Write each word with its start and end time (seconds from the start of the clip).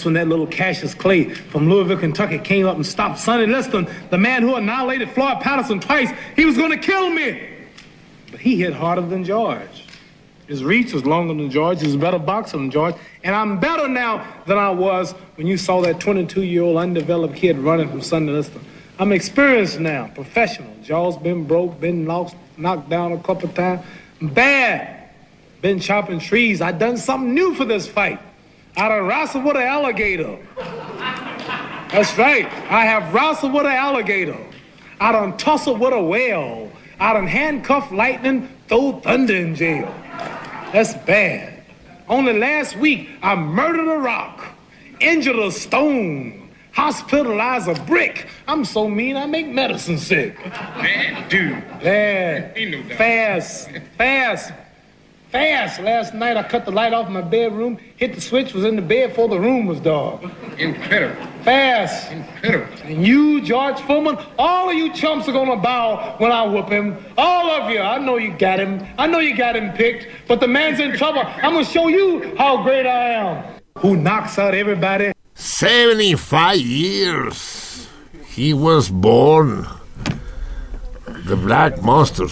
That's 0.00 0.06
when 0.06 0.14
that 0.14 0.28
little 0.28 0.46
Cassius 0.46 0.94
Clay 0.94 1.28
from 1.28 1.68
Louisville, 1.68 1.98
Kentucky 1.98 2.38
came 2.38 2.66
up 2.66 2.74
and 2.74 2.86
stopped 2.86 3.18
Sonny 3.18 3.44
Liston, 3.44 3.86
the 4.08 4.16
man 4.16 4.40
who 4.40 4.54
annihilated 4.54 5.10
Floyd 5.10 5.42
Patterson 5.42 5.78
twice. 5.78 6.08
He 6.36 6.46
was 6.46 6.56
going 6.56 6.70
to 6.70 6.78
kill 6.78 7.10
me. 7.10 7.46
But 8.30 8.40
he 8.40 8.58
hit 8.58 8.72
harder 8.72 9.02
than 9.02 9.24
George. 9.24 9.84
His 10.46 10.64
reach 10.64 10.94
was 10.94 11.04
longer 11.04 11.34
than 11.34 11.50
George. 11.50 11.80
He 11.80 11.86
was 11.86 11.96
a 11.96 11.98
better 11.98 12.18
boxer 12.18 12.56
than 12.56 12.70
George. 12.70 12.94
And 13.24 13.34
I'm 13.34 13.60
better 13.60 13.88
now 13.88 14.26
than 14.46 14.56
I 14.56 14.70
was 14.70 15.12
when 15.34 15.46
you 15.46 15.58
saw 15.58 15.82
that 15.82 16.00
22 16.00 16.44
year 16.44 16.62
old 16.62 16.78
undeveloped 16.78 17.36
kid 17.36 17.58
running 17.58 17.90
from 17.90 18.00
Sonny 18.00 18.32
Liston. 18.32 18.64
I'm 18.98 19.12
experienced 19.12 19.80
now, 19.80 20.10
professional. 20.14 20.74
Jaw's 20.82 21.18
been 21.18 21.44
broke, 21.44 21.78
been 21.78 22.06
lost, 22.06 22.36
knocked 22.56 22.88
down 22.88 23.12
a 23.12 23.18
couple 23.18 23.50
times. 23.50 23.84
Bad. 24.22 25.10
Been 25.60 25.78
chopping 25.78 26.20
trees. 26.20 26.62
I 26.62 26.72
done 26.72 26.96
something 26.96 27.34
new 27.34 27.54
for 27.54 27.66
this 27.66 27.86
fight. 27.86 28.18
I 28.76 28.88
done 28.88 29.06
wrestled 29.06 29.44
with 29.44 29.56
an 29.56 29.62
alligator. 29.62 30.38
That's 31.90 32.16
right. 32.16 32.46
I 32.70 32.84
have 32.84 33.12
wrestled 33.12 33.52
with 33.52 33.66
an 33.66 33.72
alligator. 33.72 34.38
I 35.00 35.12
done 35.12 35.36
tussled 35.36 35.80
with 35.80 35.92
a 35.92 36.02
whale. 36.02 36.70
I 36.98 37.14
done 37.14 37.26
handcuffed 37.26 37.92
lightning, 37.92 38.48
throw 38.68 39.00
thunder 39.00 39.34
in 39.34 39.54
jail. 39.54 39.92
That's 40.72 40.94
bad. 40.94 41.64
Only 42.08 42.38
last 42.38 42.76
week, 42.76 43.08
I 43.22 43.34
murdered 43.34 43.88
a 43.88 43.98
rock, 43.98 44.44
injured 45.00 45.38
a 45.38 45.50
stone, 45.50 46.50
hospitalized 46.72 47.68
a 47.68 47.74
brick. 47.84 48.28
I'm 48.46 48.64
so 48.64 48.88
mean, 48.88 49.16
I 49.16 49.26
make 49.26 49.48
medicine 49.48 49.98
sick. 49.98 50.38
Man, 50.76 51.28
dude. 51.28 51.52
Bad. 51.82 52.52
Ain't 52.56 52.70
no 52.70 52.82
doubt. 52.82 52.98
Fast. 52.98 53.70
Fast. 53.96 54.52
Fast. 55.30 55.80
Last 55.80 56.12
night 56.12 56.36
I 56.36 56.42
cut 56.42 56.64
the 56.64 56.72
light 56.72 56.92
off 56.92 57.08
my 57.08 57.20
bedroom, 57.20 57.78
hit 57.96 58.14
the 58.14 58.20
switch, 58.20 58.52
was 58.52 58.64
in 58.64 58.74
the 58.74 58.82
bed 58.82 59.10
before 59.10 59.28
the 59.28 59.38
room 59.38 59.66
was 59.66 59.78
dark. 59.78 60.22
Incredible. 60.58 61.24
Fast. 61.44 62.10
Incredible. 62.10 62.66
And 62.82 63.06
you, 63.06 63.40
George 63.40 63.80
Foreman, 63.82 64.18
all 64.38 64.70
of 64.70 64.76
you 64.76 64.92
chumps 64.92 65.28
are 65.28 65.32
gonna 65.32 65.56
bow 65.56 66.16
when 66.18 66.32
I 66.32 66.42
whoop 66.42 66.68
him. 66.68 66.96
All 67.16 67.48
of 67.48 67.70
you. 67.70 67.78
I 67.80 67.98
know 67.98 68.16
you 68.16 68.36
got 68.36 68.58
him. 68.58 68.84
I 68.98 69.06
know 69.06 69.20
you 69.20 69.36
got 69.36 69.54
him 69.54 69.72
picked, 69.72 70.08
but 70.26 70.40
the 70.40 70.48
man's 70.48 70.80
in 70.80 70.96
trouble. 70.96 71.22
I'm 71.24 71.52
gonna 71.52 71.64
show 71.64 71.86
you 71.86 72.34
how 72.36 72.64
great 72.64 72.86
I 72.86 73.10
am. 73.10 73.60
Who 73.78 73.96
knocks 73.96 74.36
out 74.36 74.54
everybody 74.54 75.12
75 75.34 76.58
years. 76.58 77.88
He 78.26 78.52
was 78.52 78.90
born. 78.90 79.66
The 81.06 81.36
Black 81.36 81.80
Monster. 81.82 82.26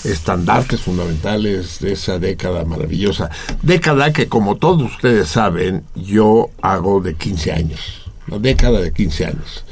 estandartes 0.04 0.82
fundamentales 0.82 1.80
de 1.80 1.92
esa 1.92 2.18
década 2.18 2.66
maravillosa. 2.66 3.30
Década 3.62 4.12
que, 4.12 4.28
como 4.28 4.56
todos 4.56 4.92
ustedes 4.92 5.30
saben, 5.30 5.84
yo 5.94 6.50
hago 6.60 7.00
de 7.00 7.14
15 7.14 7.52
años. 7.52 8.10
Una 8.28 8.38
década 8.38 8.80
de 8.80 8.92
15 8.92 9.24
años. 9.24 9.64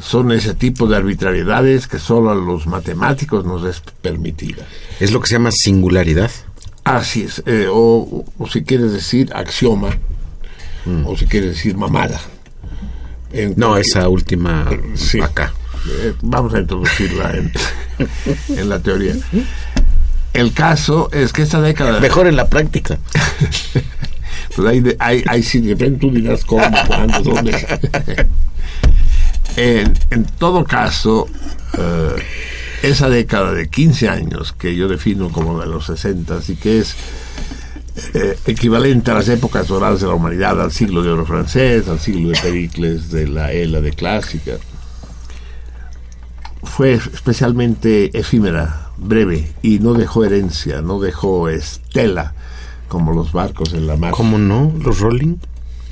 Son 0.00 0.32
ese 0.32 0.54
tipo 0.54 0.86
de 0.86 0.96
arbitrariedades 0.96 1.86
que 1.86 1.98
solo 1.98 2.30
a 2.30 2.34
los 2.34 2.66
matemáticos 2.66 3.44
nos 3.44 3.64
es 3.64 3.80
permitida. 4.02 4.64
Es 5.00 5.12
lo 5.12 5.20
que 5.20 5.28
se 5.28 5.34
llama 5.34 5.50
singularidad. 5.52 6.30
Así 6.84 7.22
es. 7.22 7.42
eh, 7.46 7.66
o, 7.70 8.24
o 8.38 8.48
si 8.48 8.62
quieres 8.64 8.92
decir 8.92 9.32
axioma, 9.34 9.96
o 11.06 11.16
si 11.16 11.26
quieres 11.26 11.50
decir 11.50 11.76
mamada. 11.76 12.20
En 13.32 13.54
No, 13.56 13.68
cualquier- 13.70 13.86
esa 13.98 14.08
última 14.08 14.68
Sí. 14.94 15.20
acá. 15.20 15.52
Eh, 15.88 16.12
vamos 16.22 16.52
a 16.54 16.60
introducirla 16.60 17.32
en, 17.36 17.52
en 18.58 18.68
la 18.68 18.80
teoría. 18.80 19.14
El 20.34 20.52
caso 20.52 21.08
es 21.12 21.32
que 21.32 21.42
esta 21.42 21.60
década... 21.60 22.00
Mejor 22.00 22.26
en 22.26 22.36
la 22.36 22.48
práctica. 22.48 22.98
Pues 24.56 24.68
ahí, 24.68 24.80
de- 24.80 24.96
ahí, 25.00 25.24
ahí 25.26 25.42
sí, 25.42 25.60
de 25.60 25.70
repente 25.70 25.98
tú 25.98 26.12
dirás 26.12 26.44
cómo, 26.44 26.64
cuándo, 26.86 27.20
dónde. 27.22 27.52
en, 29.56 29.92
en 30.10 30.24
todo 30.24 30.64
caso, 30.64 31.26
eh, 31.78 32.14
esa 32.82 33.08
década 33.08 33.52
de 33.52 33.68
15 33.68 34.08
años 34.08 34.52
que 34.52 34.74
yo 34.76 34.88
defino 34.88 35.30
como 35.30 35.60
de 35.60 35.66
los 35.66 35.86
60 35.86 36.38
y 36.48 36.56
que 36.56 36.78
es 36.80 36.94
eh, 38.14 38.36
equivalente 38.46 39.10
a 39.10 39.14
las 39.14 39.28
épocas 39.28 39.68
doradas 39.68 40.00
de 40.00 40.06
la 40.08 40.14
humanidad, 40.14 40.60
al 40.60 40.72
siglo 40.72 41.02
de 41.02 41.10
oro 41.10 41.24
francés, 41.24 41.88
al 41.88 42.00
siglo 42.00 42.30
de 42.30 42.38
Pericles, 42.40 43.10
de 43.10 43.28
la 43.28 43.46
de 43.48 43.92
clásica, 43.92 44.52
fue 46.62 46.94
especialmente 46.94 48.18
efímera, 48.18 48.88
breve, 48.96 49.52
y 49.62 49.78
no 49.78 49.94
dejó 49.94 50.24
herencia, 50.24 50.82
no 50.82 50.98
dejó 50.98 51.48
estela, 51.48 52.34
como 52.88 53.12
los 53.12 53.32
barcos 53.32 53.74
en 53.74 53.86
la 53.86 53.96
mar. 53.96 54.12
¿Cómo 54.12 54.38
no? 54.38 54.72
¿Los 54.82 54.98
Rolling? 55.00 55.36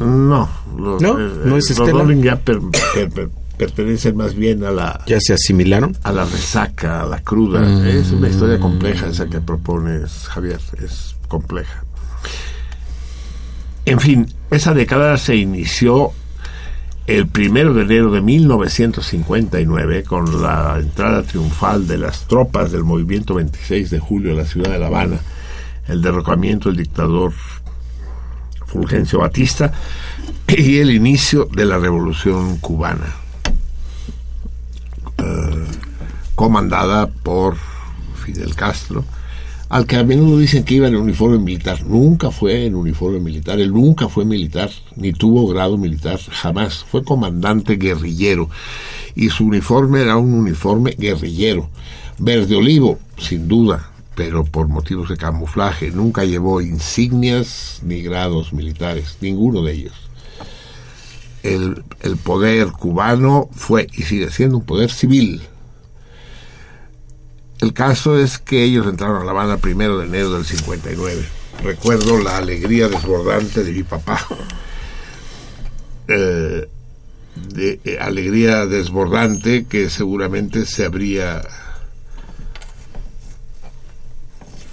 No, 0.00 0.49
los, 0.76 1.00
No, 1.00 1.17
no 1.19 1.56
es 1.56 1.79
los. 1.79 1.91
Rolling 1.91 2.23
ya 2.23 2.37
per- 2.37 2.61
per- 2.94 3.11
per- 3.11 3.31
pertenecen 3.62 4.17
más 4.17 4.35
bien 4.35 4.64
a 4.64 4.73
la 4.73 5.05
¿Ya 5.06 5.20
se 5.20 5.35
asimilaron? 5.35 5.97
a 6.03 6.11
la 6.11 6.25
resaca, 6.25 7.03
a 7.03 7.06
la 7.06 7.20
cruda. 7.20 7.61
Mm. 7.61 7.87
Es 7.87 8.11
una 8.11 8.29
historia 8.29 8.59
compleja 8.59 9.06
esa 9.06 9.26
que 9.26 9.41
propones, 9.41 10.26
Javier. 10.26 10.59
Es 10.82 11.14
compleja. 11.29 11.85
En 13.85 14.00
fin, 14.00 14.26
esa 14.50 14.75
década 14.75 15.17
se 15.17 15.37
inició 15.37 16.12
el 17.06 17.29
primero 17.29 17.73
de 17.73 17.82
enero 17.82 18.11
de 18.11 18.20
1959 18.20 20.03
con 20.03 20.43
la 20.43 20.76
entrada 20.81 21.23
triunfal 21.23 21.87
de 21.87 21.99
las 21.99 22.26
tropas 22.26 22.73
del 22.73 22.82
movimiento 22.82 23.35
26 23.35 23.91
de 23.91 23.99
julio 24.00 24.32
a 24.32 24.37
la 24.37 24.44
ciudad 24.44 24.73
de 24.73 24.79
La 24.81 24.87
Habana, 24.87 25.19
el 25.87 26.03
derrocamiento 26.03 26.69
del 26.69 26.79
dictador 26.79 27.32
Fulgencio 28.67 29.20
Batista 29.20 29.73
y 30.49 30.79
el 30.79 30.91
inicio 30.91 31.49
de 31.53 31.64
la 31.64 31.79
revolución 31.79 32.59
cubana 32.59 33.22
comandada 36.35 37.09
por 37.09 37.57
Fidel 38.25 38.55
Castro, 38.55 39.05
al 39.69 39.87
que 39.87 39.97
a 39.97 40.05
menudo 40.05 40.39
dicen 40.39 40.65
que 40.65 40.75
iba 40.75 40.87
en 40.87 40.97
uniforme 40.97 41.39
militar. 41.39 41.85
Nunca 41.87 42.31
fue 42.31 42.67
en 42.67 42.75
uniforme 42.75 43.21
militar, 43.21 43.59
él 43.61 43.73
nunca 43.73 44.09
fue 44.09 44.25
militar, 44.25 44.71
ni 44.97 45.13
tuvo 45.13 45.47
grado 45.47 45.79
militar, 45.79 46.21
jamás. 46.31 46.85
Fue 46.85 47.05
comandante 47.05 47.77
guerrillero 47.77 48.51
y 49.15 49.31
su 49.31 49.47
uniforme 49.47 50.03
era 50.03 50.17
un 50.17 50.35
uniforme 50.35 50.95
guerrillero, 50.99 51.71
verde 52.19 52.55
olivo, 52.57 52.99
sin 53.19 53.49
duda, 53.49 53.91
pero 54.15 54.45
por 54.45 54.69
motivos 54.69 55.09
de 55.09 55.17
camuflaje. 55.17 55.91
Nunca 55.91 56.25
llevó 56.25 56.61
insignias 56.61 57.81
ni 57.83 58.03
grados 58.03 58.53
militares, 58.53 59.17
ninguno 59.21 59.63
de 59.63 59.73
ellos. 59.73 60.12
El, 61.43 61.83
el 62.00 62.17
poder 62.17 62.69
cubano 62.69 63.49
fue 63.53 63.89
y 63.93 64.03
sigue 64.03 64.31
siendo 64.31 64.59
un 64.59 64.65
poder 64.65 64.91
civil, 64.91 65.43
el 67.62 67.73
caso 67.73 68.19
es 68.19 68.39
que 68.39 68.65
ellos 68.65 68.89
entraron 68.89 69.23
a 69.23 69.25
La 69.25 69.31
Habana 69.31 69.56
primero 69.56 69.97
de 69.99 70.06
enero 70.06 70.33
del 70.33 70.44
59. 70.44 71.25
Recuerdo 71.62 72.19
la 72.19 72.39
alegría 72.39 72.89
desbordante 72.89 73.62
de 73.62 73.71
mi 73.71 73.85
papá. 73.85 74.19
Eh, 76.09 76.69
de, 77.37 77.81
eh, 77.85 77.99
alegría 78.00 78.67
desbordante 78.67 79.67
que 79.67 79.88
seguramente 79.88 80.67
se 80.67 80.85
habría 80.85 81.43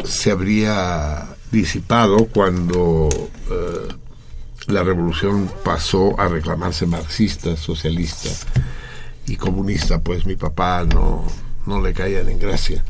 se 0.04 0.32
habría 0.32 1.28
disipado 1.52 2.26
cuando 2.26 3.08
eh, 3.52 3.94
la 4.70 4.84
revolución 4.84 5.50
pasó 5.64 6.20
a 6.20 6.28
reclamarse 6.28 6.86
marxista, 6.86 7.56
socialista 7.58 8.30
y 9.28 9.36
comunista, 9.36 10.00
pues 10.00 10.26
mi 10.26 10.36
papá 10.36 10.86
no, 10.86 11.26
no 11.66 11.82
le 11.82 11.94
caían 11.94 12.30
en 12.30 12.40
gracia. 12.40 12.84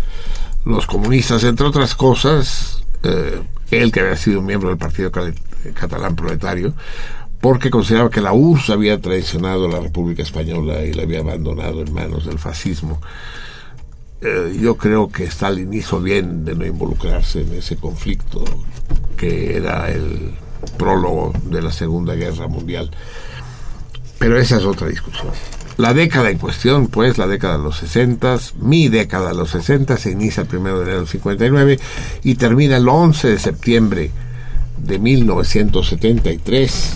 Los 0.66 0.86
comunistas, 0.88 1.44
entre 1.44 1.66
otras 1.68 1.96
cosas, 1.96 2.84
eh, 3.04 3.42
él 3.72 3.92
que 3.92 4.02
había 4.02 4.16
sido 4.18 4.42
miembro 4.42 4.70
del 4.70 4.78
Partido 4.78 5.12
Cal- 5.12 5.36
Catalán 5.74 6.16
Proletario, 6.16 6.74
porque 7.42 7.70
consideraba 7.70 8.10
que 8.10 8.20
la 8.22 8.34
URSS 8.34 8.70
había 8.72 9.00
traicionado 9.00 9.66
a 9.68 9.72
la 9.72 9.80
República 9.80 10.22
Española 10.22 10.84
y 10.84 10.94
la 10.94 11.04
había 11.04 11.20
abandonado 11.20 11.82
en 11.82 11.94
manos 11.94 12.26
del 12.26 12.40
fascismo. 12.40 13.02
Eh, 14.22 14.58
yo 14.62 14.76
creo 14.76 15.10
que 15.10 15.24
Stalin 15.24 15.74
hizo 15.74 16.02
bien 16.02 16.44
de 16.44 16.54
no 16.56 16.66
involucrarse 16.66 17.42
en 17.42 17.54
ese 17.54 17.78
conflicto 17.78 18.44
que 19.16 19.56
era 19.56 19.90
el 19.90 20.34
prólogo 20.78 21.34
de 21.46 21.62
la 21.62 21.72
Segunda 21.72 22.16
Guerra 22.16 22.48
Mundial. 22.48 22.92
Pero 24.18 24.38
esa 24.38 24.58
es 24.58 24.66
otra 24.66 24.88
discusión. 24.88 25.32
La 25.78 25.94
década 25.94 26.30
en 26.30 26.38
cuestión, 26.38 26.88
pues, 26.88 27.18
la 27.18 27.26
década 27.26 27.58
de 27.58 27.64
los 27.64 27.78
60, 27.78 28.38
mi 28.60 28.90
década 28.90 29.30
de 29.30 29.36
los 29.36 29.52
60, 29.52 29.96
se 29.96 30.12
inicia 30.12 30.44
el 30.44 30.54
1 30.54 30.76
de 30.76 30.82
enero 30.84 30.98
del 30.98 31.08
59 31.08 31.80
y 32.24 32.36
termina 32.36 32.76
el 32.76 32.90
11 32.90 33.30
de 33.30 33.40
septiembre 33.40 34.12
de 34.78 35.00
1973, 35.00 36.94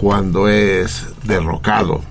cuando 0.00 0.48
es 0.48 1.06
derrocado 1.24 2.02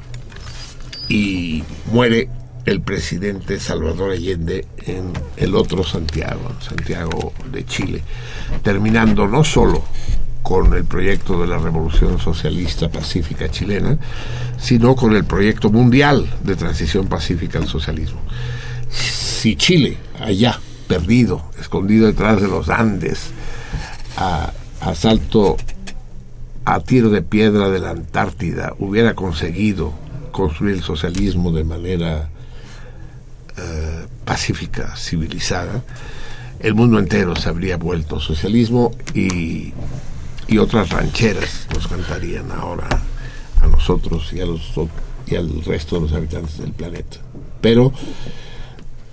y 1.09 1.63
muere 1.91 2.29
el 2.65 2.81
presidente 2.81 3.59
Salvador 3.59 4.11
Allende 4.11 4.65
en 4.85 5.11
el 5.35 5.55
otro 5.55 5.83
Santiago, 5.83 6.53
Santiago 6.61 7.33
de 7.51 7.65
Chile, 7.65 8.01
terminando 8.63 9.27
no 9.27 9.43
solo 9.43 9.83
con 10.43 10.73
el 10.73 10.85
proyecto 10.85 11.39
de 11.39 11.47
la 11.47 11.57
Revolución 11.57 12.19
Socialista 12.19 12.89
Pacífica 12.89 13.49
Chilena, 13.49 13.97
sino 14.59 14.95
con 14.95 15.15
el 15.15 15.23
proyecto 15.23 15.69
mundial 15.69 16.27
de 16.43 16.55
transición 16.55 17.07
pacífica 17.07 17.59
al 17.59 17.67
socialismo. 17.67 18.19
Si 18.89 19.55
Chile, 19.55 19.97
allá, 20.19 20.59
perdido, 20.87 21.43
escondido 21.59 22.07
detrás 22.07 22.41
de 22.41 22.47
los 22.47 22.69
Andes, 22.69 23.31
a, 24.17 24.51
a 24.81 24.95
salto 24.95 25.57
a 26.65 26.79
tiro 26.79 27.09
de 27.09 27.21
piedra 27.21 27.69
de 27.69 27.79
la 27.79 27.91
Antártida, 27.91 28.73
hubiera 28.79 29.15
conseguido 29.15 29.93
construir 30.31 30.75
el 30.75 30.83
socialismo 30.83 31.51
de 31.51 31.63
manera 31.63 32.29
eh, 33.57 34.05
pacífica, 34.25 34.95
civilizada, 34.95 35.83
el 36.59 36.73
mundo 36.75 36.99
entero 36.99 37.35
se 37.35 37.49
habría 37.49 37.77
vuelto 37.77 38.19
socialismo 38.19 38.91
y, 39.13 39.73
y 40.51 40.57
otras 40.57 40.89
rancheras 40.89 41.65
nos 41.73 41.87
cantarían 41.87 42.51
ahora 42.51 42.89
a 43.61 43.67
nosotros 43.67 44.33
y, 44.33 44.41
a 44.41 44.45
los, 44.45 44.61
y 45.25 45.35
al 45.35 45.63
resto 45.63 45.95
de 45.95 46.01
los 46.01 46.11
habitantes 46.11 46.57
del 46.57 46.73
planeta. 46.73 47.17
Pero 47.61 47.93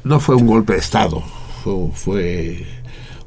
no 0.02 0.18
fue 0.18 0.35
un 0.35 0.49
golpe 0.49 0.73
de 0.73 0.80
Estado, 0.80 1.23
fue, 1.62 1.90
fue 1.95 2.66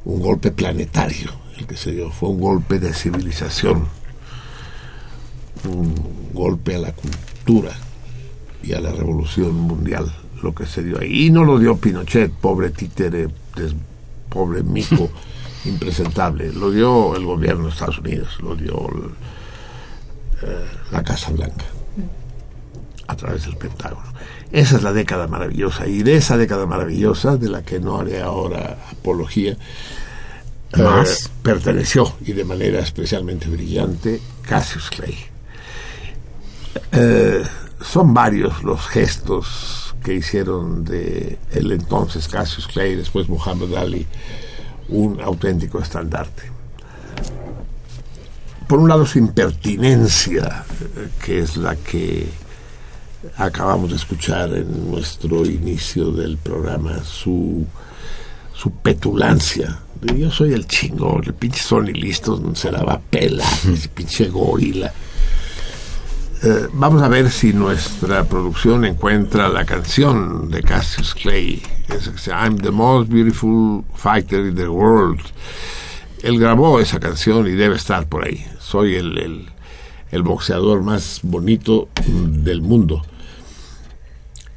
un 0.03 0.19
golpe 0.19 0.51
planetario 0.51 1.31
el 1.57 1.65
que 1.65 1.77
se 1.77 1.93
dio, 1.93 2.11
fue 2.11 2.29
un 2.29 2.41
golpe 2.41 2.79
de 2.79 2.93
civilización, 2.93 3.87
un 5.63 5.95
golpe 6.33 6.75
a 6.75 6.79
la 6.79 6.91
cultura 6.91 7.71
y 8.61 8.73
a 8.73 8.81
la 8.81 8.91
revolución 8.91 9.55
mundial, 9.55 10.13
lo 10.43 10.53
que 10.53 10.65
se 10.65 10.83
dio 10.83 10.99
ahí. 10.99 11.27
Y 11.27 11.29
no 11.29 11.45
lo 11.45 11.59
dio 11.59 11.77
Pinochet, 11.77 12.29
pobre 12.29 12.71
títere, 12.71 13.29
pobre 14.27 14.63
mico, 14.63 15.09
impresentable, 15.65 16.51
lo 16.53 16.71
dio 16.71 17.15
el 17.15 17.25
gobierno 17.25 17.65
de 17.65 17.71
Estados 17.71 17.99
Unidos, 17.99 18.37
lo 18.41 18.55
dio 18.55 18.87
el- 18.89 20.49
eh, 20.49 20.65
la 20.91 21.03
Casa 21.03 21.31
Blanca 21.31 21.65
a 23.07 23.15
través 23.15 23.43
del 23.43 23.57
Pentágono. 23.57 24.11
Esa 24.51 24.77
es 24.77 24.83
la 24.83 24.91
década 24.93 25.27
maravillosa 25.27 25.87
y 25.87 26.01
de 26.03 26.15
esa 26.15 26.37
década 26.37 26.65
maravillosa, 26.65 27.37
de 27.37 27.49
la 27.49 27.61
que 27.63 27.79
no 27.79 27.97
haré 27.99 28.21
ahora 28.21 28.77
apología, 28.91 29.53
eh, 30.73 30.81
Más. 30.81 31.29
perteneció 31.43 32.13
y 32.25 32.31
de 32.33 32.43
manera 32.45 32.79
especialmente 32.79 33.47
brillante 33.49 34.19
Cassius 34.41 34.89
Clay. 34.89 35.17
Eh, 36.93 37.43
son 37.81 38.13
varios 38.13 38.63
los 38.63 38.81
gestos 38.87 39.93
que 40.03 40.13
hicieron 40.15 40.83
de 40.83 41.37
el 41.51 41.71
entonces 41.71 42.27
Cassius 42.27 42.67
Clay, 42.67 42.95
después 42.95 43.27
Muhammad 43.29 43.75
Ali, 43.75 44.07
un 44.91 45.19
auténtico 45.21 45.79
estandarte. 45.79 46.43
Por 48.67 48.79
un 48.79 48.87
lado 48.87 49.05
su 49.05 49.19
impertinencia, 49.19 50.63
que 51.23 51.39
es 51.39 51.57
la 51.57 51.75
que 51.75 52.29
acabamos 53.37 53.89
de 53.89 53.95
escuchar 53.97 54.53
en 54.53 54.89
nuestro 54.91 55.45
inicio 55.45 56.11
del 56.11 56.37
programa, 56.37 57.03
su, 57.03 57.65
su 58.53 58.71
petulancia. 58.71 59.79
Yo 60.01 60.31
soy 60.31 60.53
el 60.53 60.67
chingón, 60.67 61.23
el 61.25 61.33
pinche 61.33 61.61
Sony 61.61 61.93
listo, 61.93 62.41
se 62.55 62.71
la 62.71 62.83
va 62.83 62.93
a 62.93 62.99
pelar, 62.99 63.47
ese 63.73 63.89
pinche 63.89 64.29
gorila. 64.29 64.91
Eh, 66.43 66.67
vamos 66.73 67.03
a 67.03 67.07
ver 67.07 67.29
si 67.29 67.53
nuestra 67.53 68.23
producción 68.23 68.83
encuentra 68.83 69.47
la 69.47 69.63
canción 69.63 70.49
de 70.49 70.63
Cassius 70.63 71.13
Clay. 71.13 71.61
Es 71.87 72.27
I'm 72.27 72.57
the 72.57 72.71
most 72.71 73.11
beautiful 73.11 73.85
fighter 73.93 74.47
in 74.47 74.55
the 74.55 74.67
world. 74.67 75.21
él 76.23 76.39
grabó 76.39 76.79
esa 76.79 76.99
canción 76.99 77.45
y 77.45 77.51
debe 77.51 77.75
estar 77.75 78.07
por 78.07 78.25
ahí. 78.25 78.43
Soy 78.59 78.95
el, 78.95 79.19
el, 79.19 79.49
el 80.09 80.23
boxeador 80.23 80.81
más 80.81 81.19
bonito 81.21 81.89
del 82.07 82.63
mundo. 82.63 83.03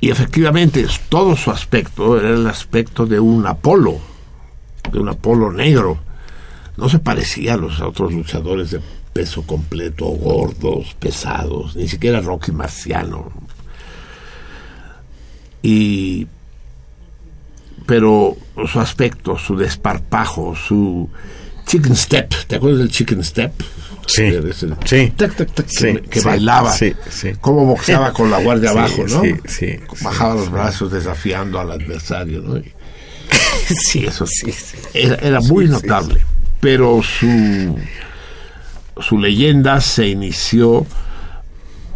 Y 0.01 0.11
efectivamente, 0.11 0.87
todo 1.11 1.37
su 1.37 1.51
aspecto 1.51 2.19
era 2.19 2.31
el 2.31 2.47
aspecto 2.47 3.05
de 3.05 3.21
un 3.21 3.47
Apolo, 3.47 3.99
de 4.91 5.01
un 5.01 5.11
Apolo 5.11 5.53
negro. 5.53 5.99
No 6.79 6.89
se 6.89 6.99
parecía 6.99 7.55
a 7.55 7.59
los 7.59 7.79
otros 7.83 8.15
luchadores 8.15 8.71
de 8.71 8.81
peso 9.15 9.43
completo, 9.47 10.07
gordos, 10.07 10.95
pesados, 10.99 11.77
ni 11.77 11.89
siquiera 11.89 12.21
Rocky 12.21 12.53
Marciano. 12.53 13.33
Y 15.63 16.27
pero 17.87 18.37
su 18.71 18.81
aspecto, 18.81 19.39
su 19.39 19.57
desparpajo, 19.57 20.55
su 20.57 21.09
chicken 21.67 21.95
step, 21.97 22.35
¿te 22.47 22.57
acuerdas 22.57 22.81
del 22.81 22.91
chicken 22.91 23.23
step? 23.23 23.53
Sí, 24.07 24.31
sí, 24.85 25.13
tac, 25.17 25.35
tac, 25.35 25.55
tac, 25.55 25.67
sí, 25.69 25.95
que, 25.95 26.03
que 26.03 26.21
sí, 26.21 26.27
bailaba, 26.27 26.73
sí, 26.73 26.95
sí. 27.09 27.33
cómo 27.41 27.65
boxeaba 27.65 28.13
con 28.13 28.31
la 28.31 28.39
guardia 28.39 28.71
abajo, 28.73 29.05
¿no? 29.09 29.23
sí, 29.23 29.35
sí, 29.47 29.81
Bajaba 30.03 30.35
los 30.35 30.51
brazos 30.51 30.93
desafiando 30.93 31.59
al 31.59 31.73
adversario, 31.73 32.43
¿no? 32.43 32.59
Y 32.59 32.75
sí, 33.75 34.05
eso 34.05 34.27
sí, 34.27 34.53
era, 34.93 35.15
era 35.17 35.41
muy 35.41 35.69
notable, 35.69 36.21
pero 36.61 37.01
su 37.03 37.79
su 39.01 39.19
leyenda 39.19 39.81
se 39.81 40.09
inició 40.09 40.87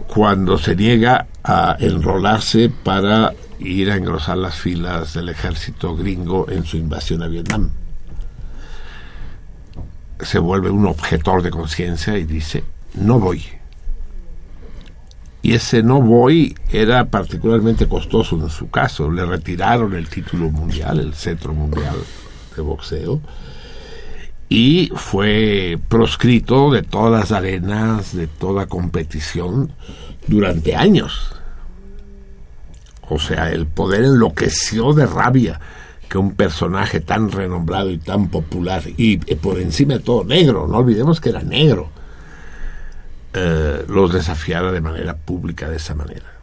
cuando 0.08 0.58
se 0.58 0.74
niega 0.74 1.26
a 1.44 1.76
enrolarse 1.78 2.70
para 2.70 3.34
ir 3.60 3.90
a 3.90 3.96
engrosar 3.96 4.38
las 4.38 4.56
filas 4.56 5.14
del 5.14 5.28
ejército 5.28 5.96
gringo 5.96 6.48
en 6.50 6.64
su 6.64 6.76
invasión 6.76 7.22
a 7.22 7.28
Vietnam. 7.28 7.70
Se 10.20 10.38
vuelve 10.38 10.70
un 10.70 10.86
objetor 10.86 11.42
de 11.42 11.50
conciencia 11.50 12.18
y 12.18 12.24
dice, 12.24 12.64
no 12.94 13.20
voy. 13.20 13.44
Y 15.42 15.54
ese 15.54 15.82
no 15.82 16.02
voy 16.02 16.56
era 16.72 17.04
particularmente 17.04 17.88
costoso 17.88 18.36
en 18.36 18.50
su 18.50 18.70
caso. 18.70 19.10
Le 19.10 19.24
retiraron 19.24 19.94
el 19.94 20.08
título 20.08 20.50
mundial, 20.50 20.98
el 20.98 21.14
cetro 21.14 21.54
mundial 21.54 21.96
de 22.56 22.62
boxeo, 22.62 23.20
y 24.48 24.90
fue 24.94 25.78
proscrito 25.88 26.70
de 26.70 26.82
todas 26.82 27.20
las 27.20 27.32
arenas, 27.32 28.16
de 28.16 28.26
toda 28.26 28.66
competición, 28.66 29.72
durante 30.26 30.74
años. 30.74 31.34
O 33.08 33.18
sea, 33.18 33.50
el 33.50 33.66
poder 33.66 34.04
enloqueció 34.04 34.92
de 34.92 35.06
rabia 35.06 35.60
que 36.08 36.18
un 36.18 36.34
personaje 36.34 37.00
tan 37.00 37.30
renombrado 37.30 37.90
y 37.90 37.98
tan 37.98 38.28
popular, 38.28 38.82
y 38.96 39.20
eh, 39.30 39.36
por 39.36 39.58
encima 39.58 39.94
de 39.94 40.00
todo 40.00 40.24
negro, 40.24 40.66
no 40.66 40.78
olvidemos 40.78 41.20
que 41.20 41.28
era 41.28 41.42
negro, 41.42 41.90
eh, 43.34 43.84
los 43.88 44.12
desafiara 44.12 44.72
de 44.72 44.80
manera 44.80 45.16
pública 45.16 45.68
de 45.68 45.76
esa 45.76 45.94
manera. 45.94 46.37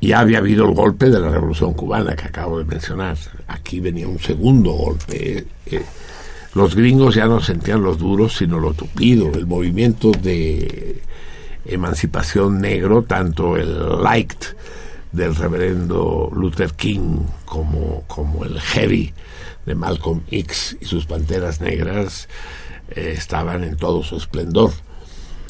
Ya 0.00 0.20
había 0.20 0.38
habido 0.38 0.64
el 0.66 0.74
golpe 0.74 1.10
de 1.10 1.18
la 1.18 1.28
Revolución 1.28 1.74
Cubana 1.74 2.14
que 2.14 2.26
acabo 2.26 2.58
de 2.58 2.64
mencionar. 2.64 3.16
Aquí 3.48 3.80
venía 3.80 4.06
un 4.06 4.20
segundo 4.20 4.72
golpe. 4.72 5.38
eh, 5.38 5.46
eh, 5.66 5.84
los 6.54 6.74
gringos 6.74 7.14
ya 7.14 7.26
no 7.26 7.40
sentían 7.40 7.82
los 7.82 7.98
duros, 7.98 8.36
sino 8.36 8.58
lo 8.58 8.72
tupido. 8.74 9.32
El 9.34 9.46
movimiento 9.46 10.12
de 10.12 11.02
emancipación 11.64 12.60
negro, 12.60 13.02
tanto 13.02 13.56
el 13.56 14.02
light 14.02 14.44
del 15.12 15.34
reverendo 15.34 16.30
Luther 16.34 16.72
King 16.72 17.18
como, 17.44 18.04
como 18.06 18.44
el 18.44 18.60
heavy 18.60 19.12
de 19.66 19.74
Malcolm 19.74 20.22
X 20.30 20.76
y 20.80 20.84
sus 20.86 21.06
panteras 21.06 21.60
negras, 21.60 22.28
eh, 22.90 23.14
estaban 23.16 23.62
en 23.64 23.76
todo 23.76 24.02
su 24.02 24.16
esplendor. 24.16 24.72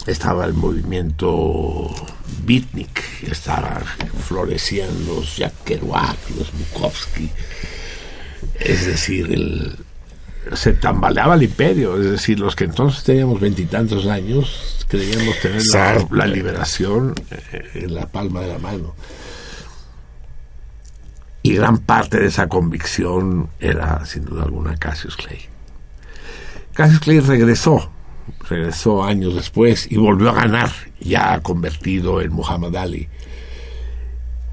Estaba 0.09 0.47
el 0.47 0.55
movimiento 0.55 1.95
beatnik, 2.45 3.23
estaba, 3.31 3.83
florecían 4.27 5.07
los 5.07 5.37
Jack 5.37 5.53
Kerouac, 5.65 6.17
los 6.37 6.51
Bukowski. 6.53 7.31
Es 8.59 8.87
decir, 8.87 9.31
el, 9.33 9.77
se 10.55 10.73
tambaleaba 10.73 11.35
el 11.35 11.43
imperio, 11.43 12.01
es 12.01 12.11
decir, 12.11 12.41
los 12.41 12.57
que 12.57 12.65
entonces 12.65 13.05
teníamos 13.05 13.39
veintitantos 13.39 14.07
años 14.07 14.79
creíamos 14.89 15.39
tener 15.41 15.63
la, 15.73 16.07
la 16.11 16.27
liberación 16.27 17.15
eh, 17.31 17.71
en 17.75 17.95
la 17.95 18.07
palma 18.07 18.41
de 18.41 18.49
la 18.49 18.59
mano. 18.59 18.95
Y 21.43 21.55
gran 21.55 21.79
parte 21.79 22.19
de 22.19 22.27
esa 22.27 22.49
convicción 22.49 23.51
era, 23.61 24.05
sin 24.07 24.25
duda 24.25 24.43
alguna, 24.43 24.77
Cassius 24.77 25.17
Clay. 25.17 25.41
Cassius 26.73 27.01
Clay 27.01 27.21
regresó, 27.21 27.91
regresó 28.49 29.05
años 29.05 29.35
después 29.35 29.91
y 29.91 29.97
volvió 29.97 30.31
a 30.31 30.35
ganar, 30.35 30.71
ya 31.01 31.41
convertido 31.41 32.21
en 32.21 32.33
Muhammad 32.33 32.77
Ali. 32.77 33.09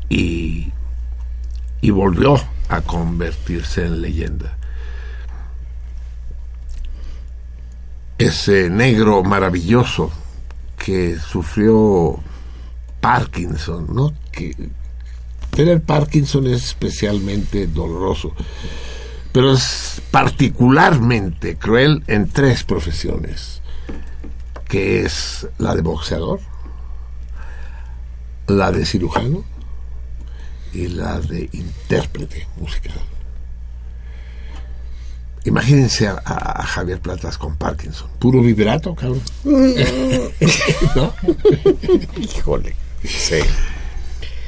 Y, 0.10 0.72
volvió 1.92 2.40
a 2.68 2.82
convertirse 2.82 3.86
en 3.86 4.02
leyenda. 4.02 4.58
Ese 8.18 8.70
negro 8.70 9.24
maravilloso 9.24 10.12
que 10.78 11.18
sufrió 11.20 12.20
Parkinson, 13.02 13.88
¿no? 13.94 14.14
Tener 15.52 15.82
Parkinson 15.84 16.48
es 16.48 16.66
especialmente 16.66 17.68
doloroso, 17.68 18.34
pero 19.32 19.54
es 19.54 20.02
particularmente 20.12 21.56
cruel 21.56 22.04
en 22.08 22.30
tres 22.30 22.64
profesiones, 22.64 23.62
que 24.67 25.03
es 25.05 25.48
la 25.57 25.75
de 25.75 25.81
boxeador, 25.81 26.39
la 28.48 28.72
de 28.72 28.86
cirujano 28.86 29.43
y 30.74 30.88
la 30.88 31.19
de 31.19 31.50
intérprete 31.53 32.48
musical. 32.57 33.00
Imagínense 35.45 36.07
a, 36.07 36.13
a- 36.25 36.62
a 36.62 36.63
Javier 36.63 37.00
Platas 37.00 37.38
con 37.38 37.55
Parkinson, 37.55 38.10
puro 38.19 38.41
vibrato, 38.41 38.95
cabrón. 38.95 39.22
¿No? 40.95 41.13
Híjole. 42.19 42.75
Sí, 43.03 43.39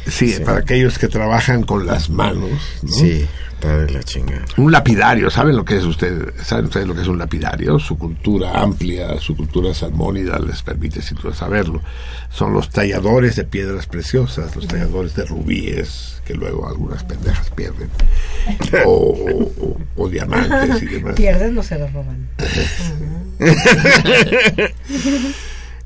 Sí, 0.08 0.38
para 0.46 0.60
aquellos 0.60 0.98
que 0.98 1.10
trabajan 1.10 1.64
con 1.64 1.86
las 1.86 2.10
manos, 2.10 2.50
¿no? 2.82 2.94
sí, 2.94 3.28
está 3.58 3.78
de 3.80 3.92
la 3.92 4.04
chingada. 4.04 4.46
Un 4.58 4.72
lapidario, 4.72 5.30
¿saben 5.30 5.56
lo 5.56 5.66
que 5.66 5.78
es 5.78 5.84
usted? 5.84 6.34
¿Saben 6.44 6.66
ustedes 6.66 6.88
lo 6.88 6.94
que 6.96 7.02
es 7.02 7.08
un 7.08 7.18
lapidario? 7.18 7.80
Su 7.80 7.98
cultura 7.98 8.60
amplia, 8.62 9.20
su 9.20 9.36
cultura 9.36 9.74
salmónida 9.74 10.38
les 10.40 10.62
permite 10.62 11.02
sin 11.02 11.18
duda 11.18 11.34
saberlo. 11.34 11.82
Son 12.30 12.54
los 12.54 12.70
talladores 12.70 13.36
de 13.36 13.44
piedras 13.46 13.88
preciosas, 13.88 14.56
los 14.56 14.68
talladores 14.68 15.16
de 15.16 15.26
rubíes, 15.26 16.22
que 16.26 16.34
luego 16.36 16.68
algunas 16.68 17.04
pendejas 17.04 17.50
pierden, 17.52 17.90
o, 18.86 18.92
o- 19.60 19.78
o 19.96 20.10
diamantes 20.10 20.84
y 20.84 20.86
demás. 20.86 21.16
Pierden, 21.16 21.56
no 21.56 21.64
se 21.64 21.80
los 21.80 21.92
roban. 21.94 22.28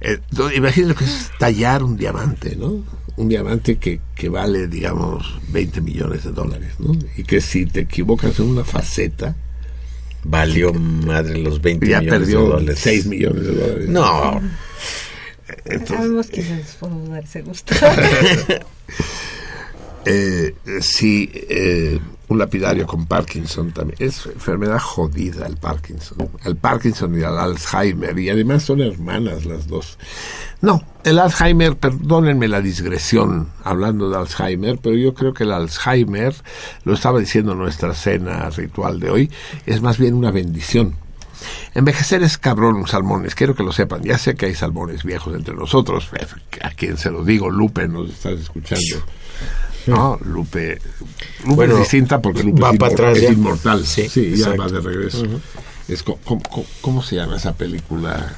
Eh, 0.04 0.18
entonces, 0.32 0.58
imagínense 0.58 0.94
lo 0.94 0.96
que 0.98 1.06
es 1.06 1.30
tallar 1.38 1.84
un 1.84 1.96
diamante, 1.96 2.56
¿no? 2.56 2.84
Un 3.18 3.30
diamante 3.30 3.78
que, 3.78 4.00
que 4.16 4.30
vale, 4.30 4.68
digamos, 4.68 5.40
20 5.50 5.82
millones 5.82 6.24
de 6.24 6.32
dólares, 6.32 6.74
¿no? 6.80 6.98
Y 7.18 7.24
que 7.24 7.42
si 7.42 7.66
te 7.66 7.82
equivocas 7.82 8.40
en 8.40 8.48
una 8.48 8.64
faceta, 8.64 9.36
Valió 10.24 10.72
madre 10.74 11.38
los 11.40 11.62
20 11.62 11.88
ya 11.88 12.00
millones 12.00 12.20
de 12.20 12.26
perdió 12.26 12.42
dólares. 12.42 12.80
6 12.80 13.06
millones 13.08 13.44
de 13.44 13.54
dólares. 13.54 13.90
No, 13.90 14.42
Sabemos 15.86 16.28
que 16.28 16.44
les 16.44 16.76
podemos 16.76 17.10
dar 17.10 17.24
ese 17.24 17.42
gusto. 17.42 17.74
Eh, 20.06 20.56
sí, 20.82 21.30
eh, 21.34 22.00
un 22.32 22.40
lapidario 22.40 22.88
con 22.88 23.06
Parkinson 23.06 23.72
también. 23.72 23.98
Es 24.00 24.26
enfermedad 24.26 24.80
jodida 24.80 25.46
el 25.46 25.58
Parkinson. 25.58 26.30
El 26.46 26.56
Parkinson 26.56 27.14
y 27.16 27.20
el 27.20 27.38
Alzheimer. 27.38 28.18
Y 28.18 28.30
además 28.30 28.64
son 28.64 28.82
hermanas 28.82 29.46
las 29.46 29.68
dos. 29.68 29.98
No, 30.62 30.82
el 31.04 31.20
Alzheimer, 31.20 31.76
perdónenme 31.76 32.48
la 32.48 32.62
digresión 32.62 33.50
hablando 33.64 34.10
de 34.10 34.18
Alzheimer, 34.18 34.80
pero 34.82 34.96
yo 34.96 35.14
creo 35.14 35.34
que 35.34 35.44
el 35.44 35.52
Alzheimer, 35.52 36.34
lo 36.86 36.94
estaba 36.94 37.20
diciendo 37.20 37.52
en 37.52 37.58
nuestra 37.58 37.94
cena 37.94 38.50
ritual 38.50 39.00
de 39.00 39.10
hoy, 39.10 39.32
es 39.66 39.82
más 39.82 39.98
bien 39.98 40.14
una 40.14 40.32
bendición. 40.32 40.96
Envejecer 41.74 42.24
es 42.24 42.38
cabrón, 42.38 42.88
salmones, 42.88 43.36
quiero 43.36 43.56
que 43.56 43.64
lo 43.64 43.72
sepan. 43.72 44.04
Ya 44.04 44.18
sé 44.18 44.36
que 44.36 44.46
hay 44.46 44.56
salmones 44.56 45.04
viejos 45.04 45.36
entre 45.36 45.56
nosotros. 45.56 46.10
A 46.62 46.70
quien 46.70 46.98
se 46.98 47.12
lo 47.12 47.26
digo, 47.26 47.50
Lupe, 47.50 47.88
nos 47.88 48.10
estás 48.10 48.40
escuchando. 48.40 49.04
No, 49.88 50.20
Lupe. 50.24 50.80
Lupe 51.44 51.56
Bueno, 51.56 51.74
es 51.74 51.80
distinta 51.80 52.22
porque 52.22 52.44
Lupe 52.44 52.62
va 52.62 52.72
es, 52.72 52.78
para 52.80 52.94
atrás 52.94 53.18
es 53.18 53.24
ya. 53.24 53.30
inmortal. 53.32 53.86
Sí, 53.86 54.08
Sí, 54.10 54.36
ya 54.36 54.56
va 54.56 54.68
de 54.68 54.80
regreso. 54.80 55.24
es 55.88 56.04
¿cómo, 56.04 56.20
cómo- 56.24 56.66
cómo 56.82 57.02
se 57.04 57.16
llama 57.16 57.38
esa 57.38 57.54
película? 57.54 58.34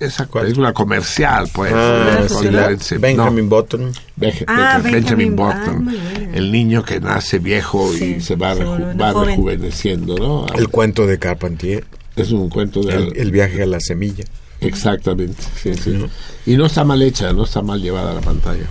esa 0.00 0.26
película 0.26 0.72
comercial, 0.72 1.48
pues. 1.52 1.72
Ah, 1.74 2.24
sí, 2.28 2.48
la- 2.50 2.68
Benjamin 3.00 3.48
no, 3.48 3.56
Button. 3.56 3.92
Benja- 4.16 4.44
Ah, 4.46 4.78
Benjamin, 4.82 5.34
Benjamin- 5.34 5.36
ah, 5.40 5.58
Button, 5.66 5.84
muy 5.84 5.96
buena. 5.96 6.36
el 6.36 6.52
niño 6.52 6.84
que 6.84 7.00
nace 7.00 7.40
viejo 7.40 7.92
y 7.96 8.20
se 8.20 8.36
va, 8.36 8.54
se 8.54 8.62
reju- 8.64 9.00
va 9.00 9.24
rejuveneciendo, 9.24 10.16
¿no? 10.16 10.46
El 10.56 10.68
cuento 10.68 11.04
de 11.06 11.18
Carpentier, 11.18 11.84
es 12.14 12.30
un 12.30 12.48
cuento 12.48 12.82
de... 12.82 12.94
el, 12.94 13.16
el 13.16 13.30
viaje 13.32 13.60
a 13.62 13.66
la 13.66 13.80
semilla. 13.80 14.22
Exactamente, 14.60 15.42
sí, 15.60 15.74
sí. 15.74 15.98
Y 16.46 16.56
no 16.56 16.66
está 16.66 16.84
mal 16.84 17.02
hecha, 17.02 17.32
no 17.32 17.42
está 17.42 17.62
mal 17.62 17.80
llevada 17.82 18.12
a 18.12 18.14
la 18.14 18.20
pantalla. 18.20 18.66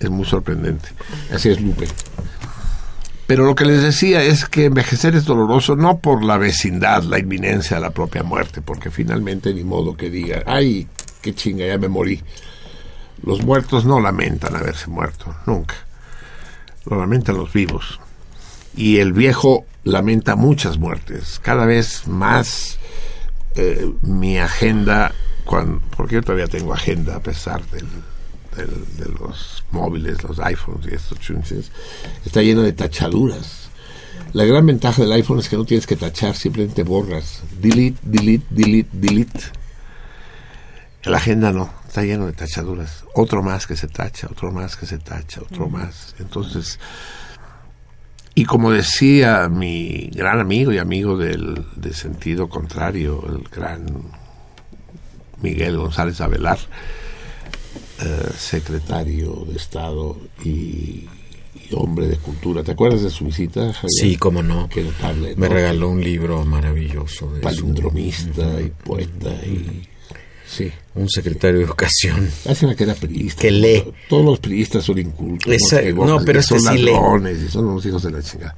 Es 0.00 0.10
muy 0.10 0.24
sorprendente. 0.24 0.88
Así 1.32 1.50
es 1.50 1.60
Lupe. 1.60 1.86
Pero 3.26 3.44
lo 3.44 3.54
que 3.54 3.64
les 3.64 3.82
decía 3.82 4.22
es 4.24 4.46
que 4.46 4.64
envejecer 4.64 5.14
es 5.14 5.24
doloroso 5.24 5.76
no 5.76 5.98
por 5.98 6.24
la 6.24 6.36
vecindad, 6.36 7.04
la 7.04 7.18
inminencia 7.20 7.76
de 7.76 7.82
la 7.82 7.90
propia 7.90 8.24
muerte, 8.24 8.60
porque 8.60 8.90
finalmente 8.90 9.54
ni 9.54 9.62
modo 9.62 9.96
que 9.96 10.10
diga, 10.10 10.42
ay, 10.46 10.88
qué 11.22 11.32
chinga, 11.34 11.64
ya 11.66 11.78
me 11.78 11.86
morí. 11.88 12.20
Los 13.22 13.44
muertos 13.44 13.84
no 13.84 14.00
lamentan 14.00 14.56
haberse 14.56 14.88
muerto, 14.88 15.32
nunca. 15.46 15.76
Lo 16.86 16.98
lamentan 16.98 17.36
los 17.36 17.52
vivos. 17.52 18.00
Y 18.74 18.98
el 18.98 19.12
viejo 19.12 19.64
lamenta 19.84 20.34
muchas 20.34 20.78
muertes, 20.78 21.38
cada 21.40 21.66
vez 21.66 22.08
más 22.08 22.78
eh, 23.54 23.92
mi 24.02 24.38
agenda, 24.38 25.12
cuan- 25.44 25.80
porque 25.96 26.16
yo 26.16 26.22
todavía 26.22 26.46
tengo 26.48 26.72
agenda 26.72 27.16
a 27.16 27.20
pesar 27.20 27.64
del, 27.66 27.86
de 28.56 29.06
los 29.18 29.64
móviles, 29.70 30.22
los 30.22 30.38
iPhones 30.40 30.86
y 30.90 30.94
estos 30.94 31.18
chunches, 31.20 31.70
está 32.24 32.42
lleno 32.42 32.62
de 32.62 32.72
tachaduras. 32.72 33.70
La 34.32 34.44
gran 34.44 34.66
ventaja 34.66 35.02
del 35.02 35.12
iPhone 35.12 35.38
es 35.38 35.48
que 35.48 35.56
no 35.56 35.64
tienes 35.64 35.86
que 35.86 35.96
tachar, 35.96 36.36
simplemente 36.36 36.82
borras. 36.82 37.42
Delete, 37.60 37.98
delete, 38.02 38.46
delete, 38.50 38.90
delete. 38.92 39.40
La 41.04 41.16
agenda 41.16 41.52
no, 41.52 41.72
está 41.86 42.04
lleno 42.04 42.26
de 42.26 42.32
tachaduras. 42.32 43.04
Otro 43.14 43.42
más 43.42 43.66
que 43.66 43.76
se 43.76 43.88
tacha, 43.88 44.28
otro 44.30 44.52
más 44.52 44.76
que 44.76 44.86
se 44.86 44.98
tacha, 44.98 45.40
otro 45.40 45.68
más. 45.68 46.14
Entonces, 46.18 46.78
y 48.34 48.44
como 48.44 48.70
decía 48.70 49.48
mi 49.48 50.10
gran 50.14 50.40
amigo 50.40 50.72
y 50.72 50.78
amigo 50.78 51.16
del, 51.16 51.66
de 51.74 51.92
sentido 51.92 52.48
contrario, 52.48 53.24
el 53.28 53.48
gran 53.48 53.86
Miguel 55.42 55.76
González 55.76 56.20
Avelar, 56.20 56.58
eh, 58.02 58.30
secretario 58.38 59.44
de 59.48 59.56
Estado 59.56 60.16
y, 60.44 60.48
y 60.48 61.08
hombre 61.74 62.06
de 62.08 62.16
cultura. 62.16 62.62
¿Te 62.62 62.72
acuerdas 62.72 63.02
de 63.02 63.10
su 63.10 63.24
visita, 63.26 63.72
Javier? 63.72 63.90
Sí, 64.00 64.16
cómo 64.16 64.42
no. 64.42 64.68
Qué 64.68 64.82
notable. 64.82 65.34
Me 65.36 65.48
¿no? 65.48 65.54
regaló 65.54 65.88
un 65.90 66.02
libro 66.02 66.44
maravilloso. 66.44 67.30
De 67.32 67.36
su- 67.38 67.42
Palindromista 67.42 68.60
y 68.60 68.70
poeta 68.84 69.30
y... 69.44 69.86
Sí. 70.46 70.68
un 70.96 71.08
secretario 71.08 71.58
de 71.60 71.64
educación. 71.66 72.28
Lástima 72.44 72.74
que 72.74 72.82
era 72.82 72.94
periodista. 72.94 73.40
Que 73.42 73.50
lee. 73.52 73.84
Todos 74.08 74.24
los 74.24 74.40
periodistas 74.40 74.82
son 74.84 74.98
incultos. 74.98 75.52
Esa- 75.52 75.80
no, 75.92 76.24
pero 76.24 76.40
y 76.40 76.42
son 76.42 76.58
este 76.58 76.72
sí 76.76 76.78
lee. 76.82 77.46
y 77.46 77.48
son 77.48 77.66
unos 77.66 77.86
hijos 77.86 78.02
de 78.02 78.10
la 78.10 78.20
chingada. 78.22 78.56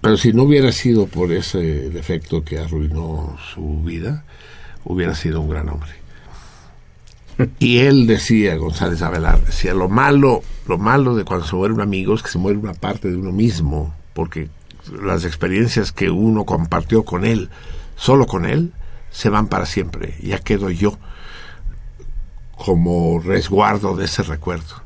Pero 0.00 0.16
si 0.18 0.32
no 0.32 0.42
hubiera 0.44 0.70
sido 0.72 1.06
por 1.06 1.32
ese 1.32 1.58
defecto 1.90 2.44
que 2.44 2.58
arruinó 2.58 3.36
su 3.54 3.82
vida, 3.82 4.24
hubiera 4.84 5.14
sido 5.14 5.40
un 5.40 5.48
gran 5.50 5.68
hombre. 5.70 5.90
Y 7.58 7.78
él 7.78 8.06
decía, 8.06 8.56
González 8.56 9.02
Avelar, 9.02 9.44
decía, 9.44 9.74
lo 9.74 9.88
malo, 9.88 10.42
lo 10.66 10.78
malo 10.78 11.14
de 11.16 11.24
cuando 11.24 11.46
se 11.46 11.56
muere 11.56 11.74
un 11.74 11.80
amigo 11.80 12.14
es 12.14 12.22
que 12.22 12.30
se 12.30 12.38
muere 12.38 12.58
una 12.58 12.74
parte 12.74 13.10
de 13.10 13.16
uno 13.16 13.32
mismo, 13.32 13.94
porque 14.12 14.48
las 15.02 15.24
experiencias 15.24 15.92
que 15.92 16.10
uno 16.10 16.44
compartió 16.44 17.04
con 17.04 17.24
él, 17.24 17.50
solo 17.96 18.26
con 18.26 18.44
él, 18.44 18.72
se 19.10 19.30
van 19.30 19.48
para 19.48 19.66
siempre. 19.66 20.14
Ya 20.22 20.38
quedo 20.38 20.70
yo 20.70 20.98
como 22.56 23.20
resguardo 23.20 23.96
de 23.96 24.04
ese 24.04 24.22
recuerdo. 24.22 24.82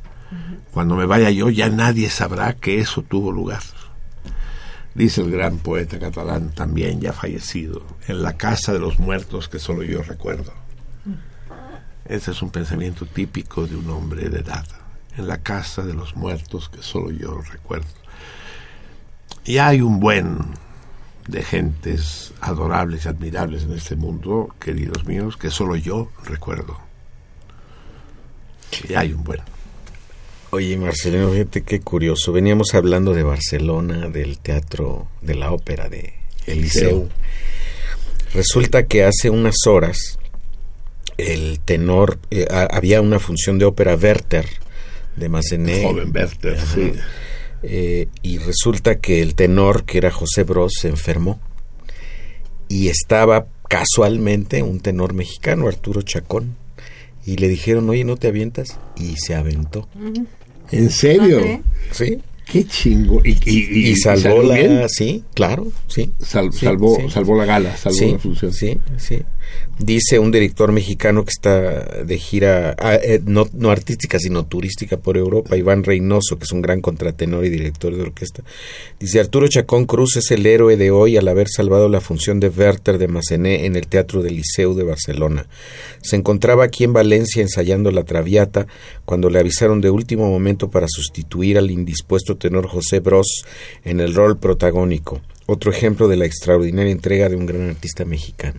Cuando 0.73 0.97
me 0.97 1.07
vaya 1.07 1.31
yo, 1.31 1.51
ya 1.51 1.69
nadie 1.69 2.09
sabrá 2.11 2.55
que 2.55 2.79
eso 2.79 3.03
tuvo 3.03 3.33
lugar. 3.33 3.63
Dice 4.95 5.21
el 5.21 5.31
gran 5.31 5.59
poeta 5.59 5.99
catalán, 5.99 6.51
también 6.55 7.01
ya 7.01 7.13
fallecido, 7.13 7.83
en 8.07 8.23
la 8.23 8.37
casa 8.37 8.73
de 8.73 8.79
los 8.79 8.99
muertos 8.99 9.49
que 9.49 9.59
solo 9.59 9.83
yo 9.83 10.03
recuerdo. 10.03 10.53
Ese 12.09 12.31
es 12.31 12.41
un 12.41 12.51
pensamiento 12.51 13.05
típico 13.05 13.67
de 13.67 13.77
un 13.77 13.91
hombre 13.91 14.31
de 14.31 14.41
edad, 14.41 14.67
en 15.17 15.29
la 15.29 15.43
casa 15.43 15.83
de 15.83 15.93
los 15.93 16.17
muertos 16.17 16.71
que 16.71 16.83
solo 16.83 17.11
yo 17.11 17.41
recuerdo. 17.43 17.87
Y 19.45 19.59
hay 19.59 19.83
un 19.83 20.01
buen 20.01 20.39
de 21.27 21.43
gentes 21.43 22.33
adorables 22.41 23.05
y 23.05 23.09
admirables 23.09 23.65
en 23.65 23.73
este 23.73 23.95
mundo, 23.95 24.55
queridos 24.59 25.05
míos, 25.05 25.37
que 25.37 25.51
solo 25.51 25.77
yo 25.77 26.11
recuerdo. 26.25 26.79
Y 28.89 28.95
hay 28.95 29.13
un 29.13 29.25
buen. 29.25 29.41
Oye, 30.51 30.79
Marcelino, 30.79 31.31
fíjate 31.31 31.63
qué 31.63 31.81
curioso. 31.81 32.33
Veníamos 32.33 32.75
hablando 32.75 33.13
de 33.13 33.23
Barcelona, 33.23 34.09
del 34.09 34.39
teatro, 34.39 35.09
de 35.21 35.35
la 35.35 35.53
ópera 35.53 35.91
de 35.91 36.15
Eliseu. 36.47 37.09
Resulta 38.33 38.87
que 38.87 39.05
hace 39.05 39.29
unas 39.29 39.67
horas 39.67 40.19
el 41.19 41.61
tenor, 41.61 42.19
eh, 42.31 42.47
ha- 42.51 42.69
había 42.75 43.01
una 43.03 43.19
función 43.19 43.59
de 43.59 43.67
ópera 43.67 43.95
Werther 43.95 44.47
de 45.17 45.29
Massenet. 45.29 45.83
Joven 45.85 46.11
Werther, 46.15 46.59
sí. 46.61 46.93
Eh, 47.63 48.09
y 48.23 48.39
resulta 48.39 49.01
que 49.01 49.21
el 49.21 49.35
tenor, 49.35 49.85
que 49.85 49.99
era 49.99 50.11
José 50.11 50.45
Bros, 50.45 50.73
se 50.81 50.89
enfermó. 50.89 51.41
Y 52.69 52.89
estaba 52.89 53.47
casualmente 53.69 54.63
un 54.63 54.81
tenor 54.81 55.13
mexicano, 55.15 55.69
Arturo 55.69 56.03
Chacón. 56.03 56.57
Y 57.27 57.37
le 57.37 57.49
dijeron, 57.49 57.89
oye, 57.91 58.05
¿no 58.05 58.17
te 58.17 58.29
avientas? 58.29 58.79
Y 58.97 59.17
se 59.17 59.35
aventó. 59.35 59.89
¿En 60.71 60.91
serio? 60.91 61.41
Sí. 61.91 62.19
Qué 62.51 62.65
chingo. 62.65 63.21
Y, 63.25 63.37
y, 63.45 63.91
Y, 63.91 63.97
salvó 63.97 64.43
la... 64.43 64.55
bien. 64.55 64.89
Sí, 64.89 65.23
claro, 65.35 65.67
sí. 65.89 66.13
Sal- 66.19 66.51
Sí, 66.53 66.65
salvó, 66.65 66.97
sí. 66.99 67.11
salvó 67.11 67.37
la 67.37 67.45
gala, 67.45 67.77
salvó 67.77 67.99
sí, 67.99 68.13
la 68.13 68.19
función. 68.19 68.53
Sí, 68.55 68.79
sí. 68.97 69.23
Dice 69.79 70.19
un 70.19 70.33
director 70.33 70.73
mexicano 70.73 71.25
que 71.25 71.31
está 71.31 72.03
de 72.05 72.19
gira, 72.19 72.75
ah, 72.81 72.97
eh, 72.97 73.21
no, 73.25 73.47
no 73.53 73.71
artística, 73.71 74.19
sino 74.19 74.45
turística 74.45 74.97
por 74.97 75.17
Europa, 75.17 75.57
Iván 75.57 75.85
Reynoso, 75.85 76.37
que 76.37 76.45
es 76.45 76.53
un 76.53 76.63
gran 76.63 76.81
contratenor 76.81 77.45
y 77.45 77.49
director 77.49 77.95
de 77.95 78.03
orquesta. 78.03 78.43
Dice, 78.99 79.21
Arturo 79.21 79.47
Chacón 79.47 79.87
Cruz 79.87 80.17
es 80.17 80.33
el 80.33 80.47
héroe 80.47 80.77
de 80.77 80.91
hoy 80.91 81.17
al 81.17 81.29
haber 81.29 81.49
salvado 81.49 81.89
la 81.89 82.01
función 82.01 82.41
de 82.41 82.49
Werther 82.49 82.99
de 82.99 83.07
Massenet 83.07 83.67
en 83.67 83.77
el 83.77 83.87
Teatro 83.87 84.21
del 84.21 84.35
Liceu 84.35 84.75
de 84.75 84.83
Barcelona. 84.83 85.47
Se 86.03 86.17
encontraba 86.17 86.65
aquí 86.65 86.83
en 86.83 86.93
Valencia 86.93 87.41
ensayando 87.41 87.93
la 87.93 88.03
Traviata 88.03 88.67
cuando 89.05 89.31
le 89.31 89.39
avisaron 89.39 89.81
de 89.81 89.91
último 89.91 90.29
momento 90.29 90.71
para 90.71 90.89
sustituir 90.89 91.57
al 91.57 91.71
indispuesto 91.71 92.37
tenor 92.37 92.67
José 92.67 92.99
Bros 92.99 93.45
en 93.85 94.01
el 94.01 94.13
rol 94.13 94.39
protagónico. 94.39 95.21
Otro 95.47 95.71
ejemplo 95.71 96.09
de 96.09 96.17
la 96.17 96.27
extraordinaria 96.27 96.91
entrega 96.91 97.29
de 97.29 97.37
un 97.37 97.47
gran 97.47 97.71
artista 97.71 98.05
mexicano. 98.05 98.59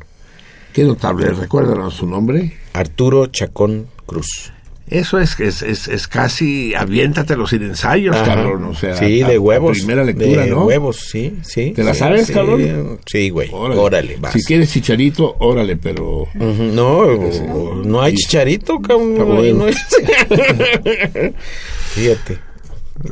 Qué 0.73 0.83
notable. 0.83 1.29
Recuérdanos 1.29 1.93
su 1.95 2.05
nombre. 2.07 2.53
Arturo 2.73 3.27
Chacón 3.27 3.87
Cruz. 4.05 4.51
Eso 4.87 5.19
es, 5.19 5.39
es, 5.39 5.61
es, 5.61 5.87
es 5.87 6.07
casi 6.07 6.73
aviéntatelo 6.73 7.45
sin 7.45 7.61
ensayos, 7.61 8.15
Ajá. 8.15 8.25
cabrón. 8.33 8.63
O 8.63 8.73
sea, 8.73 8.95
sí, 8.95 9.21
a- 9.21 9.27
de 9.27 9.37
huevos. 9.37 9.77
primera 9.77 10.03
lectura, 10.03 10.45
de 10.45 10.49
¿no? 10.49 10.65
huevos, 10.65 10.97
sí, 11.11 11.37
sí. 11.43 11.73
¿Te 11.75 11.83
la 11.83 11.93
sabes, 11.93 12.25
sí, 12.25 12.33
cabrón? 12.33 12.99
Sí, 13.05 13.29
güey. 13.29 13.49
Órale, 13.51 14.17
vas. 14.19 14.33
Si 14.33 14.43
quieres 14.43 14.71
chicharito, 14.73 15.35
órale, 15.39 15.77
pero... 15.77 16.27
No, 16.33 17.05
no 17.83 18.01
hay 18.01 18.15
chicharito, 18.15 18.79
cabrón. 18.81 19.15
No 19.57 19.65
hay- 19.65 19.73
Fíjate. 21.93 22.39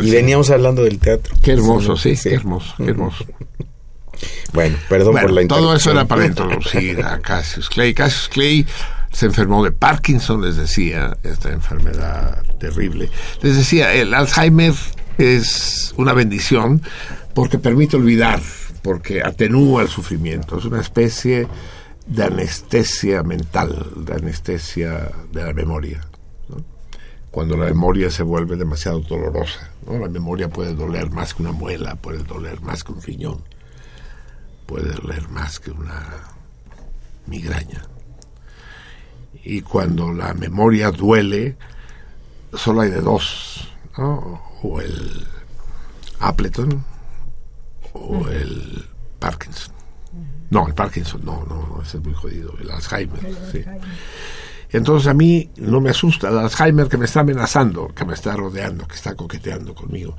Y 0.01 0.09
veníamos 0.11 0.49
hablando 0.49 0.83
del 0.83 0.97
teatro. 0.99 1.35
Qué 1.43 1.51
hermoso, 1.51 1.95
sí, 1.95 2.15
qué 2.21 2.33
hermoso, 2.33 2.73
qué 2.77 2.85
hermoso. 2.89 3.23
Bueno, 4.53 4.77
perdón 4.89 5.13
Bueno, 5.13 5.27
por 5.27 5.35
la 5.35 5.47
todo 5.47 5.75
eso 5.75 5.91
era 5.91 6.05
para 6.05 6.25
introducir 6.25 7.03
a 7.03 7.19
Cassius 7.19 7.69
Clay. 7.69 7.93
Cassius 7.93 8.29
Clay 8.29 8.65
se 9.11 9.25
enfermó 9.25 9.63
de 9.63 9.71
Parkinson, 9.71 10.41
les 10.41 10.57
decía, 10.57 11.17
esta 11.23 11.51
enfermedad 11.51 12.43
terrible. 12.59 13.09
Les 13.41 13.55
decía, 13.57 13.93
el 13.93 14.13
Alzheimer 14.13 14.73
es 15.17 15.93
una 15.97 16.13
bendición 16.13 16.81
porque 17.33 17.57
permite 17.57 17.97
olvidar, 17.97 18.41
porque 18.81 19.23
atenúa 19.23 19.81
el 19.81 19.87
sufrimiento. 19.87 20.57
Es 20.57 20.65
una 20.65 20.81
especie 20.81 21.47
de 22.05 22.23
anestesia 22.23 23.23
mental, 23.23 23.91
de 23.95 24.13
anestesia 24.13 25.11
de 25.31 25.43
la 25.43 25.53
memoria. 25.53 26.01
¿no? 26.49 26.57
Cuando 27.31 27.57
la 27.57 27.65
memoria 27.65 28.09
se 28.11 28.23
vuelve 28.23 28.55
demasiado 28.55 28.99
dolorosa. 29.01 29.71
¿no? 29.85 29.97
La 29.99 30.09
memoria 30.09 30.47
puede 30.49 30.73
doler 30.73 31.09
más 31.09 31.33
que 31.33 31.43
una 31.43 31.51
muela, 31.51 31.95
puede 31.95 32.23
doler 32.23 32.61
más 32.61 32.83
que 32.83 32.91
un 32.91 33.01
riñón 33.01 33.56
puede 34.67 34.91
doler 34.91 35.27
más 35.29 35.59
que 35.59 35.71
una 35.71 36.05
migraña. 37.25 37.83
Y 39.43 39.61
cuando 39.61 40.13
la 40.13 40.33
memoria 40.33 40.91
duele, 40.91 41.57
solo 42.53 42.81
hay 42.81 42.91
de 42.91 43.01
dos, 43.01 43.67
¿no? 43.97 44.43
O 44.61 44.81
el 44.81 45.25
Appleton 46.19 46.83
o 47.93 48.27
el 48.27 48.85
Parkinson. 49.19 49.73
No, 50.49 50.67
el 50.67 50.73
Parkinson, 50.73 51.21
no, 51.25 51.45
no, 51.45 51.67
no, 51.67 51.81
ese 51.81 51.97
es 51.97 52.03
muy 52.03 52.13
jodido. 52.13 52.53
El 52.59 52.69
Alzheimer, 52.71 53.19
sí. 53.51 53.63
Entonces 54.69 55.07
a 55.07 55.13
mí 55.13 55.49
no 55.57 55.79
me 55.79 55.89
asusta 55.89 56.29
el 56.29 56.37
Alzheimer 56.37 56.89
que 56.89 56.97
me 56.97 57.05
está 57.05 57.21
amenazando, 57.21 57.87
que 57.89 58.05
me 58.05 58.13
está 58.13 58.35
rodeando, 58.35 58.87
que 58.87 58.95
está 58.95 59.15
coqueteando 59.15 59.73
conmigo. 59.73 60.17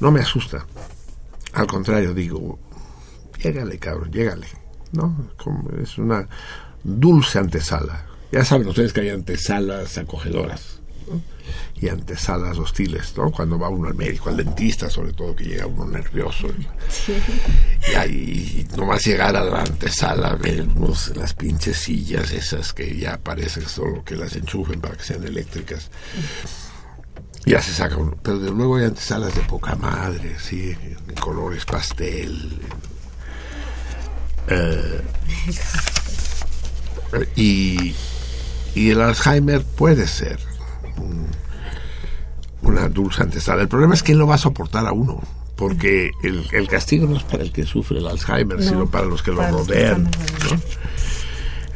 No 0.00 0.10
me 0.10 0.20
asusta. 0.20 0.66
Al 1.54 1.66
contrario, 1.66 2.14
digo, 2.14 2.58
llégale, 3.42 3.78
cabrón, 3.78 4.10
llégale. 4.10 4.46
¿No? 4.92 5.30
Como 5.36 5.70
es 5.82 5.98
una 5.98 6.28
dulce 6.84 7.38
antesala. 7.38 8.06
Ya 8.30 8.44
saben 8.44 8.68
ustedes 8.68 8.92
que 8.92 9.02
hay 9.02 9.10
antesalas 9.10 9.98
acogedoras 9.98 10.80
¿no? 11.06 11.20
y 11.80 11.88
antesalas 11.88 12.58
hostiles, 12.58 13.14
¿no? 13.16 13.30
Cuando 13.30 13.58
va 13.58 13.68
uno 13.68 13.88
al 13.88 13.94
médico, 13.94 14.30
al 14.30 14.38
dentista, 14.38 14.88
sobre 14.88 15.12
todo, 15.12 15.36
que 15.36 15.44
llega 15.44 15.66
uno 15.66 15.86
nervioso. 15.86 16.48
Y 17.90 17.94
ahí 17.94 18.66
nomás 18.76 19.04
llegar 19.04 19.36
a 19.36 19.44
la 19.44 19.60
antesala, 19.60 20.34
vemos 20.34 21.14
las 21.16 21.34
pinches 21.34 21.76
sillas 21.76 22.32
esas 22.32 22.72
que 22.72 22.96
ya 22.96 23.18
parecen 23.18 23.68
solo 23.68 24.02
que 24.04 24.16
las 24.16 24.34
enchufen 24.36 24.80
para 24.80 24.96
que 24.96 25.04
sean 25.04 25.24
eléctricas. 25.24 25.90
Ya 27.44 27.60
se 27.60 27.72
saca 27.72 27.96
uno. 27.96 28.16
Pero 28.22 28.38
de 28.38 28.50
luego 28.50 28.76
hay 28.76 28.84
antesalas 28.84 29.34
de 29.34 29.42
poca 29.42 29.74
madre, 29.74 30.36
sí, 30.38 30.74
en 31.08 31.14
colores 31.16 31.64
pastel. 31.64 32.60
Eh, 34.48 35.00
y, 37.36 37.94
y 38.74 38.90
el 38.90 39.00
Alzheimer 39.00 39.62
puede 39.64 40.06
ser 40.06 40.38
un- 40.96 41.26
una 42.62 42.88
dulce 42.88 43.22
antesala. 43.22 43.62
El 43.62 43.68
problema 43.68 43.94
es 43.94 44.02
quién 44.02 44.18
lo 44.18 44.26
va 44.26 44.36
a 44.36 44.38
soportar 44.38 44.86
a 44.86 44.92
uno. 44.92 45.20
Porque 45.56 46.10
el, 46.22 46.44
el 46.52 46.66
castigo 46.68 47.06
no 47.06 47.16
es 47.16 47.22
para 47.24 47.42
el 47.42 47.52
que 47.52 47.64
sufre 47.64 47.98
el 47.98 48.06
Alzheimer, 48.06 48.58
No, 48.58 48.64
sino 48.64 48.86
para 48.90 49.06
los 49.06 49.22
que 49.22 49.30
lo 49.30 49.42
los 49.42 49.50
rodean. 49.68 50.08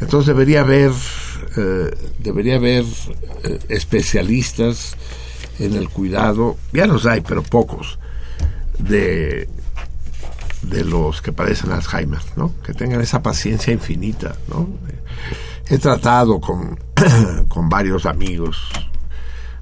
Entonces 0.00 0.26
debería 0.28 0.60
haber, 0.60 0.92
eh, 1.56 1.90
debería 2.18 2.56
haber 2.56 2.84
eh, 3.44 3.58
especialistas 3.68 4.96
en 5.58 5.74
el 5.74 5.88
cuidado, 5.88 6.56
ya 6.72 6.86
los 6.86 7.06
hay, 7.06 7.20
pero 7.22 7.42
pocos, 7.42 7.98
de, 8.78 9.48
de 10.68 10.84
los 10.84 11.22
que 11.22 11.32
padecen 11.32 11.70
Alzheimer, 11.70 12.20
¿no? 12.36 12.52
Que 12.62 12.74
tengan 12.74 13.00
esa 13.00 13.22
paciencia 13.22 13.72
infinita. 13.72 14.36
He 15.68 15.78
tratado 15.78 16.40
con, 16.40 16.78
con 17.48 17.68
varios 17.68 18.06
amigos 18.06 18.68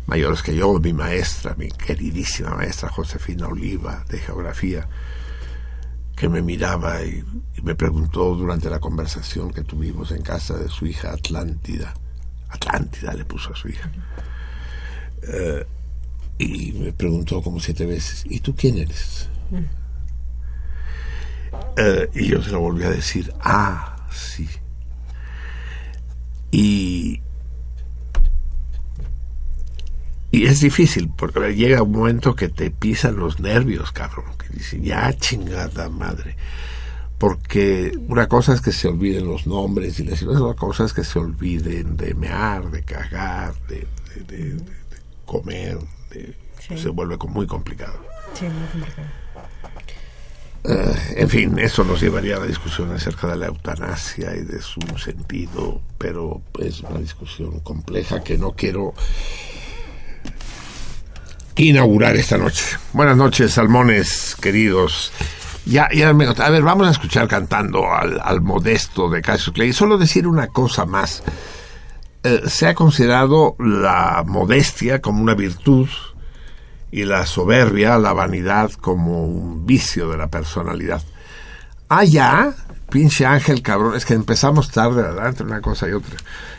mayores 0.07 0.43
que 0.43 0.55
yo, 0.55 0.79
mi 0.81 0.93
maestra, 0.93 1.55
mi 1.57 1.69
queridísima 1.69 2.51
maestra 2.51 2.89
Josefina 2.91 3.49
Oliva 3.49 4.05
de 4.09 4.19
geografía, 4.19 4.87
que 6.17 6.29
me 6.29 6.43
miraba 6.43 7.03
y, 7.03 7.25
y 7.57 7.63
me 7.63 7.75
preguntó 7.75 8.35
durante 8.35 8.71
la 8.71 8.79
conversación 8.79 9.51
que 9.51 9.63
tuvimos 9.63 10.11
en 10.13 10.23
casa 10.23 10.57
de 10.57 10.69
su 10.69 10.87
hija 10.87 11.13
Atlántida. 11.13 11.93
Atlántida 12.49 13.15
le 13.15 13.25
puso 13.25 13.53
a 13.53 13.57
su 13.57 13.69
hija. 13.69 13.91
Eh, 15.23 15.67
y 16.39 16.73
me 16.73 16.93
preguntó 16.93 17.43
como 17.43 17.61
siete 17.61 17.87
veces, 17.87 18.25
¿y 18.29 18.41
tú 18.41 18.55
quién 18.57 18.79
eres? 18.79 19.29
Eh, 21.77 22.09
y 22.15 22.29
yo 22.29 22.43
se 22.43 22.51
lo 22.51 22.61
volví 22.61 22.85
a 22.85 22.91
decir, 22.91 23.33
ah, 23.41 23.97
sí. 24.13 24.49
Y, 26.51 27.21
y 30.31 30.47
es 30.47 30.61
difícil, 30.61 31.11
porque 31.17 31.55
llega 31.55 31.83
un 31.83 31.93
momento 31.93 32.35
que 32.35 32.49
te 32.49 32.71
pisan 32.71 33.17
los 33.17 33.41
nervios, 33.41 33.93
cabrón, 33.93 34.27
que 34.39 34.49
dices, 34.57 34.81
ya 34.83 35.13
chingada 35.15 35.89
madre. 35.89 36.37
Porque 37.19 37.97
una 38.09 38.29
cosa 38.29 38.55
es 38.55 38.61
que 38.61 38.73
se 38.73 38.89
olviden 38.89 39.27
los 39.27 39.47
nombres 39.47 39.99
y 40.01 40.05
las 40.05 40.23
otra 40.25 40.55
cosa 40.55 40.85
es 40.85 40.93
que 40.93 41.05
se 41.05 41.19
olviden 41.19 41.97
de 41.97 42.15
mear, 42.15 42.71
de 42.71 42.83
cagar, 42.83 43.55
de, 43.69 43.87
de- 44.15 44.25
de- 44.25 44.55
de- 44.55 44.65
comer. 45.25 45.79
de- 46.11 46.37
Sí. 46.67 46.79
Se 46.79 46.89
vuelve 46.89 47.19
muy 47.29 47.47
complicado. 47.47 47.93
Sí, 48.33 48.47
muy 48.47 48.67
complicado. 48.69 49.07
Eh, 50.67 51.15
en 51.17 51.29
fin, 51.29 51.59
eso 51.59 51.85
nos 51.85 52.01
llevaría 52.01 52.37
a 52.37 52.41
la 52.41 52.47
discusión 52.47 52.91
acerca 52.93 53.27
de 53.29 53.37
la 53.37 53.47
eutanasia 53.47 54.35
y 54.35 54.45
de 54.45 54.63
su 54.63 54.81
sentido, 54.97 55.83
pero 55.99 56.41
es 56.59 56.81
una 56.81 57.01
discusión 57.01 57.61
compleja 57.61 58.25
que 58.25 58.39
no 58.39 58.53
quiero 58.53 58.95
inaugurar 61.57 62.17
esta 62.17 62.39
noche. 62.39 62.65
Buenas 62.95 63.17
noches, 63.17 63.53
salmones 63.53 64.37
queridos. 64.41 65.13
Ya, 65.67 65.89
ya 65.93 66.13
me, 66.15 66.27
a 66.27 66.51
ver, 66.51 66.63
vamos 66.63 66.89
a 66.89 66.93
escuchar 66.93 67.29
cantando 67.29 67.85
al, 67.93 68.41
modesto 68.41 69.11
de 69.11 69.21
Cassius 69.21 69.55
Clay. 69.55 69.73
Solo 69.75 69.99
decir 69.99 70.27
una 70.27 70.47
cosa 70.47 70.87
más. 70.87 71.23
Eh, 72.23 72.43
se 72.47 72.67
ha 72.67 72.75
considerado 72.75 73.55
la 73.59 74.25
modestia 74.27 75.03
como 75.03 75.23
una 75.23 75.35
virtud 75.35 75.89
y 76.97 77.05
la 77.05 77.27
soberbia, 77.27 77.99
la 77.99 78.13
vanidad 78.13 78.71
como 78.73 79.25
un 79.25 79.67
vicio 79.67 80.09
de 80.11 80.17
la 80.17 80.29
personalidad. 80.29 81.03
Ah, 81.89 82.05
ya, 82.05 82.55
pinche 82.89 83.27
ángel 83.27 83.63
cabrón, 83.63 83.97
es 83.97 84.05
que 84.05 84.15
empezamos 84.15 84.71
tarde, 84.71 85.03
¿verdad? 85.03 85.27
Entre 85.29 85.45
una 85.45 85.61
cosa 85.61 85.89
y 85.89 85.93
otra. 85.93 86.17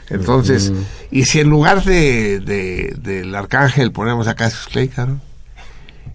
Entonces, 0.10 0.74
y 1.10 1.24
si 1.24 1.39
en 1.39 1.50
lugar 1.50 1.84
de, 1.86 2.41
de- 2.41 2.95
del 2.98 3.34
arcángel 3.34 3.93
ponemos 3.93 4.28
a 4.28 4.36
Cassius 4.36 4.67
Clay, 4.67 4.89
cabrón, 4.89 5.21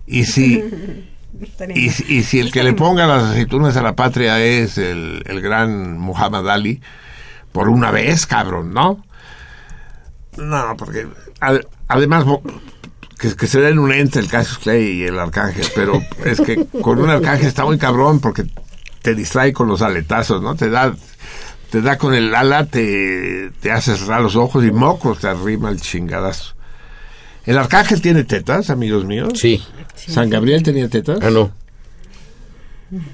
y 0.06 0.24
si, 0.26 0.62
y, 1.74 1.88
si- 1.90 2.14
y 2.18 2.22
si 2.22 2.40
el 2.40 2.52
que 2.52 2.62
le 2.62 2.74
ponga 2.74 3.06
las 3.06 3.24
aceitunas 3.24 3.76
a 3.78 3.82
la 3.82 3.96
patria 3.96 4.38
es 4.44 4.76
el, 4.76 5.22
el 5.26 5.40
gran 5.40 5.98
Muhammad 5.98 6.48
Ali, 6.50 6.82
por 7.52 7.70
una 7.70 7.90
vez, 7.90 8.26
cabrón, 8.26 8.74
¿no? 8.74 9.02
No, 10.36 10.76
porque 10.76 11.06
ad- 11.40 11.62
además 11.88 12.24
que, 13.20 13.36
que 13.36 13.46
se 13.46 13.60
den 13.60 13.78
un 13.78 13.92
ente 13.92 14.18
el 14.18 14.28
Cassius 14.28 14.58
Clay 14.58 14.82
y 14.82 15.04
el 15.04 15.18
arcángel, 15.18 15.66
pero 15.74 16.00
es 16.24 16.40
que 16.40 16.66
con 16.80 16.98
un 16.98 17.10
arcángel 17.10 17.48
está 17.48 17.64
muy 17.64 17.76
cabrón 17.76 18.18
porque 18.18 18.46
te 19.02 19.14
distrae 19.14 19.52
con 19.52 19.68
los 19.68 19.82
aletazos, 19.82 20.42
¿no? 20.42 20.56
Te 20.56 20.70
da 20.70 20.94
te 21.70 21.82
da 21.82 21.98
con 21.98 22.14
el 22.14 22.34
ala, 22.34 22.66
te, 22.66 23.50
te 23.60 23.70
hace 23.70 23.96
cerrar 23.96 24.22
los 24.22 24.34
ojos 24.34 24.64
y 24.64 24.72
mocos 24.72 25.20
te 25.20 25.28
arrima 25.28 25.70
el 25.70 25.80
chingadazo. 25.80 26.54
¿El 27.44 27.58
arcángel 27.58 28.00
tiene 28.00 28.24
tetas, 28.24 28.70
amigos 28.70 29.04
míos? 29.04 29.34
Sí. 29.36 29.62
¿San 29.94 30.30
Gabriel 30.30 30.62
tenía 30.62 30.88
tetas? 30.88 31.18
Ah, 31.22 31.30
no. 31.30 31.52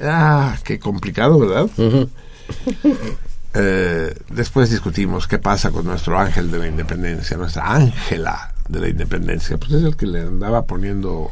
Ah, 0.00 0.56
qué 0.64 0.78
complicado, 0.78 1.38
¿verdad? 1.38 1.68
Eh, 3.58 4.14
después 4.28 4.70
discutimos 4.70 5.26
qué 5.26 5.38
pasa 5.38 5.70
con 5.70 5.86
nuestro 5.86 6.18
ángel 6.18 6.50
de 6.50 6.58
la 6.58 6.66
independencia, 6.66 7.36
nuestra 7.38 7.72
ángela 7.72 8.55
de 8.68 8.80
la 8.80 8.88
independencia. 8.88 9.56
Pues 9.58 9.72
es 9.72 9.84
el 9.84 9.96
que 9.96 10.06
le 10.06 10.20
andaba 10.20 10.66
poniendo 10.66 11.30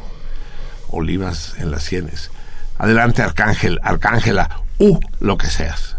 olivas 0.91 1.55
en 1.59 1.71
las 1.71 1.85
sienes. 1.85 2.31
Adelante, 2.79 3.23
arcángel, 3.23 3.81
arcángela, 3.83 4.61
u 4.79 4.99
lo 5.21 5.37
que 5.39 5.47
seas. 5.47 5.97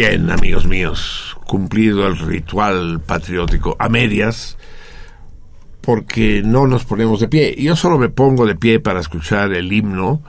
Bien, 0.00 0.30
amigos 0.30 0.64
míos, 0.64 1.36
cumplido 1.46 2.06
el 2.06 2.16
ritual 2.16 3.00
patriótico 3.00 3.76
a 3.78 3.90
medias, 3.90 4.56
porque 5.82 6.40
no 6.42 6.66
nos 6.66 6.86
ponemos 6.86 7.20
de 7.20 7.28
pie. 7.28 7.54
Yo 7.58 7.76
solo 7.76 7.98
me 7.98 8.08
pongo 8.08 8.46
de 8.46 8.54
pie 8.54 8.80
para 8.80 9.00
escuchar 9.00 9.52
el 9.52 9.70
himno 9.70 10.22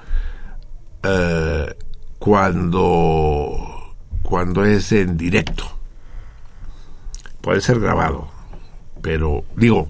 eh, 1.04 1.74
cuando, 2.20 3.96
cuando 4.24 4.66
es 4.66 4.92
en 4.92 5.16
directo. 5.16 5.64
Puede 7.40 7.62
ser 7.62 7.80
grabado, 7.80 8.30
pero 9.02 9.46
digo, 9.56 9.88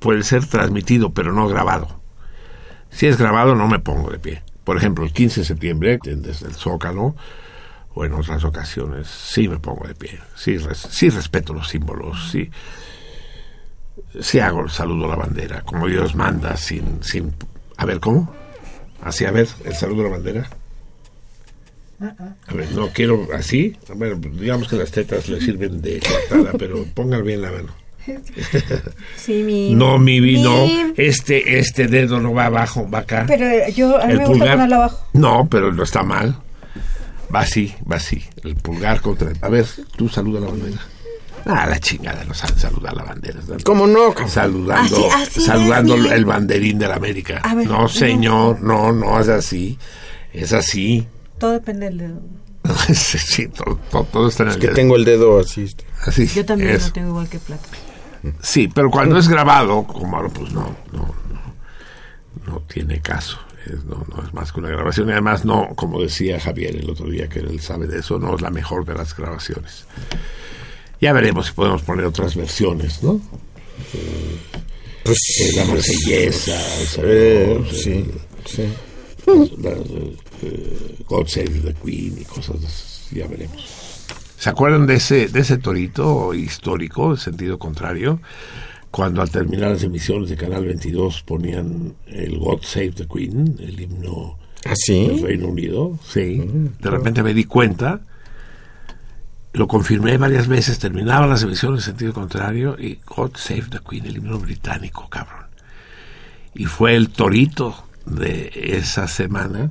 puede 0.00 0.22
ser 0.22 0.44
transmitido, 0.44 1.14
pero 1.14 1.32
no 1.32 1.48
grabado. 1.48 1.98
Si 2.90 3.06
es 3.06 3.16
grabado, 3.16 3.54
no 3.54 3.68
me 3.68 3.78
pongo 3.78 4.10
de 4.10 4.18
pie. 4.18 4.42
Por 4.64 4.76
ejemplo, 4.76 5.02
el 5.02 5.14
15 5.14 5.40
de 5.40 5.46
septiembre, 5.46 5.98
desde 6.04 6.46
el 6.46 6.52
Zócalo, 6.52 7.14
o 7.98 8.04
en 8.04 8.12
otras 8.12 8.44
ocasiones, 8.44 9.08
sí 9.08 9.48
me 9.48 9.58
pongo 9.58 9.88
de 9.88 9.94
pie. 9.96 10.20
Sí, 10.36 10.56
res- 10.56 10.86
sí 10.90 11.10
respeto 11.10 11.52
los 11.52 11.68
símbolos, 11.68 12.30
sí, 12.30 12.48
sí 14.20 14.38
hago 14.38 14.60
el 14.62 14.70
saludo 14.70 15.06
a 15.06 15.08
la 15.08 15.16
bandera, 15.16 15.62
como 15.62 15.86
Dios 15.88 16.14
manda, 16.14 16.56
sin, 16.56 17.02
sin... 17.02 17.34
A 17.76 17.84
ver, 17.86 17.98
¿cómo? 17.98 18.32
Así, 19.02 19.24
a 19.24 19.30
ver, 19.32 19.48
el 19.64 19.74
saludo 19.74 20.02
a 20.02 20.04
la 20.04 20.10
bandera. 20.10 20.48
A 22.00 22.54
ver, 22.54 22.70
no 22.72 22.88
quiero 22.90 23.26
así. 23.34 23.76
A 23.90 23.94
ver, 23.94 24.16
digamos 24.20 24.68
que 24.68 24.76
las 24.76 24.92
tetas 24.92 25.28
le 25.28 25.40
sirven 25.40 25.82
de 25.82 25.98
coartada, 26.00 26.52
pero 26.56 26.84
pongan 26.94 27.24
bien 27.24 27.42
la 27.42 27.50
mano. 27.50 27.72
Sí, 29.16 29.42
mi. 29.42 29.74
No, 29.74 29.98
mi 29.98 30.20
vino. 30.20 30.66
mi- 30.66 30.92
Este, 30.96 31.58
este 31.58 31.88
dedo 31.88 32.20
no 32.20 32.32
va 32.32 32.46
abajo, 32.46 32.88
va 32.88 33.00
acá. 33.00 33.24
Pero 33.26 33.46
eh, 33.46 33.72
yo, 33.72 34.00
a 34.00 34.06
mí 34.06 34.14
me 34.16 34.26
gusta 34.26 34.52
ponerlo 34.52 34.76
abajo. 34.76 35.06
No, 35.12 35.48
pero 35.50 35.72
no 35.72 35.82
está 35.82 36.02
mal. 36.04 36.36
Va 37.34 37.40
así, 37.40 37.74
va 37.90 37.96
así. 37.96 38.24
El 38.42 38.56
pulgar 38.56 39.00
contra. 39.00 39.30
A 39.42 39.48
ver, 39.48 39.66
tú 39.96 40.08
saluda 40.08 40.40
la 40.40 40.46
bandera. 40.48 40.78
Ah, 41.44 41.66
la 41.66 41.78
chingada, 41.78 42.24
no 42.24 42.34
saben 42.34 42.58
saludar 42.58 42.94
la 42.94 43.04
bandera. 43.04 43.40
¿Cómo 43.64 43.86
no? 43.86 44.14
Saludando, 44.26 44.96
Así- 44.96 45.04
así 45.14 45.40
saludando 45.40 45.94
es, 45.96 46.12
el 46.12 46.24
banderín 46.24 46.78
de 46.78 46.88
la 46.88 46.96
América. 46.96 47.40
A 47.42 47.54
ver, 47.54 47.66
no, 47.66 47.88
señor, 47.88 48.60
no, 48.60 48.92
no 48.92 49.20
es 49.20 49.28
así. 49.28 49.78
Es 50.32 50.52
así. 50.52 51.06
Todo 51.38 51.52
depende 51.52 51.86
del 51.86 51.98
dedo. 51.98 52.20
sí, 52.94 53.18
sí, 53.18 53.48
todo, 53.48 53.78
todo- 53.90 54.04
todo 54.04 54.28
está 54.28 54.42
en 54.42 54.48
el 54.50 54.54
Que 54.58 54.66
dedo. 54.66 54.74
tengo 54.76 54.96
el 54.96 55.04
dedo 55.04 55.38
así. 55.40 55.74
Así, 56.06 56.26
Yo 56.26 56.44
también 56.44 56.70
eso. 56.70 56.88
lo 56.88 56.92
tengo 56.92 57.08
igual 57.10 57.28
que 57.28 57.38
plata. 57.38 57.68
Sí, 58.42 58.68
pero 58.74 58.90
cuando 58.90 59.16
es 59.16 59.28
grabado, 59.28 59.84
como 59.84 60.16
ahora, 60.16 60.28
pues 60.28 60.50
no, 60.52 60.74
no, 60.92 61.14
no, 61.30 62.52
no 62.52 62.60
tiene 62.62 63.00
caso. 63.00 63.38
Es, 63.66 63.84
no, 63.84 64.04
no 64.14 64.22
es 64.26 64.32
más 64.32 64.52
que 64.52 64.60
una 64.60 64.68
grabación. 64.70 65.08
Y 65.08 65.12
además, 65.12 65.44
no, 65.44 65.68
como 65.74 66.00
decía 66.00 66.38
Javier 66.40 66.76
el 66.76 66.88
otro 66.90 67.08
día, 67.10 67.28
que 67.28 67.40
él 67.40 67.60
sabe 67.60 67.86
de 67.86 67.98
eso, 67.98 68.18
no 68.18 68.34
es 68.34 68.40
la 68.40 68.50
mejor 68.50 68.84
de 68.84 68.94
las 68.94 69.16
grabaciones. 69.16 69.84
Ya 71.00 71.12
veremos 71.12 71.46
si 71.46 71.52
podemos 71.52 71.82
poner 71.82 72.04
otras 72.06 72.34
versiones, 72.36 73.02
¿no? 73.02 73.20
Pues 75.04 75.18
Eh, 75.40 75.52
la 75.56 75.64
marsellesa, 75.64 76.76
el 76.80 77.04
eh, 77.04 77.64
sí, 77.72 78.04
sí. 78.44 78.68
la, 79.62 79.70
eh, 80.42 80.96
God 81.06 81.26
Save 81.26 81.60
the 81.64 81.74
Queen 81.74 82.18
y 82.20 82.24
cosas 82.24 82.60
de 82.60 82.66
esas. 82.66 83.08
Ya 83.12 83.26
veremos. 83.26 83.64
¿Se 84.38 84.50
acuerdan 84.50 84.86
de 84.86 84.94
ese, 84.94 85.28
de 85.28 85.40
ese 85.40 85.58
torito 85.58 86.34
histórico, 86.34 87.14
de 87.14 87.20
sentido 87.20 87.58
contrario? 87.58 88.20
Cuando 88.90 89.20
al 89.20 89.30
terminar 89.30 89.72
las 89.72 89.82
emisiones 89.82 90.30
de 90.30 90.36
Canal 90.36 90.64
22 90.64 91.22
ponían 91.22 91.94
el 92.06 92.38
God 92.38 92.62
Save 92.62 92.92
the 92.92 93.06
Queen, 93.06 93.56
el 93.60 93.80
himno 93.80 94.38
¿Ah, 94.64 94.74
del? 94.86 95.22
Reino 95.22 95.48
Unido, 95.48 95.98
sí. 96.04 96.42
De 96.80 96.90
repente 96.90 97.22
me 97.22 97.34
di 97.34 97.44
cuenta, 97.44 98.00
lo 99.52 99.68
confirmé 99.68 100.16
varias 100.16 100.48
veces, 100.48 100.78
terminaban 100.78 101.28
las 101.28 101.42
emisiones 101.42 101.80
en 101.80 101.92
sentido 101.92 102.12
contrario 102.12 102.76
y 102.78 102.98
God 103.06 103.32
Save 103.36 103.66
the 103.70 103.78
Queen, 103.88 104.06
el 104.06 104.16
himno 104.16 104.38
británico, 104.38 105.08
cabrón. 105.08 105.46
Y 106.54 106.64
fue 106.64 106.96
el 106.96 107.10
torito 107.10 107.84
de 108.06 108.50
esa 108.54 109.06
semana. 109.06 109.70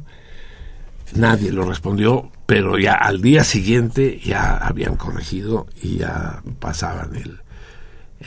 Nadie 1.15 1.51
lo 1.51 1.65
respondió, 1.65 2.31
pero 2.45 2.77
ya 2.77 2.93
al 2.93 3.21
día 3.21 3.43
siguiente 3.43 4.19
ya 4.23 4.57
habían 4.57 4.95
corregido 4.95 5.67
y 5.81 5.97
ya 5.97 6.43
pasaban 6.59 7.15
el, 7.15 7.39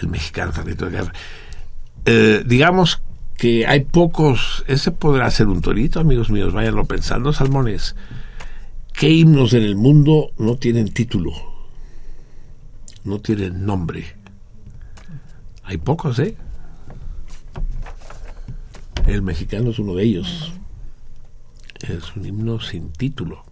el 0.03 0.09
mexicano 0.09 0.53
Carlito 0.53 0.87
de 0.87 0.91
Guerra. 0.91 1.13
Digamos 2.47 3.03
que 3.37 3.67
hay 3.67 3.81
pocos, 3.81 4.65
ese 4.67 4.91
podrá 4.91 5.31
ser 5.31 5.49
un 5.49 5.61
torito, 5.63 6.01
amigos 6.01 6.31
míos, 6.31 6.53
váyanlo 6.53 6.85
pensando, 6.85 7.33
salmones. 7.33 7.97
¿Qué 8.93 9.09
himnos 9.09 9.55
en 9.55 9.63
el 9.63 9.77
mundo 9.77 10.33
no 10.37 10.57
tienen 10.57 10.93
título? 10.93 11.33
No 13.05 13.19
tienen 13.21 13.65
nombre. 13.65 14.15
Hay 15.65 15.79
pocos, 15.79 16.19
¿eh? 16.19 16.37
El 19.07 19.23
mexicano 19.23 19.71
es 19.71 19.79
uno 19.79 19.95
de 19.95 20.05
ellos. 20.05 20.53
Es 21.81 22.15
un 22.15 22.27
himno 22.27 22.61
sin 22.61 22.93
título. 22.93 23.43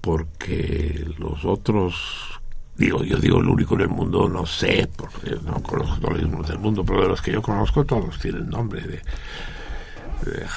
Porque 0.00 1.04
los 1.18 1.44
otros, 1.44 2.40
digo, 2.76 3.02
yo 3.04 3.16
digo 3.18 3.38
el 3.40 3.48
único 3.48 3.74
en 3.74 3.82
el 3.82 3.88
mundo, 3.88 4.28
no 4.28 4.44
sé, 4.46 4.88
porque 4.96 5.36
no 5.44 5.62
conozco 5.62 5.96
todos 6.00 6.14
los 6.14 6.22
himnos 6.22 6.48
del 6.48 6.58
mundo, 6.58 6.84
pero 6.84 7.02
de 7.02 7.08
los 7.08 7.22
que 7.22 7.32
yo 7.32 7.42
conozco 7.42 7.84
todos 7.84 8.18
tienen 8.18 8.48
nombre 8.48 8.82
de, 8.82 9.00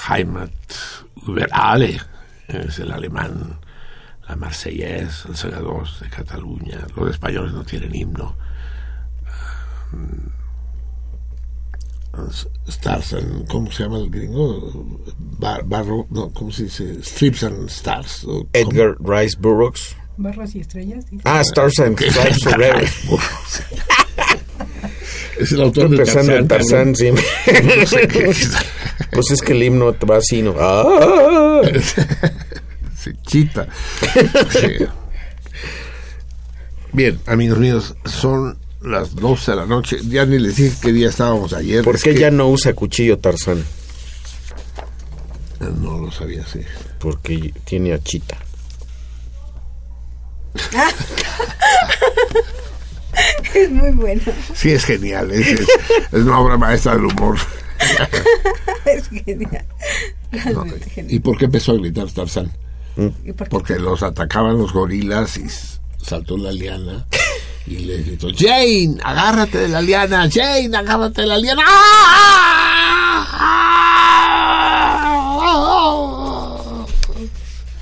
Heimat 0.10 0.52
über 1.28 1.50
alle, 1.52 2.00
es 2.48 2.80
el 2.80 2.92
alemán, 2.92 3.60
la 4.28 4.36
Marseillaise, 4.36 5.26
el 5.28 5.36
Segador 5.36 5.88
de 6.00 6.10
Cataluña, 6.10 6.88
los 6.96 7.10
españoles 7.12 7.52
no 7.54 7.64
tienen 7.64 7.94
himno. 7.94 8.36
Stars 12.68 13.14
and, 13.14 13.48
¿cómo 13.48 13.72
se 13.72 13.84
llama 13.84 13.98
el 14.00 14.10
gringo? 14.10 15.00
Bar- 15.40 15.64
barro, 15.66 16.06
no, 16.10 16.30
¿cómo 16.34 16.52
se 16.52 16.64
dice? 16.64 17.02
Strips 17.04 17.44
and 17.44 17.70
Stars. 17.70 18.26
Edgar 18.54 18.98
Rice 19.00 19.38
Burroughs. 19.40 19.96
Barras 20.22 20.54
y 20.56 20.60
estrellas. 20.60 21.06
dice. 21.10 21.24
Ah, 21.26 21.40
Stars 21.42 21.80
and 21.80 21.98
Stripes 22.00 22.44
Forever. 22.44 22.84
es 25.40 25.52
el 25.54 25.62
autor 25.62 25.86
Estoy 25.86 25.98
de 25.98 26.04
pensando 26.04 26.36
en 26.36 26.48
Tarzán. 26.48 26.94
Tarzán, 26.94 26.96
sí. 26.96 27.12
Pues 29.12 29.32
es 29.32 29.42
que 29.42 29.54
el 29.54 29.64
himno 29.64 29.96
va 30.10 30.18
así, 30.18 30.42
¿no? 30.42 30.56
¡Ah! 30.60 31.62
Sí, 32.98 33.12
chita. 33.26 33.68
Sí. 34.52 34.86
Bien, 36.92 37.18
amigos 37.26 37.58
míos, 37.60 37.96
son 38.06 38.58
las 38.82 39.16
12 39.16 39.52
de 39.52 39.58
la 39.58 39.66
noche. 39.66 39.98
Ya 40.10 40.26
ni 40.26 40.38
les 40.38 40.58
dije 40.58 40.76
qué 40.82 40.92
día 40.92 41.08
estábamos 41.10 41.54
ayer. 41.54 41.84
¿Por 41.84 41.96
Es 41.96 42.04
qué 42.04 42.14
que- 42.14 42.20
ya 42.20 42.30
no 42.30 42.50
usa 42.50 42.74
cuchillo 42.74 43.18
Tarzán? 43.20 43.64
No 45.82 45.98
lo 45.98 46.12
sabía, 46.12 46.46
sí. 46.46 46.60
Porque 47.00 47.54
tiene 47.64 47.94
a 47.94 48.00
Chita. 48.04 48.38
Es 53.54 53.70
muy 53.72 53.92
bueno. 53.92 54.22
Sí, 54.54 54.72
es 54.72 54.86
genial. 54.86 55.32
Es, 55.32 55.48
es- 55.48 55.68
es 56.12 56.24
una 56.24 56.40
obra 56.40 56.58
maestra 56.58 56.94
del 56.94 57.06
humor. 57.06 57.38
Es 58.86 59.08
genial. 59.10 59.66
¿Y 61.08 61.20
por 61.20 61.38
qué 61.38 61.46
empezó 61.46 61.72
a 61.74 61.76
gritar 61.76 62.10
Tarzán? 62.12 62.52
¿Y 63.24 63.32
por? 63.34 63.48
Porque 63.50 63.76
los 63.80 64.04
atacaban 64.04 64.58
los 64.58 64.74
gorilas 64.74 65.38
y 65.38 65.46
saltó 66.04 66.38
la 66.38 66.52
liana 66.52 67.06
y 67.66 67.78
le 67.80 67.98
gritó, 68.04 68.28
Jane, 68.36 68.98
agárrate 69.04 69.60
de 69.60 69.68
la 69.70 69.82
liana, 69.82 70.28
Jane, 70.32 70.76
agárrate 70.76 71.22
de 71.22 71.28
la 71.28 71.38
liana. 71.38 71.64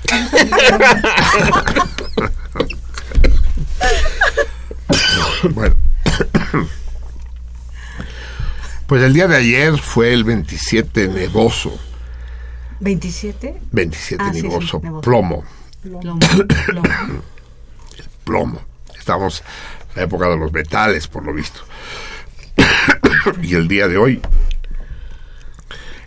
bueno. 5.50 5.74
Pues 8.86 9.02
el 9.02 9.12
día 9.12 9.26
de 9.28 9.36
ayer 9.36 9.76
fue 9.76 10.14
el 10.14 10.24
27 10.24 11.08
nevoso, 11.08 11.78
27. 12.80 13.60
27 13.70 14.24
Ah, 14.24 14.32
sí, 14.32 14.40
sí, 14.40 14.46
nevoso, 14.48 14.80
nevoso. 14.82 15.00
plomo. 15.02 15.44
Plomo, 15.82 16.18
plomo. 16.66 17.22
plomo. 18.24 18.62
Estamos 18.98 19.42
en 19.90 19.96
la 19.96 20.02
época 20.04 20.30
de 20.30 20.38
los 20.38 20.50
metales, 20.52 21.06
por 21.06 21.22
lo 21.26 21.34
visto. 21.34 21.60
y 23.42 23.54
el 23.56 23.68
día 23.68 23.88
de 23.88 23.98
hoy 23.98 24.22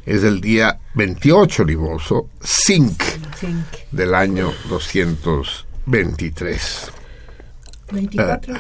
es 0.08 0.24
el 0.24 0.42
día 0.42 0.80
28 0.96 1.64
liboso, 1.66 2.30
zinc, 2.44 3.00
Zinc. 3.38 3.64
del 3.92 4.16
año 4.16 4.52
223. 4.70 6.92
24. 7.92 8.56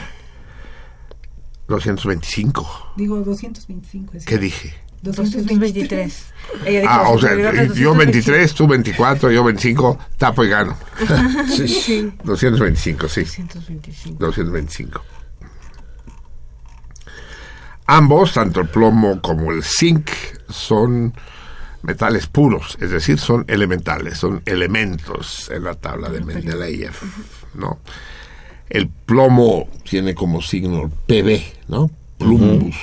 225. 1.71 2.93
Digo 2.97 3.17
225. 3.21 4.17
es 4.17 4.25
¿Qué 4.25 4.37
dije? 4.37 4.73
223. 5.01 6.25
Ella 6.65 6.81
dijo, 6.81 6.91
Ah, 6.93 7.09
o 7.09 7.19
sea, 7.19 7.31
supervivió 7.31 7.93
yo 7.93 7.95
23, 7.95 8.53
tú 8.53 8.67
24, 8.67 9.31
yo 9.31 9.43
25, 9.43 9.99
tapo 10.17 10.43
y 10.43 10.49
gano. 10.49 10.77
Sí. 11.47 12.13
225, 12.23 13.07
sí. 13.07 13.21
225. 13.23 14.17
225. 14.19 15.01
Ambos, 17.87 18.33
tanto 18.33 18.61
el 18.61 18.69
plomo 18.69 19.21
como 19.21 19.51
el 19.51 19.63
zinc, 19.63 20.09
son 20.49 21.13
metales 21.81 22.27
puros, 22.27 22.77
es 22.79 22.91
decir, 22.91 23.17
son 23.17 23.43
elementales, 23.47 24.17
son 24.17 24.41
elementos 24.45 25.49
en 25.49 25.63
la 25.63 25.73
tabla 25.73 26.09
de 26.09 26.21
Mendeleev, 26.21 26.93
¿no? 27.55 27.79
El 28.71 28.87
plomo 28.87 29.67
tiene 29.83 30.15
como 30.15 30.41
signo 30.41 30.89
PB, 31.07 31.41
¿no? 31.67 31.91
Plumbus, 32.17 32.73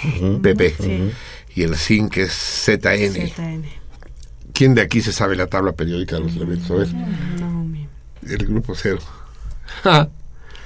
PB. 0.42 0.74
Sí. 0.78 1.10
Y 1.54 1.62
el 1.62 1.76
zinc 1.76 2.18
es 2.18 2.32
ZN. 2.32 3.28
ZN. 3.30 3.64
¿Quién 4.52 4.74
de 4.74 4.82
aquí 4.82 5.00
se 5.00 5.12
sabe 5.12 5.34
la 5.34 5.46
tabla 5.46 5.72
periódica 5.72 6.16
de 6.16 6.22
los 6.24 6.36
elementos? 6.36 6.70
A 6.70 6.74
ver, 6.74 6.88
No, 7.40 7.64
mi- 7.64 7.88
el 8.26 8.46
grupo 8.46 8.74
cero. 8.74 8.98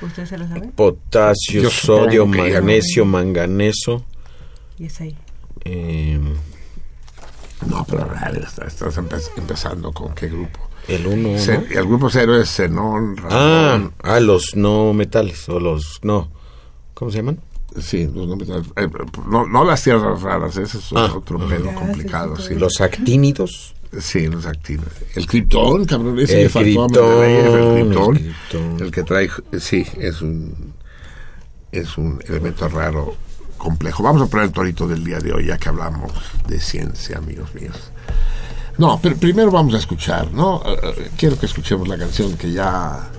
¿Usted 0.00 0.26
se 0.26 0.38
lo 0.38 0.48
sabe? 0.48 0.68
Potasio, 0.74 1.62
Yo 1.62 1.70
sodio, 1.70 2.26
magnesio, 2.26 3.04
manganeso. 3.04 4.04
Y 4.78 4.86
es 4.86 5.00
ahí. 5.00 5.16
eh, 5.64 6.18
No, 7.68 7.84
pero 7.88 8.10
a 8.10 8.30
ver, 8.32 8.42
está- 8.42 8.66
estás 8.66 8.98
empe- 8.98 9.30
empezando 9.36 9.92
con 9.92 10.12
qué 10.16 10.26
grupo. 10.26 10.58
El 10.88 11.06
1. 11.06 11.38
Ce- 11.38 11.66
el 11.70 11.84
grupo 11.86 12.10
cero 12.10 12.38
es 12.40 12.48
xenón, 12.48 13.16
Ah, 13.24 13.28
radón. 13.78 13.94
ah, 14.02 14.20
los 14.20 14.56
no 14.56 14.92
metales 14.92 15.48
o 15.48 15.58
los 15.60 16.00
no. 16.02 16.28
¿Cómo 16.94 17.10
se 17.10 17.18
llaman? 17.18 17.38
Sí, 17.80 18.06
los 18.12 18.28
no, 18.28 18.36
metales. 18.36 18.66
Eh, 18.76 18.88
no, 19.28 19.46
no 19.46 19.64
las 19.64 19.82
tierras 19.82 20.20
raras, 20.22 20.56
ese 20.56 20.78
es 20.78 20.92
Ah. 20.94 21.12
otro 21.16 21.38
pedo 21.48 21.74
complicado. 21.74 22.36
Sí, 22.36 22.54
Los 22.54 22.80
actínidos. 22.80 23.74
sí, 23.98 24.26
los 24.26 24.44
actinos. 24.46 24.86
El 25.14 25.26
criptón, 25.26 25.84
cabrón, 25.86 26.18
ese 26.18 26.36
El 26.36 26.42
le 26.44 26.48
faltó 26.48 26.82
a 26.84 26.86
criptón, 26.88 27.20
Mendeleev, 27.20 27.54
el 27.54 27.62
el 27.78 27.84
criptón. 27.86 28.14
criptón. 28.16 28.76
El 28.86 28.90
que 28.90 29.02
trae, 29.04 29.30
sí, 29.58 29.86
es 29.98 30.20
un, 30.22 30.74
es 31.72 31.96
un 31.96 32.22
elemento 32.28 32.68
raro, 32.68 33.14
complejo. 33.56 34.02
Vamos 34.02 34.22
a 34.22 34.26
poner 34.26 34.46
el 34.46 34.52
torito 34.52 34.86
del 34.88 35.02
día 35.04 35.18
de 35.20 35.32
hoy, 35.32 35.46
ya 35.46 35.56
que 35.56 35.68
hablamos 35.68 36.12
de 36.48 36.58
ciencia, 36.60 37.18
amigos 37.18 37.54
míos. 37.54 37.76
No, 38.78 38.98
pero 39.02 39.16
primero 39.16 39.50
vamos 39.50 39.74
a 39.74 39.78
escuchar, 39.78 40.32
¿no? 40.32 40.62
Eh, 40.64 40.76
eh, 40.82 41.10
quiero 41.16 41.38
que 41.38 41.46
escuchemos 41.46 41.88
la 41.88 41.98
canción 41.98 42.36
que 42.36 42.52
ya 42.52 43.10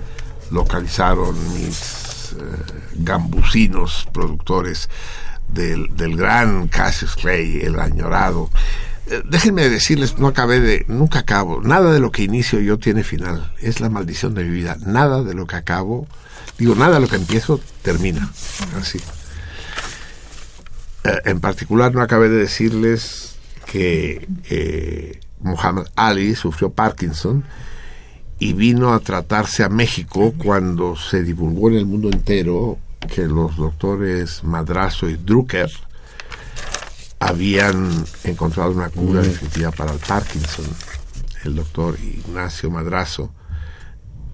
localizaron 0.50 1.36
mis 1.54 2.32
eh, 2.32 2.82
gambusinos 2.96 4.08
productores 4.12 4.88
del, 5.48 5.94
del 5.96 6.16
gran 6.16 6.68
Cassius 6.68 7.14
Clay, 7.16 7.60
el 7.60 7.78
añorado. 7.78 8.50
Déjenme 9.26 9.68
decirles, 9.68 10.18
no 10.18 10.28
acabé 10.28 10.60
de, 10.60 10.86
nunca 10.88 11.18
acabo, 11.20 11.60
nada 11.60 11.92
de 11.92 12.00
lo 12.00 12.10
que 12.10 12.22
inicio 12.22 12.58
yo 12.60 12.78
tiene 12.78 13.04
final, 13.04 13.52
es 13.60 13.80
la 13.80 13.90
maldición 13.90 14.32
de 14.32 14.44
mi 14.44 14.50
vida, 14.50 14.78
nada 14.86 15.22
de 15.22 15.34
lo 15.34 15.46
que 15.46 15.56
acabo, 15.56 16.08
digo, 16.56 16.74
nada 16.74 16.94
de 16.94 17.00
lo 17.00 17.08
que 17.08 17.16
empiezo 17.16 17.60
termina, 17.82 18.32
así. 18.80 18.98
En 21.26 21.40
particular 21.40 21.92
no 21.94 22.00
acabé 22.00 22.30
de 22.30 22.36
decirles 22.36 23.34
que 23.66 24.26
eh, 24.48 25.20
Muhammad 25.44 25.86
Ali 25.94 26.34
sufrió 26.34 26.72
Parkinson 26.72 27.44
y 28.38 28.54
vino 28.54 28.92
a 28.92 29.00
tratarse 29.00 29.62
a 29.62 29.68
México 29.68 30.34
cuando 30.36 30.96
se 30.96 31.22
divulgó 31.22 31.68
en 31.68 31.76
el 31.76 31.86
mundo 31.86 32.08
entero 32.10 32.78
que 33.14 33.26
los 33.26 33.56
doctores 33.56 34.42
Madrazo 34.42 35.08
y 35.08 35.16
Drucker 35.16 35.70
habían 37.20 38.04
encontrado 38.24 38.72
una 38.72 38.88
cura 38.88 39.20
definitiva 39.20 39.70
para 39.70 39.92
el 39.92 39.98
Parkinson. 39.98 40.66
El 41.44 41.56
doctor 41.56 41.98
Ignacio 42.00 42.70
Madrazo 42.70 43.30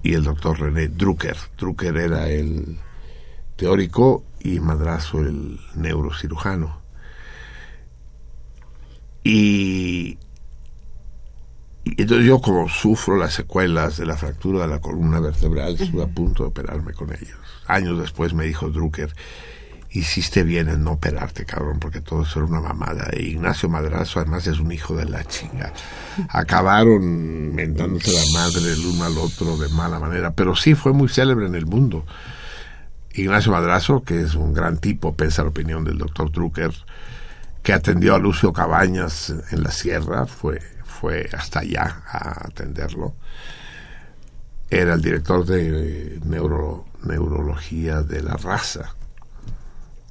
y 0.05 0.14
el 0.14 0.23
doctor 0.23 0.61
René 0.61 0.88
Drucker. 0.88 1.37
Drucker 1.59 1.96
era 1.96 2.29
el 2.29 2.79
teórico 3.57 4.25
y 4.38 4.61
Madrazo 4.61 5.18
el 5.20 5.59
neurocirujano. 5.75 6.81
Y, 9.25 10.18
y 10.18 10.18
entonces 11.96 12.26
yo 12.26 12.40
como 12.40 12.68
sufro 12.68 13.16
las 13.16 13.35
secuelas 13.35 13.96
de 13.96 14.07
la 14.07 14.16
fractura 14.16 14.62
de 14.62 14.68
la 14.68 14.81
columna 14.81 15.20
vertebral, 15.20 15.76
estuve 15.79 16.03
a 16.03 16.09
punto 16.09 16.44
de 16.44 16.48
operarme 16.50 16.92
con 16.92 17.11
ellos. 17.12 17.38
Años 17.66 17.98
después 17.98 18.35
me 18.35 18.44
dijo 18.44 18.68
Drucker, 18.70 19.14
hiciste 19.90 20.44
bien 20.44 20.68
en 20.68 20.85
no 20.85 20.92
operarte, 20.92 21.44
cabrón, 21.44 21.81
porque 21.81 22.00
todo 22.00 22.22
eso 22.22 22.40
era 22.40 22.48
una 22.48 22.61
mamada. 22.61 23.09
E 23.12 23.22
Ignacio 23.22 23.68
Madrazo 23.68 24.20
además 24.20 24.46
es 24.46 24.61
un 24.61 24.72
hijo 24.72 24.94
de 24.94 25.07
la 25.07 25.24
chinga. 25.24 25.72
Acabaron 26.29 27.55
mentándose 27.55 28.12
la 28.12 28.40
madre 28.40 28.72
el 28.72 28.87
uno 28.87 29.05
al 29.05 29.18
otro 29.18 29.57
de 29.57 29.68
mala 29.70 29.98
manera, 29.98 30.33
pero 30.33 30.55
sí 30.55 30.74
fue 30.74 30.92
muy 30.92 31.09
célebre 31.09 31.46
en 31.46 31.55
el 31.55 31.66
mundo. 31.66 32.05
Ignacio 33.12 33.50
Madrazo, 33.50 34.03
que 34.05 34.20
es 34.20 34.35
un 34.35 34.55
gran 34.55 34.79
tipo, 34.79 35.14
pese 35.16 35.40
a 35.40 35.44
la 35.44 35.50
opinión 35.50 35.85
del 35.85 35.98
doctor 35.98 36.31
Drucker, 36.31 36.72
que 37.62 37.72
atendió 37.72 38.14
a 38.14 38.18
Lucio 38.18 38.53
Cabañas 38.53 39.35
en 39.50 39.62
la 39.62 39.72
sierra, 39.72 40.26
fue, 40.26 40.61
fue 41.00 41.30
hasta 41.32 41.60
allá 41.60 42.02
a 42.06 42.46
atenderlo. 42.46 43.14
Era 44.68 44.94
el 44.94 45.00
director 45.00 45.46
de 45.46 46.20
neuro, 46.24 46.84
neurología 47.04 48.02
de 48.02 48.22
la 48.22 48.34
raza. 48.34 48.94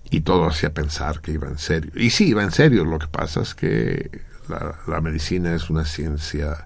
Y 0.09 0.21
todo 0.21 0.47
hacía 0.47 0.73
pensar 0.73 1.21
que 1.21 1.33
iba 1.33 1.47
en 1.47 1.59
serio. 1.59 1.91
Y 1.95 2.09
sí, 2.09 2.29
iba 2.29 2.41
en 2.41 2.51
serio. 2.51 2.85
Lo 2.85 2.97
que 2.97 3.07
pasa 3.07 3.41
es 3.41 3.53
que 3.53 4.23
la, 4.47 4.99
medicina 5.01 5.53
es 5.53 5.69
una 5.69 5.85
ciencia 5.85 6.65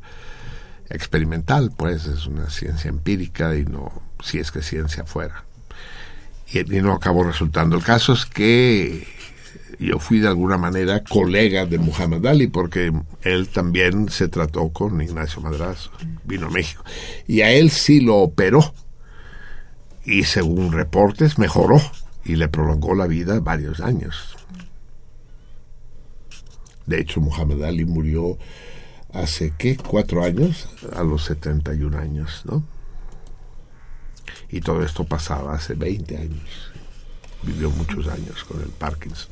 experimental, 0.89 1.73
pues 1.75 2.05
es 2.05 2.25
una 2.25 2.49
ciencia 2.49 2.87
empírica 2.87 3.55
y 3.57 3.65
no, 3.65 3.91
si 4.23 4.39
es 4.39 4.51
que 4.51 4.61
ciencia 4.61 5.03
fuera. 5.03 5.43
Y 6.47 6.63
no 6.81 6.93
acabó 6.93 7.25
resultando. 7.25 7.75
El 7.75 7.83
caso 7.83 8.13
es 8.13 8.25
que 8.25 9.05
yo 9.79 9.99
fui 9.99 10.19
de 10.19 10.27
alguna 10.27 10.57
manera 10.57 11.03
colega 11.03 11.65
de 11.65 11.79
Muhammad 11.79 12.25
Ali 12.25 12.47
porque 12.47 12.91
él 13.21 13.47
también 13.49 14.09
se 14.09 14.27
trató 14.27 14.69
con 14.69 15.01
Ignacio 15.01 15.41
Madrazo, 15.41 15.91
vino 16.23 16.47
a 16.47 16.49
México. 16.49 16.83
Y 17.27 17.41
a 17.41 17.51
él 17.51 17.69
sí 17.69 17.99
lo 17.99 18.17
operó. 18.17 18.73
Y 20.05 20.23
según 20.23 20.73
reportes, 20.73 21.37
mejoró 21.37 21.81
y 22.25 22.35
le 22.35 22.49
prolongó 22.49 22.93
la 22.95 23.07
vida 23.07 23.39
varios 23.39 23.79
años. 23.79 24.35
De 26.85 26.99
hecho, 26.99 27.21
Muhammad 27.21 27.63
Ali 27.63 27.85
murió 27.85 28.37
hace, 29.13 29.53
¿qué? 29.57 29.77
Cuatro 29.77 30.23
años, 30.23 30.67
a 30.93 31.03
los 31.03 31.23
71 31.25 31.97
años, 31.97 32.41
¿no? 32.45 32.63
Y 34.49 34.59
todo 34.61 34.83
esto 34.83 35.05
pasaba 35.05 35.55
hace 35.55 35.73
20 35.73 36.17
años. 36.17 36.71
Vivió 37.43 37.69
muchos 37.71 38.07
años 38.07 38.43
con 38.43 38.61
el 38.61 38.69
Parkinson. 38.69 39.31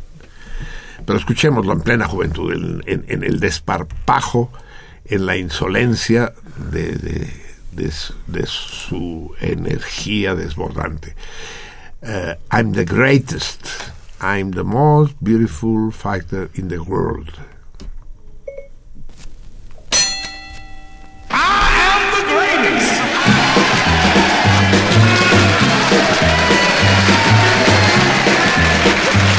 Pero 1.05 1.17
escuchémoslo 1.17 1.73
en 1.73 1.81
plena 1.81 2.07
juventud, 2.07 2.51
en, 2.53 3.23
el 3.23 3.39
desparpajo, 3.39 4.51
en 5.05 5.25
la 5.25 5.37
insolencia 5.37 6.33
de, 6.71 7.27
su- 8.45 9.33
energía 9.39 10.35
desbordante. 10.35 11.15
Uh, 12.03 12.33
I'm 12.51 12.73
the 12.73 12.85
greatest. 12.85 13.91
I'm 14.21 14.51
the 14.51 14.63
most 14.63 15.15
beautiful 15.21 15.91
fighter 15.91 16.49
in 16.55 16.67
the 16.69 16.79
world. 16.79 17.31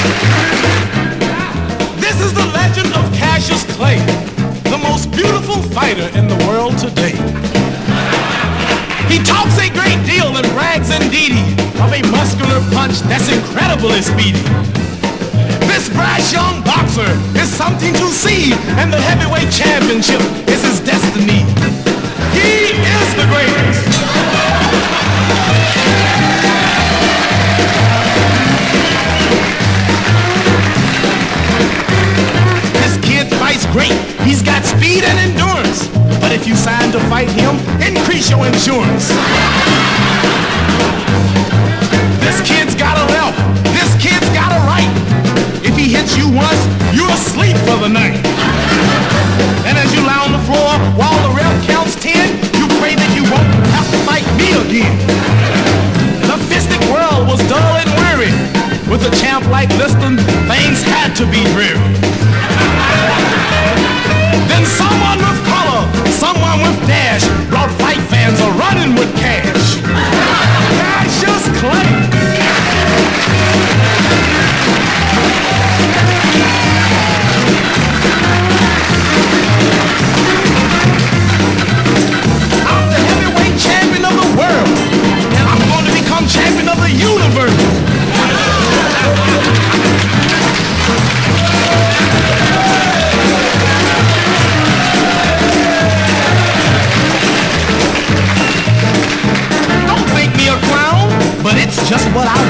This 0.05 1.02
is 2.23 2.33
the 2.33 2.47
legend 2.55 2.87
of 2.95 3.05
Cassius 3.15 3.65
Clay, 3.75 3.99
the 4.71 4.79
most 4.79 5.11
beautiful 5.11 5.61
fighter 5.75 6.07
in 6.17 6.29
the 6.29 6.39
world 6.47 6.79
today. 6.79 7.15
He 9.11 9.19
talks 9.23 9.59
a 9.59 9.69
great 9.71 9.99
deal 10.07 10.31
and 10.31 10.47
brags 10.55 10.91
indeed 10.91 11.35
of 11.83 11.91
a 11.93 12.03
muscular 12.11 12.61
punch 12.71 13.01
that's 13.11 13.29
incredibly 13.29 14.03
speedy. 14.03 14.43
This 15.67 15.89
brash 15.91 16.33
young 16.33 16.63
boxer 16.63 17.11
is 17.35 17.49
something 17.51 17.93
to 17.95 18.07
see, 18.09 18.53
and 18.79 18.93
the 18.93 19.01
heavyweight 19.01 19.51
championship 19.51 20.21
is 20.47 20.63
his 20.63 20.81
destiny. 20.81 21.43
He 22.33 22.71
is 22.71 23.09
the 23.19 23.27
greatest. 23.33 24.03
great. 33.73 33.97
He's 34.21 34.45
got 34.45 34.63
speed 34.69 35.03
and 35.03 35.17
endurance. 35.19 35.89
But 36.21 36.31
if 36.31 36.47
you 36.47 36.55
sign 36.55 36.93
to 36.93 37.01
fight 37.09 37.33
him, 37.33 37.57
increase 37.81 38.29
your 38.29 38.45
insurance. 38.45 39.09
This 42.21 42.39
kid's 42.45 42.77
got 42.77 43.01
a 43.01 43.05
left. 43.09 43.41
This 43.73 43.91
kid's 43.97 44.29
got 44.37 44.53
a 44.53 44.61
right. 44.69 44.93
If 45.65 45.75
he 45.75 45.89
hits 45.89 46.15
you 46.21 46.29
once, 46.29 46.61
you're 46.93 47.11
asleep 47.11 47.57
for 47.65 47.81
the 47.81 47.89
night. 47.89 48.21
And 49.65 49.75
as 49.81 49.89
you 49.97 50.05
lie 50.05 50.21
on 50.21 50.37
the 50.37 50.45
floor, 50.45 50.77
while 50.95 51.17
the 51.25 51.33
ref 51.35 51.57
counts 51.67 51.97
ten, 51.97 52.29
you 52.61 52.69
pray 52.77 52.95
that 52.95 53.11
you 53.17 53.25
won't 53.25 53.49
have 53.73 53.89
to 53.89 53.99
fight 54.05 54.29
me 54.37 54.53
again. 54.53 54.95
The 56.29 56.37
fistic 56.53 56.83
world 56.93 57.27
was 57.27 57.41
dull 57.49 57.73
and 57.81 57.89
weary. 58.05 58.33
With 58.93 59.09
a 59.09 59.13
champ 59.17 59.49
like 59.49 59.73
Liston, 59.81 60.21
things 60.45 60.85
had 60.85 61.17
to 61.17 61.25
be 61.25 61.41
dreary. 61.57 62.22
Then 64.63 64.71
someone 64.71 65.19
with 65.19 65.45
color, 65.45 66.13
someone 66.13 66.61
with 66.61 66.87
dash, 66.87 67.27
brought 67.51 67.69
fight 67.81 67.99
fans 68.09 68.39
a 68.39 68.49
running 68.63 68.95
with 68.95 69.13
cash. 69.17 69.81
Cassius 70.79 71.49
Clay. 71.59 72.02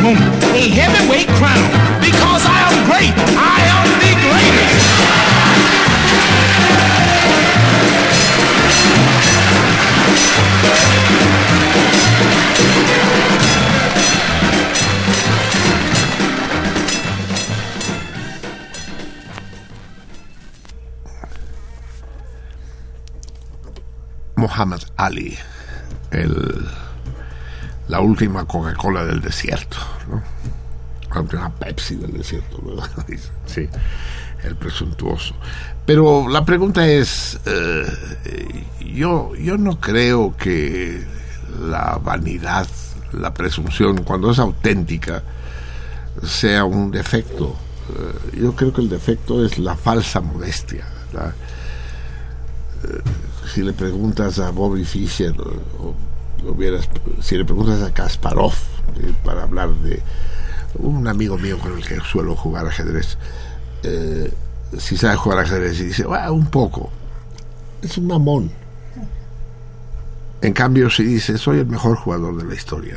A 0.05 0.69
heavyweight 0.69 1.29
crown. 1.39 1.63
Because 2.01 2.45
I 2.45 2.59
am 2.67 2.85
great. 2.91 3.13
I 3.39 3.61
am 3.71 3.87
the 4.01 4.13
greatest. 4.27 4.93
Muhammad 24.35 24.85
Ali, 24.99 25.39
el, 26.11 26.69
la 27.89 28.01
última 28.01 28.45
Coca-Cola 28.47 29.05
del 29.05 29.21
desierto, 29.21 29.77
¿no? 30.11 30.23
La 31.15 31.21
última 31.21 31.51
Pepsi 31.55 31.97
del 31.97 32.13
desierto, 32.13 32.61
¿verdad? 32.63 32.91
Sí, 33.47 33.69
el 34.45 34.57
presuntuoso. 34.57 35.35
Pero 35.85 36.29
la 36.29 36.45
pregunta 36.45 36.87
es, 36.87 37.39
eh, 37.45 37.85
yo, 38.95 39.35
yo 39.35 39.59
no 39.59 39.79
creo 39.81 40.35
que 40.37 41.05
la 41.61 41.99
vanidad, 42.03 42.67
la 43.13 43.35
presunción, 43.35 44.05
cuando 44.05 44.31
es 44.31 44.39
auténtica, 44.39 45.23
sea 46.23 46.65
un 46.65 46.91
defecto. 46.91 47.57
Eh, 48.35 48.39
yo 48.41 48.55
creo 48.57 48.73
que 48.73 48.81
el 48.81 48.89
defecto 48.89 49.45
es 49.45 49.59
la 49.59 49.77
falsa 49.77 50.21
modestia. 50.21 50.87
la- 51.13 51.35
si 53.53 53.63
le 53.63 53.73
preguntas 53.75 54.39
a 54.39 54.51
Bobby 54.51 54.85
Fischer 54.85 55.35
si 57.21 57.37
le 57.37 57.45
preguntas 57.45 57.83
a 57.83 57.93
Kasparov 57.93 58.53
eh, 59.01 59.13
para 59.25 59.45
hablar 59.45 59.71
de 59.71 60.03
un 60.79 61.07
amigo 61.07 61.39
mío 61.39 61.59
con 61.59 61.77
el 61.77 61.85
que 61.87 62.01
suelo 62.01 62.35
jugar 62.35 62.67
ajedrez 62.67 63.19
eh, 63.83 64.33
si 64.79 64.97
sabe 64.97 65.17
jugar 65.17 65.39
ajedrez 65.41 65.79
y 65.81 65.85
dice 65.85 66.05
"Ah, 66.11 66.31
un 66.33 66.47
poco 66.47 66.91
es 67.83 67.99
un 67.99 68.07
mamón. 68.07 68.51
En 70.41 70.53
cambio 70.53 70.89
si 70.91 71.05
dice 71.05 71.37
soy 71.39 71.59
el 71.59 71.67
mejor 71.67 71.97
jugador 71.97 72.37
de 72.37 72.45
la 72.45 72.55
historia 72.55 72.97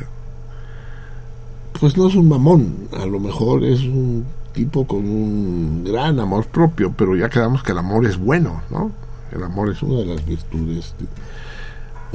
pues 1.80 1.98
no 1.98 2.08
es 2.08 2.16
un 2.16 2.30
mamón. 2.30 2.88
A 2.98 3.06
lo 3.06 3.20
mejor 3.20 3.64
es 3.66 3.82
un 3.82 4.26
tipo 4.54 4.88
con 4.88 5.00
un 5.00 5.84
gran 5.84 6.20
amor 6.20 6.48
propio 6.48 6.94
pero 6.96 7.16
ya 7.16 7.30
quedamos 7.30 7.62
que 7.64 7.74
el 7.74 7.78
amor 7.78 8.06
es 8.06 8.18
bueno 8.18 8.62
no 8.70 8.92
el 9.34 9.44
amor 9.44 9.70
es 9.70 9.82
una 9.84 10.00
de 10.00 10.06
las 10.06 10.26
virtudes 10.26 10.94
de- 10.98 11.08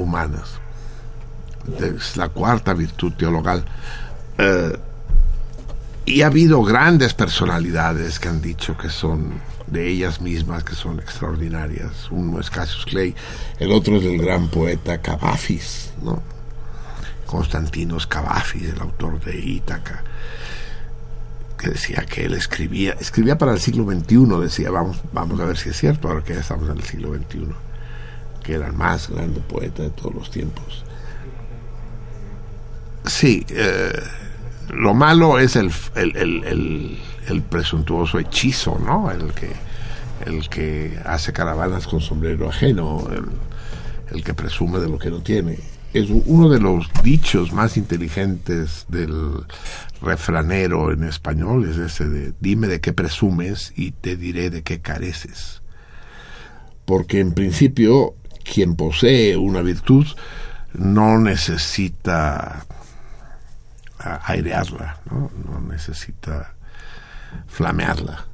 humanas. 0.03 0.59
Es 1.79 2.17
la 2.17 2.29
cuarta 2.29 2.73
virtud 2.73 3.13
teologal. 3.13 3.63
Eh, 4.37 4.77
y 6.05 6.23
ha 6.23 6.27
habido 6.27 6.63
grandes 6.63 7.13
personalidades 7.13 8.19
que 8.19 8.27
han 8.27 8.41
dicho 8.41 8.77
que 8.77 8.89
son 8.89 9.39
de 9.67 9.87
ellas 9.87 10.19
mismas, 10.19 10.63
que 10.63 10.75
son 10.75 10.99
extraordinarias. 10.99 12.09
Uno 12.09 12.39
es 12.39 12.49
Cassius 12.49 12.85
Clay, 12.85 13.15
el 13.59 13.71
otro 13.71 13.97
es 13.97 14.03
el 14.03 14.17
gran 14.17 14.49
poeta 14.49 14.99
Cavafis, 14.99 15.93
¿no? 16.01 16.21
Constantinos 17.25 18.07
Cavafis, 18.07 18.69
el 18.69 18.81
autor 18.81 19.23
de 19.23 19.39
Ítaca 19.39 20.03
que 21.61 21.69
decía 21.69 22.03
que 22.09 22.25
él 22.25 22.33
escribía, 22.33 22.97
escribía 22.99 23.37
para 23.37 23.53
el 23.53 23.59
siglo 23.59 23.85
XXI, 23.85 24.41
decía, 24.41 24.71
vamos, 24.71 24.97
vamos 25.13 25.39
a 25.39 25.45
ver 25.45 25.57
si 25.57 25.69
es 25.69 25.77
cierto, 25.77 26.07
ahora 26.07 26.23
que 26.23 26.33
ya 26.33 26.39
estamos 26.39 26.67
en 26.67 26.77
el 26.77 26.83
siglo 26.83 27.13
XXI, 27.13 27.49
que 28.43 28.55
era 28.55 28.65
el 28.65 28.73
más 28.73 29.09
grande 29.09 29.41
poeta 29.41 29.83
de 29.83 29.91
todos 29.91 30.15
los 30.15 30.31
tiempos. 30.31 30.83
Sí, 33.05 33.45
eh, 33.49 33.91
lo 34.69 34.93
malo 34.93 35.39
es 35.39 35.55
el, 35.55 35.71
el, 35.95 36.15
el, 36.15 36.97
el- 37.27 37.41
presuntuoso 37.43 38.19
hechizo, 38.19 38.77
¿no? 38.79 39.09
El 39.11 39.33
que, 39.33 39.49
el 40.25 40.47
que 40.49 40.97
hace 41.05 41.33
caravanas 41.33 41.87
con 41.87 41.99
sombrero 42.01 42.49
ajeno, 42.49 43.07
el, 44.11 44.23
que 44.23 44.33
presume 44.33 44.79
de 44.79 44.89
lo 44.89 44.99
que 44.99 45.09
no 45.09 45.21
tiene. 45.21 45.57
Es 45.93 46.09
uno 46.09 46.49
de 46.49 46.59
los 46.59 46.87
dichos 47.03 47.51
más 47.53 47.75
inteligentes 47.75 48.85
del 48.87 49.43
refranero 50.01 50.91
en 50.93 51.03
español, 51.03 51.67
es 51.69 51.77
ese 51.77 52.07
de 52.07 52.33
dime 52.39 52.67
de 52.67 52.79
qué 52.81 52.93
presumes 52.93 53.73
y 53.75 53.91
te 53.91 54.15
diré 54.15 54.49
de 54.49 54.61
qué 54.63 54.79
careces. 54.79 55.61
Porque 56.85 57.19
en 57.19 57.33
principio 57.33 58.15
quien 58.43 58.75
posee 58.75 59.35
una 59.37 59.61
virtud 59.61 60.05
no 60.73 61.17
necesita 61.19 62.65
airearla, 64.23 64.99
¿no? 65.09 65.31
no 65.45 65.61
necesita 65.61 66.53
flamearla. 67.47 68.25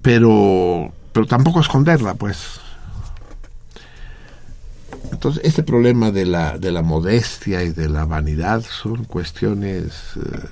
Pero, 0.00 0.92
pero 1.12 1.26
tampoco 1.26 1.60
esconderla, 1.60 2.14
pues. 2.14 2.60
Entonces, 5.12 5.42
este 5.44 5.62
problema 5.62 6.10
de 6.10 6.26
la, 6.26 6.58
de 6.58 6.72
la 6.72 6.82
modestia 6.82 7.62
y 7.62 7.70
de 7.70 7.88
la 7.88 8.04
vanidad 8.04 8.62
son 8.62 9.04
cuestiones 9.04 9.92
eh, 10.16 10.46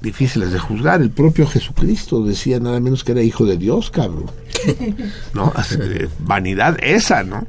difíciles 0.00 0.52
de 0.52 0.58
juzgar. 0.58 1.02
El 1.02 1.10
propio 1.10 1.46
Jesucristo 1.46 2.24
decía 2.24 2.60
nada 2.60 2.80
menos 2.80 3.04
que 3.04 3.12
era 3.12 3.22
hijo 3.22 3.44
de 3.44 3.56
Dios, 3.56 3.90
cabrón. 3.90 4.30
¿No? 5.34 5.52
Así 5.54 5.76
vanidad 6.20 6.78
esa, 6.82 7.22
¿no? 7.24 7.46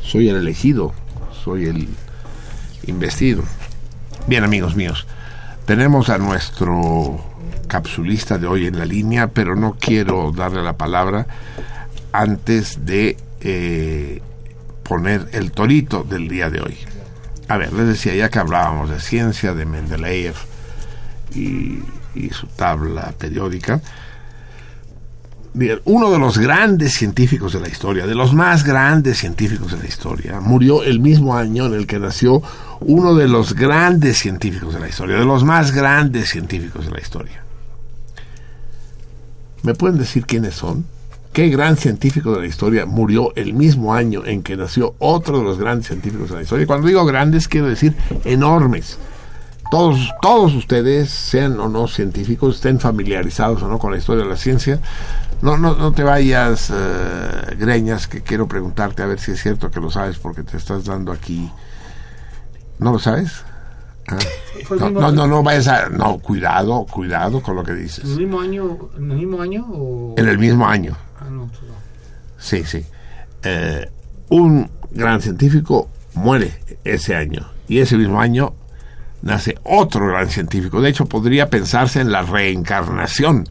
Soy 0.00 0.28
el 0.28 0.36
elegido, 0.36 0.92
soy 1.44 1.66
el 1.66 1.88
investido. 2.86 3.42
Bien, 4.26 4.44
amigos 4.44 4.76
míos, 4.76 5.06
tenemos 5.66 6.08
a 6.08 6.18
nuestro 6.18 7.24
capsulista 7.66 8.38
de 8.38 8.46
hoy 8.46 8.66
en 8.66 8.78
la 8.78 8.84
línea, 8.84 9.28
pero 9.28 9.56
no 9.56 9.76
quiero 9.78 10.30
darle 10.30 10.62
la 10.62 10.76
palabra 10.76 11.26
antes 12.12 12.84
de 12.84 13.16
eh, 13.40 14.20
poner 14.82 15.28
el 15.32 15.52
torito 15.52 16.04
del 16.04 16.28
día 16.28 16.50
de 16.50 16.60
hoy. 16.60 16.76
A 17.48 17.56
ver, 17.56 17.72
les 17.72 17.86
decía, 17.86 18.14
ya 18.14 18.28
que 18.28 18.38
hablábamos 18.38 18.90
de 18.90 19.00
ciencia, 19.00 19.54
de 19.54 19.64
Mendeleev 19.66 20.34
y, 21.34 21.80
su 22.30 22.46
tabla 22.46 23.12
periódica, 23.18 23.80
uno 25.84 26.10
de 26.10 26.18
los 26.18 26.38
grandes 26.38 26.94
científicos 26.94 27.52
de 27.52 27.60
la 27.60 27.68
historia, 27.68 28.06
de 28.06 28.14
los 28.14 28.32
más 28.32 28.64
grandes 28.64 29.18
científicos 29.18 29.72
de 29.72 29.78
la 29.78 29.86
historia, 29.86 30.40
murió 30.40 30.82
el 30.82 31.00
mismo 31.00 31.36
año 31.36 31.66
en 31.66 31.74
el 31.74 31.86
que 31.86 31.98
nació 31.98 32.42
uno 32.80 33.14
de 33.14 33.28
los 33.28 33.54
grandes 33.54 34.18
científicos 34.18 34.74
de 34.74 34.80
la 34.80 34.88
historia, 34.88 35.16
de 35.16 35.24
los 35.24 35.44
más 35.44 35.72
grandes 35.72 36.30
científicos 36.30 36.86
de 36.86 36.92
la 36.92 37.00
historia. 37.00 37.44
¿Me 39.62 39.74
pueden 39.74 39.98
decir 39.98 40.24
quiénes 40.24 40.54
son? 40.54 40.86
¿Qué 41.32 41.48
gran 41.48 41.76
científico 41.76 42.34
de 42.34 42.40
la 42.40 42.46
historia 42.46 42.84
murió 42.84 43.32
el 43.36 43.54
mismo 43.54 43.94
año 43.94 44.24
en 44.26 44.42
que 44.42 44.56
nació 44.56 44.94
otro 44.98 45.38
de 45.38 45.44
los 45.44 45.58
grandes 45.58 45.86
científicos 45.86 46.30
de 46.30 46.36
la 46.36 46.42
historia? 46.42 46.66
Cuando 46.66 46.88
digo 46.88 47.04
grandes, 47.04 47.48
quiero 47.48 47.68
decir 47.68 47.94
enormes. 48.24 48.98
Todos, 49.72 50.12
todos 50.20 50.54
ustedes, 50.54 51.08
sean 51.08 51.58
o 51.58 51.66
no 51.66 51.88
científicos, 51.88 52.56
estén 52.56 52.78
familiarizados 52.78 53.62
o 53.62 53.68
no 53.68 53.78
con 53.78 53.90
la 53.90 53.96
historia 53.96 54.22
de 54.22 54.28
la 54.28 54.36
ciencia, 54.36 54.78
no, 55.40 55.56
no, 55.56 55.74
no 55.74 55.92
te 55.92 56.02
vayas, 56.02 56.70
eh, 56.70 57.56
Greñas, 57.58 58.06
que 58.06 58.20
quiero 58.20 58.46
preguntarte 58.46 59.02
a 59.02 59.06
ver 59.06 59.18
si 59.18 59.30
es 59.30 59.40
cierto 59.40 59.70
que 59.70 59.80
lo 59.80 59.90
sabes 59.90 60.18
porque 60.18 60.42
te 60.42 60.58
estás 60.58 60.84
dando 60.84 61.10
aquí. 61.10 61.50
¿No 62.80 62.92
lo 62.92 62.98
sabes? 62.98 63.46
Ah. 64.08 64.18
El 64.70 64.78
No, 64.78 64.90
no, 64.90 65.10
no, 65.10 65.26
no 65.26 65.42
vayas 65.42 65.68
a... 65.68 65.88
No, 65.88 66.18
cuidado, 66.18 66.84
cuidado 66.84 67.40
con 67.40 67.56
lo 67.56 67.64
que 67.64 67.72
dices. 67.72 68.04
¿En 68.04 68.10
el 68.10 68.18
mismo 68.18 68.40
año? 68.42 68.78
¿En 68.98 69.10
el 69.10 69.16
mismo 69.16 69.40
año 69.40 69.66
o...? 69.72 70.14
En 70.18 70.28
el 70.28 70.36
mismo 70.36 70.68
año. 70.68 70.98
Ah, 71.18 71.30
no, 71.30 71.46
no. 71.46 71.50
Sí, 72.36 72.62
sí. 72.64 72.84
Eh, 73.42 73.90
un 74.28 74.70
gran 74.90 75.22
científico 75.22 75.88
muere 76.12 76.60
ese 76.84 77.16
año. 77.16 77.48
Y 77.68 77.78
ese 77.78 77.96
mismo 77.96 78.20
año 78.20 78.52
nace 79.22 79.58
otro 79.62 80.08
gran 80.08 80.28
científico. 80.28 80.80
De 80.80 80.90
hecho, 80.90 81.06
podría 81.06 81.48
pensarse 81.48 82.00
en 82.00 82.12
la 82.12 82.22
reencarnación, 82.22 83.48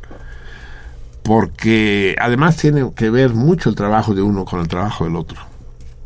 porque 1.24 2.16
además 2.20 2.58
tiene 2.58 2.92
que 2.96 3.10
ver 3.10 3.34
mucho 3.34 3.70
el 3.70 3.76
trabajo 3.76 4.14
de 4.14 4.22
uno 4.22 4.46
con 4.46 4.60
el 4.60 4.68
trabajo 4.68 5.06
del 5.06 5.16
otro. 5.16 5.40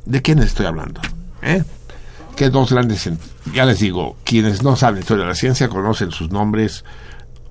¿De 0.06 0.22
quién 0.22 0.40
estoy 0.40 0.68
hablando? 0.68 1.02
¿Eh? 1.42 1.64
Que 2.36 2.50
dos 2.50 2.72
grandes, 2.72 3.10
ya 3.54 3.66
les 3.66 3.80
digo, 3.80 4.18
quienes 4.24 4.62
no 4.62 4.76
saben 4.76 5.00
historia 5.00 5.24
de 5.24 5.30
la 5.30 5.36
ciencia 5.36 5.70
conocen 5.70 6.12
sus 6.12 6.32
nombres 6.32 6.84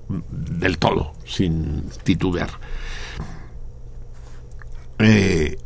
del 0.07 0.77
todo, 0.77 1.13
sin 1.25 1.89
titubear. 2.03 2.49
Eh, 4.99 5.57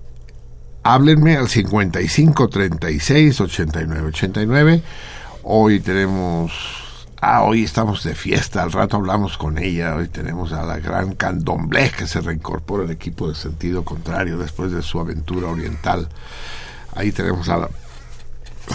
háblenme 0.83 1.35
al 1.35 1.49
55 1.49 2.49
36 2.49 3.41
89 3.41 4.07
89. 4.07 4.83
Hoy 5.43 5.79
tenemos. 5.79 7.07
Ah, 7.21 7.43
hoy 7.43 7.63
estamos 7.63 8.03
de 8.03 8.13
fiesta. 8.13 8.61
Al 8.61 8.71
rato 8.71 8.97
hablamos 8.97 9.37
con 9.37 9.57
ella. 9.57 9.95
Hoy 9.95 10.09
tenemos 10.09 10.51
a 10.51 10.63
la 10.63 10.79
gran 10.79 11.15
Candomblé 11.15 11.91
que 11.91 12.07
se 12.07 12.21
reincorpora 12.21 12.83
al 12.83 12.91
equipo 12.91 13.29
de 13.29 13.35
sentido 13.35 13.83
contrario 13.83 14.37
después 14.37 14.71
de 14.71 14.81
su 14.81 14.99
aventura 14.99 15.47
oriental. 15.47 16.09
Ahí 16.95 17.11
tenemos 17.11 17.47
a 17.49 17.57
la, 17.57 17.69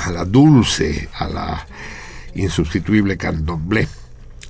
a 0.03 0.11
la 0.11 0.25
dulce, 0.25 1.09
a 1.19 1.29
la 1.29 1.67
insustituible 2.35 3.17
Candomblé. 3.19 3.87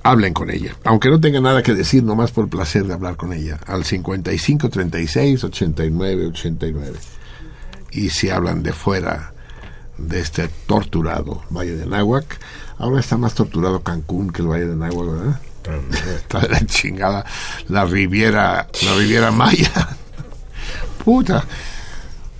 Hablen 0.03 0.33
con 0.33 0.51
ella, 0.51 0.75
aunque 0.83 1.09
no 1.09 1.19
tenga 1.19 1.41
nada 1.41 1.63
que 1.63 1.73
decir, 1.73 2.03
nomás 2.03 2.31
por 2.31 2.47
placer 2.47 2.85
de 2.85 2.93
hablar 2.93 3.15
con 3.15 3.33
ella, 3.33 3.59
al 3.65 3.83
55 3.83 4.69
36 4.69 5.43
89 5.43 6.27
89 6.27 6.99
y 7.91 8.09
si 8.11 8.29
hablan 8.29 8.61
de 8.61 8.71
fuera 8.71 9.34
de 9.97 10.19
este 10.19 10.49
torturado 10.67 11.43
Valle 11.49 11.75
de 11.75 11.85
Náhuac, 11.85 12.39
ahora 12.77 12.99
está 12.99 13.17
más 13.17 13.33
torturado 13.33 13.81
Cancún 13.81 14.31
que 14.31 14.41
el 14.41 14.47
Valle 14.49 14.67
de 14.67 14.75
Náhuac, 14.75 15.09
¿verdad? 15.09 15.41
Está 16.15 16.41
de 16.41 16.49
la 16.49 16.65
chingada 16.65 17.25
la 17.69 17.85
Riviera, 17.85 18.67
la 18.83 18.95
Riviera 18.95 19.31
Maya. 19.31 19.71
Puta. 21.03 21.43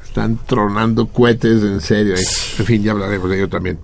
Están 0.03 0.39
tronando 0.45 1.08
cohetes 1.08 1.62
en 1.64 1.82
serio. 1.82 2.16
En 2.16 2.66
fin, 2.66 2.84
ya 2.84 2.91
hablaremos 2.91 3.30
de 3.30 3.38
ello 3.38 3.49
también. 3.49 3.80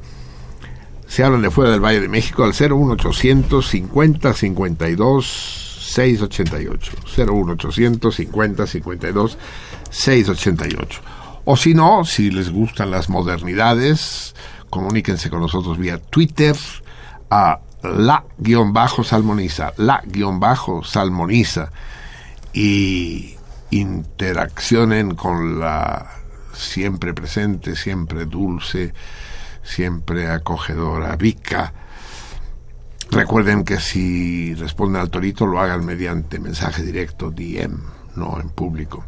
Se 1.07 1.24
hablan 1.24 1.41
de 1.41 1.51
fuera 1.51 1.72
del 1.72 1.82
Valle 1.82 1.99
de 1.99 2.07
México 2.07 2.45
al 2.45 2.53
01800 2.53 3.67
50 3.67 4.34
52 4.34 5.26
688. 5.93 6.91
01800 7.17 8.15
50 8.15 8.67
52 8.67 9.38
688. 9.89 11.01
O 11.46 11.58
si 11.58 11.74
no, 11.74 12.06
si 12.06 12.30
les 12.30 12.52
gustan 12.52 12.92
las 12.92 13.10
modernidades, 13.10 14.36
comuníquense 14.70 15.30
con 15.30 15.42
nosotros 15.42 15.78
vía 15.78 15.98
Twitter 15.98 16.56
a 17.30 17.60
la-salmoniza, 17.84 19.74
la-salmoniza 19.78 21.72
y 22.54 23.36
interaccionen 23.72 25.16
con 25.16 25.60
la 25.60 26.22
siempre 26.54 27.14
presente, 27.14 27.76
siempre 27.76 28.26
dulce, 28.26 28.94
siempre 29.64 30.30
acogedora 30.30 31.16
Vika. 31.16 31.74
Recuerden 33.10 33.64
que 33.64 33.80
si 33.80 34.54
responden 34.56 35.02
al 35.02 35.10
torito 35.10 35.46
lo 35.46 35.60
hagan 35.60 35.86
mediante 35.86 36.39
mensaje 36.39 36.84
directo, 36.84 37.32
DM, 37.32 37.78
no 38.16 38.39
en 38.39 38.50
público. 38.50 39.06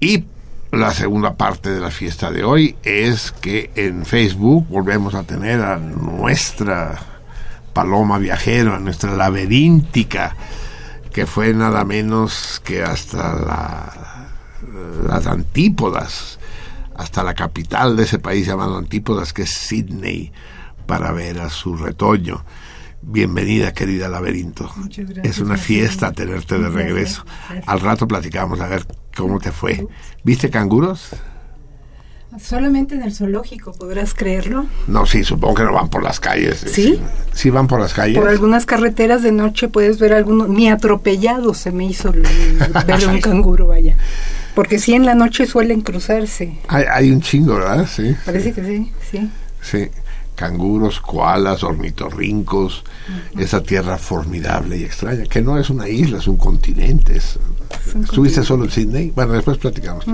Y 0.00 0.26
la 0.72 0.92
segunda 0.92 1.34
parte 1.34 1.70
de 1.70 1.80
la 1.80 1.90
fiesta 1.90 2.30
de 2.30 2.44
hoy 2.44 2.76
es 2.82 3.32
que 3.32 3.70
en 3.74 4.04
Facebook 4.04 4.66
volvemos 4.68 5.14
a 5.14 5.22
tener 5.22 5.60
a 5.62 5.78
nuestra 5.78 6.98
paloma 7.72 8.18
viajera, 8.18 8.78
nuestra 8.78 9.12
laberíntica, 9.14 10.36
que 11.12 11.26
fue 11.26 11.54
nada 11.54 11.84
menos 11.84 12.60
que 12.64 12.82
hasta 12.82 13.34
la- 13.34 14.28
las 15.06 15.26
antípodas, 15.26 16.38
hasta 16.96 17.22
la 17.22 17.34
capital 17.34 17.96
de 17.96 18.02
ese 18.02 18.18
país 18.18 18.46
llamado 18.46 18.76
Antípodas, 18.76 19.32
que 19.32 19.42
es 19.42 19.50
Sydney, 19.54 20.32
para 20.86 21.12
ver 21.12 21.40
a 21.40 21.48
su 21.48 21.76
retoño. 21.76 22.44
Bienvenida, 23.00 23.72
querida 23.72 24.08
laberinto. 24.08 24.70
Muchas 24.76 25.06
gracias, 25.08 25.36
Es 25.36 25.38
una 25.40 25.56
fiesta 25.56 26.12
tenerte 26.12 26.56
de 26.56 26.62
Gracias, 26.62 26.82
regreso. 26.84 27.24
gracias. 27.48 27.68
Al 27.68 27.80
rato 27.80 28.08
platicamos 28.08 28.60
a 28.60 28.66
ver 28.66 28.84
cómo 29.16 29.38
te 29.38 29.52
fue. 29.52 29.86
¿Viste 30.24 30.50
canguros? 30.50 31.10
Solamente 32.40 32.94
en 32.94 33.02
el 33.02 33.12
zoológico, 33.14 33.72
podrás 33.72 34.12
creerlo. 34.14 34.66
No, 34.86 35.06
sí, 35.06 35.24
supongo 35.24 35.54
que 35.54 35.62
no 35.64 35.72
van 35.72 35.88
por 35.88 36.02
las 36.02 36.20
calles. 36.20 36.58
¿Sí? 36.70 37.00
Sí 37.32 37.50
van 37.50 37.66
por 37.66 37.80
las 37.80 37.94
calles. 37.94 38.18
Por 38.18 38.28
algunas 38.28 38.66
carreteras 38.66 39.22
de 39.22 39.32
noche 39.32 39.68
puedes 39.68 39.98
ver 39.98 40.12
algunos, 40.12 40.48
ni 40.48 40.68
atropellado 40.68 41.54
se 41.54 41.72
me 41.72 41.86
hizo 41.86 42.10
el- 42.10 42.22
ver 42.86 43.08
un 43.08 43.20
canguro, 43.22 43.68
vaya. 43.68 43.96
Porque 44.54 44.78
sí 44.78 44.92
en 44.94 45.06
la 45.06 45.14
noche 45.14 45.46
suelen 45.46 45.80
cruzarse. 45.80 46.58
Hay, 46.68 46.84
hay 46.92 47.10
un 47.10 47.22
chingo, 47.22 47.54
¿verdad? 47.54 47.88
Sí. 47.90 48.14
Parece 48.26 48.52
que 48.52 48.62
sí, 48.64 48.92
sí. 49.10 49.30
Sí. 49.62 49.88
Canguros, 50.38 51.00
koalas, 51.00 51.64
ornitorrincos, 51.64 52.84
esa 53.36 53.60
tierra 53.60 53.98
formidable 53.98 54.76
y 54.78 54.84
extraña, 54.84 55.24
que 55.24 55.42
no 55.42 55.58
es 55.58 55.68
una 55.68 55.88
isla, 55.88 56.18
es 56.18 56.28
un 56.28 56.36
continente. 56.36 57.16
es- 57.16 57.38
¿Estuviste 58.04 58.44
solo 58.44 58.64
en 58.64 58.70
Sydney? 58.70 59.10
Bueno, 59.10 59.32
después 59.32 59.58
platicamos. 59.58 60.04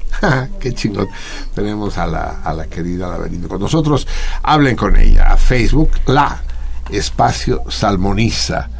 Qué 0.60 0.72
chingón. 0.72 1.08
Tenemos 1.54 1.98
a 1.98 2.06
la, 2.06 2.40
a 2.42 2.54
la 2.54 2.66
querida 2.66 3.06
Laberinto 3.08 3.48
con 3.48 3.60
nosotros. 3.60 4.08
Hablen 4.42 4.76
con 4.76 4.96
ella 4.96 5.32
a 5.32 5.36
Facebook, 5.36 5.90
la 6.06 6.42
espacio 6.90 7.62
salmoniza, 7.68 8.70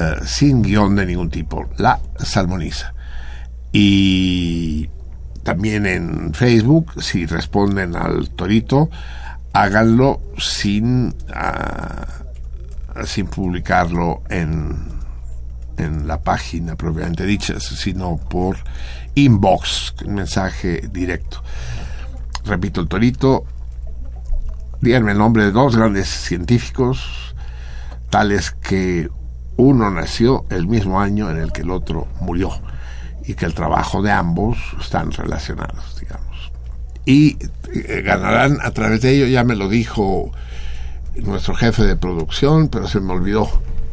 eh, 0.00 0.14
sin 0.26 0.62
guion 0.62 0.94
de 0.94 1.06
ningún 1.06 1.28
tipo, 1.28 1.68
la 1.78 1.98
salmoniza. 2.18 2.94
Y 3.72 4.88
también 5.42 5.86
en 5.86 6.34
Facebook, 6.34 7.02
si 7.02 7.26
responden 7.26 7.96
al 7.96 8.30
torito, 8.30 8.90
háganlo 9.52 10.20
sin, 10.38 11.14
ah, 11.34 12.06
sin 13.04 13.26
publicarlo 13.26 14.22
en, 14.28 14.76
en 15.76 16.06
la 16.06 16.22
página 16.22 16.76
propiamente 16.76 17.24
dicha, 17.24 17.60
sino 17.60 18.16
por 18.16 18.56
inbox, 19.14 19.94
mensaje 20.06 20.88
directo. 20.90 21.42
Repito, 22.44 22.80
el 22.80 22.88
torito, 22.88 23.44
díganme 24.80 25.12
el 25.12 25.18
nombre 25.18 25.44
de 25.44 25.52
dos 25.52 25.76
grandes 25.76 26.08
científicos, 26.08 27.34
tales 28.10 28.50
que 28.50 29.08
uno 29.56 29.90
nació 29.90 30.44
el 30.50 30.66
mismo 30.66 31.00
año 31.00 31.30
en 31.30 31.38
el 31.38 31.52
que 31.52 31.62
el 31.62 31.70
otro 31.70 32.08
murió 32.20 32.50
y 33.24 33.34
que 33.34 33.44
el 33.44 33.54
trabajo 33.54 34.02
de 34.02 34.10
ambos 34.10 34.58
están 34.80 35.12
relacionados. 35.12 36.01
Y 37.04 37.36
eh, 37.74 38.02
ganarán 38.02 38.58
a 38.62 38.70
través 38.70 39.02
de 39.02 39.16
ello, 39.16 39.26
ya 39.26 39.44
me 39.44 39.56
lo 39.56 39.68
dijo 39.68 40.30
nuestro 41.16 41.54
jefe 41.54 41.82
de 41.82 41.96
producción, 41.96 42.68
pero 42.68 42.86
se 42.88 43.00
me 43.00 43.12
olvidó. 43.12 43.48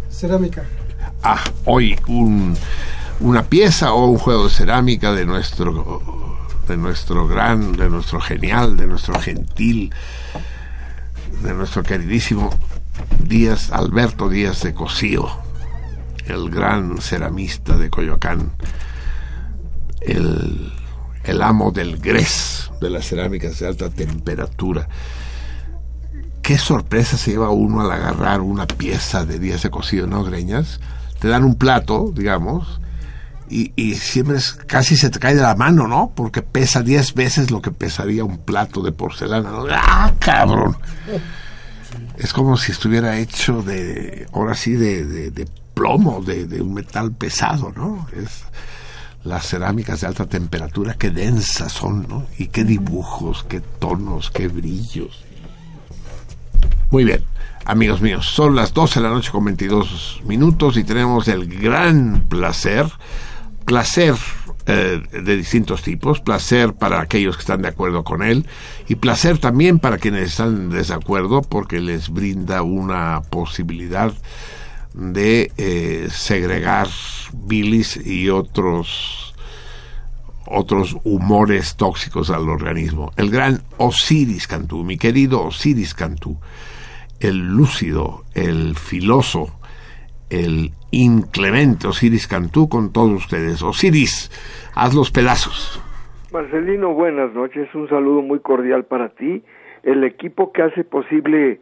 Cerámica. 0.10 0.64
Ah, 1.24 1.43
hoy 1.66 1.97
un, 2.07 2.55
una 3.20 3.43
pieza 3.43 3.93
o 3.93 4.05
un 4.07 4.18
juego 4.18 4.45
de 4.45 4.49
cerámica 4.51 5.12
de 5.12 5.26
nuestro 5.26 6.38
de 6.68 6.78
nuestro 6.78 7.28
gran, 7.28 7.74
de 7.74 7.89
nuestro 7.89 8.22
genial, 8.22 8.78
de 8.78 8.86
nuestro 8.86 9.20
gentil, 9.20 9.91
de 11.41 11.53
nuestro 11.55 11.82
queridísimo 11.82 12.51
Díaz, 13.24 13.72
Alberto 13.72 14.30
Díaz 14.30 14.62
de 14.62 14.76
Cosío, 14.76 15.28
el 16.28 16.51
gran 16.51 17.01
ceramista 17.01 17.76
de 17.76 17.89
Coyoacán, 17.89 18.51
el, 20.01 20.72
el 21.30 21.41
amo 21.41 21.71
del 21.71 21.97
gres 21.99 22.69
de 22.82 22.89
las 22.89 23.05
cerámicas 23.07 23.59
de 23.59 23.67
alta 23.67 23.89
temperatura. 23.89 24.88
Qué 26.41 26.57
sorpresa 26.57 27.17
se 27.17 27.32
lleva 27.32 27.49
uno 27.51 27.82
al 27.82 27.91
agarrar 27.91 28.41
una 28.41 28.65
pieza 28.65 29.25
de 29.25 29.38
Díaz 29.39 29.63
de 29.63 29.69
Cosío, 29.69 30.07
¿no, 30.07 30.23
Greñas? 30.23 30.80
Te 31.19 31.27
dan 31.27 31.43
un 31.43 31.55
plato, 31.55 32.11
digamos, 32.15 32.80
y, 33.51 33.95
siempre 33.95 34.38
es- 34.38 34.53
casi 34.53 34.95
se 34.95 35.09
te 35.09 35.19
cae 35.19 35.36
de 35.36 35.41
la 35.41 35.55
mano, 35.55 35.88
¿no? 35.88 36.11
Porque 36.15 36.41
pesa 36.41 36.82
10 36.84 37.13
veces 37.15 37.49
lo 37.51 37.61
que 37.61 37.71
pesaría 37.71 38.23
un 38.23 38.38
plato 38.38 38.82
de 38.82 38.91
porcelana. 38.91 39.49
¡Ah, 39.71 40.13
cabrón! 40.19 40.77
Es 42.17 42.32
como 42.32 42.57
si 42.57 42.71
estuviera 42.71 43.17
hecho 43.17 43.61
de, 43.63 44.27
ahora 44.34 44.53
sí, 44.55 44.73
de 44.73 45.47
plomo, 45.73 46.21
de, 46.21 46.45
de 46.45 46.61
un 46.61 46.73
metal 46.73 47.11
pesado, 47.11 47.71
¿no? 47.75 48.07
Es 48.15 48.43
las 49.24 49.47
cerámicas 49.47 50.01
de 50.01 50.07
alta 50.07 50.26
temperatura, 50.26 50.95
qué 50.95 51.09
densas 51.11 51.72
son, 51.72 52.07
¿no? 52.07 52.26
Y 52.38 52.47
qué 52.47 52.63
dibujos, 52.63 53.43
qué 53.43 53.59
tonos, 53.61 54.32
qué 54.32 54.47
brillos. 54.47 55.24
Muy 56.91 57.03
bien, 57.03 57.24
amigos 57.65 58.01
míos, 58.01 58.28
son 58.28 58.55
las 58.55 58.74
12 58.74 58.99
de 58.99 59.07
la 59.07 59.13
noche 59.13 59.32
con 59.32 59.45
22 59.45 60.22
minutos 60.26 60.78
y 60.78 60.84
tenemos 60.84 61.28
el 61.28 61.47
gran 61.47 62.26
placer, 62.28 62.88
placer 63.65 64.15
eh, 64.65 65.01
de 65.11 65.38
distintos 65.38 65.82
tipos, 65.82 66.20
placer 66.20 66.74
para 66.74 67.01
aquellos 67.01 67.36
que 67.36 67.41
están 67.41 67.61
de 67.61 67.67
acuerdo 67.67 68.03
con 68.03 68.24
él 68.24 68.47
y 68.88 68.95
placer 68.95 69.38
también 69.38 69.80
para 69.80 69.97
quienes 69.97 70.30
están 70.30 70.55
en 70.55 70.70
desacuerdo 70.70 71.41
porque 71.41 71.80
les 71.80 72.09
brinda 72.09 72.61
una 72.61 73.22
posibilidad 73.30 74.13
de 74.93 75.51
eh, 75.57 76.07
segregar 76.09 76.87
bilis 77.45 77.97
y 78.05 78.29
otros 78.29 79.35
otros 80.51 80.97
humores 81.03 81.77
tóxicos 81.77 82.31
al 82.31 82.49
organismo. 82.49 83.11
El 83.17 83.29
gran 83.29 83.59
Osiris 83.77 84.47
Cantú, 84.47 84.83
mi 84.83 84.97
querido 84.97 85.43
Osiris 85.43 85.93
Cantú, 85.93 86.37
el 87.19 87.55
lúcido, 87.55 88.23
el 88.33 88.75
filoso, 88.75 89.59
el 90.31 90.71
inclemente 90.89 91.87
Osiris 91.87 92.27
Cantú 92.27 92.67
con 92.67 92.91
todos 92.91 93.11
ustedes. 93.11 93.61
Osiris, 93.61 94.31
haz 94.73 94.95
los 94.95 95.11
pedazos. 95.11 95.79
Marcelino, 96.31 96.93
buenas 96.93 97.31
noches. 97.33 97.67
Un 97.75 97.87
saludo 97.87 98.23
muy 98.23 98.39
cordial 98.39 98.85
para 98.85 99.09
ti, 99.09 99.43
el 99.83 100.03
equipo 100.03 100.51
que 100.51 100.63
hace 100.63 100.83
posible 100.83 101.59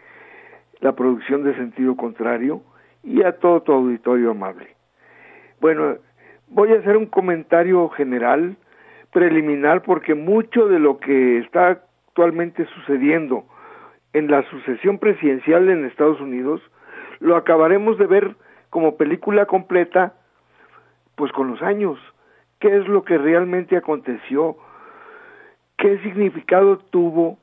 la 0.80 0.96
producción 0.96 1.44
de 1.44 1.56
sentido 1.56 1.98
contrario 1.98 2.62
y 3.08 3.24
a 3.24 3.40
todo 3.40 3.62
tu 3.62 3.72
auditorio 3.72 4.32
amable. 4.32 4.76
Bueno, 5.62 5.96
voy 6.50 6.74
a 6.74 6.80
hacer 6.80 6.98
un 6.98 7.06
comentario 7.06 7.88
general, 7.90 8.58
preliminar, 9.14 9.82
porque 9.82 10.14
mucho 10.14 10.68
de 10.68 10.80
lo 10.80 11.00
que 11.00 11.40
está 11.40 11.70
actualmente 11.70 12.66
sucediendo 12.66 13.46
en 14.12 14.30
la 14.30 14.44
sucesión 14.50 14.98
presidencial 15.00 15.70
en 15.70 15.86
Estados 15.86 16.20
Unidos 16.20 16.62
lo 17.20 17.36
acabaremos 17.36 17.98
de 17.98 18.06
ver 18.06 18.36
como 18.70 18.98
película 18.98 19.46
completa, 19.46 20.14
pues 21.16 21.32
con 21.32 21.50
los 21.50 21.62
años. 21.62 21.98
¿Qué 22.60 22.76
es 22.76 22.88
lo 22.88 23.04
que 23.04 23.18
realmente 23.18 23.78
aconteció? 23.78 24.58
¿Qué 25.78 25.98
significado 26.00 26.78
tuvo? 26.78 27.38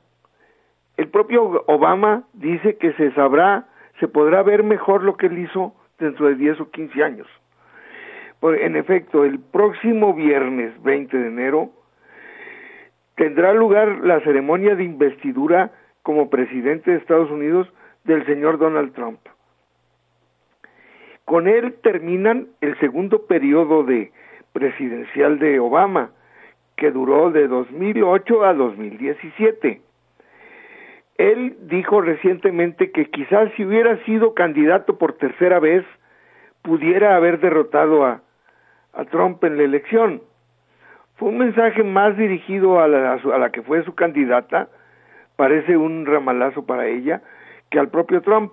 El 0.97 1.09
propio 1.09 1.63
Obama 1.67 2.23
dice 2.33 2.77
que 2.77 2.93
se 2.93 3.11
sabrá, 3.13 3.67
se 3.99 4.07
podrá 4.07 4.43
ver 4.43 4.63
mejor 4.63 5.03
lo 5.03 5.17
que 5.17 5.27
él 5.27 5.37
hizo 5.39 5.73
dentro 5.99 6.27
de 6.27 6.35
10 6.35 6.61
o 6.61 6.71
15 6.71 7.03
años. 7.03 7.27
En 8.41 8.75
efecto, 8.75 9.25
el 9.25 9.39
próximo 9.39 10.13
viernes 10.13 10.71
20 10.83 11.17
de 11.17 11.27
enero 11.27 11.71
tendrá 13.15 13.53
lugar 13.53 13.99
la 14.03 14.19
ceremonia 14.21 14.75
de 14.75 14.83
investidura 14.83 15.71
como 16.03 16.29
presidente 16.29 16.91
de 16.91 16.97
Estados 16.97 17.31
Unidos 17.31 17.67
del 18.03 18.25
señor 18.25 18.59
Donald 18.59 18.93
Trump. 18.93 19.19
Con 21.23 21.47
él 21.47 21.75
terminan 21.81 22.49
el 22.61 22.77
segundo 22.79 23.25
periodo 23.25 23.83
de 23.83 24.11
presidencial 24.53 25.39
de 25.39 25.59
Obama, 25.59 26.11
que 26.75 26.91
duró 26.91 27.31
de 27.31 27.47
2008 27.47 28.45
a 28.45 28.53
2017. 28.53 29.81
Él 31.17 31.55
dijo 31.61 32.01
recientemente 32.01 32.91
que 32.91 33.05
quizás 33.09 33.49
si 33.55 33.65
hubiera 33.65 33.97
sido 34.03 34.33
candidato 34.33 34.97
por 34.97 35.13
tercera 35.13 35.59
vez, 35.59 35.85
pudiera 36.61 37.15
haber 37.15 37.39
derrotado 37.39 38.05
a, 38.05 38.21
a 38.93 39.05
Trump 39.05 39.43
en 39.43 39.57
la 39.57 39.63
elección. 39.63 40.21
Fue 41.15 41.29
un 41.29 41.37
mensaje 41.37 41.83
más 41.83 42.17
dirigido 42.17 42.81
a 42.81 42.87
la, 42.87 43.13
a 43.13 43.37
la 43.37 43.49
que 43.51 43.61
fue 43.61 43.83
su 43.83 43.95
candidata, 43.95 44.67
parece 45.37 45.77
un 45.77 46.05
ramalazo 46.05 46.65
para 46.65 46.87
ella, 46.87 47.21
que 47.69 47.79
al 47.79 47.89
propio 47.89 48.21
Trump. 48.21 48.51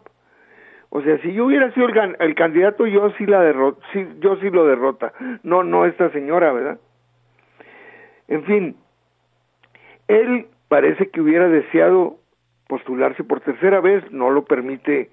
O 0.91 1.03
sea, 1.03 1.19
si 1.19 1.33
yo 1.33 1.47
hubiera 1.47 1.73
sido 1.73 1.89
el, 1.89 2.17
el 2.21 2.35
candidato, 2.35 2.87
yo 2.87 3.11
sí 3.19 3.27
la 3.27 3.41
derrota, 3.41 3.85
yo 4.21 4.37
sí 4.37 4.51
lo 4.51 4.67
derrota, 4.67 5.13
no, 5.43 5.65
no 5.65 5.87
esta 5.87 6.11
señora, 6.11 6.53
¿verdad? 6.53 6.79
En 8.29 8.45
fin, 8.45 8.77
él 10.07 10.47
parece 10.69 11.09
que 11.09 11.21
hubiera 11.21 11.49
deseado 11.49 12.19
postularse 12.73 13.23
por 13.23 13.43
tercera 13.43 13.83
vez, 13.83 14.03
no 14.13 14.31
lo 14.31 14.47
permite 14.47 15.11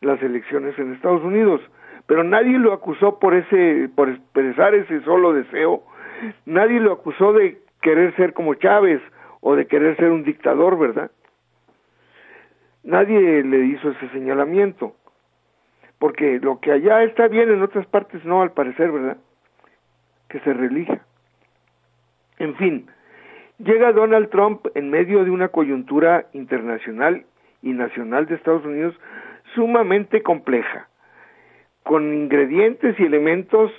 las 0.00 0.22
elecciones 0.22 0.78
en 0.78 0.94
Estados 0.94 1.22
Unidos, 1.22 1.60
pero 2.06 2.24
nadie 2.24 2.58
lo 2.58 2.72
acusó 2.72 3.18
por 3.18 3.34
ese, 3.34 3.90
por 3.94 4.08
expresar 4.08 4.74
ese 4.74 5.02
solo 5.02 5.34
deseo, 5.34 5.82
nadie 6.46 6.80
lo 6.80 6.94
acusó 6.94 7.34
de 7.34 7.58
querer 7.82 8.16
ser 8.16 8.32
como 8.32 8.54
Chávez 8.54 9.02
o 9.40 9.54
de 9.54 9.66
querer 9.66 9.98
ser 9.98 10.10
un 10.10 10.24
dictador, 10.24 10.78
¿verdad? 10.78 11.10
Nadie 12.84 13.44
le 13.44 13.66
hizo 13.66 13.90
ese 13.90 14.08
señalamiento, 14.08 14.94
porque 15.98 16.40
lo 16.40 16.58
que 16.58 16.72
allá 16.72 17.02
está 17.02 17.28
bien 17.28 17.50
en 17.50 17.60
otras 17.60 17.84
partes 17.84 18.24
no, 18.24 18.40
al 18.40 18.52
parecer, 18.52 18.90
¿verdad? 18.90 19.18
Que 20.30 20.40
se 20.40 20.54
relija. 20.54 21.00
En 22.38 22.54
fin, 22.54 22.86
llega 23.58 23.92
Donald 23.92 24.30
Trump 24.30 24.66
en 24.74 24.90
medio 24.90 25.24
de 25.24 25.30
una 25.30 25.48
coyuntura 25.48 26.26
internacional 26.32 27.24
y 27.62 27.72
nacional 27.72 28.26
de 28.26 28.36
Estados 28.36 28.64
Unidos 28.64 28.94
sumamente 29.54 30.22
compleja, 30.22 30.88
con 31.82 32.14
ingredientes 32.14 32.98
y 32.98 33.04
elementos 33.04 33.70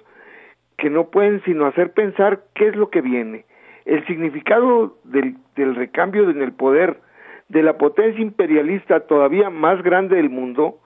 que 0.77 0.89
no 0.89 1.09
pueden 1.09 1.41
sino 1.43 1.65
hacer 1.65 1.93
pensar 1.93 2.41
qué 2.55 2.67
es 2.67 2.75
lo 2.75 2.89
que 2.89 3.01
viene. 3.01 3.45
El 3.85 4.05
significado 4.05 4.97
del, 5.03 5.35
recambio 5.75 6.29
en 6.29 6.41
el 6.41 6.53
poder 6.53 6.99
de 7.47 7.63
la 7.63 7.77
potencia 7.77 8.21
imperialista 8.21 9.01
todavía 9.01 9.49
más 9.49 9.81
grande 9.81 10.17
del 10.17 10.29
mundo, 10.29 10.79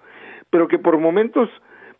pero 0.49 0.67
que 0.67 0.79
por 0.79 0.97
momentos 0.97 1.49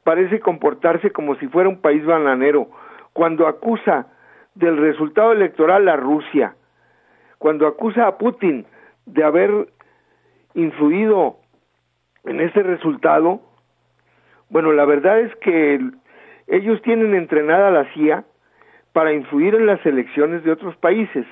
parece 0.03 0.39
comportarse 0.39 1.11
como 1.11 1.35
si 1.35 1.47
fuera 1.47 1.69
un 1.69 1.81
país 1.81 2.05
bananero, 2.05 2.67
cuando 3.13 3.47
acusa 3.47 4.07
del 4.55 4.77
resultado 4.77 5.31
electoral 5.31 5.87
a 5.89 5.95
Rusia, 5.95 6.55
cuando 7.43 7.67
acusa 7.67 8.07
a 8.07 8.17
Putin 8.17 8.65
de 9.05 9.21
haber 9.21 9.67
influido 10.53 11.35
en 12.23 12.39
ese 12.39 12.63
resultado, 12.63 13.41
bueno, 14.49 14.71
la 14.71 14.85
verdad 14.85 15.19
es 15.19 15.35
que 15.41 15.75
el- 15.75 15.91
ellos 16.47 16.81
tienen 16.83 17.13
entrenada 17.13 17.67
a 17.67 17.71
la 17.71 17.93
CIA 17.93 18.23
para 18.93 19.11
influir 19.11 19.55
en 19.55 19.65
las 19.65 19.85
elecciones 19.85 20.45
de 20.45 20.53
otros 20.53 20.77
países 20.77 21.25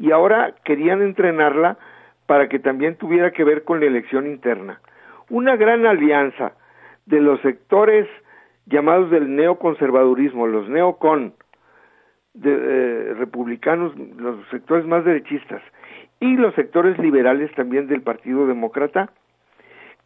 y 0.00 0.10
ahora 0.10 0.52
querían 0.64 1.00
entrenarla 1.00 1.78
para 2.26 2.48
que 2.48 2.58
también 2.58 2.96
tuviera 2.96 3.30
que 3.30 3.44
ver 3.44 3.62
con 3.62 3.78
la 3.78 3.86
elección 3.86 4.26
interna. 4.26 4.80
Una 5.30 5.54
gran 5.54 5.86
alianza 5.86 6.54
de 7.04 7.20
los 7.20 7.40
sectores 7.42 8.08
llamados 8.66 9.12
del 9.12 9.36
neoconservadurismo, 9.36 10.48
los 10.48 10.68
neocon, 10.68 11.34
de, 12.36 12.52
eh, 12.52 13.14
republicanos, 13.14 13.92
los 14.18 14.36
sectores 14.50 14.86
más 14.86 15.04
derechistas, 15.04 15.62
y 16.20 16.36
los 16.36 16.54
sectores 16.54 16.98
liberales 16.98 17.52
también 17.54 17.88
del 17.88 18.02
Partido 18.02 18.46
Demócrata, 18.46 19.10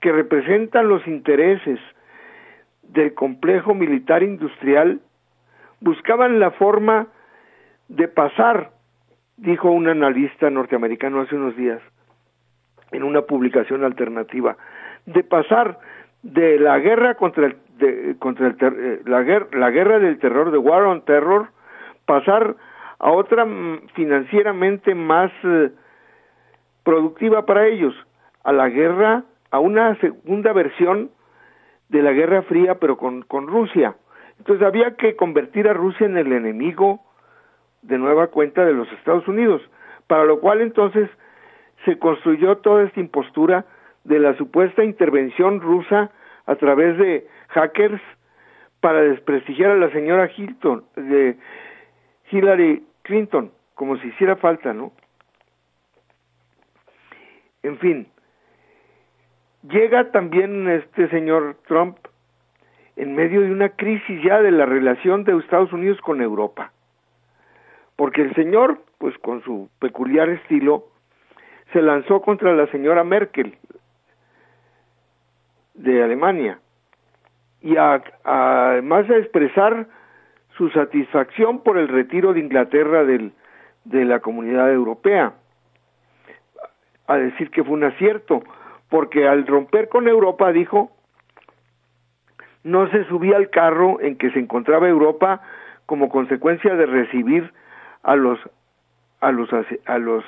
que 0.00 0.12
representan 0.12 0.88
los 0.88 1.06
intereses 1.06 1.78
del 2.82 3.14
complejo 3.14 3.74
militar 3.74 4.22
industrial, 4.22 5.00
buscaban 5.80 6.40
la 6.40 6.50
forma 6.52 7.06
de 7.88 8.08
pasar, 8.08 8.70
dijo 9.36 9.70
un 9.70 9.88
analista 9.88 10.50
norteamericano 10.50 11.20
hace 11.20 11.36
unos 11.36 11.56
días, 11.56 11.80
en 12.92 13.04
una 13.04 13.22
publicación 13.22 13.84
alternativa, 13.84 14.56
de 15.06 15.22
pasar 15.22 15.78
de 16.22 16.58
la 16.58 16.78
guerra 16.78 17.14
contra 17.14 17.46
el, 17.46 17.56
de- 17.78 18.16
contra 18.18 18.48
el 18.48 18.56
eh, 18.60 19.00
la, 19.06 19.22
guerra, 19.22 19.46
la 19.52 19.70
guerra 19.70 19.98
del 19.98 20.18
terror, 20.18 20.50
de 20.50 20.58
War 20.58 20.82
on 20.84 21.04
Terror, 21.04 21.48
pasar 22.10 22.56
a 22.98 23.12
otra 23.12 23.44
mm, 23.44 23.86
financieramente 23.94 24.96
más 24.96 25.30
eh, 25.44 25.70
productiva 26.82 27.46
para 27.46 27.68
ellos, 27.68 27.94
a 28.42 28.52
la 28.52 28.68
guerra, 28.68 29.22
a 29.52 29.60
una 29.60 29.94
segunda 30.00 30.52
versión 30.52 31.10
de 31.88 32.02
la 32.02 32.10
Guerra 32.10 32.42
Fría, 32.42 32.80
pero 32.80 32.96
con, 32.96 33.22
con 33.22 33.46
Rusia. 33.46 33.94
Entonces 34.38 34.66
había 34.66 34.96
que 34.96 35.14
convertir 35.14 35.68
a 35.68 35.72
Rusia 35.72 36.06
en 36.06 36.16
el 36.16 36.32
enemigo 36.32 36.98
de 37.82 37.96
nueva 37.96 38.26
cuenta 38.26 38.64
de 38.64 38.72
los 38.72 38.90
Estados 38.94 39.28
Unidos, 39.28 39.62
para 40.08 40.24
lo 40.24 40.40
cual 40.40 40.60
entonces 40.60 41.08
se 41.84 41.96
construyó 41.96 42.56
toda 42.56 42.82
esta 42.82 42.98
impostura 42.98 43.66
de 44.02 44.18
la 44.18 44.36
supuesta 44.36 44.82
intervención 44.82 45.60
rusa 45.60 46.10
a 46.46 46.56
través 46.56 46.98
de 46.98 47.28
hackers 47.50 48.02
para 48.80 49.00
desprestigiar 49.02 49.70
a 49.70 49.76
la 49.76 49.92
señora 49.92 50.28
Hilton, 50.36 50.84
de 50.96 51.36
Hillary 52.30 52.84
Clinton, 53.02 53.50
como 53.74 53.96
si 53.98 54.08
hiciera 54.08 54.36
falta, 54.36 54.72
¿no? 54.72 54.92
En 57.62 57.78
fin, 57.78 58.06
llega 59.68 60.10
también 60.12 60.68
este 60.68 61.08
señor 61.08 61.56
Trump 61.66 61.96
en 62.96 63.14
medio 63.14 63.40
de 63.42 63.50
una 63.52 63.70
crisis 63.70 64.22
ya 64.22 64.40
de 64.42 64.50
la 64.50 64.66
relación 64.66 65.24
de 65.24 65.36
Estados 65.38 65.72
Unidos 65.72 66.00
con 66.00 66.20
Europa. 66.20 66.72
Porque 67.96 68.22
el 68.22 68.34
señor, 68.34 68.82
pues 68.98 69.16
con 69.18 69.42
su 69.42 69.68
peculiar 69.78 70.28
estilo, 70.30 70.86
se 71.72 71.82
lanzó 71.82 72.22
contra 72.22 72.54
la 72.54 72.66
señora 72.68 73.04
Merkel 73.04 73.56
de 75.74 76.02
Alemania 76.02 76.58
y 77.62 77.76
a- 77.76 78.02
a- 78.24 78.70
además 78.70 79.06
de 79.08 79.18
expresar 79.18 79.86
su 80.56 80.70
satisfacción 80.70 81.62
por 81.62 81.78
el 81.78 81.88
retiro 81.88 82.32
de 82.32 82.40
Inglaterra 82.40 83.04
del, 83.04 83.32
de 83.84 84.04
la 84.04 84.20
comunidad 84.20 84.72
europea, 84.72 85.34
a 87.06 87.16
decir 87.16 87.50
que 87.50 87.64
fue 87.64 87.74
un 87.74 87.84
acierto, 87.84 88.42
porque 88.88 89.26
al 89.26 89.46
romper 89.46 89.88
con 89.88 90.06
Europa 90.08 90.52
dijo, 90.52 90.90
no 92.62 92.88
se 92.90 93.04
subía 93.04 93.36
al 93.36 93.50
carro 93.50 94.00
en 94.00 94.16
que 94.16 94.30
se 94.30 94.38
encontraba 94.38 94.88
Europa 94.88 95.40
como 95.86 96.08
consecuencia 96.08 96.74
de 96.76 96.86
recibir 96.86 97.52
a 98.02 98.16
los 98.16 98.38
a 99.20 99.32
los 99.32 99.48
a 99.86 99.98
los 99.98 100.24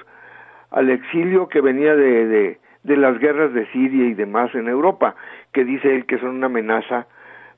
al 0.71 0.91
exilio 0.91 1.49
que 1.49 1.61
venía 1.61 1.95
de, 1.95 2.27
de, 2.27 2.59
de 2.83 2.97
las 2.97 3.19
guerras 3.19 3.53
de 3.53 3.67
Siria 3.73 4.07
y 4.07 4.15
demás 4.15 4.55
en 4.55 4.69
Europa, 4.69 5.15
que 5.53 5.65
dice 5.65 5.95
él 5.95 6.07
que 6.07 6.19
son 6.19 6.31
una 6.31 6.47
amenaza 6.47 7.07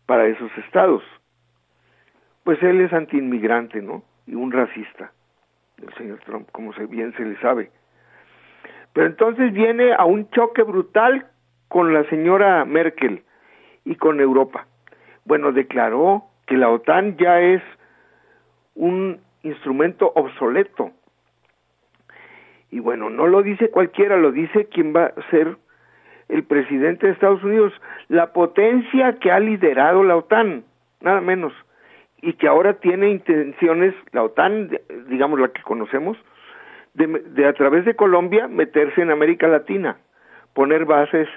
para 0.07 0.27
esos 0.27 0.51
estados. 0.59 1.03
Pues 2.45 2.63
él 2.63 2.81
es 2.81 2.93
antiinmigrante, 2.93 3.81
¿no? 3.83 4.05
Y 4.27 4.35
un 4.35 4.53
racista, 4.53 5.13
el 5.83 5.93
señor 5.95 6.21
Trump, 6.21 6.49
como 6.53 6.73
se 6.75 6.87
bien 6.87 7.13
se 7.17 7.25
le 7.25 7.37
sabe. 7.41 7.71
Pero 8.93 9.07
entonces 9.07 9.53
viene 9.53 9.93
a 9.93 10.05
un 10.05 10.31
choque 10.31 10.63
brutal 10.63 11.27
con 11.69 11.93
la 11.93 12.05
señora 12.05 12.65
Merkel 12.65 13.25
y 13.85 13.97
con 13.97 14.21
Europa. 14.21 14.67
Bueno, 15.25 15.53
declaró 15.53 16.25
que 16.47 16.57
la 16.57 16.69
OTAN 16.71 17.17
ya 17.17 17.41
es 17.41 17.63
un 18.75 19.21
instrumento 19.43 20.13
obsoleto. 20.15 20.93
Y 22.71 22.81
bueno, 22.81 23.11
no 23.11 23.27
lo 23.27 23.43
dice 23.43 23.71
cualquiera, 23.71 24.17
lo 24.17 24.33
dice 24.33 24.67
quien 24.67 24.95
va 24.95 25.07
a 25.07 25.31
ser 25.31 25.57
el 26.29 26.45
presidente 26.45 27.07
de 27.07 27.13
Estados 27.13 27.43
Unidos, 27.43 27.73
la 28.09 28.33
potencia 28.33 29.19
que 29.19 29.31
ha 29.31 29.41
liderado 29.41 30.03
la 30.05 30.17
OTAN, 30.17 30.65
nada 31.01 31.21
menos, 31.21 31.53
y 32.25 32.33
que 32.33 32.49
ahora 32.49 32.73
tiene 32.81 33.11
intenciones, 33.11 33.95
la 34.13 34.23
OTAN, 34.23 34.71
digamos 35.09 35.39
la 35.39 35.49
que 35.49 35.61
conocemos, 35.61 36.17
de, 36.95 37.07
de 37.07 37.47
a 37.47 37.53
través 37.53 37.85
de 37.85 37.97
Colombia 37.97 38.49
meterse 38.49 39.03
en 39.03 39.11
América 39.11 39.47
Latina, 39.47 39.99
poner 40.55 40.87
bases 40.87 41.29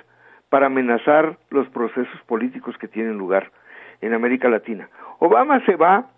para 0.47 0.67
amenazar 0.67 1.37
los 1.49 1.67
procesos 1.69 2.21
políticos 2.25 2.77
que 2.77 2.87
tienen 2.87 3.17
lugar 3.17 3.51
en 3.99 4.13
América 4.13 4.47
Latina. 4.47 4.89
Obama 5.19 5.59
se 5.65 5.75
va 5.75 6.09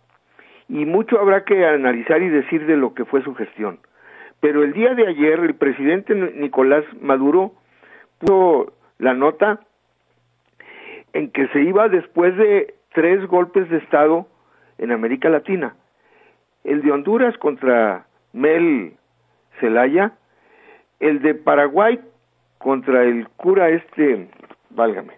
y 0.67 0.85
mucho 0.85 1.19
habrá 1.19 1.45
que 1.45 1.65
analizar 1.65 2.21
y 2.21 2.29
decir 2.29 2.67
de 2.67 2.77
lo 2.77 2.93
que 2.93 3.05
fue 3.05 3.23
su 3.23 3.33
gestión. 3.33 3.79
Pero 4.39 4.63
el 4.63 4.73
día 4.73 4.93
de 4.93 5.07
ayer 5.07 5.39
el 5.39 5.55
presidente 5.55 6.13
Nicolás 6.13 6.85
Maduro 7.01 7.53
puso 8.19 8.73
la 8.99 9.15
nota 9.15 9.61
en 11.13 11.31
que 11.31 11.47
se 11.47 11.61
iba 11.61 11.89
después 11.89 12.37
de 12.37 12.75
tres 12.93 13.25
golpes 13.25 13.67
de 13.69 13.77
Estado 13.77 14.27
en 14.79 14.91
América 14.91 15.29
Latina. 15.29 15.75
El 16.63 16.81
de 16.81 16.91
Honduras 16.91 17.37
contra 17.37 18.07
Mel 18.33 18.93
Zelaya, 19.59 20.13
el 20.99 21.21
de 21.21 21.35
Paraguay 21.35 21.99
contra 22.57 23.03
el 23.03 23.27
cura 23.29 23.69
este, 23.69 24.29
válgame, 24.69 25.13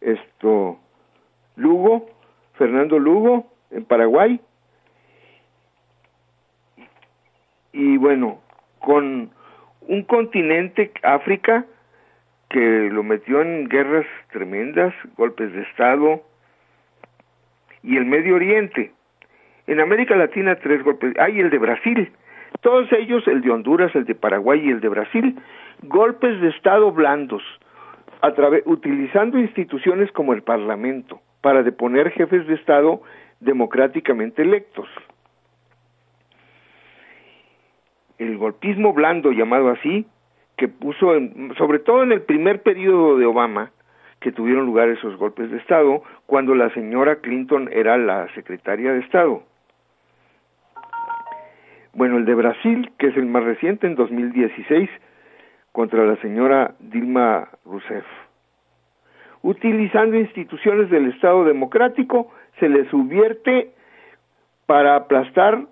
esto, 0.00 0.78
Lugo, 1.56 2.06
Fernando 2.54 2.98
Lugo, 2.98 3.46
en 3.70 3.84
Paraguay, 3.84 4.40
y 7.72 7.96
bueno, 7.96 8.40
con 8.80 9.30
un 9.88 10.02
continente, 10.02 10.92
África, 11.02 11.64
que 12.52 12.90
lo 12.90 13.02
metió 13.02 13.40
en 13.40 13.68
guerras 13.68 14.06
tremendas, 14.30 14.94
golpes 15.16 15.52
de 15.52 15.62
Estado, 15.62 16.22
y 17.82 17.96
el 17.96 18.04
Medio 18.04 18.36
Oriente. 18.36 18.92
En 19.66 19.80
América 19.80 20.14
Latina 20.14 20.56
tres 20.56 20.84
golpes, 20.84 21.14
hay 21.18 21.40
el 21.40 21.50
de 21.50 21.58
Brasil, 21.58 22.12
todos 22.60 22.92
ellos, 22.92 23.26
el 23.26 23.40
de 23.40 23.50
Honduras, 23.50 23.94
el 23.96 24.04
de 24.04 24.14
Paraguay 24.14 24.60
y 24.64 24.70
el 24.70 24.80
de 24.80 24.88
Brasil, 24.88 25.36
golpes 25.82 26.40
de 26.40 26.48
Estado 26.48 26.92
blandos, 26.92 27.42
utilizando 28.66 29.38
instituciones 29.38 30.12
como 30.12 30.32
el 30.32 30.42
Parlamento 30.42 31.20
para 31.40 31.62
deponer 31.62 32.10
jefes 32.10 32.46
de 32.46 32.54
Estado 32.54 33.02
democráticamente 33.40 34.42
electos. 34.42 34.88
El 38.18 38.36
golpismo 38.36 38.92
blando, 38.92 39.32
llamado 39.32 39.70
así, 39.70 40.06
que 40.56 40.68
puso, 40.68 41.14
en, 41.14 41.54
sobre 41.56 41.78
todo 41.78 42.02
en 42.02 42.12
el 42.12 42.22
primer 42.22 42.62
periodo 42.62 43.16
de 43.16 43.26
Obama, 43.26 43.70
que 44.20 44.32
tuvieron 44.32 44.66
lugar 44.66 44.88
esos 44.88 45.16
golpes 45.16 45.50
de 45.50 45.58
Estado, 45.58 46.02
cuando 46.26 46.54
la 46.54 46.72
señora 46.74 47.16
Clinton 47.16 47.68
era 47.72 47.98
la 47.98 48.32
secretaria 48.34 48.92
de 48.92 49.00
Estado. 49.00 49.42
Bueno, 51.94 52.16
el 52.16 52.24
de 52.24 52.34
Brasil, 52.34 52.90
que 52.98 53.08
es 53.08 53.16
el 53.16 53.26
más 53.26 53.44
reciente, 53.44 53.86
en 53.86 53.96
2016, 53.96 54.88
contra 55.72 56.04
la 56.04 56.16
señora 56.16 56.74
Dilma 56.78 57.48
Rousseff. 57.64 58.04
Utilizando 59.42 60.16
instituciones 60.16 60.88
del 60.88 61.08
Estado 61.08 61.44
democrático, 61.44 62.30
se 62.60 62.68
les 62.68 62.88
subvierte 62.88 63.72
para 64.66 64.94
aplastar 64.96 65.66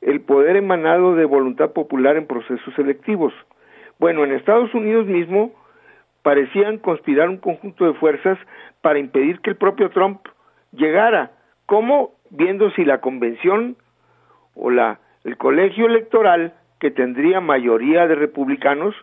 el 0.00 0.20
poder 0.22 0.56
emanado 0.56 1.14
de 1.14 1.26
voluntad 1.26 1.72
popular 1.72 2.16
en 2.16 2.26
procesos 2.26 2.76
electivos. 2.78 3.34
Bueno, 4.00 4.24
en 4.24 4.32
Estados 4.32 4.72
Unidos 4.72 5.06
mismo 5.06 5.52
parecían 6.22 6.78
conspirar 6.78 7.28
un 7.28 7.36
conjunto 7.36 7.84
de 7.84 7.92
fuerzas 7.92 8.38
para 8.80 8.98
impedir 8.98 9.40
que 9.40 9.50
el 9.50 9.56
propio 9.56 9.90
Trump 9.90 10.26
llegara. 10.72 11.32
¿Cómo? 11.66 12.12
Viendo 12.30 12.70
si 12.70 12.86
la 12.86 13.02
convención 13.02 13.76
o 14.54 14.70
la 14.70 15.00
el 15.24 15.36
colegio 15.36 15.84
electoral 15.84 16.54
que 16.78 16.90
tendría 16.90 17.42
mayoría 17.42 18.06
de 18.06 18.14
republicanos 18.14 18.94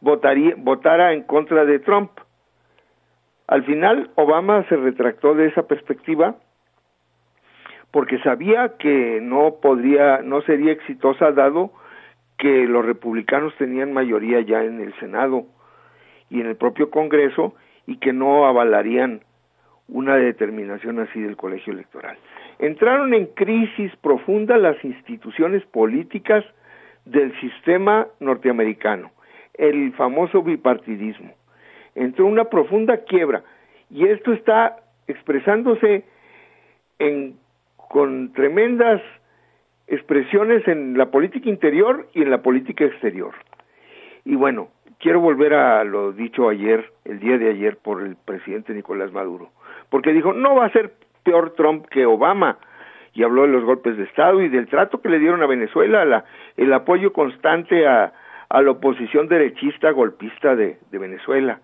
votaría, 0.00 0.54
votara 0.56 1.12
en 1.12 1.22
contra 1.24 1.66
de 1.66 1.78
Trump. 1.78 2.10
Al 3.46 3.64
final 3.64 4.10
Obama 4.14 4.64
se 4.70 4.76
retractó 4.76 5.34
de 5.34 5.48
esa 5.48 5.66
perspectiva 5.66 6.36
porque 7.90 8.18
sabía 8.20 8.78
que 8.78 9.20
no 9.20 9.56
podría, 9.60 10.22
no 10.22 10.40
sería 10.40 10.72
exitosa 10.72 11.32
dado 11.32 11.70
que 12.38 12.66
los 12.66 12.84
republicanos 12.84 13.54
tenían 13.56 13.92
mayoría 13.92 14.40
ya 14.40 14.62
en 14.62 14.80
el 14.80 14.94
Senado 15.00 15.46
y 16.30 16.40
en 16.40 16.46
el 16.46 16.56
propio 16.56 16.90
Congreso 16.90 17.54
y 17.86 17.98
que 17.98 18.12
no 18.12 18.46
avalarían 18.46 19.20
una 19.88 20.16
determinación 20.16 20.98
así 20.98 21.20
del 21.20 21.36
colegio 21.36 21.72
electoral. 21.72 22.18
Entraron 22.58 23.14
en 23.14 23.26
crisis 23.26 23.94
profunda 23.96 24.56
las 24.58 24.82
instituciones 24.84 25.64
políticas 25.66 26.44
del 27.04 27.38
sistema 27.40 28.08
norteamericano, 28.18 29.12
el 29.54 29.92
famoso 29.92 30.42
bipartidismo. 30.42 31.34
Entró 31.94 32.26
una 32.26 32.46
profunda 32.46 33.04
quiebra 33.04 33.44
y 33.90 34.06
esto 34.08 34.32
está 34.32 34.76
expresándose 35.06 36.04
en, 36.98 37.36
con 37.76 38.32
tremendas 38.32 39.00
expresiones 39.86 40.66
en 40.68 40.96
la 40.98 41.10
política 41.10 41.48
interior 41.48 42.08
y 42.12 42.22
en 42.22 42.30
la 42.30 42.42
política 42.42 42.84
exterior. 42.84 43.34
Y 44.24 44.34
bueno, 44.34 44.68
quiero 44.98 45.20
volver 45.20 45.54
a 45.54 45.84
lo 45.84 46.12
dicho 46.12 46.48
ayer, 46.48 46.90
el 47.04 47.20
día 47.20 47.38
de 47.38 47.50
ayer, 47.50 47.76
por 47.76 48.02
el 48.02 48.16
presidente 48.16 48.74
Nicolás 48.74 49.12
Maduro, 49.12 49.50
porque 49.90 50.12
dijo, 50.12 50.32
no 50.32 50.56
va 50.56 50.66
a 50.66 50.72
ser 50.72 50.92
peor 51.22 51.54
Trump 51.54 51.86
que 51.86 52.06
Obama, 52.06 52.58
y 53.14 53.22
habló 53.22 53.42
de 53.42 53.48
los 53.48 53.64
golpes 53.64 53.96
de 53.96 54.04
Estado 54.04 54.42
y 54.42 54.48
del 54.48 54.66
trato 54.66 55.00
que 55.00 55.08
le 55.08 55.18
dieron 55.18 55.42
a 55.42 55.46
Venezuela, 55.46 56.04
la, 56.04 56.24
el 56.56 56.72
apoyo 56.72 57.14
constante 57.14 57.86
a, 57.86 58.12
la 58.50 58.70
oposición 58.70 59.26
derechista 59.26 59.90
golpista 59.90 60.54
de 60.54 60.78
Venezuela. 60.92 61.60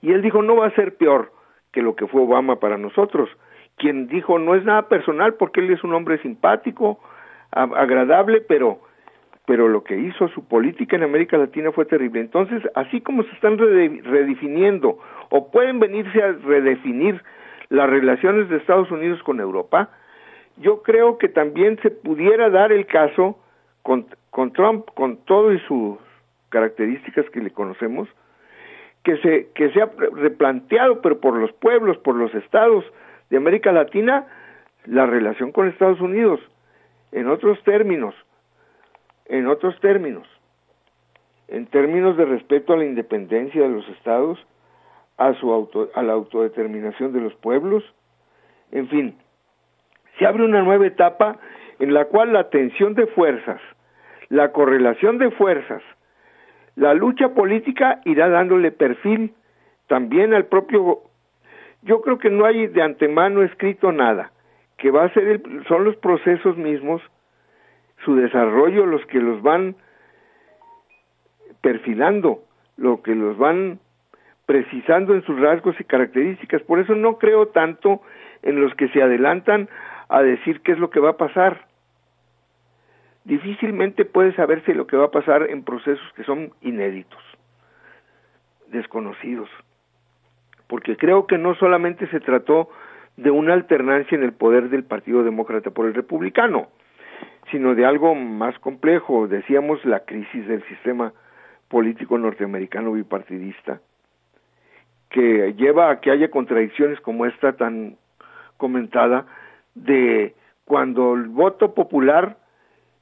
Y 0.00 0.12
él 0.12 0.22
dijo, 0.22 0.42
no 0.42 0.56
va 0.56 0.66
a 0.66 0.74
ser 0.74 0.96
peor 0.96 1.32
que 1.72 1.82
lo 1.82 1.96
que 1.96 2.06
fue 2.06 2.22
Obama 2.22 2.56
para 2.56 2.78
nosotros, 2.78 3.28
quien 3.78 4.08
dijo, 4.08 4.38
no 4.38 4.54
es 4.54 4.64
nada 4.64 4.88
personal 4.88 5.34
porque 5.34 5.60
él 5.60 5.70
es 5.70 5.82
un 5.84 5.94
hombre 5.94 6.18
simpático, 6.18 7.00
agradable, 7.50 8.42
pero 8.42 8.80
pero 9.46 9.66
lo 9.66 9.82
que 9.82 9.96
hizo 9.96 10.28
su 10.28 10.46
política 10.46 10.94
en 10.96 11.04
América 11.04 11.38
Latina 11.38 11.72
fue 11.72 11.86
terrible. 11.86 12.20
Entonces, 12.20 12.62
así 12.74 13.00
como 13.00 13.22
se 13.22 13.30
están 13.30 13.56
redefiniendo 13.56 14.98
o 15.30 15.50
pueden 15.50 15.80
venirse 15.80 16.22
a 16.22 16.32
redefinir 16.32 17.22
las 17.70 17.88
relaciones 17.88 18.50
de 18.50 18.58
Estados 18.58 18.90
Unidos 18.90 19.22
con 19.22 19.40
Europa, 19.40 19.88
yo 20.58 20.82
creo 20.82 21.16
que 21.16 21.30
también 21.30 21.78
se 21.80 21.90
pudiera 21.90 22.50
dar 22.50 22.72
el 22.72 22.84
caso 22.84 23.38
con, 23.82 24.06
con 24.28 24.52
Trump, 24.52 24.84
con 24.94 25.16
todo 25.24 25.54
y 25.54 25.60
sus 25.60 25.96
características 26.50 27.24
que 27.30 27.40
le 27.40 27.50
conocemos, 27.50 28.06
que 29.02 29.16
se, 29.18 29.48
que 29.54 29.70
se 29.70 29.80
ha 29.80 29.90
replanteado, 30.12 31.00
pero 31.00 31.20
por 31.20 31.34
los 31.34 31.52
pueblos, 31.52 31.96
por 31.96 32.16
los 32.16 32.34
estados 32.34 32.84
de 33.30 33.36
América 33.36 33.72
Latina, 33.72 34.26
la 34.86 35.06
relación 35.06 35.52
con 35.52 35.68
Estados 35.68 36.00
Unidos. 36.00 36.40
En 37.12 37.28
otros 37.28 37.62
términos, 37.64 38.14
en 39.26 39.46
otros 39.46 39.78
términos, 39.80 40.26
en 41.48 41.66
términos 41.66 42.16
de 42.16 42.24
respeto 42.26 42.72
a 42.72 42.76
la 42.76 42.84
independencia 42.84 43.62
de 43.62 43.68
los 43.68 43.88
estados, 43.88 44.38
a, 45.16 45.34
su 45.34 45.52
auto, 45.52 45.90
a 45.94 46.02
la 46.02 46.12
autodeterminación 46.12 47.12
de 47.12 47.20
los 47.20 47.34
pueblos. 47.34 47.82
En 48.70 48.88
fin, 48.88 49.16
se 50.18 50.26
abre 50.26 50.44
una 50.44 50.62
nueva 50.62 50.86
etapa 50.86 51.38
en 51.78 51.94
la 51.94 52.06
cual 52.06 52.32
la 52.32 52.50
tensión 52.50 52.94
de 52.94 53.06
fuerzas, 53.06 53.60
la 54.28 54.52
correlación 54.52 55.18
de 55.18 55.30
fuerzas, 55.30 55.82
la 56.76 56.94
lucha 56.94 57.30
política 57.30 58.00
irá 58.04 58.28
dándole 58.28 58.70
perfil 58.70 59.34
también 59.88 60.34
al 60.34 60.46
propio 60.46 61.02
yo 61.88 62.02
creo 62.02 62.18
que 62.18 62.28
no 62.28 62.44
hay 62.44 62.66
de 62.66 62.82
antemano 62.82 63.42
escrito 63.42 63.92
nada, 63.92 64.30
que 64.76 64.90
va 64.90 65.04
a 65.04 65.12
ser 65.14 65.26
el- 65.26 65.64
son 65.66 65.84
los 65.84 65.96
procesos 65.96 66.54
mismos, 66.58 67.00
su 68.04 68.14
desarrollo 68.14 68.84
los 68.84 69.04
que 69.06 69.20
los 69.20 69.40
van 69.40 69.74
perfilando, 71.62 72.42
lo 72.76 73.02
que 73.02 73.14
los 73.14 73.38
van 73.38 73.80
precisando 74.44 75.14
en 75.14 75.22
sus 75.22 75.40
rasgos 75.40 75.80
y 75.80 75.84
características. 75.84 76.62
Por 76.62 76.78
eso 76.78 76.94
no 76.94 77.16
creo 77.16 77.48
tanto 77.48 78.02
en 78.42 78.60
los 78.60 78.74
que 78.74 78.88
se 78.90 79.02
adelantan 79.02 79.70
a 80.10 80.22
decir 80.22 80.60
qué 80.60 80.72
es 80.72 80.78
lo 80.78 80.90
que 80.90 81.00
va 81.00 81.10
a 81.10 81.16
pasar. 81.16 81.66
Difícilmente 83.24 84.04
puede 84.04 84.34
saberse 84.34 84.74
lo 84.74 84.86
que 84.86 84.96
va 84.96 85.06
a 85.06 85.10
pasar 85.10 85.48
en 85.50 85.64
procesos 85.64 86.12
que 86.14 86.24
son 86.24 86.52
inéditos, 86.60 87.22
desconocidos 88.68 89.48
porque 90.68 90.96
creo 90.96 91.26
que 91.26 91.38
no 91.38 91.54
solamente 91.56 92.06
se 92.08 92.20
trató 92.20 92.68
de 93.16 93.30
una 93.32 93.54
alternancia 93.54 94.16
en 94.16 94.22
el 94.22 94.32
poder 94.32 94.68
del 94.68 94.84
Partido 94.84 95.24
Demócrata 95.24 95.70
por 95.70 95.86
el 95.86 95.94
Republicano, 95.94 96.68
sino 97.50 97.74
de 97.74 97.84
algo 97.84 98.14
más 98.14 98.56
complejo, 98.60 99.26
decíamos 99.26 99.84
la 99.84 100.04
crisis 100.04 100.46
del 100.46 100.62
sistema 100.68 101.12
político 101.68 102.16
norteamericano 102.16 102.92
bipartidista, 102.92 103.80
que 105.10 105.54
lleva 105.54 105.90
a 105.90 106.00
que 106.00 106.10
haya 106.10 106.30
contradicciones 106.30 107.00
como 107.00 107.26
esta 107.26 107.54
tan 107.54 107.96
comentada, 108.56 109.26
de 109.74 110.34
cuando 110.64 111.14
el 111.14 111.28
voto 111.28 111.74
popular 111.74 112.36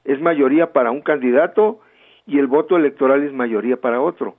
es 0.05 0.21
mayoría 0.21 0.71
para 0.71 0.91
un 0.91 1.01
candidato 1.01 1.81
y 2.25 2.39
el 2.39 2.47
voto 2.47 2.77
electoral 2.77 3.23
es 3.23 3.33
mayoría 3.33 3.77
para 3.77 4.01
otro. 4.01 4.35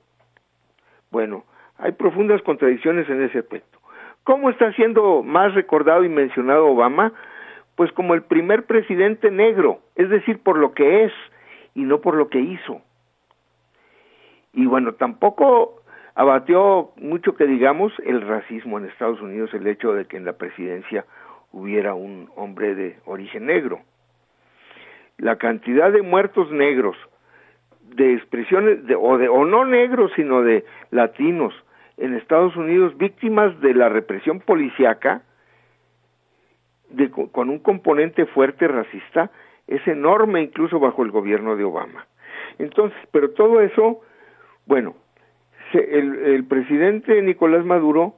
Bueno, 1.11 1.45
hay 1.79 1.93
profundas 1.93 2.43
contradicciones 2.43 3.09
en 3.09 3.23
ese 3.23 3.39
aspecto. 3.39 3.79
¿Cómo 4.25 4.51
está 4.51 4.73
siendo 4.73 5.23
más 5.23 5.55
recordado 5.55 6.05
y 6.05 6.09
mencionado 6.09 6.67
Obama? 6.67 7.13
Pues 7.77 7.93
como 7.93 8.15
el 8.15 8.23
primer 8.23 8.65
presidente 8.65 9.31
negro, 9.31 9.81
es 9.95 10.11
decir, 10.11 10.41
por 10.43 10.59
lo 10.59 10.73
que 10.73 11.05
es 11.05 11.13
y 11.75 11.83
no 11.83 12.01
por 12.01 12.15
lo 12.15 12.29
que 12.29 12.41
hizo. 12.41 12.83
Y 14.53 14.67
bueno, 14.67 14.95
tampoco 14.95 15.83
abatió 16.15 16.91
mucho 16.97 17.37
que 17.37 17.47
digamos 17.47 17.93
el 18.05 18.23
racismo 18.23 18.79
en 18.79 18.87
Estados 18.87 19.21
Unidos, 19.21 19.55
el 19.55 19.67
hecho 19.67 19.93
de 19.93 20.07
que 20.07 20.17
en 20.17 20.25
la 20.25 20.33
presidencia 20.33 21.07
hubiera 21.53 21.95
un 21.95 22.29
hombre 22.35 22.75
de 22.75 22.97
origen 23.05 23.47
negro. 23.47 23.81
La 25.17 25.37
cantidad 25.37 25.93
de 25.93 26.03
muertos 26.03 26.51
negros, 26.51 26.97
de 27.83 28.15
expresiones, 28.15 28.85
de, 28.87 28.97
o, 28.97 29.17
de, 29.17 29.29
o 29.29 29.45
no 29.45 29.65
negros, 29.65 30.11
sino 30.17 30.43
de 30.43 30.65
latinos, 30.91 31.55
en 31.99 32.15
Estados 32.15 32.57
Unidos 32.57 32.97
víctimas 32.97 33.61
de 33.61 33.75
la 33.75 33.89
represión 33.89 34.41
policíaca 34.41 35.23
de, 36.91 37.11
con 37.11 37.51
un 37.51 37.59
componente 37.59 38.27
fuerte 38.27 38.67
racista 38.69 39.31
es 39.67 39.87
enorme 39.87 40.43
incluso 40.43 40.79
bajo 40.79 41.03
el 41.03 41.11
gobierno 41.11 41.57
de 41.57 41.65
Obama. 41.65 42.07
Entonces, 42.59 42.99
pero 43.13 43.31
todo 43.31 43.61
eso, 43.61 44.01
bueno, 44.67 44.95
se, 45.73 45.99
el, 45.99 46.15
el 46.17 46.45
presidente 46.45 47.21
Nicolás 47.21 47.65
Maduro 47.65 48.15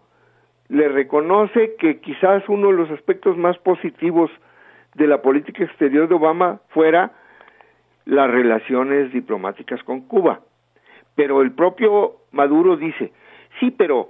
le 0.69 0.89
reconoce 0.89 1.75
que 1.79 2.01
quizás 2.01 2.49
uno 2.49 2.69
de 2.69 2.75
los 2.75 2.91
aspectos 2.91 3.37
más 3.37 3.59
positivos 3.59 4.31
de 4.95 5.07
la 5.09 5.21
política 5.21 5.65
exterior 5.65 6.09
de 6.09 6.15
Obama 6.15 6.61
fuera 6.69 7.13
las 8.05 8.31
relaciones 8.31 9.13
diplomáticas 9.13 9.83
con 9.83 10.03
Cuba. 10.03 10.41
Pero 11.17 11.43
el 11.43 11.53
propio 11.53 12.17
Maduro 12.31 12.77
dice, 12.77 13.13
sí, 13.61 13.71
pero 13.71 14.09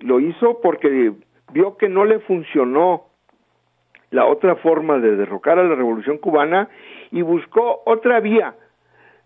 lo 0.00 0.18
hizo 0.18 0.60
porque 0.60 1.12
vio 1.52 1.76
que 1.76 1.88
no 1.88 2.04
le 2.04 2.18
funcionó 2.20 3.04
la 4.10 4.26
otra 4.26 4.56
forma 4.56 4.98
de 4.98 5.16
derrocar 5.16 5.58
a 5.58 5.64
la 5.64 5.74
revolución 5.74 6.18
cubana 6.18 6.68
y 7.10 7.22
buscó 7.22 7.82
otra 7.86 8.20
vía, 8.20 8.54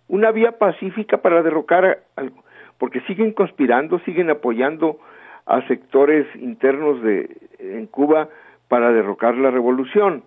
una 0.08 0.30
vía 0.30 0.58
pacífica 0.58 1.18
para 1.18 1.42
derrocar, 1.42 2.00
al, 2.14 2.32
porque 2.78 3.00
siguen 3.02 3.32
conspirando, 3.32 3.98
siguen 4.00 4.30
apoyando 4.30 4.98
a 5.46 5.66
sectores 5.66 6.26
internos 6.36 7.02
de 7.02 7.36
en 7.58 7.86
Cuba 7.86 8.28
para 8.68 8.92
derrocar 8.92 9.36
la 9.36 9.50
revolución. 9.50 10.24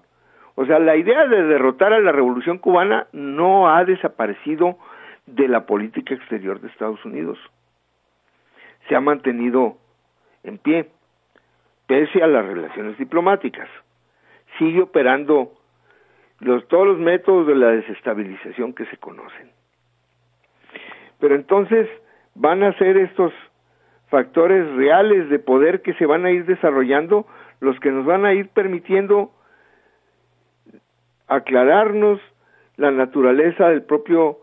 O 0.55 0.65
sea, 0.65 0.80
la 0.80 0.97
idea 0.97 1.28
de 1.28 1.43
derrotar 1.43 1.93
a 1.93 1.99
la 1.99 2.11
revolución 2.11 2.57
cubana 2.57 3.07
no 3.13 3.70
ha 3.70 3.86
desaparecido 3.86 4.78
de 5.26 5.47
la 5.47 5.65
política 5.65 6.13
exterior 6.13 6.59
de 6.59 6.67
Estados 6.67 7.03
Unidos. 7.05 7.38
Se 8.89 8.95
ha 8.95 8.99
mantenido 8.99 9.77
en 10.43 10.57
pie, 10.57 10.89
pese 11.87 12.21
a 12.21 12.27
las 12.27 12.45
relaciones 12.45 12.97
diplomáticas. 12.97 13.69
Sigue 14.57 14.81
operando 14.81 15.53
los, 16.39 16.67
todos 16.67 16.87
los 16.87 16.97
métodos 16.97 17.47
de 17.47 17.55
la 17.55 17.67
desestabilización 17.69 18.73
que 18.73 18.85
se 18.87 18.97
conocen. 18.97 19.51
Pero 21.19 21.35
entonces 21.35 21.87
van 22.35 22.63
a 22.63 22.77
ser 22.77 22.97
estos 22.97 23.31
factores 24.09 24.67
reales 24.75 25.29
de 25.29 25.39
poder 25.39 25.81
que 25.81 25.93
se 25.93 26.05
van 26.05 26.25
a 26.25 26.31
ir 26.31 26.45
desarrollando 26.45 27.27
los 27.59 27.79
que 27.79 27.91
nos 27.91 28.05
van 28.05 28.25
a 28.25 28.33
ir 28.33 28.49
permitiendo 28.49 29.31
aclararnos 31.27 32.19
la 32.77 32.91
naturaleza 32.91 33.69
del 33.69 33.83
propio 33.83 34.39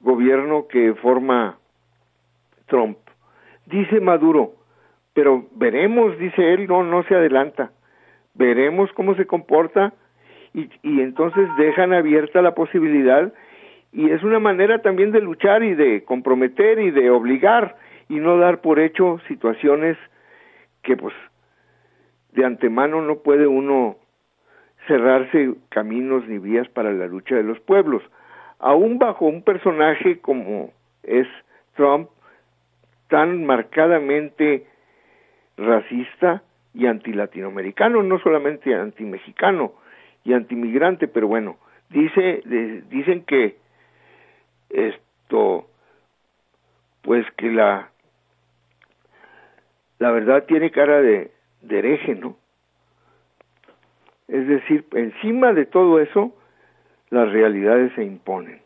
gobierno 0.00 0.68
que 0.68 0.94
forma 0.94 1.58
Trump. 2.66 2.96
Dice 3.70 4.00
Maduro, 4.00 4.52
pero 5.14 5.46
veremos, 5.52 6.18
dice 6.18 6.54
él, 6.54 6.66
no, 6.66 6.82
no 6.82 7.02
se 7.04 7.14
adelanta, 7.14 7.70
veremos 8.34 8.92
cómo 8.92 9.14
se 9.14 9.26
comporta 9.26 9.92
y, 10.52 10.68
y 10.82 11.00
entonces 11.00 11.48
dejan 11.56 11.92
abierta 11.92 12.42
la 12.42 12.54
posibilidad 12.54 13.32
y 13.92 14.10
es 14.10 14.22
una 14.22 14.38
manera 14.38 14.82
también 14.82 15.12
de 15.12 15.20
luchar 15.20 15.62
y 15.62 15.74
de 15.74 16.04
comprometer 16.04 16.78
y 16.78 16.90
de 16.90 17.10
obligar 17.10 17.76
y 18.08 18.16
no 18.16 18.38
dar 18.38 18.60
por 18.60 18.80
hecho 18.80 19.20
situaciones 19.28 19.96
que 20.82 20.96
pues 20.96 21.14
de 22.32 22.44
antemano 22.44 23.02
no 23.02 23.18
puede 23.18 23.46
uno 23.46 23.96
cerrarse 24.86 25.54
caminos 25.68 26.26
ni 26.26 26.38
vías 26.38 26.68
para 26.68 26.92
la 26.92 27.06
lucha 27.06 27.36
de 27.36 27.42
los 27.42 27.60
pueblos. 27.60 28.02
Aún 28.58 28.98
bajo 28.98 29.26
un 29.26 29.42
personaje 29.42 30.18
como 30.20 30.70
es 31.02 31.26
Trump, 31.74 32.08
tan 33.10 33.44
marcadamente 33.44 34.66
racista 35.58 36.42
y 36.72 36.86
antilatinoamericano, 36.86 38.02
no 38.02 38.18
solamente 38.20 38.74
antimexicano 38.74 39.74
y 40.24 40.32
antimigrante, 40.32 41.08
pero 41.08 41.28
bueno, 41.28 41.58
dice, 41.90 42.42
dicen 42.88 43.24
que 43.24 43.56
esto, 44.70 45.66
pues 47.02 47.26
que 47.36 47.50
la, 47.50 47.90
la 49.98 50.10
verdad 50.12 50.44
tiene 50.44 50.70
cara 50.70 51.02
de, 51.02 51.32
de 51.62 51.78
hereje, 51.78 52.14
¿no? 52.14 52.36
Es 54.28 54.46
decir, 54.46 54.86
encima 54.92 55.52
de 55.52 55.66
todo 55.66 55.98
eso, 55.98 56.32
las 57.10 57.30
realidades 57.32 57.92
se 57.96 58.04
imponen. 58.04 58.60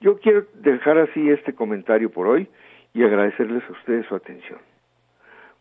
Yo 0.00 0.18
quiero 0.18 0.46
dejar 0.54 0.96
así 0.96 1.30
este 1.30 1.54
comentario 1.54 2.10
por 2.10 2.26
hoy 2.26 2.48
y 2.94 3.02
agradecerles 3.02 3.62
a 3.68 3.72
ustedes 3.72 4.06
su 4.06 4.14
atención. 4.14 4.60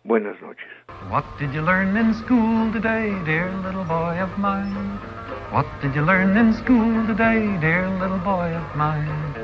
Buenas 0.04 0.40
noches. 0.42 0.68
What 1.10 1.26
did 1.40 1.54
you 1.54 1.62
learn 1.62 1.98
in 1.98 2.14
school 2.14 2.72
today, 2.72 3.14
dear 3.26 3.52
little 3.64 3.84
boy 3.86 4.22
of 4.22 4.38
mine? 4.38 5.00
What 5.52 5.66
did 5.82 5.96
you 5.96 6.02
learn 6.02 6.38
in 6.38 6.54
school 6.54 7.08
today, 7.08 7.58
dear 7.60 7.90
little 8.00 8.20
boy 8.20 8.54
of 8.54 8.76
mine? 8.76 9.44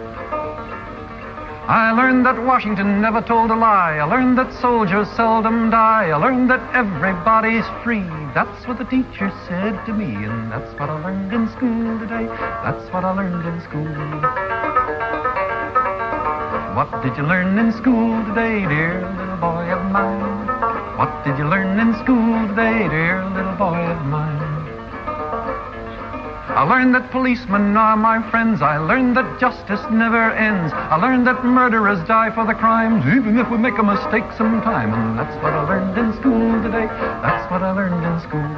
I 1.70 1.92
learned 1.92 2.26
that 2.26 2.44
Washington 2.44 3.00
never 3.00 3.22
told 3.22 3.52
a 3.52 3.56
lie. 3.56 3.98
I 3.98 4.04
learned 4.04 4.38
that 4.40 4.52
soldiers 4.60 5.08
seldom 5.16 5.70
die. 5.70 6.10
I 6.10 6.16
learned 6.16 6.50
that 6.50 6.62
everybody's 6.74 7.66
free. 7.84 8.10
That's 8.34 8.68
what 8.68 8.80
the 8.80 8.86
teacher 8.86 9.32
said 9.48 9.86
to 9.86 9.94
me, 9.94 10.26
and 10.26 10.52
that's 10.52 10.74
what 10.80 10.90
I 10.90 11.00
learned 11.04 11.32
in 11.32 11.48
school 11.50 12.00
today. 12.00 12.26
That's 12.66 12.92
what 12.92 13.06
I 13.06 13.12
learned 13.14 13.46
in 13.46 13.62
school. 13.62 14.69
What 16.76 17.02
did 17.04 17.18
you 17.18 17.24
learn 17.24 17.58
in 17.58 17.74
school 17.74 18.24
today, 18.26 18.62
dear 18.68 19.02
little 19.18 19.38
boy 19.38 19.66
of 19.74 19.92
mine? 19.92 20.48
What 20.98 21.26
did 21.26 21.38
you 21.38 21.46
learn 21.46 21.80
in 21.80 21.94
school 22.04 22.48
today, 22.48 22.88
dear 22.88 23.26
little 23.30 23.56
boy 23.56 23.76
of 23.76 24.06
mine? 24.06 24.38
I 26.54 26.64
learned 26.64 26.94
that 26.94 27.10
policemen 27.12 27.76
are 27.76 27.98
my 27.98 28.22
friends. 28.30 28.62
I 28.62 28.78
learned 28.78 29.18
that 29.18 29.40
justice 29.40 29.82
never 29.92 30.32
ends. 30.32 30.72
I 30.74 30.98
learned 30.98 31.26
that 31.26 31.44
murderers 31.44 32.06
die 32.08 32.30
for 32.36 32.46
the 32.46 32.54
crimes, 32.54 33.04
even 33.16 33.40
if 33.40 33.50
we 33.50 33.58
make 33.58 33.78
a 33.78 33.84
mistake 33.84 34.30
sometime. 34.38 34.94
And 34.94 35.18
that's 35.18 35.36
what 35.44 35.54
I 35.54 35.64
learned 35.68 35.98
in 35.98 36.14
school 36.20 36.62
today. 36.62 36.86
That's 37.24 37.50
what 37.52 37.64
I 37.64 37.72
learned 37.72 38.06
in 38.06 38.20
school. 38.22 38.50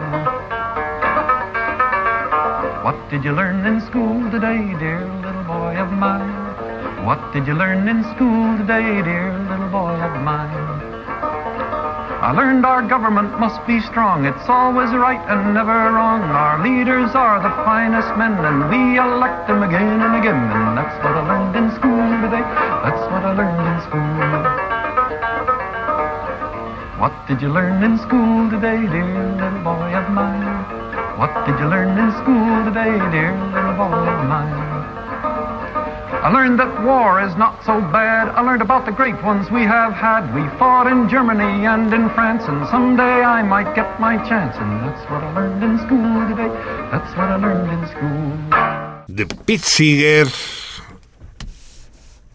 What 2.84 3.09
did 3.09 3.24
you 3.24 3.32
learn 3.32 3.66
in 3.66 3.80
school 3.82 4.30
today, 4.32 4.74
dear 4.80 5.05
little 5.22 5.43
boy 5.43 5.78
of 5.78 5.91
mine? 5.91 6.40
What 7.04 7.34
did 7.34 7.47
you 7.47 7.56
learn 7.56 7.89
in 7.89 8.04
school 8.14 8.58
today, 8.62 9.02
dear 9.02 9.34
little 9.49 9.70
boy 9.74 9.97
of 9.97 10.22
mine? 10.22 10.54
I 12.22 12.30
learned 12.30 12.64
our 12.64 12.86
government 12.86 13.39
must 13.39 13.58
be 13.66 13.82
strong. 13.82 14.26
It's 14.30 14.47
always 14.47 14.93
right 14.93 15.18
and 15.26 15.56
never 15.58 15.74
wrong. 15.97 16.22
Our 16.22 16.62
leaders 16.62 17.18
are 17.18 17.41
the 17.41 17.49
finest 17.66 18.14
men, 18.22 18.38
and 18.45 18.70
we 18.70 19.02
elect 19.02 19.47
them 19.49 19.64
again 19.64 19.97
and 19.97 20.14
again. 20.14 20.38
And 20.38 20.78
that's 20.78 20.93
what 21.02 21.18
I 21.18 21.26
learned 21.26 21.58
in 21.58 21.74
school 21.74 22.06
today. 22.22 22.45
That's 22.86 23.02
what 23.10 23.26
I 23.26 23.34
learned 23.34 23.66
in 23.66 23.82
school. 23.89 24.22
What 27.02 27.18
did 27.26 27.41
you 27.41 27.49
learn 27.49 27.82
in 27.82 27.97
school 27.97 28.45
today, 28.54 28.78
dear 28.78 29.10
little 29.41 29.64
boy 29.66 29.89
of 29.97 30.06
mine? 30.14 30.45
What 31.18 31.34
did 31.49 31.58
you 31.58 31.66
learn 31.66 31.97
in 31.97 32.14
school 32.22 32.62
today, 32.62 32.93
dear 33.10 33.34
little 33.34 33.74
boy 33.74 34.06
of 34.06 34.22
mine? 34.30 34.80
I 36.24 36.30
learned 36.32 36.59
that 36.59 36.84
war 36.86 37.22
is 37.22 37.36
not 37.36 37.65
so 37.65 37.82
bad. 37.82 38.30
I 38.30 38.41
learned 38.41 38.61
about 38.61 38.86
the 38.86 38.91
great 38.91 39.22
ones 39.24 39.49
we 39.49 39.63
have 39.63 39.93
had. 39.93 40.34
We 40.36 40.47
fought 40.59 40.86
in 40.86 41.09
Germany 41.09 41.65
and 41.65 41.91
in 41.93 42.09
France, 42.11 42.43
and 42.45 42.67
someday 42.67 43.24
I 43.24 43.41
might 43.41 43.74
get 43.74 43.99
my 43.99 44.17
chance. 44.30 44.55
And 44.57 44.72
that's 44.86 45.03
what 45.09 45.24
I 45.24 45.34
learned 45.34 45.63
in 45.63 45.78
school 45.80 46.30
today. 46.30 46.51
That's 46.91 47.11
what 47.17 47.28
I 47.30 47.38
learned 47.38 47.69
in 47.74 47.88
school. 47.89 48.91
de 49.13 49.26
Pete 49.26 49.65
Seeger 49.65 50.28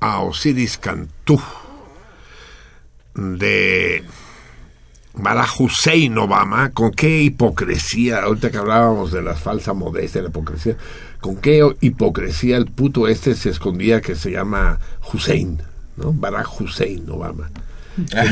a 0.01 0.21
Osiris 0.23 0.79
Cantú, 0.79 1.41
de 3.15 4.05
Barack 5.15 5.59
Hussein 5.59 6.19
Obama, 6.19 6.71
con 6.73 6.91
qué 6.91 7.23
hipocresía, 7.23 8.23
ahorita 8.23 8.51
que 8.51 8.59
hablábamos 8.59 9.11
de 9.11 9.23
la 9.23 9.35
falsa 9.35 9.73
modestia, 9.73 10.21
la 10.21 10.29
hipocresía, 10.29 10.77
con 11.27 11.39
qué 11.39 11.69
hipocresía 11.81 12.57
el 12.57 12.67
puto 12.67 13.09
este 13.09 13.35
se 13.35 13.51
escondía 13.51 14.01
que 14.01 14.15
se 14.15 14.31
llama 14.31 14.79
Hussein, 15.13 15.61
¿no? 15.97 16.13
Barack 16.13 16.61
Hussein 16.61 17.11
Obama. 17.11 17.51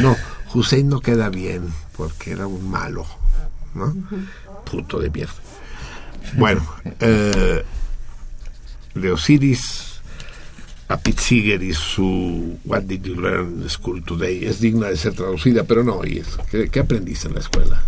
No, 0.01 0.17
Hussein 0.55 0.89
no 0.89 1.01
queda 1.01 1.29
bien, 1.29 1.63
porque 1.97 2.31
era 2.31 2.47
un 2.47 2.71
malo, 2.71 3.05
¿no? 3.75 3.93
Puto 4.71 5.01
de 5.01 5.11
mierda. 5.11 5.35
Bueno, 6.37 6.65
eh, 7.01 7.65
de 8.95 9.13
a 10.87 11.01
y 11.65 11.75
su 11.75 12.59
What 12.65 12.83
Did 12.83 13.03
You 13.03 13.21
Learn 13.21 13.69
School 13.69 14.05
Today 14.05 14.45
es 14.45 14.61
digna 14.61 14.87
de 14.87 14.97
ser 14.97 15.15
traducida, 15.15 15.65
pero 15.65 15.83
no, 15.83 16.07
y 16.07 16.19
es, 16.19 16.29
¿qué, 16.49 16.69
qué 16.69 16.79
aprendiste 16.79 17.27
en 17.27 17.35
la 17.35 17.41
escuela? 17.41 17.83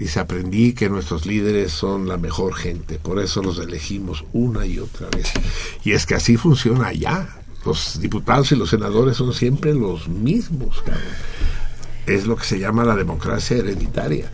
Dice, 0.00 0.18
aprendí 0.18 0.72
que 0.72 0.88
nuestros 0.88 1.26
líderes 1.26 1.72
son 1.72 2.08
la 2.08 2.16
mejor 2.16 2.54
gente, 2.54 2.98
por 2.98 3.18
eso 3.18 3.42
los 3.42 3.58
elegimos 3.58 4.24
una 4.32 4.64
y 4.64 4.78
otra 4.78 5.10
vez. 5.10 5.30
Y 5.84 5.92
es 5.92 6.06
que 6.06 6.14
así 6.14 6.38
funciona 6.38 6.86
allá. 6.86 7.28
Los 7.66 8.00
diputados 8.00 8.50
y 8.50 8.56
los 8.56 8.70
senadores 8.70 9.18
son 9.18 9.34
siempre 9.34 9.74
los 9.74 10.08
mismos, 10.08 10.80
cabrón. 10.80 11.02
Es 12.06 12.26
lo 12.26 12.36
que 12.36 12.46
se 12.46 12.58
llama 12.58 12.82
la 12.82 12.96
democracia 12.96 13.58
hereditaria. 13.58 14.30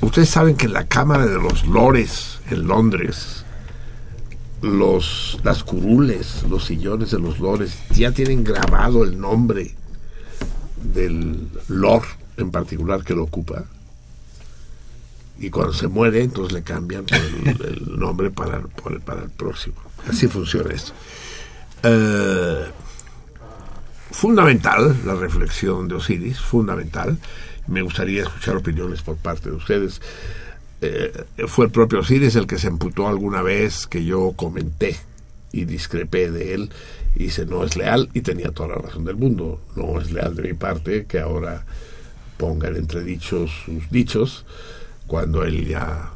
Ustedes 0.00 0.30
saben 0.30 0.56
que 0.56 0.64
en 0.64 0.72
la 0.72 0.86
Cámara 0.86 1.26
de 1.26 1.36
los 1.36 1.66
Lores 1.66 2.40
en 2.50 2.66
Londres, 2.66 3.44
los, 4.62 5.38
las 5.44 5.62
curules, 5.64 6.44
los 6.48 6.64
sillones 6.64 7.10
de 7.10 7.18
los 7.18 7.40
lores, 7.40 7.76
ya 7.94 8.10
tienen 8.12 8.42
grabado 8.42 9.04
el 9.04 9.20
nombre 9.20 9.74
del 10.94 11.46
lord 11.68 12.06
en 12.38 12.50
particular 12.50 13.04
que 13.04 13.12
lo 13.12 13.24
ocupa. 13.24 13.66
Y 15.40 15.50
cuando 15.50 15.72
se 15.72 15.86
muere, 15.88 16.22
entonces 16.22 16.52
le 16.52 16.62
cambian 16.62 17.04
el, 17.10 17.60
el 17.88 17.98
nombre 17.98 18.30
para, 18.30 18.58
el- 18.58 19.00
para 19.00 19.22
el 19.22 19.30
próximo. 19.30 19.76
Así 20.08 20.26
funciona 20.28 20.72
esto. 20.74 20.92
Eh, 21.84 22.64
fundamental 24.10 24.96
la 25.04 25.14
reflexión 25.14 25.88
de 25.88 25.94
Osiris, 25.96 26.40
fundamental. 26.40 27.18
Me 27.66 27.82
gustaría 27.82 28.22
escuchar 28.22 28.56
opiniones 28.56 29.02
por 29.02 29.16
parte 29.16 29.50
de 29.50 29.56
ustedes. 29.56 30.00
Eh, 30.80 31.12
fue 31.46 31.66
el 31.66 31.70
propio 31.70 32.00
Osiris 32.00 32.36
el 32.36 32.46
que 32.46 32.58
se 32.58 32.68
emputó 32.68 33.08
alguna 33.08 33.42
vez 33.42 33.86
que 33.86 34.04
yo 34.04 34.32
comenté 34.36 34.96
y 35.52 35.64
discrepé 35.64 36.30
de 36.30 36.54
él 36.54 36.70
y 37.16 37.24
dice 37.24 37.46
no 37.46 37.64
es 37.64 37.76
leal 37.76 38.10
y 38.14 38.20
tenía 38.20 38.50
toda 38.52 38.70
la 38.70 38.74
razón 38.76 39.04
del 39.04 39.16
mundo. 39.16 39.60
No 39.76 40.00
es 40.00 40.10
leal 40.10 40.34
de 40.36 40.42
mi 40.42 40.54
parte 40.54 41.04
que 41.06 41.20
ahora 41.20 41.64
ponga 42.38 42.68
en 42.68 42.76
entredicho 42.76 43.46
sus 43.48 43.90
dichos 43.90 44.44
cuando 45.08 45.42
él 45.42 45.66
ya 45.66 46.10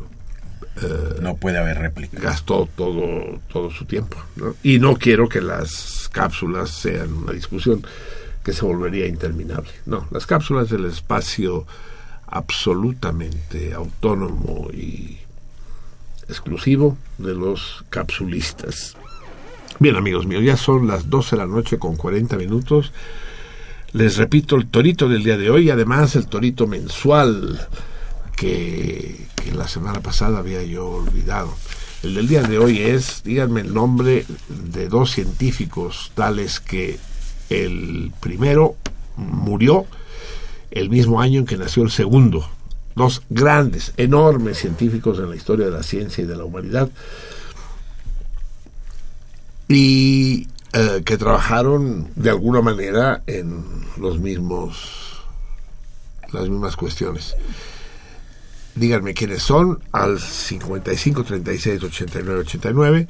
eh, 0.81 1.19
No 1.21 1.35
puede 1.37 1.59
haber 1.59 1.79
réplica. 1.79 2.21
gastó 2.21 2.69
todo, 2.77 3.41
todo 3.53 3.71
su 3.73 3.85
tiempo. 3.85 4.17
¿no? 4.37 4.55
Y 4.63 4.79
no 4.79 4.97
quiero 4.97 5.29
que 5.29 5.41
las 5.41 6.09
cápsulas 6.13 6.71
sean 6.71 7.13
una 7.13 7.33
discusión 7.33 7.85
que 8.45 8.53
se 8.53 8.65
volvería 8.65 9.07
interminable. 9.07 9.71
No, 9.87 10.07
las 10.13 10.27
cápsulas 10.27 10.71
del 10.71 10.85
espacio 10.85 11.67
absolutamente 12.27 13.75
autónomo 13.75 14.69
y 14.73 15.19
exclusivo 16.29 16.97
de 17.19 17.35
los 17.35 17.85
capsulistas. 17.91 18.97
Bien, 19.79 19.97
amigos 19.97 20.27
míos, 20.27 20.43
ya 20.45 20.57
son 20.57 20.87
las 20.87 21.11
12 21.11 21.37
de 21.37 21.43
la 21.43 21.47
noche 21.47 21.79
con 21.79 21.97
40 21.97 22.37
minutos. 22.37 22.93
Les 23.93 24.17
repito 24.17 24.57
el 24.57 24.69
torito 24.69 25.09
del 25.09 25.23
día 25.23 25.37
de 25.37 25.51
hoy, 25.51 25.69
además 25.71 26.17
el 26.17 26.27
torito 26.27 26.67
mensual 26.67 27.69
que, 28.43 29.23
la 29.55 29.69
semana 29.69 30.01
pasada 30.01 30.39
había 30.39 30.63
yo 30.63 30.89
olvidado. 30.89 31.55
El 32.03 32.15
del 32.15 32.27
día 32.27 32.43
de 32.43 32.59
hoy 32.59 32.81
es, 32.81 33.23
díganme 33.23 33.61
el 33.61 33.75
nombre 33.75 34.25
de 34.49 34.89
dos 34.89 35.13
científicos 35.13 36.11
tales 36.15 36.59
que 36.59 36.99
el 37.51 38.13
primero 38.19 38.77
murió 39.17 39.87
el 40.71 40.91
mismo 40.91 41.21
año 41.21 41.41
en 41.41 41.47
que 41.47 41.57
nació 41.57 41.83
el 41.83 41.91
segundo. 41.91 42.49
Dos 42.97 43.23
grandes, 43.31 43.93
enormes 43.97 44.59
científicos 44.59 45.19
en 45.19 45.31
la 45.31 45.37
historia 45.37 45.67
de 45.67 45.73
la 45.73 45.83
ciencia 45.83 46.25
y 46.25 46.27
de 46.27 46.37
la 46.37 46.45
humanidad 46.45 46.91
y 49.69 50.49
eh, 50.73 51.03
que 51.05 51.17
trabajaron 51.17 52.11
de 52.17 52.31
alguna 52.31 52.63
manera 52.63 53.23
en 53.27 53.65
los 53.97 54.19
mismos 54.19 55.23
las 56.33 56.49
mismas 56.49 56.77
cuestiones. 56.77 57.37
Díganme 58.75 59.13
quiénes 59.13 59.43
son 59.43 59.83
al 59.93 60.19
55 60.19 61.25
36 61.25 61.83
89 61.83 62.41
89 62.41 63.09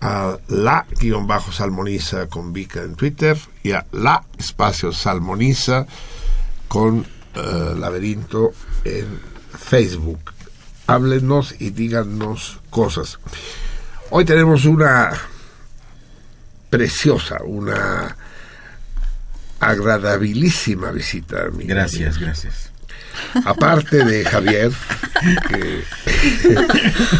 a 0.00 0.38
la 0.48 0.86
guion 1.00 1.26
bajo 1.26 1.52
salmoniza 1.52 2.28
con 2.28 2.52
Vika 2.52 2.82
en 2.82 2.94
Twitter 2.94 3.36
y 3.62 3.72
a 3.72 3.86
la 3.92 4.24
espacio 4.38 4.92
salmoniza 4.92 5.86
con 6.68 7.06
eh, 7.34 7.74
laberinto 7.78 8.52
en 8.84 9.20
Facebook. 9.58 10.32
Háblenos 10.86 11.56
y 11.58 11.70
díganos 11.70 12.60
cosas. 12.70 13.18
Hoy 14.10 14.24
tenemos 14.24 14.66
una 14.66 15.10
preciosa, 16.70 17.38
una 17.44 18.16
agradabilísima 19.58 20.92
visita. 20.92 21.48
mi 21.50 21.64
Gracias, 21.64 22.18
gracias. 22.18 22.75
Aparte 23.44 24.04
de 24.04 24.24
Javier, 24.24 24.70
que- 25.48 25.82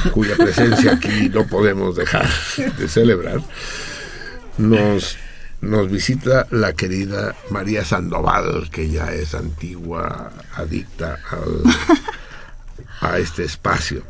cuya 0.13 0.37
presencia 0.37 0.93
aquí 0.93 1.29
no 1.29 1.47
podemos 1.47 1.97
dejar 1.97 2.27
de 2.79 2.89
celebrar, 2.89 3.41
nos, 4.59 5.17
nos 5.61 5.91
visita 5.91 6.47
la 6.51 6.73
querida 6.73 7.35
María 7.51 7.85
Sandoval, 7.85 8.69
que 8.71 8.89
ya 8.89 9.13
es 9.13 9.35
antigua 9.35 10.33
adicta 10.55 11.19
a 13.01 13.19
este 13.19 13.45
espacio. 13.45 14.03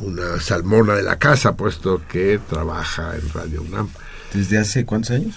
Una 0.00 0.40
salmona 0.40 0.94
de 0.94 1.02
la 1.02 1.18
casa, 1.18 1.54
puesto 1.56 2.02
que 2.08 2.40
trabaja 2.48 3.14
en 3.14 3.28
Radio 3.32 3.62
UNAM. 3.62 3.88
¿Desde 4.32 4.58
hace 4.58 4.84
cuántos 4.84 5.12
años? 5.12 5.34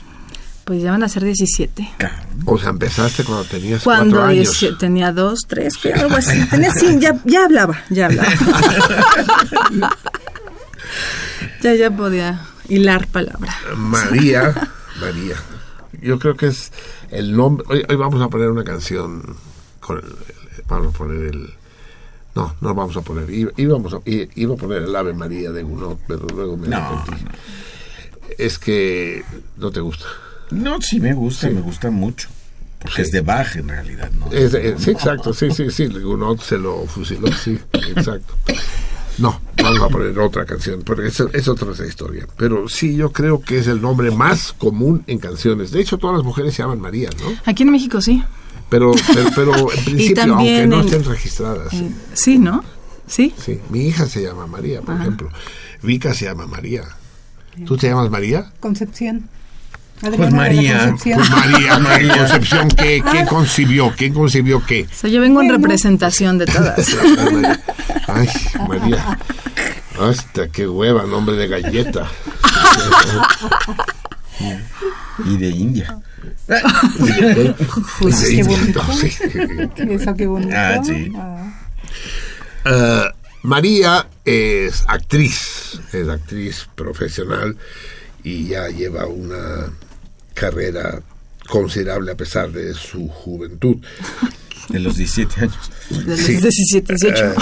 Pues 0.65 0.81
ya 0.81 0.91
van 0.91 1.03
a 1.03 1.07
ser 1.09 1.23
17. 1.23 1.87
O 2.45 2.57
sea, 2.57 2.69
empezaste 2.71 3.23
cuando 3.23 3.43
tenías 3.45 3.83
Cuando 3.83 4.15
cuatro 4.17 4.29
años. 4.31 4.49
17 4.59 4.77
tenía 4.79 5.11
dos, 5.11 5.41
tres, 5.47 5.77
que 5.77 5.93
algo 5.93 6.15
así. 6.15 6.43
Tenía, 6.49 6.71
sí, 6.73 6.97
ya, 6.99 7.15
ya 7.23 7.45
hablaba, 7.45 7.83
ya 7.91 8.07
hablaba. 8.07 8.27
ya, 11.61 11.73
ya 11.75 11.91
podía 11.91 12.41
hilar 12.67 13.07
palabra. 13.07 13.55
María, 13.75 14.53
María. 14.99 15.35
Yo 16.01 16.19
creo 16.19 16.35
que 16.35 16.47
es 16.47 16.71
el 17.11 17.35
nombre. 17.35 17.65
Hoy, 17.69 17.83
hoy 17.87 17.95
vamos 17.95 18.21
a 18.21 18.27
poner 18.29 18.49
una 18.49 18.63
canción. 18.63 19.35
Con 19.79 19.97
el- 19.99 20.03
el- 20.03 20.63
vamos 20.67 20.95
a 20.95 20.97
poner 20.97 21.27
el 21.27 21.53
No, 22.35 22.55
no 22.59 22.73
vamos 22.75 22.97
a 22.97 23.01
poner. 23.01 23.29
Iba- 23.29 23.51
Íbamos 23.55 23.93
a, 23.93 23.99
iba 24.05 24.53
a 24.53 24.57
poner 24.57 24.81
el 24.83 24.95
Ave 24.95 25.13
María 25.13 25.51
de 25.51 25.63
Gounod, 25.63 25.97
pero 26.07 26.25
luego 26.35 26.57
me 26.57 26.67
No, 26.67 26.77
arrepentí. 26.77 27.25
Es 28.37 28.57
que 28.59 29.23
no 29.57 29.71
te 29.71 29.79
gusta. 29.79 30.05
No, 30.51 30.81
sí 30.81 30.99
me 30.99 31.13
gusta, 31.13 31.49
me 31.49 31.61
gusta 31.61 31.89
mucho. 31.91 32.29
Porque 32.79 33.01
es 33.01 33.11
de 33.11 33.21
Bach 33.21 33.55
en 33.55 33.67
realidad, 33.69 34.11
¿no? 34.11 34.31
Es- 34.31 34.53
es- 34.53 34.81
sí, 34.83 34.91
exacto, 34.91 35.33
sí, 35.33 35.49
sí, 35.51 35.71
sí. 35.71 35.87
Gounod 35.87 36.39
se 36.39 36.57
lo 36.57 36.85
fusiló, 36.85 37.27
sí, 37.33 37.57
exacto. 37.73 38.35
No, 39.17 39.39
vamos 39.63 39.81
a 39.81 39.87
poner 39.89 40.19
otra 40.19 40.45
canción, 40.45 40.81
porque 40.83 41.07
es, 41.07 41.19
es 41.19 41.47
otra 41.47 41.71
esa 41.71 41.85
historia. 41.85 42.27
Pero 42.37 42.67
sí, 42.67 42.95
yo 42.95 43.11
creo 43.11 43.41
que 43.41 43.57
es 43.59 43.67
el 43.67 43.81
nombre 43.81 44.11
más 44.11 44.51
común 44.53 45.03
en 45.07 45.17
canciones. 45.19 45.71
De 45.71 45.79
hecho, 45.81 45.97
todas 45.97 46.17
las 46.17 46.25
mujeres 46.25 46.53
se 46.53 46.61
llaman 46.63 46.81
María, 46.81 47.09
¿no? 47.21 47.33
Aquí 47.45 47.63
en 47.63 47.71
México 47.71 48.01
sí. 48.01 48.21
Pero, 48.69 48.91
pero, 49.13 49.29
pero 49.35 49.71
en 49.77 49.85
principio, 49.85 50.23
aunque 50.35 50.67
no 50.67 50.81
en- 50.81 50.85
estén 50.85 51.03
registradas. 51.05 51.69
sí. 51.71 51.77
Eh, 51.85 51.91
sí, 52.13 52.37
¿no? 52.39 52.63
Sí. 53.07 53.33
Sí, 53.37 53.59
mi 53.69 53.87
hija 53.87 54.05
se 54.07 54.21
llama 54.21 54.47
María, 54.47 54.81
por 54.81 54.93
Ajá. 54.95 55.03
ejemplo. 55.03 55.29
Vika 55.81 56.13
se 56.13 56.25
llama 56.25 56.45
María. 56.45 56.83
¿Tú 57.65 57.77
te 57.77 57.87
llamas 57.87 58.09
María? 58.11 58.51
Concepción. 58.59 59.29
Pues 60.01 60.31
María, 60.31 60.95
pues 61.01 61.29
María, 61.29 61.79
María 61.79 62.17
Concepción, 62.17 62.67
¿qué, 62.69 63.03
qué 63.11 63.25
concibió? 63.25 63.93
¿Quién 63.95 64.13
concibió 64.13 64.63
qué? 64.65 64.87
O 64.91 64.95
sea, 64.95 65.09
yo 65.09 65.21
vengo 65.21 65.41
en 65.41 65.49
representación 65.49 66.37
de 66.37 66.45
todas. 66.45 66.77
Ay, 68.07 68.29
María. 68.67 69.17
Hasta 69.99 70.49
qué 70.49 70.67
hueva, 70.67 71.05
nombre 71.05 71.37
de 71.37 71.47
galleta. 71.47 72.07
Y 75.25 75.37
de 75.37 75.47
India. 75.47 75.97
Pues, 77.99 78.15
qué 78.29 78.43
bonito. 78.43 78.83
sí. 78.93 79.11
Eso 79.77 80.13
qué 80.15 80.27
bonito. 80.27 80.53
Ah, 80.55 80.81
sí. 80.83 81.11
Eh, 82.65 83.11
María 83.43 84.07
es 84.25 84.83
actriz, 84.87 85.79
es 85.93 86.09
actriz 86.09 86.67
profesional 86.75 87.55
y 88.23 88.47
ya 88.47 88.67
lleva 88.69 89.05
una 89.05 89.69
carrera 90.35 91.01
considerable 91.49 92.11
a 92.11 92.15
pesar 92.15 92.51
de 92.51 92.73
su 92.75 93.07
juventud. 93.07 93.77
De 94.69 94.79
los 94.79 94.95
17 94.97 95.41
años. 95.41 95.71
De 95.91 96.03
los 96.05 96.19
Sí. 96.19 96.37
17, 96.37 96.95
18. 96.99 97.25
Eh, 97.25 97.35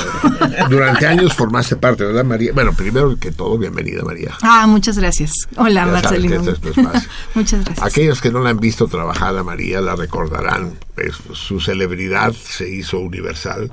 durante 0.69 1.07
años 1.07 1.33
formaste 1.33 1.77
parte, 1.77 2.03
¿verdad, 2.03 2.25
María? 2.25 2.51
Bueno, 2.53 2.73
primero 2.73 3.17
que 3.17 3.31
todo, 3.31 3.57
bienvenida, 3.57 4.03
María. 4.03 4.33
Ah, 4.41 4.67
muchas 4.67 4.97
gracias. 4.97 5.31
Hola, 5.55 5.85
Ya 5.85 6.01
sabes 6.01 6.21
que 6.21 6.27
Marcelino. 6.29 6.51
este 6.51 6.69
es 6.71 6.77
muchas 7.35 7.63
gracias. 7.63 7.87
Aquellos 7.87 8.19
que 8.19 8.29
no 8.29 8.41
la 8.41 8.49
han 8.49 8.59
visto 8.59 8.87
trabajar 8.87 9.37
a 9.37 9.43
María 9.43 9.79
la 9.79 9.95
recordarán. 9.95 10.73
pues, 10.95 11.13
su 11.31 11.61
celebridad 11.61 12.33
se 12.33 12.69
hizo 12.69 12.99
universal 12.99 13.71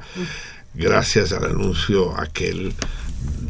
gracias 0.74 1.32
al 1.32 1.44
anuncio 1.46 2.16
aquel 2.16 2.72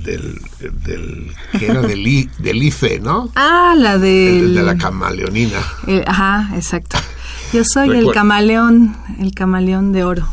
del, 0.05 0.41
del 0.85 1.33
que 1.59 1.67
era 1.67 1.83
del, 1.83 2.07
I- 2.07 2.31
del 2.39 2.63
IFE, 2.63 3.01
¿no? 3.01 3.31
Ah, 3.37 3.75
la 3.77 3.95
El 3.95 4.01
del... 4.01 4.55
de 4.55 4.63
la 4.63 4.77
camaleonina. 4.77 5.59
eh, 5.87 6.05
ajá, 6.07 6.51
exacto. 6.55 6.97
Yo 7.53 7.63
soy 7.65 7.91
el 7.91 8.11
camaleón, 8.13 8.97
el 9.19 9.35
camaleón 9.35 9.93
de 9.93 10.05
oro. 10.05 10.27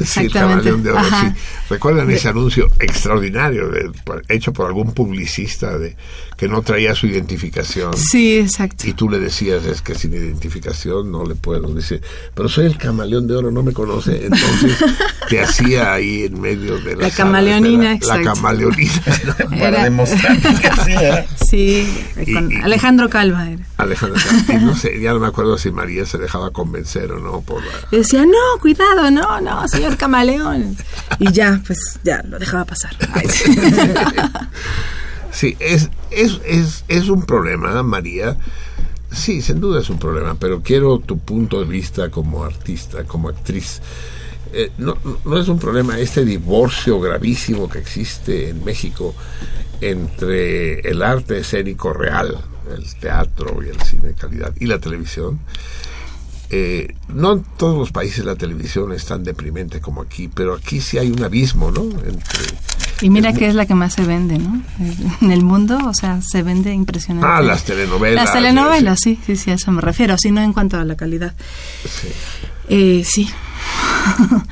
Sí, 0.00 0.20
el 0.20 0.32
camaleón 0.32 0.82
de 0.82 0.90
oro, 0.90 0.98
Ajá. 1.00 1.30
sí. 1.34 1.40
¿Recuerdan 1.70 2.10
ese 2.10 2.28
anuncio 2.28 2.68
extraordinario 2.80 3.68
de- 3.68 3.90
hecho 4.28 4.52
por 4.52 4.66
algún 4.66 4.92
publicista 4.92 5.78
de 5.78 5.96
que 6.36 6.48
no 6.48 6.62
traía 6.62 6.94
su 6.94 7.06
identificación? 7.06 7.96
Sí, 7.96 8.38
exacto. 8.38 8.86
Y 8.88 8.92
tú 8.94 9.08
le 9.08 9.18
decías, 9.20 9.64
es 9.66 9.82
que 9.82 9.94
sin 9.94 10.12
identificación 10.14 11.10
no 11.12 11.24
le 11.24 11.34
puedo 11.36 11.72
decir, 11.72 12.02
pero 12.34 12.48
soy 12.48 12.66
el 12.66 12.76
camaleón 12.76 13.26
de 13.28 13.36
oro, 13.36 13.50
no 13.50 13.62
me 13.62 13.72
conoce, 13.72 14.26
entonces 14.26 14.76
te 15.28 15.40
hacía 15.40 15.92
ahí 15.92 16.24
en 16.24 16.40
medio 16.40 16.78
de 16.78 16.96
la, 16.96 17.02
La 17.02 17.10
sala 17.10 17.14
camaleonina, 17.16 17.84
La 17.84 17.92
exacto. 17.94 18.34
camaleonina. 18.34 18.92
¿no? 19.50 19.56
Era- 19.64 19.84
demostrar 19.84 20.40
que 20.40 20.66
así 20.68 20.92
era. 20.92 21.26
Sí, 21.48 22.04
con 22.32 22.50
Y- 22.50 22.54
y- 22.56 22.60
Alejandro 22.62 23.08
Calva 23.08 23.48
era. 23.50 23.62
Alejandra, 23.76 24.20
y 24.48 24.56
no 24.64 24.74
sé, 24.76 25.00
ya 25.00 25.12
no 25.12 25.20
me 25.20 25.26
acuerdo 25.28 25.56
si 25.58 25.70
María 25.70 26.04
se 26.06 26.18
dejaba 26.18 26.50
convencer 26.50 27.12
o 27.12 27.18
no 27.18 27.40
por 27.42 27.62
la... 27.64 27.72
Decía, 27.90 28.24
no, 28.24 28.60
cuidado, 28.60 29.10
no, 29.10 29.40
no, 29.40 29.66
señor 29.68 29.93
camaleón. 29.96 30.76
Y 31.18 31.32
ya, 31.32 31.60
pues 31.66 31.98
ya, 32.02 32.22
lo 32.28 32.38
dejaba 32.38 32.64
pasar. 32.64 32.96
Sí. 33.28 33.56
Sí, 35.34 35.56
es, 35.58 35.90
es, 36.12 36.40
es, 36.46 36.84
es 36.86 37.08
un 37.08 37.26
problema, 37.26 37.82
María. 37.82 38.36
Sí, 39.10 39.42
sin 39.42 39.60
duda 39.60 39.80
es 39.80 39.90
un 39.90 39.98
problema, 39.98 40.36
pero 40.38 40.62
quiero 40.62 41.00
tu 41.00 41.18
punto 41.18 41.58
de 41.58 41.66
vista 41.66 42.08
como 42.08 42.44
artista, 42.44 43.02
como 43.02 43.28
actriz. 43.28 43.82
Eh, 44.52 44.70
no, 44.78 44.96
no 45.24 45.38
es 45.38 45.48
un 45.48 45.58
problema 45.58 45.98
este 45.98 46.24
divorcio 46.24 47.00
gravísimo 47.00 47.68
que 47.68 47.80
existe 47.80 48.50
en 48.50 48.64
México 48.64 49.12
entre 49.80 50.78
el 50.88 51.02
arte 51.02 51.38
escénico 51.38 51.92
real, 51.92 52.38
el 52.72 52.94
teatro 52.94 53.60
y 53.60 53.70
el 53.70 53.80
cine 53.80 54.08
de 54.08 54.14
calidad 54.14 54.52
y 54.60 54.66
la 54.66 54.78
televisión. 54.78 55.40
Eh, 56.56 56.94
no 57.08 57.32
en 57.32 57.44
todos 57.56 57.76
los 57.76 57.90
países 57.90 58.24
la 58.24 58.36
televisión 58.36 58.92
es 58.92 59.04
tan 59.06 59.24
deprimente 59.24 59.80
como 59.80 60.02
aquí, 60.02 60.28
pero 60.28 60.54
aquí 60.54 60.80
sí 60.80 60.98
hay 60.98 61.10
un 61.10 61.24
abismo, 61.24 61.72
¿no? 61.72 61.82
Entre 61.82 62.38
Y 63.00 63.10
mira 63.10 63.32
que 63.32 63.48
es 63.48 63.56
la 63.56 63.66
que 63.66 63.74
más 63.74 63.94
se 63.94 64.04
vende, 64.04 64.38
¿no? 64.38 64.62
En 65.20 65.32
el 65.32 65.42
mundo, 65.42 65.76
o 65.84 65.92
sea, 65.92 66.20
se 66.22 66.44
vende 66.44 66.72
impresionante. 66.72 67.26
Ah, 67.28 67.40
las 67.40 67.64
telenovelas. 67.64 68.26
Las 68.26 68.32
telenovelas, 68.32 69.00
sí, 69.02 69.18
sí, 69.26 69.34
sí, 69.34 69.50
a 69.50 69.54
eso 69.54 69.72
me 69.72 69.80
refiero, 69.80 70.14
así 70.14 70.30
no 70.30 70.42
en 70.42 70.52
cuanto 70.52 70.78
a 70.78 70.84
la 70.84 70.94
calidad. 70.94 71.34
Eh, 72.68 73.02
sí. 73.04 73.28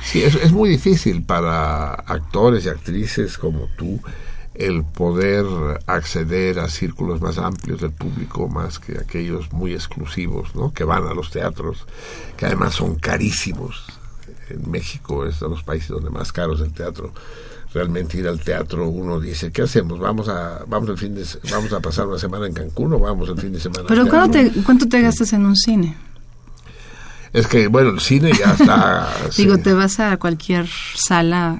Sí, 0.03 0.23
es, 0.23 0.35
es 0.35 0.51
muy 0.51 0.69
difícil 0.69 1.23
para 1.23 1.93
actores 1.93 2.65
y 2.65 2.69
actrices 2.69 3.37
como 3.37 3.67
tú 3.77 4.01
el 4.55 4.83
poder 4.83 5.45
acceder 5.87 6.59
a 6.59 6.69
círculos 6.69 7.21
más 7.21 7.37
amplios 7.37 7.81
del 7.81 7.91
público, 7.91 8.47
más 8.47 8.79
que 8.79 8.99
aquellos 8.99 9.51
muy 9.51 9.73
exclusivos, 9.73 10.55
¿no? 10.55 10.71
Que 10.71 10.83
van 10.83 11.07
a 11.07 11.13
los 11.13 11.31
teatros, 11.31 11.85
que 12.37 12.45
además 12.45 12.75
son 12.75 12.95
carísimos. 12.95 13.83
En 14.49 14.69
México 14.69 15.25
es 15.25 15.39
de 15.39 15.49
los 15.49 15.63
países 15.63 15.89
donde 15.89 16.09
más 16.09 16.31
caro 16.31 16.53
es 16.53 16.61
el 16.61 16.71
teatro. 16.71 17.11
Realmente 17.73 18.19
ir 18.19 18.27
al 18.27 18.39
teatro 18.39 18.87
uno 18.87 19.19
dice, 19.19 19.51
¿qué 19.51 19.63
hacemos? 19.63 19.99
¿Vamos 19.99 20.29
a 20.29 20.63
vamos 20.67 20.89
el 20.89 20.97
fin 20.97 21.15
de 21.15 21.25
vamos 21.49 21.73
a 21.73 21.79
pasar 21.79 22.05
una 22.05 22.19
semana 22.19 22.45
en 22.45 22.53
Cancún 22.53 22.93
o 22.93 22.99
vamos 22.99 23.29
el 23.29 23.39
fin 23.39 23.51
de 23.51 23.59
semana? 23.59 23.85
Pero 23.87 24.03
teatro?" 24.03 24.19
¿cuánto 24.19 24.37
te, 24.37 24.63
¿cuánto 24.63 24.87
te 24.87 25.01
gastas 25.01 25.33
en 25.33 25.45
un 25.45 25.55
cine? 25.55 25.97
Es 27.31 27.47
que, 27.47 27.67
bueno, 27.67 27.89
el 27.89 27.99
cine 27.99 28.31
ya 28.37 28.51
está... 28.51 29.09
Digo, 29.37 29.55
sí. 29.55 29.61
te 29.63 29.73
vas 29.73 29.99
a 29.99 30.17
cualquier 30.17 30.67
sala 30.93 31.59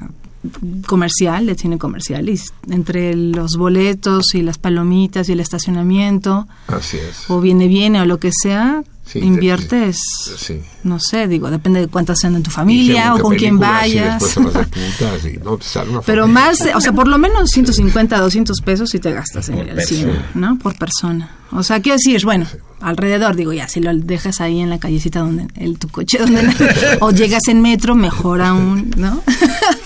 comercial, 0.88 1.46
de 1.46 1.56
cine 1.56 1.78
comercial, 1.78 2.30
y 2.30 2.40
entre 2.70 3.16
los 3.16 3.56
boletos 3.58 4.34
y 4.36 4.42
las 4.42 4.58
palomitas 4.58 5.30
y 5.30 5.34
el 5.34 5.40
estacionamiento, 5.40 6.48
Así 6.68 6.98
es. 6.98 7.30
o 7.30 7.40
viene, 7.42 7.68
viene, 7.68 8.02
o 8.02 8.06
lo 8.06 8.20
que 8.20 8.32
sea, 8.32 8.84
Sí, 9.06 9.20
inviertes, 9.20 9.98
Sí. 10.38 10.62
no 10.86 10.98
sé, 10.98 11.28
digo, 11.28 11.52
depende 11.52 11.82
de 11.82 11.88
cuántas 11.90 12.20
sean 12.20 12.36
en 12.38 12.44
tu 12.44 12.52
familia 12.52 13.14
o 13.14 13.20
con 13.20 13.36
quién 13.36 13.60
vayas. 13.60 14.24
putas 14.24 15.26
y 15.26 15.38
no 15.44 15.56
una 15.92 16.02
Pero 16.02 16.24
familia. 16.24 16.26
más, 16.28 16.58
o 16.74 16.80
sea, 16.80 16.94
por 16.94 17.10
lo 17.10 17.18
menos 17.18 17.50
150, 17.50 18.18
200 18.18 18.62
pesos 18.62 18.90
si 18.90 19.00
te 19.00 19.12
gastas 19.12 19.50
en 19.50 19.58
el 19.60 19.82
cine. 19.82 20.14
¿no? 20.36 20.58
Por 20.58 20.78
persona. 20.78 21.30
O 21.56 21.64
sea, 21.64 21.82
quiero 21.82 21.96
decir, 21.96 22.24
bueno, 22.26 22.48
alrededor, 22.82 23.36
digo, 23.36 23.54
ya, 23.54 23.68
si 23.68 23.80
lo 23.80 23.94
dejas 23.96 24.42
ahí 24.42 24.60
en 24.60 24.70
la 24.70 24.80
callecita 24.80 25.20
donde, 25.20 25.48
el, 25.56 25.80
tu 25.80 25.88
coche 25.90 26.18
donde, 26.20 26.42
o 27.00 27.12
llegas 27.12 27.48
en 27.48 27.62
metro, 27.62 27.96
mejor 27.96 28.42
aún, 28.42 28.92
¿no? 28.98 29.24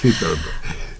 Sí, 0.01 0.13
pero, 0.19 0.31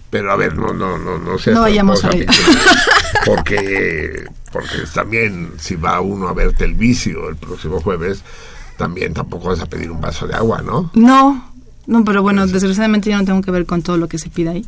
pero 0.10 0.32
a 0.32 0.36
ver, 0.36 0.56
no, 0.56 0.74
no, 0.74 0.98
no, 0.98 1.20
no 1.20 1.38
seas 1.38 1.56
No 1.56 1.62
vayamos. 1.62 2.02
Pintura, 2.02 2.34
Porque, 3.26 4.26
porque 4.52 4.78
también, 4.94 5.52
si 5.60 5.76
va 5.76 6.02
uno 6.02 6.28
a 6.28 6.34
verte 6.34 6.66
el 6.66 6.74
vicio 6.74 7.30
el 7.30 7.36
próximo 7.36 7.80
jueves, 7.80 8.24
también 8.78 9.14
tampoco 9.14 9.50
vas 9.50 9.60
a 9.60 9.66
pedir 9.66 9.92
un 9.92 10.02
vaso 10.02 10.28
de 10.28 10.36
agua, 10.36 10.62
¿no? 10.62 10.92
No, 10.94 11.52
no, 11.88 12.04
pero 12.04 12.22
bueno, 12.22 12.46
desgraciadamente 12.46 13.10
yo 13.10 13.18
no 13.18 13.26
tengo 13.26 13.42
que 13.42 13.50
ver 13.50 13.66
con 13.66 13.82
todo 13.82 13.98
lo 13.98 14.08
que 14.08 14.20
se 14.20 14.30
pide 14.30 14.50
ahí. 14.50 14.66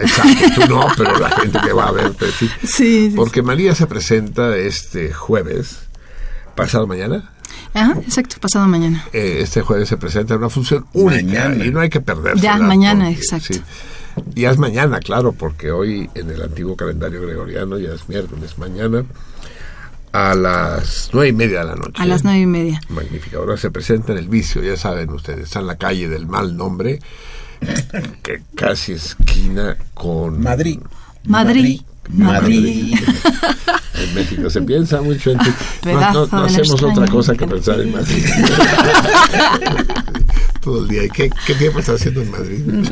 Exacto, 0.00 0.60
tú 0.62 0.74
no, 0.74 0.86
pero 0.96 1.18
la 1.18 1.30
gente 1.30 1.58
que 1.64 1.72
va 1.72 1.88
a 1.88 1.92
verte 1.92 2.26
sí. 2.32 2.48
Sí, 2.62 3.10
sí, 3.10 3.12
Porque 3.14 3.42
María 3.42 3.74
se 3.74 3.86
presenta 3.86 4.56
este 4.56 5.12
jueves, 5.12 5.80
pasado 6.54 6.86
mañana. 6.86 7.30
Ajá, 7.74 7.94
exacto, 8.00 8.36
pasado 8.40 8.66
mañana. 8.68 9.04
Eh, 9.12 9.38
este 9.40 9.62
jueves 9.62 9.88
se 9.88 9.96
presenta 9.96 10.36
una 10.36 10.48
función 10.50 10.86
única 10.92 11.48
Mañana. 11.48 11.64
y 11.64 11.70
no 11.70 11.80
hay 11.80 11.88
que 11.90 12.00
perderse. 12.00 12.42
Ya, 12.42 12.56
mañana, 12.58 13.10
exacto. 13.10 13.54
Ya 14.34 14.50
es 14.50 14.58
mañana, 14.58 14.98
claro, 15.00 15.32
porque 15.32 15.70
hoy 15.70 16.10
en 16.14 16.30
el 16.30 16.42
antiguo 16.42 16.76
calendario 16.76 17.22
gregoriano 17.22 17.78
ya 17.78 17.94
es 17.94 18.08
miércoles. 18.08 18.58
Mañana 18.58 19.04
a 20.12 20.34
las 20.34 21.10
nueve 21.12 21.28
y 21.28 21.32
media 21.32 21.60
de 21.60 21.64
la 21.66 21.74
noche. 21.76 21.92
A 22.02 22.06
las 22.06 22.22
nueve 22.24 22.40
y 22.40 22.46
media. 22.46 22.80
Magnífica. 22.88 23.38
Ahora 23.38 23.56
se 23.56 23.70
presenta 23.70 24.12
en 24.12 24.18
el 24.18 24.28
vicio, 24.28 24.62
ya 24.62 24.76
saben 24.76 25.10
ustedes. 25.10 25.44
Está 25.44 25.60
en 25.60 25.66
la 25.66 25.76
calle 25.76 26.08
del 26.08 26.26
mal 26.26 26.56
nombre, 26.56 26.98
que 28.22 28.42
casi 28.54 28.92
esquina 28.92 29.76
con 29.94 30.40
Madrid. 30.40 30.80
Madrid. 31.24 31.80
Madrid. 32.10 32.94
En 33.94 34.14
México 34.14 34.50
se 34.50 34.60
piensa 34.62 35.00
mucho 35.00 35.30
en 35.30 35.38
ti. 35.38 35.50
No, 35.84 36.26
no- 36.26 36.44
hacemos 36.44 36.82
otra 36.82 37.06
cosa 37.06 37.34
que 37.36 37.46
pensar 37.46 37.80
en 37.80 37.92
Madrid. 37.92 38.24
Todo 40.60 40.82
el 40.82 40.88
día. 40.88 41.04
¿Y 41.04 41.10
qué, 41.10 41.30
qué 41.46 41.54
tiempo 41.54 41.78
estás 41.80 42.00
haciendo 42.00 42.22
en 42.22 42.30
Madrid? 42.30 42.88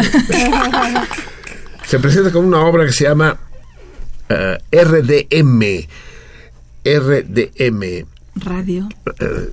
se 1.86 1.98
presenta 1.98 2.30
con 2.30 2.44
una 2.44 2.60
obra 2.60 2.86
que 2.86 2.92
se 2.92 3.04
llama 3.04 3.36
eh, 4.28 4.58
RDM. 4.72 5.86
RDM. 6.84 8.06
Radio. 8.36 8.88
Eh, 9.20 9.50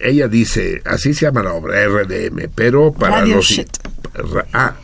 ella 0.00 0.28
dice, 0.28 0.82
así 0.84 1.14
se 1.14 1.26
llama 1.26 1.42
la 1.42 1.52
obra, 1.54 1.86
RDM, 1.86 2.50
pero 2.54 2.92
para 2.92 3.20
Radio 3.20 3.36
los... 3.36 3.46
Shit. 3.46 3.68
Ra- 4.12 4.46
ah, 4.52 4.74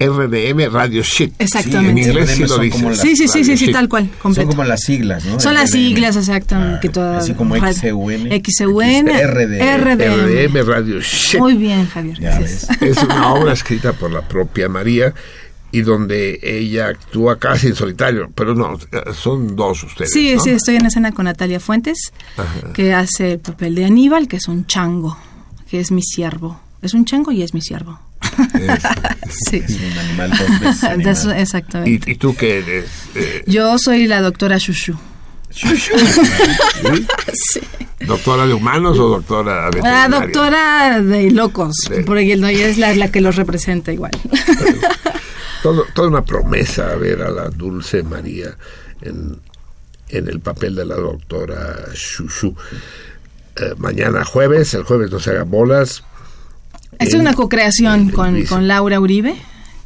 RDM, 0.00 0.70
Radio 0.72 1.02
Shit. 1.02 1.34
Exactamente. 1.38 1.90
en 1.90 1.98
inglés 1.98 2.30
sí 2.30 2.42
lo 2.42 2.48
son 2.48 2.62
dice. 2.62 2.76
como 2.76 2.90
las- 2.90 3.00
Sí, 3.00 3.16
sí, 3.16 3.28
sí, 3.28 3.44
sí, 3.44 3.56
sí, 3.56 3.70
tal 3.70 3.88
cual, 3.88 4.04
Son 4.08 4.18
completo. 4.18 4.48
como 4.50 4.64
las 4.64 4.80
siglas, 4.80 5.24
¿no? 5.24 5.38
Son 5.38 5.54
las 5.54 5.70
siglas, 5.70 6.16
exacto. 6.16 6.56
que 6.80 6.88
toda, 6.88 7.18
así 7.18 7.34
como 7.34 7.54
radio- 7.56 7.74
XEUN. 7.74 8.28
XEUN, 8.42 9.06
RDM. 9.08 9.76
RDM. 9.76 10.48
RDM, 10.48 10.66
Radio 10.66 11.00
Shit. 11.00 11.38
Muy 11.40 11.54
bien, 11.54 11.86
Javier. 11.86 12.18
Ya 12.18 12.38
gracias. 12.38 12.68
ves. 12.80 12.96
Es 12.96 13.02
una 13.02 13.32
obra 13.34 13.52
escrita 13.52 13.92
por 13.92 14.10
la 14.10 14.22
propia 14.26 14.68
María 14.68 15.12
y 15.78 15.82
donde 15.82 16.38
ella 16.42 16.88
actúa 16.88 17.38
casi 17.38 17.68
en 17.68 17.74
solitario, 17.74 18.30
pero 18.34 18.54
no, 18.54 18.78
son 19.14 19.56
dos 19.56 19.82
ustedes. 19.84 20.12
Sí, 20.12 20.32
¿no? 20.34 20.40
sí, 20.42 20.50
estoy 20.50 20.76
en 20.76 20.86
escena 20.86 21.12
con 21.12 21.24
Natalia 21.26 21.60
Fuentes, 21.60 22.12
Ajá. 22.36 22.72
que 22.72 22.94
hace 22.94 23.32
el 23.32 23.38
papel 23.40 23.74
de 23.74 23.84
Aníbal, 23.84 24.26
que 24.28 24.36
es 24.36 24.48
un 24.48 24.66
chango, 24.66 25.18
que 25.70 25.80
es 25.80 25.90
mi 25.90 26.02
siervo. 26.02 26.60
Es 26.82 26.94
un 26.94 27.04
chango 27.04 27.32
y 27.32 27.42
es 27.42 27.52
mi 27.52 27.60
siervo. 27.60 27.98
sí. 29.50 29.62
Es 29.66 29.76
un 29.78 29.98
animal 29.98 30.30
dos 30.30 30.60
veces 30.60 30.84
animal. 30.94 31.12
Eso, 31.12 31.30
Exactamente. 31.32 32.10
¿Y, 32.10 32.12
y 32.12 32.16
tú 32.16 32.34
qué 32.34 32.58
eres? 32.58 32.86
Eh, 33.14 33.44
Yo 33.46 33.76
soy 33.78 34.06
la 34.06 34.20
doctora 34.22 34.56
Shushu. 34.58 34.94
¿sí? 35.56 37.60
¿Doctora 38.06 38.46
de 38.46 38.52
humanos 38.54 38.98
o 38.98 39.08
doctora 39.08 39.62
La 39.62 39.66
veterinaria? 39.70 40.20
doctora 40.20 41.00
de 41.00 41.30
locos, 41.30 41.74
De- 41.88 42.02
porque 42.02 42.36
no, 42.36 42.46
ella 42.46 42.68
es 42.68 42.76
la, 42.78 42.94
la 42.94 43.10
que 43.10 43.20
los 43.22 43.36
representa 43.36 43.90
igual. 43.92 44.10
Todo, 45.66 45.84
toda 45.94 46.06
una 46.06 46.24
promesa 46.24 46.94
ver 46.94 47.22
a 47.22 47.28
la 47.28 47.48
Dulce 47.48 48.04
María 48.04 48.56
en, 49.02 49.36
en 50.10 50.28
el 50.28 50.38
papel 50.38 50.76
de 50.76 50.84
la 50.84 50.94
doctora 50.94 51.86
Shushu. 51.92 52.54
Eh, 53.56 53.74
mañana 53.76 54.24
jueves, 54.24 54.74
el 54.74 54.84
jueves 54.84 55.10
no 55.10 55.18
se 55.18 55.30
hagan 55.30 55.50
bolas. 55.50 56.04
Es 57.00 57.14
una 57.14 57.34
co-creación 57.34 58.10
con, 58.10 58.68
Laura 58.68 59.00
Uribe, 59.00 59.34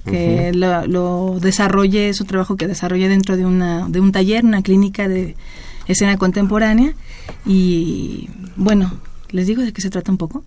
que 0.04 0.52
lo, 0.52 0.86
lo 0.86 1.38
desarrollé, 1.40 2.10
es 2.10 2.20
un 2.20 2.26
trabajo 2.26 2.58
que 2.58 2.66
desarrollé 2.66 3.08
dentro 3.08 3.38
de, 3.38 3.46
una, 3.46 3.88
de 3.88 4.00
un 4.00 4.12
taller, 4.12 4.44
una 4.44 4.60
clínica 4.60 5.08
de 5.08 5.34
escena 5.86 6.18
contemporánea. 6.18 6.92
Y 7.46 8.28
bueno, 8.54 9.00
¿les 9.30 9.46
digo 9.46 9.62
de 9.62 9.72
qué 9.72 9.80
se 9.80 9.88
trata 9.88 10.12
un 10.12 10.18
poco? 10.18 10.44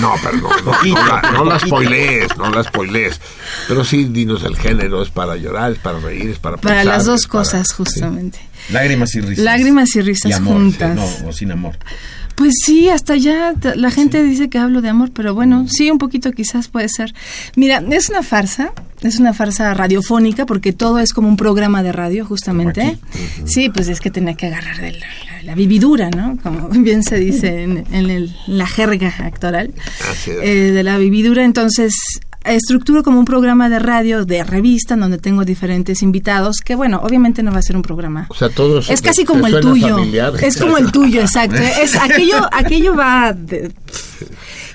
No, 0.00 0.14
pero 0.22 0.36
no, 0.38 0.48
no, 0.48 0.82
no 0.82 1.06
la, 1.06 1.32
no 1.32 1.44
la 1.44 1.58
spoilees, 1.58 2.36
no 2.36 2.50
la 2.50 2.62
spoilees. 2.64 3.20
Pero 3.68 3.84
sí, 3.84 4.04
dinos 4.04 4.42
el 4.44 4.56
género, 4.56 5.02
es 5.02 5.10
para 5.10 5.36
llorar, 5.36 5.72
es 5.72 5.78
para 5.78 5.98
reír, 5.98 6.30
es 6.30 6.38
para 6.38 6.56
Para 6.56 6.84
las 6.84 7.04
dos 7.06 7.26
para- 7.26 7.32
cosas, 7.44 7.72
justamente. 7.72 8.40
Lágrimas 8.70 9.14
y 9.14 9.20
risas. 9.20 9.44
Lágrimas 9.44 9.94
y 9.96 10.00
risas 10.02 10.32
amor, 10.34 10.54
juntas. 10.54 10.94
No, 10.96 11.28
o 11.28 11.32
sin 11.32 11.52
amor. 11.52 11.76
Pues 12.38 12.54
sí, 12.64 12.88
hasta 12.88 13.16
ya 13.16 13.52
la 13.74 13.90
gente 13.90 14.22
dice 14.22 14.48
que 14.48 14.58
hablo 14.58 14.80
de 14.80 14.88
amor, 14.88 15.10
pero 15.12 15.34
bueno, 15.34 15.66
sí, 15.68 15.90
un 15.90 15.98
poquito 15.98 16.30
quizás 16.30 16.68
puede 16.68 16.88
ser. 16.88 17.12
Mira, 17.56 17.82
es 17.90 18.08
una 18.10 18.22
farsa, 18.22 18.72
es 19.00 19.18
una 19.18 19.34
farsa 19.34 19.74
radiofónica 19.74 20.46
porque 20.46 20.72
todo 20.72 21.00
es 21.00 21.12
como 21.12 21.26
un 21.26 21.36
programa 21.36 21.82
de 21.82 21.90
radio, 21.90 22.24
justamente. 22.24 22.96
Sí, 23.44 23.70
pues 23.70 23.88
es 23.88 24.00
que 24.00 24.12
tenía 24.12 24.34
que 24.34 24.46
agarrar 24.46 24.76
de 24.80 24.92
la, 24.92 24.98
la- 24.98 25.42
la 25.42 25.54
vividura, 25.56 26.10
¿no? 26.10 26.36
Como 26.42 26.68
bien 26.70 27.02
se 27.02 27.18
dice 27.18 27.64
en, 27.64 27.84
en 27.90 28.08
el- 28.08 28.32
la 28.46 28.68
jerga 28.68 29.12
actoral, 29.18 29.72
eh, 30.26 30.70
de 30.72 30.82
la 30.84 30.96
vividura. 30.96 31.44
Entonces, 31.44 31.92
estructuro 32.44 33.02
como 33.02 33.18
un 33.18 33.24
programa 33.24 33.68
de 33.68 33.78
radio, 33.78 34.24
de 34.24 34.42
revista, 34.44 34.94
en 34.94 35.00
donde 35.00 35.18
tengo 35.18 35.44
diferentes 35.44 36.02
invitados, 36.02 36.58
que 36.64 36.74
bueno, 36.74 37.00
obviamente 37.02 37.42
no 37.42 37.52
va 37.52 37.58
a 37.58 37.62
ser 37.62 37.76
un 37.76 37.82
programa 37.82 38.26
O 38.30 38.34
sea, 38.34 38.48
todo 38.48 38.78
eso 38.78 38.92
es 38.92 39.02
casi 39.02 39.22
te 39.22 39.26
como 39.26 39.46
el 39.46 39.60
tuyo. 39.60 39.96
familiar. 39.96 40.32
Es 40.42 40.56
como 40.56 40.78
el 40.78 40.90
tuyo, 40.92 41.20
exacto. 41.20 41.56
Es 41.82 41.96
aquello, 41.96 42.48
aquello 42.52 42.94
va 42.96 43.32
de- 43.32 43.72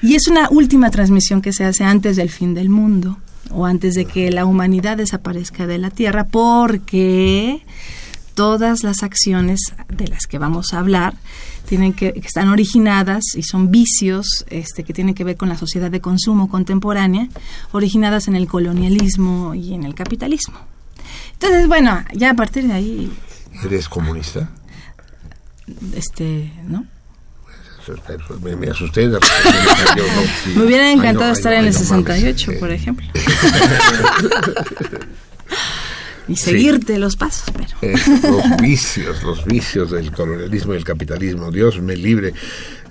y 0.02 0.16
es 0.16 0.28
una 0.28 0.50
última 0.50 0.92
transmisión 0.92 1.42
que 1.42 1.54
se 1.54 1.64
hace 1.64 1.84
antes 1.86 2.18
del 2.18 2.30
fin 2.30 2.54
del 2.54 2.70
mundo 2.70 3.18
o 3.52 3.66
antes 3.66 3.96
de 3.96 4.06
que 4.06 4.32
la 4.32 4.46
humanidad 4.46 4.98
desaparezca 4.98 5.66
de 5.66 5.78
la 5.78 5.90
Tierra, 5.90 6.26
porque 6.26 7.62
todas 8.36 8.84
las 8.84 9.04
acciones 9.04 9.60
de 9.90 10.08
las 10.08 10.26
que 10.28 10.38
vamos 10.40 10.74
a 10.74 10.80
hablar 10.80 11.14
tienen 11.68 11.94
que, 11.94 12.14
que 12.14 12.28
están 12.28 12.50
originadas 12.50 13.24
y 13.36 13.44
son 13.44 13.72
vicios 13.72 14.46
este, 14.50 14.84
que 14.84 14.94
tienen 14.94 15.16
que 15.16 15.24
ver 15.24 15.38
con 15.38 15.50
la 15.50 15.58
sociedad 15.58 15.90
de 15.92 16.02
consumo 16.02 16.50
contemporánea, 16.50 17.28
originadas 17.72 18.28
en 18.28 18.36
el 18.36 18.48
colonialismo 18.48 19.54
y 19.56 19.74
en 19.74 19.84
el 19.84 19.96
capitalismo. 19.96 20.56
Entonces, 21.34 21.68
bueno, 21.68 22.04
ya 22.14 22.32
a 22.32 22.34
partir 22.36 22.68
de 22.68 22.74
ahí, 22.74 23.12
¿Eres 23.64 23.88
comunista? 23.90 24.50
este, 25.96 26.52
¿no? 26.68 26.86
Me, 28.42 28.56
me 28.56 28.68
asusté. 28.70 29.10
de- 29.10 29.20
yo 29.20 30.04
no. 30.56 30.56
Me 30.62 30.66
hubiera 30.66 30.86
Ay, 30.88 30.94
encantado 30.94 31.28
no, 31.28 31.34
estar 31.34 31.52
en 31.54 31.60
ay, 31.62 31.68
el 31.68 31.74
no 31.74 31.80
68, 31.80 32.46
mames. 32.48 32.60
por 32.62 32.72
ejemplo. 32.72 33.06
y 36.28 36.36
seguirte 36.36 36.98
los 37.00 37.16
pasos, 37.16 37.52
pero... 37.56 37.96
Los 38.24 38.62
vicios, 38.62 39.24
los 39.24 39.46
vicios 39.46 39.92
del 39.92 40.12
colonialismo 40.12 40.74
y 40.74 40.78
el 40.78 40.84
capitalismo. 40.84 41.52
Dios 41.52 41.82
me 41.82 41.96
libre. 41.96 42.34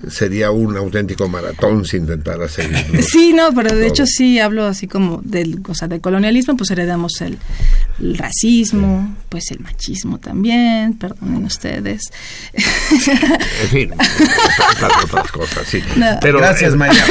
Sería 0.09 0.51
un 0.51 0.75
auténtico 0.77 1.27
maratón 1.29 1.85
si 1.85 1.97
intentara 1.97 2.47
seguirlo. 2.47 3.01
Sí, 3.13 3.33
no, 3.33 3.53
pero 3.53 3.69
de 3.69 3.75
Todo. 3.83 3.83
hecho 3.89 4.05
sí 4.05 4.39
hablo 4.39 4.65
así 4.65 4.87
como 4.87 5.21
del, 5.23 5.61
o 5.67 5.73
sea, 5.75 5.87
del 5.87 6.01
colonialismo, 6.01 6.57
pues 6.57 6.71
heredamos 6.71 7.21
el, 7.21 7.37
el 7.99 8.17
racismo, 8.17 9.15
pues 9.29 9.51
el 9.51 9.59
machismo 9.59 10.17
también, 10.19 10.93
perdonen 10.95 11.45
ustedes. 11.45 12.11
En 13.63 13.69
fin, 13.69 13.91
otras 15.03 15.31
cosas, 15.31 15.67
sí. 15.67 15.81
No. 15.95 16.05
Pero, 16.21 16.39
Gracias, 16.39 16.73
eh, 16.73 16.75
María. 16.77 17.03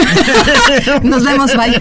Nos 1.03 1.25
vemos, 1.25 1.55
bye. 1.57 1.81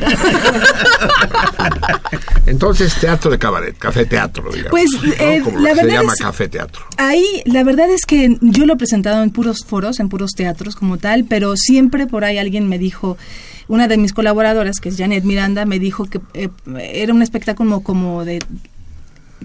Entonces, 2.46 2.94
teatro 2.96 3.32
de 3.32 3.38
cabaret, 3.40 3.78
café 3.78 4.06
teatro, 4.06 4.44
digamos. 4.52 4.72
Pues, 4.72 4.90
¿no? 5.04 5.14
eh, 5.14 5.42
Como 5.44 5.60
la 5.60 5.70
que 5.70 5.76
se 5.76 5.82
verdad 5.86 6.02
llama 6.02 6.14
es- 6.14 6.20
café 6.20 6.48
teatro. 6.48 6.86
Ahí, 6.98 7.26
la 7.46 7.64
verdad 7.64 7.90
es 7.92 8.02
que 8.06 8.38
yo 8.42 8.66
lo 8.66 8.74
he 8.74 8.78
presentado 8.78 9.24
en 9.24 9.30
puros 9.32 9.64
foros, 9.66 10.00
en 10.00 10.10
puros 10.10 10.32
teatros 10.32 10.76
como 10.76 10.98
tal, 11.02 11.26
pero 11.26 11.58
siempre 11.58 12.08
por 12.08 12.24
ahí 12.24 12.38
alguien 12.38 12.70
me 12.70 12.78
dijo, 12.80 13.18
una 13.68 13.88
de 13.88 13.98
mis 13.98 14.14
colaboradoras, 14.14 14.80
que 14.80 14.90
es 14.90 14.98
Janet 14.98 15.24
Miranda, 15.26 15.66
me 15.66 15.80
dijo 15.80 16.06
que 16.06 16.22
eh, 16.34 16.50
era 16.94 17.14
un 17.14 17.22
espectáculo 17.22 17.82
como 17.82 18.24
de 18.24 18.40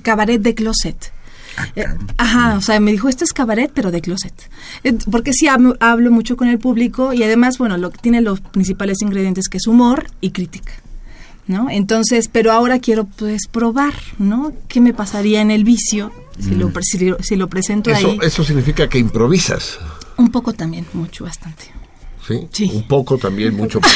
cabaret 0.02 0.40
de 0.40 0.54
closet. 0.54 1.12
Eh, 1.74 1.84
ajá, 2.18 2.56
o 2.58 2.60
sea, 2.60 2.78
me 2.80 2.92
dijo, 2.92 3.08
esto 3.08 3.24
es 3.24 3.32
cabaret, 3.32 3.70
pero 3.74 3.90
de 3.90 4.02
closet. 4.02 4.34
Eh, 4.84 4.96
Porque 5.10 5.32
sí 5.32 5.46
hablo, 5.48 5.74
mucho 6.10 6.36
con 6.36 6.48
el 6.48 6.58
público 6.58 7.12
y 7.14 7.22
además, 7.22 7.56
bueno, 7.58 7.78
lo 7.78 7.90
que 7.90 7.98
tiene 7.98 8.20
los 8.20 8.40
principales 8.40 9.00
ingredientes 9.00 9.48
que 9.48 9.56
es 9.56 9.66
humor 9.66 10.06
y 10.20 10.30
crítica. 10.30 10.72
¿No? 11.48 11.70
Entonces, 11.70 12.26
pero 12.26 12.50
ahora 12.50 12.80
quiero 12.80 13.04
pues 13.04 13.42
probar, 13.48 13.94
¿no? 14.18 14.52
¿Qué 14.66 14.80
me 14.80 14.92
pasaría 14.92 15.40
en 15.40 15.52
el 15.52 15.62
vicio 15.62 16.10
si, 16.40 16.56
lo, 16.56 16.72
si, 16.82 16.98
lo- 17.06 17.22
si 17.22 17.36
lo 17.36 17.46
presento 17.48 17.88
Eso, 17.92 18.08
ahí? 18.10 18.18
eso 18.20 18.42
significa 18.42 18.88
que 18.88 18.98
improvisas, 18.98 19.78
Un 20.18 20.28
poco 20.30 20.52
también, 20.52 20.86
mucho, 20.94 21.24
bastante. 21.24 21.64
¿sí? 22.26 22.48
Sí. 22.52 22.70
Un 22.74 22.88
poco 22.88 23.18
también, 23.18 23.54
mucho. 23.56 23.80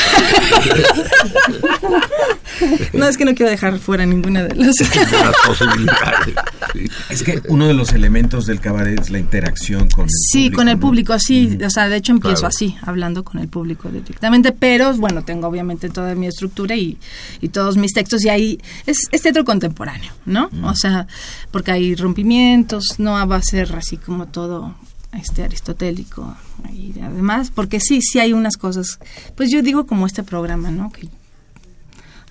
No, 2.92 3.06
es 3.06 3.16
que 3.16 3.24
no 3.24 3.34
quiero 3.34 3.50
dejar 3.50 3.78
fuera 3.78 4.04
ninguna 4.04 4.42
de 4.42 4.54
las... 4.54 4.74
las 5.12 5.36
posibilidades. 5.46 6.34
sí. 6.74 6.84
Es 7.08 7.22
que 7.22 7.40
uno 7.48 7.66
de 7.66 7.72
los 7.74 7.92
elementos 7.94 8.44
del 8.44 8.60
cabaret 8.60 9.00
es 9.00 9.08
la 9.10 9.18
interacción 9.18 9.88
con 9.88 10.04
el 10.04 10.10
Sí, 10.10 10.38
público, 10.50 10.56
con 10.56 10.68
el 10.68 10.74
¿no? 10.74 10.80
público, 10.80 11.18
sí. 11.18 11.58
O 11.64 11.70
sea, 11.70 11.88
de 11.88 11.96
hecho 11.96 12.12
empiezo 12.12 12.40
Claro. 12.40 12.48
así, 12.48 12.76
hablando 12.82 13.24
con 13.24 13.40
el 13.40 13.48
público 13.48 13.88
directamente, 13.88 14.52
pero 14.52 14.92
bueno, 14.94 15.22
tengo 15.24 15.46
obviamente 15.48 15.88
toda 15.88 16.14
mi 16.14 16.26
estructura 16.26 16.76
y, 16.76 16.98
y 17.40 17.48
todos 17.48 17.76
mis 17.78 17.92
textos 17.94 18.24
y 18.24 18.28
ahí 18.28 18.58
es, 18.84 18.98
es 19.10 19.22
teatro 19.22 19.44
contemporáneo, 19.44 20.12
¿no? 20.26 20.50
O 20.64 20.74
sea, 20.74 21.06
porque 21.50 21.72
hay 21.72 21.94
rompimientos, 21.94 22.96
no 22.98 23.12
va 23.26 23.36
a 23.36 23.42
ser 23.42 23.74
así 23.74 23.96
como 23.96 24.26
todo 24.26 24.74
este 25.12 25.42
aristotélico 25.42 26.36
y 26.72 26.98
además, 27.00 27.50
porque 27.54 27.80
sí, 27.80 28.00
sí 28.02 28.18
hay 28.20 28.32
unas 28.32 28.56
cosas, 28.56 28.98
pues 29.36 29.50
yo 29.50 29.62
digo 29.62 29.86
como 29.86 30.06
este 30.06 30.22
programa, 30.22 30.70
¿no? 30.70 30.90
Que 30.92 31.08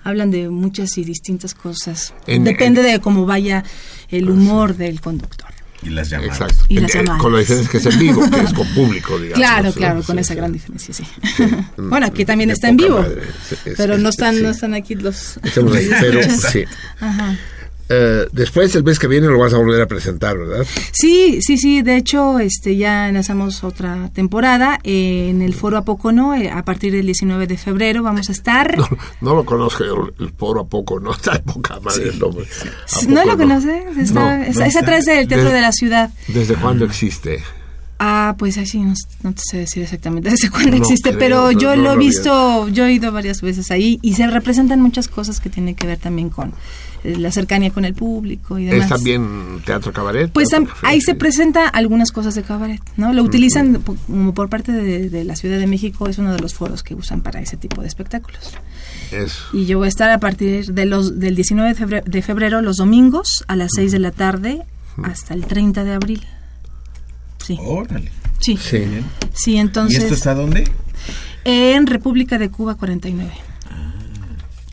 hablan 0.02 0.30
de 0.30 0.48
muchas 0.48 0.96
y 0.98 1.04
distintas 1.04 1.54
cosas. 1.54 2.14
En- 2.26 2.44
Depende 2.44 2.82
de 2.82 3.00
cómo 3.00 3.26
vaya 3.26 3.64
el 4.08 4.30
humor 4.30 4.76
del 4.76 5.00
conductor. 5.00 5.48
Y 5.82 5.88
las 5.90 6.10
llamadas. 6.10 6.40
Exacto. 6.40 6.64
Y 6.68 6.78
las 6.78 6.94
Eh, 6.94 6.98
llamadas. 6.98 7.22
con 7.22 7.32
la 7.32 7.38
diferencia 7.38 7.70
que 7.70 7.76
es 7.78 7.86
en 7.86 7.98
vivo, 7.98 8.30
que 8.30 8.40
es 8.40 8.52
con 8.52 8.66
público, 8.74 9.18
digamos. 9.18 9.38
Claro, 9.38 9.72
claro, 9.72 10.02
con 10.02 10.16
Sí, 10.16 10.20
esa 10.20 10.34
sí. 10.34 10.36
gran 10.38 10.52
diferencia, 10.52 10.94
sí. 10.94 11.04
Sí. 11.36 11.44
bueno, 11.78 12.06
aquí 12.06 12.24
también 12.26 12.48
De 12.48 12.54
está 12.54 12.68
en 12.68 12.76
vivo, 12.76 12.98
madre. 13.00 13.22
Es- 13.50 13.66
es- 13.66 13.74
pero 13.78 13.96
no 13.96 14.08
es- 14.10 14.14
están, 14.14 14.36
sí. 14.36 14.42
no 14.42 14.50
están 14.50 14.74
aquí 14.74 14.94
los. 14.94 15.38
Estamos 15.42 15.74
ahí, 15.76 15.90
pero 16.00 16.20
sí. 16.22 16.64
Ajá. 17.00 17.36
Eh, 17.90 18.26
después, 18.32 18.74
el 18.76 18.84
mes 18.84 18.98
que 18.98 19.06
viene, 19.08 19.26
lo 19.26 19.38
vas 19.38 19.52
a 19.52 19.58
volver 19.58 19.82
a 19.82 19.86
presentar, 19.86 20.38
¿verdad? 20.38 20.64
Sí, 20.92 21.40
sí, 21.42 21.58
sí. 21.58 21.82
De 21.82 21.96
hecho, 21.96 22.38
este 22.38 22.76
ya 22.76 23.10
lanzamos 23.12 23.64
otra 23.64 24.08
temporada 24.14 24.78
eh, 24.84 25.28
en 25.30 25.42
el 25.42 25.54
Foro 25.54 25.76
Apocono 25.76 26.34
eh, 26.34 26.50
a 26.50 26.64
partir 26.64 26.92
del 26.92 27.04
19 27.06 27.46
de 27.46 27.56
febrero. 27.58 28.02
Vamos 28.02 28.28
a 28.28 28.32
estar. 28.32 28.76
No, 28.80 28.88
no 29.20 29.34
lo 29.34 29.44
conozco, 29.44 29.84
yo, 29.84 30.08
el 30.18 30.30
foro 30.32 30.60
a 30.62 30.66
poco, 30.66 30.98
no 31.00 31.12
está 31.16 31.32
de 31.32 31.40
poca 31.40 31.78
madre 31.80 32.08
el 32.08 32.18
nombre. 32.18 32.46
¿A 32.46 33.02
¿No 33.06 33.16
poco 33.22 33.26
lo 33.32 33.36
conoces? 33.38 33.96
Está, 33.98 34.36
No, 34.38 34.44
es, 34.44 34.56
no. 34.56 34.64
es 34.64 34.76
atrás 34.76 35.04
del 35.04 35.26
Teatro 35.28 35.44
Desde- 35.46 35.56
de 35.56 35.60
la 35.60 35.72
Ciudad. 35.72 36.10
¿Desde 36.28 36.54
cuándo 36.54 36.84
existe? 36.84 37.42
Ah, 38.02 38.34
pues 38.38 38.56
así 38.56 38.78
no, 38.80 38.94
no 39.22 39.34
te 39.34 39.42
sé 39.44 39.58
decir 39.58 39.82
exactamente 39.82 40.30
desde 40.30 40.48
cuándo 40.48 40.70
No 40.70 40.76
existe, 40.78 41.10
creo, 41.10 41.18
pero 41.18 41.52
yo 41.52 41.76
no 41.76 41.82
lo 41.82 41.92
he 41.92 41.96
visto, 41.98 42.66
yo 42.68 42.86
he 42.86 42.92
ido 42.94 43.12
varias 43.12 43.42
veces 43.42 43.70
ahí 43.70 43.98
y 44.00 44.14
se 44.14 44.26
representan 44.26 44.80
muchas 44.80 45.06
cosas 45.08 45.38
que 45.38 45.50
tienen 45.50 45.74
que 45.74 45.86
ver 45.86 45.98
también 45.98 46.30
con 46.30 46.54
la 47.04 47.32
cercanía 47.32 47.70
con 47.70 47.84
el 47.84 47.94
público 47.94 48.58
y 48.58 48.66
demás. 48.66 48.84
¿Es 48.84 48.88
también 48.88 49.62
teatro 49.64 49.92
cabaret? 49.92 50.30
Pues 50.30 50.48
Teatro 50.48 50.74
ahí 50.82 51.00
se 51.00 51.14
presenta 51.14 51.68
algunas 51.68 52.12
cosas 52.12 52.34
de 52.34 52.42
cabaret, 52.42 52.80
¿no? 52.96 53.12
Lo 53.12 53.22
utilizan 53.22 53.82
como 54.06 54.34
por 54.34 54.48
parte 54.48 54.72
de, 54.72 55.08
de 55.08 55.24
la 55.24 55.36
Ciudad 55.36 55.58
de 55.58 55.66
México, 55.66 56.08
es 56.08 56.18
uno 56.18 56.32
de 56.32 56.40
los 56.40 56.54
foros 56.54 56.82
que 56.82 56.94
usan 56.94 57.22
para 57.22 57.40
ese 57.40 57.56
tipo 57.56 57.80
de 57.80 57.88
espectáculos. 57.88 58.52
Eso. 59.12 59.44
Y 59.52 59.66
yo 59.66 59.78
voy 59.78 59.86
a 59.86 59.88
estar 59.88 60.10
a 60.10 60.18
partir 60.18 60.66
de 60.66 60.86
los, 60.86 61.18
del 61.18 61.34
19 61.34 61.70
de 61.70 61.74
febrero, 61.74 62.04
de 62.06 62.22
febrero 62.22 62.62
los 62.62 62.76
domingos 62.76 63.44
a 63.48 63.56
las 63.56 63.70
6 63.74 63.92
de 63.92 63.98
la 63.98 64.10
tarde 64.10 64.62
hasta 65.02 65.34
el 65.34 65.46
30 65.46 65.84
de 65.84 65.92
abril. 65.94 66.26
Sí. 67.38 67.58
Órale. 67.60 68.10
Sí. 68.38 68.56
Sí. 68.56 68.84
Sí, 69.32 69.56
entonces... 69.56 70.00
¿Y 70.00 70.02
esto 70.02 70.14
está 70.14 70.34
dónde? 70.34 70.64
En 71.44 71.86
República 71.86 72.38
de 72.38 72.50
Cuba 72.50 72.74
49. 72.74 73.49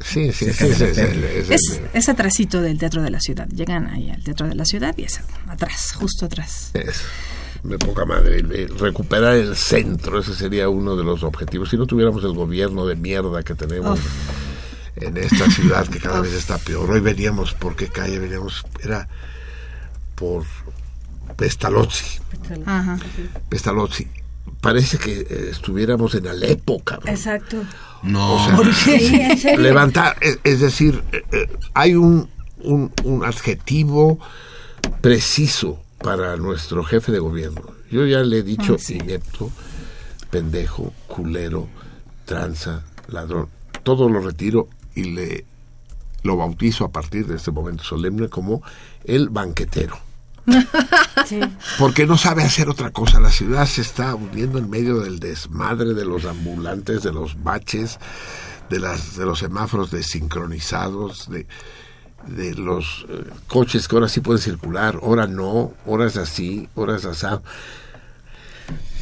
Sí, 0.07 0.31
sí, 0.31 0.51
sí. 0.53 0.67
Sí, 0.67 0.73
sí, 0.73 1.01
es- 1.49 1.81
Es, 1.93 2.09
atrasito 2.09 2.61
del 2.61 2.77
Teatro 2.77 3.01
de 3.01 3.09
la 3.09 3.19
Ciudad. 3.19 3.47
Llegan 3.49 3.87
ahí 3.87 4.09
al 4.09 4.23
Teatro 4.23 4.47
de 4.47 4.55
la 4.55 4.65
Ciudad 4.65 4.95
y 4.97 5.03
es 5.03 5.19
atrás, 5.47 5.91
justo 5.93 6.25
atrás. 6.25 6.71
es- 6.73 7.01
de 7.63 7.77
poca 7.77 8.05
madre. 8.05 8.41
Recuperar 8.79 9.33
el 9.35 9.55
centro, 9.55 10.19
ese 10.19 10.33
sería 10.35 10.69
uno 10.69 10.95
de 10.95 11.03
los 11.03 11.23
objetivos. 11.23 11.69
Si 11.69 11.77
no 11.77 11.85
tuviéramos 11.87 12.23
el 12.23 12.33
gobierno 12.33 12.85
de 12.85 12.95
mierda 12.95 13.43
que 13.43 13.55
tenemos 13.55 13.99
en 14.95 15.17
esta 15.17 15.49
ciudad, 15.51 15.85
que 15.87 15.99
cada 15.99 16.21
vez 16.21 16.33
está 16.33 16.57
peor. 16.59 16.89
Hoy 16.89 16.99
veníamos, 17.01 17.53
¿por 17.53 17.75
qué 17.75 17.87
calle? 17.87 18.19
Veníamos, 18.19 18.63
era 18.83 19.07
por 20.15 20.43
Pestalozzi. 21.35 22.19
Ajá. 22.65 22.97
Pestalozzi. 23.49 24.07
Parece 24.61 24.97
que 24.97 25.19
eh, 25.21 25.49
estuviéramos 25.51 26.15
en 26.15 26.27
Alepo, 26.27 26.79
cabrón. 26.83 27.09
Exacto. 27.09 27.57
No. 28.03 28.35
O 28.35 28.73
sea, 28.73 29.57
levantar, 29.57 30.17
es, 30.43 30.59
decir, 30.59 31.03
eh, 31.11 31.23
eh, 31.31 31.47
hay 31.73 31.95
un, 31.95 32.29
un, 32.63 32.91
un 33.03 33.25
adjetivo 33.25 34.19
preciso 35.01 35.79
para 35.99 36.37
nuestro 36.37 36.83
jefe 36.83 37.11
de 37.11 37.19
gobierno. 37.19 37.61
Yo 37.91 38.05
ya 38.05 38.19
le 38.19 38.39
he 38.39 38.43
dicho 38.43 38.75
Ah, 38.75 38.79
sí. 38.79 38.95
inepto, 38.95 39.49
pendejo, 40.29 40.93
culero, 41.07 41.67
tranza, 42.25 42.83
ladrón. 43.07 43.49
Todo 43.83 44.09
lo 44.09 44.19
retiro 44.21 44.67
y 44.95 45.03
le 45.05 45.45
lo 46.23 46.35
bautizo 46.35 46.83
a 46.83 46.89
partir 46.91 47.25
de 47.27 47.37
este 47.37 47.51
momento 47.51 47.83
solemne 47.83 48.27
como 48.27 48.61
el 49.05 49.29
banquetero. 49.29 49.97
Porque 51.79 52.05
no 52.05 52.17
sabe 52.17 52.43
hacer 52.43 52.69
otra 52.69 52.91
cosa. 52.91 53.19
La 53.19 53.31
ciudad 53.31 53.65
se 53.65 53.81
está 53.81 54.15
hundiendo 54.15 54.59
en 54.59 54.69
medio 54.69 54.99
del 54.99 55.19
desmadre 55.19 55.93
de 55.93 56.05
los 56.05 56.25
ambulantes, 56.25 57.03
de 57.03 57.11
los 57.11 57.43
baches, 57.43 57.99
de, 58.69 58.79
las, 58.79 59.17
de 59.17 59.25
los 59.25 59.39
semáforos 59.39 59.91
desincronizados, 59.91 61.29
de, 61.29 61.47
de 62.27 62.55
los 62.55 63.05
eh, 63.09 63.25
coches 63.47 63.87
que 63.87 63.95
ahora 63.95 64.09
sí 64.09 64.21
pueden 64.21 64.41
circular, 64.41 64.99
ahora 65.01 65.27
no, 65.27 65.73
horas 65.85 66.17
así, 66.17 66.69
horas 66.75 67.05
así. 67.05 67.27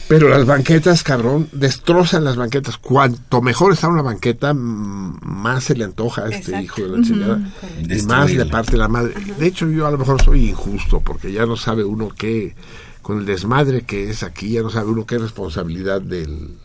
Pero 0.07 0.29
las 0.29 0.45
banquetas, 0.45 1.03
cabrón, 1.03 1.49
destrozan 1.51 2.23
las 2.23 2.35
banquetas. 2.35 2.77
Cuanto 2.77 3.41
mejor 3.41 3.73
está 3.73 3.87
una 3.87 4.03
banqueta, 4.03 4.53
mm, 4.53 5.19
más 5.23 5.63
se 5.63 5.75
le 5.75 5.83
antoja 5.83 6.23
a 6.23 6.25
este 6.25 6.51
Exacto. 6.51 6.61
hijo 6.61 6.81
de 6.83 6.97
la 6.97 7.03
chingada. 7.03 7.53
y 7.81 8.01
más 8.03 8.35
de 8.35 8.45
parte 8.45 8.73
de 8.73 8.77
la 8.77 8.87
madre. 8.87 9.13
De 9.37 9.47
hecho, 9.47 9.67
yo 9.67 9.87
a 9.87 9.91
lo 9.91 9.97
mejor 9.97 10.21
soy 10.21 10.49
injusto, 10.49 10.99
porque 10.99 11.31
ya 11.31 11.45
no 11.45 11.57
sabe 11.57 11.83
uno 11.83 12.09
qué, 12.15 12.55
con 13.01 13.19
el 13.19 13.25
desmadre 13.25 13.81
que 13.81 14.09
es 14.09 14.21
aquí, 14.21 14.51
ya 14.51 14.61
no 14.61 14.69
sabe 14.69 14.91
uno 14.91 15.05
qué 15.05 15.15
es 15.15 15.21
responsabilidad 15.21 16.01
del, 16.01 16.55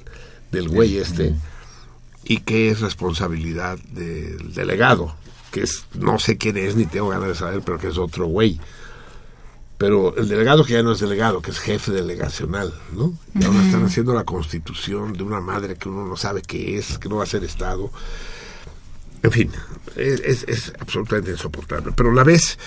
del 0.53 0.69
güey 0.69 0.99
este 0.99 1.35
y 2.25 2.39
qué 2.39 2.71
es 2.71 2.81
responsabilidad 2.81 3.79
del 3.93 4.53
delegado, 4.53 5.15
que 5.51 5.63
es, 5.63 5.85
no 5.99 6.19
sé 6.19 6.37
quién 6.37 6.57
es, 6.59 6.77
ni 6.77 6.85
tengo 6.85 7.09
ganas 7.09 7.29
de 7.29 7.35
saber, 7.35 7.63
pero 7.63 7.79
que 7.79 7.89
es 7.89 7.99
otro 7.99 8.27
güey. 8.27 8.61
Pero 9.81 10.15
el 10.19 10.29
delegado 10.29 10.63
que 10.63 10.75
ya 10.75 10.83
no 10.83 10.93
es 10.93 11.01
delegado, 11.01 11.41
que 11.41 11.53
es 11.53 11.59
jefe 11.59 11.91
delegacional, 11.91 12.71
¿no? 12.93 13.15
Y 13.35 13.43
ahora 13.47 13.65
están 13.65 13.83
haciendo 13.83 14.13
la 14.13 14.25
constitución 14.25 15.15
de 15.15 15.23
una 15.23 15.41
madre 15.41 15.77
que 15.77 15.89
uno 15.89 16.05
no 16.05 16.19
sabe 16.19 16.43
qué 16.43 16.77
es, 16.77 16.99
que 16.99 17.09
no 17.09 17.17
va 17.17 17.23
a 17.23 17.27
ser 17.27 17.45
Estado. 17.45 17.91
En 19.23 19.33
fin, 19.33 19.51
es, 19.97 20.75
absolutamente 20.79 21.31
insoportable. 21.31 21.93
Pero 21.97 22.13
la 22.13 22.25
vez, 22.25 22.59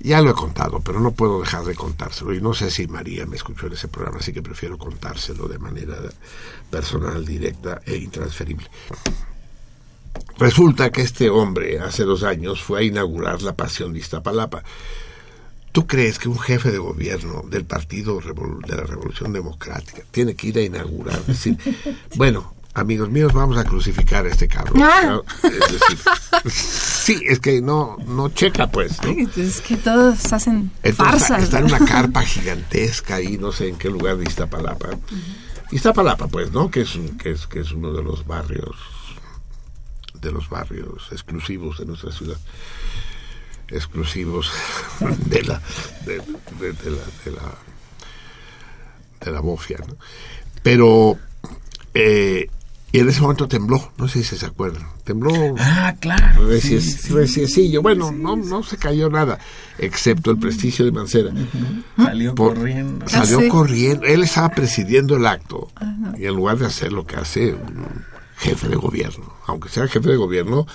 ya 0.00 0.22
lo 0.22 0.30
he 0.30 0.32
contado, 0.32 0.80
pero 0.80 1.00
no 1.00 1.12
puedo 1.12 1.38
dejar 1.42 1.64
de 1.64 1.74
contárselo. 1.74 2.32
Y 2.32 2.40
no 2.40 2.54
sé 2.54 2.70
si 2.70 2.86
María 2.86 3.26
me 3.26 3.36
escuchó 3.36 3.66
en 3.66 3.74
ese 3.74 3.88
programa, 3.88 4.20
así 4.20 4.32
que 4.32 4.40
prefiero 4.40 4.78
contárselo 4.78 5.46
de 5.46 5.58
manera 5.58 5.96
personal, 6.70 7.26
directa 7.26 7.82
e 7.84 7.96
intransferible. 7.96 8.70
Resulta 10.38 10.90
que 10.90 11.02
este 11.02 11.28
hombre 11.28 11.80
hace 11.80 12.04
dos 12.04 12.22
años 12.22 12.62
fue 12.62 12.80
a 12.80 12.82
inaugurar 12.84 13.42
la 13.42 13.54
Pasión 13.54 13.92
de 13.92 13.98
Iztapalapa. 13.98 14.62
¿Tú 15.74 15.88
crees 15.88 16.20
que 16.20 16.28
un 16.28 16.38
jefe 16.38 16.70
de 16.70 16.78
gobierno 16.78 17.42
del 17.50 17.64
Partido 17.64 18.20
de 18.20 18.76
la 18.76 18.84
Revolución 18.84 19.32
Democrática 19.32 20.02
tiene 20.12 20.36
que 20.36 20.46
ir 20.46 20.58
a 20.58 20.62
inaugurar? 20.62 21.20
Decir, 21.26 21.58
bueno, 22.14 22.54
amigos 22.74 23.10
míos, 23.10 23.32
vamos 23.32 23.58
a 23.58 23.64
crucificar 23.64 24.24
a 24.24 24.28
este 24.28 24.46
cabrón. 24.46 24.80
Ah. 24.80 25.18
Es 25.42 25.72
decir, 25.72 25.98
sí, 26.52 27.22
es 27.26 27.40
que 27.40 27.60
no, 27.60 27.96
no 28.06 28.28
checa, 28.28 28.70
pues. 28.70 29.02
¿no? 29.02 29.10
Es 29.36 29.60
que 29.62 29.76
todos 29.76 30.32
hacen 30.32 30.70
Entonces, 30.84 30.96
farsas. 31.28 31.42
está 31.42 31.58
en 31.58 31.64
una 31.64 31.80
carpa 31.84 32.22
gigantesca 32.22 33.16
ahí, 33.16 33.36
no 33.36 33.50
sé 33.50 33.66
en 33.70 33.76
qué 33.76 33.90
lugar 33.90 34.16
de 34.16 34.26
Iztapalapa. 34.26 34.90
Iztapalapa, 35.72 36.28
pues, 36.28 36.52
¿no? 36.52 36.70
Que 36.70 36.82
es, 36.82 36.94
un- 36.94 37.18
que 37.18 37.32
es, 37.32 37.48
que 37.48 37.58
es 37.58 37.72
uno 37.72 37.92
de 37.92 38.04
los 38.04 38.24
barrios, 38.28 38.76
de 40.20 40.30
los 40.30 40.48
barrios 40.48 41.08
exclusivos 41.10 41.78
de 41.78 41.86
nuestra 41.86 42.12
ciudad. 42.12 42.36
Exclusivos 43.68 44.50
de 45.26 45.42
la, 45.42 45.60
de, 46.06 46.14
de- 46.60 46.72
de 46.72 46.90
la, 46.90 47.02
de 47.24 47.30
la, 47.30 47.54
de 49.24 49.30
la 49.30 49.40
bofia, 49.40 49.78
¿no? 49.86 49.96
Pero, 50.62 51.18
eh, 51.94 52.48
y 52.92 52.98
en 53.00 53.08
ese 53.08 53.20
momento 53.22 53.48
tembló, 53.48 53.92
no 53.98 54.06
sé 54.06 54.22
si 54.22 54.36
se 54.36 54.46
acuerdan, 54.46 54.86
tembló 55.02 55.32
Ah, 55.58 55.94
claro. 56.00 56.46
Recién- 56.46 56.80
Sí. 57.48 57.76
Bueno, 57.78 58.12
no, 58.12 58.36
no 58.36 58.62
se 58.62 58.76
cayó 58.76 59.10
nada, 59.10 59.38
excepto 59.78 60.30
el 60.30 60.38
prestigio 60.38 60.84
de 60.84 60.92
Mancera. 60.92 61.30
Salió 61.96 62.34
Por- 62.34 62.54
corriendo. 62.54 63.08
Salió 63.08 63.38
Ah, 63.38 63.42
sí. 63.42 63.48
corriendo. 63.48 64.06
Él 64.06 64.22
estaba 64.22 64.50
presidiendo 64.50 65.16
el 65.16 65.26
acto. 65.26 65.68
Y 66.16 66.26
en 66.26 66.34
lugar 66.36 66.58
de 66.58 66.66
hacer 66.66 66.92
lo 66.92 67.04
que 67.04 67.16
hace 67.16 67.52
un 67.54 67.86
jefe 68.38 68.68
de 68.68 68.76
gobierno, 68.76 69.34
aunque 69.46 69.68
sea 69.68 69.88
jefe 69.88 70.08
de 70.10 70.16
gobierno 70.16 70.66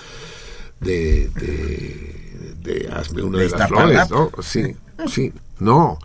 de, 0.80 1.28
de, 1.30 2.19
de 2.62 2.88
hazme 2.92 3.22
una 3.22 3.38
De 3.38 3.48
de 3.48 3.58
las 3.58 3.68
flores. 3.68 4.10
¿no? 4.10 4.30
Sí, 4.42 4.76
sí, 5.08 5.32
no. 5.58 5.98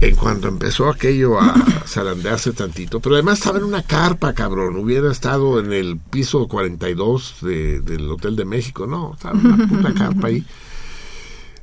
En 0.00 0.16
cuanto 0.16 0.48
empezó 0.48 0.88
aquello 0.88 1.38
a 1.38 1.54
zarandearse 1.86 2.52
tantito, 2.52 3.00
pero 3.00 3.16
además 3.16 3.38
estaba 3.38 3.58
en 3.58 3.64
una 3.64 3.82
carpa, 3.82 4.32
cabrón. 4.32 4.76
Hubiera 4.76 5.12
estado 5.12 5.60
en 5.60 5.72
el 5.74 5.98
piso 5.98 6.48
42 6.48 7.36
de, 7.42 7.80
del 7.80 8.10
Hotel 8.10 8.34
de 8.34 8.46
México, 8.46 8.86
no, 8.86 9.12
estaba 9.14 9.38
en 9.38 9.46
una 9.46 9.68
puta 9.68 9.92
carpa 9.92 10.28
ahí. 10.28 10.44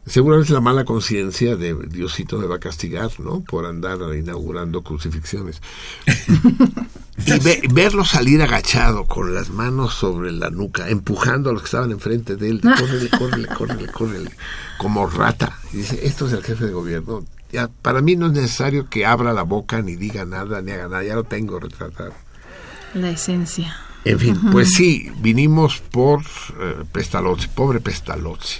Seguramente 0.07 0.53
la 0.53 0.61
mala 0.61 0.85
conciencia 0.85 1.55
de 1.55 1.73
Diosito 1.89 2.37
me 2.39 2.45
va 2.47 2.55
a 2.55 2.59
castigar, 2.59 3.11
¿no? 3.19 3.41
Por 3.41 3.65
andar 3.65 3.97
inaugurando 4.15 4.81
crucifixiones. 4.83 5.61
Y 7.25 7.39
ve- 7.39 7.61
verlo 7.73 8.05
salir 8.05 8.41
agachado 8.43 9.05
con 9.05 9.33
las 9.33 9.49
manos 9.49 9.95
sobre 9.95 10.31
la 10.31 10.49
nuca, 10.51 10.87
empujando 10.87 11.49
a 11.49 11.53
los 11.53 11.63
que 11.63 11.65
estaban 11.65 11.91
enfrente 11.91 12.35
de 12.35 12.49
él, 12.51 12.61
córrele, 12.61 13.09
córrele, 13.09 13.47
córrele, 13.47 13.87
córrele, 13.91 14.31
como 14.77 15.07
rata. 15.07 15.57
Y 15.73 15.77
dice, 15.77 15.99
esto 16.05 16.27
es 16.27 16.33
el 16.33 16.43
jefe 16.43 16.65
de 16.67 16.71
gobierno. 16.73 17.25
Ya, 17.51 17.69
para 17.81 18.01
mí 18.01 18.15
no 18.15 18.27
es 18.27 18.33
necesario 18.33 18.87
que 18.89 19.05
abra 19.05 19.33
la 19.33 19.41
boca, 19.41 19.81
ni 19.81 19.95
diga 19.95 20.25
nada, 20.25 20.61
ni 20.61 20.71
haga 20.71 20.87
nada, 20.89 21.03
ya 21.03 21.15
lo 21.15 21.23
tengo 21.23 21.59
retratado. 21.59 22.13
La 22.93 23.09
esencia. 23.09 23.75
En 24.05 24.19
fin, 24.19 24.39
pues 24.51 24.73
sí, 24.75 25.11
vinimos 25.19 25.79
por 25.79 26.21
eh, 26.21 26.83
Pestalozzi, 26.91 27.47
pobre 27.47 27.81
Pestalozzi. 27.81 28.59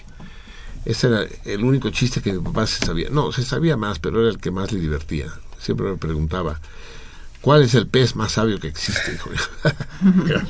Ese 0.88 1.08
era 1.08 1.28
el 1.44 1.66
único 1.66 1.90
chiste 1.90 2.22
que 2.22 2.32
mi 2.32 2.40
papá 2.40 2.66
se 2.66 2.86
sabía. 2.86 3.10
No, 3.10 3.34
se 3.34 3.44
sabía 3.44 3.76
más, 3.76 4.00
pero 4.00 4.22
era 4.22 4.30
el 4.30 4.38
que 4.38 4.52
más 4.52 4.72
le 4.72 4.80
divertía. 4.80 5.28
Siempre 5.60 5.86
me 5.88 5.98
preguntaba, 5.98 6.62
¿cuál 7.42 7.64
es 7.64 7.76
el 7.76 7.88
pez 7.88 8.16
más 8.16 8.32
sabio 8.32 8.58
que 8.58 8.70
existe? 8.70 9.14
Hijo? 9.14 9.30
Era 10.30 10.48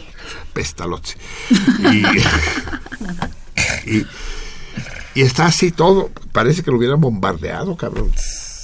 Pestalozzi. 0.53 1.15
Y, 3.85 3.89
y, 3.97 4.05
Y 5.15 5.21
está 5.23 5.47
así 5.47 5.71
todo, 5.71 6.11
parece 6.33 6.61
que 6.61 6.69
lo 6.69 6.77
hubieran 6.77 7.01
bombardeado, 7.01 7.75
cabrón. 7.75 8.11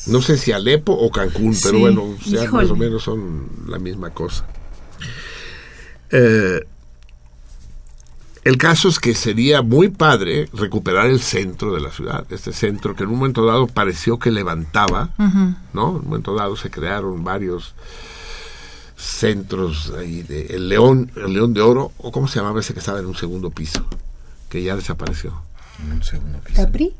No 0.05 0.21
sé 0.21 0.37
si 0.37 0.51
Alepo 0.51 0.93
o 0.93 1.09
Cancún, 1.09 1.57
pero 1.63 1.75
Sí, 1.75 1.81
bueno, 1.81 2.03
o 2.03 2.23
sea, 2.23 2.51
más 2.51 2.69
o 2.69 2.75
menos 2.75 3.01
son 3.01 3.49
la 3.67 3.79
misma 3.79 4.11
cosa. 4.11 4.45
Eh, 6.11 6.67
el 8.44 8.57
caso 8.57 8.90
es 8.90 8.99
que 8.99 9.14
sería 9.15 9.61
muy 9.61 9.90
padre 9.90 10.49
recuperar 10.53 11.07
el 11.07 11.20
centro 11.22 11.74
de 11.74 11.80
la 11.82 11.91
ciudad, 11.91 12.26
este 12.30 12.52
centro 12.53 12.95
que 12.95 13.03
en 13.03 13.10
un 13.10 13.15
momento 13.20 13.45
dado 13.45 13.68
pareció 13.68 14.20
que 14.20 14.32
levantaba. 14.32 15.10
¿no? 15.18 15.90
En 15.91 15.95
un 15.98 16.03
momento 16.06 16.36
dado 16.36 16.56
se 16.56 16.70
crearon 16.70 17.24
varios 17.24 17.74
centros 18.95 19.91
ahí 19.98 20.24
de 20.24 20.48
el 20.48 20.70
León, 20.70 21.11
el 21.15 21.34
León 21.34 21.53
de 21.53 21.61
Oro, 21.61 21.91
o 21.98 22.11
cómo 22.11 22.28
se 22.28 22.40
llamaba 22.40 22.60
ese 22.60 22.74
que 22.74 22.80
estaba 22.80 22.99
en 22.99 23.06
un 23.06 23.15
segundo 23.15 23.49
piso, 23.49 23.86
que 24.49 24.64
ya 24.64 24.76
desapareció. 24.76 25.34
En 25.84 25.94
un 25.94 26.03
segundo 26.03 26.40
piso. 26.40 26.61
¿Capri? 26.64 26.94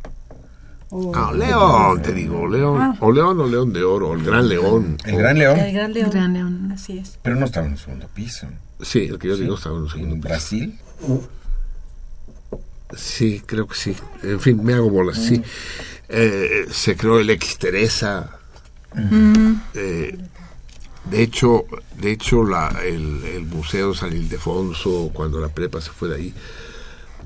O- 0.90 1.12
Ah, 1.16 1.32
León, 1.34 2.02
te 2.02 2.14
digo, 2.14 2.48
León, 2.48 2.80
Ah. 2.82 2.96
o 3.00 3.12
León 3.12 3.40
o 3.40 3.48
León 3.48 3.74
de 3.74 3.84
Oro, 3.84 4.10
o 4.10 4.14
el 4.14 4.24
Gran 4.24 4.48
León. 4.48 4.98
El 5.06 5.16
o- 5.16 5.18
Gran 5.18 5.38
León. 5.40 5.60
El 5.60 5.74
Gran 5.74 5.94
León. 5.94 6.10
Gran 6.12 6.34
León. 6.34 6.72
Así 6.72 6.98
es. 7.00 7.18
Pero 7.22 7.36
no 7.36 7.46
estaba 7.46 7.66
en 7.66 7.74
un 7.74 7.78
segundo 7.78 8.08
piso. 8.14 8.48
Sí, 8.82 9.00
el 9.06 9.18
que 9.18 9.30
yo 9.30 9.38
digo 9.38 9.56
estaba 9.56 9.76
en 9.78 9.84
un 9.84 9.90
segundo 9.90 10.16
¿En 10.16 10.22
piso. 10.22 10.30
Brasil? 10.30 10.80
Sí, 12.96 13.42
creo 13.46 13.68
que 13.68 13.76
sí. 13.76 13.96
En 14.22 14.40
fin, 14.40 14.64
me 14.64 14.74
hago 14.74 14.90
bolas, 14.90 15.18
sí. 15.18 15.42
Eh, 16.10 16.68
se 16.72 16.96
creó 16.96 17.20
el 17.20 17.30
Ex 17.30 17.58
Teresa. 17.58 18.40
Eh, 19.74 20.18
de 21.10 21.22
hecho, 21.22 21.66
de 22.00 22.12
hecho 22.12 22.44
la, 22.44 22.70
el, 22.86 23.24
el 23.24 23.46
Museo 23.46 23.94
San 23.94 24.16
Ildefonso, 24.16 25.10
cuando 25.14 25.40
la 25.40 25.50
prepa 25.50 25.82
se 25.82 25.90
fue 25.90 26.10
de 26.10 26.16
ahí, 26.16 26.34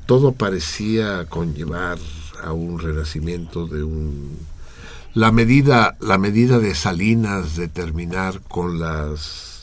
todo 0.06 0.32
parecía 0.32 1.26
conllevar 1.26 1.98
a 2.42 2.54
un 2.54 2.80
renacimiento 2.80 3.68
de 3.68 3.84
un... 3.84 4.38
La 5.14 5.32
medida, 5.32 5.98
la 6.00 6.18
medida 6.18 6.60
de 6.60 6.76
Salinas 6.76 7.56
de 7.56 7.68
terminar 7.68 8.42
con 8.48 8.80
las 8.80 9.57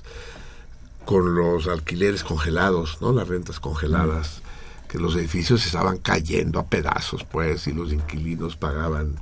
con 1.05 1.35
los 1.35 1.69
alquileres 1.69 2.25
congelados, 2.25 2.99
¿no? 3.01 3.13
Las 3.13 3.29
rentas 3.29 3.61
congeladas, 3.61 4.43
que 4.89 4.99
los 4.99 5.15
edificios 5.17 5.67
estaban 5.67 5.99
cayendo 5.99 6.59
a 6.59 6.67
pedazos, 6.67 7.25
pues, 7.25 7.67
y 7.67 7.73
los 7.73 7.93
inquilinos 7.93 8.57
pagaban 8.57 9.17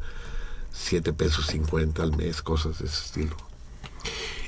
siete 0.72 1.12
pesos 1.12 1.46
cincuenta 1.46 2.02
al 2.02 2.16
mes, 2.16 2.42
cosas 2.42 2.78
de 2.78 2.86
ese 2.86 3.04
estilo. 3.04 3.36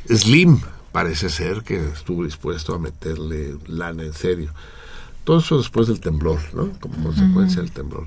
Slim 0.09 0.61
parece 0.93 1.28
ser 1.28 1.62
que 1.62 1.89
estuvo 1.89 2.24
dispuesto 2.24 2.74
a 2.74 2.78
meterle 2.78 3.56
lana 3.66 4.05
en 4.05 4.12
serio. 4.12 4.52
Todo 5.24 5.39
eso 5.39 5.59
después 5.59 5.89
del 5.89 6.01
temblor, 6.01 6.39
¿no? 6.52 6.70
Como 6.78 7.02
consecuencia 7.02 7.62
del 7.62 7.73
temblor. 7.73 8.06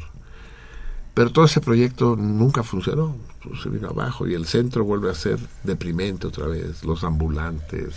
Pero 1.13 1.31
todo 1.31 1.45
ese 1.45 1.61
proyecto 1.61 2.15
nunca 2.15 2.61
funcionó, 2.61 3.17
pues, 3.43 3.61
se 3.61 3.69
vino 3.69 3.89
abajo 3.89 4.27
y 4.27 4.35
el 4.35 4.45
centro 4.45 4.83
vuelve 4.83 5.09
a 5.09 5.15
ser 5.15 5.39
deprimente 5.63 6.27
otra 6.27 6.45
vez, 6.45 6.83
los 6.83 7.03
ambulantes. 7.03 7.95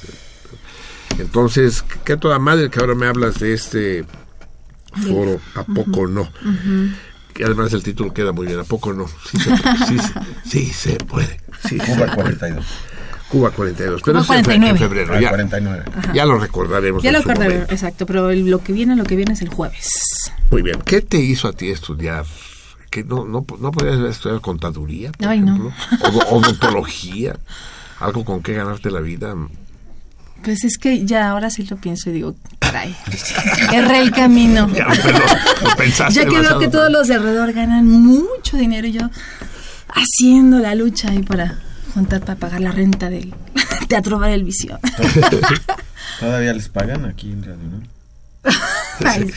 Entonces, 1.18 1.84
qué 2.04 2.16
toda 2.16 2.38
madre 2.38 2.70
que 2.70 2.80
ahora 2.80 2.94
me 2.94 3.06
hablas 3.06 3.38
de 3.40 3.52
este 3.52 4.04
foro, 5.06 5.40
¿a 5.54 5.64
poco 5.64 6.06
no? 6.06 6.28
Que 7.34 7.44
además 7.44 7.72
el 7.72 7.82
título 7.82 8.12
queda 8.12 8.32
muy 8.32 8.46
bien, 8.46 8.58
¿a 8.60 8.64
poco 8.64 8.92
no? 8.92 9.06
Sí 9.08 9.38
se, 9.38 9.56
sí, 9.86 9.98
se- 9.98 10.48
sí 10.48 10.66
se 10.66 10.96
puede. 11.04 11.40
Sí, 11.68 11.78
se 11.78 11.84
Cuba 11.94 12.06
puede. 12.06 12.36
42. 12.36 12.66
Cuba 13.28 13.50
42, 13.52 14.02
pero 14.04 14.24
Cuba 14.24 14.34
es 14.34 14.38
en 14.40 14.44
fe- 14.44 14.54
en 14.54 14.60
49. 14.62 14.78
febrero, 14.78 15.14
Ah, 15.14 15.20
ya, 15.20 15.28
49. 15.28 15.84
ya 16.14 16.24
lo 16.26 16.38
recordaremos. 16.38 17.02
Ya 17.02 17.12
lo 17.12 17.22
momento. 17.22 17.72
exacto, 17.72 18.04
pero 18.06 18.30
el- 18.30 18.50
lo 18.50 18.58
que 18.62 18.72
viene, 18.72 18.96
lo 18.96 19.04
que 19.04 19.14
viene 19.14 19.34
es 19.34 19.42
el 19.42 19.50
jueves. 19.50 19.88
Muy 20.50 20.62
bien, 20.62 20.80
¿qué 20.84 21.00
te 21.00 21.18
hizo 21.18 21.46
a 21.46 21.52
ti 21.52 21.68
estudiar? 21.70 22.24
¿Que 22.90 23.04
no, 23.04 23.24
no, 23.24 23.46
no 23.60 23.70
podías 23.70 24.00
estudiar 24.00 24.40
contaduría, 24.40 25.12
por 25.12 25.28
Ay, 25.28 25.40
no. 25.42 25.52
ejemplo? 25.54 25.72
O- 26.32 26.36
odontología, 26.38 27.36
algo 28.00 28.24
con 28.24 28.42
que 28.42 28.54
ganarte 28.54 28.90
la 28.90 28.98
vida. 29.00 29.36
Pues 30.44 30.64
es 30.64 30.78
que 30.78 31.04
ya 31.04 31.28
ahora 31.30 31.50
sí 31.50 31.64
lo 31.64 31.76
pienso 31.76 32.10
y 32.10 32.14
digo, 32.14 32.34
caray, 32.58 32.96
erré 33.72 34.00
el 34.00 34.10
camino. 34.10 34.68
Ya, 34.72 34.86
pero 35.02 35.18
lo 35.62 35.76
pensaste 35.76 36.14
Ya 36.14 36.24
que 36.26 36.38
veo 36.40 36.58
que 36.58 36.68
todos 36.68 36.90
los 36.90 37.08
de 37.08 37.14
alrededor 37.14 37.52
ganan 37.52 37.86
mucho 37.86 38.56
dinero 38.56 38.86
y 38.86 38.92
yo 38.92 39.10
haciendo 39.88 40.58
la 40.60 40.74
lucha 40.74 41.10
ahí 41.10 41.22
para 41.22 41.58
juntar 41.94 42.20
para 42.20 42.36
pagar 42.38 42.60
la 42.60 42.70
renta 42.72 43.10
del 43.10 43.34
Teatro 43.88 44.18
Bar 44.18 44.30
El 44.30 44.44
Vicio. 44.44 44.78
¿Todavía 46.20 46.52
les 46.52 46.68
pagan 46.68 47.04
aquí 47.04 47.30
en 47.32 47.42
Radio? 47.42 47.58
Ay, 49.04 49.30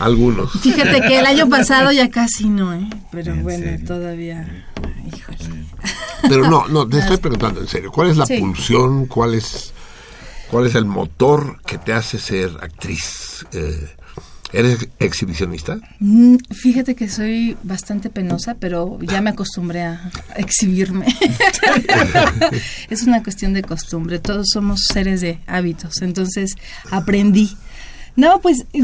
Algunos. 0.00 0.52
Fíjate 0.60 1.00
que 1.02 1.18
el 1.20 1.26
año 1.26 1.48
pasado 1.48 1.92
ya 1.92 2.10
casi 2.10 2.48
no, 2.48 2.74
¿eh? 2.74 2.88
Pero 3.12 3.32
¿En 3.32 3.42
bueno, 3.42 3.64
serio? 3.64 3.86
todavía. 3.86 4.64
Híjole. 5.06 5.64
Pero 6.28 6.50
no, 6.50 6.66
no, 6.68 6.88
te 6.88 6.98
estoy 6.98 7.16
preguntando 7.18 7.60
en 7.60 7.68
serio, 7.68 7.92
¿cuál 7.92 8.10
es 8.10 8.16
la 8.16 8.26
Sí. 8.26 8.38
pulsión, 8.38 9.06
cuál 9.06 9.34
es, 9.34 9.72
cuál 10.50 10.66
es 10.66 10.74
el 10.74 10.84
motor 10.84 11.60
que 11.62 11.78
te 11.78 11.92
hace 11.92 12.18
ser 12.18 12.50
actriz? 12.60 13.46
Eh, 13.52 13.88
¿Eres 14.52 14.88
exhibicionista? 14.98 15.78
Mm, 16.00 16.36
Fíjate 16.50 16.94
que 16.94 17.08
soy 17.10 17.56
bastante 17.62 18.08
penosa, 18.08 18.54
pero 18.54 18.98
ya 19.02 19.20
me 19.20 19.30
acostumbré 19.30 19.82
a 19.82 20.10
exhibirme. 20.36 21.06
es 22.90 23.02
una 23.02 23.22
cuestión 23.22 23.52
de 23.52 23.62
costumbre. 23.62 24.18
Todos 24.18 24.46
somos 24.52 24.80
seres 24.90 25.20
de 25.20 25.40
hábitos. 25.46 26.00
Entonces 26.00 26.54
aprendí. 26.90 27.56
No, 28.18 28.40
pues 28.40 28.66
eh, 28.72 28.82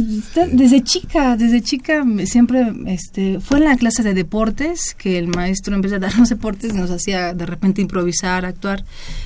desde 0.52 0.84
chica, 0.84 1.36
desde 1.36 1.60
chica 1.60 2.04
siempre 2.24 2.72
este, 2.86 3.40
fue 3.40 3.58
en 3.58 3.64
la 3.64 3.76
clase 3.76 4.04
de 4.04 4.14
deportes 4.14 4.94
que 4.96 5.18
el 5.18 5.26
maestro 5.26 5.74
empezó 5.74 5.96
a 5.96 5.98
darnos 5.98 6.28
deportes 6.28 6.72
nos 6.72 6.92
hacía 6.92 7.34
de 7.34 7.44
repente 7.44 7.82
improvisar, 7.82 8.44
actuar 8.44 8.84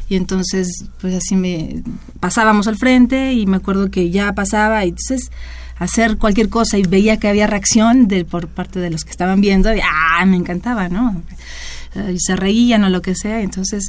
y 0.09 0.16
entonces 0.16 0.86
pues 1.02 1.14
así 1.14 1.36
me 1.36 1.82
pasábamos 2.20 2.68
al 2.68 2.78
frente 2.78 3.35
y 3.35 3.44
me 3.44 3.59
acuerdo 3.59 3.90
que 3.90 4.09
ya 4.09 4.32
pasaba 4.32 4.82
y 4.86 4.89
entonces 4.89 5.30
hacer 5.76 6.16
cualquier 6.16 6.48
cosa 6.48 6.78
y 6.78 6.85
veía 6.85 7.18
que 7.18 7.28
había 7.28 7.47
reacción 7.47 8.09
de, 8.09 8.24
por 8.24 8.48
parte 8.48 8.80
de 8.80 8.89
los 8.89 9.05
que 9.05 9.10
estaban 9.10 9.43
viendo 9.43 9.76
y 9.76 9.80
¡ah! 9.80 10.24
me 10.24 10.39
encantaba, 10.39 10.89
¿no? 10.89 11.20
Eh, 11.94 12.12
Y 12.15 12.19
se 12.20 12.36
reían 12.36 12.85
o 12.85 12.89
lo 12.90 13.02
que 13.02 13.15
sea, 13.15 13.40
entonces 13.40 13.89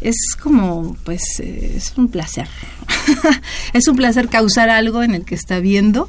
es 0.00 0.16
como, 0.40 0.96
pues, 1.04 1.22
eh, 1.40 1.74
es 1.76 1.92
un 1.96 2.08
placer. 2.08 2.48
es 3.72 3.86
un 3.88 3.96
placer 3.96 4.28
causar 4.28 4.70
algo 4.70 5.02
en 5.02 5.14
el 5.14 5.24
que 5.24 5.34
está 5.34 5.58
viendo 5.60 6.08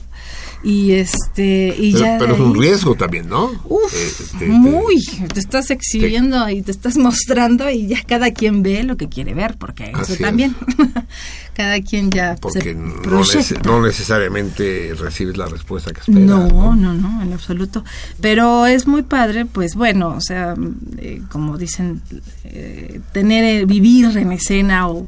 y 0.64 0.92
este 0.92 1.76
y 1.78 1.92
Pero, 1.92 2.06
ya 2.06 2.18
pero 2.18 2.34
es 2.36 2.40
un 2.40 2.58
riesgo 2.58 2.96
también, 2.96 3.28
¿no? 3.28 3.52
Uf, 3.66 3.94
Eh, 3.94 4.12
te- 4.32 4.38
te- 4.40 4.48
muy. 4.48 4.96
Te 5.34 5.40
estás 5.42 5.70
exhibiendo 5.72 6.48
y 6.50 6.62
te 6.62 6.72
estás 6.72 6.98
mostrando 6.98 7.70
y 7.70 7.88
ya 7.88 8.02
cada 8.04 8.32
quien 8.32 8.64
ve 8.64 8.84
lo 8.84 8.96
que 8.96 9.10
quiere 9.10 9.34
ver, 9.34 9.58
porque 9.58 9.92
eso 9.92 10.14
es. 10.14 10.20
cada 11.54 11.82
quien 11.82 12.10
ya 12.12 12.36
Porque 12.42 12.62
se 12.62 12.74
no, 12.74 13.22
nece- 13.24 13.62
no 13.66 13.82
necesariamente 13.82 14.94
recibes 15.00 15.38
la 15.38 15.46
respuesta 15.48 15.92
que 15.92 16.00
esperas. 16.02 16.26
No, 16.28 16.76
no, 16.76 16.94
no, 16.94 17.22
en 17.22 17.34
absoluto. 17.34 17.84
Pero 18.22 18.66
es 18.66 18.88
muy 18.88 19.04
padre, 19.04 19.46
pues 19.46 19.76
bueno, 19.76 20.10
o 20.10 20.22
sea, 20.22 20.56
eh, 20.98 21.22
como 21.30 21.58
dicen, 21.58 22.02
eh, 22.46 23.00
tener, 23.12 23.44
eh, 23.44 23.66
vivir 23.66 24.18
en 24.18 24.32
escena 24.32 24.88
o 24.90 25.08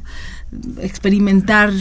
experimentar 0.80 1.72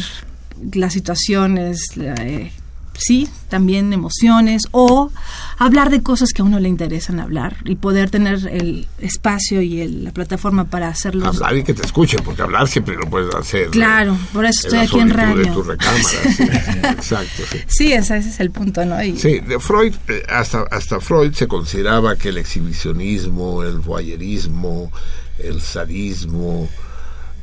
las 0.74 0.94
situaciones, 0.94 1.80
la, 1.96 2.14
eh, 2.16 2.52
sí, 2.98 3.28
también 3.50 3.92
emociones, 3.94 4.64
o 4.72 5.12
hablar 5.58 5.90
de 5.90 6.02
cosas 6.02 6.30
que 6.34 6.42
a 6.42 6.46
uno 6.46 6.60
le 6.60 6.70
interesan 6.70 7.20
hablar 7.20 7.58
y 7.66 7.76
poder 7.76 8.10
tener 8.10 8.48
el 8.48 8.88
espacio 9.00 9.62
y 9.62 9.82
el- 9.82 10.04
la 10.06 10.12
plataforma 10.12 10.66
para 10.66 10.88
hacerlo. 10.90 11.26
Hablar 11.28 11.58
y 11.58 11.64
que 11.64 11.74
te 11.74 11.84
escuchen, 11.86 12.22
porque 12.24 12.42
hablar 12.42 12.68
siempre 12.68 12.96
lo 12.96 13.10
puedes 13.10 13.34
hacer. 13.36 13.70
Claro, 13.70 14.18
por 14.34 14.46
eso 14.46 14.68
estoy 14.68 14.80
aquí 14.80 15.00
en 15.00 15.10
radio. 15.10 15.44
de 15.46 15.52
tu 15.52 15.64
recámara, 15.64 16.04
sí. 16.36 16.44
Exacto, 16.84 17.44
sí. 17.52 17.58
Sí, 17.68 17.94
ese, 17.94 18.18
ese 18.18 18.30
es 18.30 18.40
el 18.40 18.52
punto, 18.52 18.86
¿no? 18.86 19.02
Y- 19.04 19.18
Sí, 19.20 19.40
de 19.40 19.60
Freud, 19.60 19.94
eh, 20.08 20.24
hasta, 20.30 20.64
hasta 20.72 21.00
Freud 21.00 21.34
se 21.34 21.48
consideraba 21.48 22.16
que 22.16 22.30
el 22.30 22.38
exhibicionismo, 22.38 23.64
el 23.64 23.80
voyeurismo, 23.80 24.92
el 25.40 25.62
sadismo 25.62 26.68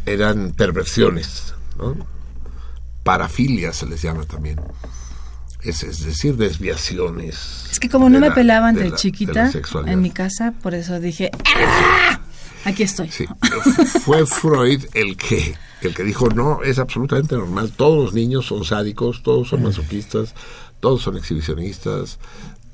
eran 0.07 0.53
perversiones, 0.53 1.55
¿no? 1.79 1.95
Parafilia 3.03 3.73
se 3.73 3.87
les 3.87 4.01
llama 4.03 4.25
también. 4.25 4.61
Es, 5.65 5.83
es 5.83 6.05
decir, 6.05 6.37
desviaciones. 6.37 7.67
Es 7.71 7.79
que 7.81 7.89
como 7.89 8.09
no 8.11 8.19
me 8.21 8.29
la- 8.29 8.35
pelaban 8.35 8.75
de 8.75 8.85
de, 8.85 8.91
la- 8.91 8.97
chiquita 8.97 9.49
de 9.51 9.63
en 9.93 10.03
mi 10.03 10.11
casa, 10.11 10.53
por 10.63 10.75
eso 10.75 10.99
dije, 11.01 11.31
¡Ah! 11.57 12.21
aquí 12.65 12.83
estoy. 12.83 13.11
Sí, 13.11 13.27
fue 14.05 14.27
Freud 14.27 14.85
el 14.95 15.17
que 15.17 15.55
el 15.83 15.95
que 15.95 16.05
dijo 16.05 16.29
no 16.29 16.63
es 16.63 16.79
absolutamente 16.79 17.35
normal 17.35 17.73
todos 17.73 18.05
los 18.05 18.15
niños 18.15 18.47
son 18.47 18.65
sádicos 18.65 19.23
todos 19.25 19.49
son 19.49 19.65
masoquistas 19.65 20.33
todos 20.79 21.03
son 21.03 21.17
exhibicionistas 21.17 22.19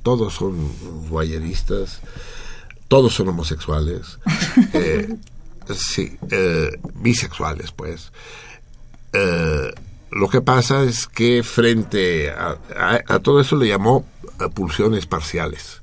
todos 0.02 0.34
son 0.34 0.70
voyeristas 1.08 2.00
todos 2.88 3.14
son 3.14 3.28
homosexuales 3.28 4.18
eh, 4.74 5.16
sí 5.74 6.18
eh, 6.30 6.70
bisexuales 6.96 7.72
pues 7.72 8.12
Eh, 9.14 9.72
lo 10.10 10.28
que 10.28 10.40
pasa 10.40 10.82
es 10.82 11.06
que 11.06 11.42
frente 11.42 12.30
a, 12.30 12.56
a- 12.76 13.00
a 13.14 13.18
todo 13.20 13.40
eso 13.40 13.56
le 13.56 13.68
llamó 13.68 14.04
pulsiones 14.54 15.06
parciales 15.06 15.82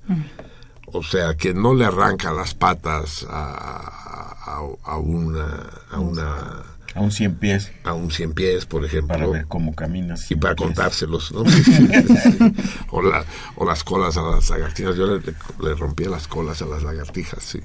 O 0.88 1.04
sea, 1.04 1.36
que 1.36 1.54
no 1.54 1.74
le 1.74 1.86
arranca 1.86 2.32
las 2.32 2.54
patas 2.54 3.26
a, 3.30 4.32
a, 4.46 4.62
a 4.84 4.98
una... 4.98 5.70
A 5.92 6.00
una 6.00 6.64
A 6.94 7.02
un 7.02 7.12
cien 7.12 7.36
pies. 7.36 7.72
a 7.84 7.94
un 7.94 8.10
cien 8.12 8.32
pies, 8.34 8.66
por 8.66 8.86
ejemplo. 8.86 9.10
Para 9.18 9.28
ver 9.28 9.46
cómo 9.48 9.76
caminas. 9.76 10.32
y 10.32 10.36
para 10.36 10.56
contárselos, 10.56 11.32
¿no? 11.34 11.44
Sí, 11.50 11.64
sí, 11.64 11.82
sí. 11.92 12.54
O, 12.92 13.02
la- 13.02 13.26
o 13.58 13.66
las 13.66 13.84
colas 13.84 14.16
a 14.16 14.22
las 14.22 14.50
lagartijas. 14.50 14.96
Yo 14.96 15.06
le, 15.06 15.20
le- 15.20 15.36
le 15.62 15.76
rompía 15.76 16.10
las 16.10 16.28
colas 16.30 16.62
a 16.62 16.66
las 16.66 16.84
lagartijas, 16.84 17.44
sí. 17.44 17.60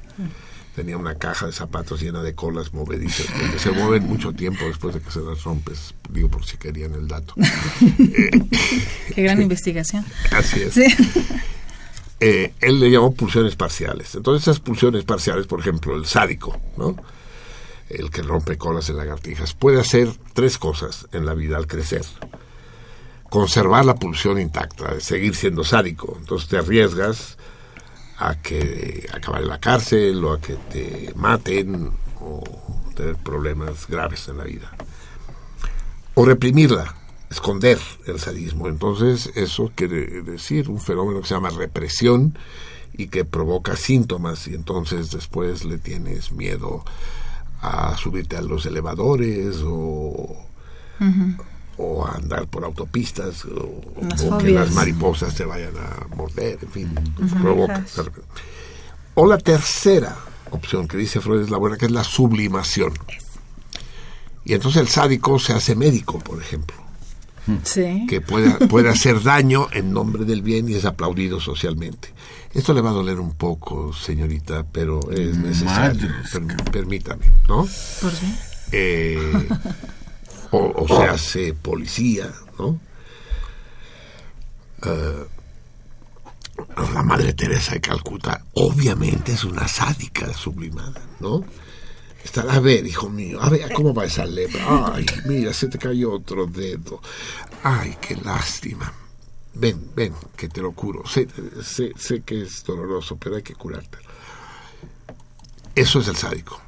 Tenía 0.75 0.97
una 0.97 1.17
caja 1.17 1.47
de 1.47 1.53
zapatos 1.53 2.01
llena 2.01 2.23
de 2.23 2.35
colas 2.35 2.73
movedizas, 2.73 3.27
porque 3.27 3.59
se 3.59 3.71
mueven 3.73 4.07
mucho 4.07 4.33
tiempo 4.33 4.65
después 4.67 4.95
de 4.95 5.01
que 5.01 5.11
se 5.11 5.21
las 5.21 5.43
rompes. 5.43 5.95
Digo, 6.09 6.29
por 6.29 6.45
si 6.45 6.57
querían 6.57 6.95
el 6.95 7.09
dato. 7.09 7.35
Qué 9.15 9.23
gran 9.23 9.43
investigación. 9.43 10.05
Así 10.31 10.63
es. 10.63 10.75
Sí. 10.75 10.87
Eh, 12.21 12.53
él 12.61 12.79
le 12.79 12.91
llamó 12.91 13.15
pulsiones 13.15 13.57
parciales. 13.57 14.15
Entonces, 14.15 14.43
esas 14.43 14.61
pulsiones 14.61 15.05
parciales, 15.05 15.47
por 15.47 15.61
ejemplo, 15.61 15.97
el 15.97 16.05
sádico, 16.05 16.61
¿no? 16.77 16.95
El 17.89 18.11
que 18.11 18.23
rompe 18.23 18.59
colas 18.59 18.91
en 18.91 18.99
lagartijas, 18.99 19.55
puede 19.55 19.81
hacer 19.81 20.09
tres 20.35 20.59
cosas 20.59 21.09
en 21.13 21.25
la 21.25 21.35
vida 21.35 21.57
al 21.57 21.67
crecer. 21.67 22.05
Conservar 23.31 23.87
la 23.87 23.95
pulsión 23.95 24.39
intacta, 24.39 25.01
seguir 25.01 25.35
siendo 25.35 25.65
sádico. 25.65 26.17
Entonces 26.21 26.49
te 26.49 26.59
arriesgas 26.59 27.39
a 28.21 28.37
que 28.37 29.09
acabar 29.13 29.43
en 29.43 29.49
la 29.49 29.59
cárcel 29.59 30.23
o 30.25 30.35
a 30.35 30.41
que 30.41 30.55
te 30.71 31.13
maten 31.17 31.91
o 32.21 32.45
tener 32.95 33.17
problemas 33.17 33.89
graves 33.89 34.29
en 34.29 34.37
la 34.37 34.45
vida. 34.45 34.71
O 36.15 36.25
reprimirla, 36.27 36.95
esconder 37.31 37.79
el 38.07 38.21
sadismo. 38.21 38.69
Entonces, 38.69 39.31
eso 39.35 39.73
quiere 39.75 40.23
decir 40.23 40.69
un 40.69 40.81
fenómeno 40.81 41.23
que 41.23 41.29
se 41.29 41.35
llama 41.35 41.49
represión 41.49 42.37
y 42.93 43.09
que 43.09 43.25
provoca 43.25 43.75
síntomas 43.75 44.47
y 44.49 44.55
entonces 44.55 45.11
después 45.11 45.65
le 45.65 45.79
tienes 45.79 46.33
miedo 46.33 46.85
a 47.63 47.97
subirte 47.97 48.37
a 48.37 48.43
los 48.43 48.67
elevadores 48.67 49.63
o, 49.65 50.37
o 51.83 52.07
a 52.07 52.13
andar 52.17 52.47
por 52.47 52.65
autopistas 52.65 53.45
o, 53.47 54.39
que 54.39 54.51
las 54.51 54.73
mariposas 54.73 55.35
te 55.35 55.45
vayan 55.45 55.73
a 55.79 56.15
morder, 56.15 56.59
en 56.63 56.71
fin, 56.71 56.95
provoca. 57.41 57.85
O 59.15 59.27
la 59.27 59.39
tercera 59.39 60.17
opción 60.51 60.87
que 60.89 60.97
dice 60.97 61.21
Freud 61.21 61.43
es 61.43 61.51
la 61.51 61.57
buena, 61.59 61.77
que 61.77 61.87
es 61.87 61.93
la 61.93 62.05
sublimación. 62.05 62.93
Y 64.45 64.55
entonces 64.55 64.81
el 64.83 64.89
sádico 64.89 65.39
se 65.39 65.53
hace 65.53 65.75
médico, 65.75 66.19
por 66.19 66.41
ejemplo 66.41 66.77
Sí. 67.65 68.07
que 68.09 68.21
pueda, 68.21 68.59
puede 68.69 68.89
hacer 68.91 69.23
daño 69.23 69.69
en 69.73 69.93
nombre 69.93 70.25
del 70.25 70.43
bien 70.43 70.69
y 70.69 70.75
es 70.75 70.85
aplaudido 70.85 71.41
socialmente. 71.41 72.13
Esto 72.53 72.75
le 72.75 72.81
va 72.81 72.91
a 72.91 72.93
doler 72.93 73.19
un 73.19 73.33
poco, 73.35 73.93
señorita, 73.93 74.65
pero 74.71 75.01
es 75.11 75.37
necesario. 75.37 76.09
Per- 76.33 76.71
permítame, 76.71 77.27
¿no? 77.49 77.67
¿Por 78.01 78.13
qué? 78.13 78.27
Eh, 78.73 79.49
o, 80.53 80.87
se 80.89 81.05
hace 81.05 81.55
policía, 81.55 82.33
¿no? 82.59 82.81
Eh, 84.85 85.27
la 86.95 87.03
Madre 87.03 87.33
Teresa 87.33 87.73
de 87.73 87.81
Calcuta 87.81 88.45
obviamente 88.55 89.33
es 89.33 89.45
una 89.45 89.69
sádica 89.69 90.33
sublimada, 90.33 91.01
¿no? 91.21 91.45
Estará 92.25 92.55
a 92.55 92.61
ver, 92.61 92.87
hijo 92.87 93.09
mío, 93.09 93.41
a 93.41 93.49
ver 93.49 93.73
cómo 93.73 93.95
va 93.95 94.05
esa 94.05 94.27
lepra. 94.27 94.93
Ay, 94.95 95.07
mira, 95.27 95.55
se 95.55 95.69
te 95.69 95.79
cayó 95.79 96.13
otro 96.13 96.47
dedo. 96.47 97.01
Ay, 97.63 97.97
qué 98.01 98.17
lástima. 98.17 98.93
Ven, 99.55 99.91
ven, 99.95 100.13
que 100.37 100.49
te 100.49 100.61
lo 100.61 100.73
curo. 100.73 101.07
Sé, 101.07 101.29
sé, 101.63 101.93
sé 101.97 102.23
que 102.23 102.43
es 102.43 102.63
doloroso, 102.65 103.17
pero 103.17 103.37
hay 103.37 103.43
que 103.43 103.55
curarte. 103.55 103.99
Eso 105.75 106.01
es 106.01 106.09
el 106.09 106.17
sádico. 106.17 106.61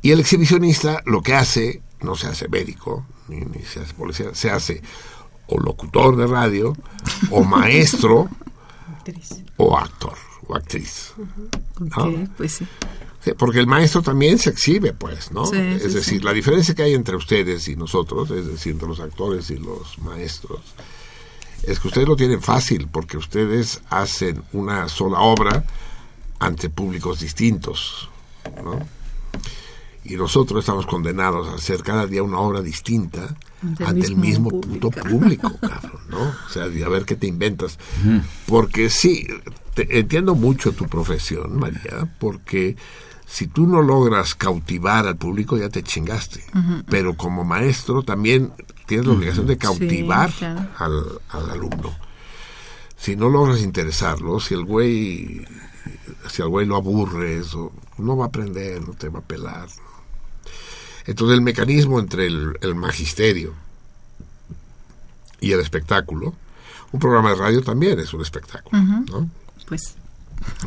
Y 0.00 0.10
el 0.10 0.20
exhibicionista 0.20 1.02
lo 1.04 1.22
que 1.22 1.34
hace, 1.34 1.82
no 2.00 2.16
se 2.16 2.26
hace 2.26 2.48
médico, 2.48 3.06
ni, 3.28 3.40
ni 3.40 3.62
se 3.64 3.80
hace 3.80 3.94
policía, 3.94 4.34
se 4.34 4.50
hace 4.50 4.82
o 5.46 5.58
locutor 5.58 6.16
de 6.16 6.26
radio, 6.26 6.74
o 7.30 7.44
maestro, 7.44 8.28
o 9.56 9.76
actor, 9.76 10.16
o 10.46 10.54
actriz. 10.54 11.12
pues 12.36 12.52
sí. 12.52 12.66
Sí, 13.24 13.32
porque 13.38 13.58
el 13.58 13.66
maestro 13.66 14.02
también 14.02 14.38
se 14.38 14.50
exhibe, 14.50 14.92
pues, 14.92 15.32
¿no? 15.32 15.46
Sí, 15.46 15.56
es 15.56 15.82
sí, 15.82 15.88
decir, 15.88 16.18
sí. 16.18 16.20
la 16.20 16.34
diferencia 16.34 16.74
que 16.74 16.82
hay 16.82 16.92
entre 16.92 17.16
ustedes 17.16 17.68
y 17.68 17.76
nosotros, 17.76 18.30
es 18.30 18.46
decir, 18.46 18.72
entre 18.72 18.86
los 18.86 19.00
actores 19.00 19.48
y 19.50 19.56
los 19.56 19.98
maestros, 19.98 20.60
es 21.62 21.80
que 21.80 21.88
ustedes 21.88 22.06
lo 22.06 22.16
tienen 22.16 22.42
fácil, 22.42 22.88
porque 22.88 23.16
ustedes 23.16 23.80
hacen 23.88 24.42
una 24.52 24.90
sola 24.90 25.20
obra 25.20 25.64
ante 26.38 26.68
públicos 26.68 27.20
distintos, 27.20 28.10
¿no? 28.62 28.78
Y 30.04 30.16
nosotros 30.16 30.60
estamos 30.60 30.86
condenados 30.86 31.48
a 31.48 31.54
hacer 31.54 31.82
cada 31.82 32.06
día 32.06 32.22
una 32.22 32.38
obra 32.38 32.60
distinta 32.60 33.34
Ante 33.62 33.84
ante, 33.84 34.06
el 34.06 34.12
el 34.12 34.16
mismo 34.18 34.50
puto 34.60 34.90
público, 34.90 35.50
cabrón, 35.60 36.00
¿no? 36.10 36.20
O 36.20 36.50
sea, 36.50 36.68
de 36.68 36.84
a 36.84 36.88
ver 36.90 37.04
qué 37.06 37.16
te 37.16 37.26
inventas. 37.26 37.78
Porque 38.46 38.90
sí, 38.90 39.26
te- 39.74 39.98
entiendo 39.98 40.34
mucho 40.34 40.72
tu 40.72 40.86
profesión, 40.86 41.58
María, 41.58 42.14
porque 42.18 42.76
si 43.26 43.46
tú 43.46 43.66
no 43.66 43.80
logras 43.80 44.34
cautivar 44.34 45.06
al 45.06 45.16
público 45.16 45.56
ya 45.56 45.70
te 45.70 45.82
chingaste. 45.82 46.44
Pero 46.90 47.14
como 47.16 47.42
maestro 47.44 48.02
también 48.02 48.52
tienes 48.86 49.06
la 49.06 49.14
obligación 49.14 49.46
de 49.46 49.56
cautivar 49.56 50.30
Sí, 50.30 50.38
claro. 50.40 50.68
al, 50.78 51.04
al 51.30 51.50
alumno. 51.50 51.94
Si 52.98 53.16
no 53.16 53.30
logras 53.30 53.60
interesarlo, 53.62 54.38
si 54.40 54.52
el 54.54 54.64
güey 54.66 55.46
si 56.30 56.42
al 56.42 56.48
güey 56.48 56.66
lo 56.66 56.76
aburres, 56.76 57.54
o 57.54 57.72
no 57.98 58.16
va 58.16 58.26
a 58.26 58.28
aprender, 58.28 58.86
no 58.86 58.92
te 58.94 59.08
va 59.08 59.18
a 59.20 59.22
pelar. 59.22 59.68
Entonces 61.06 61.34
el 61.34 61.42
mecanismo 61.42 62.00
entre 62.00 62.26
el, 62.26 62.56
el 62.62 62.74
magisterio 62.74 63.54
y 65.40 65.52
el 65.52 65.60
espectáculo, 65.60 66.34
un 66.92 67.00
programa 67.00 67.30
de 67.30 67.36
radio 67.36 67.62
también 67.62 67.98
es 68.00 68.12
un 68.14 68.22
espectáculo. 68.22 68.80
¿no? 68.82 69.28
Pues. 69.66 69.94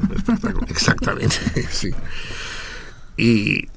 Un 0.01 0.15
espectáculo, 0.15 0.65
exactamente, 0.69 1.67
sí. 1.71 1.89
Y, 3.17 3.67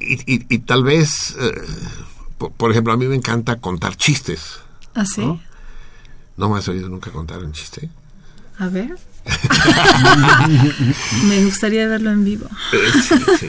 y, 0.00 0.34
y- 0.34 0.46
y 0.48 0.58
tal 0.60 0.82
vez, 0.82 1.34
eh, 1.38 1.62
por, 2.38 2.50
por 2.52 2.70
ejemplo, 2.72 2.92
a 2.92 2.96
mí 2.96 3.06
me 3.06 3.14
encanta 3.14 3.60
contar 3.60 3.96
chistes. 3.96 4.58
¿Ah, 4.94 5.04
sí? 5.06 5.20
¿No? 5.20 5.40
¿No 6.36 6.48
me 6.50 6.58
has 6.58 6.66
oído 6.68 6.88
nunca 6.88 7.12
contar 7.12 7.38
un 7.38 7.52
chiste? 7.52 7.88
A 8.58 8.66
ver. 8.68 8.96
Me 11.28 11.44
gustaría 11.44 11.86
verlo 11.88 12.10
en 12.10 12.24
vivo. 12.24 12.46
Eh, 12.72 12.78
sí, 12.92 13.00
sí, 13.18 13.24
sí. 13.40 13.48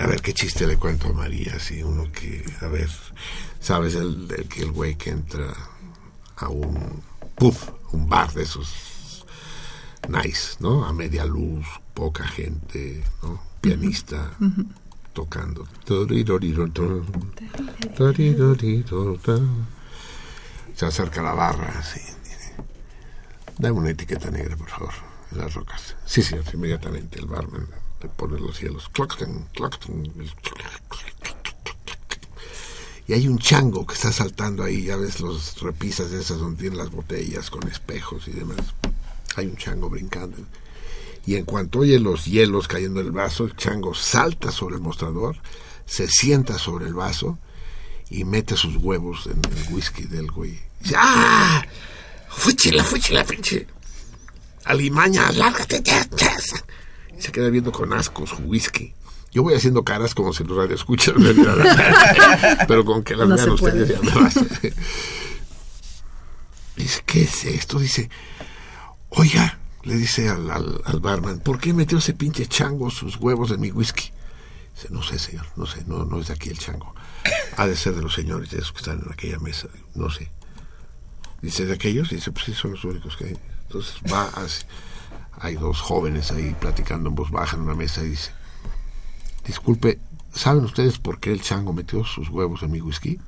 A 0.00 0.06
ver 0.06 0.20
qué 0.22 0.32
chiste 0.34 0.66
le 0.66 0.76
cuento 0.76 1.08
a 1.08 1.12
María, 1.12 1.54
así 1.56 1.82
uno 1.82 2.10
que, 2.10 2.44
a 2.60 2.66
ver, 2.66 2.90
sabes 3.60 3.94
el, 3.94 4.28
el 4.36 4.48
que 4.48 4.62
el 4.62 4.72
güey 4.72 4.96
que 4.96 5.10
entra 5.10 5.54
a 6.36 6.48
un 6.48 7.02
puff, 7.36 7.70
un 7.92 8.08
bar 8.08 8.32
de 8.32 8.42
esos 8.42 9.24
nice, 10.08 10.56
¿no? 10.60 10.84
A 10.84 10.92
media 10.92 11.24
luz, 11.24 11.66
poca 11.94 12.26
gente, 12.26 13.04
¿no? 13.22 13.40
Pianista 13.60 14.32
Ujú. 14.40 14.66
tocando. 15.12 15.66
Torirorirotón, 15.84 17.06
torirorirotón. 17.96 19.66
Se 20.74 20.86
acerca 20.86 21.22
la 21.22 21.34
barra, 21.34 21.72
dice, 21.78 22.14
Dame 23.58 23.78
una 23.78 23.90
etiqueta 23.90 24.30
negra, 24.30 24.56
por 24.56 24.68
favor, 24.68 24.92
en 25.30 25.38
las 25.38 25.54
rocas. 25.54 25.94
Sí, 26.04 26.22
sí, 26.22 26.34
inmediatamente 26.52 27.20
el 27.20 27.26
barman 27.26 27.68
le 28.04 28.10
pone 28.10 28.38
los 28.38 28.56
cielos. 28.56 28.90
Y 33.06 33.12
hay 33.12 33.28
un 33.28 33.38
chango 33.38 33.86
que 33.86 33.94
está 33.94 34.12
saltando 34.12 34.62
ahí, 34.62 34.84
ya 34.84 34.96
ves 34.96 35.20
los 35.20 35.60
repisas 35.60 36.10
de 36.10 36.20
esas 36.20 36.38
donde 36.38 36.60
tienen 36.60 36.78
las 36.78 36.90
botellas 36.90 37.50
con 37.50 37.66
espejos 37.66 38.28
y 38.28 38.32
demás. 38.32 38.58
Hay 39.36 39.46
un 39.46 39.56
chango 39.56 39.88
brincando. 39.88 40.38
Y 41.26 41.36
en 41.36 41.46
cuanto 41.46 41.80
oye 41.80 41.98
los 41.98 42.26
hielos 42.26 42.68
cayendo 42.68 43.00
en 43.00 43.06
el 43.06 43.12
vaso, 43.12 43.44
el 43.44 43.56
chango 43.56 43.94
salta 43.94 44.50
sobre 44.52 44.76
el 44.76 44.82
mostrador, 44.82 45.36
se 45.86 46.06
sienta 46.06 46.58
sobre 46.58 46.86
el 46.86 46.94
vaso 46.94 47.38
y 48.10 48.24
mete 48.24 48.56
sus 48.56 48.76
huevos 48.76 49.26
en 49.26 49.40
el 49.50 49.74
whisky 49.74 50.04
del 50.04 50.30
güey. 50.30 50.60
¡Ah! 50.94 51.64
¡Fúchila, 52.28 52.84
fúchila, 52.84 53.24
pinche! 53.24 53.66
Alimaña, 54.64 55.32
lárgate, 55.32 55.82
ya, 55.82 56.06
ya. 56.16 56.36
Y 57.18 57.22
se 57.22 57.32
queda 57.32 57.48
viendo 57.50 57.72
con 57.72 57.92
asco 57.92 58.26
su 58.26 58.36
whisky. 58.36 58.94
Yo 59.32 59.42
voy 59.42 59.54
haciendo 59.54 59.84
caras 59.84 60.14
como 60.14 60.32
si 60.32 60.44
los 60.44 60.56
radioescuchas 60.56 61.16
vieran. 61.16 61.58
Pero 62.68 62.84
con 62.84 63.02
que 63.02 63.16
las 63.16 63.28
No 63.28 63.36
vean 63.36 63.50
ustedes 63.50 63.88
ya 63.88 64.14
basta. 64.14 64.46
Dice, 66.76 67.02
¿qué 67.04 67.22
es 67.22 67.44
esto? 67.44 67.78
Dice, 67.78 68.10
oiga, 69.10 69.58
le 69.82 69.96
dice 69.96 70.28
al, 70.28 70.50
al, 70.50 70.80
al 70.84 71.00
barman, 71.00 71.40
¿por 71.40 71.58
qué 71.58 71.72
metió 71.72 71.98
ese 71.98 72.14
pinche 72.14 72.46
chango 72.46 72.90
sus 72.90 73.16
huevos 73.16 73.50
en 73.50 73.60
mi 73.60 73.70
whisky? 73.70 74.10
Dice, 74.74 74.88
no 74.90 75.02
sé, 75.02 75.18
señor, 75.18 75.46
no 75.56 75.66
sé, 75.66 75.84
no, 75.86 76.04
no 76.04 76.20
es 76.20 76.28
de 76.28 76.34
aquí 76.34 76.48
el 76.48 76.58
chango. 76.58 76.94
Ha 77.56 77.66
de 77.66 77.76
ser 77.76 77.94
de 77.94 78.02
los 78.02 78.14
señores, 78.14 78.50
de 78.50 78.58
esos 78.58 78.72
que 78.72 78.78
están 78.78 79.00
en 79.04 79.12
aquella 79.12 79.38
mesa. 79.38 79.68
No 79.94 80.10
sé. 80.10 80.30
Dice, 81.42 81.66
¿de 81.66 81.74
aquellos? 81.74 82.10
Dice, 82.10 82.32
pues 82.32 82.46
sí, 82.46 82.54
son 82.54 82.72
los 82.72 82.84
únicos 82.84 83.16
que 83.16 83.26
hay. 83.26 83.38
Entonces 83.62 83.94
va, 84.12 84.26
hace, 84.28 84.64
hay 85.40 85.56
dos 85.56 85.80
jóvenes 85.80 86.30
ahí 86.30 86.54
platicando 86.58 87.08
en 87.08 87.14
voz 87.14 87.30
baja 87.30 87.56
en 87.56 87.62
una 87.62 87.74
mesa 87.74 88.02
y 88.02 88.10
dice, 88.10 88.32
disculpe, 89.46 89.98
¿saben 90.32 90.64
ustedes 90.64 90.98
por 90.98 91.20
qué 91.20 91.32
el 91.32 91.42
chango 91.42 91.72
metió 91.72 92.04
sus 92.04 92.28
huevos 92.28 92.62
en 92.62 92.70
mi 92.72 92.80
whisky? 92.80 93.18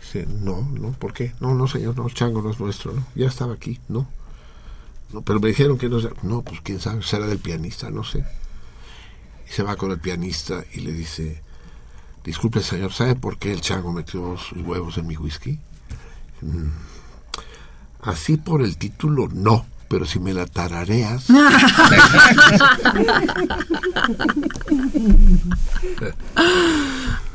Dice, 0.00 0.26
no, 0.26 0.62
no, 0.62 0.92
¿por 0.92 1.12
qué? 1.12 1.34
No, 1.40 1.54
no, 1.54 1.66
señor, 1.66 1.96
no, 1.96 2.06
el 2.06 2.14
chango 2.14 2.42
no 2.42 2.50
es 2.50 2.58
nuestro, 2.58 2.92
¿no? 2.92 3.06
Ya 3.14 3.26
estaba 3.26 3.54
aquí, 3.54 3.78
no. 3.88 4.06
No, 5.12 5.22
pero 5.22 5.40
me 5.40 5.48
dijeron 5.48 5.76
que 5.76 5.88
no 5.88 5.98
No, 6.22 6.42
pues 6.42 6.60
quién 6.62 6.80
sabe, 6.80 7.02
será 7.02 7.26
del 7.26 7.38
pianista, 7.38 7.90
no 7.90 8.04
sé. 8.04 8.24
Y 9.48 9.52
se 9.52 9.62
va 9.62 9.76
con 9.76 9.90
el 9.90 9.98
pianista 9.98 10.64
y 10.72 10.80
le 10.80 10.92
dice, 10.92 11.42
disculpe 12.24 12.62
señor, 12.62 12.92
¿sabe 12.92 13.16
por 13.16 13.38
qué 13.38 13.52
el 13.52 13.60
chango 13.60 13.92
metió 13.92 14.36
sus 14.36 14.62
huevos 14.62 14.98
en 14.98 15.06
mi 15.06 15.16
whisky? 15.16 15.58
"Mm, 16.42 16.68
así 18.02 18.36
por 18.36 18.62
el 18.62 18.76
título, 18.78 19.28
no, 19.32 19.66
pero 19.90 20.06
si 20.06 20.20
me 20.20 20.32
la 20.32 20.46
tarareas... 20.46 21.24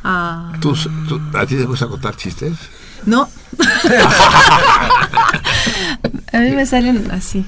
Ah. 0.03 0.53
¿Tú, 0.61 0.76
tú- 1.07 1.19
¿A 1.34 1.45
ti 1.48 1.56
te 1.56 1.64
gusta 1.65 1.88
contar 1.88 2.15
chistes? 2.15 2.53
No. 3.06 3.27
A 6.32 6.38
mí 6.40 6.52
me 6.52 6.65
salen 6.65 7.10
así. 7.11 7.44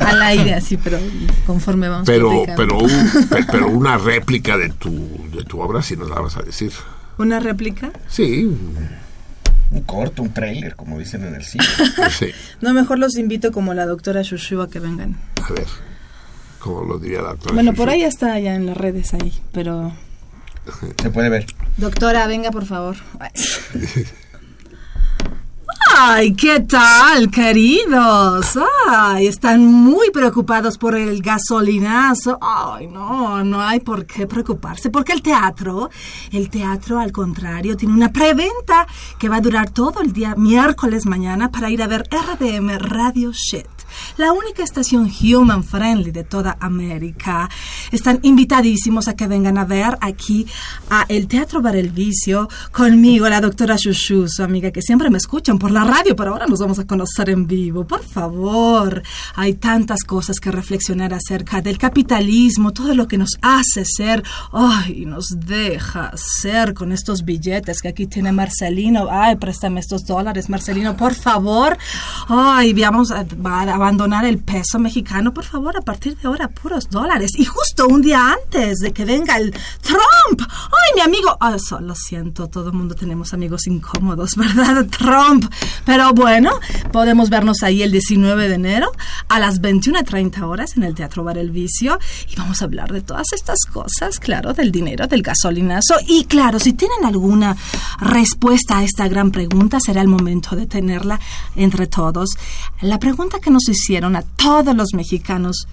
Al 0.00 0.22
aire, 0.22 0.54
así, 0.54 0.78
pero 0.78 0.98
conforme 1.46 1.88
vamos 1.90 2.06
Pero, 2.06 2.44
pero, 2.56 2.78
un- 2.78 3.10
pero 3.50 3.68
una 3.68 3.98
réplica 3.98 4.56
de 4.56 4.70
tu, 4.70 4.90
de 5.32 5.44
tu 5.44 5.60
obra 5.60 5.82
sí 5.82 5.96
nos 5.96 6.08
la 6.08 6.20
vas 6.20 6.36
a 6.38 6.42
decir. 6.42 6.72
¿Una 7.18 7.40
réplica? 7.40 7.90
Sí. 8.08 8.50
Un 9.74 9.82
corto, 9.82 10.22
un 10.22 10.32
trailer, 10.32 10.76
como 10.76 10.98
dicen 10.98 11.24
en 11.24 11.34
el 11.34 11.44
cine. 11.44 11.64
Sí. 12.10 12.30
No, 12.60 12.72
mejor 12.72 12.98
los 12.98 13.16
invito 13.16 13.50
como 13.52 13.74
la 13.74 13.86
doctora 13.86 14.22
Shushu 14.22 14.62
a 14.62 14.70
que 14.70 14.78
vengan. 14.78 15.16
A 15.42 15.52
ver, 15.52 15.66
como 16.60 16.84
lo 16.84 16.98
diría 16.98 17.20
la 17.20 17.30
doctora. 17.30 17.54
Bueno, 17.54 17.74
por 17.74 17.90
ahí 17.90 18.02
está 18.02 18.38
ya 18.38 18.54
en 18.54 18.66
las 18.66 18.76
redes 18.76 19.12
ahí, 19.14 19.32
pero... 19.52 19.92
Se 21.02 21.10
puede 21.10 21.28
ver. 21.28 21.46
Doctora, 21.76 22.26
venga, 22.26 22.50
por 22.50 22.64
favor. 22.64 22.96
Ay, 25.92 26.34
¿qué 26.34 26.60
tal, 26.60 27.30
queridos? 27.30 28.58
Ay, 28.88 29.26
están 29.26 29.64
muy 29.64 30.10
preocupados 30.10 30.78
por 30.78 30.96
el 30.96 31.22
gasolinazo. 31.22 32.38
Ay, 32.40 32.86
no, 32.86 33.44
no 33.44 33.60
hay 33.60 33.80
por 33.80 34.06
qué 34.06 34.26
preocuparse, 34.26 34.90
porque 34.90 35.12
el 35.12 35.22
teatro, 35.22 35.90
el 36.32 36.50
teatro 36.50 36.98
al 36.98 37.12
contrario, 37.12 37.76
tiene 37.76 37.94
una 37.94 38.12
preventa 38.12 38.86
que 39.18 39.28
va 39.28 39.36
a 39.36 39.40
durar 39.40 39.70
todo 39.70 40.00
el 40.00 40.12
día 40.12 40.34
miércoles 40.36 41.06
mañana 41.06 41.50
para 41.50 41.70
ir 41.70 41.82
a 41.82 41.86
ver 41.86 42.08
RDM 42.10 42.78
Radio 42.78 43.32
Shit. 43.32 43.73
La 44.16 44.32
única 44.32 44.62
estación 44.62 45.10
human 45.20 45.64
friendly 45.64 46.10
de 46.10 46.24
toda 46.24 46.56
América. 46.60 47.48
Están 47.90 48.20
invitadísimos 48.22 49.08
a 49.08 49.16
que 49.16 49.26
vengan 49.26 49.58
a 49.58 49.64
ver 49.64 49.96
aquí 50.00 50.46
a 50.90 51.04
el 51.08 51.26
Teatro 51.26 51.60
Bar 51.60 51.76
El 51.76 51.90
Vicio 51.90 52.48
conmigo, 52.72 53.28
la 53.28 53.40
doctora 53.40 53.76
Shushu, 53.76 54.28
su 54.28 54.42
amiga, 54.42 54.70
que 54.70 54.82
siempre 54.82 55.10
me 55.10 55.18
escuchan 55.18 55.58
por 55.58 55.70
la 55.70 55.84
radio, 55.84 56.16
pero 56.16 56.32
ahora 56.32 56.46
nos 56.46 56.60
vamos 56.60 56.78
a 56.78 56.86
conocer 56.86 57.30
en 57.30 57.46
vivo. 57.46 57.86
Por 57.86 58.04
favor, 58.04 59.02
hay 59.34 59.54
tantas 59.54 60.04
cosas 60.04 60.40
que 60.40 60.50
reflexionar 60.50 61.12
acerca 61.14 61.60
del 61.60 61.78
capitalismo, 61.78 62.72
todo 62.72 62.94
lo 62.94 63.08
que 63.08 63.18
nos 63.18 63.38
hace 63.42 63.84
ser, 63.84 64.22
ay, 64.52 65.04
nos 65.06 65.26
deja 65.46 66.12
ser 66.16 66.74
con 66.74 66.92
estos 66.92 67.24
billetes 67.24 67.80
que 67.80 67.88
aquí 67.88 68.06
tiene 68.06 68.32
Marcelino. 68.32 69.08
Ay, 69.10 69.36
préstame 69.36 69.80
estos 69.80 70.04
dólares, 70.06 70.48
Marcelino, 70.48 70.96
por 70.96 71.14
favor. 71.14 71.76
Ay, 72.28 72.72
vamos 72.72 73.10
a, 73.10 73.24
va 73.24 73.62
a 73.62 73.83
abandonar 73.84 74.24
el 74.24 74.38
peso 74.38 74.78
mexicano, 74.78 75.34
por 75.34 75.44
favor, 75.44 75.76
a 75.76 75.82
partir 75.82 76.16
de 76.16 76.26
ahora, 76.26 76.48
puros 76.48 76.88
dólares. 76.88 77.32
Y 77.36 77.44
justo 77.44 77.86
un 77.86 78.00
día 78.00 78.32
antes 78.32 78.78
de 78.78 78.92
que 78.92 79.04
venga 79.04 79.36
el 79.36 79.52
Trump. 79.82 80.40
Ay, 80.40 80.92
mi 80.94 81.02
amigo. 81.02 81.36
Ah, 81.38 81.54
eso, 81.54 81.80
lo 81.80 81.94
siento, 81.94 82.48
todo 82.48 82.68
el 82.68 82.72
mundo 82.72 82.94
tenemos 82.94 83.34
amigos 83.34 83.66
incómodos, 83.66 84.34
¿verdad? 84.36 84.86
Trump. 84.86 85.52
Pero 85.84 86.14
bueno, 86.14 86.58
podemos 86.92 87.28
vernos 87.28 87.62
ahí 87.62 87.82
el 87.82 87.92
19 87.92 88.48
de 88.48 88.54
enero 88.54 88.90
a 89.28 89.38
las 89.38 89.60
21.30 89.60 90.42
horas 90.42 90.76
en 90.78 90.84
el 90.84 90.94
Teatro 90.94 91.22
Bar 91.22 91.36
El 91.36 91.50
Vicio 91.50 91.98
y 92.30 92.36
vamos 92.36 92.62
a 92.62 92.64
hablar 92.64 92.90
de 92.90 93.02
todas 93.02 93.26
estas 93.34 93.66
cosas, 93.70 94.18
claro, 94.18 94.54
del 94.54 94.72
dinero, 94.72 95.06
del 95.06 95.22
gasolinazo. 95.22 95.96
Y 96.08 96.24
claro, 96.24 96.58
si 96.58 96.72
tienen 96.72 97.04
alguna 97.04 97.54
respuesta 98.00 98.78
a 98.78 98.84
esta 98.84 99.08
gran 99.08 99.30
pregunta, 99.30 99.78
será 99.78 100.00
el 100.00 100.08
momento 100.08 100.56
de 100.56 100.66
tenerla 100.66 101.20
entre 101.54 101.86
todos. 101.86 102.30
La 102.80 102.98
pregunta 102.98 103.40
que 103.40 103.50
nos 103.50 103.68
hicieron 103.74 104.16
a 104.16 104.22
todos 104.22 104.74
los 104.74 104.94
mexicanos, 104.94 105.66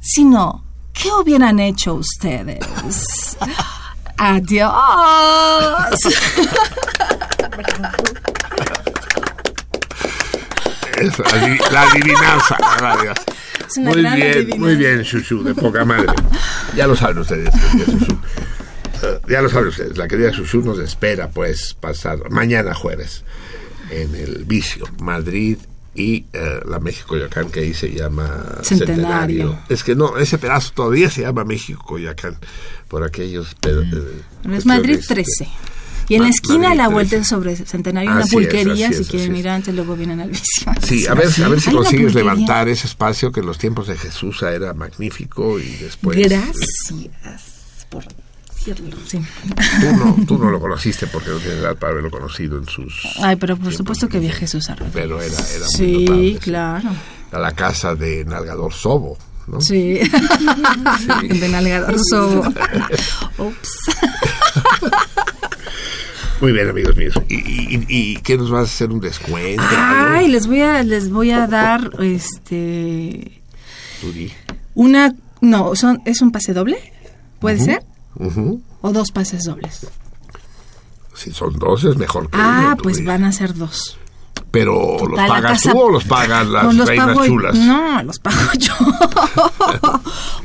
si 0.00 0.24
no, 0.24 0.64
¿qué 0.92 1.08
hubieran 1.10 1.58
hecho 1.60 1.94
ustedes? 1.94 2.60
Adiós. 4.18 4.72
Eso, 10.98 11.22
la 11.72 11.82
adivinanza. 11.82 12.56
la 12.80 12.92
adivinanza. 12.92 13.22
Es 13.68 13.76
una 13.76 13.90
Muy 13.90 14.02
gran 14.02 14.14
bien, 14.16 14.30
adivinanza. 14.32 14.56
muy 14.64 14.76
bien, 14.76 15.02
Shushu, 15.02 15.42
de 15.42 15.54
poca 15.54 15.84
madre. 15.84 16.06
Ya 16.74 16.86
lo 16.86 16.96
saben 16.96 17.18
ustedes, 17.18 17.50
Shushu. 17.74 18.18
Eh, 19.02 19.20
ya 19.28 19.42
lo 19.42 19.48
saben 19.50 19.68
ustedes, 19.68 19.98
la 19.98 20.08
querida 20.08 20.30
Shushu 20.30 20.62
nos 20.62 20.78
espera, 20.78 21.28
pues, 21.28 21.74
pasado 21.74 22.24
mañana 22.30 22.72
jueves, 22.74 23.24
en 23.90 24.14
el 24.14 24.44
Vicio, 24.46 24.86
Madrid 25.00 25.58
y 25.96 26.26
eh, 26.32 26.60
la 26.68 26.78
México 26.78 27.08
Coyoacán, 27.08 27.50
que 27.50 27.60
ahí 27.60 27.74
se 27.74 27.90
llama 27.90 28.58
Centenario. 28.62 29.58
Es 29.68 29.82
que 29.82 29.94
no, 29.96 30.16
ese 30.18 30.38
pedazo 30.38 30.72
todavía 30.74 31.10
se 31.10 31.22
llama 31.22 31.44
México 31.44 31.82
Coyoacán, 31.86 32.36
por 32.88 33.02
aquellos... 33.02 33.54
pe- 33.54 33.70
eh, 33.70 34.22
es 34.54 34.66
Madrid 34.66 34.94
cuestiones, 34.96 35.26
13. 35.38 35.48
Y 36.08 36.14
en 36.14 36.20
la 36.20 36.28
Ma- 36.28 36.30
esquina 36.34 36.56
a 36.56 36.60
Madrid 36.68 36.78
la 36.78 36.88
vuelta 36.88 37.10
13. 37.16 37.22
es 37.22 37.28
sobre 37.28 37.56
Centenario, 37.56 38.10
una 38.12 38.20
Así 38.20 38.28
es, 38.28 38.32
pulquería, 38.34 38.88
así 38.88 38.96
si 38.98 39.02
es, 39.02 39.08
quieren 39.08 39.32
es. 39.34 39.40
ir 39.40 39.48
antes, 39.48 39.74
luego 39.74 39.96
vienen 39.96 40.20
al 40.20 40.30
vicio. 40.30 40.72
Sí, 40.82 41.06
a 41.06 41.14
ver, 41.14 41.28
a 41.44 41.48
ver 41.48 41.60
si 41.60 41.70
una 41.70 41.78
consigues 41.80 42.14
levantar 42.14 42.68
ese 42.68 42.86
espacio 42.86 43.32
que 43.32 43.40
en 43.40 43.46
los 43.46 43.58
tiempos 43.58 43.88
de 43.88 43.96
Jesús 43.96 44.40
era 44.42 44.72
magnífico 44.74 45.58
y 45.58 45.68
después... 45.76 46.16
Gracias 46.18 46.66
por 47.90 48.04
decirlo, 48.74 48.96
sí. 49.06 49.18
Tú 49.80 49.96
no, 49.96 50.16
tú 50.26 50.38
no 50.38 50.50
lo 50.50 50.60
conociste 50.66 51.06
porque 51.06 51.30
no 51.30 51.36
tienes 51.38 51.58
edad 51.60 51.76
para 51.76 51.92
haberlo 51.92 52.10
conocido 52.10 52.58
en 52.58 52.66
sus... 52.66 52.94
Ay, 53.22 53.36
pero 53.36 53.56
por 53.56 53.72
supuesto 53.74 54.08
que 54.08 54.18
vi 54.18 54.28
a 54.28 54.32
Jesús 54.32 54.68
a 54.70 54.76
Pero 54.92 55.20
era, 55.20 55.34
era 55.36 55.64
muy 55.66 55.68
Sí, 55.76 56.04
notable. 56.04 56.38
claro. 56.40 56.90
A 57.32 57.38
la 57.38 57.52
casa 57.52 57.94
de 57.94 58.24
Nalgador 58.24 58.72
Sobo, 58.72 59.18
¿no? 59.48 59.60
Sí. 59.60 59.98
De 61.28 61.48
nalgador 61.48 61.96
sobo. 62.10 62.42
Ups. 63.38 63.70
Muy 66.40 66.52
bien, 66.52 66.68
amigos 66.68 66.96
míos. 66.96 67.14
¿Y, 67.28 67.34
y, 67.36 67.84
y 67.88 68.16
qué 68.18 68.36
nos 68.36 68.50
vas 68.50 68.60
a 68.60 68.64
hacer 68.64 68.90
un 68.90 69.00
descuento? 69.00 69.62
Ay, 69.70 70.28
les 70.28 70.46
voy 70.46 70.60
a 70.60 70.82
les 70.82 71.10
voy 71.10 71.30
a 71.30 71.46
dar 71.46 71.90
este 72.00 73.40
di. 74.02 74.32
una 74.74 75.14
no, 75.40 75.74
son 75.74 76.02
es 76.04 76.20
un 76.20 76.30
pase 76.32 76.52
doble? 76.52 76.76
¿Puede 77.40 77.56
Ujú. 77.56 77.64
ser? 77.66 77.82
O 78.82 78.92
dos 78.92 79.10
pases 79.12 79.44
dobles. 79.44 79.86
Si 81.14 81.32
son 81.32 81.58
dos 81.58 81.84
es 81.84 81.96
mejor 81.96 82.28
que 82.30 82.36
Ah, 82.40 82.64
uno, 82.68 82.76
pues 82.78 83.04
van 83.04 83.24
a 83.24 83.32
ser 83.32 83.54
dos. 83.54 83.98
Pero 84.50 84.96
¿los 84.98 85.10
Total, 85.10 85.28
pagas 85.28 85.52
casa- 85.52 85.72
tú 85.72 85.80
o 85.80 85.90
los 85.90 86.04
pagan 86.04 86.52
las 86.52 86.74
los 86.74 86.86
reinas 86.88 87.06
pago- 87.08 87.26
chulas? 87.26 87.54
No, 87.56 88.02
los 88.02 88.18
pago 88.18 88.36
yo. 88.58 88.72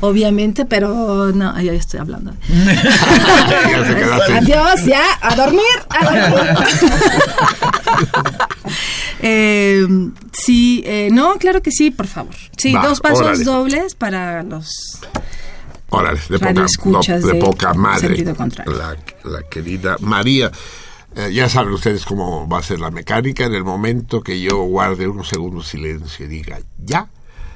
Obviamente, 0.00 0.64
pero 0.66 1.30
no, 1.32 1.58
ya 1.60 1.72
estoy 1.72 2.00
hablando. 2.00 2.32
Ya 2.48 3.86
se 3.86 3.94
quedaste. 3.94 4.32
Adiós, 4.34 4.84
ya, 4.86 5.02
a 5.20 5.34
dormir, 5.36 5.62
a 5.88 6.04
dormir. 6.04 6.56
Eh, 9.20 9.86
sí, 10.32 10.82
eh, 10.86 11.08
no, 11.12 11.34
claro 11.36 11.62
que 11.62 11.70
sí, 11.70 11.90
por 11.90 12.06
favor. 12.06 12.34
Sí, 12.56 12.72
Va, 12.74 12.86
dos 12.86 13.00
pasos 13.00 13.20
órale. 13.20 13.44
dobles 13.44 13.94
para 13.94 14.42
los 14.42 14.98
Órale, 15.92 16.20
de 16.28 16.38
poca, 16.38 16.46
radioescuchas 16.46 17.20
no, 17.20 17.26
de 17.28 17.34
de 17.34 17.40
poca 17.40 17.74
madre. 17.74 18.24
La, 18.66 18.96
la 19.24 19.42
querida 19.48 19.96
María. 20.00 20.50
Eh, 21.14 21.30
ya 21.32 21.48
saben 21.48 21.74
ustedes 21.74 22.06
cómo 22.06 22.48
va 22.48 22.58
a 22.58 22.62
ser 22.62 22.80
la 22.80 22.90
mecánica. 22.90 23.44
En 23.44 23.54
el 23.54 23.64
momento 23.64 24.22
que 24.22 24.40
yo 24.40 24.62
guarde 24.62 25.06
unos 25.06 25.28
segundos 25.28 25.68
silencio 25.68 26.24
y 26.24 26.28
diga 26.28 26.60
ya, 26.78 27.08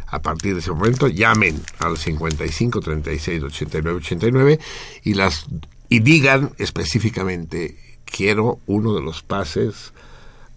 a 0.07 0.21
partir 0.21 0.55
de 0.55 0.61
ese 0.61 0.71
momento 0.71 1.09
llamen 1.09 1.61
al 1.79 1.97
55 1.97 2.81
36 2.81 3.43
89 3.43 3.99
89 3.99 4.61
y, 5.03 5.15
las, 5.15 5.47
y 5.89 6.01
digan 6.01 6.53
específicamente 6.59 7.77
quiero 8.05 8.61
uno 8.67 8.95
de 8.95 9.03
los 9.03 9.23
pases 9.23 9.93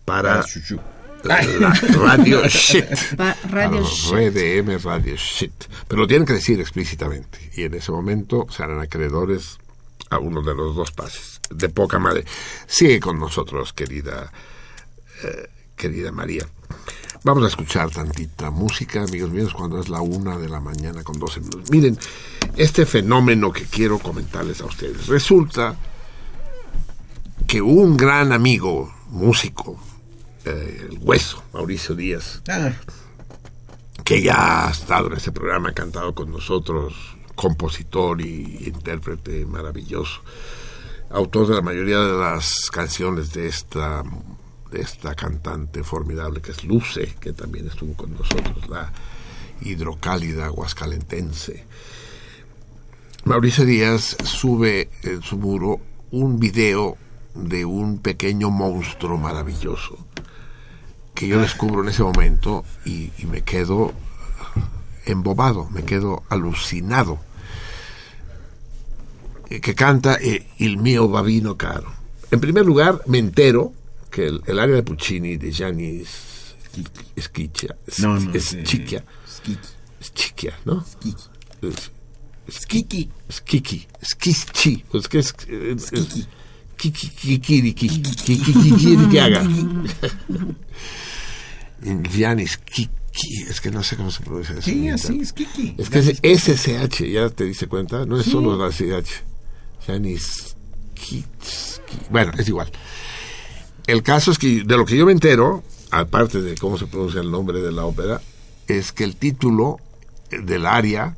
para 0.06 0.38
la, 0.38 0.46
la 1.24 1.42
radio 1.98 2.42
shit. 2.48 2.86
Pa- 3.18 3.36
radio 3.50 3.84
Para 4.10 4.30
RDM 4.30 4.78
Radio 4.84 5.16
Shit. 5.16 5.66
Pero 5.88 6.02
lo 6.02 6.08
tienen 6.08 6.26
que 6.26 6.34
decir 6.34 6.60
explícitamente. 6.60 7.52
Y 7.56 7.64
en 7.64 7.74
ese 7.74 7.92
momento 7.92 8.48
serán 8.50 8.80
acreedores 8.80 9.58
a 10.10 10.18
uno 10.20 10.42
de 10.42 10.56
los 10.56 10.76
dos 10.76 10.92
pases. 10.92 11.40
De 11.50 11.70
poca 11.70 12.00
madre. 12.00 12.26
Sigue 12.68 13.00
con 13.00 13.20
nosotros, 13.20 13.74
querida, 13.74 14.32
eh, 15.24 15.48
querida 15.76 16.12
María. 16.12 16.48
Vamos 17.24 17.44
a 17.44 17.48
escuchar 17.48 17.90
tantita 17.90 18.50
música, 18.50 19.04
amigos 19.04 19.30
míos, 19.32 19.54
cuando 19.54 19.80
es 19.82 19.90
la 19.90 20.00
una 20.00 20.38
de 20.38 20.48
la 20.48 20.62
mañana 20.62 21.04
con 21.04 21.20
12 21.20 21.42
minutos. 21.42 21.70
Miren, 21.70 21.98
este 22.56 22.86
fenómeno 22.86 23.52
que 23.52 23.64
quiero 23.66 24.00
comentarles 24.00 24.62
a 24.62 24.66
ustedes. 24.66 25.08
Resulta 25.08 25.76
que 27.46 27.62
un 27.62 27.98
gran 27.98 28.32
amigo, 28.32 28.94
músico, 29.10 29.82
eh, 30.50 30.88
el 30.90 30.98
hueso, 31.02 31.44
Mauricio 31.54 31.96
Díaz, 31.96 32.42
que 34.04 34.22
ya 34.22 34.68
ha 34.68 34.72
estado 34.72 35.08
en 35.08 35.14
este 35.14 35.32
programa, 35.32 35.70
ha 35.70 35.74
cantado 35.74 36.16
con 36.16 36.32
nosotros, 36.32 36.94
compositor 37.36 38.20
y 38.22 38.64
intérprete 38.66 39.46
maravilloso, 39.46 40.22
autor 41.12 41.48
de 41.48 41.56
la 41.56 41.62
mayoría 41.62 42.00
de 42.00 42.18
las 42.18 42.70
canciones 42.72 43.34
de 43.34 43.48
esta 43.48 44.04
de 44.72 44.82
esta 44.82 45.16
cantante 45.16 45.84
formidable 45.84 46.42
que 46.42 46.52
es 46.52 46.64
Luce, 46.64 47.16
que 47.20 47.34
también 47.34 47.68
estuvo 47.68 47.96
con 47.96 48.14
nosotros, 48.14 48.70
la 48.70 48.92
hidrocálida 49.62 50.46
aguascalentense. 50.46 51.66
Mauricio 53.26 53.66
Díaz 53.66 54.16
sube 54.24 54.90
en 55.02 55.24
su 55.24 55.38
muro 55.38 55.80
un 56.12 56.40
video 56.40 56.98
de 57.34 57.66
un 57.66 58.00
pequeño 58.00 58.52
monstruo 58.52 59.18
maravilloso 59.18 60.09
que 61.20 61.28
yo 61.28 61.42
descubro 61.42 61.84
en 61.84 61.90
ese 61.90 62.02
momento 62.02 62.64
y, 62.86 63.12
y 63.18 63.26
me 63.26 63.42
quedo 63.42 63.92
embobado, 65.06 65.70
me 65.70 65.84
quedo 65.84 66.24
alucinado. 66.30 67.20
Eh, 69.50 69.60
Que 69.60 69.76
canta 69.76 70.16
eh, 70.22 70.48
Il 70.60 70.78
mio 70.78 71.10
babino 71.10 71.58
caro. 71.58 71.92
En 72.32 72.40
primer 72.40 72.66
lugar, 72.66 73.02
me 73.06 73.18
entero 73.18 73.74
que 74.10 74.28
el, 74.28 74.42
el 74.48 74.60
área 74.60 74.76
de 74.76 74.84
Puccini 74.84 75.36
de 75.36 75.52
Gianni 75.52 76.04
Schicchia, 77.18 77.76
No, 77.98 78.18
no, 78.18 78.32
es 78.34 78.46
sí. 78.46 78.62
Schicchia, 78.64 79.04
Schicchia, 80.02 80.58
¿no? 80.64 80.86
Es- 81.62 81.92
Skiki, 82.50 83.10
Skiki, 83.30 83.88
Skischi, 84.02 84.86
es 84.94 85.08
que 85.10 85.20
es 85.20 85.36
eh, 86.88 86.92
es- 86.92 86.94
Kiki, 86.94 87.10
Kikiriki, 87.40 88.02
Kikiriki 88.02 89.18
haga. 89.20 89.44
Gianni 92.12 92.46
Schicchi, 92.46 93.44
es 93.50 93.62
que 93.62 93.72
no 93.72 93.84
sé 93.84 93.96
cómo 93.96 94.12
se 94.12 94.22
pronuncia 94.24 94.54
eso. 94.56 94.62
Sí, 94.64 94.90
así, 94.90 95.26
Skiki. 95.26 95.76
Es 95.78 95.90
que 95.90 96.00
es 96.00 96.20
SSH, 96.44 97.10
ya 97.12 97.30
te 97.30 97.46
diste 97.46 97.68
cuenta, 97.68 98.06
no 98.06 98.20
es 98.20 98.26
solo 98.26 98.58
la. 98.58 98.72
Janis 99.86 100.56
Kitski. 100.94 101.98
Bueno, 102.10 102.32
es 102.38 102.48
igual. 102.48 102.70
El 103.88 104.04
caso 104.04 104.32
es 104.32 104.38
que 104.38 104.64
de 104.64 104.78
lo 104.78 104.86
que 104.86 104.98
yo 104.98 105.06
me 105.06 105.12
entero, 105.14 105.64
aparte 105.92 106.42
de 106.42 106.56
cómo 106.56 106.78
se 106.78 106.86
pronuncia 106.88 107.22
el 107.22 107.32
nombre 107.32 107.62
de 107.62 107.72
la 107.72 107.86
ópera, 107.86 108.22
es 108.68 108.92
que 108.92 109.04
el 109.04 109.16
título 109.16 109.78
del 110.30 110.66
aria 110.66 111.18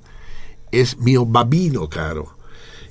es 0.71 0.97
Mio 0.97 1.25
Babino 1.25 1.89
Caro. 1.89 2.37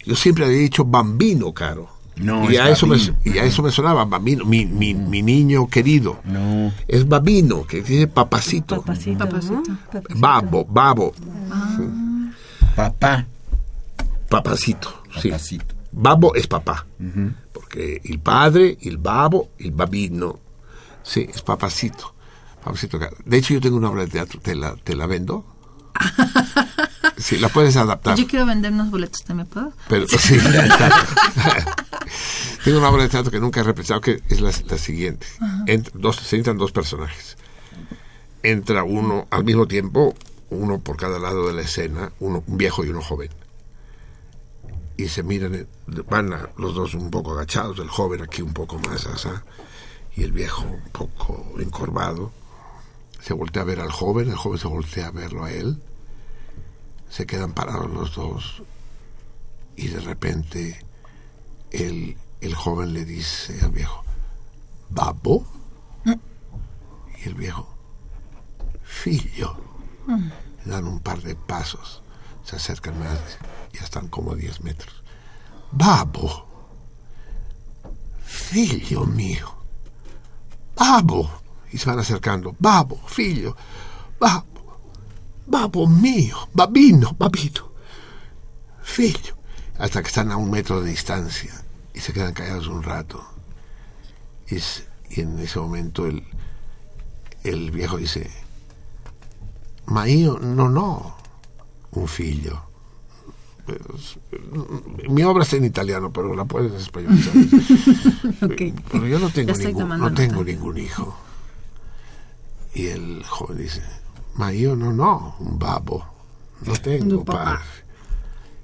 Yo 0.04 0.16
siempre 0.16 0.44
había 0.44 0.58
dicho 0.58 0.84
Bambino 0.84 1.54
Caro. 1.54 1.88
No, 2.20 2.50
y, 2.50 2.56
es 2.56 2.60
a 2.60 2.70
eso 2.70 2.86
me, 2.86 2.96
y 3.24 3.38
a 3.38 3.44
eso 3.44 3.62
me 3.62 3.70
sonaba 3.70 4.04
Bambino, 4.04 4.44
mi, 4.44 4.66
mi, 4.66 4.94
mi 4.94 5.22
niño 5.22 5.66
querido. 5.68 6.20
No. 6.24 6.72
Es 6.86 7.08
Babino, 7.08 7.66
que 7.66 7.82
dice 7.82 8.06
papacito. 8.06 8.82
Papacito. 8.82 9.26
Babo, 10.16 10.64
babo. 10.66 11.14
Papá. 12.76 13.26
Papacito, 14.28 15.02
sí. 15.20 15.60
Babo 15.92 16.34
es 16.34 16.46
papá. 16.46 16.86
Porque 17.52 18.00
el 18.04 18.20
padre, 18.20 18.78
el 18.82 18.98
babo, 18.98 19.50
el 19.58 19.72
babino. 19.72 20.38
Sí, 21.02 21.26
es 21.28 21.42
papacito. 21.42 22.14
Papacito. 22.62 22.98
De 23.24 23.38
hecho, 23.38 23.54
yo 23.54 23.60
tengo 23.60 23.76
una 23.76 23.90
obra 23.90 24.02
de 24.02 24.08
teatro. 24.08 24.40
¿Te 24.40 24.54
la, 24.54 24.76
te 24.76 24.94
la 24.94 25.06
vendo? 25.06 25.44
Sí, 27.20 27.38
la 27.38 27.48
puedes 27.48 27.76
adaptar. 27.76 28.16
Yo 28.16 28.26
quiero 28.26 28.46
vender 28.46 28.72
unos 28.72 28.90
boletos, 28.90 29.22
¿te 29.24 29.34
me 29.34 29.44
puedo? 29.44 29.72
Pero, 29.88 30.06
sí. 30.08 30.38
Tengo 32.64 32.78
una 32.78 32.90
obra 32.90 33.04
de 33.04 33.08
teatro 33.08 33.30
que 33.30 33.40
nunca 33.40 33.60
he 33.60 33.62
representado, 33.62 34.00
que 34.00 34.22
es 34.28 34.40
la, 34.40 34.50
la 34.68 34.78
siguiente. 34.78 35.26
Dos, 35.94 36.16
se 36.16 36.36
entran 36.36 36.58
dos 36.58 36.72
personajes. 36.72 37.36
Entra 38.42 38.84
uno 38.84 39.26
al 39.30 39.44
mismo 39.44 39.66
tiempo, 39.66 40.14
uno 40.50 40.78
por 40.80 40.96
cada 40.96 41.18
lado 41.18 41.46
de 41.48 41.54
la 41.54 41.62
escena, 41.62 42.12
uno, 42.20 42.42
un 42.46 42.56
viejo 42.58 42.84
y 42.84 42.90
uno 42.90 43.00
joven. 43.02 43.30
Y 44.96 45.08
se 45.08 45.22
miran, 45.22 45.54
eh, 45.54 45.66
van 46.08 46.32
a- 46.32 46.48
los 46.58 46.74
dos 46.74 46.94
un 46.94 47.10
poco 47.10 47.32
agachados, 47.32 47.78
el 47.78 47.88
joven 47.88 48.22
aquí 48.22 48.42
un 48.42 48.52
poco 48.52 48.78
más 48.78 49.06
asá, 49.06 49.42
y 50.16 50.22
el 50.24 50.32
viejo 50.32 50.62
un 50.62 50.90
poco 50.92 51.54
encorvado. 51.58 52.32
Se 53.22 53.32
voltea 53.34 53.62
a 53.62 53.66
ver 53.66 53.80
al 53.80 53.90
joven, 53.90 54.28
el 54.30 54.36
joven 54.36 54.58
se 54.58 54.68
voltea 54.68 55.08
a 55.08 55.10
verlo 55.10 55.44
a 55.44 55.52
él. 55.52 55.78
Se 57.10 57.26
quedan 57.26 57.52
parados 57.52 57.90
los 57.90 58.14
dos 58.14 58.62
y 59.76 59.88
de 59.88 60.00
repente 60.00 60.84
el, 61.70 62.16
el 62.40 62.54
joven 62.54 62.94
le 62.94 63.04
dice 63.04 63.60
al 63.62 63.72
viejo, 63.72 64.04
¿Babo? 64.90 65.44
Y 66.04 67.28
el 67.28 67.34
viejo, 67.34 67.68
Fillo. 68.82 69.56
Dan 70.64 70.86
un 70.86 71.00
par 71.00 71.22
de 71.22 71.34
pasos, 71.34 72.02
se 72.44 72.56
acercan 72.56 72.98
más, 72.98 73.18
ya 73.72 73.82
están 73.82 74.08
como 74.08 74.32
a 74.32 74.36
10 74.36 74.62
metros. 74.62 75.02
Babo, 75.72 76.46
filho 78.24 79.04
mío, 79.04 79.54
babo. 80.74 81.30
Y 81.72 81.78
se 81.78 81.88
van 81.88 82.00
acercando, 82.00 82.56
babo, 82.58 83.00
filho, 83.06 83.56
babo, 84.18 84.46
babo 85.50 85.86
mío, 85.86 86.48
babino, 86.54 87.14
babino, 87.18 87.72
filho. 88.82 89.34
Hasta 89.78 90.02
que 90.02 90.08
están 90.08 90.30
a 90.30 90.36
un 90.36 90.50
metro 90.50 90.80
de 90.80 90.90
distancia 90.90 91.52
y 91.94 92.00
se 92.00 92.12
quedan 92.12 92.32
callados 92.34 92.68
un 92.68 92.82
rato. 92.82 93.24
Y, 94.48 94.56
es- 94.56 94.84
y 95.10 95.22
en 95.22 95.38
ese 95.38 95.58
momento 95.58 96.06
el, 96.06 96.22
el 97.44 97.70
viejo 97.70 97.96
dice, 97.96 98.30
ma 99.86 100.06
io 100.06 100.38
non 100.38 100.76
ho 100.76 101.16
un 101.92 102.06
figlio. 102.06 102.62
Pues, 103.66 104.18
Mi 105.08 105.22
obra 105.22 105.42
está 105.44 105.56
en 105.56 105.64
italiano, 105.64 106.12
pero 106.12 106.34
la 106.34 106.44
puedes 106.44 106.72
españolizar. 106.74 107.32
Pero 108.92 109.06
yo 109.06 109.18
no 109.18 109.30
tengo, 109.30 109.52
ningún, 109.54 109.88
no 109.98 110.12
tengo 110.14 110.44
ningún 110.44 110.78
hijo. 110.78 111.16
Y 112.74 112.86
el 112.86 113.24
joven 113.26 113.58
dice, 113.58 113.82
ma 114.34 114.50
io 114.50 114.74
non 114.74 115.00
ho 115.00 115.36
un 115.38 115.56
babo. 115.56 116.04
No 116.60 116.72
tengo 116.74 117.24
padre. 117.24 117.64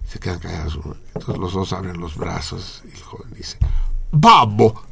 Se 0.06 0.18
quedan 0.18 0.38
callados. 0.38 0.78
Entonces 1.14 1.38
los 1.38 1.52
dos 1.52 1.72
abren 1.72 2.01
los 2.01 2.16
brazos 2.16 2.82
y 2.84 2.94
el 2.94 3.02
joven 3.02 3.32
dice, 3.34 3.59
Babbo, 4.12 4.82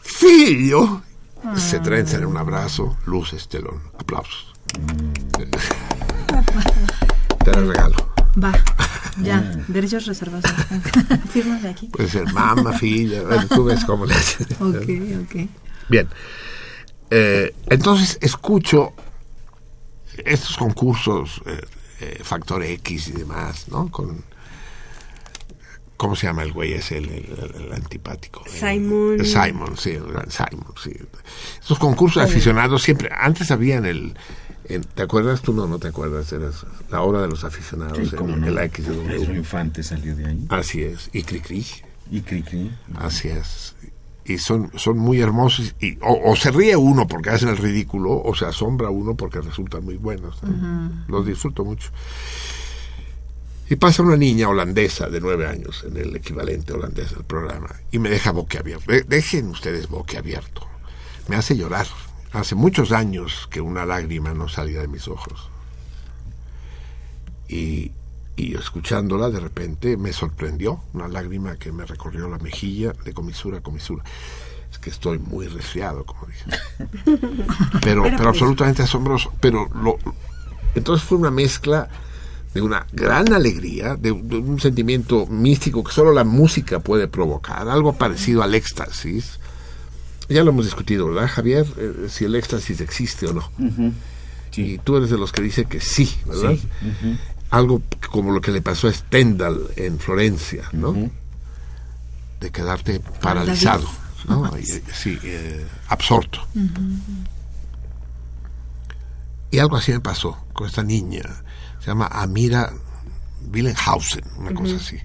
figlio. 0.00 1.02
Se 1.56 1.80
trenzan 1.80 2.20
en 2.20 2.26
un 2.26 2.36
abrazo, 2.36 2.96
luces, 3.06 3.48
telón, 3.48 3.82
aplausos. 3.98 4.52
Te 7.44 7.50
la 7.50 7.60
regalo. 7.60 7.96
Va, 8.42 8.52
ya, 9.22 9.40
derechos 9.68 10.06
reservados. 10.06 10.50
Fírmame 11.30 11.68
aquí. 11.68 11.88
Puede 11.88 12.08
ser 12.08 12.32
mamá, 12.32 12.72
filla, 12.72 13.22
tú 13.48 13.64
ves 13.64 13.84
cómo 13.84 14.06
le. 14.06 14.14
Ok, 14.14 14.88
ok. 15.24 15.48
Bien. 15.88 16.08
Eh, 17.10 17.54
entonces 17.66 18.16
escucho 18.22 18.94
estos 20.26 20.56
concursos, 20.56 21.40
eh, 21.46 21.60
eh, 22.00 22.20
Factor 22.22 22.62
X 22.62 23.08
y 23.08 23.12
demás, 23.12 23.68
¿no? 23.68 23.90
Con. 23.90 24.24
¿Cómo 25.96 26.16
se 26.16 26.26
llama 26.26 26.42
el 26.42 26.52
güey 26.52 26.72
ese, 26.72 26.98
el, 26.98 27.08
el- 27.10 27.54
el 27.66 27.72
antipático? 27.72 28.42
Simon. 28.48 29.18
El 29.20 29.26
Simon, 29.26 29.76
sí, 29.76 29.90
el 29.90 30.04
gran 30.10 30.28
Simon, 30.30 30.74
sí. 30.82 30.92
Estos 31.60 31.78
concursos 31.78 32.24
de 32.24 32.28
aficionados 32.28 32.82
siempre, 32.82 33.08
antes 33.16 33.52
habían 33.52 33.84
el. 33.86 34.14
en- 34.64 34.82
¿Te 34.82 35.02
acuerdas? 35.02 35.42
Tú 35.42 35.52
no, 35.52 35.68
no 35.68 35.78
te 35.78 35.88
acuerdas. 35.88 36.32
Era 36.32 36.50
la 36.90 37.02
hora 37.02 37.20
de 37.22 37.28
los 37.28 37.44
aficionados. 37.44 37.98
Sí, 37.98 38.16
en 38.18 38.40
no. 38.40 38.46
el 38.48 38.58
X. 38.58 38.84
Pedro 39.06 39.34
Infante 39.34 39.82
salió 39.84 40.16
de 40.16 40.26
ahí. 40.26 40.46
Así 40.48 40.82
es. 40.82 41.08
Y 41.12 41.22
Cricri. 41.22 41.64
Y 42.10 42.20
Cricri. 42.22 42.72
Así 42.96 43.28
es. 43.28 43.76
Y 44.24 44.38
son, 44.38 44.70
son 44.76 44.98
muy 44.98 45.20
hermosos. 45.20 45.74
Y, 45.80 45.98
o, 46.00 46.30
o 46.30 46.36
se 46.36 46.50
ríe 46.52 46.76
uno 46.76 47.06
porque 47.08 47.30
hacen 47.30 47.48
el 47.48 47.56
ridículo, 47.56 48.12
o 48.22 48.34
se 48.34 48.44
asombra 48.46 48.88
uno 48.90 49.14
porque 49.16 49.40
resultan 49.40 49.84
muy 49.84 49.96
buenos. 49.96 50.40
¿no? 50.42 51.04
Los 51.08 51.26
disfruto 51.26 51.64
mucho. 51.64 51.90
Y 53.68 53.76
pasa 53.76 54.02
una 54.02 54.16
niña 54.16 54.48
holandesa 54.48 55.08
de 55.08 55.20
nueve 55.20 55.46
años, 55.46 55.84
en 55.88 55.96
el 55.96 56.14
equivalente 56.14 56.72
holandés 56.74 57.10
del 57.14 57.24
programa, 57.24 57.70
y 57.90 57.98
me 57.98 58.10
deja 58.10 58.30
boquiabierto. 58.30 58.92
De- 58.92 59.02
Dejen 59.02 59.48
ustedes 59.48 59.88
boquiabierto. 59.88 60.66
Me 61.28 61.36
hace 61.36 61.56
llorar. 61.56 61.86
Hace 62.32 62.54
muchos 62.54 62.92
años 62.92 63.46
que 63.50 63.60
una 63.60 63.84
lágrima 63.86 64.34
no 64.34 64.48
salía 64.48 64.80
de 64.80 64.88
mis 64.88 65.06
ojos. 65.08 65.48
Y, 67.48 67.92
y 68.36 68.54
escuchándola, 68.54 69.30
de 69.30 69.40
repente 69.40 69.96
me 69.96 70.12
sorprendió 70.12 70.80
una 70.94 71.08
lágrima 71.08 71.56
que 71.56 71.72
me 71.72 71.84
recorrió 71.84 72.28
la 72.28 72.38
mejilla 72.38 72.92
de 73.04 73.12
comisura 73.12 73.58
a 73.58 73.60
comisura. 73.60 74.04
Es 74.70 74.78
que 74.78 74.90
estoy 74.90 75.18
muy 75.18 75.48
resfriado, 75.48 76.04
como 76.04 76.26
dije. 76.26 76.44
Pero, 77.82 78.04
pero 78.04 78.16
por 78.16 78.28
absolutamente 78.28 78.82
asombroso. 78.82 79.32
Pero 79.38 79.68
lo, 79.74 79.98
entonces 80.74 81.06
fue 81.06 81.18
una 81.18 81.30
mezcla 81.30 81.90
de 82.54 82.62
una 82.62 82.86
gran 82.92 83.32
alegría, 83.32 83.96
de, 83.96 84.12
de 84.12 84.36
un 84.36 84.60
sentimiento 84.60 85.26
místico 85.26 85.82
que 85.84 85.92
solo 85.92 86.12
la 86.12 86.24
música 86.24 86.80
puede 86.80 87.08
provocar, 87.08 87.68
algo 87.68 87.94
parecido 87.94 88.42
al 88.42 88.54
éxtasis. 88.54 89.38
Ya 90.28 90.44
lo 90.44 90.50
hemos 90.50 90.64
discutido, 90.64 91.08
¿verdad, 91.08 91.28
Javier? 91.28 91.66
Eh, 91.76 92.06
si 92.08 92.24
el 92.24 92.34
éxtasis 92.34 92.80
existe 92.80 93.26
o 93.26 93.34
no. 93.34 93.92
Y 94.54 94.78
tú 94.78 94.96
eres 94.96 95.10
de 95.10 95.18
los 95.18 95.32
que 95.32 95.42
dice 95.42 95.64
que 95.64 95.80
sí, 95.80 96.14
¿verdad? 96.26 96.54
Sí. 96.54 96.68
Algo 97.52 97.82
como 98.10 98.32
lo 98.32 98.40
que 98.40 98.50
le 98.50 98.62
pasó 98.62 98.88
a 98.88 98.92
Stendhal 98.92 99.68
en 99.76 99.98
Florencia, 99.98 100.64
¿no? 100.72 100.94
De 102.40 102.50
quedarte 102.50 103.00
paralizado, 103.20 103.88
¿no? 104.26 104.56
Eh, 104.56 104.82
sí, 104.92 105.18
eh, 105.22 105.66
absorto. 105.88 106.40
Y 109.50 109.58
algo 109.58 109.76
así 109.76 109.92
me 109.92 110.00
pasó 110.00 110.46
con 110.52 110.66
esta 110.66 110.82
niña. 110.82 111.22
Se 111.78 111.88
llama 111.88 112.08
Amira 112.10 112.72
Willenhausen, 113.52 114.24
una 114.38 114.54
cosa 114.54 114.76
así. 114.76 114.98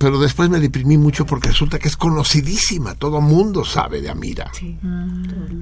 Pero 0.00 0.18
después 0.18 0.48
me 0.48 0.60
deprimí 0.60 0.96
mucho 0.96 1.26
porque 1.26 1.50
resulta 1.50 1.78
que 1.78 1.88
es 1.88 1.96
conocidísima. 1.98 2.94
Todo 2.94 3.20
mundo 3.20 3.66
sabe 3.66 4.00
de 4.00 4.08
Amira. 4.08 4.50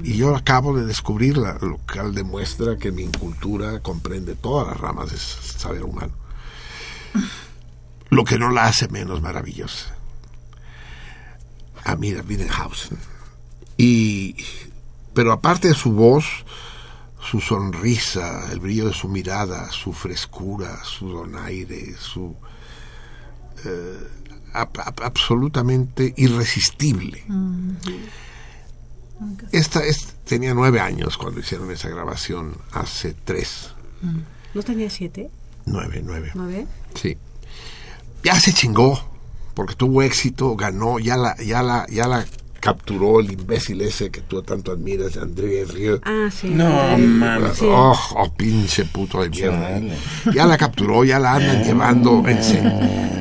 Y 0.05 0.17
yo 0.17 0.37
acabo 0.37 0.77
de 0.77 0.87
descubrirla, 0.87 1.59
lo 1.61 1.79
cual 1.79 2.15
demuestra 2.15 2.77
que 2.77 2.93
mi 2.93 3.09
cultura 3.09 3.81
comprende 3.81 4.37
todas 4.37 4.69
las 4.69 4.77
ramas 4.77 5.11
del 5.11 5.19
saber 5.19 5.83
humano. 5.83 6.13
Lo 8.11 8.23
que 8.23 8.39
no 8.39 8.51
la 8.51 8.67
hace 8.67 8.87
menos 8.87 9.21
maravillosa. 9.21 9.97
Amira 11.83 12.23
Willenhausen. 12.23 12.97
Y, 13.77 14.37
pero 15.15 15.33
aparte 15.33 15.67
de 15.67 15.75
su 15.75 15.91
voz, 15.91 16.45
su 17.21 17.41
sonrisa, 17.41 18.53
el 18.53 18.61
brillo 18.61 18.87
de 18.87 18.95
su 18.95 19.09
mirada, 19.09 19.73
su 19.73 19.93
frescura, 19.93 20.85
su 20.85 21.09
donaire, 21.09 21.97
su 21.99 22.37
eh, 23.65 23.99
absolutamente 24.53 26.15
irresistible. 26.17 27.25
Esta 29.53 29.85
es, 29.85 30.15
tenía 30.25 30.55
nueve 30.55 30.81
años 30.81 31.17
cuando 31.19 31.41
hicieron 31.41 31.71
esa 31.71 31.89
grabación, 31.89 32.57
hace 32.73 33.15
tres, 33.25 33.71
¿No 34.55 34.63
tenía 34.63 34.89
siete? 34.91 35.31
nueve, 35.67 36.01
nueve. 36.05 36.31
¿Nueve? 36.35 36.67
Sí. 36.95 37.17
Ya 38.23 38.39
se 38.39 38.53
chingó, 38.53 39.01
porque 39.55 39.75
tuvo 39.75 40.03
éxito, 40.03 40.55
ganó, 40.57 40.99
ya 40.99 41.17
la, 41.17 41.37
ya 41.37 41.63
la, 41.63 41.87
ya 41.89 42.07
la 42.07 42.25
capturó 42.61 43.21
el 43.21 43.33
imbécil 43.33 43.81
ese 43.83 44.11
que 44.11 44.21
tú 44.21 44.43
tanto 44.43 44.73
admiras, 44.73 45.17
André 45.17 45.65
Rieu. 45.65 46.01
Ah, 46.05 46.29
sí. 46.31 46.49
No, 46.51 46.99
mames. 46.99 47.59
Sí. 47.59 47.67
Oh, 47.69 47.97
oh, 48.17 48.35
pinche 48.35 48.85
puto 48.85 49.23
de 49.23 49.31
mierda. 49.31 49.81
Ya 50.35 50.45
la 50.47 50.57
capturó, 50.59 51.05
ya 51.05 51.19
la 51.19 51.35
andan 51.35 51.63
llevando 51.65 52.27
en 52.29 52.43
se- 52.43 52.63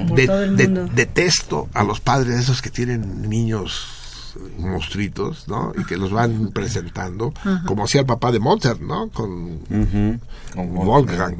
Por 0.08 0.18
de- 0.18 0.28
todo 0.28 0.44
el 0.44 0.58
de- 0.58 0.68
detesto 0.94 1.68
a 1.74 1.84
los 1.84 2.00
padres 2.00 2.40
esos 2.40 2.62
que 2.62 2.70
tienen 2.70 3.30
niños 3.30 4.34
monstruitos, 4.58 5.48
¿no? 5.48 5.74
Y 5.80 5.84
que 5.86 5.98
los 5.98 6.12
van 6.12 6.50
presentando, 6.52 7.34
como 7.66 7.84
hacía 7.86 8.02
el 8.02 8.08
papá 8.08 8.32
de 8.32 8.40
Mozart, 8.40 8.80
¿no? 8.82 9.10
Con 9.10 9.60
Wolfgang. 10.56 11.38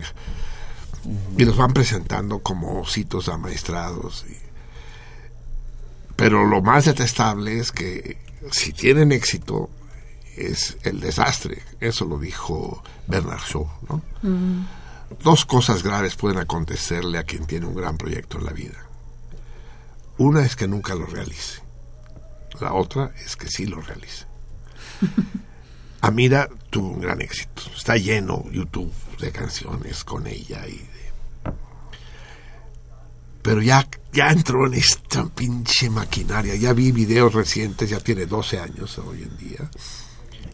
Y 1.38 1.45
los 1.45 1.56
van 1.56 1.74
presentando 1.74 2.40
como 2.40 2.82
ositos 2.82 3.30
amaestrados. 3.30 4.26
y- 4.30 4.47
Pero 6.18 6.45
lo 6.45 6.61
más 6.61 6.85
detestable 6.85 7.60
es 7.60 7.72
que 7.72 8.18
si 8.52 8.73
tienen 8.73 9.11
éxito 9.11 9.69
es 10.38 10.77
el 10.84 10.99
desastre. 10.99 11.61
Eso 11.80 12.06
lo 12.06 12.19
dijo 12.19 12.84
Bernard 13.07 13.41
Shaw, 13.41 13.68
¿no? 13.89 14.02
Dos 15.23 15.45
cosas 15.45 15.84
graves 15.84 16.15
pueden 16.15 16.38
acontecerle 16.38 17.18
a 17.18 17.23
quien 17.23 17.45
tiene 17.45 17.65
un 17.65 17.76
gran 17.76 17.98
proyecto 17.98 18.38
en 18.38 18.45
la 18.45 18.52
vida. 18.52 18.85
Una 20.18 20.45
es 20.45 20.56
que 20.56 20.68
nunca 20.68 20.95
lo 20.95 21.06
realice. 21.06 21.61
La 22.60 22.73
otra 22.73 23.11
es 23.23 23.35
que 23.35 23.48
sí 23.48 23.65
lo 23.65 23.81
realice. 23.81 24.26
Amira 26.02 26.49
tuvo 26.69 26.89
un 26.89 27.02
gran 27.02 27.22
éxito. 27.22 27.64
Está 27.76 27.98
lleno 27.98 28.44
YouTube 28.52 28.94
de 29.19 29.31
canciones 29.31 30.03
con 30.03 30.27
ella 30.27 30.68
y. 30.68 30.97
Pero 33.48 33.61
ya, 33.61 33.88
ya 34.11 34.28
entró 34.28 34.68
en 34.68 34.74
esta 34.74 35.24
pinche 35.24 35.90
maquinaria. 35.90 36.53
Ya 36.56 36.74
vi 36.74 36.91
videos 36.91 37.34
recientes, 37.34 37.90
ya 37.90 38.02
tiene 38.02 38.26
12 38.26 38.60
años 38.60 38.98
hoy 38.98 39.24
en 39.24 39.38
día. 39.38 39.72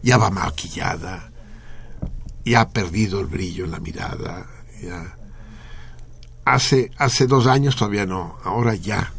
Ya 0.00 0.16
va 0.16 0.30
maquillada. 0.30 1.28
Ya 2.44 2.60
ha 2.60 2.68
perdido 2.68 3.18
el 3.18 3.26
brillo 3.26 3.64
en 3.64 3.72
la 3.72 3.80
mirada. 3.80 4.46
Ya. 4.80 5.18
Hace, 6.44 6.92
hace 6.96 7.26
dos 7.26 7.48
años 7.48 7.74
todavía 7.74 8.06
no, 8.06 8.38
ahora 8.44 8.76
ya. 8.76 9.12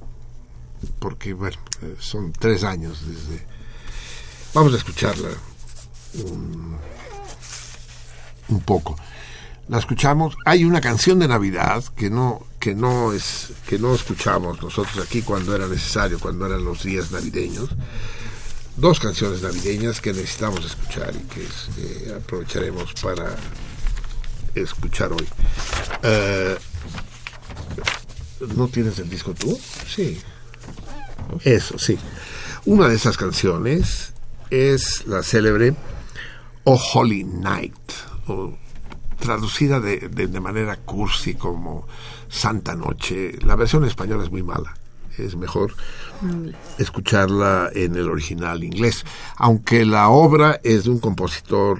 Porque, 1.00 1.34
bueno, 1.34 1.58
son 2.00 2.32
tres 2.32 2.64
años 2.64 3.06
desde... 3.06 3.46
Vamos 4.54 4.74
a 4.74 4.78
escucharla 4.78 5.32
un, 6.14 6.78
un 8.48 8.60
poco. 8.62 8.96
La 9.68 9.80
escuchamos. 9.80 10.36
Hay 10.46 10.64
una 10.64 10.80
canción 10.80 11.20
de 11.20 11.28
Navidad 11.28 11.84
que 11.96 12.10
no 12.10 12.46
que 12.60 12.76
no 12.76 13.14
es 13.14 13.52
que 13.68 13.78
no 13.78 13.94
escuchamos 13.94 14.62
nosotros 14.62 15.06
aquí 15.06 15.22
cuando 15.22 15.56
era 15.56 15.68
necesario, 15.68 16.20
cuando 16.20 16.46
eran 16.46 16.64
los 16.64 16.84
días 16.84 17.12
navideños. 17.12 17.70
Dos 18.78 19.00
canciones 19.00 19.42
navideñas 19.42 20.02
que 20.02 20.14
necesitamos 20.14 20.66
escuchar 20.66 21.14
y 21.16 21.20
que 21.34 21.44
este, 21.44 22.14
aprovecharemos 22.14 22.94
para 23.02 23.36
escuchar 24.54 25.14
hoy. 25.14 25.28
Eh, 26.04 26.58
¿No 28.56 28.68
tienes 28.68 29.00
el 29.00 29.10
disco 29.10 29.34
tú? 29.34 29.58
Sí. 29.88 30.20
Eso, 31.44 31.80
sí. 31.80 31.98
Una 32.66 32.88
de 32.88 32.96
esas 32.96 33.18
canciones 33.18 34.14
es 34.50 35.08
la 35.08 35.24
célebre 35.24 35.76
Oh 36.64 36.82
Holy 36.94 37.24
Night, 37.24 37.76
traducida 39.26 39.80
de, 39.80 40.08
de- 40.10 40.28
de 40.28 40.40
manera 40.40 40.78
cursi 40.78 41.36
como 41.36 41.88
Santa 42.30 42.76
Noche. 42.76 43.34
La 43.44 43.56
versión 43.56 43.84
española 43.86 44.24
es 44.24 44.32
muy 44.32 44.44
mala. 44.44 44.74
Es 45.18 45.36
mejor 45.36 45.74
escucharla 46.78 47.70
en 47.74 47.96
el 47.96 48.10
original 48.10 48.64
inglés. 48.64 49.06
Aunque 49.38 49.86
la 49.86 50.10
obra 50.10 50.60
es 50.64 50.84
de 50.86 50.90
un 50.90 51.00
compositor 51.00 51.80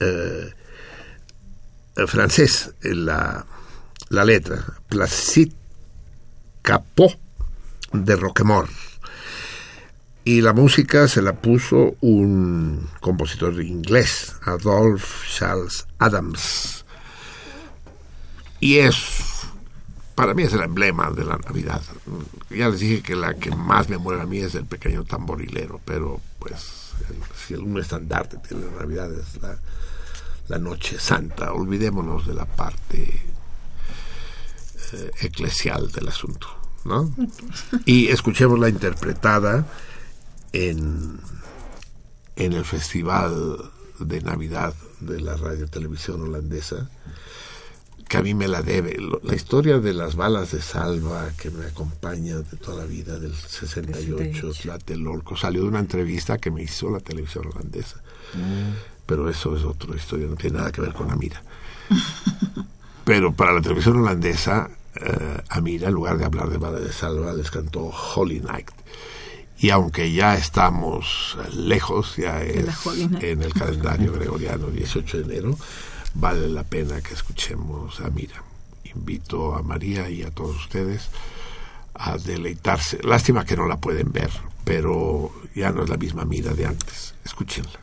eh, 0.00 0.52
eh, 1.96 2.06
francés, 2.06 2.72
eh, 2.82 2.94
la, 2.94 3.46
la 4.08 4.24
letra, 4.24 4.64
Placide 4.88 5.52
Capot 6.62 7.16
de 7.92 8.16
Roquemort. 8.16 8.70
Y 10.28 10.42
la 10.42 10.52
música 10.52 11.08
se 11.08 11.22
la 11.22 11.32
puso 11.32 11.96
un 12.02 12.86
compositor 13.00 13.62
inglés, 13.62 14.34
Adolphe 14.44 15.06
Charles 15.34 15.86
Adams. 15.98 16.84
Y 18.60 18.76
es, 18.76 18.96
para 20.14 20.34
mí 20.34 20.42
es 20.42 20.52
el 20.52 20.60
emblema 20.60 21.10
de 21.12 21.24
la 21.24 21.38
Navidad. 21.38 21.80
Ya 22.50 22.68
les 22.68 22.80
dije 22.80 23.00
que 23.02 23.16
la 23.16 23.32
que 23.36 23.50
más 23.56 23.88
me 23.88 23.96
mueve 23.96 24.20
a 24.20 24.26
mí 24.26 24.36
es 24.40 24.54
el 24.54 24.66
pequeño 24.66 25.04
tamborilero, 25.04 25.80
pero 25.86 26.20
pues 26.38 26.90
el- 27.08 27.16
si 27.46 27.54
algún 27.54 27.78
estandarte 27.80 28.36
tiene 28.46 28.66
la 28.66 28.82
Navidad 28.82 29.10
es 29.18 29.40
la, 29.40 29.56
la 30.48 30.58
Noche 30.58 30.98
Santa. 31.00 31.54
Olvidémonos 31.54 32.26
de 32.26 32.34
la 32.34 32.44
parte 32.44 33.22
eh, 34.92 35.10
eclesial 35.22 35.90
del 35.90 36.08
asunto, 36.08 36.48
¿no? 36.84 37.10
Y 37.86 38.08
escuchémosla 38.08 38.68
interpretada 38.68 39.64
en, 40.52 41.18
en 42.36 42.52
el 42.52 42.64
Festival 42.64 43.70
de 43.98 44.20
Navidad 44.20 44.74
de 45.00 45.20
la 45.20 45.36
Radio 45.36 45.66
Televisión 45.66 46.22
Holandesa, 46.22 46.88
que 48.08 48.16
a 48.16 48.22
mí 48.22 48.34
me 48.34 48.48
la 48.48 48.62
debe. 48.62 48.96
La 49.22 49.34
historia 49.34 49.78
de 49.78 49.92
las 49.92 50.16
balas 50.16 50.52
de 50.52 50.62
salva 50.62 51.30
que 51.40 51.50
me 51.50 51.66
acompaña 51.66 52.38
de 52.38 52.56
toda 52.56 52.78
la 52.78 52.84
vida 52.86 53.18
del 53.18 53.34
68, 53.34 54.52
Tlatelolco, 54.62 55.36
salió 55.36 55.62
de 55.62 55.68
una 55.68 55.80
entrevista 55.80 56.38
que 56.38 56.50
me 56.50 56.62
hizo 56.62 56.90
la 56.90 57.00
televisión 57.00 57.46
holandesa. 57.46 58.00
Pero 59.06 59.28
eso 59.28 59.56
es 59.56 59.64
otra 59.64 59.94
historia, 59.94 60.26
no 60.26 60.36
tiene 60.36 60.58
nada 60.58 60.72
que 60.72 60.80
ver 60.80 60.94
con 60.94 61.10
Amira. 61.10 61.42
Pero 63.04 63.32
para 63.32 63.52
la 63.52 63.62
televisión 63.62 63.98
holandesa, 63.98 64.70
eh, 64.94 65.42
Amira, 65.48 65.88
en 65.88 65.94
lugar 65.94 66.18
de 66.18 66.24
hablar 66.24 66.50
de 66.50 66.58
Bala 66.58 66.78
de 66.78 66.92
Salva, 66.92 67.32
les 67.32 67.50
cantó 67.50 67.86
Holy 67.86 68.40
Night. 68.40 68.70
Y 69.58 69.70
aunque 69.70 70.12
ya 70.12 70.36
estamos 70.36 71.36
lejos, 71.52 72.16
ya 72.16 72.42
es 72.42 72.66
en 73.20 73.42
el 73.42 73.52
calendario 73.52 74.12
gregoriano, 74.18 74.68
18 74.68 75.18
de 75.18 75.24
enero, 75.24 75.58
vale 76.14 76.48
la 76.48 76.62
pena 76.62 77.00
que 77.00 77.14
escuchemos 77.14 78.00
a 78.00 78.06
Amira. 78.06 78.42
Invito 78.84 79.54
a 79.54 79.62
María 79.62 80.08
y 80.08 80.22
a 80.22 80.30
todos 80.30 80.56
ustedes 80.56 81.08
a 81.94 82.16
deleitarse. 82.16 83.00
Lástima 83.02 83.44
que 83.44 83.56
no 83.56 83.66
la 83.66 83.78
pueden 83.78 84.12
ver, 84.12 84.30
pero 84.64 85.32
ya 85.54 85.72
no 85.72 85.82
es 85.82 85.88
la 85.88 85.96
misma 85.96 86.24
Mira 86.24 86.54
de 86.54 86.66
antes. 86.66 87.14
Escúchenla. 87.24 87.80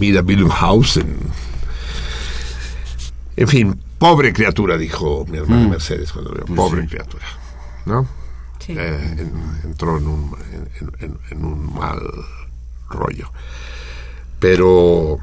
Amida 0.00 0.22
Wilhelmshausen. 0.22 1.14
En 3.36 3.48
fin, 3.48 3.78
pobre 3.98 4.32
criatura, 4.32 4.78
dijo 4.78 5.26
mi 5.28 5.36
hermana 5.36 5.66
Mm. 5.66 5.70
Mercedes 5.70 6.10
cuando 6.10 6.32
vio. 6.32 6.46
Pobre 6.56 6.82
Sí. 6.82 6.88
criatura. 6.88 7.24
¿No? 7.84 8.06
Sí. 8.58 8.72
Eh, 8.78 9.16
en- 9.18 9.60
entró 9.64 9.98
en 9.98 10.06
un, 10.06 10.36
en- 10.80 10.92
en- 11.00 11.18
en 11.30 11.44
un 11.44 11.74
mal 11.74 12.00
rollo. 12.88 13.30
Pero 14.38 15.18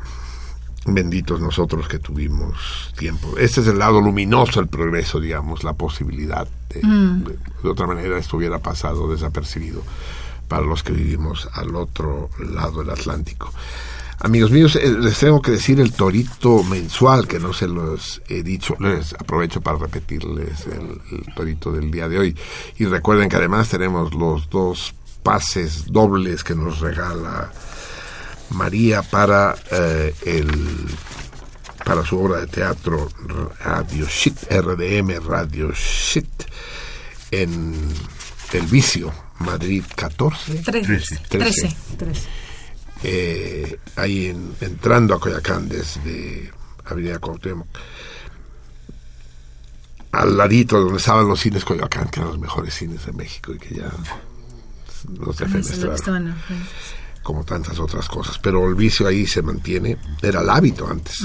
benditos 0.86 1.40
nosotros 1.42 1.88
que 1.88 1.98
tuvimos 1.98 2.94
tiempo. 2.98 3.36
Este 3.40 3.62
es 3.62 3.68
el 3.68 3.80
lado 3.80 4.00
luminoso 4.00 4.60
del 4.60 4.70
progreso, 4.70 5.20
digamos, 5.20 5.64
la 5.64 5.74
posibilidad 5.74 6.48
de, 6.70 6.82
Mm. 6.84 7.24
de, 7.24 7.38
de 7.64 7.70
otra 7.70 7.88
manera 7.88 8.18
esto 8.20 8.38
hubiera 8.38 8.60
pasado 8.60 9.12
desapercibido 9.12 9.82
para 10.48 10.62
los 10.64 10.84
que 10.84 10.94
vivimos 10.94 11.50
al 11.54 11.76
otro 11.76 12.30
lado 12.40 12.80
del 12.82 12.92
Atlántico. 12.92 13.52
Amigos 14.20 14.50
míos, 14.50 14.76
eh, 14.76 14.96
les 15.00 15.20
tengo 15.20 15.42
que 15.42 15.52
decir 15.52 15.80
el 15.80 15.94
torito 15.94 16.64
mensual, 16.64 17.28
que 17.28 17.40
no 17.40 17.54
se 17.54 17.68
los 17.68 18.22
he 18.28 18.42
dicho, 18.42 18.76
les 18.80 19.14
aprovecho 19.14 19.62
para 19.62 19.78
repetirles 19.78 20.66
el, 20.66 21.00
el 21.12 21.34
torito 21.36 21.72
del 21.72 21.92
día 21.92 22.10
de 22.10 22.18
hoy. 22.18 22.36
Y 22.78 22.86
recuerden 22.86 23.30
que 23.30 23.36
además 23.36 23.70
tenemos 23.70 24.16
los 24.16 24.50
dos 24.50 24.96
pases 25.22 25.86
dobles 25.92 26.44
que 26.44 26.56
nos 26.56 26.80
regala 26.80 27.52
María 28.52 29.02
para 29.02 29.56
eh, 29.72 30.16
el 30.26 30.50
para 31.84 32.04
su 32.04 32.20
obra 32.20 32.42
de 32.42 32.48
teatro 32.48 33.10
Radio 33.64 34.08
Shit, 34.08 34.38
RDM 34.50 35.26
Radio 35.26 35.72
Shit, 35.72 36.44
en 37.32 37.76
El 38.52 38.66
Vicio, 38.68 39.14
Madrid 39.40 39.84
14. 39.96 40.56
Trece. 40.64 41.20
Trece. 41.30 41.76
Trece. 41.98 42.47
Eh, 43.10 43.80
ahí 43.96 44.28
en- 44.28 44.54
entrando 44.60 45.14
a 45.16 45.20
Coyacán 45.20 45.70
desde 45.70 46.52
Avenida 46.86 47.20
Cuauhtémoc. 47.20 47.68
Al 50.12 50.36
ladito 50.38 50.80
donde 50.80 50.98
estaban 50.98 51.28
los 51.28 51.40
cines 51.40 51.64
Coyoacán, 51.64 52.10
que 52.10 52.20
eran 52.20 52.32
los 52.32 52.40
mejores 52.40 52.74
cines 52.74 53.06
de 53.06 53.14
México 53.14 53.54
y 53.54 53.58
que 53.60 53.76
ya 53.76 53.92
los 55.20 55.38
defenestraron 55.38 55.96
como 57.24 57.44
tantas 57.44 57.78
otras 57.80 58.08
cosas. 58.08 58.40
Pero 58.40 58.68
el 58.68 58.76
vicio 58.76 59.08
ahí 59.08 59.26
se 59.28 59.42
mantiene. 59.42 59.98
Era 60.22 60.42
el 60.42 60.50
hábito 60.50 60.88
antes. 60.90 61.18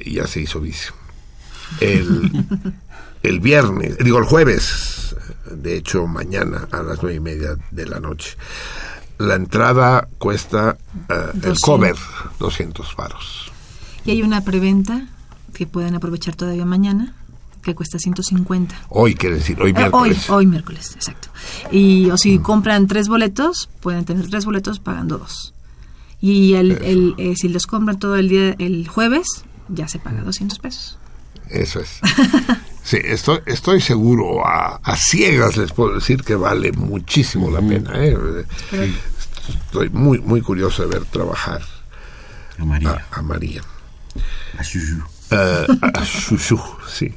Y 0.00 0.14
ya 0.14 0.26
se 0.26 0.40
hizo 0.40 0.60
vicio. 0.60 0.92
El, 1.80 2.44
el 3.22 3.40
viernes, 3.40 3.96
digo 3.98 4.18
el 4.18 4.24
jueves, 4.24 5.16
de 5.50 5.76
hecho 5.76 6.06
mañana 6.06 6.68
a 6.70 6.82
las 6.82 7.00
nueve 7.02 7.16
y 7.16 7.20
media 7.20 7.56
de 7.70 7.86
la 7.86 8.00
noche. 8.00 8.36
La 9.22 9.34
entrada 9.36 10.08
cuesta 10.18 10.76
eh, 11.08 11.14
el 11.34 11.40
200. 11.40 11.60
cover 11.60 11.96
200 12.38 12.96
varos. 12.96 13.52
Y 14.04 14.10
hay 14.10 14.22
una 14.22 14.42
preventa 14.42 15.06
que 15.54 15.66
pueden 15.66 15.94
aprovechar 15.94 16.34
todavía 16.34 16.64
mañana, 16.64 17.14
que 17.62 17.74
cuesta 17.74 17.98
150. 17.98 18.74
Hoy, 18.88 19.14
quiere 19.14 19.36
decir, 19.36 19.60
hoy 19.62 19.72
Ah, 19.76 19.80
miércoles. 19.80 20.28
Hoy, 20.30 20.36
hoy 20.36 20.46
miércoles, 20.46 20.92
exacto. 20.96 21.28
Y 21.70 22.10
o 22.10 22.16
si 22.16 22.38
compran 22.40 22.86
tres 22.88 23.08
boletos, 23.08 23.68
pueden 23.80 24.04
tener 24.04 24.28
tres 24.28 24.44
boletos 24.44 24.80
pagando 24.80 25.18
dos. 25.18 25.54
Y 26.20 26.54
el, 26.54 26.72
el, 26.82 27.14
eh, 27.18 27.34
si 27.36 27.48
los 27.48 27.66
compran 27.66 27.98
todo 27.98 28.16
el 28.16 28.28
día, 28.28 28.54
el 28.58 28.88
jueves, 28.88 29.44
ya 29.68 29.86
se 29.88 29.98
paga 30.00 30.22
200 30.22 30.58
pesos. 30.58 30.98
Eso 31.48 31.80
es. 31.80 32.00
Sí, 32.84 32.98
estoy, 33.00 33.38
estoy 33.46 33.80
seguro, 33.80 34.44
a, 34.44 34.80
a 34.82 34.96
ciegas 34.96 35.56
les 35.56 35.70
puedo 35.70 35.94
decir 35.94 36.24
que 36.24 36.34
vale 36.34 36.72
muchísimo 36.72 37.48
la 37.48 37.60
pena. 37.60 37.92
¿eh? 37.94 38.18
Pero- 38.72 38.92
Estoy 39.48 39.88
muy, 39.90 40.18
muy 40.20 40.40
curioso 40.40 40.82
de 40.82 40.88
ver 40.98 41.04
trabajar 41.06 41.62
A 42.58 42.64
María. 42.64 43.04
a, 43.10 43.18
a 43.18 43.22
María. 43.22 43.60
A 44.58 44.62
Chuchu. 44.62 45.02
Eh, 45.30 45.66
a, 45.94 46.04
Shushu, 46.04 46.60
sí. 46.88 47.14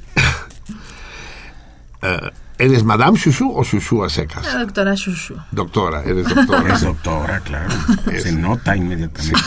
Eh, 2.02 2.32
¿Eres 2.58 2.84
Madame 2.86 3.18
Shushu 3.18 3.52
o 3.54 3.64
Shushu 3.64 4.04
a 4.04 4.10
secas? 4.10 4.46
La 4.46 4.60
doctora 4.60 4.96
Shushu. 4.96 5.36
Doctora, 5.52 6.02
eres 6.04 6.28
doctora. 6.34 6.74
Es 6.74 6.82
doctora, 6.82 7.40
claro. 7.42 7.70
Se 8.18 8.32
nota 8.32 8.76
inmediatamente. 8.78 9.42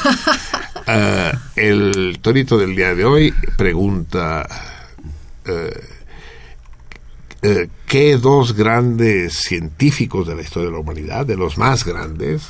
Eh, 0.87 1.33
el 1.57 2.19
torito 2.21 2.59
del 2.59 2.77
día 2.77 2.95
de 2.95 3.05
hoy 3.05 3.35
pregunta 3.57 4.47
qué 7.87 8.17
dos 8.19 8.55
grandes 8.55 9.35
científicos 9.35 10.27
de 10.27 10.35
la 10.35 10.43
historia 10.43 10.69
de 10.69 10.75
la 10.75 10.81
humanidad, 10.81 11.25
de 11.25 11.37
los 11.37 11.57
más 11.57 11.85
grandes, 11.85 12.43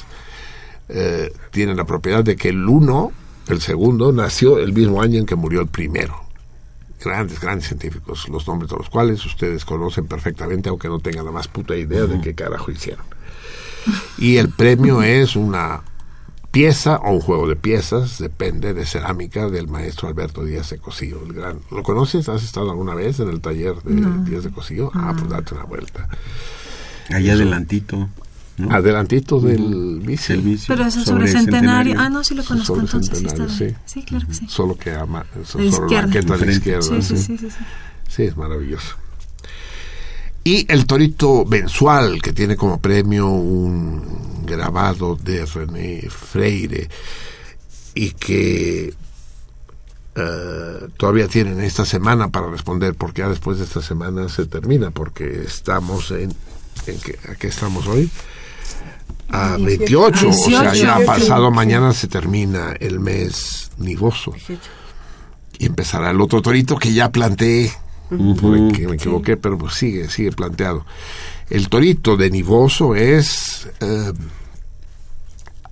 eh, 0.89 1.33
tienen 1.51 1.77
la 1.77 1.85
propiedad 1.85 2.25
de 2.25 2.37
que 2.37 2.49
el 2.49 2.67
uno, 2.67 3.13
el 3.49 3.61
segundo, 3.61 4.13
nació 4.13 4.59
el 4.59 4.73
mismo 4.73 5.03
año 5.03 5.19
en 5.19 5.27
que 5.27 5.35
murió 5.35 5.61
el 5.61 5.69
primero. 5.69 6.23
Grandes, 7.03 7.41
grandes 7.41 7.69
científicos, 7.69 8.29
los 8.29 8.49
nombres 8.49 8.71
de 8.71 8.77
los 8.77 8.91
cuales 8.91 9.25
ustedes 9.25 9.65
conocen 9.65 10.07
perfectamente, 10.07 10.69
aunque 10.69 10.89
no 10.89 10.99
tengan 10.99 11.25
la 11.25 11.31
más 11.31 11.47
puta 11.47 11.77
idea 11.77 12.07
de 12.07 12.21
qué 12.21 12.35
carajo 12.35 12.71
hicieron. 12.71 13.05
Y 14.19 14.37
el 14.37 14.51
premio 14.51 15.03
es 15.03 15.37
una 15.37 15.83
pieza 16.51 16.97
o 16.97 17.13
un 17.13 17.21
juego 17.21 17.47
de 17.47 17.57
piezas, 17.57 18.19
depende 18.19 18.75
de 18.75 18.85
cerámica 18.85 19.49
del 19.49 19.69
maestro 19.69 20.09
Alberto 20.09 20.45
Díaz 20.45 20.71
de 20.71 20.79
Cosío, 20.79 21.23
el 21.25 21.33
gran. 21.33 21.61
¿Lo 21.71 21.83
conoces? 21.83 22.29
¿Has 22.29 22.43
estado 22.43 22.71
alguna 22.71 22.95
vez 22.95 23.21
en 23.21 23.29
el 23.29 23.41
taller 23.41 23.77
de 23.83 23.95
No. 23.95 24.25
Díaz 24.25 24.45
de 24.45 24.51
Cosío? 24.51 24.91
Ah, 24.95 25.15
pues 25.17 25.29
date 25.29 25.55
una 25.55 25.65
vuelta. 25.65 26.09
Allá 27.11 27.35
adelantito. 27.35 28.09
¿No? 28.59 28.71
Adelantito 28.75 29.41
del 29.41 30.01
vicio. 30.05 30.37
Pero 30.67 30.85
eso 30.87 31.01
Sobre 31.05 31.29
sobre 31.29 31.29
centenario. 31.29 31.93
Centenario. 31.93 31.95
Ah, 32.01 32.11
no, 32.11 32.23
sí 32.25 32.35
lo 32.35 32.45
conozco 32.45 32.75
Sobre 32.75 32.83
entonces. 32.87 33.09
Sí, 33.19 33.25
Centenario, 33.25 33.47
está 33.53 33.65
bien. 33.65 33.77
sí. 33.87 33.93
sí, 34.01 34.03
claro 34.05 34.27
que 34.27 34.35
sí. 34.35 34.47
Solo 34.49 34.77
que 34.77 34.93
ama, 34.95 35.27
so- 35.45 35.59
la 35.59 35.65
izquierda. 35.65 36.01
banqueta 36.03 36.35
a 36.35 36.37
la 36.39 36.53
izquierda. 36.53 36.83
Sí, 36.83 37.03
sí, 37.03 37.17
sí. 37.17 37.23
sí, 37.23 37.39
sí, 37.39 37.51
sí. 37.51 37.57
Sí, 38.09 38.23
es 38.25 38.37
maravilloso. 38.37 38.97
Y 40.45 40.65
el 40.73 40.87
torito 40.87 41.45
mensual, 41.45 42.23
que 42.23 42.33
tiene 42.33 42.57
como 42.57 42.81
premio 42.81 43.29
un 43.29 44.45
grabado 44.47 45.15
de 45.17 45.45
René 45.45 46.09
Freire 46.09 46.89
y 47.95 48.13
que 48.13 48.95
eh, 50.15 50.89
todavía 50.97 51.29
tienen 51.29 51.61
esta 51.61 51.85
semana 51.85 52.29
para 52.29 52.49
responder, 52.51 52.95
porque 52.95 53.21
ya 53.23 53.29
después 53.29 53.59
de 53.59 53.65
esta 53.65 53.83
semana 53.83 54.29
se 54.29 54.47
termina, 54.47 54.91
porque 54.91 55.43
estamos 55.47 56.11
en... 56.13 56.33
¿En 56.87 56.99
qué, 57.01 57.19
¿A 57.31 57.35
qué 57.35 57.49
estamos 57.49 57.87
hoy? 57.87 58.09
A 59.31 59.57
28, 59.59 60.29
o 60.29 60.33
sea, 60.33 60.73
ya 60.73 60.97
18. 60.99 61.07
pasado 61.07 61.51
mañana 61.51 61.93
se 61.93 62.09
termina 62.09 62.75
el 62.81 62.99
mes 62.99 63.71
nivoso. 63.77 64.33
Y 65.59 65.67
empezará 65.67 66.11
el 66.11 66.21
otro 66.21 66.41
torito 66.41 66.77
que 66.77 66.93
ya 66.93 67.11
planteé, 67.11 67.73
que 68.11 68.87
me 68.87 68.95
equivoqué, 68.95 69.37
pero 69.37 69.59
pues 69.59 69.75
sigue, 69.75 70.09
sigue 70.09 70.33
planteado. 70.33 70.85
El 71.51 71.69
torito 71.69 72.17
de 72.17 72.31
Nivoso 72.31 72.95
es 72.95 73.69
eh, 73.81 74.13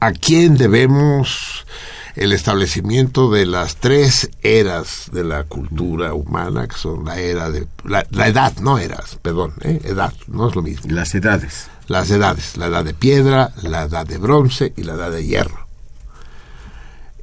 a 0.00 0.12
quién 0.12 0.56
debemos 0.56 1.66
el 2.14 2.32
establecimiento 2.32 3.30
de 3.30 3.44
las 3.44 3.76
tres 3.76 4.30
eras 4.42 5.10
de 5.12 5.22
la 5.22 5.44
cultura 5.44 6.14
humana, 6.14 6.66
que 6.66 6.76
son 6.76 7.04
la 7.04 7.20
era 7.20 7.50
de... 7.50 7.66
La, 7.84 8.06
la 8.10 8.26
edad, 8.26 8.56
no 8.60 8.78
eras, 8.78 9.18
perdón, 9.20 9.52
¿eh? 9.60 9.80
edad, 9.84 10.14
no 10.26 10.48
es 10.48 10.54
lo 10.56 10.62
mismo. 10.62 10.90
Las 10.90 11.14
edades. 11.14 11.68
Las 11.88 12.10
edades, 12.10 12.56
la 12.56 12.66
edad 12.66 12.84
de 12.84 12.94
piedra, 12.94 13.52
la 13.62 13.84
edad 13.84 14.06
de 14.06 14.18
bronce 14.18 14.72
y 14.76 14.82
la 14.82 14.94
edad 14.94 15.10
de 15.10 15.24
hierro. 15.24 15.66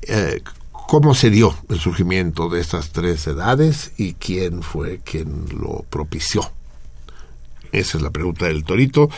Eh, 0.04 0.42
¿Cómo 0.72 1.16
se 1.16 1.30
dio 1.30 1.56
el 1.70 1.80
surgimiento 1.80 2.50
de 2.50 2.62
estas 2.62 2.92
tres 2.92 3.26
edades 3.28 3.92
y 3.98 4.14
quién 4.14 4.62
fue 4.62 5.00
quien 5.04 5.46
lo 5.50 5.84
propició? 5.90 6.52
Esa 7.72 7.98
es 7.98 8.04
la 8.04 8.12
pregunta 8.12 8.46
del 8.46 8.64
torito. 8.64 9.10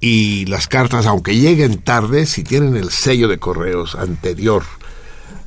Y 0.00 0.46
las 0.46 0.68
cartas, 0.68 1.06
aunque 1.06 1.36
lleguen 1.36 1.82
tarde, 1.82 2.26
si 2.26 2.44
tienen 2.44 2.76
el 2.76 2.90
sello 2.90 3.28
de 3.28 3.38
correos 3.38 3.94
anterior 3.94 4.64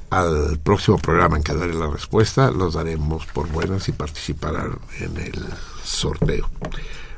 al 0.09 0.59
próximo 0.59 0.97
programa 0.97 1.37
en 1.37 1.43
que 1.43 1.53
daré 1.53 1.73
la 1.73 1.89
respuesta, 1.89 2.51
los 2.51 2.73
daremos 2.73 3.25
por 3.27 3.49
buenas 3.49 3.87
y 3.89 3.91
participarán 3.91 4.77
en 4.99 5.17
el 5.17 5.45
sorteo. 5.83 6.49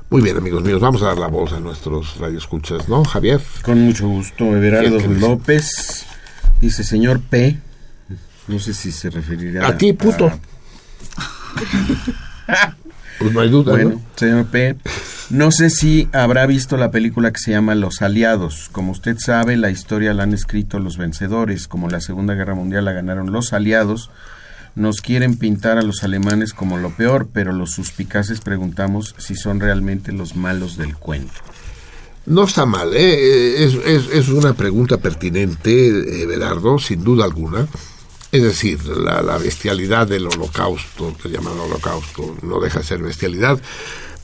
Muy 0.10 0.22
bien, 0.22 0.38
amigos 0.38 0.64
míos, 0.64 0.80
vamos 0.80 1.02
a 1.02 1.08
dar 1.08 1.18
la 1.18 1.28
voz 1.28 1.52
a 1.54 1.60
nuestros 1.60 2.18
radioescuchas, 2.18 2.88
¿no, 2.88 3.04
Javier? 3.04 3.42
Con 3.62 3.82
mucho 3.82 4.08
gusto, 4.08 4.56
Everardo. 4.56 5.00
López. 5.08 6.06
Dice, 6.62 6.84
señor 6.84 7.20
P. 7.20 7.58
No 8.48 8.58
sé 8.60 8.74
si 8.74 8.94
se 8.94 9.10
referirá 9.10 9.68
A 9.68 9.78
ti, 9.78 9.94
puto. 9.94 10.32
Pues 13.20 13.34
no 13.34 13.40
hay 13.42 13.50
duda, 13.50 13.72
Bueno, 13.72 13.90
¿no? 13.90 14.02
señor 14.16 14.46
P. 14.46 14.76
No 15.32 15.50
sé 15.52 15.72
si 15.72 16.08
habrá 16.14 16.46
visto 16.46 16.78
la 16.78 16.92
película 16.92 17.32
que 17.32 17.40
se 17.40 17.50
llama 17.50 17.74
Los 17.74 18.04
Aliados. 18.04 18.70
Como 18.72 18.92
usted 18.92 19.18
sabe, 19.20 19.58
la 19.58 19.72
historia 19.72 20.14
la 20.14 20.22
han 20.24 20.34
escrito 20.36 20.78
los 20.78 20.98
vencedores. 20.98 21.68
Como 21.68 21.90
la 21.90 22.00
Segunda 22.00 22.36
Guerra 22.36 22.54
Mundial 22.54 22.86
la 22.86 22.94
ganaron 22.94 23.32
los 23.32 23.54
aliados, 23.54 24.12
nos 24.78 25.02
quieren 25.02 25.38
pintar 25.38 25.80
a 25.80 25.82
los 25.82 26.04
alemanes 26.04 26.54
como 26.54 26.78
lo 26.78 26.92
peor, 26.92 27.30
pero 27.34 27.52
los 27.52 27.72
suspicaces 27.72 28.42
preguntamos 28.42 29.16
si 29.18 29.36
son 29.36 29.60
realmente 29.60 30.12
los 30.12 30.36
malos 30.36 30.78
del 30.78 30.96
cuento. 30.96 31.34
No 32.28 32.44
está 32.44 32.66
mal, 32.66 32.92
¿eh? 32.94 33.64
es, 33.64 34.28
una 34.30 34.54
pregunta 34.54 34.98
pertinente, 34.98 36.22
Everardo, 36.22 36.78
sin 36.78 37.04
duda 37.04 37.26
alguna. 37.26 37.68
Es 38.32 38.44
decir, 38.44 38.86
la, 38.86 39.24
la 39.24 39.38
bestialidad 39.38 40.08
del 40.08 40.28
holocausto, 40.28 41.16
que 41.22 41.30
llaman 41.30 41.58
holocausto, 41.58 42.38
no 42.44 42.60
deja 42.60 42.80
de 42.80 42.86
ser 42.86 43.02
bestialidad, 43.02 43.60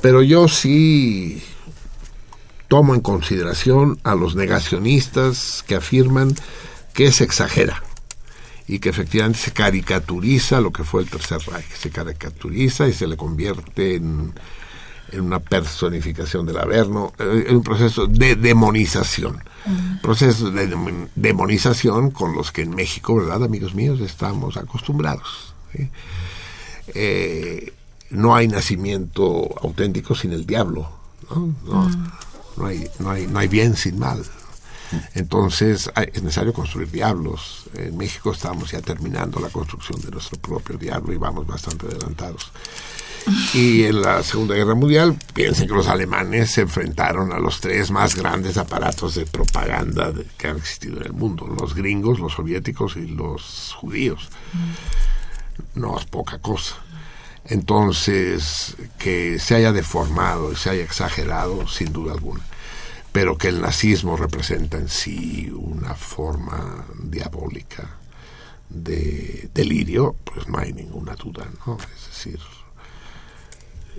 pero 0.02 0.22
yo 0.22 0.48
sí 0.48 1.42
tomo 2.68 2.94
en 2.94 3.02
consideración 3.02 4.00
a 4.04 4.14
los 4.14 4.36
negacionistas 4.36 5.64
que 5.66 5.76
afirman 5.76 6.36
que 6.94 7.12
se 7.12 7.24
exagera 7.24 7.82
y 8.68 8.80
que 8.80 8.90
efectivamente 8.90 9.40
se 9.40 9.52
caricaturiza 9.52 10.62
lo 10.62 10.72
que 10.72 10.84
fue 10.84 11.02
el 11.02 11.10
Tercer 11.10 11.40
Reich, 11.48 11.70
se 11.78 11.90
caricaturiza 11.90 12.88
y 12.88 12.94
se 12.94 13.08
le 13.08 13.18
convierte 13.18 13.96
en, 13.96 14.34
en 15.12 15.22
una 15.22 15.40
personificación 15.40 16.46
del 16.46 16.58
Averno, 16.58 17.14
eh, 17.20 17.46
en 17.50 17.58
un 17.58 17.64
proceso 17.64 18.08
de 18.08 18.36
demonización. 18.36 19.44
Procesos 20.02 20.54
de 20.54 20.70
dem- 20.70 21.08
demonización 21.16 22.12
con 22.12 22.34
los 22.36 22.52
que 22.52 22.64
en 22.64 22.76
México, 22.76 23.16
¿verdad, 23.16 23.44
amigos 23.44 23.74
míos? 23.76 24.00
Estamos 24.02 24.58
acostumbrados. 24.58 25.54
¿sí? 25.74 25.90
Eh, 26.96 27.74
no 28.10 28.36
hay 28.36 28.48
nacimiento 28.48 29.50
auténtico 29.62 30.16
sin 30.16 30.34
el 30.34 30.46
diablo. 30.46 30.90
¿no? 31.30 31.54
No, 31.66 31.90
no 32.58 32.66
hay, 32.66 32.88
no, 33.00 33.10
hay, 33.10 33.28
no 33.28 33.40
hay 33.40 33.48
bien 33.48 33.76
sin 33.76 33.98
mal. 34.00 34.24
Entonces 35.14 35.92
es 36.14 36.24
necesario 36.24 36.54
construir 36.54 36.90
diablos. 36.90 37.66
En 37.76 37.98
México 37.98 38.32
estamos 38.32 38.72
ya 38.72 38.82
terminando 38.82 39.40
la 39.40 39.50
construcción 39.50 40.02
de 40.02 40.12
nuestro 40.12 40.40
propio 40.40 40.78
diablo 40.78 41.14
y 41.14 41.18
vamos 41.18 41.46
bastante 41.48 41.88
adelantados. 41.88 42.52
Y 43.54 43.84
en 43.84 44.02
la 44.02 44.22
Segunda 44.22 44.56
Guerra 44.56 44.76
Mundial, 44.76 45.18
piensen 45.34 45.68
que 45.68 45.74
los 45.74 45.88
alemanes 45.88 46.52
se 46.52 46.62
enfrentaron 46.62 47.32
a 47.32 47.40
los 47.40 47.62
tres 47.62 47.90
más 47.90 48.16
grandes 48.16 48.58
aparatos 48.58 49.16
de 49.16 49.26
propaganda 49.26 50.12
que 50.38 50.48
han 50.48 50.58
existido 50.58 50.98
en 50.98 51.06
el 51.06 51.14
mundo, 51.14 51.48
los 51.48 51.74
gringos, 51.74 52.20
los 52.20 52.34
soviéticos 52.34 52.98
y 52.98 53.08
los 53.08 53.74
judíos. 53.80 54.30
No 55.76 55.98
es 55.98 56.06
poca 56.06 56.40
cosa. 56.40 56.76
Entonces, 57.46 58.76
que 58.98 59.40
se 59.40 59.56
haya 59.56 59.72
deformado 59.72 60.52
y 60.52 60.56
se 60.56 60.70
haya 60.70 60.84
exagerado, 60.84 61.68
sin 61.68 61.94
duda 61.94 62.14
alguna. 62.14 62.42
Pero 63.14 63.38
que 63.38 63.48
el 63.48 63.62
nazismo 63.62 64.18
representa 64.18 64.78
en 64.78 64.90
sí 64.90 65.50
una 65.56 65.94
forma 65.96 66.86
diabólica 67.02 67.98
de 68.70 69.50
delirio, 69.54 70.16
pues 70.24 70.48
no 70.48 70.58
hay 70.58 70.74
ninguna 70.74 71.14
duda, 71.16 71.48
¿no? 71.66 71.78
Es 71.96 72.08
decir, 72.08 72.40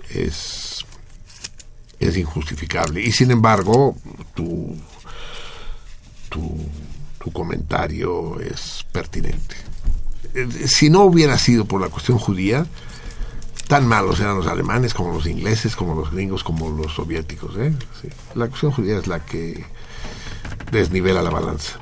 es, 0.09 0.85
es 1.99 2.17
injustificable. 2.17 3.01
Y 3.01 3.11
sin 3.13 3.31
embargo, 3.31 3.95
tu, 4.33 4.75
tu, 6.29 6.57
tu 7.23 7.31
comentario 7.31 8.39
es 8.41 8.85
pertinente. 8.91 9.55
Eh, 10.33 10.67
Si 10.67 10.89
no 10.89 11.03
hubiera 11.03 11.37
sido 11.37 11.63
por 11.63 11.79
la 11.79 11.87
cuestión 11.87 12.17
judía, 12.17 12.67
tan 13.67 13.87
malos 13.87 14.19
eran 14.19 14.37
los 14.37 14.47
alemanes 14.47 14.93
como 14.93 15.13
los 15.13 15.25
ingleses, 15.25 15.75
como 15.75 15.95
los 15.95 16.11
gringos, 16.11 16.43
como 16.43 16.69
los 16.69 16.93
soviéticos. 16.93 17.55
¿eh? 17.57 17.73
Sí. 18.01 18.07
La 18.35 18.47
cuestión 18.47 18.71
judía 18.71 18.97
es 18.97 19.07
la 19.07 19.19
que 19.19 19.63
desnivela 20.71 21.21
la 21.21 21.29
balanza. 21.29 21.79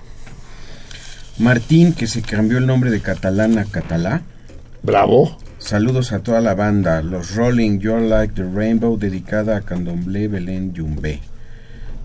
Martín, 1.39 1.93
que 1.93 2.07
se 2.07 2.21
cambió 2.21 2.57
el 2.59 2.67
nombre 2.67 2.91
de 2.91 3.01
catalán 3.01 3.57
a 3.57 3.65
catalá. 3.65 4.21
Bravo. 4.83 5.37
Saludos 5.57 6.11
a 6.11 6.19
toda 6.19 6.41
la 6.41 6.55
banda. 6.55 7.01
Los 7.01 7.35
Rolling 7.35 7.79
You're 7.79 8.07
Like 8.07 8.33
the 8.35 8.43
Rainbow, 8.43 8.97
dedicada 8.97 9.57
a 9.57 9.61
Candomblé 9.61 10.27
Belén 10.27 10.73
Yumbé. 10.73 11.21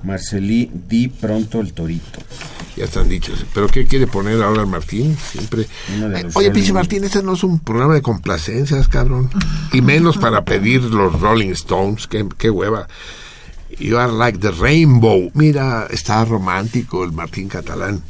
Marcelí, 0.03 0.71
di 0.89 1.09
pronto 1.09 1.61
el 1.61 1.73
torito. 1.73 2.21
Ya 2.79 2.85
están 2.85 3.09
dichos. 3.09 3.45
¿Pero 3.53 3.67
qué 3.67 3.87
quiere 3.87 4.07
poner 4.07 4.41
ahora 4.41 4.61
el 4.61 4.69
Martín? 4.69 5.19
Siempre. 5.33 5.67
Los 5.99 6.37
Oye, 6.37 6.53
pinche 6.53 6.73
Martín, 6.73 7.03
este 7.03 7.25
no 7.25 7.33
es 7.33 7.43
un 7.43 7.59
programa 7.59 7.95
de 7.95 8.03
complacencias, 8.03 8.87
cabrón. 8.87 9.31
Y 9.73 9.83
menos 9.83 10.17
para 10.17 10.45
pedir 10.45 10.85
los 10.85 11.21
Rolling 11.21 11.51
Stones. 11.51 12.07
Qué, 12.07 12.25
qué 12.39 12.51
hueva. 12.51 12.87
You 13.81 13.99
are 13.99 14.13
like 14.13 14.39
the 14.39 14.53
rainbow. 14.53 15.29
Mira, 15.35 15.89
está 15.91 16.25
romántico 16.25 17.03
el 17.03 17.11
Martín 17.11 17.49
catalán. 17.49 18.01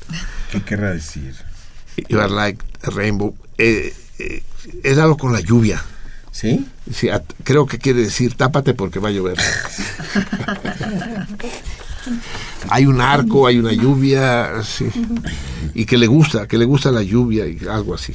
¿Qué 0.53 0.61
querrá 0.61 0.93
decir? 0.93 1.35
You 2.11 2.21
are 2.21 2.31
like 2.31 2.63
a 2.83 2.91
rainbow. 2.91 3.35
Eh, 3.57 3.95
eh, 4.19 4.43
es 4.83 4.99
algo 4.99 5.17
con 5.17 5.33
la 5.33 5.41
lluvia. 5.41 5.83
¿Sí? 6.31 6.67
Sí, 6.93 7.09
creo 7.43 7.65
que 7.65 7.79
quiere 7.79 8.03
decir 8.03 8.35
tápate 8.35 8.75
porque 8.75 8.99
va 8.99 9.09
a 9.09 9.13
llover. 9.13 9.39
hay 12.69 12.87
un 12.87 13.01
arco, 13.01 13.47
hay 13.47 13.59
una 13.59 13.73
lluvia, 13.73 14.63
sí. 14.65 14.87
Y 15.75 15.85
que 15.87 15.97
le 15.99 16.07
gusta, 16.07 16.47
que 16.47 16.59
le 16.59 16.65
gusta 16.65 16.91
la 16.91 17.03
lluvia 17.03 17.47
y 17.47 17.59
algo 17.71 17.95
así. 17.95 18.13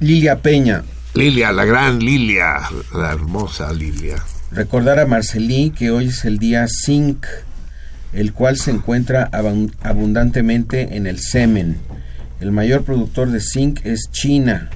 Lilia 0.00 0.40
Peña. 0.40 0.82
Lilia, 1.14 1.52
la 1.52 1.64
gran 1.64 1.98
Lilia, 2.00 2.56
la 2.94 3.12
hermosa 3.12 3.72
Lilia. 3.72 4.16
Recordar 4.50 4.98
a 4.98 5.06
Marcelí 5.06 5.70
que 5.70 5.90
hoy 5.90 6.06
es 6.08 6.24
el 6.24 6.38
día 6.38 6.66
zinc, 6.68 7.24
el 8.12 8.32
cual 8.32 8.56
se 8.56 8.70
encuentra 8.72 9.30
abun- 9.32 9.72
abundantemente 9.82 10.96
en 10.96 11.06
el 11.06 11.18
semen. 11.20 11.78
El 12.40 12.50
mayor 12.52 12.82
productor 12.84 13.30
de 13.30 13.40
zinc 13.40 13.80
es 13.84 14.10
China. 14.12 14.70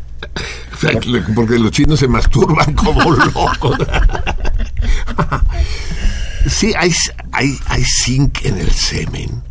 Porque 1.35 1.59
los 1.59 1.71
chinos 1.73 1.99
se 2.01 2.07
masturban 2.09 2.73
como 2.75 3.01
locos. 3.13 3.79
sí, 6.47 6.73
hay, 6.77 6.93
hay, 7.33 7.59
hay 7.67 7.83
zinc 7.85 8.45
en 8.45 8.59
el 8.59 8.71
semen. 8.71 9.43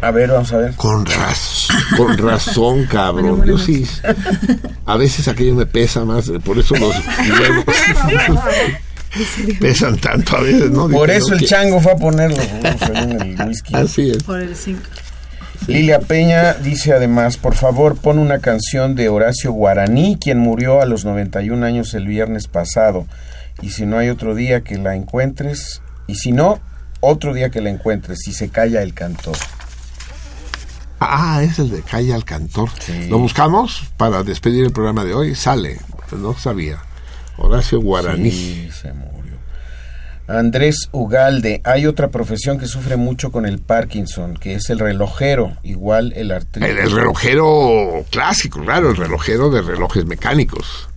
A 0.00 0.10
ver, 0.10 0.30
vamos 0.30 0.52
a 0.52 0.56
ver. 0.56 0.74
Con, 0.74 1.06
raz- 1.06 1.68
con 1.96 2.18
razón, 2.18 2.86
cabrón. 2.90 3.44
Yo 3.46 3.56
sí. 3.58 3.86
A 4.86 4.96
veces 4.96 5.28
aquello 5.28 5.54
me 5.54 5.66
pesa 5.66 6.04
más, 6.04 6.28
por 6.44 6.58
eso 6.58 6.74
los 6.76 6.94
huevos 7.40 7.64
pesan 9.60 9.98
tanto 9.98 10.36
a 10.36 10.40
veces, 10.40 10.70
¿no? 10.70 10.88
Por 10.88 11.06
Dije, 11.08 11.18
eso 11.18 11.34
el 11.34 11.40
que- 11.40 11.46
chango 11.46 11.80
fue 11.80 11.92
a 11.92 11.96
ponerlo 11.96 12.38
en 12.94 13.20
el 13.22 13.46
whisky. 13.46 13.74
Así 13.74 14.10
es. 14.10 14.22
Por 14.22 14.40
el 14.40 14.56
5. 14.56 14.80
Lilia 15.68 16.00
Peña 16.00 16.54
dice 16.54 16.92
además, 16.92 17.36
por 17.36 17.54
favor, 17.54 17.96
pon 17.96 18.18
una 18.18 18.40
canción 18.40 18.96
de 18.96 19.08
Horacio 19.08 19.52
Guaraní, 19.52 20.18
quien 20.20 20.38
murió 20.38 20.80
a 20.82 20.86
los 20.86 21.04
91 21.04 21.64
años 21.64 21.94
el 21.94 22.08
viernes 22.08 22.48
pasado. 22.48 23.06
Y 23.60 23.70
si 23.70 23.86
no 23.86 23.98
hay 23.98 24.08
otro 24.08 24.34
día 24.34 24.62
que 24.62 24.76
la 24.78 24.96
encuentres, 24.96 25.80
y 26.06 26.14
si 26.16 26.32
no, 26.32 26.60
otro 27.00 27.34
día 27.34 27.50
que 27.50 27.60
la 27.60 27.70
encuentres, 27.70 28.20
si 28.24 28.32
se 28.32 28.48
calla 28.48 28.82
el 28.82 28.94
cantor. 28.94 29.36
Ah, 31.04 31.42
es 31.42 31.58
el 31.58 31.68
de 31.70 31.82
Calle 31.82 32.14
al 32.14 32.24
Cantor. 32.24 32.68
Lo 33.08 33.18
buscamos 33.18 33.82
para 33.96 34.22
despedir 34.22 34.64
el 34.64 34.72
programa 34.72 35.04
de 35.04 35.12
hoy. 35.12 35.34
Sale, 35.34 35.80
no 36.12 36.38
sabía. 36.38 36.78
Horacio 37.38 37.80
Guaraní. 37.80 38.30
Sí, 38.30 38.70
se 38.70 38.92
murió. 38.92 39.32
Andrés 40.28 40.88
Ugalde, 40.92 41.60
hay 41.64 41.86
otra 41.86 42.08
profesión 42.12 42.56
que 42.56 42.68
sufre 42.68 42.96
mucho 42.96 43.32
con 43.32 43.46
el 43.46 43.58
Parkinson, 43.58 44.34
que 44.34 44.54
es 44.54 44.70
el 44.70 44.78
relojero, 44.78 45.56
igual 45.64 46.12
el 46.14 46.30
artritis. 46.30 46.70
El, 46.70 46.78
el 46.78 46.92
relojero 46.92 48.04
clásico, 48.10 48.60
claro, 48.60 48.90
el 48.90 48.96
relojero 48.96 49.50
de 49.50 49.62
relojes 49.62 50.06
mecánicos. 50.06 50.88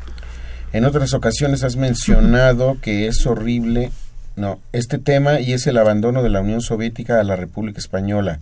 En 0.72 0.86
otras 0.86 1.15
ocasiones 1.15 1.64
has 1.64 1.77
mencionado 1.77 2.77
que 2.80 3.07
es 3.07 3.26
horrible, 3.26 3.91
no, 4.36 4.60
este 4.74 4.98
tema 4.98 5.40
y 5.40 5.53
es 5.53 5.66
el 5.66 5.78
abandono 5.78 6.22
de 6.22 6.30
la 6.30 6.41
Unión 6.41 6.60
Soviética 6.62 7.20
a 7.20 7.24
la 7.24 7.38
República 7.38 7.80
Española. 7.80 8.41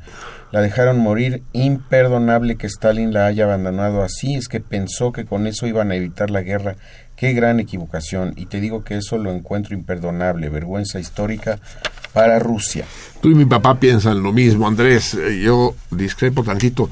La 0.52 0.62
dejaron 0.62 0.98
morir, 1.00 1.44
imperdonable 1.54 2.56
que 2.56 2.68
Stalin 2.68 3.14
la 3.14 3.28
haya 3.28 3.44
abandonado 3.46 4.02
así, 4.02 4.36
es 4.36 4.48
que 4.48 4.60
pensó 4.60 5.12
que 5.12 5.26
con 5.26 5.46
eso 5.46 5.68
iban 5.68 5.92
a 5.92 5.96
evitar 5.96 6.32
la 6.32 6.42
guerra. 6.42 6.76
Qué 7.16 7.34
gran 7.34 7.60
equivocación, 7.60 8.34
y 8.36 8.48
te 8.48 8.60
digo 8.60 8.84
que 8.84 8.98
eso 8.98 9.18
lo 9.18 9.32
encuentro 9.32 9.76
imperdonable, 9.76 10.50
vergüenza 10.50 11.00
histórica 11.00 11.60
para 12.12 12.40
Rusia. 12.40 12.86
Tú 13.22 13.30
y 13.30 13.36
mi 13.36 13.46
papá 13.46 13.80
piensan 13.80 14.24
lo 14.24 14.34
mismo, 14.34 14.68
Andrés. 14.68 15.14
Eh, 15.14 15.42
Yo 15.44 15.76
discrepo 15.92 16.44
tantito. 16.44 16.90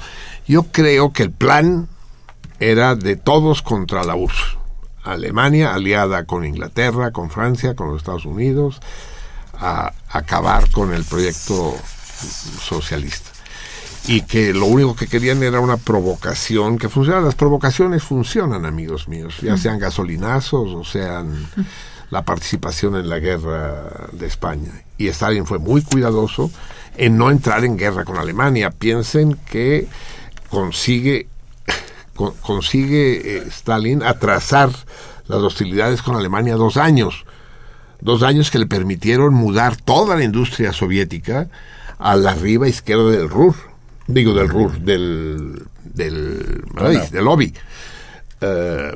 Yo 0.48 0.64
creo 0.72 1.12
que 1.12 1.24
el 1.24 1.32
plan 1.32 1.88
era 2.60 2.96
de 2.96 3.16
todos 3.16 3.62
contra 3.62 4.04
la 4.04 4.16
URSS. 4.16 4.61
Alemania 5.04 5.74
aliada 5.74 6.26
con 6.26 6.46
Inglaterra, 6.46 7.12
con 7.12 7.30
Francia, 7.30 7.76
con 7.76 7.88
los 7.90 7.98
Estados 7.98 8.26
Unidos, 8.26 8.80
a 9.58 9.94
acabar 10.10 10.70
con 10.72 10.94
el 10.94 11.04
proyecto 11.04 11.76
socialista. 12.62 13.30
Y 14.08 14.22
que 14.22 14.54
lo 14.54 14.66
único 14.66 14.96
que 14.96 15.08
querían 15.08 15.44
era 15.44 15.60
una 15.60 15.78
provocación 15.78 16.80
que 16.80 16.90
funcionara. 16.90 17.24
Las 17.24 17.36
provocaciones 17.36 18.04
funcionan, 18.04 18.66
amigos 18.66 19.08
míos, 19.08 19.36
ya 19.42 19.58
sean 19.58 19.78
gasolinazos 19.78 20.74
o 20.74 20.84
sean 20.84 21.48
la 22.10 22.24
participación 22.26 22.96
en 22.96 23.10
la 23.10 23.20
guerra 23.20 24.10
de 24.12 24.26
España. 24.26 24.72
Y 24.98 25.08
Stalin 25.08 25.46
fue 25.46 25.60
muy 25.60 25.84
cuidadoso 25.84 26.52
en 26.98 27.18
no 27.18 27.30
entrar 27.30 27.64
en 27.64 27.78
guerra 27.78 28.04
con 28.04 28.18
Alemania. 28.18 28.72
Piensen 28.72 29.36
que 29.50 29.88
consigue, 30.50 31.28
con- 32.22 32.34
consigue 32.42 33.38
eh, 33.38 33.44
Stalin 33.48 34.04
atrasar 34.04 34.70
las 35.28 35.40
hostilidades 35.40 36.02
con 36.02 36.16
Alemania 36.16 36.56
dos 36.56 36.78
años. 36.78 37.26
Dos 38.00 38.24
años 38.24 38.50
que 38.52 38.60
le 38.60 38.66
permitieron 38.68 39.34
mudar 39.34 39.76
toda 39.76 40.16
la 40.16 40.24
industria 40.24 40.74
soviética 40.74 41.50
a 42.00 42.16
la 42.16 42.34
riba 42.34 42.68
izquierda 42.68 43.10
del 43.12 43.30
Ruhr. 43.30 43.56
Digo, 44.08 44.34
del 44.34 44.50
Ruhr, 44.50 44.80
del, 44.80 45.64
del, 45.84 46.64
del 47.12 47.28
Obi. 47.28 47.54
Eh, 48.42 48.92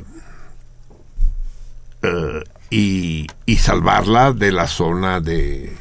eh, 2.02 2.42
y, 2.70 3.26
y 3.46 3.56
salvarla 3.56 4.32
de 4.32 4.50
la 4.52 4.66
zona 4.66 5.20
de, 5.20 5.72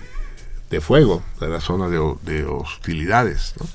de 0.70 0.82
fuego, 0.82 1.24
de 1.40 1.50
la 1.50 1.60
zona 1.62 1.88
de, 1.90 2.00
de 2.22 2.46
hostilidades. 2.46 3.56
¿no? 3.60 3.66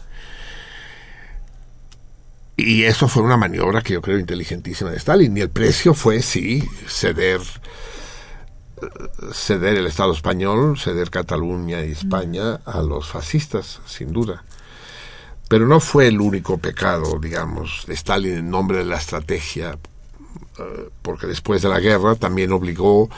Y 2.67 2.85
eso 2.85 3.09
fue 3.09 3.23
una 3.23 3.37
maniobra 3.37 3.83
que 3.83 3.95
yo 3.95 4.03
creo 4.03 4.19
inteligentísima 4.19 4.91
de 4.91 4.97
Stalin. 4.97 5.37
Y 5.37 5.41
el 5.41 5.51
precio 5.51 5.95
fue, 5.95 6.23
sí, 6.23 6.63
ceder, 6.87 7.41
ceder 9.33 9.79
el 9.79 9.87
Estado 9.87 10.13
español, 10.13 10.79
ceder 10.79 11.11
Cataluña 11.11 11.85
y 11.85 11.93
España 11.93 12.61
a 12.65 12.83
los 12.83 13.09
fascistas, 13.09 13.81
sin 13.87 14.13
duda. 14.13 14.45
Pero 15.49 15.67
no 15.67 15.81
fue 15.81 16.07
el 16.07 16.21
único 16.21 16.59
pecado, 16.59 17.19
digamos, 17.21 17.85
de 17.87 17.95
Stalin 17.95 18.39
en 18.39 18.51
nombre 18.51 18.79
de 18.79 18.85
la 18.85 18.97
estrategia 18.97 19.77
eh, 20.59 20.91
porque 21.03 21.27
después 21.27 21.63
de 21.63 21.69
la 21.69 21.81
guerra 21.81 22.15
también 22.15 22.53
obligó 22.53 23.09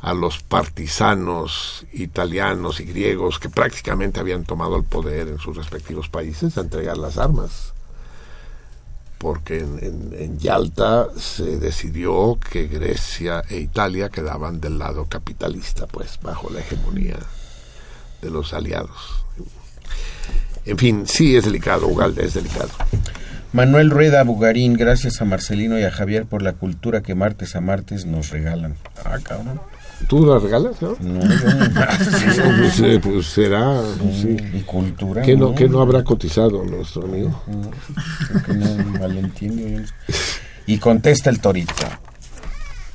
a 0.00 0.14
los 0.14 0.42
partisanos 0.42 1.86
italianos 1.92 2.80
y 2.80 2.84
griegos 2.84 3.38
que 3.38 3.48
prácticamente 3.48 4.20
habían 4.20 4.44
tomado 4.44 4.76
el 4.76 4.84
poder 4.84 5.28
en 5.28 5.38
sus 5.38 5.56
respectivos 5.56 6.08
países 6.08 6.56
a 6.56 6.60
entregar 6.60 6.98
las 6.98 7.18
armas. 7.18 7.73
Porque 9.24 9.60
en, 9.60 9.78
en- 9.82 10.14
en 10.18 10.38
Yalta 10.38 11.06
se 11.16 11.56
decidió 11.58 12.38
que 12.50 12.66
Grecia 12.66 13.42
e 13.48 13.56
Italia 13.56 14.10
quedaban 14.10 14.60
del 14.60 14.78
lado 14.78 15.06
capitalista, 15.06 15.86
pues 15.86 16.18
bajo 16.22 16.50
la 16.50 16.60
hegemonía 16.60 17.16
de 18.20 18.28
los 18.28 18.52
aliados. 18.52 19.24
En 20.66 20.76
fin, 20.76 21.06
sí 21.06 21.36
es 21.36 21.44
delicado, 21.46 21.88
Ugalde, 21.88 22.26
es 22.26 22.34
delicado. 22.34 22.68
Manuel 23.54 23.88
Rueda 23.88 24.22
Bugarín, 24.24 24.74
gracias 24.74 25.22
a 25.22 25.24
Marcelino 25.24 25.78
y 25.78 25.84
a 25.84 25.90
Javier 25.90 26.26
por 26.26 26.42
la 26.42 26.52
cultura 26.52 27.02
que 27.02 27.14
martes 27.14 27.56
a 27.56 27.62
martes 27.62 28.04
nos 28.04 28.28
regalan. 28.28 28.76
Ah, 29.06 29.16
cabrón. 29.22 29.58
¿Tú 30.08 30.26
la 30.26 30.38
regalas, 30.38 30.80
no? 30.82 30.96
No, 31.00 31.24
no. 31.24 32.56
pues, 32.58 32.80
eh, 32.80 33.00
pues 33.02 33.26
será. 33.26 33.82
sí. 34.12 34.36
Y 34.52 34.60
cultura. 34.60 35.22
¿Qué 35.22 35.36
no, 35.36 35.54
qué 35.54 35.68
no 35.68 35.80
habrá 35.80 36.04
cotizado 36.04 36.62
nuestro 36.64 37.04
amigo? 37.04 37.42
Creo 38.28 38.42
que 38.42 38.54
no 38.54 38.66
no 38.76 39.28
sé. 39.34 39.84
Y 40.66 40.78
contesta 40.78 41.30
el 41.30 41.40
torito. 41.40 41.86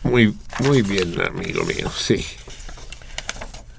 Muy, 0.04 0.36
muy 0.64 0.82
bien, 0.82 1.20
amigo 1.22 1.64
mío, 1.66 1.90
sí. 1.96 2.24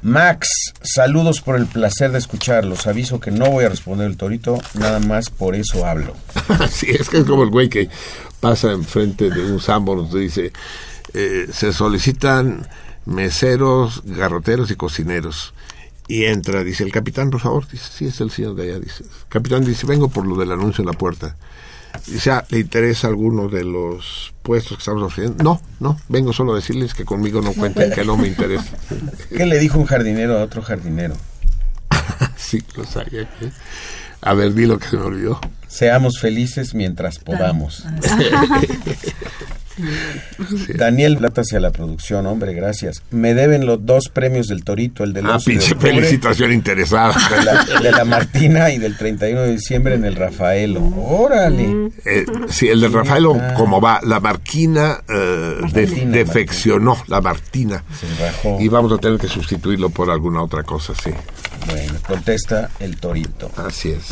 Max, 0.02 0.72
saludos 0.82 1.40
por 1.40 1.56
el 1.56 1.66
placer 1.66 2.10
de 2.12 2.18
escucharlos. 2.18 2.86
Aviso 2.86 3.20
que 3.20 3.30
no 3.30 3.50
voy 3.50 3.64
a 3.64 3.68
responder 3.68 4.06
el 4.06 4.16
torito, 4.16 4.58
nada 4.74 4.98
más 4.98 5.28
por 5.28 5.54
eso 5.54 5.84
hablo. 5.86 6.14
sí, 6.70 6.86
es 6.88 7.08
que 7.08 7.18
es 7.18 7.24
como 7.24 7.42
el 7.42 7.50
güey 7.50 7.68
que 7.68 7.88
pasa 8.40 8.72
enfrente 8.72 9.30
de 9.30 9.52
un 9.52 9.60
sambo, 9.60 9.94
nos 9.94 10.12
dice, 10.14 10.52
eh, 11.12 11.48
se 11.52 11.72
solicitan 11.72 12.66
meseros, 13.10 14.02
garroteros 14.04 14.70
y 14.70 14.76
cocineros. 14.76 15.52
Y 16.08 16.24
entra, 16.24 16.64
dice, 16.64 16.82
el 16.82 16.92
capitán, 16.92 17.30
por 17.30 17.40
favor, 17.40 17.68
dice, 17.68 17.84
sí, 17.92 18.06
es 18.06 18.20
el 18.20 18.30
señor 18.30 18.54
de 18.54 18.64
allá, 18.64 18.80
dice. 18.80 19.04
El 19.04 19.28
capitán 19.28 19.64
dice, 19.64 19.86
vengo 19.86 20.08
por 20.08 20.26
lo 20.26 20.36
del 20.36 20.50
anuncio 20.50 20.82
en 20.82 20.86
la 20.86 20.92
puerta. 20.92 21.36
Dice, 22.06 22.30
ah, 22.30 22.44
¿le 22.50 22.60
interesa 22.60 23.08
alguno 23.08 23.48
de 23.48 23.64
los 23.64 24.32
puestos 24.42 24.76
que 24.76 24.80
estamos 24.80 25.02
ofreciendo? 25.02 25.42
No, 25.42 25.60
no, 25.80 26.00
vengo 26.08 26.32
solo 26.32 26.52
a 26.52 26.56
decirles 26.56 26.94
que 26.94 27.04
conmigo 27.04 27.40
no 27.42 27.52
cuenten, 27.52 27.92
que 27.92 28.04
no 28.04 28.16
me 28.16 28.28
interesa. 28.28 28.76
¿Qué 29.36 29.44
le 29.44 29.58
dijo 29.58 29.78
un 29.78 29.86
jardinero 29.86 30.38
a 30.38 30.44
otro 30.44 30.62
jardinero? 30.62 31.16
sí, 32.36 32.62
lo 32.76 32.84
sabía. 32.84 33.22
¿eh? 33.22 33.52
A 34.22 34.34
ver, 34.34 34.54
di 34.54 34.66
lo 34.66 34.78
que 34.78 34.88
se 34.88 34.96
me 34.96 35.04
olvidó. 35.04 35.40
Seamos 35.66 36.20
felices 36.20 36.74
mientras 36.74 37.18
podamos. 37.18 37.84
Daniel 40.76 41.16
Plata 41.16 41.40
hacia 41.42 41.60
la 41.60 41.70
producción, 41.70 42.26
hombre, 42.26 42.54
gracias. 42.54 43.02
Me 43.10 43.34
deben 43.34 43.66
los 43.66 43.84
dos 43.84 44.08
premios 44.08 44.48
del 44.48 44.64
Torito, 44.64 45.04
el 45.04 45.12
del 45.12 45.26
Ah, 45.26 45.34
11 45.34 45.50
de 45.50 45.56
pinche 45.58 45.72
octubre, 45.74 45.94
felicitación 45.94 46.52
interesada. 46.52 47.14
de 47.30 47.44
la, 47.44 47.64
de 47.80 47.90
la 47.92 48.04
Martina 48.04 48.70
y 48.70 48.78
del 48.78 48.96
31 48.96 49.40
de 49.42 49.52
diciembre 49.52 49.94
en 49.94 50.04
el 50.04 50.16
Rafaelo. 50.16 50.80
Órale. 50.96 51.90
Eh, 52.04 52.24
sí, 52.48 52.68
el 52.68 52.80
de 52.80 52.88
Rafaelo, 52.88 53.36
como 53.56 53.80
va, 53.80 54.00
la 54.02 54.20
Marquina 54.20 55.00
eh, 55.08 55.56
de- 55.72 55.86
Martina, 55.86 56.12
defeccionó, 56.12 56.96
la 57.08 57.20
Martina. 57.20 57.82
Se 57.98 58.24
rajó. 58.24 58.58
Y 58.60 58.68
vamos 58.68 58.92
a 58.92 58.98
tener 58.98 59.18
que 59.18 59.28
sustituirlo 59.28 59.90
por 59.90 60.10
alguna 60.10 60.42
otra 60.42 60.62
cosa, 60.62 60.92
sí. 60.94 61.10
Bueno, 61.66 61.94
contesta 62.06 62.70
el 62.80 62.96
Torito. 62.98 63.50
Así 63.56 63.90
es. 63.90 64.10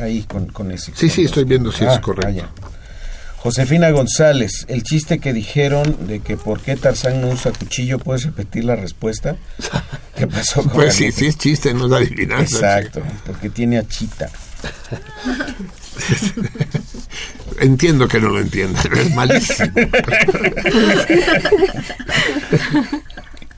Ahí 0.00 0.22
con, 0.24 0.46
con 0.46 0.70
ese. 0.70 0.92
Sí, 0.94 1.08
sí, 1.08 1.24
estoy 1.24 1.44
viendo 1.44 1.70
si 1.70 1.84
Ah, 1.84 1.94
es 1.94 2.00
correcto. 2.00 2.26
vaya. 2.28 2.48
Josefina 3.42 3.90
González, 3.90 4.66
el 4.68 4.84
chiste 4.84 5.18
que 5.18 5.32
dijeron 5.32 6.06
de 6.06 6.20
que 6.20 6.36
por 6.36 6.60
qué 6.60 6.76
Tarzán 6.76 7.20
no 7.20 7.30
usa 7.30 7.50
cuchillo, 7.50 7.98
¿puedes 7.98 8.24
repetir 8.24 8.62
la 8.62 8.76
respuesta? 8.76 9.34
¿Qué 10.16 10.28
pasó 10.28 10.62
con 10.62 10.74
Pues 10.74 10.86
la 10.86 10.92
sí, 10.92 11.10
sí 11.10 11.26
es 11.26 11.38
chiste, 11.38 11.74
no 11.74 11.86
es 11.86 11.92
adivinanza. 11.92 12.78
Exacto, 12.78 13.02
porque 13.26 13.50
tiene 13.50 13.78
a 13.78 13.88
Chita. 13.88 14.30
Entiendo 17.60 18.06
que 18.06 18.20
no 18.20 18.28
lo 18.28 18.38
entiendas, 18.38 18.84
pero 18.84 19.00
es 19.00 19.12
malísimo. 19.12 19.72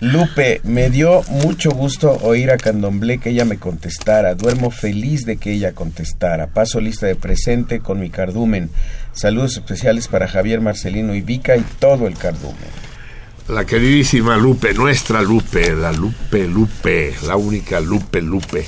Lupe, 0.04 0.60
me 0.64 0.90
dio 0.90 1.22
mucho 1.30 1.70
gusto 1.70 2.10
oír 2.20 2.50
a 2.50 2.58
Candomblé 2.58 3.16
que 3.16 3.30
ella 3.30 3.46
me 3.46 3.58
contestara. 3.58 4.34
Duermo 4.34 4.70
feliz 4.70 5.24
de 5.24 5.38
que 5.38 5.52
ella 5.52 5.72
contestara. 5.72 6.48
Paso 6.48 6.78
lista 6.78 7.06
de 7.06 7.16
presente 7.16 7.80
con 7.80 8.00
mi 8.00 8.10
cardumen. 8.10 8.68
Saludos 9.14 9.54
especiales 9.54 10.08
para 10.08 10.28
Javier 10.28 10.60
Marcelino 10.60 11.14
y 11.14 11.22
Vica 11.22 11.56
y 11.56 11.64
todo 11.78 12.06
el 12.06 12.18
cardumen. 12.18 12.58
La 13.48 13.64
queridísima 13.64 14.36
Lupe, 14.36 14.74
nuestra 14.74 15.22
Lupe, 15.22 15.74
la 15.74 15.90
Lupe, 15.90 16.46
Lupe, 16.48 17.14
la 17.26 17.36
única 17.36 17.80
Lupe, 17.80 18.20
Lupe. 18.20 18.66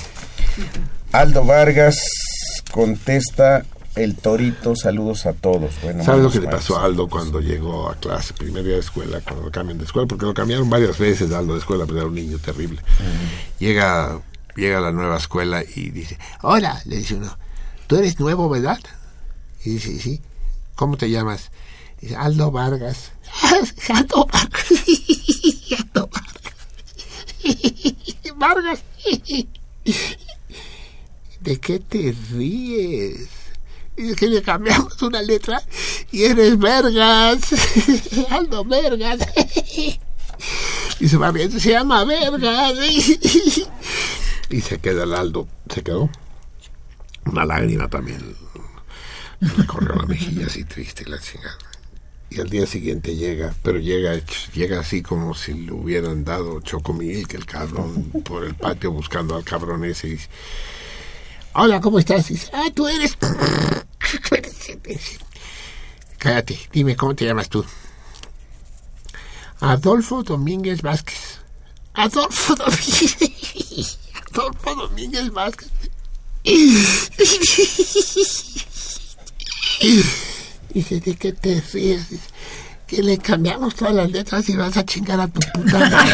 Aldo 1.11 1.45
Vargas 1.45 1.99
contesta 2.71 3.63
el 3.97 4.15
torito. 4.15 4.75
Saludos 4.75 5.25
a 5.25 5.33
todos. 5.33 5.73
Bueno, 5.81 6.03
¿Sabes 6.03 6.23
lo 6.23 6.31
que 6.31 6.39
le 6.39 6.47
pasó 6.47 6.77
a 6.77 6.85
Aldo 6.85 7.07
cuando 7.07 7.41
llegó 7.41 7.89
a 7.89 7.95
clase, 7.95 8.33
primer 8.33 8.63
día 8.63 8.75
de 8.75 8.79
escuela, 8.79 9.19
cuando 9.21 9.43
lo 9.43 9.51
cambian 9.51 9.77
de 9.77 9.85
escuela? 9.85 10.07
Porque 10.07 10.25
lo 10.25 10.33
cambiaron 10.33 10.69
varias 10.69 10.97
veces 10.97 11.31
Aldo 11.31 11.53
de 11.53 11.59
escuela, 11.59 11.85
pero 11.85 11.99
era 11.99 12.07
un 12.07 12.15
niño 12.15 12.37
terrible. 12.37 12.81
Llega, 13.59 14.21
llega 14.55 14.77
a 14.77 14.81
la 14.81 14.91
nueva 14.91 15.17
escuela 15.17 15.63
y 15.63 15.89
dice, 15.89 16.17
hola, 16.41 16.81
le 16.85 16.97
dice 16.97 17.15
uno, 17.15 17.37
tú 17.87 17.97
eres 17.97 18.19
nuevo, 18.19 18.49
¿verdad? 18.49 18.79
Y 19.63 19.71
dice, 19.71 19.99
sí. 19.99 20.21
¿Cómo 20.75 20.95
te 20.95 21.09
llamas? 21.09 21.51
Dice, 21.99 22.15
Aldo 22.15 22.51
Vargas. 22.51 23.11
Aldo 23.89 24.27
Vargas. 24.31 24.71
Aldo 25.79 26.09
Vargas. 26.13 26.55
Vargas. 28.35 28.83
¿De 31.41 31.59
qué 31.59 31.79
te 31.79 32.13
ríes? 32.31 33.36
Es 33.97 34.15
que 34.15 34.27
le 34.27 34.41
cambiamos 34.41 35.01
una 35.01 35.21
letra 35.21 35.61
y 36.11 36.23
eres 36.23 36.57
Vergas. 36.57 37.39
Aldo 38.29 38.63
Vergas. 38.63 39.19
Y 40.99 41.07
se 41.09 41.17
va 41.17 41.31
riendo, 41.31 41.59
se 41.59 41.71
llama 41.71 42.03
Vergas. 42.05 42.77
Y 44.49 44.61
se 44.61 44.79
queda 44.79 45.03
el 45.03 45.13
Aldo, 45.13 45.47
se 45.73 45.83
quedó. 45.83 46.09
Una 47.25 47.43
lágrima 47.43 47.89
también 47.89 48.35
le 49.39 49.49
recorrió 49.49 49.95
la 49.95 50.05
mejilla 50.05 50.45
así 50.47 50.63
triste 50.63 51.03
y 51.05 51.09
la 51.09 51.19
chingada. 51.19 51.57
Y 52.29 52.39
al 52.41 52.49
día 52.49 52.65
siguiente 52.65 53.15
llega, 53.15 53.53
pero 53.63 53.79
llega 53.79 54.19
llega 54.53 54.79
así 54.79 55.01
como 55.01 55.33
si 55.33 55.53
le 55.53 55.71
hubieran 55.71 56.23
dado 56.23 56.61
chocomil, 56.61 57.27
que 57.27 57.37
el 57.37 57.45
cabrón 57.45 58.11
por 58.23 58.43
el 58.43 58.55
patio 58.55 58.91
buscando 58.91 59.35
al 59.35 59.43
cabrón 59.43 59.85
ese 59.85 60.09
y 60.09 60.19
Hola, 61.53 61.79
¿cómo 61.81 61.99
estás? 61.99 62.27
Dice, 62.27 62.49
ah, 62.53 62.67
tú 62.73 62.87
eres. 62.87 63.17
Cállate, 66.17 66.57
dime, 66.71 66.95
¿cómo 66.95 67.13
te 67.15 67.25
llamas 67.25 67.49
tú? 67.49 67.63
Adolfo 69.59 70.23
Domínguez 70.23 70.81
Vázquez. 70.81 71.39
Adolfo 71.93 72.55
Domínguez. 72.55 73.99
Adolfo 74.31 74.75
Domínguez 74.75 75.29
Vázquez. 75.31 75.69
Dice, 80.73 80.99
¿de 80.99 81.15
qué 81.15 81.31
te 81.33 81.61
ríes? 81.73 82.05
Que 82.85 83.01
le 83.03 83.17
cambiamos 83.17 83.75
todas 83.75 83.93
las 83.95 84.11
letras 84.11 84.47
y 84.47 84.55
vas 84.55 84.77
a 84.77 84.85
chingar 84.85 85.19
a 85.19 85.27
tu 85.27 85.39
puta 85.53 85.79
madre. 85.89 86.13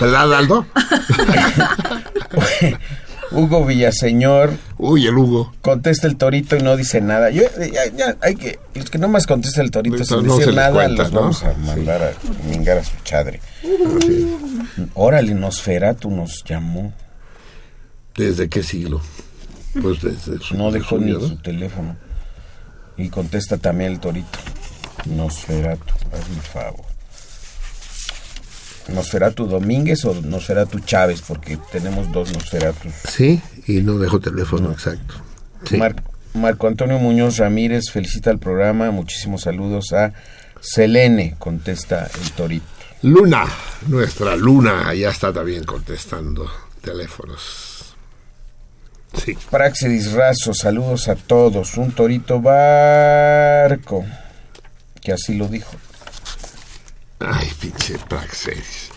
¿Verdad, 0.00 0.34
Aldo? 0.34 0.66
Hugo 3.32 3.64
Villaseñor. 3.64 4.52
Uy, 4.76 5.06
el 5.06 5.16
Hugo. 5.16 5.52
Contesta 5.62 6.06
el 6.06 6.16
torito 6.16 6.56
y 6.56 6.62
no 6.62 6.76
dice 6.76 7.00
nada. 7.00 7.30
Yo, 7.30 7.42
ya, 7.72 7.86
ya, 7.96 8.16
hay 8.20 8.34
que, 8.34 8.58
los 8.74 8.90
que 8.90 8.98
no 8.98 9.08
más 9.08 9.26
contesta 9.26 9.62
el 9.62 9.70
torito 9.70 10.04
sin 10.04 10.26
no 10.26 10.36
decir 10.36 10.54
nada, 10.54 10.72
cuenta, 10.72 11.04
los 11.04 11.12
¿no? 11.12 11.20
vamos 11.20 11.42
a 11.44 11.52
mandar 11.54 12.02
a 12.02 12.48
mingar 12.48 12.78
a 12.78 12.84
su 12.84 12.96
chadre. 13.04 13.40
Órale, 14.94 15.34
Nosferatu 15.34 16.10
nos 16.10 16.42
llamó. 16.44 16.92
¿Desde 18.16 18.48
qué 18.48 18.62
siglo? 18.62 19.00
Pues 19.80 20.02
desde 20.02 20.38
su 20.40 20.56
No 20.56 20.72
dejó 20.72 20.98
ni 20.98 21.12
su 21.12 21.36
teléfono. 21.36 21.96
Y 22.96 23.08
contesta 23.08 23.56
también 23.56 23.92
el 23.92 24.00
torito. 24.00 24.38
Nosferatu, 25.06 25.94
hazme 26.12 26.34
el 26.34 26.42
favor. 26.42 26.89
¿Nosferatu 28.94 29.46
Domínguez 29.46 30.04
o 30.04 30.14
Nosferatu 30.14 30.80
Chávez? 30.80 31.22
Porque 31.26 31.58
tenemos 31.72 32.10
dos 32.12 32.32
Nosferatus. 32.32 32.92
Sí, 33.08 33.40
y 33.66 33.80
no 33.82 33.98
dejó 33.98 34.20
teléfono, 34.20 34.70
exacto. 34.72 35.14
Sí. 35.64 35.76
Mar- 35.76 36.02
Marco 36.34 36.66
Antonio 36.68 36.98
Muñoz 36.98 37.38
Ramírez 37.38 37.90
felicita 37.90 38.30
el 38.30 38.38
programa. 38.38 38.90
Muchísimos 38.90 39.42
saludos 39.42 39.92
a 39.92 40.12
Selene, 40.60 41.34
contesta 41.38 42.08
el 42.22 42.30
torito. 42.32 42.66
Luna, 43.02 43.46
nuestra 43.88 44.36
Luna, 44.36 44.92
ya 44.94 45.08
está 45.10 45.32
también 45.32 45.64
contestando 45.64 46.50
teléfonos. 46.82 47.94
Sí. 49.24 49.36
Praxedis 49.50 50.12
Razo, 50.12 50.54
saludos 50.54 51.08
a 51.08 51.16
todos. 51.16 51.76
Un 51.78 51.92
torito 51.92 52.40
barco, 52.40 54.04
que 55.02 55.12
así 55.12 55.34
lo 55.34 55.48
dijo. 55.48 55.72
Ay, 57.20 57.52
pinche 57.60 57.98
Praxedis. 58.08 58.90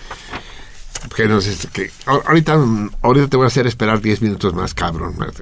Que 1.15 1.27
no 1.27 1.41
sé, 1.41 1.67
que 1.67 1.91
ahorita, 2.05 2.57
ahorita 3.01 3.27
te 3.27 3.37
voy 3.37 3.43
a 3.43 3.47
hacer 3.47 3.67
esperar 3.67 4.01
10 4.01 4.21
minutos 4.21 4.53
más, 4.53 4.73
cabrón. 4.73 5.15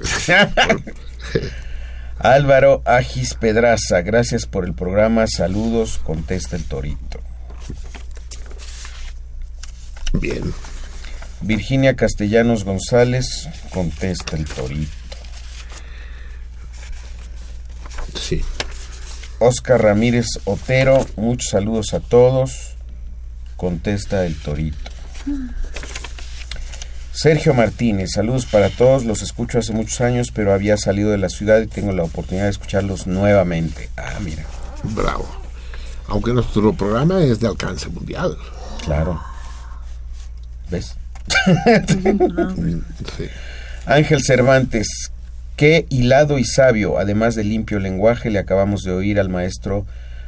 Álvaro 2.18 2.82
Agis 2.86 3.36
Pedraza, 3.36 4.02
gracias 4.02 4.46
por 4.46 4.66
el 4.66 4.74
programa. 4.74 5.26
Saludos, 5.28 6.00
contesta 6.04 6.56
el 6.56 6.64
torito. 6.66 7.20
Bien. 10.14 10.54
Virginia 11.42 11.96
Castellanos 11.96 12.64
González, 12.64 13.48
contesta 13.74 14.36
el 14.36 14.46
torito. 14.46 14.92
Sí. 18.20 18.44
Oscar 19.40 19.82
Ramírez 19.82 20.28
Otero, 20.46 21.06
muchos 21.16 21.50
saludos 21.50 21.94
a 21.94 22.00
todos. 22.00 22.71
Contesta 23.62 24.26
el 24.26 24.36
torito. 24.38 24.90
Sergio 27.14 27.54
Martínez, 27.54 28.10
saludos 28.16 28.48
para 28.48 28.72
todos. 28.72 29.06
Los 29.06 29.22
escucho 29.22 29.60
hace 29.60 29.72
muchos 29.72 30.02
años, 30.02 30.32
pero 30.34 30.52
había 30.52 30.78
salido 30.78 31.12
de 31.12 31.20
la 31.20 31.30
ciudad 31.30 31.62
y 31.62 31.68
tengo 31.68 31.92
la 31.92 32.02
oportunidad 32.02 32.46
de 32.46 32.50
escucharlos 32.50 33.06
nuevamente. 33.06 33.92
Ah, 33.98 34.18
mira. 34.20 34.46
Bravo. 34.96 35.30
Aunque 36.08 36.34
nuestro 36.34 36.74
programa 36.74 37.24
es 37.24 37.40
de 37.40 37.50
alcance 37.50 37.88
mundial. 37.90 38.36
Claro. 38.84 39.22
¿Ves? 40.72 40.96
Sí. 43.16 43.26
Ángel 43.86 44.24
Cervantes, 44.24 44.88
qué 45.56 45.86
hilado 45.90 46.40
y 46.40 46.46
sabio, 46.46 46.98
además 46.98 47.36
de 47.36 47.44
limpio 47.44 47.78
lenguaje, 47.78 48.32
le 48.32 48.40
acabamos 48.40 48.82
de 48.82 48.92
oír 48.92 49.20
al 49.20 49.30
maestro, 49.30 49.86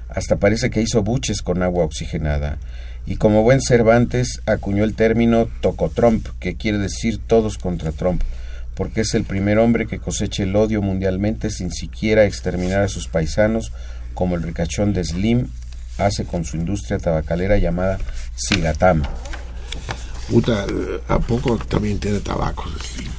hasta 0.07 0.35
parece 0.35 0.69
que 0.69 0.83
hizo 0.83 1.01
buches 1.01 1.41
con 1.41 1.63
agua 1.63 1.83
oxigenada. 1.83 2.59
Y 3.05 3.17
como 3.17 3.43
buen 3.43 3.61
Cervantes, 3.61 4.41
acuñó 4.45 4.83
el 4.83 4.95
término 4.95 5.49
tocotromp, 5.61 6.27
que 6.39 6.55
quiere 6.55 6.77
decir 6.77 7.19
todos 7.25 7.57
contra 7.57 7.91
Trump, 7.91 8.21
porque 8.75 9.01
es 9.01 9.13
el 9.13 9.23
primer 9.23 9.59
hombre 9.59 9.87
que 9.87 9.99
cosecha 9.99 10.43
el 10.43 10.55
odio 10.55 10.81
mundialmente 10.81 11.49
sin 11.49 11.71
siquiera 11.71 12.25
exterminar 12.25 12.83
a 12.83 12.87
sus 12.87 13.07
paisanos, 13.07 13.71
como 14.13 14.35
el 14.35 14.43
ricachón 14.43 14.93
de 14.93 15.03
Slim 15.03 15.47
hace 15.97 16.25
con 16.25 16.45
su 16.45 16.57
industria 16.57 16.97
tabacalera 16.97 17.57
llamada 17.57 17.99
Sigatam. 18.35 19.03
Puta, 20.29 20.65
¿a 21.07 21.19
poco 21.19 21.57
también 21.57 21.99
tiene 21.99 22.19
tabaco? 22.19 22.65
Slim? 22.81 23.11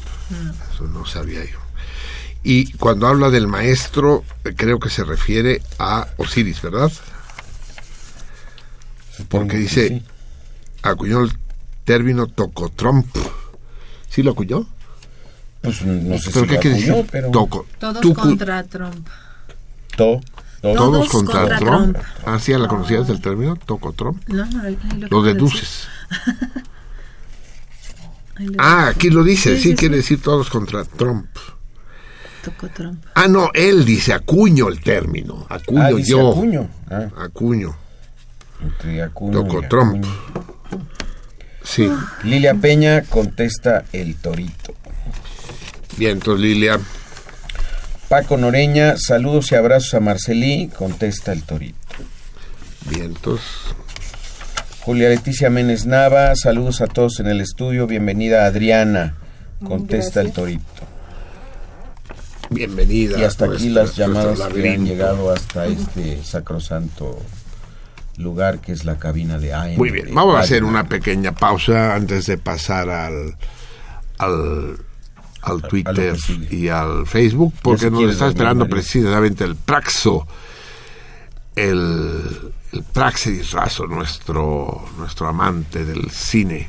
Eso 0.72 0.84
no 0.84 1.04
sabía 1.04 1.44
yo. 1.44 1.58
Y 2.42 2.72
cuando 2.72 3.06
habla 3.06 3.30
del 3.30 3.46
maestro, 3.46 4.24
creo 4.56 4.78
que 4.78 4.90
se 4.90 5.04
refiere 5.04 5.62
a 5.78 6.08
Osiris, 6.16 6.60
¿verdad? 6.60 6.92
Porque 9.28 9.48
que 9.52 9.56
dice, 9.58 9.88
sí. 9.88 10.02
acuñó 10.82 11.20
el 11.22 11.32
término 11.84 12.26
tocotromp. 12.26 13.06
¿Sí 14.08 14.22
lo 14.22 14.32
acuñó? 14.32 14.66
Pues 15.62 15.82
no 15.82 16.18
sé 16.18 16.30
¿Pero 16.32 16.44
si 16.44 16.46
qué 16.46 16.54
lo 16.68 16.76
acuñó, 16.76 16.94
decir? 16.96 17.06
pero... 17.10 17.30
Toco. 17.30 17.66
Todos 17.78 18.02
Tucu- 18.04 18.14
contra 18.14 18.62
Trump. 18.64 19.08
To- 19.96 20.20
to- 20.60 20.74
Todos 20.74 21.08
contra, 21.08 21.40
contra 21.40 21.58
Trump. 21.58 21.96
Trump. 21.96 22.06
Ah, 22.26 22.38
sí, 22.38 22.52
¿la 22.52 22.68
conocías 22.68 23.08
el 23.08 23.20
término? 23.20 23.56
Tocotromp. 23.56 24.26
No, 24.28 24.44
no, 24.46 24.62
Lo 25.10 25.22
de 25.22 25.34
deduces. 25.34 25.88
lo 28.38 28.52
Ah, 28.58 28.88
aquí 28.88 29.10
lo 29.10 29.22
dice, 29.22 29.56
Sí, 29.56 29.62
sí, 29.62 29.68
sí, 29.70 29.76
quiere 29.76 29.94
sí. 29.96 30.00
decir 30.02 30.22
todos 30.22 30.50
contra 30.50 30.84
Trump. 30.84 31.26
Trump. 32.74 33.02
Ah, 33.14 33.26
no, 33.26 33.48
él 33.54 33.86
dice 33.86 34.12
acuño 34.12 34.68
el 34.68 34.80
término. 34.82 35.46
Acuño 35.48 35.82
Ah, 35.82 35.88
dice 35.90 36.10
yo. 36.10 36.32
acuño. 36.32 36.68
Ah. 36.90 37.08
Acuño. 37.22 37.74
Entre 38.64 38.96
y 38.96 39.30
Tocotromp. 39.32 40.04
Sí. 41.62 41.90
Lilia 42.24 42.54
Peña 42.54 43.02
contesta 43.02 43.84
el 43.92 44.16
torito. 44.16 44.74
Bien, 45.96 46.12
entonces 46.12 46.40
Lilia. 46.44 46.80
Paco 48.08 48.36
Noreña, 48.36 48.96
saludos 48.96 49.50
y 49.52 49.54
abrazos 49.54 49.94
a 49.94 50.00
Marcelí, 50.00 50.68
contesta 50.76 51.32
el 51.32 51.42
torito. 51.42 51.78
Bien, 52.90 53.04
entonces. 53.06 53.46
Julia 54.82 55.08
Leticia 55.08 55.48
Menes 55.48 55.86
Nava, 55.86 56.34
saludos 56.36 56.80
a 56.82 56.86
todos 56.86 57.18
en 57.20 57.26
el 57.28 57.40
estudio, 57.40 57.86
bienvenida 57.86 58.44
Adriana, 58.44 59.16
contesta 59.64 60.20
el 60.20 60.32
torito. 60.32 60.62
Bienvenida. 62.50 63.18
Y 63.18 63.24
hasta 63.24 63.46
aquí 63.46 63.68
nuestra- 63.70 63.82
las 63.82 63.96
llamadas 63.96 64.38
que 64.52 64.70
han 64.70 64.84
llegado 64.84 65.30
hasta 65.30 65.66
este 65.66 66.22
sacrosanto 66.22 67.18
lugar 68.16 68.60
que 68.60 68.72
es 68.72 68.84
la 68.84 68.98
cabina 68.98 69.38
de 69.38 69.54
AM. 69.54 69.76
Muy 69.76 69.90
bien, 69.90 70.14
vamos 70.14 70.36
a 70.36 70.40
hacer 70.40 70.64
una 70.64 70.88
pequeña 70.88 71.32
pausa 71.32 71.94
antes 71.94 72.26
de 72.26 72.38
pasar 72.38 72.88
al 72.90 73.36
al, 74.18 74.78
al 75.42 75.62
Twitter 75.62 76.16
y 76.50 76.68
al 76.68 77.06
Facebook, 77.06 77.54
porque 77.62 77.90
nos 77.90 78.10
está 78.10 78.28
esperando 78.28 78.68
precisamente 78.68 79.44
el 79.44 79.56
Praxo, 79.56 80.26
el, 81.54 82.52
el 82.72 82.82
Praxis 82.84 83.52
Razo, 83.52 83.86
nuestro, 83.86 84.86
nuestro 84.98 85.28
amante 85.28 85.84
del 85.84 86.10
cine, 86.10 86.68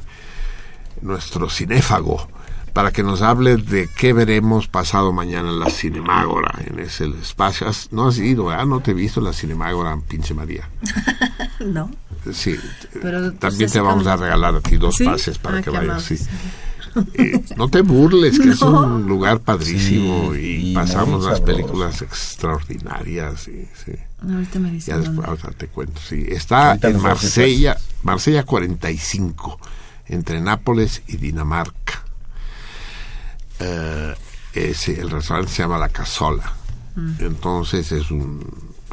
nuestro 1.01 1.49
cinéfago, 1.49 2.27
para 2.75 2.91
que 2.91 3.03
nos 3.03 3.21
hable 3.21 3.55
de 3.55 3.87
qué 3.97 4.11
veremos 4.11 4.67
pasado 4.67 5.13
mañana 5.13 5.49
en 5.49 5.59
la 5.61 5.69
Cinemágora, 5.69 6.59
en 6.67 6.77
ese 6.79 7.05
espacio. 7.21 7.69
Has- 7.69 7.87
No 7.93 8.09
has 8.09 8.17
ido, 8.17 8.45
¿verdad? 8.47 8.65
No 8.65 8.81
te 8.81 8.91
he 8.91 8.93
visto 8.93 9.21
en 9.21 9.27
la 9.27 9.31
Cinemágora, 9.33 9.97
pinche 10.07 10.33
María. 10.33 10.69
No. 11.65 11.89
Sí, 12.33 12.55
Pero, 13.01 13.19
pues, 13.21 13.39
también 13.39 13.71
te 13.71 13.79
vamos 13.79 14.05
a 14.07 14.17
regalar 14.17 14.55
a 14.55 14.59
ti 14.59 14.75
dos 14.77 14.95
¿Sí? 14.97 15.05
pases 15.05 15.37
para 15.37 15.59
Ah, 15.59 15.61
que 15.61 15.69
vayas. 15.69 16.03
Sí. 16.03 16.17
Eh, 17.13 17.41
no 17.55 17.69
te 17.69 17.81
burles, 17.81 18.39
que 18.39 18.49
es 18.49 18.61
un 18.61 19.05
lugar 19.07 19.39
padrísimo 19.39 20.33
Sí, 20.33 20.39
y, 20.39 20.71
y 20.71 20.73
pasamos 20.73 21.23
sabroso. 21.23 21.45
películas 21.45 22.01
extraordinarias. 22.01 23.47
y- 23.47 23.67
sí. 23.85 23.93
Ahorita 24.21 24.59
me 24.59 24.77
Ya 24.79 24.97
después 24.97 25.27
ahorita 25.27 25.51
te 25.51 25.67
cuento. 25.67 26.01
Sí. 26.07 26.25
Está 26.27 26.69
Ahorita 26.71 26.89
en 26.89 27.01
Marsella, 27.01 27.77
Marsella 28.03 28.43
45, 28.43 29.59
entre 30.07 30.41
Nápoles 30.41 31.03
y 31.07 31.17
Dinamarca. 31.17 32.03
Eh, 33.59 34.15
ese, 34.53 34.99
el 34.99 35.09
restaurante 35.09 35.51
se 35.51 35.63
llama 35.63 35.77
La 35.77 35.89
Casola. 35.89 36.53
Entonces 37.19 37.91
es 37.91 38.09
un 38.09 38.41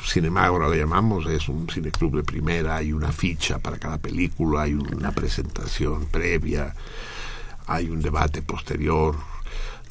cinemágora, 0.05 0.69
le 0.69 0.79
llamamos, 0.79 1.27
es 1.27 1.49
un 1.49 1.69
cineclub 1.69 2.17
de 2.17 2.25
primera, 2.25 2.77
hay 2.77 2.93
una 2.93 3.13
ficha 3.13 3.59
para 3.59 3.79
cada 3.79 3.99
película, 3.99 4.63
hay 4.63 4.75
una 4.75 5.13
presentación 5.13 6.07
previa, 6.07 6.75
hay 7.67 7.89
un 7.89 8.03
debate 8.03 8.43
posterior. 8.43 9.17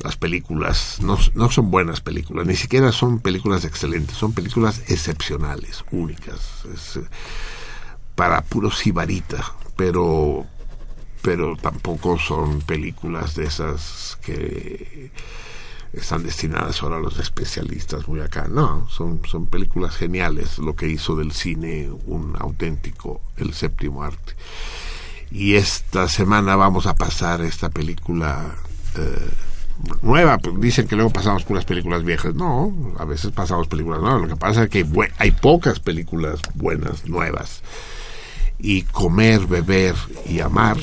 Las 0.04 0.18
películas 0.18 0.98
no, 1.02 1.18
no 1.36 1.52
son 1.52 1.70
buenas 1.70 2.02
películas, 2.02 2.48
ni 2.48 2.56
siquiera 2.56 2.92
son 2.92 3.20
películas 3.20 3.66
excelentes, 3.66 4.18
son 4.18 4.34
películas 4.34 4.82
excepcionales, 4.88 5.86
únicas, 5.92 6.66
es, 6.74 6.98
eh, 6.98 7.04
para 8.16 8.42
puro 8.42 8.72
sibarita, 8.72 9.54
pero 9.76 10.46
pero 11.22 11.56
tampoco 11.56 12.18
son 12.18 12.62
películas 12.62 13.36
de 13.36 13.46
esas 13.46 14.18
que 14.24 15.12
están 15.94 16.24
destinadas 16.24 16.82
ahora 16.82 16.98
a 16.98 17.00
los 17.00 17.20
especialistas 17.20 18.08
muy 18.08 18.22
acá. 18.22 18.48
No, 18.50 18.88
son, 18.90 19.22
son 19.26 19.46
películas 19.46 19.96
geniales, 19.96 20.58
lo 20.58 20.76
que 20.76 20.88
hizo 20.88 21.16
del 21.16 21.32
cine 21.32 21.90
un 22.06 22.36
auténtico, 22.40 23.22
el 23.38 23.54
séptimo 23.54 24.04
arte. 24.04 24.34
Y 25.32 25.56
esta 25.56 26.08
semana 26.08 26.56
vamos 26.56 26.88
a 26.88 26.96
pasar 26.96 27.42
esta 27.42 27.70
película 27.70 28.56
eh, 28.98 29.30
nueva. 30.02 30.38
Pues 30.38 30.60
Dicen 30.60 30.88
que 30.88 30.96
luego 30.96 31.12
pasamos 31.12 31.44
puras 31.44 31.66
películas 31.66 32.04
viejas. 32.04 32.36
No, 32.36 32.74
a 32.98 33.06
veces 33.06 33.32
pasamos 33.32 33.68
películas 33.68 34.02
nuevas. 34.02 34.22
Lo 34.22 34.28
que 34.28 34.36
pasa 34.36 34.64
es 34.64 34.70
que 34.70 34.86
hay 35.18 35.32
pocas 35.32 35.80
películas 35.80 36.40
buenas, 36.56 37.06
nuevas. 37.06 37.62
Y 38.60 38.84
comer, 38.84 39.48
beber 39.48 39.96
y 40.26 40.40
amar 40.40 40.78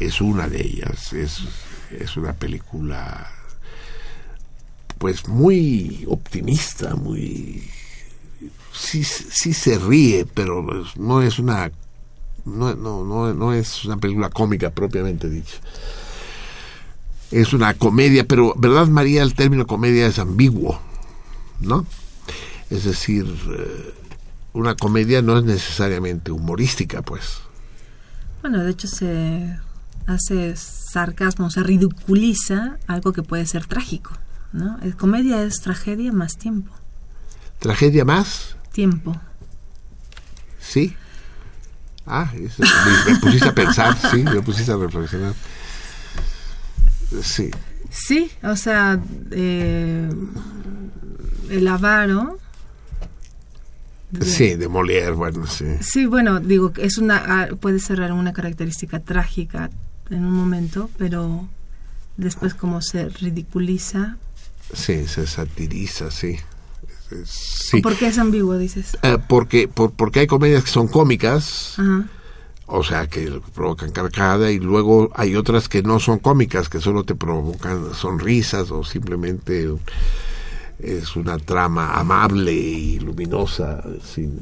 es 0.00 0.20
una 0.20 0.48
de 0.48 0.60
ellas. 0.60 1.12
Es, 1.12 1.40
es 1.98 2.16
una 2.16 2.32
película 2.32 3.30
pues 4.98 5.28
muy 5.28 6.04
optimista, 6.08 6.94
muy 6.94 7.70
sí, 8.72 9.04
sí 9.04 9.52
se 9.52 9.78
ríe, 9.78 10.26
pero 10.26 10.64
pues, 10.64 10.96
no 10.96 11.22
es 11.22 11.38
una 11.38 11.70
no, 12.44 12.74
no, 12.74 13.04
no, 13.04 13.34
no 13.34 13.52
es 13.52 13.84
una 13.84 13.96
película 13.96 14.30
cómica 14.30 14.70
propiamente 14.70 15.28
dicha. 15.28 15.56
Es 17.32 17.52
una 17.52 17.74
comedia, 17.74 18.24
pero 18.24 18.54
¿verdad 18.56 18.86
María? 18.86 19.22
El 19.22 19.34
término 19.34 19.66
comedia 19.66 20.06
es 20.06 20.20
ambiguo, 20.20 20.80
¿no? 21.60 21.84
Es 22.70 22.84
decir, 22.84 23.26
eh, 23.26 23.94
una 24.52 24.76
comedia 24.76 25.22
no 25.22 25.36
es 25.36 25.44
necesariamente 25.44 26.30
humorística, 26.30 27.02
pues. 27.02 27.40
Bueno, 28.42 28.62
de 28.62 28.70
hecho 28.70 28.86
se 28.86 29.58
hace 30.06 30.54
sarcasmo, 30.56 31.50
se 31.50 31.62
ridiculiza 31.62 32.78
algo 32.86 33.12
que 33.12 33.22
puede 33.22 33.46
ser 33.46 33.66
trágico, 33.66 34.12
¿no? 34.52 34.78
Es- 34.82 34.94
comedia 34.94 35.42
es 35.42 35.60
tragedia 35.60 36.12
más 36.12 36.36
tiempo. 36.36 36.72
¿Tragedia 37.58 38.04
más? 38.04 38.56
Tiempo. 38.72 39.16
Sí. 40.60 40.94
Ah, 42.06 42.30
eso, 42.34 42.62
me, 42.62 43.12
me 43.14 43.18
pusiste 43.20 43.48
a 43.48 43.54
pensar, 43.54 43.96
sí, 44.10 44.22
me 44.22 44.40
pusiste 44.42 44.72
a 44.72 44.76
reflexionar. 44.76 45.34
Sí. 47.22 47.50
Sí, 47.90 48.30
o 48.42 48.56
sea, 48.56 49.00
eh, 49.30 50.08
el 51.50 51.68
avaro. 51.68 52.38
Sí, 54.22 54.54
de 54.54 54.68
Molière, 54.68 55.14
bueno, 55.14 55.46
sí. 55.46 55.64
Sí, 55.80 56.06
bueno, 56.06 56.38
digo, 56.40 56.72
que 56.72 56.84
es 56.84 56.98
una, 56.98 57.16
ah, 57.26 57.48
puede 57.58 57.80
ser 57.80 58.00
una 58.12 58.32
característica 58.32 59.00
trágica 59.00 59.70
en 60.10 60.24
un 60.24 60.32
momento, 60.32 60.90
pero 60.98 61.48
después 62.16 62.54
como 62.54 62.80
se 62.82 63.08
ridiculiza. 63.08 64.16
Sí, 64.72 65.06
se 65.06 65.26
satiriza, 65.26 66.10
sí. 66.10 66.36
Es- 67.10 67.28
sí. 67.70 67.80
¿Por 67.80 67.96
qué 67.96 68.08
es 68.08 68.18
ambiguo, 68.18 68.56
dices? 68.58 68.96
Eh, 69.02 69.18
porque, 69.28 69.68
por- 69.68 69.92
porque 69.92 70.20
hay 70.20 70.26
comedias 70.26 70.64
que 70.64 70.70
son 70.70 70.88
cómicas, 70.88 71.74
Ajá. 71.78 72.04
o 72.66 72.82
sea, 72.82 73.06
que 73.06 73.40
provocan 73.54 73.92
carcajada, 73.92 74.50
y 74.50 74.58
luego 74.58 75.10
hay 75.14 75.36
otras 75.36 75.68
que 75.68 75.82
no 75.82 76.00
son 76.00 76.18
cómicas, 76.18 76.68
que 76.68 76.80
solo 76.80 77.04
te 77.04 77.14
provocan 77.14 77.94
sonrisas 77.94 78.70
o 78.72 78.82
simplemente 78.84 79.68
es 80.80 81.14
una 81.16 81.38
trama 81.38 81.94
amable 81.94 82.52
y 82.52 82.98
luminosa, 82.98 83.82
sin, 84.04 84.38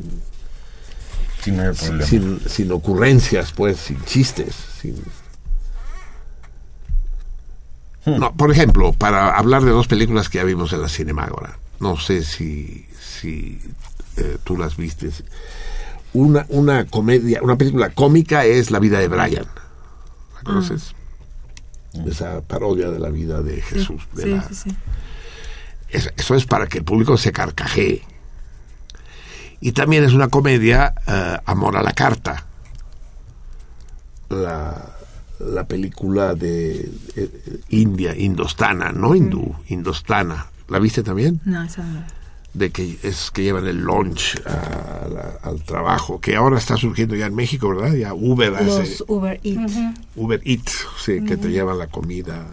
sin, 1.42 1.60
sin- 2.02 2.40
sin 2.48 2.72
ocurrencias, 2.72 3.52
pues, 3.52 3.76
sin 3.78 4.02
chistes, 4.04 4.54
sin... 4.80 4.96
No, 8.06 8.34
por 8.34 8.50
ejemplo, 8.50 8.92
para 8.92 9.36
hablar 9.36 9.62
de 9.64 9.70
dos 9.70 9.86
películas 9.86 10.28
que 10.28 10.38
ya 10.38 10.44
vimos 10.44 10.72
en 10.72 10.82
la 10.82 10.88
Cinemágora, 10.88 11.58
no 11.80 11.96
sé 11.96 12.22
si, 12.22 12.86
si 13.00 13.58
eh, 14.16 14.38
tú 14.44 14.56
las 14.58 14.76
viste. 14.76 15.10
Una, 16.12 16.44
una 16.50 16.84
comedia, 16.86 17.40
una 17.42 17.56
película 17.56 17.90
cómica 17.90 18.44
es 18.44 18.70
La 18.70 18.78
vida 18.78 18.98
de 18.98 19.08
Brian. 19.08 19.46
¿La 20.36 20.42
conoces? 20.44 20.94
Esa 22.06 22.40
parodia 22.42 22.90
de 22.90 22.98
la 22.98 23.08
vida 23.08 23.40
de 23.42 23.60
Jesús. 23.62 24.02
de 24.12 24.22
Sí, 24.22 24.28
la- 24.30 24.48
sí, 24.48 24.54
sí. 24.54 24.76
es- 25.88 26.12
eso 26.16 26.34
es 26.34 26.44
para 26.44 26.66
que 26.66 26.78
el 26.78 26.84
público 26.84 27.16
se 27.16 27.32
carcajee. 27.32 28.02
Y 29.60 29.72
también 29.72 30.04
es 30.04 30.12
una 30.12 30.28
comedia, 30.28 30.94
eh, 31.06 31.38
Amor 31.46 31.76
a 31.76 31.82
la 31.82 31.92
Carta. 31.92 32.44
La, 34.28 34.90
la 35.40 35.64
película 35.64 36.34
de 36.34 36.80
eh, 36.80 36.90
eh, 37.16 37.60
India, 37.70 38.14
indostana, 38.16 38.92
no 38.92 39.14
hindú, 39.14 39.54
indostana. 39.68 40.46
¿La 40.68 40.78
viste 40.78 41.02
también? 41.02 41.40
No, 41.44 41.62
esa 41.62 41.82
no. 41.84 42.02
De 42.54 42.70
que 42.70 42.98
es 43.02 43.32
que 43.32 43.42
llevan 43.42 43.66
el 43.66 43.78
lunch 43.80 44.40
a 44.46 45.08
la- 45.12 45.38
al 45.42 45.62
trabajo, 45.64 46.20
que 46.20 46.36
ahora 46.36 46.56
está 46.58 46.76
surgiendo 46.76 47.16
ya 47.16 47.26
en 47.26 47.34
México, 47.34 47.68
¿verdad? 47.74 47.94
Ya 47.94 48.14
Uber 48.14 48.54
hace, 48.54 48.64
Los 48.66 49.04
Uber 49.08 49.40
Eats. 49.42 49.74
Uber 50.14 50.40
Eats, 50.44 50.86
sí, 51.04 51.20
que 51.24 51.36
te 51.36 51.48
llevan 51.50 51.78
la 51.78 51.88
comida. 51.88 52.46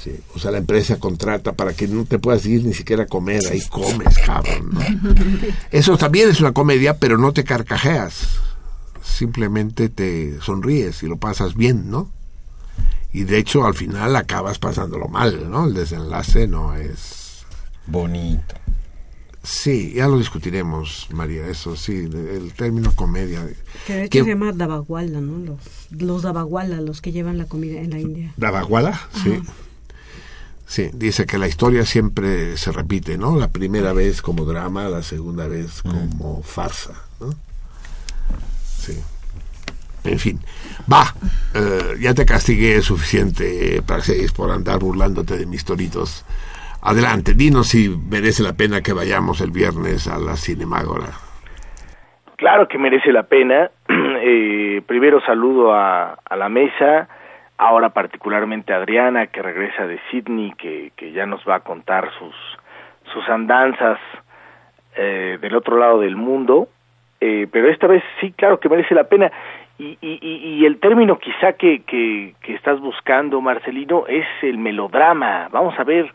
Sí, 0.00 0.12
o 0.34 0.38
sea, 0.40 0.50
la 0.50 0.58
empresa 0.58 0.98
contrata 0.98 1.52
para 1.52 1.74
que 1.74 1.86
no 1.86 2.04
te 2.04 2.18
puedas 2.18 2.44
ir 2.46 2.64
ni 2.64 2.74
siquiera 2.74 3.04
a 3.04 3.06
comer, 3.06 3.40
ahí 3.50 3.60
comes, 3.68 4.18
cabrón. 4.18 4.70
¿no? 4.72 4.80
Eso 5.70 5.96
también 5.96 6.28
es 6.28 6.40
una 6.40 6.52
comedia, 6.52 6.96
pero 6.96 7.18
no 7.18 7.32
te 7.32 7.44
carcajeas. 7.44 8.28
Simplemente 9.02 9.88
te 9.88 10.40
sonríes 10.40 11.02
y 11.02 11.06
lo 11.06 11.16
pasas 11.16 11.54
bien, 11.54 11.90
¿no? 11.90 12.10
Y 13.12 13.24
de 13.24 13.38
hecho, 13.38 13.66
al 13.66 13.74
final 13.74 14.16
acabas 14.16 14.58
pasándolo 14.58 15.08
mal, 15.08 15.50
¿no? 15.50 15.66
El 15.66 15.74
desenlace 15.74 16.46
no 16.48 16.74
es... 16.74 17.44
Bonito. 17.86 18.54
Sí, 19.42 19.92
ya 19.96 20.06
lo 20.06 20.18
discutiremos, 20.18 21.08
María, 21.12 21.48
eso 21.48 21.74
sí, 21.76 21.92
el 21.94 22.52
término 22.56 22.94
comedia. 22.94 23.44
Que 23.88 23.94
de 23.94 24.02
hecho 24.04 24.10
¿Qué- 24.10 24.22
se 24.22 24.28
llama 24.30 24.52
Dabaguala, 24.52 25.20
¿no? 25.20 25.38
Los, 25.44 25.58
los 25.90 26.22
Dabaguala, 26.22 26.80
los 26.80 27.00
que 27.00 27.10
llevan 27.10 27.38
la 27.38 27.46
comida 27.46 27.80
en 27.80 27.90
la 27.90 27.98
India. 27.98 28.32
¿Davaguala? 28.36 29.00
Sí. 29.24 29.40
Sí, 30.66 30.90
dice 30.94 31.26
que 31.26 31.36
la 31.38 31.48
historia 31.48 31.84
siempre 31.84 32.56
se 32.56 32.70
repite, 32.72 33.18
¿no? 33.18 33.36
La 33.36 33.48
primera 33.50 33.92
vez 33.92 34.22
como 34.22 34.44
drama, 34.44 34.88
la 34.88 35.02
segunda 35.02 35.46
vez 35.48 35.82
como 35.82 36.42
farsa, 36.42 36.94
¿no? 37.20 37.34
Sí. 38.82 38.98
En 40.04 40.18
fin, 40.18 40.40
va, 40.92 41.04
eh, 41.54 41.94
ya 42.00 42.12
te 42.12 42.26
castigué 42.26 42.80
suficiente, 42.82 43.80
Praxeis, 43.86 44.32
por 44.32 44.50
andar 44.50 44.80
burlándote 44.80 45.36
de 45.36 45.46
mis 45.46 45.64
toritos. 45.64 46.26
Adelante, 46.82 47.34
dinos 47.34 47.68
si 47.68 47.88
merece 47.88 48.42
la 48.42 48.54
pena 48.54 48.80
que 48.80 48.92
vayamos 48.92 49.40
el 49.40 49.52
viernes 49.52 50.08
a 50.08 50.18
la 50.18 50.34
Cinemágora. 50.34 51.06
Claro 52.34 52.66
que 52.66 52.78
merece 52.78 53.12
la 53.12 53.24
pena. 53.24 53.70
Eh, 54.24 54.82
primero 54.86 55.20
saludo 55.20 55.74
a, 55.74 56.16
la 56.36 56.48
mesa, 56.48 57.08
ahora 57.58 57.88
particularmente 57.88 58.72
a 58.72 58.76
Adriana, 58.76 59.26
que 59.26 59.42
regresa 59.42 59.84
de 59.84 59.98
Sydney, 60.10 60.52
que, 60.56 60.92
que 60.94 61.10
ya 61.10 61.26
nos 61.26 61.40
va 61.40 61.56
a 61.56 61.60
contar 61.60 62.08
sus, 62.20 62.34
sus 63.12 63.28
andanzas 63.28 63.98
eh, 64.94 65.38
del 65.40 65.56
otro 65.56 65.76
lado 65.76 66.00
del 66.00 66.14
mundo. 66.14 66.68
Eh, 67.24 67.46
pero 67.52 67.68
esta 67.68 67.86
vez 67.86 68.02
sí, 68.20 68.32
claro 68.32 68.58
que 68.58 68.68
merece 68.68 68.96
la 68.96 69.04
pena. 69.04 69.30
Y, 69.78 69.96
y, 70.00 70.18
y- 70.22 70.66
el 70.66 70.78
término 70.80 71.18
quizá 71.18 71.52
que, 71.52 71.82
que, 71.82 72.34
que 72.42 72.54
estás 72.54 72.80
buscando, 72.80 73.40
Marcelino, 73.40 74.06
es 74.08 74.26
el 74.42 74.58
melodrama. 74.58 75.48
Vamos 75.52 75.78
a 75.78 75.84
ver 75.84 76.10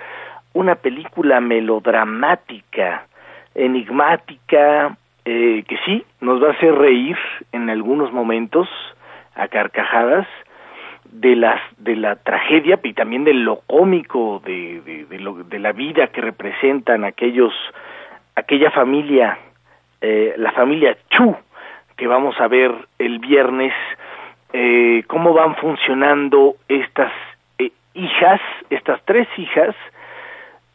una 0.53 0.75
película 0.75 1.39
melodramática, 1.39 3.05
enigmática, 3.55 4.97
eh, 5.23 5.63
que 5.65 5.77
sí, 5.85 6.03
nos 6.19 6.43
va 6.43 6.49
a 6.49 6.51
hacer 6.51 6.75
reír 6.75 7.17
en 7.53 7.69
algunos 7.69 8.11
momentos 8.11 8.67
a 9.35 9.47
carcajadas 9.47 10.27
de 11.05 11.35
las 11.37 11.61
de 11.77 11.95
la 11.95 12.17
tragedia 12.17 12.77
y 12.83 12.93
también 12.93 13.23
de 13.23 13.33
lo 13.33 13.61
cómico 13.65 14.41
de, 14.45 15.05
de 15.09 15.19
lo- 15.19 15.43
de 15.43 15.59
la 15.59 15.71
vida 15.71 16.07
que 16.07 16.19
representan 16.21 17.05
aquellos 17.05 17.53
aquella 18.35 18.71
familia 18.71 19.37
eh, 20.01 20.33
la 20.37 20.51
familia 20.51 20.97
Chu 21.09 21.35
que 21.95 22.07
vamos 22.07 22.39
a 22.39 22.47
ver 22.47 22.71
el 22.99 23.19
viernes 23.19 23.73
eh, 24.53 25.03
cómo 25.07 25.33
van 25.33 25.55
funcionando 25.55 26.55
estas 26.67 27.11
eh, 27.59 27.71
hijas 27.93 28.41
estas 28.69 29.01
tres 29.05 29.27
hijas 29.37 29.75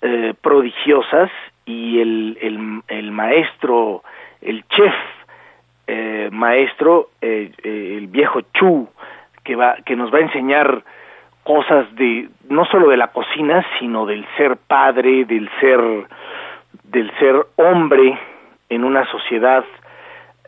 eh, 0.03 0.35
prodigiosas 0.41 1.31
y 1.65 2.01
el, 2.01 2.39
el, 2.41 2.83
el 2.89 3.13
maestro, 3.13 4.03
el 4.41 4.65
chef 4.69 4.95
eh, 5.87 6.29
maestro, 6.33 7.11
eh, 7.21 7.53
el 7.63 8.09
viejo 8.09 8.41
Chu, 8.53 8.89
que, 9.45 9.55
va, 9.55 9.77
que 9.85 9.97
nos 9.97 10.13
va 10.13 10.19
a 10.19 10.23
enseñar 10.23 10.83
cosas 11.45 11.93
de 11.95 12.29
no 12.49 12.65
solo 12.67 12.89
de 12.89 12.97
la 12.97 13.09
cocina, 13.09 13.65
sino 13.79 14.07
del 14.07 14.27
ser 14.37 14.57
padre, 14.57 15.25
del 15.25 15.49
ser, 15.61 15.81
del 16.85 17.11
ser 17.19 17.47
hombre 17.57 18.19
en 18.75 18.85
una 18.85 19.05
sociedad, 19.11 19.65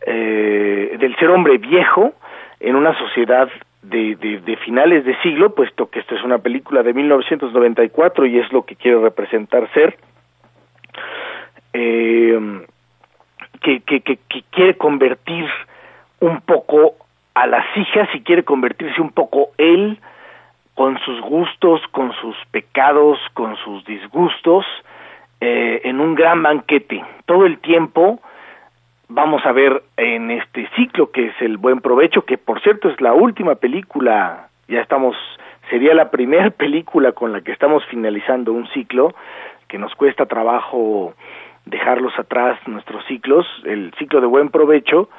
eh, 0.07 0.97
del 0.99 1.15
ser 1.17 1.29
hombre 1.31 1.59
viejo 1.59 2.15
en 2.59 2.75
una 2.75 2.97
sociedad 2.99 3.49
de, 3.83 4.17
de, 4.17 4.41
de 4.41 4.57
finales 4.57 5.05
de 5.05 5.15
siglo, 5.21 5.55
puesto 5.55 5.91
que 5.91 6.01
esto 6.01 6.15
es 6.15 6.25
una 6.25 6.39
película 6.39 6.83
de 6.83 6.95
1994 6.95 8.27
y 8.27 8.39
es 8.39 8.51
lo 8.51 8.65
que 8.65 8.77
quiere 8.77 8.99
representar 8.99 9.71
ser, 9.75 9.99
eh, 11.75 12.63
que, 13.61 13.81
que, 13.81 14.01
que, 14.01 14.19
que 14.29 14.43
quiere 14.51 14.77
convertir 14.79 15.47
un 16.21 16.41
poco 16.41 16.95
a 17.35 17.47
las 17.47 17.65
hijas 17.77 18.09
y 18.15 18.21
quiere 18.21 18.43
convertirse 18.45 19.03
un 19.03 19.11
poco 19.11 19.51
él 19.59 19.99
con 20.75 20.99
sus 21.01 21.21
gustos, 21.21 21.83
con 21.91 22.13
sus 22.15 22.37
pecados, 22.51 23.19
con 23.35 23.57
sus 23.57 23.85
disgustos, 23.85 24.65
eh, 25.47 25.83
en 25.85 26.01
un 26.01 26.15
gran 26.15 26.43
banquete. 26.43 27.05
Todo 27.27 27.45
el 27.45 27.59
tiempo 27.59 28.19
vamos 29.09 29.45
a 29.45 29.53
ver 29.53 29.83
en 29.99 30.31
este 30.31 30.67
ciclo 30.75 31.11
que 31.11 31.27
es 31.27 31.35
el 31.43 31.59
buen 31.59 31.83
provecho, 31.83 32.25
que 32.25 32.39
por 32.39 32.63
cierto 32.63 32.89
es 32.89 32.99
la 33.03 33.13
última 33.13 33.55
película, 33.57 34.49
ya 34.69 34.81
estamos, 34.81 35.15
sería 35.69 35.93
la 35.93 36.11
primera 36.11 36.49
película 36.63 37.13
con 37.13 37.35
la 37.35 37.43
que 37.43 37.53
estamos 37.53 37.85
finalizando 37.91 38.55
un 38.55 38.67
ciclo, 38.69 39.15
que 39.69 39.77
nos 39.77 39.95
cuesta 39.97 40.25
trabajo 40.25 41.13
dejarlos 41.67 42.19
atrás 42.19 42.59
nuestros 42.67 43.05
ciclos, 43.05 43.47
el 43.67 43.93
ciclo 43.99 44.23
de 44.23 44.27
buen 44.27 44.49
provecho, 44.49 45.11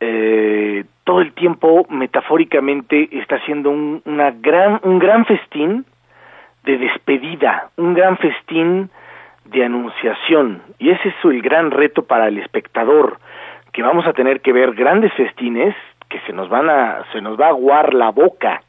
eh, 0.00 0.84
todo 1.04 1.20
el 1.20 1.34
tiempo 1.34 1.86
metafóricamente 1.88 3.08
está 3.12 3.36
haciendo 3.36 3.70
un, 3.70 4.02
una 4.06 4.32
gran, 4.32 4.80
un 4.82 4.98
gran 4.98 5.24
festín 5.24 5.84
de 6.64 6.78
despedida, 6.78 7.70
un 7.76 7.94
gran 7.94 8.16
festín 8.16 8.90
de 9.44 9.64
anunciación. 9.64 10.62
Y 10.78 10.90
ese 10.90 11.08
es 11.08 11.14
el 11.24 11.42
gran 11.42 11.70
reto 11.70 12.04
para 12.04 12.28
el 12.28 12.38
espectador, 12.38 13.18
que 13.72 13.82
vamos 13.82 14.06
a 14.06 14.12
tener 14.12 14.40
que 14.40 14.52
ver 14.52 14.74
grandes 14.74 15.12
festines 15.14 15.74
que 16.08 16.20
se 16.20 16.32
nos 16.32 16.48
van 16.48 16.68
a, 16.68 17.04
se 17.12 17.20
nos 17.20 17.40
va 17.40 17.46
a 17.46 17.50
aguar 17.50 17.94
la 17.94 18.10
boca 18.10 18.62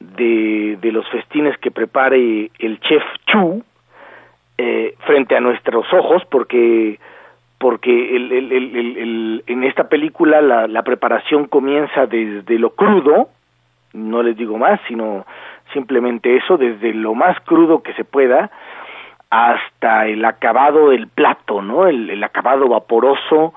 de, 0.00 0.78
de 0.80 0.92
los 0.92 1.08
festines 1.10 1.56
que 1.58 1.70
prepare 1.70 2.50
el 2.58 2.80
chef 2.80 3.02
Chu 3.26 3.62
eh, 4.58 4.94
frente 5.06 5.36
a 5.36 5.40
nuestros 5.40 5.92
ojos, 5.92 6.22
porque 6.30 6.98
porque 7.58 8.16
el, 8.16 8.32
el, 8.32 8.52
el, 8.52 9.44
en 9.46 9.62
esta 9.62 9.88
película 9.88 10.40
la, 10.40 10.66
la 10.66 10.82
preparación 10.82 11.46
comienza 11.46 12.06
desde 12.06 12.58
lo 12.58 12.70
crudo, 12.70 13.28
no 13.92 14.20
les 14.24 14.36
digo 14.36 14.58
más, 14.58 14.80
sino 14.88 15.24
simplemente 15.72 16.36
eso, 16.36 16.56
desde 16.56 16.92
lo 16.92 17.14
más 17.14 17.38
crudo 17.40 17.82
que 17.84 17.92
se 17.94 18.02
pueda, 18.02 18.50
hasta 19.34 20.08
el 20.08 20.22
acabado 20.26 20.90
del 20.90 21.08
plato, 21.08 21.62
¿no? 21.62 21.86
El, 21.86 22.10
el 22.10 22.22
acabado 22.22 22.68
vaporoso 22.68 23.54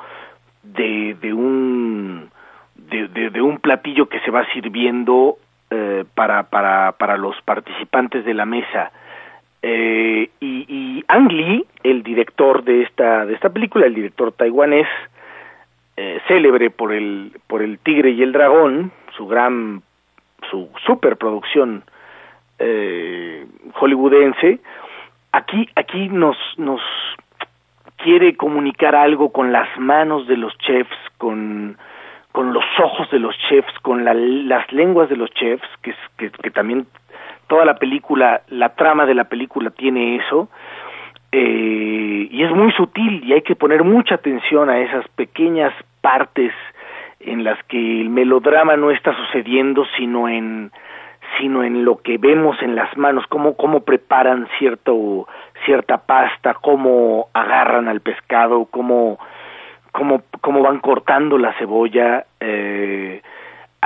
de, 0.63 1.17
de 1.19 1.33
un 1.33 2.29
de, 2.75 3.09
de- 3.09 3.41
un 3.41 3.57
platillo 3.57 4.07
que 4.07 4.21
se 4.21 4.31
va 4.31 4.45
sirviendo 4.53 5.35
eh, 5.71 6.05
para, 6.13 6.43
para, 6.43 6.93
para 6.93 7.17
los 7.17 7.35
participantes 7.41 8.23
de 8.23 8.33
la 8.33 8.45
mesa. 8.45 8.93
Eh, 9.61 10.29
y, 10.39 10.65
y 10.69 11.03
Ang 11.09 11.29
Lee, 11.29 11.65
el 11.83 12.03
director 12.03 12.63
de 12.63 12.83
esta, 12.83 13.25
de 13.25 13.33
esta 13.33 13.49
película, 13.49 13.85
el 13.85 13.95
director 13.95 14.31
taiwanés, 14.31 14.87
eh, 15.97 16.21
célebre 16.29 16.69
por 16.69 16.93
el, 16.93 17.33
por 17.47 17.61
el 17.61 17.79
Tigre 17.79 18.11
y 18.11 18.21
el 18.21 18.31
Dragón, 18.31 18.93
su 19.17 19.27
gran, 19.27 19.81
su 20.49 20.69
superproducción 20.85 21.83
eh, 22.59 23.45
hollywoodense, 23.73 24.59
aquí, 25.35 25.69
aquí 25.75 26.07
nos, 26.09 26.37
nos 26.57 26.81
quiere 27.97 28.35
comunicar 28.35 28.95
algo 28.95 29.31
con 29.31 29.51
las 29.51 29.67
manos 29.79 30.27
de 30.27 30.37
los 30.37 30.57
chefs, 30.59 30.95
con, 31.17 31.77
con 32.31 32.53
los 32.53 32.63
ojos 32.79 33.09
de 33.11 33.19
los 33.19 33.37
chefs, 33.49 33.73
con 33.81 34.05
la- 34.05 34.13
las 34.13 34.71
lenguas 34.71 35.09
de 35.09 35.17
los 35.17 35.29
chefs, 35.31 35.67
que, 35.81 35.93
que, 36.17 36.31
que 36.31 36.51
también 36.51 36.87
toda 37.47 37.65
la 37.65 37.75
película, 37.75 38.41
la 38.49 38.69
trama 38.75 39.05
de 39.05 39.13
la 39.15 39.25
película 39.25 39.69
tiene 39.71 40.15
eso, 40.17 40.49
eh, 41.31 42.27
y 42.31 42.43
es 42.43 42.51
muy 42.51 42.71
sutil 42.71 43.23
y 43.25 43.33
hay 43.33 43.41
que 43.41 43.55
poner 43.55 43.83
mucha 43.83 44.15
atención 44.15 44.69
a 44.69 44.79
esas 44.79 45.07
pequeñas 45.09 45.73
partes 46.01 46.53
en 47.19 47.43
las 47.43 47.61
que 47.65 48.01
el 48.01 48.09
melodrama 48.09 48.77
no 48.77 48.91
está 48.91 49.15
sucediendo, 49.15 49.85
sino 49.97 50.29
en 50.29 50.71
sino 51.39 51.63
en 51.63 51.85
lo 51.85 51.97
que 51.97 52.17
vemos 52.17 52.61
en 52.61 52.75
las 52.75 52.95
manos, 52.97 53.25
cómo, 53.27 53.55
cómo 53.55 53.81
preparan 53.81 54.47
cierto, 54.57 55.27
cierta 55.65 55.97
pasta, 55.97 56.55
cómo 56.55 57.27
agarran 57.33 57.87
al 57.87 58.01
pescado, 58.01 58.65
cómo, 58.65 59.19
cómo, 59.91 60.23
cómo 60.41 60.61
van 60.61 60.79
cortando 60.79 61.37
la 61.37 61.53
cebolla. 61.53 62.25
Eh, 62.39 63.21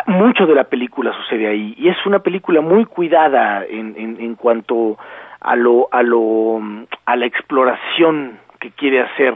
mucho 0.05 0.45
de 0.45 0.55
la 0.55 0.63
película 0.65 1.13
sucede 1.13 1.47
ahí 1.47 1.75
y 1.77 1.89
es 1.89 2.05
una 2.05 2.19
película 2.19 2.61
muy 2.61 2.85
cuidada 2.85 3.65
en, 3.65 3.95
en, 3.97 4.17
en 4.19 4.35
cuanto 4.35 4.97
a 5.41 5.55
lo, 5.55 5.87
a 5.91 6.03
lo, 6.03 6.61
a 7.05 7.15
la 7.15 7.25
exploración 7.25 8.39
que 8.59 8.71
quiere 8.71 9.01
hacer 9.01 9.35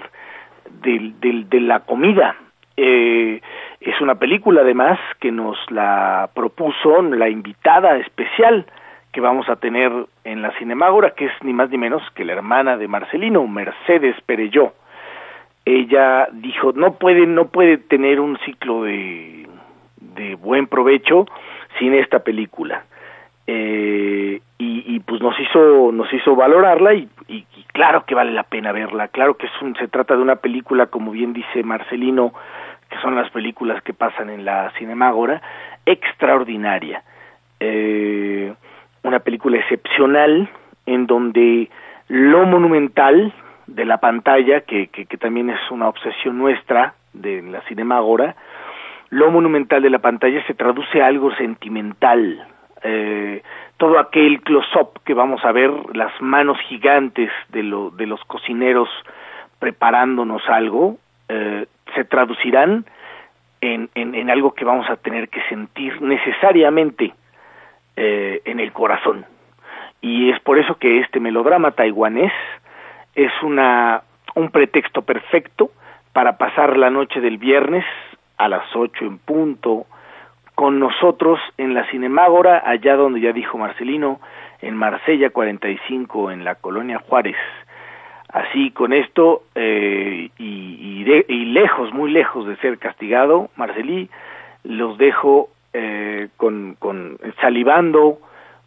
del, 0.82 1.20
del, 1.20 1.50
de 1.50 1.62
la 1.62 1.82
comida. 1.82 2.36
Eh, 2.78 3.42
es 3.82 4.02
una 4.02 4.16
película 4.16 4.62
además 4.62 5.00
que 5.20 5.32
nos 5.32 5.58
la 5.70 6.30
propuso 6.34 7.02
la 7.04 7.30
invitada 7.30 7.98
especial 7.98 8.66
que 9.12 9.22
vamos 9.22 9.48
a 9.48 9.58
tener 9.58 9.92
en 10.24 10.42
la 10.42 10.52
Cinemágora, 10.58 11.12
que 11.12 11.26
es 11.26 11.32
ni 11.44 11.54
más 11.54 11.70
ni 11.70 11.78
menos 11.78 12.02
que 12.16 12.26
la 12.26 12.34
hermana 12.34 12.78
de 12.78 12.88
Marcelino, 12.88 13.46
Mercedes 13.48 14.16
Perelló. 14.26 14.74
Ella 15.66 16.28
dijo, 16.32 16.72
no 16.74 16.96
puede, 16.96 17.28
no 17.28 17.48
puede 17.50 17.78
tener 17.78 18.20
un 18.20 18.38
ciclo 18.40 18.84
de, 18.84 19.48
de 19.98 20.36
buen 20.36 20.66
provecho 20.68 21.26
sin 21.78 21.94
esta 21.94 22.20
película. 22.20 22.84
Eh, 23.46 24.42
y, 24.58 25.00
pues 25.02 25.22
nos 25.22 25.38
hizo, 25.40 25.92
nos 25.92 26.12
hizo 26.14 26.34
valorarla 26.36 26.94
y, 26.94 27.10
y- 27.28 27.46
y 27.58 27.64
claro 27.74 28.06
que 28.06 28.16
vale 28.16 28.32
la 28.32 28.44
pena 28.44 28.72
verla, 28.72 29.10
claro 29.10 29.36
que 29.36 29.48
es 29.48 29.52
un, 29.62 29.76
se 29.76 29.88
trata 29.90 30.16
de 30.16 30.22
una 30.22 30.38
película, 30.38 30.86
como 30.88 31.12
bien 31.12 31.34
dice 31.34 31.62
Marcelino, 31.64 32.34
que 32.94 33.02
son 33.02 33.16
las 33.16 33.30
películas 33.32 33.82
que 33.82 33.94
pasan 33.94 34.30
en 34.30 34.46
la 34.46 34.72
Cinemágora, 34.78 35.42
extraordinaria. 35.86 37.04
Eh, 37.60 38.54
una 39.02 39.20
película 39.20 39.58
excepcional 39.58 40.48
en 40.86 41.08
donde 41.08 41.70
lo 42.08 42.46
monumental 42.46 43.34
de 43.66 43.86
la 43.86 43.98
pantalla, 43.98 44.62
que, 44.62 44.88
que, 44.88 45.06
que 45.08 45.18
también 45.18 45.50
es 45.50 45.60
una 45.72 45.88
obsesión 45.88 46.38
nuestra 46.38 46.94
de 47.14 47.42
la 47.42 47.62
Cinemágora, 47.62 48.36
lo 49.10 49.32
monumental 49.32 49.82
de 49.82 49.90
la 49.90 50.00
pantalla 50.00 50.46
se 50.46 50.54
traduce 50.54 51.02
a 51.02 51.08
algo 51.08 51.34
sentimental. 51.36 52.48
Eh, 52.84 53.42
todo 53.78 53.98
aquel 53.98 54.42
close-up 54.42 55.00
que 55.04 55.16
vamos 55.16 55.44
a 55.46 55.52
ver, 55.52 55.72
las 55.96 56.12
manos 56.22 56.60
gigantes 56.68 57.32
de, 57.50 57.64
lo, 57.64 57.90
de 57.90 58.06
los 58.06 58.24
cocineros 58.26 58.90
preparándonos 59.58 60.48
algo, 60.48 60.98
eh, 61.34 61.66
se 61.96 62.06
traducirán 62.06 62.86
en, 63.60 63.90
en, 63.96 64.30
algo 64.30 64.54
que 64.54 64.66
vamos 64.66 64.88
a 64.90 64.98
tener 64.98 65.30
que 65.30 65.42
sentir 65.50 66.00
necesariamente 66.02 67.14
eh, 67.96 68.42
en 68.46 68.60
el 68.60 68.72
corazón. 68.72 69.26
Y 70.02 70.30
es 70.30 70.40
por 70.42 70.60
eso 70.60 70.76
que 70.76 71.00
este 71.00 71.20
melodrama 71.20 71.72
taiwanés 71.72 72.34
es 73.16 73.32
una, 73.42 74.04
un 74.36 74.52
pretexto 74.52 75.02
perfecto 75.02 75.72
para 76.12 76.38
pasar 76.38 76.78
la 76.78 76.92
noche 76.92 77.20
del 77.20 77.38
viernes 77.38 77.86
a 78.38 78.48
las 78.48 78.64
ocho 78.76 79.06
en 79.06 79.18
punto 79.18 79.88
con 80.54 80.80
nosotros 80.80 81.40
en 81.58 81.74
la 81.74 81.90
Cinemágora, 81.90 82.62
allá 82.64 82.96
donde 82.96 83.22
ya 83.22 83.32
dijo 83.32 83.58
Marcelino, 83.58 84.20
en 84.62 84.76
Marsella 84.76 85.32
45, 85.32 86.30
en 86.30 86.44
la 86.44 86.56
colonia 86.56 87.00
Juárez. 87.00 87.38
Así 88.34 88.72
con 88.72 88.92
esto, 88.94 89.44
eh, 89.56 90.30
y, 90.38 91.04
de- 91.04 91.26
y 91.30 91.46
lejos, 91.46 91.94
muy 91.94 92.12
lejos 92.12 92.48
de 92.48 92.58
ser 92.58 92.80
castigado, 92.80 93.50
Marcelí, 93.56 94.10
los 94.64 94.98
dejo 94.98 95.50
eh, 95.74 96.30
con, 96.38 96.76
con 96.80 97.18
salivando 97.40 98.20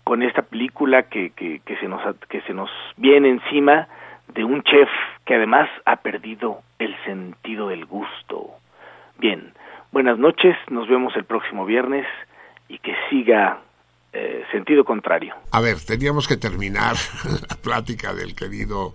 con 0.04 0.22
esta 0.22 0.42
película 0.42 1.04
que, 1.04 1.30
que, 1.30 1.60
que 1.64 1.76
se 1.78 1.88
nos 1.88 2.00
que 2.28 2.40
se 2.42 2.54
nos 2.54 2.70
viene 2.96 3.28
encima 3.28 3.88
de 4.34 4.44
un 4.44 4.62
chef 4.62 4.88
que 5.24 5.34
además 5.34 5.68
ha 5.84 5.96
perdido 5.96 6.60
el 6.78 6.94
sentido 7.04 7.68
del 7.68 7.86
gusto. 7.86 8.50
Bien, 9.18 9.52
buenas 9.90 10.16
noches, 10.18 10.56
nos 10.70 10.86
vemos 10.88 11.16
el 11.16 11.24
próximo 11.24 11.64
viernes 11.66 12.06
y 12.68 12.78
que 12.78 12.94
siga 13.10 13.58
eh, 14.12 14.44
sentido 14.52 14.84
contrario. 14.84 15.34
A 15.50 15.60
ver, 15.60 15.76
teníamos 15.84 16.28
que 16.28 16.36
terminar 16.36 16.94
la 17.50 17.56
plática 17.56 18.14
del 18.14 18.34
querido 18.36 18.94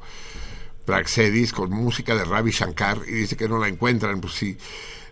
Praxedis 0.86 1.54
con 1.54 1.70
música 1.70 2.16
de 2.16 2.26
Ravi 2.26 2.52
Shankar 2.52 3.00
y 3.08 3.12
dice 3.12 3.38
que 3.38 3.48
no 3.48 3.60
la 3.60 3.68
encuentran. 3.68 4.20
Pues 4.22 4.34
sí, 4.34 4.58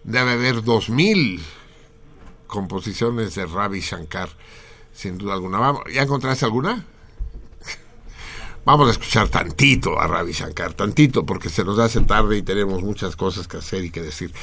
debe 0.04 0.32
haber 0.32 0.64
dos 0.64 0.90
mil 0.90 1.42
composiciones 2.48 3.36
de 3.36 3.46
Ravi 3.46 3.80
Shankar, 3.80 4.30
sin 4.94 5.18
duda 5.18 5.34
alguna. 5.34 5.74
¿Ya 5.94 6.02
encontraste 6.02 6.46
alguna? 6.46 6.86
Vamos 8.66 8.88
a 8.88 8.92
escuchar 8.92 9.30
tantito 9.30 10.00
a 10.00 10.08
Ravi 10.08 10.34
Shankar, 10.34 10.74
tantito, 10.74 11.26
porque 11.26 11.50
se 11.50 11.64
nos 11.64 11.80
hace 11.80 12.02
tarde 12.02 12.38
y 12.38 12.42
tenemos 12.42 12.82
muchas 12.84 13.16
cosas 13.16 13.48
que 13.48 13.58
hacer 13.58 13.86
y 13.86 13.92
que 13.92 14.02
decir. 14.02 14.34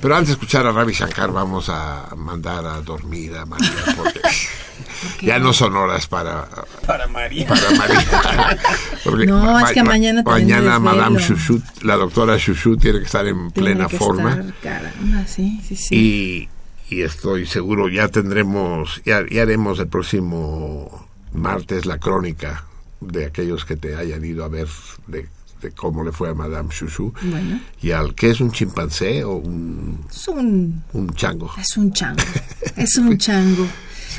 Pero 0.00 0.14
antes 0.14 0.28
de 0.28 0.32
escuchar 0.34 0.66
a 0.66 0.72
Ravi 0.72 0.92
Shankar, 0.92 1.32
vamos 1.32 1.68
a 1.68 2.14
mandar 2.16 2.64
a 2.64 2.80
dormir 2.80 3.36
a 3.36 3.44
María, 3.44 3.84
porque 3.96 4.20
ya 5.22 5.38
no 5.38 5.52
son 5.52 5.76
horas 5.76 6.06
para, 6.06 6.48
Para 6.86 7.06
María. 7.08 7.46
para 7.46 7.70
María. 7.72 8.58
No, 9.26 9.58
es 9.60 9.72
que 9.72 9.82
mañana 9.82 10.22
también 10.24 10.48
Mañana 10.48 10.74
desvelo. 10.74 10.80
Madame 10.80 11.18
Chouchou, 11.20 11.62
la 11.82 11.96
doctora 11.96 12.36
Chouchou, 12.38 12.76
tiene 12.76 12.98
que 13.00 13.04
estar 13.06 13.26
en 13.26 13.50
Tiene 13.50 13.70
plena 13.74 13.86
que 13.88 13.96
forma. 13.98 14.30
estar, 14.32 14.54
caramba, 14.62 15.26
sí, 15.26 15.60
sí, 15.66 15.76
sí. 15.76 16.48
Y, 16.88 16.94
y 16.94 17.02
estoy 17.02 17.46
seguro, 17.46 17.88
ya 17.88 18.08
tendremos, 18.08 19.00
ya, 19.04 19.22
ya 19.30 19.42
haremos 19.42 19.78
el 19.78 19.88
próximo 19.88 21.08
martes 21.32 21.86
la 21.86 21.98
crónica 21.98 22.64
de 23.00 23.26
aquellos 23.26 23.64
que 23.64 23.76
te 23.76 23.94
hayan 23.96 24.24
ido 24.24 24.44
a 24.44 24.48
ver 24.48 24.66
de, 25.06 25.28
de 25.62 25.70
cómo 25.72 26.02
le 26.04 26.12
fue 26.12 26.30
a 26.30 26.34
Madame 26.34 26.68
Chouchou. 26.70 27.12
Bueno, 27.22 27.60
Y 27.80 27.92
al 27.92 28.14
que 28.14 28.30
es 28.30 28.40
un 28.40 28.50
chimpancé 28.52 29.24
o 29.24 29.32
un, 29.34 30.04
es 30.10 30.28
un, 30.28 30.82
un 30.92 31.10
chango. 31.14 31.50
es 31.58 31.76
un 31.76 31.92
chango. 31.92 32.22
Es 32.76 32.96
un 32.96 33.16
chango. 33.18 33.66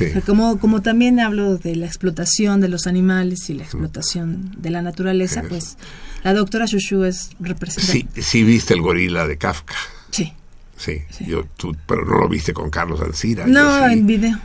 Sí. 0.00 0.10
O 0.10 0.12
sea, 0.12 0.20
Como, 0.22 0.58
como 0.58 0.82
también 0.82 1.20
hablo 1.20 1.56
de 1.58 1.76
la 1.76 1.86
explotación 1.86 2.60
de 2.60 2.68
los 2.68 2.86
animales 2.86 3.48
y 3.50 3.54
la 3.54 3.62
explotación 3.64 4.54
de 4.58 4.70
la 4.70 4.82
naturaleza, 4.82 5.42
pues 5.48 5.76
la 6.24 6.34
doctora 6.34 6.66
Shushu 6.66 7.04
es 7.04 7.30
representante. 7.40 8.22
Sí, 8.22 8.22
sí 8.22 8.42
viste 8.44 8.74
el 8.74 8.80
gorila 8.82 9.26
de 9.26 9.36
Kafka. 9.38 9.74
Sí. 10.10 10.32
Sí, 10.76 11.02
Yo, 11.26 11.44
tú, 11.58 11.76
pero 11.86 12.04
no 12.06 12.18
lo 12.20 12.28
viste 12.28 12.54
con 12.54 12.70
Carlos 12.70 13.00
Ancira. 13.02 13.46
yo 13.46 13.52
No, 13.52 13.86
sí. 13.86 13.92
en 13.92 14.06
video. 14.06 14.38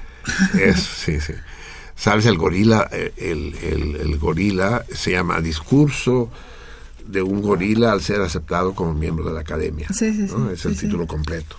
Es, 0.60 0.80
sí, 1.06 1.20
sí. 1.22 1.34
¿Sabes? 1.96 2.26
El 2.26 2.38
gorila, 2.38 2.90
eh, 2.92 3.14
el, 3.16 3.56
el, 3.64 3.96
el 3.96 4.18
gorila 4.18 4.84
se 4.94 5.12
llama 5.12 5.40
Discurso 5.40 6.30
de 7.08 7.22
un 7.22 7.42
gorila 7.42 7.94
al 7.94 8.02
ser 8.02 8.20
aceptado 8.20 8.76
como 8.76 8.94
miembro 8.94 9.24
de 9.26 9.34
la 9.34 9.40
academia. 9.42 9.88
Sí, 9.94 10.12
sí, 10.14 10.24
¿no? 10.24 10.48
sí, 10.50 10.54
Es 10.56 10.66
el 10.66 10.74
sí, 10.74 10.80
sí. 10.82 10.86
título 10.88 11.08
completo. 11.08 11.56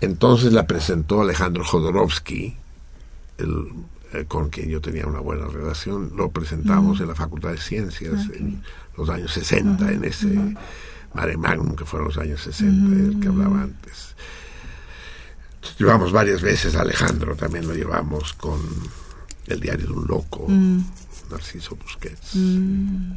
Entonces 0.00 0.52
la 0.52 0.66
presentó 0.68 1.22
Alejandro 1.22 1.64
Jodorowsky, 1.64 2.54
el, 3.38 3.72
eh, 4.12 4.24
con 4.26 4.50
quien 4.50 4.68
yo 4.68 4.80
tenía 4.80 5.06
una 5.06 5.20
buena 5.20 5.46
relación. 5.46 6.12
Lo 6.16 6.30
presentamos 6.30 6.98
Mm. 6.98 7.02
en 7.02 7.08
la 7.08 7.14
Facultad 7.14 7.50
de 7.50 7.58
Ciencias 7.58 8.14
Ah, 8.28 8.32
en 8.34 8.62
los 8.96 9.08
años 9.08 9.32
60, 9.32 9.84
Ujú, 9.84 9.92
en 9.94 10.04
ese 10.04 10.56
mare 11.14 11.36
magnum 11.36 11.74
que 11.76 11.84
fueron 11.84 12.08
los 12.08 12.18
años 12.18 12.40
60, 12.42 12.90
del 12.94 13.20
que 13.20 13.28
hablaba 13.28 13.62
antes. 13.62 14.14
Llevamos 15.78 16.12
varias 16.12 16.42
veces 16.42 16.74
a 16.74 16.80
Alejandro, 16.82 17.36
también 17.36 17.66
lo 17.68 17.74
llevamos 17.74 18.32
con 18.34 18.60
El 19.46 19.60
diario 19.60 19.86
de 19.86 19.92
un 19.92 20.06
loco, 20.06 20.44
Mm. 20.48 20.80
Narciso 21.30 21.76
Busquets. 21.76 22.34
Mm. 22.34 23.12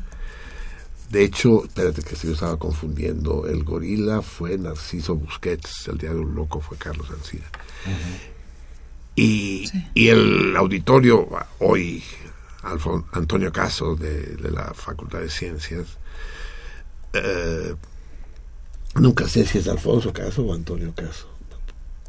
De 1.09 1.24
hecho, 1.25 1.66
espérate 1.66 2.01
que 2.03 2.16
yo 2.16 2.32
estaba 2.32 2.58
confundiendo, 2.58 3.45
el 3.48 3.64
gorila 3.66 4.22
fue 4.22 4.58
Narciso 4.58 5.16
Busquets, 5.16 5.88
el 5.90 5.98
diario 5.98 6.19
de 6.19 6.25
un 6.25 6.35
loco 6.35 6.61
fue 6.61 6.77
Carlos 6.77 7.09
Ancira. 7.11 7.48
Y, 9.15 9.69
y 9.93 10.07
el 10.07 10.56
auditorio, 10.56 11.27
hoy, 11.59 12.03
Alfon- 12.64 13.06
Antonio 13.11 13.51
Caso, 13.51 13.95
de, 13.95 14.35
de 14.38 14.51
la 14.51 14.73
Facultad 14.73 15.19
de 15.19 15.30
Ciencias, 15.30 15.98
eh, 17.14 17.75
nunca 18.95 19.27
sé 19.27 19.45
si 19.45 19.57
es 19.57 19.67
Alfonso 19.67 20.14
Caso 20.14 20.43
o 20.43 20.53
Antonio 20.53 20.93
Caso. 20.95 21.27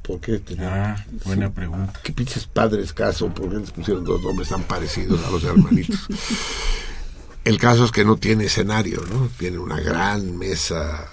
¿Por 0.02 0.20
qué? 0.20 0.38
tenía- 0.40 0.94
Ah, 0.94 1.06
buena 1.24 1.50
pregunta. 1.52 2.00
¿Qué 2.02 2.12
pinches 2.12 2.46
padres 2.46 2.92
Caso? 2.92 3.28
¿Por 3.28 3.48
qué 3.50 3.56
les 3.56 3.70
pusieron 3.70 4.04
dos 4.04 4.20
nombres 4.22 4.48
tan 4.48 4.62
parecidos 4.62 5.22
a 5.24 5.30
los 5.30 5.44
hermanitos? 5.44 6.06
El 7.44 7.58
caso 7.58 7.84
es 7.84 7.90
que 7.90 8.04
no 8.04 8.16
tiene 8.16 8.44
escenario, 8.44 9.02
¿no? 9.10 9.28
Tiene 9.36 9.58
una 9.58 9.80
gran 9.80 10.38
mesa 10.38 11.08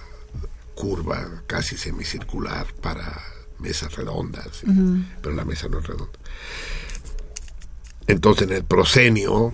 curva, 0.76 1.28
casi 1.48 1.76
semicircular, 1.76 2.68
para 2.82 3.20
mesas 3.60 3.96
redondas, 3.96 4.64
pero 5.22 5.36
la 5.36 5.46
mesa 5.46 5.68
no 5.68 5.80
es 5.80 5.88
redonda. 5.88 6.20
Entonces 8.08 8.48
en 8.48 8.56
el 8.56 8.64
proscenio 8.64 9.54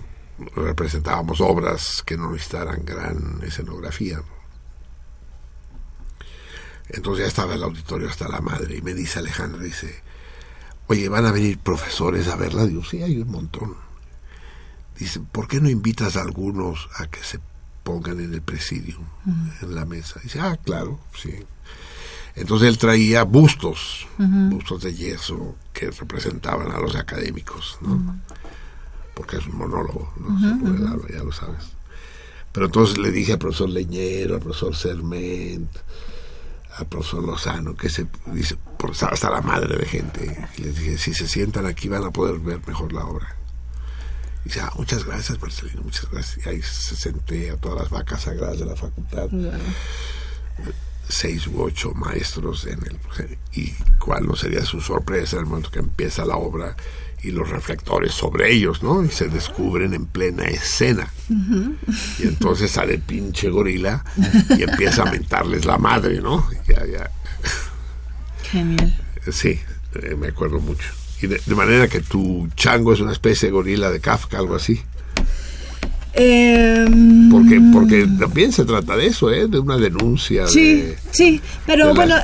representábamos 0.54 1.40
obras 1.40 2.02
que 2.04 2.16
no 2.16 2.30
necesitaran 2.30 2.84
gran 2.84 3.40
escenografía. 3.42 4.22
Entonces 6.88 7.24
ya 7.24 7.28
estaba 7.28 7.54
el 7.54 7.62
auditorio 7.62 8.08
hasta 8.08 8.28
la 8.28 8.40
madre 8.40 8.76
y 8.76 8.82
me 8.82 8.94
dice 8.94 9.18
Alejandra, 9.18 9.62
dice, 9.62 10.02
oye, 10.86 11.08
¿van 11.08 11.26
a 11.26 11.32
venir 11.32 11.58
profesores 11.58 12.28
a 12.28 12.36
verla? 12.36 12.64
Digo, 12.64 12.84
sí, 12.84 13.02
hay 13.02 13.18
un 13.18 13.30
montón. 13.30 13.76
Dice, 14.98 15.20
¿por 15.20 15.48
qué 15.48 15.60
no 15.60 15.68
invitas 15.68 16.16
a 16.16 16.22
algunos 16.22 16.88
a 16.96 17.08
que 17.08 17.22
se 17.22 17.40
pongan 17.82 18.20
en 18.20 18.32
el 18.32 18.40
presidio, 18.40 18.98
en 19.60 19.74
la 19.74 19.84
mesa? 19.84 20.20
Dice, 20.22 20.40
ah, 20.40 20.56
claro, 20.64 21.00
sí. 21.14 21.44
Entonces 22.36 22.68
él 22.68 22.78
traía 22.78 23.22
bustos, 23.24 24.06
bustos 24.50 24.82
de 24.82 24.94
yeso 24.94 25.56
que 25.72 25.90
representaban 25.90 26.70
a 26.70 26.78
los 26.78 26.94
académicos, 26.94 27.78
¿no? 27.80 28.20
Porque 29.14 29.38
es 29.38 29.46
un 29.46 29.56
monólogo, 29.56 30.12
¿no? 30.20 30.38
Ya 31.10 31.22
lo 31.24 31.32
sabes. 31.32 31.64
Pero 32.52 32.66
entonces 32.66 32.98
le 32.98 33.10
dije 33.10 33.32
al 33.32 33.38
profesor 33.38 33.70
Leñero, 33.70 34.34
al 34.34 34.40
profesor 34.42 34.76
Serment, 34.76 35.70
al 36.78 36.86
profesor 36.86 37.24
Lozano, 37.24 37.74
que 37.74 37.88
se 37.88 38.06
dice, 38.26 38.56
por- 38.78 38.90
hasta 38.92 39.30
la 39.30 39.40
madre 39.40 39.78
de 39.78 39.86
gente. 39.86 40.48
Y 40.58 40.62
les 40.62 40.76
dije, 40.78 40.98
si 40.98 41.14
se 41.14 41.26
sientan 41.28 41.64
aquí 41.64 41.88
van 41.88 42.04
a 42.04 42.10
poder 42.10 42.38
ver 42.38 42.60
mejor 42.66 42.92
la 42.92 43.04
obra. 43.06 43.34
Y 44.44 44.48
dice, 44.50 44.60
ah, 44.60 44.72
muchas 44.76 45.04
gracias, 45.04 45.40
Marcelino, 45.40 45.82
muchas 45.82 46.10
gracias. 46.10 46.46
Y 46.46 46.48
ahí 46.50 46.60
se 46.62 46.96
senté 46.96 47.50
a 47.50 47.56
todas 47.56 47.78
las 47.80 47.90
vacas 47.90 48.20
sagradas 48.22 48.58
de 48.58 48.66
la 48.66 48.76
facultad. 48.76 49.28
Seis 51.08 51.46
u 51.46 51.62
ocho 51.62 51.92
maestros 51.94 52.66
en 52.66 52.80
el... 52.84 52.98
Y 53.54 53.72
cuál 53.98 54.26
no 54.26 54.36
sería 54.36 54.64
su 54.64 54.80
sorpresa 54.80 55.36
en 55.36 55.42
el 55.42 55.48
momento 55.48 55.70
que 55.70 55.78
empieza 55.78 56.24
la 56.24 56.36
obra 56.36 56.76
y 57.22 57.30
los 57.30 57.48
reflectores 57.48 58.12
sobre 58.12 58.52
ellos, 58.52 58.82
¿no? 58.82 59.04
Y 59.04 59.08
se 59.08 59.28
descubren 59.28 59.94
en 59.94 60.06
plena 60.06 60.44
escena. 60.44 61.10
Y 62.18 62.22
entonces 62.22 62.70
sale 62.70 62.94
el 62.94 63.00
pinche 63.00 63.50
gorila 63.50 64.04
y 64.56 64.62
empieza 64.62 65.02
a 65.02 65.10
mentarles 65.10 65.64
la 65.64 65.78
madre, 65.78 66.20
¿no? 66.20 66.48
Ya, 66.68 66.84
ya. 66.86 67.10
Genial. 68.50 68.96
Sí, 69.32 69.58
eh, 70.02 70.14
me 70.16 70.28
acuerdo 70.28 70.60
mucho. 70.60 70.88
Y 71.20 71.26
de, 71.26 71.40
de 71.44 71.54
manera 71.54 71.88
que 71.88 72.00
tu 72.00 72.48
chango 72.54 72.92
es 72.92 73.00
una 73.00 73.12
especie 73.12 73.48
de 73.48 73.52
gorila 73.52 73.90
de 73.90 74.00
Kafka, 74.00 74.38
algo 74.38 74.54
así. 74.54 74.82
Em, 76.18 77.28
Porque, 77.30 77.60
porque 77.72 78.06
también 78.18 78.50
se 78.52 78.64
trata 78.64 78.96
de 78.96 79.06
eso, 79.06 79.30
¿eh? 79.30 79.48
De 79.48 79.58
una 79.58 79.76
denuncia. 79.76 80.46
Sí, 80.46 80.76
de- 80.80 80.98
sí, 81.10 81.40
pero 81.66 81.88
la- 81.88 81.92
bueno, 81.92 82.16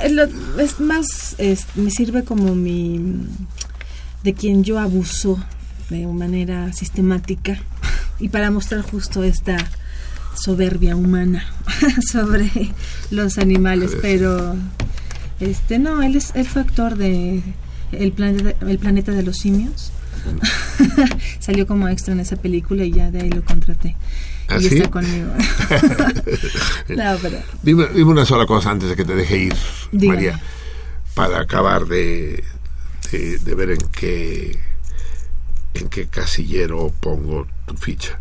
es 0.59 0.81
más, 0.81 1.35
es- 1.39 1.67
me 1.75 1.91
sirve 1.91 2.25
como 2.25 2.55
mi, 2.55 3.01
de 4.25 4.35
quien 4.35 4.65
yo 4.65 4.79
abuso 4.79 5.39
de 5.91 6.07
manera 6.07 6.73
sistemática 6.73 7.61
y 8.19 8.29
para 8.31 8.51
mostrar 8.51 8.81
justo 8.83 9.23
esta 9.25 9.59
soberbia 10.35 10.97
humana 10.97 11.45
sobre 12.11 12.51
los 13.11 13.37
animales, 13.37 13.93
pero 14.01 14.57
este 15.39 15.79
no, 15.79 16.03
él 16.03 16.17
es, 16.17 16.33
él 16.35 16.47
fue 16.47 16.63
actor 16.63 16.97
de 16.97 17.43
el 17.93 18.13
planeta, 18.13 18.55
el 18.67 18.79
planeta 18.79 19.13
de 19.13 19.23
los 19.23 19.37
simios. 19.37 19.93
Salió 21.39 21.67
como 21.67 21.89
extra 21.89 22.15
en 22.15 22.21
esa 22.21 22.37
película 22.37 22.85
y 22.85 22.93
ya 22.93 23.11
de 23.11 23.23
ahí 23.23 23.31
lo 23.31 23.45
contraté. 23.45 23.97
¿Ah, 24.49 24.59
y 24.59 24.65
sí? 24.65 24.77
está 24.77 24.91
conmigo. 24.91 25.29
no, 26.89 27.17
pero 27.23 27.39
Dime, 27.63 27.87
dime 27.95 28.11
una 28.11 28.25
sola 28.25 28.47
cosa 28.47 28.71
antes 28.71 28.89
de 28.89 28.97
que 28.97 29.05
te 29.05 29.15
deje 29.15 29.39
ir, 29.39 29.55
Dígame. 29.93 30.17
María, 30.17 30.41
para 31.15 31.41
acabar 31.41 31.87
de, 31.87 32.43
de, 33.11 33.39
de 33.39 33.55
ver 33.55 33.71
en 33.71 33.89
qué 33.93 34.59
en 35.75 35.89
qué 35.89 36.07
casillero 36.07 36.93
pongo 37.01 37.47
tu 37.67 37.77
ficha. 37.77 38.21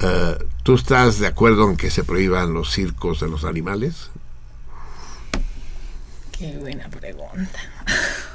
Eh, 0.00 0.38
¿Tú 0.62 0.74
estás 0.74 1.18
de 1.18 1.26
acuerdo 1.26 1.68
en 1.70 1.76
que 1.76 1.90
se 1.90 2.04
prohíban 2.04 2.52
los 2.52 2.72
circos 2.72 3.20
de 3.20 3.28
los 3.28 3.44
animales? 3.44 4.10
Qué 6.38 6.56
buena 6.58 6.88
pregunta. 6.88 7.58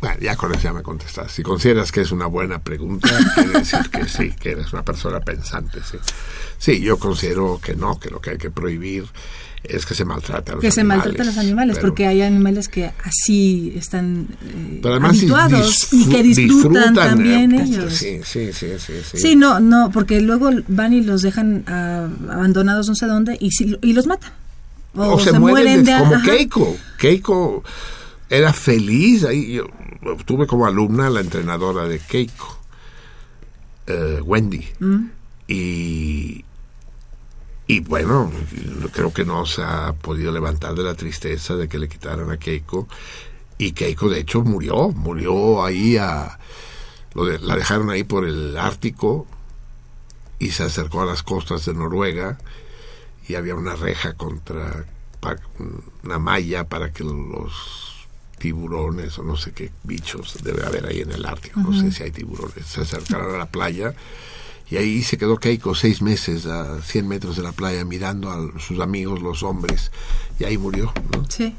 Bueno, 0.00 0.16
ya 0.20 0.36
con 0.36 0.52
eso 0.52 0.62
ya 0.62 0.72
me 0.72 0.82
contestas. 0.82 1.32
Si 1.32 1.42
consideras 1.42 1.90
que 1.90 2.02
es 2.02 2.12
una 2.12 2.26
buena 2.26 2.60
pregunta, 2.60 3.08
quiere 3.34 3.50
decir 3.50 3.80
que 3.90 4.06
sí, 4.08 4.30
que 4.38 4.52
eres 4.52 4.72
una 4.72 4.84
persona 4.84 5.20
pensante. 5.20 5.80
Sí, 5.90 5.98
sí 6.58 6.80
yo 6.80 6.98
considero 6.98 7.60
que 7.62 7.74
no, 7.74 7.98
que 7.98 8.08
lo 8.10 8.20
que 8.20 8.30
hay 8.30 8.38
que 8.38 8.50
prohibir 8.50 9.06
es 9.64 9.84
que 9.86 9.94
se 9.96 10.04
maltrate 10.04 10.52
a 10.52 10.54
los 10.54 10.62
que 10.62 10.70
se 10.70 10.82
animales. 10.82 11.04
maltratan 11.06 11.26
los 11.26 11.38
animales, 11.38 11.76
pero- 11.78 11.88
porque 11.88 12.06
hay 12.06 12.22
animales 12.22 12.68
que 12.68 12.92
así 13.02 13.72
están 13.76 14.28
eh, 14.46 14.78
Pero 14.80 14.94
además 14.94 15.16
dis- 15.16 15.18
habituados 15.34 15.92
y 15.92 16.08
que 16.08 16.22
disfrutan, 16.22 16.92
eh, 16.94 16.96
también 16.96 17.50
pues, 17.50 17.68
ellos. 17.68 17.92
Sí, 17.92 18.20
sí, 18.24 18.52
sí, 18.52 18.68
sí, 18.78 18.92
sí. 19.02 19.18
Sí, 19.18 19.34
no, 19.36 19.58
no, 19.58 19.90
porque 19.92 20.20
luego 20.20 20.50
van 20.68 20.92
y 20.94 21.00
los 21.02 21.22
dejan 21.22 21.64
ah, 21.66 22.06
abandonados 22.30 22.88
no 22.88 22.94
sé 22.94 23.06
dónde 23.06 23.36
y, 23.40 23.50
y 23.82 23.92
los 23.94 24.06
matan. 24.06 24.30
O, 24.94 25.18
se, 25.18 25.32
mueren, 25.38 25.84
de- 25.84 25.98
como 25.98 26.14
ajá. 26.14 26.24
Keiko. 26.24 26.76
Keiko 26.96 27.64
era 28.30 28.52
feliz. 28.52 29.24
Ahí 29.24 29.54
yo 29.54 29.66
tuve 30.26 30.46
como 30.46 30.66
alumna 30.66 31.10
la 31.10 31.20
entrenadora 31.20 31.86
de 31.88 31.98
Keiko, 31.98 32.58
eh, 33.86 34.20
Wendy. 34.22 34.68
Mm. 34.80 35.06
Y, 35.48 36.44
y 37.66 37.80
bueno, 37.80 38.30
creo 38.92 39.12
que 39.12 39.24
no 39.24 39.46
se 39.46 39.62
ha 39.62 39.92
podido 39.94 40.30
levantar 40.32 40.74
de 40.74 40.82
la 40.84 40.94
tristeza 40.94 41.56
de 41.56 41.68
que 41.68 41.78
le 41.78 41.88
quitaran 41.88 42.30
a 42.30 42.36
Keiko. 42.38 42.86
Y 43.58 43.72
Keiko, 43.72 44.08
de 44.08 44.20
hecho, 44.20 44.42
murió. 44.42 44.90
Murió 44.90 45.64
ahí 45.64 45.96
a. 45.96 46.38
lo 47.14 47.24
de- 47.24 47.38
la 47.40 47.56
dejaron 47.56 47.90
ahí 47.90 48.04
por 48.04 48.24
el 48.26 48.56
Ártico 48.56 49.26
y 50.38 50.50
se 50.52 50.62
acercó 50.62 51.02
a 51.02 51.06
las 51.06 51.22
costas 51.24 51.64
de 51.64 51.74
Noruega 51.74 52.38
y 53.26 53.34
había 53.34 53.54
una 53.56 53.74
reja 53.74 54.12
contra 54.14 54.84
una 56.04 56.18
malla 56.20 56.68
para 56.68 56.92
que 56.92 57.02
los 57.02 57.87
tiburones 58.38 59.18
o 59.18 59.22
no 59.22 59.36
sé 59.36 59.52
qué 59.52 59.70
bichos 59.84 60.38
debe 60.42 60.64
haber 60.64 60.86
ahí 60.86 61.00
en 61.00 61.12
el 61.12 61.24
Ártico, 61.26 61.60
no 61.60 61.78
sé 61.78 61.92
si 61.92 62.02
hay 62.02 62.10
tiburones, 62.10 62.64
se 62.66 62.80
acercaron 62.82 63.34
a 63.34 63.38
la 63.38 63.46
playa 63.46 63.94
y 64.70 64.76
ahí 64.76 65.02
se 65.02 65.16
quedó 65.18 65.38
Keiko 65.38 65.74
seis 65.74 66.02
meses 66.02 66.46
a 66.46 66.80
100 66.82 67.08
metros 67.08 67.36
de 67.36 67.42
la 67.42 67.52
playa 67.52 67.84
mirando 67.84 68.30
a 68.30 68.60
sus 68.60 68.80
amigos 68.80 69.20
los 69.22 69.42
hombres 69.42 69.90
y 70.38 70.44
ahí 70.44 70.58
murió. 70.58 70.92
¿no? 71.16 71.24
Sí, 71.28 71.54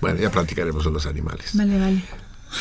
Bueno, 0.00 0.18
ya 0.20 0.30
platicaremos 0.30 0.84
de 0.84 0.90
los 0.90 1.06
animales. 1.06 1.50
vale, 1.54 1.78
vale. 1.78 2.02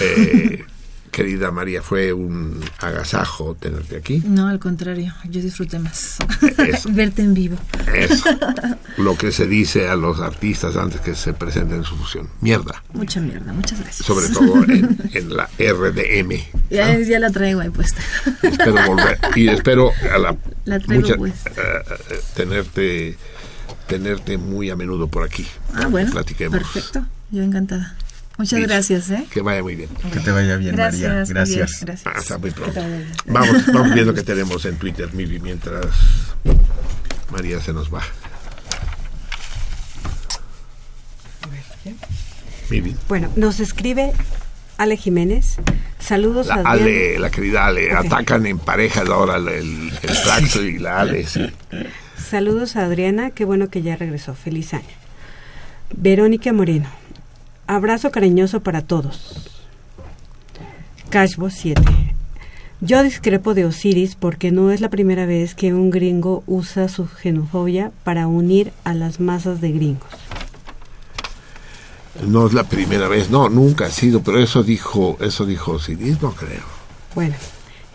Eh, 0.02 0.66
querida 1.12 1.52
María, 1.52 1.82
fue 1.82 2.14
un 2.14 2.60
agasajo 2.80 3.56
tenerte 3.60 3.96
aquí. 3.98 4.22
No, 4.26 4.48
al 4.48 4.60
contrario, 4.60 5.14
yo 5.30 5.42
disfruté 5.42 5.80
más. 5.80 6.18
Eso. 6.58 6.90
Verte 6.94 7.22
en 7.22 7.34
vivo. 7.34 7.58
Eso. 7.94 8.24
Lo 8.98 9.18
que 9.18 9.32
se 9.32 9.48
dice 9.48 9.88
a 9.88 9.96
los 9.96 10.20
artistas 10.20 10.76
antes 10.76 11.02
que 11.02 11.16
se 11.16 11.34
presenten 11.34 11.78
en 11.80 11.84
su 11.84 11.96
función. 11.96 12.30
Mierda. 12.42 12.84
Mucha 12.94 13.20
mierda, 13.22 13.54
muchas 13.54 13.80
gracias. 13.80 14.06
Sobre 14.06 14.30
todo 14.30 14.64
en, 14.64 14.98
en 15.14 15.36
la 15.36 15.50
RDM. 15.60 16.32
Ya, 16.70 16.98
ya 17.00 17.20
la 17.20 17.30
traigo 17.30 17.62
ahí 17.62 17.70
puesta. 17.70 18.02
Espero 18.42 18.76
volver. 18.88 19.20
Y 19.36 19.48
espero 19.50 19.92
a 20.14 20.18
la, 20.18 20.36
La 20.66 20.80
traigo 20.80 21.18
mucha- 21.18 21.40
eh, 21.46 21.84
eh, 22.12 22.20
tenerte 22.36 23.18
tenerte 23.88 24.38
muy 24.38 24.70
a 24.70 24.76
menudo 24.76 25.08
por 25.08 25.24
aquí. 25.24 25.48
Ah, 25.74 25.88
bueno. 25.88 26.12
Platiquemos. 26.12 26.58
Perfecto, 26.58 27.06
yo 27.32 27.42
encantada. 27.44 27.96
Muchas 28.38 28.60
Listo. 28.60 28.74
gracias, 28.74 29.10
¿eh? 29.10 29.26
Que 29.32 29.42
vaya 29.42 29.64
muy 29.64 29.76
bien. 29.76 29.90
Que 30.14 30.20
te 30.20 30.32
vaya 30.32 30.58
bien, 30.58 30.76
Gracias, 30.76 31.30
María. 31.30 31.34
Gracias. 31.34 31.84
gracias. 31.84 32.16
Hasta 32.16 32.38
muy 32.38 32.52
pronto. 32.52 32.80
Vamos, 33.26 33.66
vamos 33.74 33.94
viendo 33.94 34.14
que 34.14 34.22
tenemos 34.24 34.64
en 34.66 34.78
Twitter, 34.78 35.12
Mivi, 35.14 35.40
mientras 35.40 35.86
María 37.32 37.60
se 37.60 37.74
nos 37.74 37.92
va. 37.94 38.02
Mivi. 42.70 42.96
Bueno, 43.08 43.30
nos 43.36 43.60
escribe 43.60 44.12
Ale 44.78 44.98
Jiménez. 44.98 45.56
Saludos 46.00 46.48
La 46.48 46.56
a 46.56 46.58
Adrián. 46.60 46.80
Ale, 46.80 47.20
la 47.20 47.30
querida 47.32 47.66
Ale, 47.66 47.92
atacan 47.92 48.46
en 48.46 48.60
pareja 48.60 49.02
ahora 49.02 49.38
el, 49.38 49.48
el, 49.48 49.92
el 50.04 50.22
Traxo 50.24 50.62
y 50.64 50.78
la 50.78 51.00
Ale, 51.02 51.26
sí. 51.26 51.50
Saludos 52.30 52.76
a 52.76 52.86
Adriana, 52.86 53.32
qué 53.32 53.46
bueno 53.46 53.70
que 53.70 53.82
ya 53.82 53.96
regresó. 53.96 54.36
Feliz 54.36 54.74
año. 54.74 54.86
Verónica 55.96 56.52
Moreno. 56.52 56.90
Abrazo 57.68 58.12
cariñoso 58.12 58.62
para 58.62 58.82
todos. 58.82 59.50
Cashbo 61.10 61.50
7. 61.50 61.82
Yo 62.80 63.04
discrepo 63.04 63.54
de 63.54 63.66
Osiris 63.66 64.16
porque 64.16 64.52
no 64.52 64.72
es 64.72 64.80
la 64.80 64.90
primera 64.90 65.26
vez 65.26 65.54
que 65.54 65.74
un 65.74 65.90
gringo 65.90 66.44
usa 66.48 66.88
su 66.88 67.08
xenofobia 67.08 67.92
para 68.06 68.28
unir 68.28 68.72
a 68.86 68.94
las 68.94 69.20
masas 69.20 69.60
de 69.60 69.72
gringos. 69.72 70.08
No 72.26 72.48
es 72.48 72.54
la 72.54 72.64
primera 72.64 73.08
vez, 73.08 73.30
no, 73.30 73.50
nunca 73.50 73.88
ha 73.88 73.90
sido, 73.90 74.22
pero 74.24 74.40
eso 74.40 74.64
dijo, 74.64 75.18
eso 75.20 75.46
dijo 75.46 75.74
Osiris, 75.74 76.22
no 76.22 76.32
creo. 76.32 76.64
Bueno, 77.16 77.36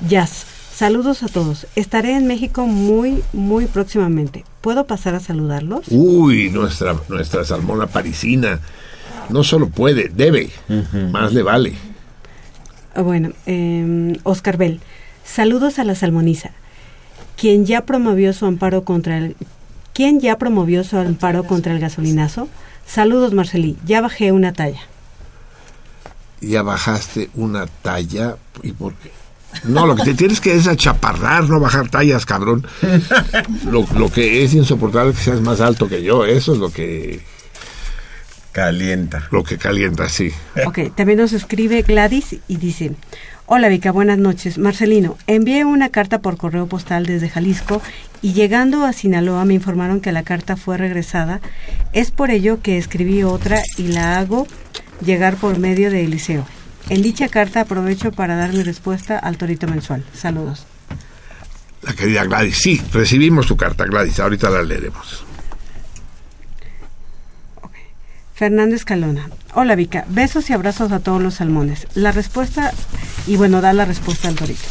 Jazz. 0.09 0.47
Saludos 0.75 1.23
a 1.23 1.29
todos. 1.29 1.67
Estaré 1.77 2.17
en 2.17 2.27
México 2.27 2.67
muy, 2.67 3.23
muy 3.33 3.67
próximamente. 3.67 4.45
¿Puedo 4.63 4.87
pasar 4.87 5.15
a 5.15 5.21
saludarlos? 5.21 5.85
Uy, 5.91 6.51
nuestra, 6.51 6.97
nuestra 7.09 7.45
salmona 7.45 7.87
parisina. 7.87 8.59
No 9.29 9.45
solo 9.45 9.69
puede, 9.69 10.09
debe. 10.09 10.51
Más 11.11 11.33
le 11.33 11.43
vale. 11.43 11.75
Ah, 12.95 13.03
Bueno, 13.03 13.31
eh, 13.47 14.19
Oscar 14.25 14.57
Bell. 14.57 14.81
Saludos 15.25 15.79
a 15.79 15.85
la 15.85 15.95
salmoniza. 15.95 16.51
Quien 17.37 17.65
ya 17.65 17.87
promovió 17.87 18.33
su 18.33 18.47
amparo 18.47 18.85
contra 18.85 19.19
el 19.19 19.37
¿Quién 19.95 20.21
ya 20.21 20.39
promovió 20.39 20.85
su 20.85 20.97
amparo 20.97 21.45
contra 21.45 21.73
el 21.73 21.81
gasolinazo? 21.81 22.49
Saludos, 22.87 23.35
Marcelí. 23.35 23.77
Ya 23.85 24.01
bajé 24.01 24.33
una 24.33 24.53
talla. 24.53 24.81
Ya 26.41 26.63
bajaste 26.63 27.29
una 27.35 27.67
talla. 27.67 28.37
¿Y 28.63 28.73
por 28.73 28.95
qué? 28.95 29.11
No, 29.65 29.87
lo 29.87 29.95
que 29.95 30.05
te 30.05 30.15
tienes 30.15 30.41
que 30.41 30.55
es 30.55 30.67
achaparrar, 30.67 31.47
no 31.47 31.61
bajar 31.61 31.91
tallas, 31.91 32.25
cabrón. 32.25 32.67
Lo, 33.71 33.87
lo 33.95 34.11
que 34.11 34.45
es 34.45 34.55
insoportable 34.55 35.11
es 35.13 35.19
que 35.19 35.25
seas 35.25 35.43
más 35.43 35.61
alto 35.61 35.89
que 35.89 36.03
yo. 36.03 36.25
Eso 36.25 36.55
es 36.55 36.59
lo 36.59 36.73
que 36.73 37.21
Calienta. 38.53 39.29
Lo 39.31 39.43
que 39.45 39.57
calienta, 39.57 40.09
sí. 40.09 40.31
Ok, 40.67 40.95
también 40.95 41.19
nos 41.19 41.33
escribe 41.33 41.83
Gladys 41.83 42.37
y 42.49 42.57
dice, 42.59 42.93
hola 43.47 43.69
Vika, 43.69 43.91
buenas 43.93 44.19
noches. 44.19 44.59
Marcelino, 44.59 45.17
envié 45.27 45.65
una 45.65 45.89
carta 45.89 46.21
por 46.21 46.37
correo 46.37 46.67
postal 46.67 47.07
desde 47.07 47.31
Jalisco 47.31 47.81
y 48.21 48.35
llegando 48.35 48.85
a 48.85 48.93
Sinaloa 48.93 49.47
me 49.47 49.55
informaron 49.55 50.01
que 50.01 50.13
la 50.13 50.23
carta 50.23 50.57
fue 50.57 50.77
regresada. 50.77 51.41
Es 51.95 52.11
por 52.11 52.31
ello 52.31 52.61
que 52.61 52.77
escribí 52.77 53.23
otra 53.23 53.59
y 53.79 53.89
la 53.89 54.19
hago 54.19 54.47
llegar 55.05 55.37
por 55.37 55.59
medio 55.59 55.91
de 55.91 56.05
Eliseo. 56.05 56.47
En 56.91 57.01
dicha 57.01 57.29
carta 57.29 57.63
aprovecho 57.63 58.13
para 58.13 58.37
dar 58.37 58.53
mi 58.53 58.63
respuesta 58.63 59.19
al 59.19 59.39
torito 59.39 59.67
mensual. 59.67 60.05
Saludos. 60.13 60.67
La 61.83 61.95
querida 61.95 62.25
Gladys, 62.25 62.59
sí, 62.59 62.81
recibimos 62.93 63.47
tu 63.47 63.57
carta, 63.57 63.87
Gladys. 63.87 64.21
Ahorita 64.21 64.51
la 64.51 64.63
leeremos. 64.63 65.25
Fernando 68.43 68.75
Escalona. 68.75 69.31
Hola 69.55 69.77
Vika, 69.77 70.05
besos 70.09 70.51
y 70.51 70.53
abrazos 70.53 70.91
a 70.91 70.99
todos 70.99 71.23
los 71.23 71.35
salmones. 71.35 71.87
La 71.95 72.11
respuesta, 72.11 72.73
y 73.29 73.37
bueno, 73.37 73.61
da 73.61 73.73
la 73.73 73.85
respuesta 73.85 74.27
al 74.27 74.35
torito. 74.35 74.65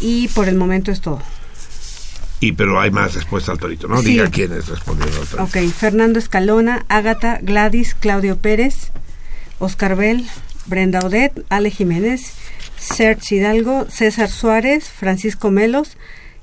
Y 0.00 0.28
por 0.28 0.48
el 0.48 0.54
momento 0.54 0.90
es 0.90 1.02
todo. 1.02 1.20
Y 2.40 2.52
pero 2.52 2.80
hay 2.80 2.90
más 2.90 3.12
respuesta 3.12 3.52
al 3.52 3.58
torito, 3.58 3.88
¿no? 3.88 3.98
Sí. 3.98 4.12
Diga 4.12 4.30
quiénes 4.30 4.68
respondieron 4.68 5.14
al 5.14 5.26
torito. 5.26 5.44
Ok, 5.44 5.70
Fernando 5.70 6.18
Escalona, 6.18 6.86
Ágata, 6.88 7.38
Gladys, 7.42 7.94
Claudio 7.94 8.38
Pérez, 8.38 8.90
Oscar 9.58 9.96
Bell, 9.96 10.26
Brenda 10.64 11.00
Odet, 11.00 11.44
Ale 11.50 11.70
Jiménez, 11.70 12.32
Serge 12.78 13.34
Hidalgo, 13.34 13.84
César 13.90 14.30
Suárez, 14.30 14.88
Francisco 14.88 15.50
Melos 15.50 15.98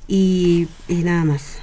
y, 0.07 0.67
y 0.87 0.97
nada 0.97 1.25
más. 1.25 1.59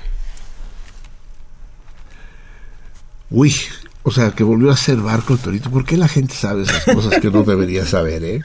Uy, 3.30 3.54
o 4.02 4.10
sea, 4.10 4.30
que 4.30 4.44
volvió 4.44 4.70
a 4.70 4.76
ser 4.76 4.98
barco 4.98 5.34
el 5.34 5.40
torito. 5.40 5.70
¿Por 5.70 5.84
qué 5.84 5.96
la 5.96 6.08
gente 6.08 6.34
sabe 6.34 6.62
esas 6.62 6.84
cosas 6.84 7.20
que 7.20 7.30
no 7.30 7.42
debería 7.42 7.84
saber, 7.84 8.22
eh? 8.24 8.42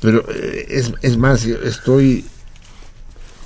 Pero 0.00 0.24
eh, 0.28 0.66
es, 0.68 0.92
es 1.02 1.16
más, 1.16 1.44
yo 1.44 1.56
estoy, 1.56 2.24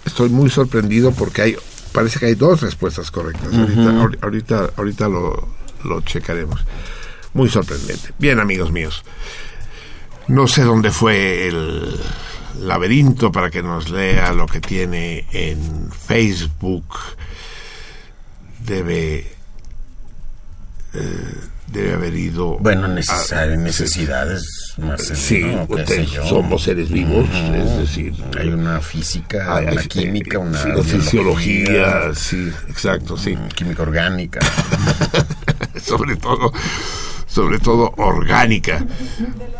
estoy 0.05 0.31
muy 0.31 0.51
sorprendido 0.51 1.13
porque 1.13 1.43
hay, 1.43 1.57
parece 1.93 2.19
que 2.19 2.27
hay 2.27 2.35
dos 2.35 2.63
respuestas 2.63 3.11
correctas. 3.11 3.53
Ahorita, 3.53 4.17
ahorita, 4.23 4.71
ahorita 4.77 5.09
lo, 5.09 5.49
lo 5.85 6.01
checaremos. 6.01 6.61
Muy 7.35 7.49
sorprendente. 7.49 8.13
Bien, 8.19 8.41
amigos 8.41 8.73
míos. 8.73 9.05
No 10.27 10.47
sé 10.49 10.63
dónde 10.63 10.91
fue 10.91 11.49
el 11.49 12.01
laberinto 12.61 13.31
para 13.31 13.51
que 13.51 13.63
nos 13.63 13.91
lea 13.91 14.33
lo 14.33 14.47
que 14.47 14.61
tiene 14.61 15.27
en 15.33 15.91
Facebook. 15.93 16.85
Debe 18.65 19.40
eh, 20.95 21.35
debe 21.69 21.93
haber 21.95 22.15
ido 22.17 22.59
Bueno, 22.59 22.87
a- 22.87 22.89
necesidades, 22.89 24.45
Marcelino, 24.79 25.67
Sí, 25.67 25.73
usted- 25.73 26.05
yo. 26.07 26.27
somos 26.27 26.65
seres 26.65 26.91
vivos, 26.91 27.29
es 27.33 27.77
decir, 27.79 28.15
hay 28.39 28.49
una 28.49 28.81
física, 28.81 29.57
hay- 29.57 29.67
una 29.67 29.81
hay- 29.81 29.87
química, 29.87 30.39
una 30.41 30.61
sí, 30.61 30.69
fisiología, 30.83 32.13
sí, 32.15 32.51
exacto, 32.69 33.17
sí. 33.17 33.37
Química 33.55 33.83
orgánica. 33.83 34.41
sobre 35.83 36.17
todo 36.17 36.53
sobre 37.27 37.61
todo 37.61 37.93
orgánica. 37.97 38.85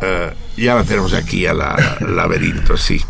Eh, 0.01 0.33
ya 0.57 0.75
la 0.75 0.83
tenemos 0.83 1.13
aquí 1.13 1.45
a 1.45 1.53
la 1.53 1.97
laberinto, 2.01 2.75
sí. 2.75 3.01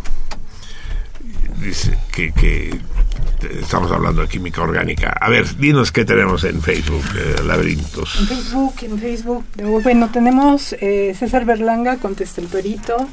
Dice 1.59 1.97
que, 2.11 2.31
que 2.31 2.79
estamos 3.61 3.91
hablando 3.91 4.21
de 4.21 4.27
química 4.27 4.61
orgánica. 4.61 5.09
A 5.19 5.29
ver, 5.29 5.55
dinos 5.57 5.91
qué 5.91 6.05
tenemos 6.05 6.43
en 6.43 6.61
Facebook, 6.61 7.03
eh, 7.17 7.41
laberintos. 7.43 8.15
En 8.19 8.27
Facebook, 8.27 8.73
en 8.81 8.99
Facebook. 8.99 9.45
Bueno, 9.83 10.09
tenemos 10.11 10.73
eh, 10.79 11.15
César 11.17 11.45
Berlanga, 11.45 11.97
contesta 11.97 12.41
el 12.41 12.47
torito. 12.47 13.07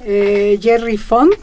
Eh, 0.00 0.58
Jerry 0.62 0.96
Font, 0.98 1.38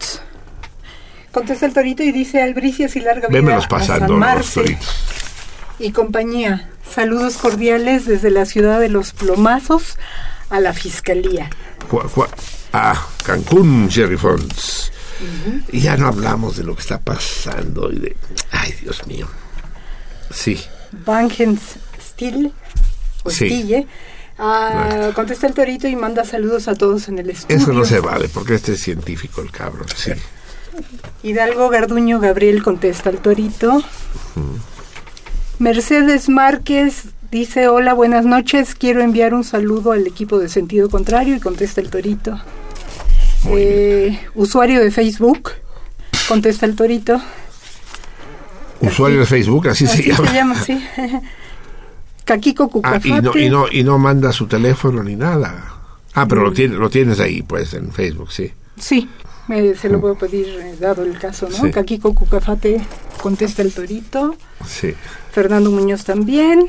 contesta 1.32 1.66
el 1.66 1.74
torito 1.74 2.04
y 2.04 2.12
dice 2.12 2.42
Albricias 2.42 2.96
y 2.96 3.00
larga 3.00 3.28
vida 3.28 3.40
Vémelos 3.40 3.68
pasando 3.68 4.20
San 4.20 4.38
los 4.38 4.54
toritos. 4.54 5.06
y 5.80 5.92
compañía. 5.92 6.70
Saludos 6.94 7.38
cordiales 7.38 8.06
desde 8.06 8.30
la 8.30 8.46
ciudad 8.46 8.80
de 8.80 8.90
los 8.90 9.14
plomazos 9.14 9.98
a 10.50 10.60
la 10.60 10.74
fiscalía. 10.74 11.50
Ah, 12.74 13.08
Cancún, 13.26 13.90
Jerry 13.90 14.18
Y 15.72 15.82
ya 15.82 15.98
no 15.98 16.08
hablamos 16.08 16.58
de 16.58 16.64
lo 16.64 16.76
que 16.76 16.82
está 16.82 17.00
pasando 17.00 17.92
y 17.92 18.00
de... 18.00 18.16
Ay, 18.52 18.74
Dios 18.82 19.06
mío. 19.08 19.28
Sí, 20.32 20.60
Vangens 21.06 21.60
Still, 22.00 22.52
o 23.24 23.30
Sí. 23.30 23.46
Stille, 23.48 23.88
ah, 24.40 25.12
contesta 25.14 25.48
el 25.48 25.54
torito 25.54 25.88
y 25.88 25.96
manda 25.96 26.24
saludos 26.26 26.68
a 26.68 26.76
todos 26.76 27.08
en 27.08 27.20
el 27.20 27.30
estudio. 27.30 27.58
eso 27.58 27.74
no 27.74 27.86
se 27.86 28.00
vale, 28.00 28.30
porque 28.30 28.56
este 28.56 28.74
es 28.74 28.82
científico 28.82 29.42
el 29.42 29.52
cabrón, 29.52 29.88
sí. 29.96 30.12
Hidalgo 31.24 31.70
Garduño 31.70 32.20
Gabriel 32.20 32.64
contesta 32.64 33.10
al 33.10 33.20
torito. 33.20 33.84
Mercedes 35.60 36.30
Márquez 36.30 37.04
dice, 37.30 37.68
hola, 37.68 37.94
buenas 37.94 38.26
noches, 38.26 38.74
quiero 38.76 39.02
enviar 39.02 39.34
un 39.34 39.44
saludo 39.44 39.92
al 39.92 40.08
equipo 40.08 40.40
de 40.40 40.50
sentido 40.50 40.90
contrario 40.90 41.36
y 41.36 41.40
contesta 41.40 41.82
el 41.82 41.90
torito. 41.90 42.40
Eh, 43.48 44.20
usuario 44.36 44.80
de 44.80 44.92
Facebook, 44.92 45.52
contesta 46.28 46.66
el 46.66 46.76
torito. 46.76 47.22
Usuario 48.82 49.20
de 49.20 49.26
Facebook, 49.26 49.68
así, 49.70 49.88
se 49.88 50.04
llama. 50.14 50.56
sí. 50.64 50.82
Caquico 52.26 52.66
Ah, 52.66 52.70
Cucafate. 52.70 53.08
y 53.10 53.22
no, 53.22 53.38
y, 53.38 53.50
no, 53.50 53.66
y 53.72 53.84
no 53.84 53.98
manda 53.98 54.32
su 54.32 54.48
teléfono 54.48 55.04
ni 55.04 55.16
nada. 55.16 55.76
Ah, 56.14 56.28
pero 56.28 56.42
lo, 56.44 56.52
tiene, 56.52 56.76
lo 56.76 56.90
tienes 56.90 57.20
ahí, 57.20 57.42
pues, 57.42 57.74
en 57.74 57.92
Facebook, 57.92 58.32
sí. 58.32 58.52
Sí, 58.80 59.10
eh, 59.50 59.76
se 59.80 59.90
lo 59.90 60.00
puedo 60.00 60.16
pedir 60.16 60.48
eh, 60.48 60.76
dado 60.80 61.04
el 61.04 61.18
caso, 61.18 61.48
¿no? 61.50 61.56
Sí. 61.58 61.72
Caquico 61.72 62.14
Cucafate 62.14 62.82
contesta 63.22 63.62
el 63.62 63.72
torito. 63.74 64.36
Sí. 64.68 64.94
Fernando 65.32 65.72
Muñoz 65.72 66.04
también. 66.04 66.68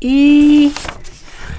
Y 0.00 0.72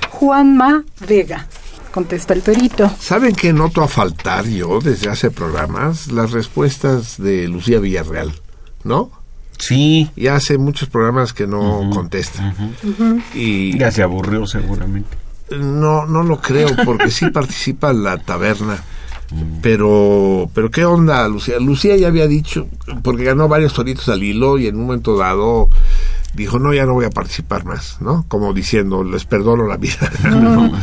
Juanma 0.10 0.84
Vega 1.08 1.48
contesta 1.92 2.34
el 2.34 2.42
torito. 2.42 2.90
¿Saben 3.00 3.36
qué 3.36 3.54
noto 3.54 3.82
a 3.84 3.88
faltar 3.88 4.46
yo 4.48 4.80
desde 4.80 5.10
hace 5.10 5.32
programas? 5.32 6.12
Las 6.12 6.32
respuestas 6.32 7.18
de 7.22 7.48
Lucía 7.48 7.80
Villarreal, 7.80 8.32
¿no? 8.84 9.12
Sí. 9.58 10.10
Y 10.16 10.28
hace 10.28 10.58
muchos 10.58 10.90
programas 10.90 11.34
que 11.34 11.46
no 11.46 11.90
contesta. 11.94 12.54
Y 13.34 13.78
Ya 13.78 13.92
se 13.92 14.04
aburrió 14.04 14.46
seguramente. 14.48 15.18
no, 15.52 16.06
no 16.06 16.24
lo 16.24 16.40
creo, 16.40 16.70
porque 16.86 17.10
sí 17.12 17.30
participa 17.34 17.92
en 17.92 18.04
la 18.04 18.18
taberna. 18.18 18.78
Pero, 19.62 20.50
pero 20.56 20.72
¿qué 20.72 20.86
onda, 20.86 21.28
Lucía? 21.28 21.60
Lucía 21.60 21.96
ya 21.98 22.08
había 22.08 22.26
dicho, 22.26 22.68
porque 23.04 23.26
ganó 23.26 23.48
varios 23.48 23.74
toritos 23.74 24.10
al 24.10 24.24
hilo 24.24 24.58
y 24.58 24.66
en 24.66 24.76
un 24.78 24.84
momento 24.88 25.16
dado 25.18 25.70
dijo, 26.34 26.58
no, 26.58 26.74
ya 26.74 26.86
no 26.86 26.94
voy 26.94 27.06
a 27.06 27.12
participar 27.12 27.64
más, 27.64 27.98
¿no? 28.02 28.26
Como 28.28 28.54
diciendo, 28.54 29.04
les 29.04 29.26
perdono 29.26 29.68
la 29.68 29.78
vida. 29.78 30.12
¿no? 30.24 30.72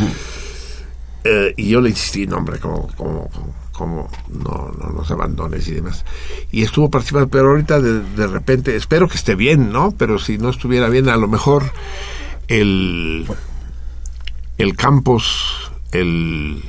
Eh, 1.29 1.55
y 1.57 1.71
yo 1.71 1.81
le 1.81 1.91
insistí, 1.91 2.27
no, 2.27 2.37
hombre, 2.37 2.61
como, 2.61 2.87
como, 2.97 3.29
como 3.73 4.09
no, 4.29 4.71
no 4.79 4.91
nos 4.91 5.11
abandones 5.11 5.67
y 5.67 5.73
demás. 5.73 6.05
Y 6.53 6.63
estuvo 6.63 6.89
participando, 6.89 7.29
pero 7.29 7.51
ahorita 7.51 7.81
de, 7.81 8.01
de 8.01 8.27
repente, 8.29 8.77
espero 8.77 9.09
que 9.09 9.17
esté 9.17 9.35
bien, 9.35 9.73
¿no? 9.73 9.93
Pero 9.99 10.21
si 10.21 10.39
no 10.39 10.51
estuviera 10.51 10.89
bien, 10.89 11.09
a 11.09 11.17
lo 11.17 11.27
mejor 11.27 11.65
el, 12.47 13.27
el 14.59 14.77
Campos, 14.77 15.73
el 15.91 16.63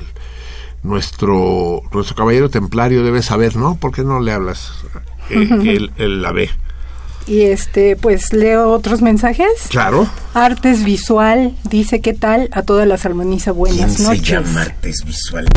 nuestro, 0.81 1.81
nuestro 1.93 2.15
caballero 2.15 2.49
templario 2.49 3.03
debe 3.03 3.21
saber, 3.21 3.55
¿no? 3.57 3.75
¿Por 3.75 3.91
qué 3.91 4.03
no 4.03 4.19
le 4.19 4.31
hablas? 4.31 4.71
Eh, 5.29 5.47
que 5.61 5.75
él, 5.75 5.91
él 5.97 6.21
la 6.23 6.31
ve. 6.31 6.49
Y 7.27 7.41
este, 7.41 7.97
pues 7.97 8.31
leo 8.31 8.71
otros 8.71 9.01
mensajes. 9.01 9.47
Claro. 9.69 10.09
Artes 10.33 10.85
Visual 10.85 11.53
dice 11.69 11.99
qué 11.99 12.13
tal 12.13 12.47
a 12.53 12.61
todas 12.61 12.87
las 12.87 13.05
armoniza 13.05 13.51
buenas 13.51 13.99
noches. 13.99 14.55
Artes 14.55 15.03
Visual? 15.05 15.47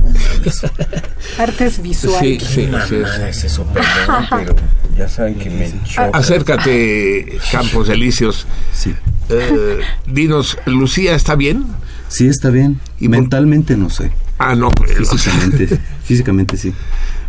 Artes 1.38 1.80
Visual. 1.80 2.20
Sí, 2.20 2.38
sí, 2.40 2.68
es. 2.72 3.18
es 3.18 3.44
eso, 3.44 3.64
perdón, 3.66 4.26
pero 4.30 4.56
ya 4.98 5.08
saben 5.08 5.36
que 5.36 5.48
me 5.48 5.72
choca. 5.84 6.10
Acércate, 6.12 7.38
Campos 7.52 7.88
Elíseos. 7.88 8.46
Sí. 8.72 8.94
Eh, 9.28 9.80
dinos, 10.06 10.58
¿Lucía 10.66 11.14
está 11.14 11.36
bien? 11.36 11.66
Sí, 12.08 12.26
está 12.26 12.50
bien. 12.50 12.80
Mentalmente 12.98 13.76
no 13.76 13.88
sé. 13.88 14.10
Ah, 14.38 14.56
no, 14.56 14.70
pues, 14.70 14.96
Físicamente, 15.08 15.68
físicamente 16.04 16.56
sí. 16.56 16.74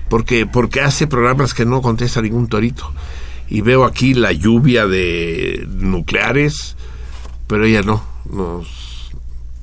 porque, 0.10 0.46
porque 0.48 0.82
hace 0.82 1.06
programas 1.08 1.54
que 1.54 1.66
no 1.66 1.82
contesta 1.82 2.22
ningún 2.22 2.48
torito. 2.48 2.92
Y 3.52 3.60
veo 3.60 3.84
aquí 3.84 4.14
la 4.14 4.32
lluvia 4.32 4.88
de 4.88 5.68
nucleares, 5.70 6.78
pero 7.48 7.66
ella 7.66 7.82
no. 7.82 8.02
Nos, 8.32 9.12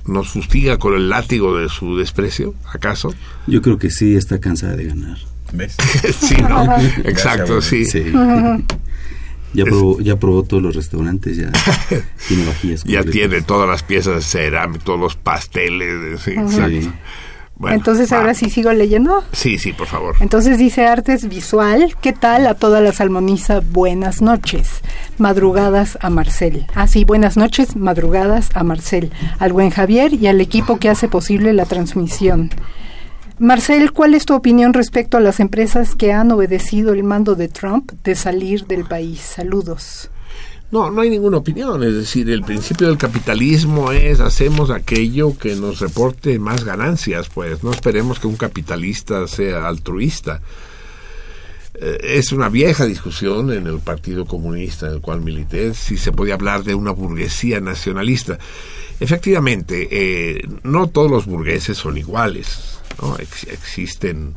nos 0.04 0.28
fustiga 0.28 0.78
con 0.78 0.94
el 0.94 1.08
látigo 1.08 1.56
de 1.56 1.70
su 1.70 1.96
desprecio, 1.96 2.54
¿acaso? 2.70 3.14
Yo 3.46 3.62
creo 3.62 3.78
que 3.78 3.90
sí 3.90 4.14
está 4.14 4.40
cansada 4.40 4.76
de 4.76 4.84
ganar. 4.84 5.16
¿Ves? 5.54 5.74
sí, 6.20 6.36
¿no? 6.36 6.76
Exacto, 7.04 7.62
sí. 7.62 7.86
Sí. 7.86 8.04
Ya 9.54 9.64
probó, 9.64 9.98
ya 9.98 10.16
probó 10.16 10.42
todos 10.42 10.62
los 10.62 10.76
restaurantes, 10.76 11.38
ya 11.38 11.50
tiene 12.28 12.44
vajillas. 12.44 12.84
Ya 12.84 13.02
tiene 13.02 13.40
todas 13.40 13.66
las 13.66 13.82
piezas 13.82 14.16
de 14.16 14.20
cerámica, 14.20 14.84
todos 14.84 15.00
los 15.00 15.16
pasteles. 15.16 16.20
sí, 16.20 16.32
exacto. 16.32 16.92
Bueno, 17.58 17.76
Entonces 17.76 18.12
ahora 18.12 18.34
sí 18.34 18.50
sigo 18.50 18.72
leyendo. 18.72 19.24
Sí, 19.32 19.58
sí, 19.58 19.72
por 19.72 19.88
favor. 19.88 20.14
Entonces 20.20 20.58
dice 20.58 20.86
Artes 20.86 21.28
Visual, 21.28 21.96
¿qué 22.00 22.12
tal 22.12 22.46
a 22.46 22.54
todas 22.54 22.82
las 22.82 23.00
almoniza? 23.00 23.60
Buenas 23.60 24.22
noches. 24.22 24.80
Madrugadas 25.18 25.98
a 26.00 26.08
Marcel. 26.08 26.66
Ah, 26.76 26.86
sí, 26.86 27.04
buenas 27.04 27.36
noches, 27.36 27.74
madrugadas 27.74 28.50
a 28.54 28.62
Marcel, 28.62 29.10
al 29.40 29.52
buen 29.52 29.70
Javier 29.70 30.14
y 30.14 30.28
al 30.28 30.40
equipo 30.40 30.78
que 30.78 30.88
hace 30.88 31.08
posible 31.08 31.52
la 31.52 31.64
transmisión. 31.64 32.50
Marcel, 33.40 33.92
¿cuál 33.92 34.14
es 34.14 34.24
tu 34.24 34.34
opinión 34.34 34.72
respecto 34.72 35.16
a 35.16 35.20
las 35.20 35.40
empresas 35.40 35.96
que 35.96 36.12
han 36.12 36.30
obedecido 36.30 36.92
el 36.92 37.02
mando 37.02 37.34
de 37.34 37.48
Trump 37.48 37.90
de 38.04 38.14
salir 38.14 38.66
del 38.66 38.84
país? 38.84 39.20
Saludos. 39.20 40.10
No, 40.70 40.90
no 40.90 41.00
hay 41.00 41.08
ninguna 41.10 41.38
opinión. 41.38 41.82
Es 41.82 41.94
decir, 41.94 42.28
el 42.30 42.42
principio 42.42 42.88
del 42.88 42.98
capitalismo 42.98 43.90
es 43.92 44.20
hacemos 44.20 44.70
aquello 44.70 45.36
que 45.38 45.54
nos 45.56 45.80
reporte 45.80 46.38
más 46.38 46.64
ganancias, 46.64 47.28
pues 47.32 47.64
no 47.64 47.70
esperemos 47.70 48.18
que 48.20 48.26
un 48.26 48.36
capitalista 48.36 49.26
sea 49.26 49.66
altruista. 49.66 50.42
Eh, 51.80 51.98
es 52.18 52.32
una 52.32 52.48
vieja 52.50 52.84
discusión 52.84 53.50
en 53.52 53.66
el 53.66 53.78
Partido 53.78 54.26
Comunista 54.26 54.88
en 54.88 54.94
el 54.94 55.00
cual 55.00 55.22
milité 55.22 55.72
si 55.74 55.96
se 55.96 56.12
podía 56.12 56.34
hablar 56.34 56.64
de 56.64 56.74
una 56.74 56.90
burguesía 56.90 57.60
nacionalista. 57.60 58.38
Efectivamente, 59.00 59.88
eh, 59.90 60.46
no 60.64 60.88
todos 60.88 61.10
los 61.10 61.24
burgueses 61.26 61.78
son 61.78 61.96
iguales. 61.96 62.78
¿no? 63.00 63.16
Ex- 63.18 63.44
existen 63.44 64.34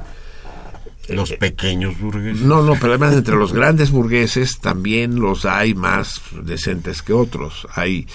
Los 1.10 1.34
pequeños 1.34 2.00
burgueses. 2.00 2.42
no, 2.42 2.62
no, 2.62 2.76
pero 2.76 2.94
además 2.94 3.14
entre 3.14 3.36
los 3.36 3.54
grandes 3.54 3.92
burgueses 3.92 4.60
también 4.60 5.20
los 5.20 5.46
hay 5.46 5.74
más 5.74 6.22
decentes 6.44 7.02
que 7.02 7.14
otros. 7.14 7.68
Hay, 7.74 8.08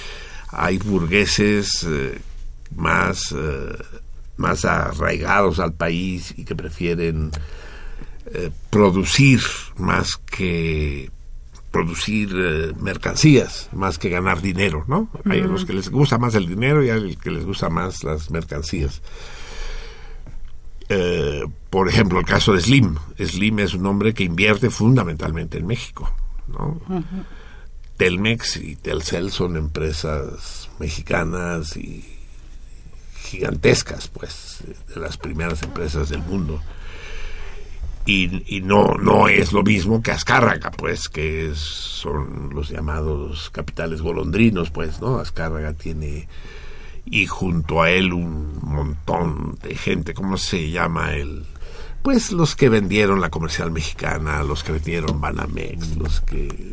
hay 0.51 0.79
burgueses 0.79 1.85
eh, 1.89 2.19
más, 2.75 3.35
eh, 3.37 3.77
más 4.37 4.65
arraigados 4.65 5.59
al 5.59 5.75
país 5.75 6.33
y 6.37 6.45
que 6.45 6.55
prefieren 6.55 7.33
eh, 8.33 8.51
producir 8.71 9.41
más 9.77 10.17
que 10.17 11.11
producir 11.71 12.31
eh, 12.35 12.73
mercancías 12.81 13.69
más 13.73 13.99
que 13.99 14.09
ganar 14.09 14.41
dinero, 14.41 14.85
¿no? 14.89 15.11
Hay 15.27 15.41
a 15.41 15.45
los 15.45 15.65
que 15.65 15.75
les 15.75 15.91
gusta 15.91 16.17
más 16.17 16.35
el 16.35 16.49
dinero 16.49 16.83
y 16.83 16.91
hay 16.91 16.99
a 16.99 17.01
los 17.01 17.17
que 17.19 17.31
les 17.31 17.45
gusta 17.45 17.69
más 17.69 18.03
las 18.03 18.31
mercancías. 18.31 19.03
Eh, 20.89 21.43
por 21.71 21.89
ejemplo, 21.89 22.19
el 22.19 22.27
caso 22.27 22.53
de 22.53 22.61
Slim. 22.61 22.97
Slim 23.19 23.59
es 23.59 23.75
un 23.75 23.87
hombre 23.87 24.15
que 24.15 24.25
invierte 24.25 24.71
fundamentalmente 24.71 25.59
en 25.59 25.67
México. 25.67 26.11
¿no? 26.49 26.81
Telmex 27.97 28.57
y 28.59 28.77
Telcel 28.77 29.31
son 29.31 29.57
empresas 29.57 30.69
mexicanas 30.79 31.77
y 31.77 32.05
gigantescas, 33.27 34.09
pues, 34.09 34.63
de 34.95 35.01
las 35.01 35.17
primeras 35.17 35.63
empresas 35.63 36.09
del 36.09 36.21
mundo. 36.21 36.61
Y, 38.05 38.61
no, 38.63 38.95
no 38.95 39.27
es 39.27 39.53
lo 39.53 39.65
mismo 39.65 40.01
que 40.01 40.13
Azcárraga, 40.13 40.71
pues, 40.71 41.09
que 41.09 41.51
son 41.55 42.51
los 42.55 42.69
llamados 42.69 43.51
capitales 43.51 44.01
golondrinos, 44.01 44.71
pues, 44.71 45.01
¿no? 45.01 45.19
Azcárraga 45.19 45.73
tiene, 45.73 46.29
y 47.07 47.27
junto 47.27 47.83
a 47.83 47.91
él 47.91 48.13
un 48.13 48.59
montón 48.63 49.59
de 49.63 49.75
gente, 49.77 50.13
¿cómo 50.13 50.37
se 50.37 50.71
llama 50.71 51.15
el? 51.15 51.47
Pues 52.03 52.33
los 52.33 52.55
que 52.57 52.69
vendieron 52.69 53.21
la 53.21 53.31
comercial 53.31 53.71
mexicana, 53.71 54.43
los 54.43 54.63
que 54.63 54.73
vendieron 54.73 55.21
Banamex, 55.21 55.97
los 55.97 56.21
que 56.21 56.73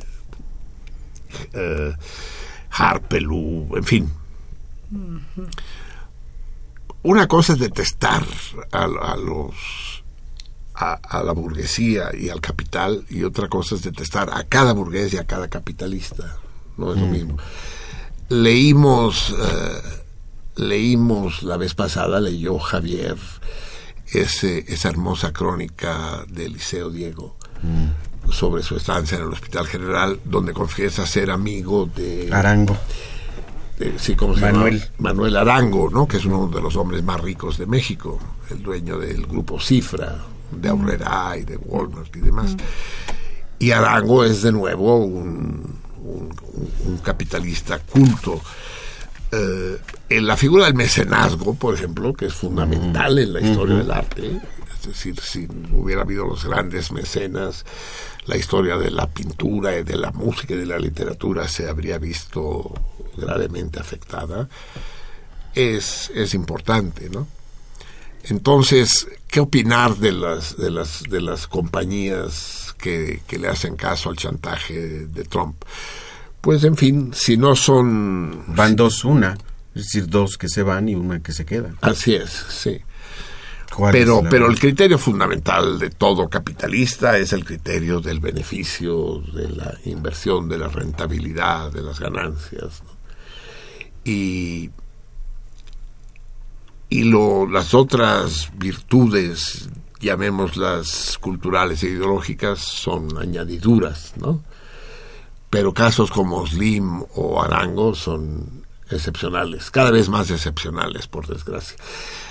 eh, 1.53 1.93
Harpelú, 2.71 3.75
en 3.75 3.83
fin. 3.83 4.09
Una 7.03 7.27
cosa 7.27 7.53
es 7.53 7.59
detestar 7.59 8.25
a, 8.71 8.83
a 8.83 9.15
los 9.15 10.03
a, 10.75 10.93
a 10.93 11.23
la 11.23 11.33
burguesía 11.33 12.09
y 12.15 12.29
al 12.29 12.41
capital 12.41 13.05
y 13.09 13.23
otra 13.23 13.47
cosa 13.47 13.75
es 13.75 13.83
detestar 13.83 14.29
a 14.33 14.43
cada 14.43 14.73
burgués 14.73 15.13
y 15.13 15.17
a 15.17 15.25
cada 15.25 15.47
capitalista. 15.47 16.37
No 16.77 16.93
es 16.93 16.99
lo 16.99 17.07
mismo. 17.07 17.37
Leímos 18.29 19.35
eh, 19.37 20.02
leímos 20.55 21.43
la 21.43 21.57
vez 21.57 21.73
pasada, 21.75 22.19
leyó 22.19 22.59
Javier 22.59 23.15
ese, 24.11 24.65
esa 24.67 24.89
hermosa 24.89 25.33
crónica 25.33 26.23
del 26.27 26.53
Liceo 26.53 26.89
Diego 26.89 27.35
sobre 28.29 28.61
su 28.63 28.75
estancia 28.75 29.17
en 29.17 29.23
el 29.23 29.29
Hospital 29.33 29.67
General, 29.67 30.19
donde 30.25 30.53
confiesa 30.53 31.05
ser 31.07 31.31
amigo 31.31 31.89
de 31.95 32.29
Arango. 32.31 32.77
de- 33.79 33.97
sí, 33.99 34.15
¿cómo 34.15 34.35
se 34.35 34.41
Manuel. 34.41 34.79
llama? 34.79 34.91
Manuel 34.99 35.37
Arango, 35.37 35.89
¿no? 35.89 36.07
Que 36.07 36.17
es 36.17 36.25
uno 36.25 36.47
de 36.47 36.61
los 36.61 36.75
hombres 36.75 37.03
más 37.03 37.19
ricos 37.21 37.57
de 37.57 37.65
México, 37.65 38.19
el 38.49 38.61
dueño 38.61 38.97
del 38.97 39.25
grupo 39.25 39.59
Cifra, 39.59 40.17
de 40.51 40.69
Aurrera 40.69 41.35
y 41.37 41.43
de 41.43 41.57
Walmart 41.57 42.15
y 42.15 42.19
demás. 42.19 42.55
Y 43.59 43.71
Arango 43.71 44.23
es 44.25 44.41
de 44.41 44.51
nuevo 44.51 44.97
un, 44.97 45.79
un- 46.03 46.35
un 46.85 46.97
capitalista 46.99 47.79
culto. 47.79 48.41
Eh, 49.35 49.79
en 50.09 50.27
la 50.27 50.37
figura 50.37 50.65
del 50.65 50.75
mecenazgo, 50.75 51.55
por 51.55 51.73
ejemplo, 51.73 52.13
que 52.13 52.27
es 52.27 52.33
fundamental 52.35 53.17
en 53.17 53.33
la 53.33 53.41
historia 53.41 53.77
del 53.77 53.89
arte, 53.89 54.39
es 54.79 54.87
decir, 54.87 55.19
si 55.19 55.47
hubiera 55.71 56.03
habido 56.03 56.27
los 56.27 56.45
grandes 56.45 56.91
mecenas, 56.91 57.65
la 58.27 58.37
historia 58.37 58.77
de 58.77 58.91
la 58.91 59.07
pintura 59.07 59.75
y 59.75 59.83
de 59.83 59.97
la 59.97 60.11
música 60.11 60.53
y 60.53 60.57
de 60.57 60.67
la 60.67 60.77
literatura 60.77 61.47
se 61.47 61.67
habría 61.67 61.97
visto 61.97 62.73
gravemente 63.17 63.79
afectada, 63.79 64.47
es, 65.55 66.11
es 66.13 66.35
importante, 66.35 67.09
¿no? 67.09 67.27
Entonces, 68.25 69.07
¿qué 69.27 69.39
opinar 69.39 69.97
de 69.97 70.11
las, 70.11 70.57
de 70.57 70.69
las, 70.69 71.01
de 71.09 71.21
las 71.21 71.47
compañías 71.47 72.75
que, 72.77 73.21
que 73.27 73.39
le 73.39 73.47
hacen 73.47 73.75
caso 73.77 74.09
al 74.09 74.15
chantaje 74.15 75.07
de 75.07 75.23
Trump? 75.23 75.55
Pues, 76.43 76.65
en 76.65 76.75
fin, 76.75 77.11
si 77.13 77.37
no 77.37 77.55
son... 77.55 78.43
Van 78.53 78.75
dos, 78.75 79.05
una. 79.05 79.37
Es 79.73 79.83
decir, 79.83 80.09
dos 80.09 80.37
que 80.37 80.49
se 80.49 80.61
van 80.61 80.89
y 80.89 80.93
una 80.93 81.21
que 81.21 81.31
se 81.31 81.45
queda. 81.45 81.73
Así 81.79 82.15
es, 82.15 82.31
sí. 82.49 82.81
¿Cuál 83.73 83.93
Pero, 83.93 84.21
pero 84.29 84.47
el 84.49 84.59
criterio 84.59 84.97
fundamental 84.97 85.79
de 85.79 85.89
todo 85.89 86.27
capitalista 86.27 87.17
es 87.17 87.31
el 87.31 87.45
criterio 87.45 88.01
del 88.01 88.19
beneficio, 88.19 89.23
de 89.33 89.51
la 89.51 89.73
inversión, 89.85 90.49
de 90.49 90.57
la 90.57 90.67
rentabilidad, 90.67 91.71
de 91.71 91.81
las 91.81 92.01
ganancias. 92.01 92.83
¿no? 92.83 92.91
Y, 94.03 94.69
y 96.89 97.03
lo, 97.03 97.47
las 97.47 97.73
otras 97.73 98.51
virtudes, 98.57 99.69
llamémoslas 100.01 101.17
culturales 101.21 101.83
e 101.83 101.87
ideológicas, 101.87 102.59
son 102.59 103.17
añadiduras, 103.17 104.11
¿no? 104.17 104.43
Pero 105.53 105.71
casos 105.71 106.09
como 106.09 106.47
Slim 106.47 107.03
o 107.13 107.39
Arango 107.43 107.93
son 107.93 108.63
excepcionales, 108.89 109.69
cada 109.69 109.91
vez 109.91 110.09
más 110.09 110.31
excepcionales, 110.31 111.05
por 111.07 111.27
desgracia. 111.27 111.77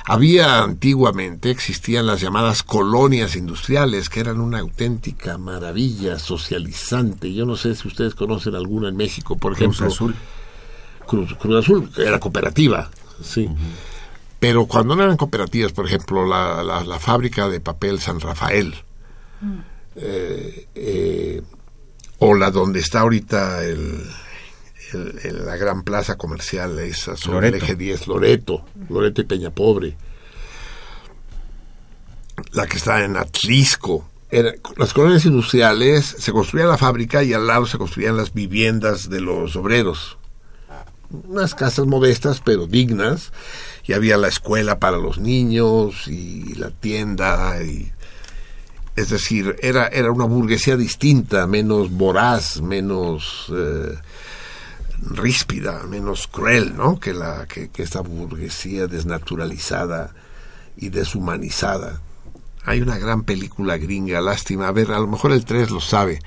Había 0.07 0.63
antiguamente, 0.65 1.51
existían 1.51 2.07
las 2.07 2.21
llamadas 2.21 2.65
colonias 2.65 3.37
industriales, 3.37 4.09
que 4.09 4.19
eran 4.19 4.41
una 4.41 4.59
auténtica 4.59 5.39
maravilla 5.39 6.19
socializante. 6.19 7.33
Yo 7.33 7.47
no 7.47 7.55
sé 7.55 7.77
si 7.77 7.87
ustedes 7.87 8.17
conocen 8.17 8.57
alguna 8.57 8.89
en 8.89 8.97
México, 8.97 9.37
por 9.39 9.53
Cruz 9.55 9.61
ejemplo. 9.77 9.87
Azul. 9.87 10.15
Cruz, 11.07 11.35
Cruz 11.39 11.65
Azul, 11.65 11.91
que 11.95 12.03
era 12.03 12.19
cooperativa, 12.19 12.91
sí. 13.23 13.49
Pero 14.41 14.67
cuando 14.67 14.97
no 14.97 15.05
eran 15.05 15.17
cooperativas, 15.17 15.71
por 15.73 15.87
ejemplo, 15.87 16.27
la, 16.27 16.65
la- 16.65 16.83
la 16.83 16.99
fábrica 16.99 17.49
de 17.49 17.61
papel 17.61 18.01
San 18.01 18.19
Rafael, 18.19 18.75
eh, 19.97 20.67
eh, 20.75 21.43
o 22.23 22.35
la 22.35 22.51
donde 22.51 22.81
está 22.81 23.01
ahorita 23.01 23.65
el, 23.65 24.07
el- 24.93 25.21
el- 25.25 25.47
la 25.47 25.57
gran 25.57 25.83
plaza 25.83 26.17
comercial, 26.17 26.79
esa 26.79 27.17
sobre 27.17 27.49
el 27.49 27.55
eje 27.57 27.75
10, 27.77 28.07
Loreto, 28.07 28.65
Loreto 28.89 29.21
y 29.21 29.25
Peña 29.25 29.51
Pobre. 29.51 29.97
La 32.53 32.67
que 32.67 32.77
está 32.77 33.05
en 33.05 33.17
Atlisco. 33.17 34.09
Era- 34.31 34.53
las 34.77 34.93
colonias 34.95 35.25
industriales 35.27 36.07
se 36.19 36.33
construía 36.33 36.67
la 36.67 36.79
fábrica 36.79 37.23
y 37.23 37.33
al 37.35 37.47
lado 37.47 37.67
se 37.67 37.79
construían 37.79 38.17
las 38.17 38.33
viviendas 38.33 39.11
de 39.11 39.21
los 39.21 39.55
obreros. 39.57 40.17
Unas 41.29 41.55
casas 41.55 41.87
modestas 41.87 42.41
pero 42.45 42.67
dignas. 42.67 43.33
Y 43.85 43.93
había 43.95 44.17
la 44.17 44.29
escuela 44.29 44.79
para 44.79 44.97
los 44.97 45.19
niños 45.19 46.07
y 46.09 46.55
la 46.55 46.71
tienda 46.71 47.63
y 47.63 47.93
es 48.97 49.09
decir, 49.09 49.57
era, 49.63 49.87
era 49.89 50.11
una 50.11 50.25
burguesía 50.25 50.77
distinta, 50.77 51.47
menos 51.47 51.91
voraz, 51.91 52.61
menos 52.61 53.51
eh, 53.55 53.97
ríspida, 55.01 55.83
menos 55.85 56.27
cruel, 56.27 56.77
¿no? 56.77 57.01
Que, 57.01 57.15
la, 57.15 57.47
que, 57.47 57.69
que 57.71 57.83
esta 57.83 58.01
burguesía 58.01 58.87
desnaturalizada 58.87 60.15
y 60.77 60.91
deshumanizada. 60.91 62.01
Hay 62.65 62.81
una 62.81 62.99
gran 62.99 63.25
película 63.25 63.77
gringa, 63.77 64.21
lástima. 64.21 64.69
A 64.69 64.73
ver, 64.73 64.93
a 64.93 65.01
lo 65.01 65.09
mejor 65.09 65.33
el 65.33 65.45
3 65.45 65.71
lo 65.71 65.81
sabe. 65.81 66.21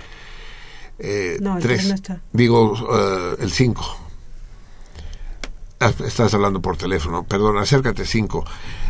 Eh, 1.00 1.38
No, 1.42 1.58
el 1.58 1.64
tres, 1.64 1.78
tres 1.80 1.90
no 1.90 1.96
está. 1.96 2.22
Digo, 2.34 2.74
eh, 2.92 3.36
el 3.40 3.52
5. 3.52 3.98
Ah, 5.80 5.94
Estás 6.06 6.34
hablando 6.34 6.62
por 6.62 6.78
teléfono, 6.78 7.24
perdón, 7.24 7.58
acércate 7.58 8.06
5. 8.06 8.44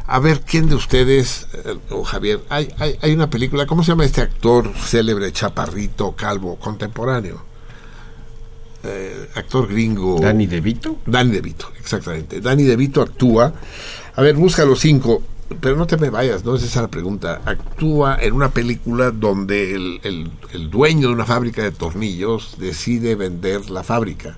A 0.08 0.20
ver, 0.20 0.42
¿quién 0.42 0.70
de 0.70 0.76
ustedes, 0.76 1.48
eh, 1.54 1.78
o 1.90 2.04
Javier, 2.04 2.40
hay, 2.50 2.72
hay, 2.78 2.96
hay 3.02 3.12
una 3.14 3.30
película, 3.30 3.66
¿cómo 3.66 3.84
se 3.84 3.92
llama 3.92 4.06
este 4.06 4.22
actor 4.22 4.72
célebre, 4.78 5.32
chaparrito, 5.32 6.12
calvo, 6.16 6.58
contemporáneo? 6.58 7.42
Eh, 8.84 9.30
actor 9.34 9.68
gringo. 9.68 10.20
Danny 10.20 10.46
DeVito. 10.46 10.98
Danny 11.08 11.32
DeVito, 11.32 11.72
exactamente. 11.80 12.40
Danny 12.40 12.64
DeVito 12.64 13.02
actúa. 13.02 13.52
A 14.16 14.22
ver, 14.22 14.36
busca 14.36 14.64
los 14.64 14.80
cinco, 14.80 15.24
pero 15.60 15.76
no 15.76 15.88
te 15.88 15.98
me 15.98 16.12
vayas, 16.12 16.46
no 16.46 16.56
es 16.56 16.62
esa 16.62 16.84
la 16.84 16.88
pregunta. 16.88 17.42
Actúa 17.44 18.20
en 18.22 18.34
una 18.34 18.50
película 18.50 19.10
donde 19.10 19.74
el, 19.74 20.00
el- 20.04 20.32
el 20.54 20.70
dueño 20.70 21.08
de 21.08 21.14
una 21.16 21.26
fábrica 21.26 21.64
de 21.64 21.72
tornillos 21.72 22.58
decide 22.60 23.16
vender 23.16 23.72
la 23.72 23.84
fábrica. 23.84 24.38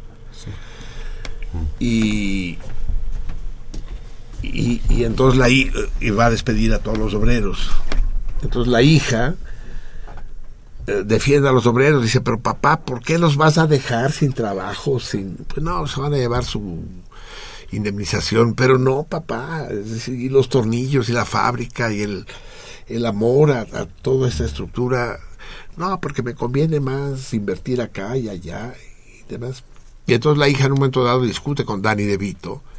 Y, 1.79 2.57
y, 4.41 4.81
entonces 5.03 5.39
la 5.39 5.49
hi- 5.49 5.71
y 5.99 6.09
va 6.11 6.25
a 6.27 6.29
despedir 6.29 6.73
a 6.73 6.79
todos 6.79 6.97
los 6.97 7.13
obreros. 7.13 7.69
Entonces 8.41 8.71
la 8.71 8.81
hija 8.81 9.35
eh, 10.87 11.03
defiende 11.05 11.49
a 11.49 11.51
los 11.51 11.65
obreros, 11.65 12.03
dice, 12.03 12.21
pero 12.21 12.39
papá, 12.39 12.81
¿por 12.81 13.01
qué 13.01 13.17
los 13.17 13.35
vas 13.35 13.57
a 13.57 13.67
dejar 13.67 14.11
sin 14.11 14.33
trabajo? 14.33 14.99
Sin... 14.99 15.35
Pues 15.35 15.61
no, 15.63 15.85
se 15.87 15.99
van 15.99 16.13
a 16.13 16.17
llevar 16.17 16.45
su 16.45 16.83
indemnización, 17.71 18.53
pero 18.53 18.77
no, 18.77 19.03
papá, 19.03 19.67
y 20.07 20.29
los 20.29 20.47
tornillos 20.49 21.09
y 21.09 21.13
la 21.13 21.25
fábrica 21.25 21.91
y 21.91 22.01
el, 22.01 22.25
el 22.87 23.05
amor 23.05 23.51
a, 23.51 23.61
a 23.61 23.85
toda 24.01 24.29
esta 24.29 24.45
estructura, 24.45 25.19
no, 25.75 25.99
porque 25.99 26.23
me 26.23 26.33
conviene 26.33 26.79
más 26.79 27.33
invertir 27.33 27.81
acá 27.81 28.15
y 28.17 28.29
allá 28.29 28.73
y 29.19 29.29
demás. 29.29 29.63
Y 30.05 30.13
entonces 30.13 30.39
la 30.39 30.47
hija 30.47 30.65
en 30.65 30.71
un 30.71 30.77
momento 30.79 31.03
dado 31.03 31.23
discute 31.23 31.65
con 31.65 31.81
Danny 31.81 32.03
DeVito 32.03 32.61
y 32.61 32.76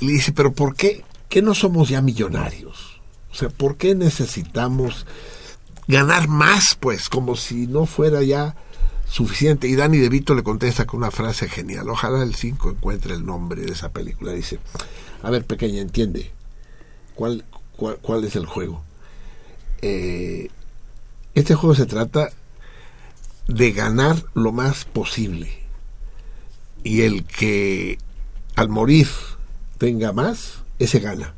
le 0.00 0.12
dice, 0.12 0.32
pero 0.32 0.52
¿por 0.52 0.74
qué, 0.74 1.04
qué 1.28 1.42
no 1.42 1.54
somos 1.54 1.88
ya 1.88 2.00
millonarios? 2.00 3.00
O 3.30 3.34
sea, 3.34 3.48
¿por 3.48 3.76
qué 3.76 3.94
necesitamos 3.94 5.06
ganar 5.88 6.28
más, 6.28 6.76
pues, 6.78 7.08
como 7.08 7.36
si 7.36 7.66
no 7.66 7.86
fuera 7.86 8.22
ya 8.22 8.56
suficiente? 9.08 9.68
Y 9.68 9.76
Danny 9.76 9.98
DeVito 9.98 10.34
le 10.34 10.42
contesta 10.42 10.86
con 10.86 10.98
una 10.98 11.10
frase 11.10 11.48
genial. 11.48 11.88
Ojalá 11.88 12.22
el 12.22 12.34
5 12.34 12.70
encuentre 12.70 13.14
el 13.14 13.24
nombre 13.24 13.62
de 13.62 13.72
esa 13.72 13.90
película. 13.90 14.32
Dice, 14.32 14.58
a 15.22 15.30
ver, 15.30 15.44
pequeña, 15.44 15.80
entiende, 15.80 16.30
¿cuál, 17.14 17.44
cuál, 17.76 17.98
cuál 18.00 18.24
es 18.24 18.36
el 18.36 18.46
juego? 18.46 18.82
Eh, 19.82 20.50
este 21.34 21.54
juego 21.54 21.74
se 21.74 21.86
trata 21.86 22.30
de 23.48 23.72
ganar 23.72 24.24
lo 24.34 24.52
más 24.52 24.84
posible. 24.84 25.58
Y 26.82 27.02
el 27.02 27.24
que 27.24 27.98
al 28.54 28.68
morir 28.68 29.08
tenga 29.78 30.12
más, 30.12 30.60
ese 30.78 31.00
gana. 31.00 31.34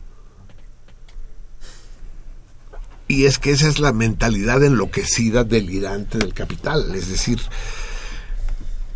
Y 3.07 3.25
es 3.25 3.39
que 3.39 3.50
esa 3.52 3.68
es 3.68 3.78
la 3.78 3.92
mentalidad 3.92 4.62
enloquecida, 4.62 5.44
delirante 5.44 6.18
del 6.18 6.34
capital. 6.34 6.94
Es 6.94 7.08
decir, 7.08 7.41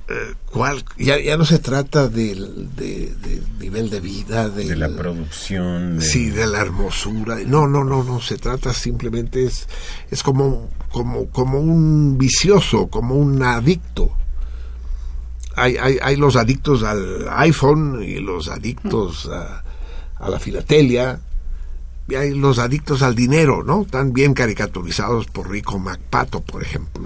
eh, 0.08 0.34
¿cuál? 0.50 0.84
Ya, 0.98 1.18
ya 1.18 1.38
no 1.38 1.46
se 1.46 1.58
trata 1.58 2.08
del, 2.08 2.76
de- 2.76 3.14
del 3.22 3.58
nivel 3.58 3.88
de 3.88 4.00
vida, 4.00 4.50
De 4.50 4.76
la 4.76 4.90
producción. 4.90 5.98
de- 5.98 6.04
Sí, 6.04 6.28
de 6.28 6.46
la 6.46 6.60
hermosura. 6.60 7.38
No, 7.46 7.66
no, 7.66 7.84
no, 7.84 8.04
no. 8.04 8.20
Se 8.20 8.36
trata 8.36 8.74
simplemente 8.74 9.46
es, 9.46 9.66
es 10.10 10.22
como, 10.22 10.68
como, 10.90 11.28
como 11.30 11.58
un 11.58 12.18
vicioso, 12.18 12.88
como 12.88 13.14
un 13.14 13.42
adicto. 13.42 14.12
Hay, 15.56 15.76
hay, 15.76 15.98
hay 16.02 16.16
los 16.16 16.36
adictos 16.36 16.82
al 16.82 17.28
iPhone 17.30 18.02
y 18.02 18.20
los 18.20 18.48
adictos 18.48 19.28
a, 19.32 19.62
a 20.18 20.30
la 20.30 20.38
filatelia. 20.38 21.20
Y 22.08 22.14
hay 22.14 22.34
los 22.34 22.58
adictos 22.58 23.02
al 23.02 23.14
dinero, 23.14 23.62
¿no? 23.62 23.86
Tan 23.88 24.12
bien 24.12 24.34
caricaturizados 24.34 25.26
por 25.26 25.50
Rico 25.50 25.78
MacPato, 25.78 26.40
por 26.40 26.62
ejemplo. 26.62 27.02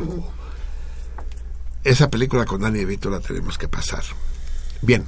Esa 1.84 2.10
película 2.10 2.44
con 2.44 2.62
Danny 2.62 2.80
DeVito 2.80 3.10
la 3.10 3.20
tenemos 3.20 3.58
que 3.58 3.68
pasar. 3.68 4.02
Bien. 4.82 5.04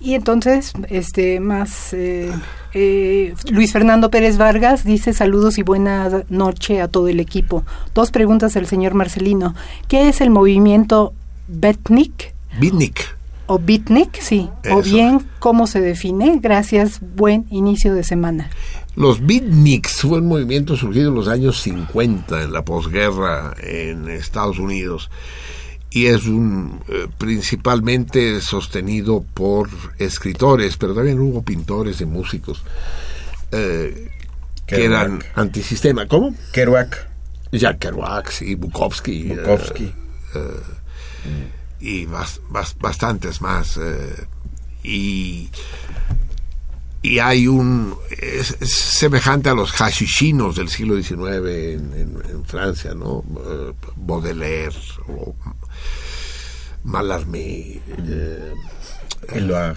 Y 0.00 0.14
entonces, 0.14 0.72
este, 0.88 1.40
más, 1.40 1.92
eh, 1.92 2.32
eh, 2.72 3.34
Luis 3.50 3.72
Fernando 3.72 4.10
Pérez 4.10 4.38
Vargas 4.38 4.84
dice 4.84 5.12
saludos 5.12 5.58
y 5.58 5.62
buena 5.62 6.24
noche 6.28 6.80
a 6.80 6.88
todo 6.88 7.08
el 7.08 7.18
equipo. 7.18 7.64
Dos 7.94 8.12
preguntas 8.12 8.56
al 8.56 8.66
señor 8.66 8.94
Marcelino. 8.94 9.54
¿Qué 9.88 10.08
es 10.08 10.20
el 10.20 10.30
movimiento 10.30 11.14
Betnik 11.48 12.32
Bitnik. 12.60 13.16
o 13.46 13.58
Bitnik? 13.58 14.20
Sí. 14.20 14.48
O 14.70 14.82
bien, 14.82 15.26
¿cómo 15.38 15.66
se 15.66 15.80
define? 15.80 16.38
Gracias, 16.42 17.00
buen 17.00 17.46
inicio 17.50 17.94
de 17.94 18.04
semana. 18.04 18.50
Los 18.96 19.24
beatniks 19.24 20.00
fue 20.02 20.18
un 20.18 20.26
movimiento 20.26 20.76
surgido 20.76 21.08
en 21.10 21.14
los 21.14 21.28
años 21.28 21.60
50 21.62 22.42
en 22.42 22.52
la 22.52 22.62
posguerra 22.64 23.54
en 23.62 24.08
Estados 24.08 24.58
Unidos 24.58 25.08
y 25.90 26.06
es 26.06 26.26
un 26.26 26.80
eh, 26.88 27.06
principalmente 27.16 28.40
sostenido 28.40 29.24
por 29.34 29.68
escritores, 29.98 30.76
pero 30.76 30.94
también 30.94 31.20
hubo 31.20 31.42
pintores 31.42 32.00
y 32.00 32.06
músicos 32.06 32.62
eh, 33.52 34.10
que 34.66 34.84
eran 34.84 35.22
antisistema. 35.34 36.06
¿Cómo? 36.06 36.34
Kerouac. 36.52 37.08
Jack 37.52 37.78
Kerouac 37.78 38.42
y 38.42 38.54
Bukowski. 38.56 39.30
eh, 39.32 39.36
Bukowski. 39.36 39.84
eh, 39.84 40.40
y 41.80 42.06
bas- 42.06 42.40
bas- 42.50 42.76
bastantes 42.78 43.40
más. 43.40 43.76
eh, 43.80 44.26
y, 44.82 45.48
y 47.02 47.18
hay 47.18 47.46
un. 47.46 47.96
Es, 48.10 48.56
es 48.60 48.72
semejante 48.74 49.48
a 49.48 49.54
los 49.54 49.70
hashishinos 49.72 50.56
del 50.56 50.68
siglo 50.68 51.00
XIX 51.00 51.18
en, 51.20 51.92
en- 51.94 52.22
en 52.30 52.44
Francia, 52.44 52.94
¿no? 52.94 53.22
Eh, 53.46 53.72
Baudelaire 53.96 54.74
o 55.08 55.34
Mallarmé. 56.84 57.80
eh, 57.98 58.54
Eluard. 59.32 59.76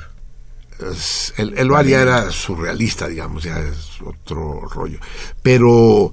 es- 0.91 1.33
el, 1.37 1.57
el 1.57 1.69
ya 1.87 2.01
era 2.01 2.31
surrealista, 2.31 3.07
digamos, 3.07 3.43
ya 3.43 3.59
es 3.59 4.01
otro 4.03 4.61
rollo. 4.69 4.99
Pero 5.43 6.11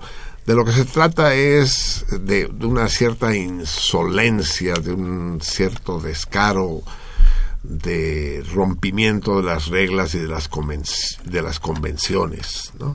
de 0.49 0.55
lo 0.55 0.65
que 0.65 0.73
se 0.73 0.85
trata 0.86 1.35
es 1.35 2.07
de, 2.10 2.49
de 2.49 2.67
una 2.67 2.89
cierta 2.89 3.36
insolencia, 3.36 4.73
de 4.75 4.93
un 4.94 5.41
cierto 5.43 6.01
descaro, 6.01 6.81
de 7.62 8.43
rompimiento 8.55 9.36
de 9.36 9.43
las 9.43 9.67
reglas 9.67 10.15
y 10.15 10.18
de 10.20 10.27
las, 10.28 10.51
conven- 10.51 11.18
de 11.25 11.43
las 11.43 11.60
convenciones. 11.60 12.73
¿no? 12.78 12.94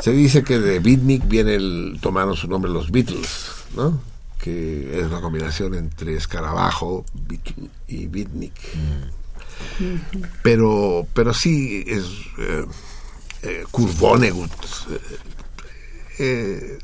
Se 0.00 0.12
dice 0.12 0.42
que 0.42 0.58
de 0.58 0.78
beatnik 0.78 1.28
viene 1.28 1.54
el, 1.56 1.98
tomaron 2.00 2.34
su 2.34 2.48
nombre 2.48 2.70
los 2.72 2.90
Beatles, 2.90 3.28
¿no? 3.76 4.00
que 4.40 4.98
es 5.00 5.06
una 5.06 5.20
combinación 5.20 5.74
entre 5.74 6.16
escarabajo 6.16 7.04
y 7.88 8.06
beatnik 8.06 8.54
pero 10.42 11.04
pero 11.12 11.34
sí 11.34 11.84
es 11.86 12.04
eh, 12.38 12.64
eh, 13.42 13.64
Kurt 13.70 13.98
Vonnegut 13.98 14.50
eh, 14.90 15.00
eh, 16.18 16.78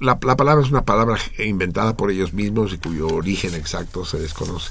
la, 0.00 0.18
la 0.22 0.36
palabra 0.36 0.64
es 0.64 0.70
una 0.70 0.84
palabra 0.84 1.18
inventada 1.38 1.96
por 1.96 2.10
ellos 2.10 2.32
mismos 2.32 2.72
y 2.72 2.78
cuyo 2.78 3.08
origen 3.08 3.54
exacto 3.54 4.04
se 4.04 4.18
desconoce 4.18 4.70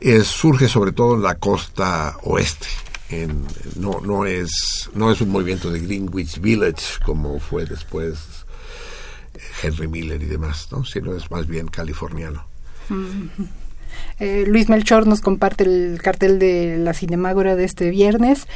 Eh, 0.00 0.24
surge 0.24 0.68
sobre 0.68 0.92
todo 0.92 1.14
en 1.14 1.22
la 1.22 1.34
costa 1.34 2.16
oeste 2.22 2.68
en, 3.10 3.44
no 3.76 4.00
no 4.00 4.24
es 4.24 4.88
no 4.94 5.10
es 5.10 5.20
un 5.20 5.30
movimiento 5.30 5.70
de 5.70 5.80
Greenwich 5.80 6.40
Village 6.40 7.02
como 7.04 7.38
fue 7.40 7.66
después 7.66 8.16
Henry 9.62 9.88
Miller 9.88 10.22
y 10.22 10.26
demás, 10.26 10.68
¿no? 10.70 10.84
Sino 10.84 11.14
es 11.14 11.30
más 11.30 11.46
bien 11.46 11.68
californiano. 11.68 12.46
Ujú. 12.88 13.48
Eh, 14.20 14.44
Luis 14.46 14.68
Melchor 14.68 15.06
nos 15.06 15.22
comparte 15.22 15.64
el 15.64 15.98
cartel 16.02 16.38
de 16.38 16.76
la 16.78 16.92
Cinemágora 16.92 17.56
de 17.56 17.64
este 17.64 17.88
viernes. 17.88 18.46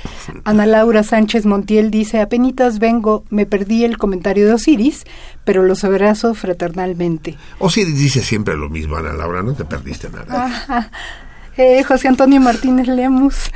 Ana 0.44 0.66
Laura 0.66 1.02
Sánchez 1.02 1.46
Montiel 1.46 1.90
dice, 1.90 2.20
apenitas 2.20 2.78
vengo, 2.78 3.24
me 3.30 3.46
perdí 3.46 3.84
el 3.84 3.96
comentario 3.96 4.46
de 4.46 4.52
Osiris, 4.52 5.04
pero 5.44 5.62
los 5.62 5.82
abrazo 5.82 6.34
fraternalmente. 6.34 7.36
O 7.58 7.70
si 7.70 7.84
dice 7.84 8.22
siempre 8.22 8.56
lo 8.56 8.68
mismo, 8.68 8.96
Ana 8.96 9.14
Laura, 9.14 9.42
no 9.42 9.54
te 9.54 9.64
perdiste 9.64 10.10
nada. 10.10 10.44
Ajá. 10.44 10.90
Eh, 11.56 11.82
José 11.84 12.08
Antonio 12.08 12.40
Martínez 12.40 12.88
Lemus. 12.88 13.50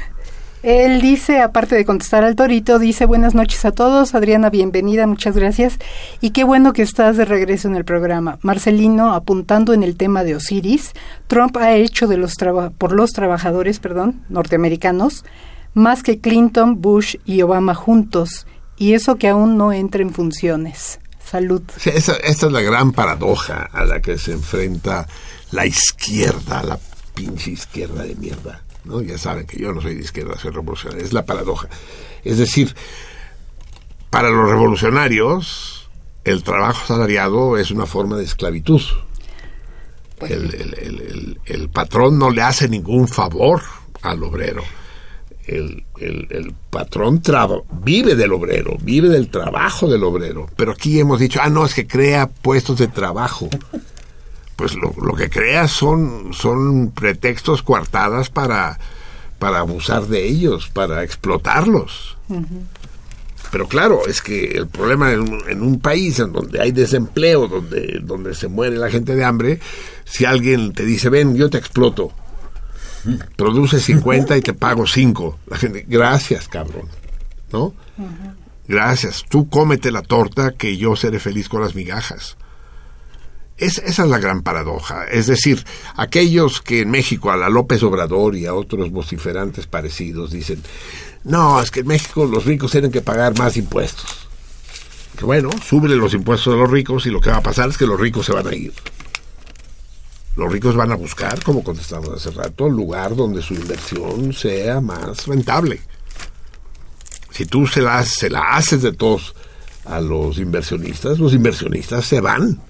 Él 0.69 1.01
dice, 1.01 1.41
aparte 1.41 1.77
de 1.77 1.87
contestar 1.87 2.25
al 2.25 2.37
torito, 2.37 2.79
dice 2.79 3.07
buenas 3.07 3.35
noches 3.35 3.65
a 3.65 3.73
todos. 3.73 4.15
Adriana, 4.15 4.51
bienvenida, 4.51 5.07
muchas 5.07 5.35
gracias. 5.35 5.79
Y 6.21 6.33
qué 6.33 6.45
bueno 6.45 6.75
que 6.75 6.83
estás 6.83 7.17
de 7.17 7.25
regreso 7.25 7.69
en 7.69 7.75
el 7.75 7.87
programa. 7.87 8.39
Marcelino, 8.43 9.15
apuntando 9.15 9.73
en 9.73 9.83
el 9.83 9.97
tema 9.97 10.25
de 10.25 10.37
Osiris, 10.37 10.93
Trump 11.27 11.57
ha 11.57 11.75
hecho 11.75 12.07
de 12.07 12.19
los 12.19 12.35
por 12.77 12.93
los 12.93 13.13
trabajadores 13.13 13.79
perdón, 13.79 14.23
norteamericanos 14.29 15.25
más 15.73 16.03
que 16.03 16.21
Clinton, 16.21 16.83
Bush 16.83 17.17
y 17.25 17.41
Obama 17.41 17.75
juntos. 17.75 18.47
Y 18.77 18.93
eso 18.93 19.17
que 19.17 19.29
aún 19.29 19.57
no 19.57 19.73
entra 19.73 20.03
en 20.03 20.13
funciones. 20.13 21.01
Salud. 21.25 21.63
Esa, 21.87 22.13
esta 22.17 22.47
es 22.47 22.53
la 22.53 22.61
gran 22.61 22.93
paradoja 22.93 23.71
a 23.73 23.87
la 23.87 24.03
que 24.03 24.19
se 24.19 24.33
enfrenta 24.33 25.07
la 25.51 25.65
izquierda, 25.65 26.63
la 26.63 26.79
pinche 27.15 27.53
izquierda 27.53 28.03
de 28.03 28.15
mierda. 28.17 28.68
¿No? 28.85 29.01
Ya 29.03 29.19
saben 29.19 29.47
que 29.47 29.59
yo 29.61 29.73
no 29.73 29.81
soy 29.81 29.95
de 29.95 30.03
izquierda, 30.03 30.39
soy 30.39 30.51
revolucionario. 30.51 31.05
Es 31.05 31.13
la 31.13 31.25
paradoja. 31.27 31.69
Es 32.25 32.39
decir, 32.39 32.75
para 34.11 34.31
los 34.31 34.49
revolucionarios, 34.49 35.89
el 36.25 36.43
trabajo 36.43 36.87
salariado 36.87 37.57
es 37.59 37.71
una 37.71 37.87
forma 37.87 38.17
de 38.17 38.25
esclavitud. 38.25 38.81
El, 40.21 40.55
el- 40.55 40.75
el- 40.79 41.01
el- 41.01 41.41
el 41.45 41.69
patrón 41.69 42.19
no 42.19 42.31
le 42.31 42.43
hace 42.43 42.69
ningún 42.69 43.07
favor 43.09 43.63
al 44.03 44.23
obrero. 44.25 44.63
El, 45.47 45.85
el- 46.01 46.27
el 46.31 46.55
patrón 46.71 47.23
traba- 47.23 47.63
vive 47.71 48.15
del 48.17 48.33
obrero, 48.33 48.77
vive 48.83 49.09
del 49.09 49.31
trabajo 49.31 49.89
del 49.89 50.03
obrero. 50.05 50.49
Pero 50.57 50.73
aquí 50.73 50.99
hemos 50.99 51.21
dicho, 51.21 51.41
ah, 51.43 51.49
no, 51.49 51.65
es 51.65 51.73
que 51.75 51.87
crea 51.87 52.27
puestos 52.29 52.79
de 52.79 52.89
trabajo. 52.89 53.49
Pues 54.59 54.75
lo, 54.75 54.93
lo 55.01 55.15
que 55.15 55.31
crea 55.31 55.69
son, 55.69 56.33
son 56.35 56.91
pretextos 56.91 57.63
coartadas 57.63 58.29
para, 58.29 58.79
para 59.39 59.61
abusar 59.61 60.07
de 60.09 60.27
ellos, 60.27 60.69
para 60.69 61.05
explotarlos. 61.05 62.17
Pero 63.53 63.69
claro, 63.69 64.01
es 64.09 64.21
que 64.21 64.47
el 64.59 64.67
problema 64.67 65.13
en, 65.13 65.21
un- 65.21 65.43
en 65.49 65.63
un 65.63 65.79
país 65.81 66.19
en 66.19 66.33
donde 66.33 66.61
hay 66.61 66.73
desempleo, 66.73 67.47
donde, 67.47 68.01
donde 68.03 68.35
se 68.35 68.49
muere 68.49 68.77
la 68.77 68.91
gente 68.91 69.15
de 69.15 69.25
hambre, 69.25 69.61
si 70.05 70.25
alguien 70.25 70.73
te 70.73 70.85
dice, 70.85 71.09
ven, 71.09 71.37
yo 71.37 71.49
te 71.49 71.59
exploto, 71.59 72.13
produce 73.37 73.79
50 73.81 74.37
y 74.37 74.43
te 74.43 74.55
pago 74.55 74.87
5, 74.89 75.39
la 75.47 75.57
gente, 75.57 75.85
gracias, 75.89 76.49
cabrón, 76.49 76.89
¿no? 77.53 77.75
Gracias, 78.67 79.25
tú 79.29 79.49
cómete 79.49 79.93
la 79.93 80.03
torta 80.03 80.51
que 80.51 80.77
yo 80.77 80.97
seré 80.97 81.21
feliz 81.21 81.49
con 81.49 81.61
las 81.63 81.75
migajas. 81.77 82.37
Es- 83.59 83.79
esa 83.79 84.05
es 84.05 84.09
la 84.09 84.19
gran 84.19 84.43
paradoja. 84.43 85.05
Es 85.07 85.27
decir, 85.27 85.65
aquellos 85.97 86.61
que 86.63 86.81
en 86.81 86.91
México 86.91 87.31
a 87.31 87.37
la 87.37 87.49
López 87.49 87.83
Obrador 87.83 88.37
y 88.37 88.47
a 88.47 88.55
otros 88.55 88.91
vociferantes 88.91 89.67
parecidos 89.67 90.31
dicen, 90.31 90.63
no, 91.25 91.61
es 91.61 91.71
que 91.71 91.81
en 91.81 91.89
México 91.89 92.25
los 92.27 92.45
ricos 92.45 92.71
tienen 92.71 92.93
que 92.93 93.01
pagar 93.03 93.37
más 93.39 93.57
impuestos. 93.57 94.29
Que 95.19 95.25
bueno, 95.25 95.51
súbele 95.67 95.97
los 95.97 96.15
impuestos 96.15 96.55
a 96.55 96.57
los 96.57 96.71
ricos 96.71 97.05
y 97.07 97.11
lo 97.11 97.21
que 97.21 97.31
va 97.31 97.39
a 97.39 97.43
pasar 97.43 97.69
es 97.69 97.77
que 97.77 97.87
los 97.87 97.99
ricos 97.99 98.25
se 98.27 98.33
van 98.33 98.47
a 98.47 98.55
ir. 98.55 98.73
Los 100.37 100.53
ricos 100.53 100.77
van 100.77 100.93
a 100.93 100.95
buscar, 100.95 101.43
como 101.43 101.65
contestamos 101.65 102.11
hace 102.11 102.31
rato, 102.31 102.69
el 102.69 102.75
lugar 102.75 103.17
donde 103.17 103.43
su 103.43 103.55
inversión 103.55 104.33
sea 104.33 104.81
más 104.81 105.27
rentable. 105.27 105.81
Si 107.33 107.45
tú 107.45 107.67
se 107.67 107.83
la, 107.83 108.05
se 108.05 108.31
la 108.31 108.55
haces 108.57 108.83
de 108.83 108.93
todos 108.93 109.35
a 109.85 110.01
los 110.01 110.39
inversionistas, 110.39 111.19
los 111.19 111.33
inversionistas 111.35 112.05
se 112.05 112.21
van. 112.21 112.61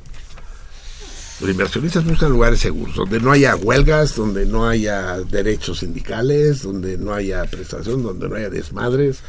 Los 1.41 1.51
inversionistas 1.51 2.05
buscan 2.05 2.33
lugares 2.33 2.59
seguros, 2.59 2.97
donde 2.97 3.21
no 3.21 3.31
haya 3.31 3.55
huelgas, 3.55 4.17
donde 4.17 4.45
no 4.45 4.69
haya 4.69 5.19
derechos 5.21 5.81
sindicales, 5.81 6.63
donde 6.63 6.99
no 6.99 7.15
haya 7.15 7.45
prestación, 7.45 8.03
donde 8.03 8.29
no 8.29 8.35
haya 8.35 8.51
desmadres. 8.51 9.21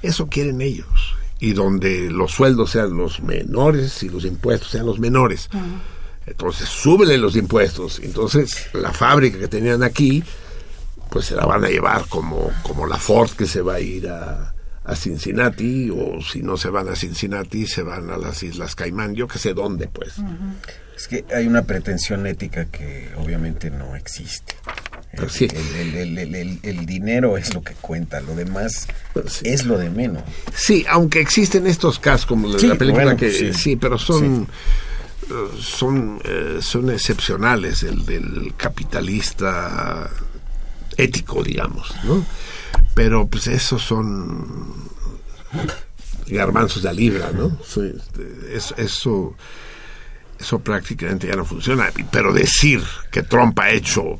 Eso 0.00 0.28
quieren 0.28 0.60
ellos. 0.60 1.16
Y 1.40 1.54
donde 1.54 2.10
los 2.10 2.32
sueldos 2.32 2.70
sean 2.70 2.96
los 2.96 3.20
menores 3.20 4.02
y 4.02 4.08
los 4.08 4.24
impuestos 4.24 4.70
sean 4.70 4.86
los 4.86 5.00
menores. 5.00 5.48
Entonces, 6.26 6.68
súbele 6.68 7.18
los 7.18 7.34
impuestos. 7.34 7.98
Entonces, 8.00 8.68
la 8.72 8.92
fábrica 8.92 9.38
que 9.38 9.48
tenían 9.48 9.82
aquí, 9.82 10.22
pues 11.10 11.26
se 11.26 11.34
la 11.34 11.46
van 11.46 11.64
a 11.64 11.68
llevar 11.68 12.06
como, 12.08 12.52
como 12.62 12.86
la 12.86 12.98
Ford 12.98 13.30
que 13.30 13.46
se 13.46 13.62
va 13.62 13.74
a 13.74 13.80
ir 13.80 14.08
a, 14.08 14.54
a 14.84 14.94
Cincinnati, 14.94 15.90
o 15.90 16.20
si 16.22 16.42
no 16.42 16.56
se 16.56 16.70
van 16.70 16.88
a 16.88 16.94
Cincinnati, 16.94 17.66
se 17.66 17.82
van 17.82 18.10
a 18.10 18.16
las 18.16 18.42
Islas 18.42 18.76
Caimán, 18.76 19.14
yo 19.14 19.26
que 19.26 19.38
sé 19.38 19.54
dónde, 19.54 19.88
pues. 19.88 20.14
Es 21.00 21.08
que 21.08 21.24
hay 21.34 21.46
una 21.46 21.62
pretensión 21.62 22.26
ética 22.26 22.66
que 22.66 23.08
obviamente 23.16 23.70
no 23.70 23.96
existe. 23.96 24.54
El, 25.12 25.20
Pues 25.20 25.32
sí. 25.32 25.48
el- 25.50 26.86
dinero 26.86 27.36
es 27.38 27.54
lo 27.54 27.62
que 27.62 27.72
cuenta, 27.74 28.20
lo 28.20 28.34
demás 28.34 28.86
es 29.42 29.64
lo 29.64 29.78
de 29.78 29.88
menos. 29.90 30.22
Sí, 30.54 30.84
aunque 30.88 31.20
existen 31.20 31.66
estos 31.66 31.98
casos 31.98 32.26
como 32.26 32.48
la, 32.48 32.58
Sí, 32.58 32.66
la 32.66 32.74
película 32.76 33.04
bueno, 33.04 33.18
que 33.18 33.54
sí, 33.54 33.76
pero 33.76 33.96
son 33.98 34.46
son 35.58 36.20
eh, 36.24 36.58
son 36.60 36.90
excepcionales 36.90 37.82
el 37.84 38.04
del 38.04 38.52
capitalista 38.56 40.10
ético, 40.96 41.42
digamos, 41.42 41.94
¿no? 42.04 42.24
Pero 42.94 43.26
pues 43.28 43.46
esos 43.46 43.80
son 43.82 44.74
garbanzos 46.26 46.82
de 46.82 46.88
a 46.88 46.92
libra, 46.92 47.30
¿no? 47.32 47.56
Sí, 47.64 47.92
es- 48.52 48.74
eso 48.76 49.34
eso 50.40 50.58
prácticamente 50.58 51.28
ya 51.28 51.36
no 51.36 51.44
funciona. 51.44 51.90
Pero 52.10 52.32
decir 52.32 52.82
que 53.10 53.22
Trump 53.22 53.58
ha 53.60 53.70
hecho 53.70 54.18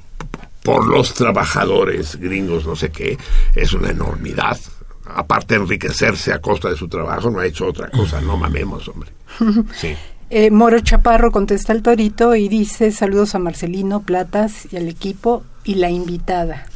por 0.63 0.87
los 0.87 1.15
trabajadores 1.15 2.17
gringos, 2.17 2.67
no 2.67 2.77
sé 2.77 2.91
qué, 2.91 3.17
es 3.55 3.73
una 3.73 3.91
enormidad. 3.91 4.59
Aparte 5.07 5.55
de 5.55 5.63
enriquecerse 5.63 6.33
a 6.33 6.41
costa 6.41 6.69
de 6.69 6.77
su 6.77 6.89
trabajo, 6.89 7.31
no 7.31 7.41
ha 7.41 7.47
hecho 7.47 7.67
otra 7.67 7.91
cosa. 7.91 8.21
No 8.21 8.37
mamemos, 8.37 8.87
hombre. 8.89 9.11
Sí. 9.75 9.97
Eh, 10.33 10.53
Moro 10.53 10.79
Chaparro 10.79 11.33
contesta 11.33 11.73
el 11.73 11.83
torito 11.83 12.37
y 12.37 12.49
dice 12.49 12.93
saludos 12.93 13.35
a 13.35 13.41
Marcelino 13.41 14.03
Platas 14.03 14.69
y 14.73 14.77
al 14.77 14.89
equipo 14.89 15.43
y 15.65 15.75
la 15.75 15.91
invitada. 15.91 16.67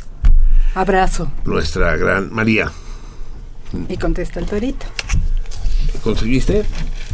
Abrazo. 0.74 1.30
Nuestra 1.44 1.96
gran 1.96 2.32
María. 2.32 2.72
Y 3.88 3.96
contesta 3.96 4.40
el 4.40 4.46
torito. 4.46 4.86
¿Conseguiste? 6.02 6.64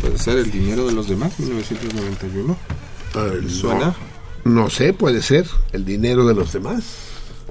Puede 0.00 0.18
ser 0.18 0.38
el 0.38 0.50
dinero 0.50 0.86
de 0.86 0.92
los 0.92 1.08
demás, 1.08 1.38
1991. 1.38 2.56
¿Suena? 3.50 3.94
No 4.44 4.70
sé, 4.70 4.92
puede 4.92 5.22
ser. 5.22 5.46
El 5.72 5.84
dinero 5.84 6.26
de 6.26 6.34
los 6.34 6.52
demás. 6.52 6.84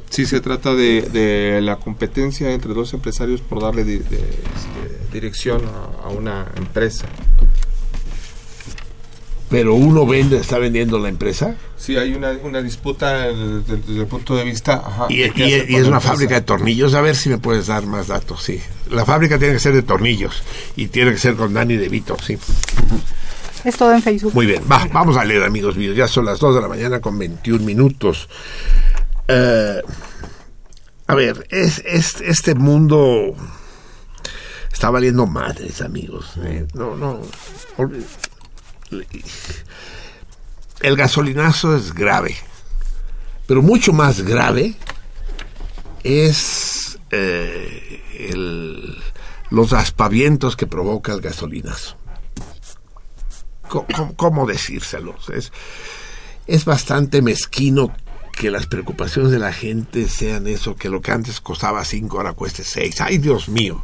Sí, 0.09 0.25
se 0.25 0.41
trata 0.41 0.73
de, 0.73 1.01
de 1.03 1.61
la 1.61 1.75
competencia 1.75 2.51
entre 2.51 2.73
dos 2.73 2.93
empresarios 2.93 3.41
por 3.41 3.61
darle 3.61 3.83
di- 3.83 3.99
de- 3.99 4.17
este, 4.17 5.13
dirección 5.13 5.61
a, 5.65 6.07
a 6.07 6.09
una 6.09 6.47
empresa. 6.55 7.05
Pero 9.49 9.73
uno 9.73 10.05
vende, 10.05 10.37
está 10.37 10.59
vendiendo 10.59 10.99
la 10.99 11.09
empresa. 11.09 11.55
Sí, 11.75 11.97
hay 11.97 12.13
una, 12.13 12.31
una 12.43 12.61
disputa 12.61 13.27
desde, 13.29 13.77
desde 13.77 14.01
el 14.01 14.05
punto 14.07 14.35
de 14.35 14.43
vista... 14.43 14.73
ajá, 14.85 15.07
Y, 15.09 15.23
es 15.23 15.33
una 15.33 15.77
empresa. 15.77 15.99
fábrica 16.01 16.35
de 16.35 16.41
tornillos. 16.41 16.93
A 16.93 17.01
ver 17.01 17.15
si 17.15 17.29
me 17.29 17.39
puedes 17.39 17.65
dar 17.67 17.83
más 17.87 18.07
datos, 18.07 18.43
sí. 18.43 18.61
La 18.91 19.05
fábrica 19.05 19.39
tiene 19.39 19.55
que 19.55 19.59
ser 19.59 19.73
de 19.73 19.81
tornillos. 19.81 20.43
Y 20.75 20.87
tiene 20.89 21.11
que 21.11 21.17
ser 21.17 21.35
con 21.35 21.53
Dani 21.53 21.77
De 21.77 21.89
Vito, 21.89 22.15
sí. 22.23 22.37
Es 23.63 23.75
todo 23.75 23.91
en 23.93 24.03
Facebook. 24.03 24.35
Muy 24.35 24.45
bien, 24.45 24.63
va, 24.71 24.87
vamos 24.93 25.17
a 25.17 25.25
leer, 25.25 25.43
amigos 25.43 25.75
míos. 25.75 25.95
Ya 25.97 26.07
son 26.07 26.25
las 26.25 26.39
2 26.39 26.55
de 26.55 26.61
la 26.61 26.67
mañana 26.67 27.01
con 27.01 27.17
21 27.17 27.65
minutos. 27.65 28.29
Eh, 29.27 29.81
a 31.07 31.15
ver, 31.15 31.47
es, 31.49 31.79
es- 31.87 32.21
este 32.21 32.53
mundo 32.53 33.35
está 34.71 34.91
valiendo 34.91 35.25
madres, 35.25 35.81
amigos. 35.81 36.33
eh, 36.43 36.67
no, 36.75 36.95
no. 36.95 37.19
El 40.81 40.95
gasolinazo 40.95 41.75
es 41.75 41.93
grave. 41.93 42.35
Pero 43.47 43.61
mucho 43.61 43.93
más 43.93 44.21
grave 44.21 44.75
es 46.03 46.99
eh, 47.11 48.01
los 49.49 49.73
aspavientos 49.73 50.55
que 50.55 50.67
provoca 50.67 51.13
el 51.13 51.21
gasolinazo. 51.21 51.97
¿Cómo, 53.67 54.15
cómo 54.15 54.45
decírselos? 54.45 55.29
Es, 55.29 55.51
es 56.47 56.65
bastante 56.65 57.21
mezquino 57.21 57.93
que 58.31 58.49
las 58.49 58.67
preocupaciones 58.67 59.31
de 59.31 59.39
la 59.39 59.51
gente 59.51 60.07
sean 60.07 60.47
eso, 60.47 60.75
que 60.75 60.89
lo 60.89 61.01
que 61.01 61.11
antes 61.11 61.41
costaba 61.41 61.83
cinco 61.83 62.17
ahora 62.17 62.33
cueste 62.33 62.63
seis. 62.63 63.01
¡Ay, 63.01 63.17
Dios 63.17 63.49
mío! 63.49 63.83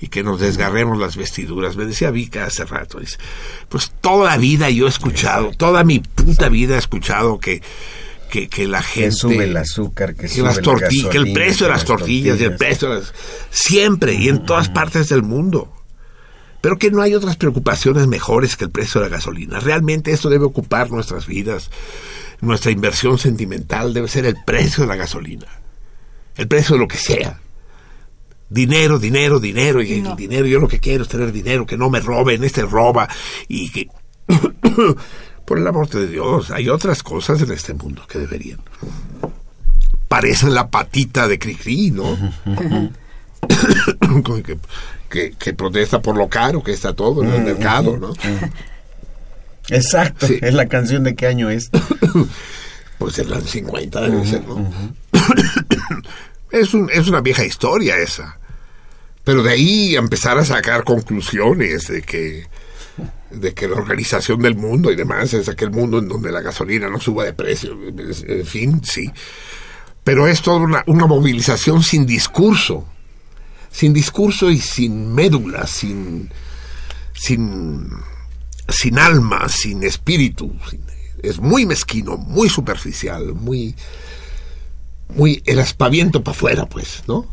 Y 0.00 0.08
que 0.08 0.22
nos 0.22 0.40
desgarremos 0.40 0.98
las 0.98 1.16
vestiduras. 1.16 1.76
Me 1.76 1.84
decía 1.84 2.10
Vika 2.10 2.44
hace 2.44 2.64
rato, 2.64 3.00
dice, 3.00 3.18
pues 3.68 3.92
toda 4.00 4.30
la 4.30 4.36
vida 4.38 4.70
yo 4.70 4.86
he 4.86 4.88
escuchado, 4.88 5.50
toda 5.56 5.84
mi 5.84 6.00
puta 6.00 6.48
vida 6.48 6.76
he 6.76 6.78
escuchado 6.78 7.38
que, 7.38 7.62
que, 8.30 8.48
que 8.48 8.66
la 8.66 8.82
gente... 8.82 9.12
sube 9.12 9.44
el 9.44 9.56
azúcar, 9.56 10.14
que 10.14 10.28
sube 10.28 10.44
las 10.44 10.56
la 10.56 10.62
tortillas, 10.62 11.10
que 11.10 11.18
el 11.18 11.32
precio 11.32 11.66
de 11.66 11.72
que 11.72 11.78
las 11.78 11.80
las 11.80 11.84
tortillas, 11.84 12.40
y 12.40 12.44
el 12.44 12.56
precio 12.56 12.88
de 12.88 13.00
las... 13.00 13.12
Siempre 13.50 14.14
y 14.14 14.28
en 14.28 14.44
todas 14.46 14.70
partes 14.70 15.08
del 15.10 15.22
mundo. 15.22 15.72
Pero 16.62 16.78
que 16.78 16.90
no 16.90 17.02
hay 17.02 17.14
otras 17.14 17.36
preocupaciones 17.36 18.06
mejores 18.06 18.56
que 18.56 18.64
el 18.64 18.70
precio 18.70 19.00
de 19.00 19.08
la 19.08 19.16
gasolina. 19.16 19.60
Realmente 19.60 20.12
esto 20.12 20.28
debe 20.28 20.44
ocupar 20.44 20.90
nuestras 20.90 21.26
vidas. 21.26 21.70
Nuestra 22.42 22.70
inversión 22.70 23.18
sentimental 23.18 23.94
debe 23.94 24.08
ser 24.08 24.26
el 24.26 24.36
precio 24.44 24.84
de 24.84 24.88
la 24.88 24.96
gasolina. 24.96 25.46
El 26.36 26.48
precio 26.48 26.74
de 26.74 26.80
lo 26.80 26.88
que 26.88 26.98
sea. 26.98 27.40
Dinero, 28.50 28.98
dinero, 28.98 29.38
dinero, 29.40 29.80
y 29.80 29.92
el 29.92 30.16
dinero, 30.16 30.44
yo 30.46 30.58
lo 30.58 30.66
que 30.68 30.80
quiero 30.80 31.04
es 31.04 31.08
tener 31.08 31.30
dinero, 31.32 31.64
que 31.64 31.76
no 31.78 31.88
me 31.88 32.00
roben, 32.00 32.42
este 32.44 32.62
roba, 32.62 33.08
y 33.48 33.70
que... 33.70 33.88
Por 35.46 35.58
el 35.58 35.66
amor 35.66 35.88
de 35.88 36.06
Dios, 36.06 36.50
hay 36.50 36.68
otras 36.68 37.02
cosas 37.02 37.40
en 37.42 37.50
este 37.52 37.74
mundo 37.74 38.02
que 38.08 38.18
deberían. 38.18 38.60
Parecen 40.08 40.54
la 40.54 40.68
patita 40.68 41.26
de 41.26 41.38
Cricri, 41.38 41.90
¿no? 41.90 42.16
Que, 44.44 44.58
que, 45.08 45.30
que 45.32 45.54
protesta 45.54 46.00
por 46.02 46.16
lo 46.16 46.28
caro 46.28 46.62
que 46.62 46.72
está 46.72 46.92
todo 46.94 47.22
en 47.24 47.30
el 47.32 47.42
mercado, 47.42 47.96
¿no? 47.96 48.12
Exacto, 49.68 50.26
Sí. 50.26 50.38
es 50.42 50.54
la 50.54 50.66
canción 50.66 51.04
de 51.04 51.14
qué 51.14 51.26
año 51.26 51.50
es. 51.50 51.70
Pues 52.98 53.16
los 53.26 53.44
50 53.48 53.98
debe 54.02 54.26
ser, 54.26 54.46
¿no? 54.46 54.70
es, 56.52 56.74
un- 56.74 56.90
es 56.92 57.08
una 57.08 57.22
vieja 57.22 57.44
historia 57.46 57.96
esa. 57.96 58.38
Pero 59.24 59.42
de 59.42 59.50
ahí 59.50 59.96
empezar 59.96 60.38
a 60.38 60.44
sacar 60.44 60.84
conclusiones 60.84 61.88
de 61.88 62.02
que 62.02 62.46
de 63.30 63.54
que 63.54 63.68
la 63.68 63.76
organización 63.76 64.42
del 64.42 64.56
mundo 64.56 64.90
y 64.90 64.96
demás 64.96 65.32
es 65.34 65.48
aquel 65.48 65.70
mundo 65.70 65.98
en 65.98 66.08
donde 66.08 66.32
la 66.32 66.40
gasolina 66.40 66.88
no 66.88 66.98
suba 67.00 67.24
de 67.24 67.32
precio, 67.32 67.78
en 67.86 68.46
fin, 68.46 68.80
sí. 68.84 69.10
Pero 70.02 70.26
es 70.26 70.42
toda 70.42 70.58
una, 70.58 70.82
una 70.86 71.06
movilización 71.06 71.82
sin 71.82 72.06
discurso, 72.06 72.86
sin 73.70 73.92
discurso 73.92 74.50
y 74.50 74.58
sin 74.58 75.14
médula, 75.14 75.66
sin, 75.66 76.30
sin, 77.14 77.88
sin 78.68 78.98
alma, 78.98 79.48
sin 79.48 79.84
espíritu. 79.84 80.52
es 81.22 81.38
muy 81.38 81.66
mezquino, 81.66 82.16
muy 82.16 82.48
superficial, 82.48 83.34
muy, 83.34 83.76
muy 85.14 85.42
el 85.46 85.60
aspaviento 85.60 86.24
para 86.24 86.36
afuera, 86.36 86.66
pues, 86.66 87.04
¿no? 87.06 87.26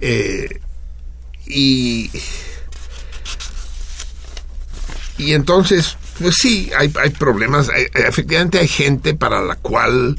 Eh, 0.00 0.60
y 1.46 2.10
y 5.18 5.34
entonces, 5.34 5.96
pues 6.18 6.36
sí, 6.36 6.70
hay, 6.76 6.92
hay 7.00 7.10
problemas. 7.10 7.68
Hay- 7.68 7.86
efectivamente 7.94 8.58
hay 8.58 8.68
gente 8.68 9.14
para 9.14 9.42
la 9.42 9.56
cual 9.56 10.16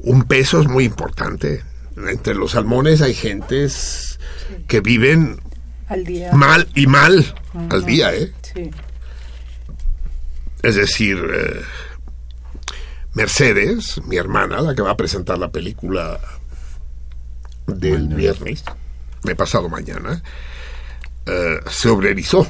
un 0.00 0.24
peso 0.24 0.60
es 0.60 0.66
muy 0.68 0.84
importante. 0.84 1.62
Entre 1.96 2.34
los 2.34 2.52
salmones 2.52 3.00
hay 3.02 3.14
gentes 3.14 4.18
que 4.66 4.80
viven 4.80 5.40
Al 5.88 6.04
día. 6.04 6.32
mal 6.32 6.68
y 6.74 6.86
mal 6.88 7.34
al 7.70 7.84
día, 7.86 8.12
¿eh? 8.14 8.32
Sí. 8.52 8.70
Es 10.62 10.74
decir, 10.74 11.18
eh, 11.32 11.60
Mercedes, 13.14 14.00
mi 14.06 14.16
hermana, 14.16 14.60
la 14.60 14.74
que 14.74 14.82
va 14.82 14.90
a 14.90 14.96
presentar 14.96 15.38
la 15.38 15.50
película 15.52 16.18
del 17.68 18.08
viernes, 18.08 18.64
de 19.24 19.34
pasado 19.34 19.68
mañana, 19.68 20.22
eh, 21.26 21.58
se 21.68 21.88
obrerizó. 21.88 22.46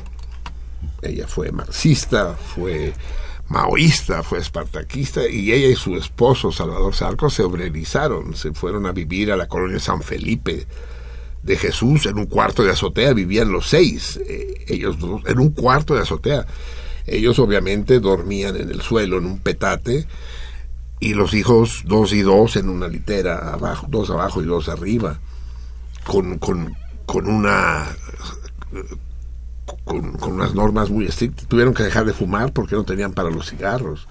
Ella 1.03 1.27
fue 1.27 1.53
marxista, 1.53 2.35
fue 2.35 2.93
maoísta, 3.49 4.23
fue 4.23 4.39
espartaquista, 4.39 5.29
y 5.29 5.53
ella 5.53 5.69
y 5.69 5.77
su 5.77 5.97
esposo, 5.97 6.51
Salvador 6.51 6.95
Sarco, 6.95 7.31
se 7.31 7.43
obrerizaron, 7.43 8.35
se 8.35 8.53
fueron 8.53 8.87
a 8.87 8.93
vivir 8.93 9.31
a 9.33 9.37
la 9.37 9.49
colonia 9.49 9.79
San 9.79 10.03
Felipe 10.03 10.67
de 11.43 11.57
Jesús, 11.57 12.07
en 12.07 12.19
un 12.19 12.27
cuarto 12.27 12.63
de 12.63 12.71
azotea, 12.71 13.13
vivían 13.13 13.53
los 13.53 13.69
seis, 13.69 14.19
eh, 14.27 14.65
ellos 14.67 14.99
dos, 14.99 15.23
en 15.27 15.39
un 15.39 15.51
cuarto 15.51 15.95
de 15.95 16.01
azotea. 16.03 16.47
Ellos 17.07 17.39
obviamente 17.39 18.01
dormían 18.01 18.57
en 18.57 18.71
el 18.71 18.81
suelo, 18.81 19.19
en 19.19 19.27
un 19.27 19.39
petate, 19.39 20.07
y 21.01 21.13
los 21.13 21.35
hijos 21.35 21.83
dos 21.85 22.15
y 22.15 22.23
dos 22.23 22.57
en 22.57 22.71
una 22.71 22.89
litera 22.89 23.53
abajo, 23.53 23.87
dos 23.91 24.09
abajo 24.09 24.43
y 24.43 24.47
dos 24.47 24.71
arriba, 24.71 25.21
con, 26.07 26.39
con, 26.39 26.75
con 27.07 27.29
una 27.29 27.87
con, 29.85 30.13
con 30.13 30.33
unas 30.35 30.55
normas 30.55 30.91
muy 30.91 31.07
estrictas. 31.07 31.47
Tuvieron 31.47 31.75
que 31.75 31.83
dejar 31.83 32.05
de 32.05 32.13
fumar 32.13 32.53
porque 32.53 32.75
no 32.77 32.85
tenían 32.85 33.13
para 33.13 33.31
los 33.31 33.51
cigarros. 33.51 34.07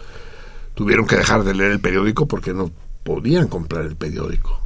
Tuvieron 0.73 1.05
que 1.05 1.15
dejar 1.17 1.43
de 1.43 1.53
leer 1.53 1.71
el 1.73 1.79
periódico 1.79 2.27
porque 2.27 2.53
no 2.53 2.71
podían 3.03 3.47
comprar 3.47 3.85
el 3.85 3.95
periódico. 3.95 4.59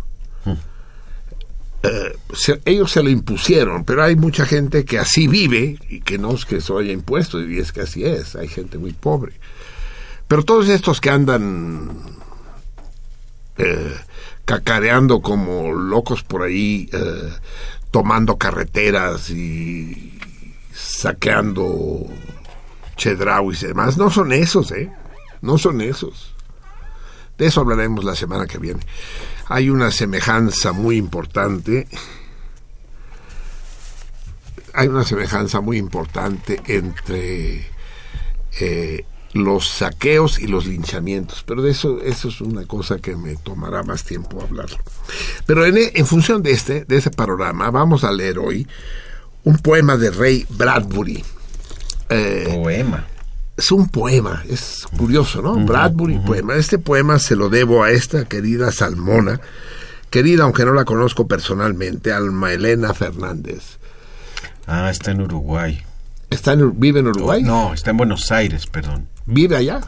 Eh, 1.83 2.17
se- 2.33 2.61
ellos 2.65 2.91
se 2.91 3.03
lo 3.03 3.09
impusieron, 3.09 3.83
pero 3.85 4.03
hay 4.03 4.15
mucha 4.15 4.45
gente 4.45 4.83
que 4.83 4.97
así 4.99 5.27
vive 5.27 5.77
y 5.89 6.01
que 6.01 6.17
no 6.17 6.31
es 6.33 6.45
que 6.45 6.57
eso 6.57 6.77
haya 6.79 6.91
impuesto, 6.91 7.41
y 7.41 7.59
es 7.59 7.71
que 7.71 7.81
así 7.81 8.03
es, 8.03 8.35
hay 8.35 8.47
gente 8.47 8.77
muy 8.77 8.93
pobre. 8.93 9.33
Pero 10.27 10.43
todos 10.43 10.67
estos 10.69 10.99
que 10.99 11.09
andan 11.09 11.91
eh, 13.57 13.95
cacareando 14.47 15.21
como 15.21 15.73
locos 15.73 16.23
por 16.23 16.43
ahí, 16.43 16.89
eh, 16.93 17.33
tomando 17.91 18.37
carreteras 18.37 19.29
y 19.29 20.17
saqueando 20.73 22.07
chedrauis 22.95 23.61
y 23.63 23.67
demás, 23.67 23.97
no 23.97 24.09
son 24.09 24.31
esos, 24.31 24.71
¿eh? 24.71 24.89
No 25.41 25.57
son 25.57 25.81
esos. 25.81 26.33
De 27.37 27.47
eso 27.47 27.59
hablaremos 27.59 28.05
la 28.05 28.15
semana 28.15 28.47
que 28.47 28.57
viene. 28.57 28.79
Hay 29.47 29.69
una 29.69 29.91
semejanza 29.91 30.71
muy 30.71 30.95
importante. 30.95 31.85
Hay 34.73 34.87
una 34.87 35.03
semejanza 35.03 35.59
muy 35.59 35.77
importante 35.77 36.61
entre 36.67 37.69
eh, 38.61 39.05
los 39.33 39.67
saqueos 39.67 40.39
y 40.39 40.47
los 40.47 40.65
linchamientos, 40.65 41.43
pero 41.45 41.61
de 41.61 41.71
eso, 41.71 42.01
eso 42.01 42.29
es 42.29 42.41
una 42.41 42.65
cosa 42.65 42.97
que 42.97 43.15
me 43.15 43.35
tomará 43.35 43.83
más 43.83 44.03
tiempo 44.03 44.41
hablarlo. 44.41 44.77
Pero 45.45 45.65
en, 45.65 45.77
en 45.93 46.05
función 46.05 46.41
de 46.43 46.51
este, 46.51 46.85
de 46.85 46.97
ese 46.97 47.11
panorama, 47.11 47.69
vamos 47.69 48.03
a 48.03 48.11
leer 48.11 48.39
hoy 48.39 48.67
un 49.43 49.57
poema 49.57 49.97
de 49.97 50.11
Ray 50.11 50.45
Bradbury. 50.49 51.23
poema. 52.07 53.05
Es 53.55 53.71
un 53.71 53.89
poema, 53.89 54.43
es 54.47 54.85
curioso, 54.97 55.41
¿no? 55.41 55.55
Bradbury 55.55 56.19
poema. 56.19 56.55
Este 56.55 56.77
poema 56.77 57.17
se 57.17 57.35
lo 57.35 57.49
debo 57.49 57.83
a 57.83 57.91
esta 57.91 58.25
querida 58.25 58.71
Salmona, 58.71 59.41
querida 60.11 60.43
aunque 60.43 60.63
no 60.63 60.73
la 60.73 60.85
conozco 60.85 61.27
personalmente, 61.27 62.11
Alma 62.11 62.53
Elena 62.53 62.93
Fernández. 62.93 63.79
Ah, 64.67 64.91
está 64.91 65.11
en 65.11 65.21
Uruguay. 65.21 65.81
¿Está 66.29 66.53
en, 66.53 66.79
¿Vive 66.79 66.99
en 66.99 67.07
Uruguay? 67.07 67.41
No, 67.41 67.73
está 67.73 67.91
en 67.91 67.97
Buenos 67.97 68.31
Aires, 68.31 68.67
perdón. 68.67 69.07
¿Vive 69.27 69.55
allá? 69.55 69.81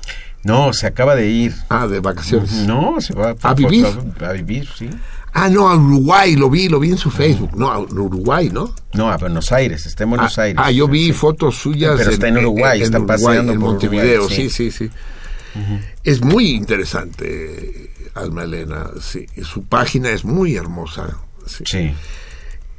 No, 0.44 0.72
se 0.74 0.88
acaba 0.88 1.16
de 1.16 1.28
ir. 1.28 1.56
Ah, 1.70 1.88
de 1.88 2.00
vacaciones. 2.00 2.52
No, 2.52 3.02
se 3.02 3.14
va 3.14 3.36
¿A 3.42 3.54
vivir? 3.54 3.86
A 4.22 4.32
vivir, 4.34 4.70
sí. 4.78 4.90
Ah, 5.34 5.50
no, 5.50 5.70
a 5.70 5.76
Uruguay, 5.76 6.36
lo 6.36 6.50
vi, 6.50 6.70
lo 6.70 6.80
vi 6.80 6.92
en 6.92 6.98
su 6.98 7.12
Facebook. 7.12 7.52
No, 7.56 7.70
a 7.72 7.80
Uruguay, 7.80 8.50
¿no? 8.52 8.74
No, 8.94 9.12
a 9.12 9.18
Buenos 9.18 9.52
Aires, 9.52 9.86
está 9.86 10.04
en 10.04 10.12
Buenos 10.12 10.38
ah, 10.40 10.44
Aires. 10.44 10.62
Ah, 10.64 10.72
yo 10.72 10.88
vi 10.88 11.12
fotos 11.12 11.56
suyas. 11.56 11.96
Pero 11.98 12.12
está 12.12 12.28
en 12.28 12.38
Uruguay, 12.38 12.82
está 12.82 13.06
paseando 13.06 13.54
en 13.54 13.60
por 13.60 13.72
Montevideo, 13.72 14.26
Uruguay, 14.26 14.50
sí, 14.50 14.50
sí. 14.50 14.72
sí, 14.72 14.88
sí. 14.88 15.80
Es 16.04 16.22
muy 16.22 16.52
interesante, 16.52 17.92
Alma 18.16 18.44
Elena, 18.44 18.90
sí. 19.02 19.26
Su 19.44 19.64
página 19.64 20.10
es 20.10 20.26
muy 20.26 20.56
hermosa. 20.56 21.18
Sí. 21.46 21.92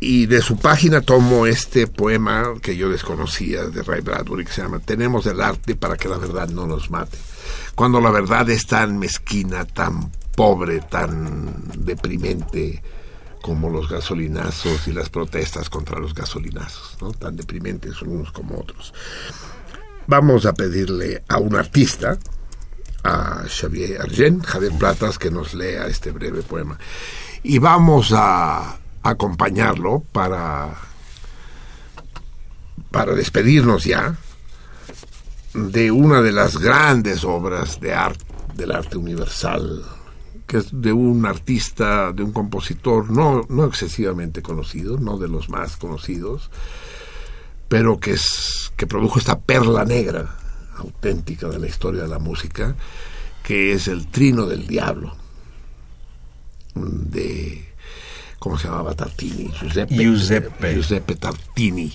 Y 0.03 0.25
de 0.25 0.41
su 0.41 0.57
página 0.57 1.03
tomo 1.03 1.47
este 1.47 1.87
poema 1.87 2.55
que 2.63 2.75
yo 2.75 2.89
desconocía 2.89 3.65
de 3.65 3.83
Ray 3.83 4.01
Bradbury 4.01 4.47
que 4.47 4.53
se 4.53 4.63
llama 4.63 4.79
Tenemos 4.79 5.27
el 5.27 5.43
arte 5.43 5.77
para 5.77 5.99
que 5.99 6.09
la 6.09 6.17
verdad 6.17 6.49
no 6.49 6.67
nos 6.67 6.91
mate. 6.91 7.19
Cuando 7.75 8.01
la 8.01 8.11
verdad 8.11 8.49
es 8.49 8.67
tan 8.67 8.99
mezquina, 8.99 9.67
tan 9.67 10.11
pobre, 10.35 10.81
tan 10.81 11.65
deprimente 11.77 12.83
como 13.43 13.69
los 13.69 13.91
gasolinazos 13.91 14.89
y 14.89 14.93
las 14.93 15.11
protestas 15.11 15.69
contra 15.69 15.99
los 15.99 16.15
gasolinazos, 16.15 16.97
¿no? 17.03 17.13
Tan 17.13 17.37
deprimentes 17.37 18.01
unos 18.01 18.33
como 18.33 18.59
otros. 18.59 18.95
Vamos 20.07 20.47
a 20.47 20.55
pedirle 20.55 21.23
a 21.29 21.39
un 21.39 21.57
artista, 21.57 22.19
a 23.05 23.45
Xavier 23.47 24.01
Argent, 24.01 24.45
Javier 24.45 24.73
Platas, 24.79 25.19
que 25.19 25.31
nos 25.31 25.55
lea 25.55 25.87
este 25.87 26.11
breve 26.11 26.43
poema. 26.43 26.79
Y 27.43 27.59
vamos 27.59 28.13
a 28.15 28.80
acompañarlo 29.03 30.03
para, 30.13 30.75
para 32.91 33.15
despedirnos 33.15 33.85
ya 33.85 34.17
de 35.55 35.91
una 35.91 36.23
de 36.23 36.33
las 36.33 36.59
grandes 36.59 37.25
obras 37.25 37.81
de 37.81 37.95
arte, 37.95 38.25
del 38.55 38.73
arte 38.73 38.97
universal 38.97 39.83
que 40.51 40.57
es 40.57 40.67
de 40.73 40.93
un 40.93 41.27
artista, 41.27 42.13
de 42.13 42.25
un 42.25 42.33
compositor 42.33 43.09
no, 43.09 43.47
no 43.49 43.67
excesivamente 43.67 44.43
conocido, 44.43 44.99
no 44.99 45.17
de 45.17 45.29
los 45.29 45.49
más 45.49 45.77
conocidos, 45.77 46.51
pero 47.69 48.01
que, 48.01 48.15
es, 48.15 48.73
que 48.77 48.89
produjo 48.89 49.21
esta 49.21 49.39
perla 49.39 49.85
negra 49.85 50.35
auténtica 50.77 51.47
de 51.47 51.61
la 51.61 51.69
historia 51.69 52.03
de 52.03 52.09
la 52.09 52.19
música, 52.19 52.75
que 53.45 53.73
es 53.73 53.87
el 53.87 54.09
Trino 54.09 54.47
del 54.47 54.67
Diablo, 54.67 55.15
de, 56.75 57.70
¿cómo 58.41 58.59
se 58.59 58.67
llamaba? 58.67 58.95
Tartini, 58.95 59.53
Giuseppe, 59.53 59.95
Giuseppe. 59.95 60.75
Giuseppe 60.75 61.15
Tartini. 61.15 61.95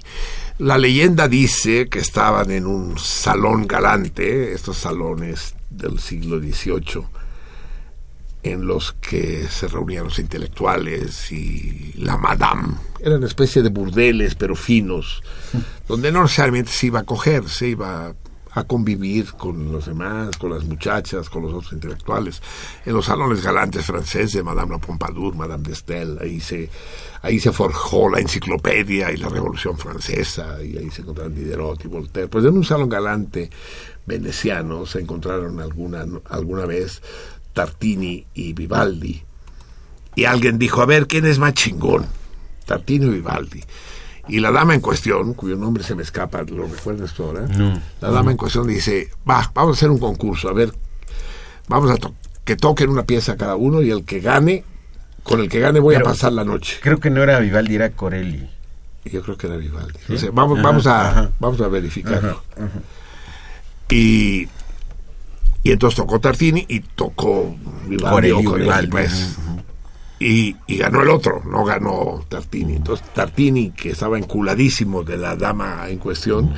La 0.59 0.77
leyenda 0.77 1.27
dice 1.27 1.89
que 1.89 1.99
estaban 1.99 2.49
en 2.51 2.65
un 2.65 2.97
salón 2.97 3.67
galante, 3.67 4.53
estos 4.53 4.77
salones 4.77 5.53
del 5.69 5.99
siglo 5.99 6.39
XVIII, 6.39 7.03
en 8.43 8.65
los 8.65 8.93
que 8.93 9.47
se 9.49 9.67
reunían 9.67 10.05
los 10.05 10.19
intelectuales 10.19 11.29
y 11.31 11.93
la 11.97 12.15
madame. 12.15 12.75
Eran 13.01 13.17
una 13.17 13.27
especie 13.27 13.63
de 13.63 13.69
burdeles, 13.69 14.35
pero 14.35 14.55
finos, 14.55 15.23
donde 15.89 16.11
no 16.11 16.21
necesariamente 16.21 16.71
se 16.71 16.87
iba 16.87 17.01
a 17.01 17.03
coger, 17.03 17.49
se 17.49 17.67
iba 17.67 18.13
a 18.55 18.63
convivir 18.63 19.33
con 19.33 19.71
los 19.71 19.85
demás, 19.85 20.37
con 20.37 20.51
las 20.51 20.63
muchachas, 20.63 21.29
con 21.29 21.43
los 21.43 21.53
otros 21.53 21.73
intelectuales. 21.73 22.41
En 22.85 22.93
los 22.93 23.05
salones 23.05 23.43
galantes 23.43 23.85
franceses, 23.85 24.43
Madame 24.43 24.71
la 24.71 24.77
Pompadour, 24.79 25.35
Madame 25.35 25.67
de 25.67 25.75
Stael, 25.75 26.17
ahí 26.21 26.39
se, 26.39 26.69
ahí 27.21 27.39
se 27.39 27.51
forjó 27.51 28.09
la 28.09 28.21
enciclopedia 28.21 29.11
y 29.11 29.17
la 29.17 29.27
Revolución 29.27 29.77
Francesa, 29.77 30.63
y 30.63 30.77
ahí 30.77 30.89
se 30.89 31.01
encontraron 31.01 31.35
Diderot 31.35 31.83
y 31.83 31.87
Voltaire. 31.89 32.29
Pues 32.29 32.45
en 32.45 32.55
un 32.55 32.63
salón 32.63 32.87
galante 32.87 33.49
veneciano 34.05 34.85
se 34.85 35.01
encontraron 35.01 35.59
alguna, 35.59 36.05
alguna 36.29 36.65
vez 36.65 37.01
Tartini 37.51 38.25
y 38.33 38.53
Vivaldi. 38.53 39.21
Y 40.15 40.23
alguien 40.23 40.57
dijo, 40.57 40.81
a 40.81 40.85
ver, 40.85 41.07
¿quién 41.07 41.25
es 41.25 41.39
más 41.39 41.53
chingón? 41.55 42.05
Tartini 42.65 43.07
o 43.07 43.11
Vivaldi. 43.11 43.61
Y 44.27 44.39
la 44.39 44.51
dama 44.51 44.73
en 44.73 44.81
cuestión, 44.81 45.33
cuyo 45.35 45.55
nombre 45.55 45.83
se 45.83 45.93
me 45.95 46.01
escapa, 46.03 46.41
¿lo 46.43 46.65
recuerdas 46.67 47.13
tú 47.13 47.23
ahora? 47.23 47.41
No. 47.47 47.79
La 48.01 48.09
dama 48.09 48.31
en 48.31 48.37
cuestión 48.37 48.65
dice, 48.67 49.09
va, 49.29 49.51
vamos 49.53 49.75
a 49.75 49.77
hacer 49.77 49.89
un 49.91 49.99
concurso, 49.99 50.49
a 50.49 50.53
ver, 50.53 50.73
vamos 51.67 51.91
a 51.91 51.95
to- 51.97 52.15
que 52.43 52.55
toquen 52.55 52.89
una 52.89 53.03
pieza 53.03 53.37
cada 53.37 53.55
uno 53.55 53.81
y 53.81 53.91
el 53.91 54.03
que 54.03 54.19
gane, 54.21 54.63
con 55.23 55.39
el 55.41 55.49
que 55.49 55.59
gane 55.59 55.79
voy 55.79 55.95
Pero 55.95 56.07
a 56.07 56.11
pasar 56.11 56.33
la 56.33 56.43
noche. 56.43 56.77
Creo 56.81 56.99
que 56.99 57.09
no 57.09 57.21
era 57.23 57.39
Vivaldi, 57.39 57.75
era 57.75 57.91
Corelli. 57.91 58.49
Yo 59.05 59.21
creo 59.21 59.37
que 59.37 59.45
era 59.47 59.57
Vivaldi. 59.57 59.99
¿Sí? 60.07 60.13
O 60.13 60.17
sea, 60.17 60.29
vamos, 60.33 60.57
Ajá, 60.57 60.67
vamos, 60.67 60.87
a, 60.87 61.09
ajá. 61.09 61.31
vamos 61.39 61.61
a 61.61 61.67
verificarlo. 61.67 62.41
Ajá. 62.55 62.69
Y, 63.89 64.47
y 65.63 65.71
entonces 65.71 65.97
tocó 65.97 66.19
Tartini 66.19 66.65
y 66.67 66.79
tocó 66.79 67.55
Vivaldi 67.87 68.09
Corelli, 68.31 68.31
o 68.31 68.43
Corelli, 68.49 68.63
Vivaldi, 68.65 68.87
pues. 68.91 69.37
Y 70.19 70.55
ganó 70.77 71.01
el 71.01 71.09
otro, 71.09 71.41
no 71.45 71.65
ganó 71.65 72.25
Tartini. 72.29 72.77
Entonces 72.77 73.05
Tartini, 73.13 73.71
que 73.71 73.91
estaba 73.91 74.17
enculadísimo 74.17 75.03
de 75.03 75.17
la 75.17 75.35
dama 75.35 75.89
en 75.89 75.97
cuestión, 75.97 76.53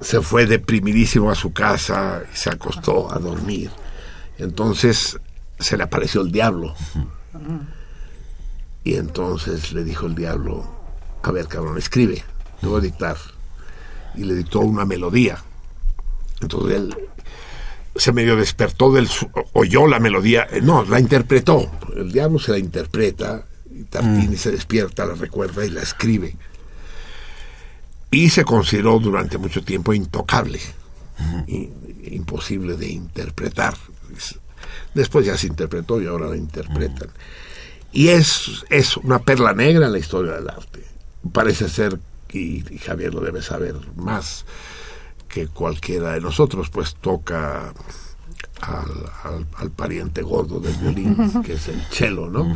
se 0.00 0.20
fue 0.20 0.46
deprimidísimo 0.46 1.30
a 1.30 1.34
su 1.34 1.52
casa 1.52 2.22
y 2.32 2.36
se 2.36 2.50
acostó 2.50 3.12
a 3.12 3.18
dormir. 3.18 3.70
Entonces 4.38 5.18
se 5.58 5.76
le 5.76 5.84
apareció 5.84 6.22
el 6.22 6.32
diablo. 6.32 6.74
Y 8.84 8.94
entonces 8.96 9.72
le 9.72 9.84
dijo 9.84 10.06
el 10.06 10.16
diablo, 10.16 10.66
a 11.22 11.30
ver 11.30 11.46
cabrón, 11.46 11.78
escribe, 11.78 12.24
te 12.60 12.66
voy 12.66 12.78
a 12.78 12.82
dictar. 12.82 13.16
Y 14.14 14.24
le 14.24 14.34
dictó 14.34 14.60
una 14.60 14.84
melodía. 14.84 15.38
Entonces 16.40 16.76
él 16.76 16.96
se 17.96 18.12
medio 18.12 18.36
despertó 18.36 18.92
del 18.92 19.08
su- 19.08 19.30
oyó 19.52 19.86
la 19.86 19.98
melodía, 20.00 20.46
eh, 20.50 20.60
no, 20.62 20.84
la 20.84 20.98
interpretó. 21.00 21.70
El 21.96 22.12
diablo 22.12 22.38
se 22.38 22.52
la 22.52 22.58
interpreta, 22.58 23.44
y 23.70 23.84
Tartini 23.84 24.36
se 24.36 24.50
despierta, 24.50 25.04
la 25.06 25.14
recuerda 25.14 25.64
y 25.64 25.70
la 25.70 25.82
escribe. 25.82 26.36
Y 28.10 28.30
se 28.30 28.44
consideró 28.44 28.98
durante 28.98 29.38
mucho 29.38 29.62
tiempo 29.62 29.92
intocable, 29.94 30.60
imposible 32.04 32.76
de 32.76 32.88
interpretar. 32.90 33.74
Es- 34.16 34.38
Después 34.94 35.24
ya 35.24 35.36
se 35.38 35.46
interpretó 35.46 36.00
y 36.02 36.06
ahora 36.06 36.28
la 36.28 36.36
interpretan. 36.36 37.08
Y 37.92 38.08
es, 38.08 38.64
es 38.70 38.96
una 38.98 39.18
perla 39.20 39.52
negra 39.54 39.86
en 39.86 39.92
la 39.92 39.98
historia 39.98 40.32
del 40.32 40.48
arte. 40.50 40.82
Parece 41.32 41.68
ser, 41.68 41.98
y, 42.30 42.62
y 42.74 42.78
Javier 42.78 43.14
lo 43.14 43.20
debe 43.20 43.42
saber 43.42 43.74
más 43.96 44.44
que 45.32 45.46
cualquiera 45.48 46.12
de 46.12 46.20
nosotros, 46.20 46.68
pues 46.68 46.94
toca 47.00 47.72
al, 48.60 48.90
al- 49.24 49.46
al 49.56 49.70
pariente 49.70 50.20
gordo 50.20 50.60
del 50.60 50.74
violín, 50.74 51.42
que 51.42 51.54
es 51.54 51.68
el 51.68 51.80
cello, 51.90 52.28
¿no? 52.28 52.54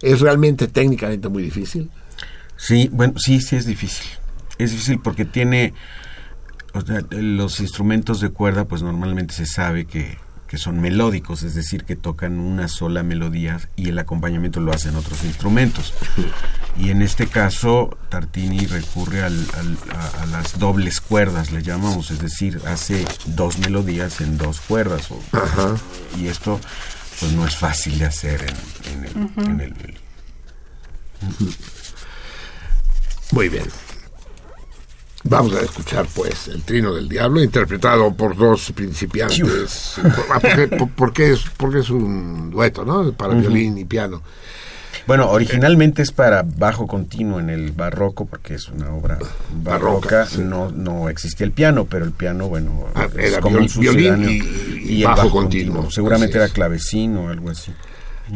Es 0.00 0.20
realmente 0.20 0.68
técnicamente 0.68 1.28
muy 1.28 1.42
difícil. 1.42 1.90
Sí, 2.56 2.88
bueno, 2.92 3.14
sí, 3.18 3.40
sí 3.40 3.56
es 3.56 3.66
difícil. 3.66 4.06
Es 4.56 4.70
difícil 4.70 5.00
porque 5.00 5.24
tiene, 5.24 5.74
o 6.74 6.80
sea, 6.80 7.02
los 7.10 7.58
instrumentos 7.58 8.20
de 8.20 8.30
cuerda, 8.30 8.66
pues 8.66 8.82
normalmente 8.82 9.34
se 9.34 9.46
sabe 9.46 9.84
que, 9.86 10.16
que 10.52 10.58
son 10.58 10.82
melódicos, 10.82 11.44
es 11.44 11.54
decir, 11.54 11.84
que 11.84 11.96
tocan 11.96 12.38
una 12.38 12.68
sola 12.68 13.02
melodía 13.02 13.58
y 13.74 13.88
el 13.88 13.98
acompañamiento 13.98 14.60
lo 14.60 14.70
hacen 14.74 14.94
otros 14.96 15.24
instrumentos. 15.24 15.94
Y 16.78 16.88
en 16.90 17.02
este 17.02 17.26
caso, 17.26 17.98
Tartini 18.08 18.66
recurre 18.66 19.22
al- 19.22 19.46
al- 19.58 19.78
a, 19.94 20.22
a 20.22 20.26
las 20.26 20.58
dobles 20.58 21.02
cuerdas, 21.02 21.52
le 21.52 21.62
llamamos, 21.62 22.10
es 22.10 22.18
decir, 22.18 22.60
hace 22.66 23.04
dos 23.26 23.58
melodías 23.58 24.22
en 24.22 24.38
dos 24.38 24.60
cuerdas. 24.60 25.10
o- 25.10 25.20
Y 26.18 26.28
esto, 26.28 26.58
pues 27.20 27.32
no 27.32 27.46
es 27.46 27.56
fácil 27.56 27.98
de 27.98 28.06
hacer 28.06 28.40
en, 28.42 28.92
en 28.94 29.04
el, 29.04 29.24
Ujú. 29.24 29.40
en 29.42 29.60
el 29.60 29.72
violín. 29.74 29.98
Muy 33.32 33.48
bien. 33.50 33.64
Vamos 35.24 35.54
a 35.54 35.60
escuchar, 35.60 36.06
pues, 36.14 36.48
El 36.48 36.62
Trino 36.62 36.92
del 36.94 37.08
Diablo, 37.08 37.42
interpretado 37.42 38.12
por 38.14 38.36
dos 38.36 38.72
principiantes. 38.72 39.94
Ah, 40.30 40.40
porque, 40.40 40.68
por- 40.68 40.90
porque 40.90 41.32
es, 41.32 41.44
porque 41.56 41.78
es 41.80 41.90
un 41.90 42.50
dueto, 42.50 42.84
¿no? 42.84 43.12
Para 43.12 43.34
violín 43.34 43.78
y 43.78 43.84
piano. 43.84 44.20
Bueno, 45.06 45.30
originalmente 45.30 46.02
es 46.02 46.12
para 46.12 46.42
bajo 46.44 46.86
continuo 46.86 47.40
en 47.40 47.50
el 47.50 47.72
barroco, 47.72 48.24
porque 48.26 48.54
es 48.54 48.68
una 48.68 48.90
obra 48.92 49.18
barroca. 49.64 50.28
No, 50.38 50.70
no 50.70 51.08
existía 51.08 51.44
el 51.44 51.52
piano, 51.52 51.86
pero 51.86 52.04
el 52.04 52.12
piano, 52.12 52.48
bueno, 52.48 52.86
Ah, 52.94 53.08
es 53.16 53.32
era 53.32 53.40
como 53.40 53.58
viol- 53.58 53.70
un 53.76 53.80
violín 53.80 54.28
y- 54.28 54.92
y 54.92 55.00
el 55.02 55.08
bajo 55.08 55.30
continuo, 55.30 55.90
Seguramente 55.90 56.36
era 56.36 56.48
clavecín 56.48 57.16
o 57.16 57.30
algo 57.30 57.50
así. 57.50 57.72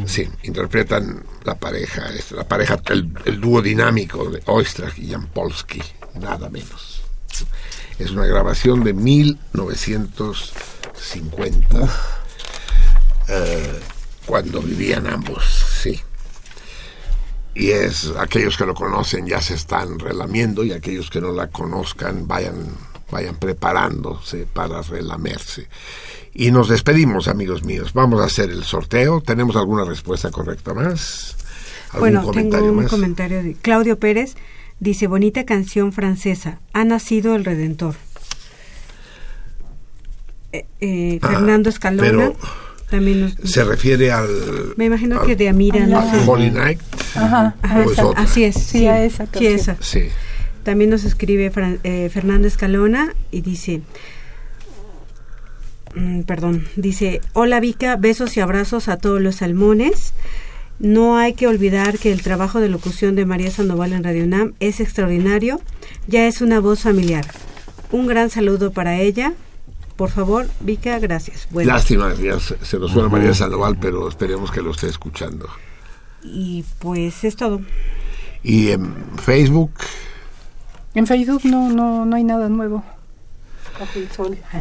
Sí, 0.05 0.29
interpretan 0.43 1.25
la 1.43 1.55
pareja, 1.55 2.05
la 2.31 2.47
pareja, 2.47 2.79
el, 2.89 3.11
el 3.25 3.41
dúo 3.41 3.61
dinámico 3.61 4.29
de 4.29 4.41
Oistrakh 4.45 4.97
y 4.99 5.09
Jampolsky, 5.09 5.81
nada 6.19 6.49
menos. 6.49 7.01
Es 7.97 8.11
una 8.11 8.25
grabación 8.25 8.83
de 8.83 8.93
1950, 8.93 11.79
eh, 13.27 13.79
cuando 14.25 14.61
vivían 14.61 15.07
ambos, 15.07 15.43
sí. 15.81 15.99
Y 17.55 17.71
es, 17.71 18.11
aquellos 18.19 18.55
que 18.55 18.67
lo 18.67 18.75
conocen 18.75 19.25
ya 19.25 19.41
se 19.41 19.55
están 19.55 19.97
relamiendo 19.97 20.63
y 20.63 20.73
aquellos 20.73 21.09
que 21.09 21.19
no 21.19 21.31
la 21.31 21.47
conozcan 21.47 22.27
vayan, 22.27 22.67
vayan 23.09 23.37
preparándose 23.37 24.45
para 24.45 24.83
relamerse. 24.83 25.67
Y 26.39 26.51
nos 26.51 26.69
despedimos, 26.69 27.27
amigos 27.27 27.63
míos. 27.63 27.93
Vamos 27.93 28.21
a 28.21 28.25
hacer 28.25 28.51
el 28.51 28.63
sorteo. 28.63 29.21
¿Tenemos 29.21 29.55
alguna 29.55 29.83
respuesta 29.85 30.29
correcta 30.29 30.75
más? 30.75 31.35
¿Algún 31.87 31.99
Bueno, 32.01 32.19
tengo 32.19 32.31
comentario 32.31 32.69
un 32.69 32.75
más? 32.75 32.87
comentario 32.91 33.41
de 33.41 33.53
Claudio 33.55 33.97
Pérez. 33.97 34.35
Dice, 34.79 35.07
bonita 35.07 35.43
canción 35.45 35.91
francesa, 35.93 36.59
ha 36.73 36.85
nacido 36.85 37.35
el 37.35 37.43
Redentor. 37.43 37.95
Eh, 40.51 40.65
eh, 40.79 41.19
Ah, 41.23 41.27
Fernando 41.29 41.69
Escalona 41.69 42.07
pero 42.07 42.35
también 42.89 43.21
nos... 43.21 43.33
Se 43.51 43.63
refiere 43.63 44.11
al. 44.11 44.29
Me 44.77 44.85
imagino 44.85 45.19
al- 45.19 45.25
que 45.25 45.35
de 45.35 45.49
Amira, 45.49 45.87
no 45.87 45.99
al 45.99 46.11
sé. 46.11 46.29
Holy 46.29 46.51
Night. 46.51 46.79
Ajá, 47.15 47.55
Ajá, 47.63 47.79
¿O 47.79 47.81
es 47.85 47.91
esa- 47.93 48.05
otra? 48.05 48.21
así 48.23 48.43
es. 48.43 48.55
Sí, 48.55 48.85
a 48.85 49.03
esa 49.03 49.25
sí, 49.35 49.47
esa. 49.47 49.75
Sí. 49.81 50.09
También 50.63 50.91
nos 50.91 51.03
escribe 51.03 51.51
Fran- 51.51 51.79
eh, 51.83 52.09
Fernando 52.13 52.47
Escalona 52.47 53.15
y 53.31 53.41
dice, 53.41 53.81
perdón, 56.25 56.65
dice, 56.75 57.21
hola 57.33 57.59
Vika, 57.59 57.95
besos 57.95 58.35
y 58.37 58.39
abrazos 58.39 58.87
a 58.87 58.97
todos 58.97 59.21
los 59.21 59.35
salmones. 59.37 60.13
No 60.79 61.17
hay 61.17 61.33
que 61.33 61.47
olvidar 61.47 61.97
que 61.97 62.11
el 62.11 62.21
trabajo 62.21 62.59
de 62.59 62.69
locución 62.69 63.15
de 63.15 63.25
María 63.25 63.49
Sandoval 63.49 63.93
en 63.93 64.03
Radio 64.03 64.27
Nam 64.27 64.53
es 64.59 64.79
extraordinario, 64.79 65.59
ya 66.07 66.27
es 66.27 66.41
una 66.41 66.59
voz 66.59 66.81
familiar. 66.81 67.25
Un 67.91 68.05
gran 68.05 68.29
saludo 68.29 68.71
para 68.71 68.99
ella. 68.99 69.33
Por 69.95 70.11
favor, 70.11 70.47
Vika, 70.59 70.99
gracias. 70.99 71.47
Bueno, 71.49 71.71
Lástima, 71.73 72.13
ya 72.13 72.39
se, 72.39 72.77
nos 72.77 72.91
suena 72.91 73.09
María 73.09 73.33
Sandoval, 73.33 73.77
pero 73.81 74.07
esperemos 74.07 74.51
que 74.51 74.61
lo 74.61 74.71
esté 74.71 74.87
escuchando. 74.87 75.49
y 76.23 76.63
pues 76.79 77.23
es 77.23 77.35
todo. 77.35 77.61
Y 78.43 78.69
en 78.69 78.93
Facebook, 79.23 79.71
En 80.93 81.07
Facebook 81.07 81.41
no, 81.45 81.69
no, 81.69 82.05
no 82.05 82.15
hay 82.15 82.23
nada 82.23 82.49
nuevo. 82.49 82.83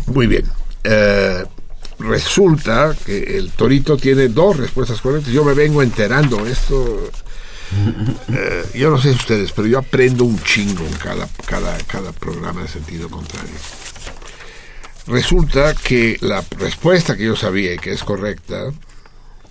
Muy 0.07 0.27
bien. 0.27 0.45
Eh, 0.89 1.45
resulta 1.99 2.95
que 3.05 3.39
el 3.39 3.51
torito 3.51 3.97
tiene 3.97 4.29
dos 4.29 4.57
respuestas 4.57 5.01
correctas. 5.01 5.33
Yo 5.33 5.45
me 5.45 5.55
vengo 5.55 5.83
enterando 5.83 6.47
esto. 6.47 7.11
eh, 8.33 8.65
yo 8.75 8.91
no 8.91 8.99
sé 9.01 9.11
ustedes, 9.11 9.51
pero 9.51 9.67
yo 9.67 9.79
aprendo 9.79 10.25
un 10.25 10.41
chingo 10.43 10.87
en 10.87 10.93
cada, 10.95 11.29
cada, 11.47 11.77
cada 11.79 12.13
programa 12.13 12.63
de 12.63 12.69
sentido 12.69 13.09
contrario. 13.11 13.55
Resulta 15.09 15.75
que 15.75 16.17
la 16.21 16.45
respuesta 16.59 17.17
que 17.17 17.25
yo 17.25 17.37
sabía 17.37 17.75
y 17.75 17.79
que 17.79 17.93
es 17.93 18.05
correcta, 18.05 18.73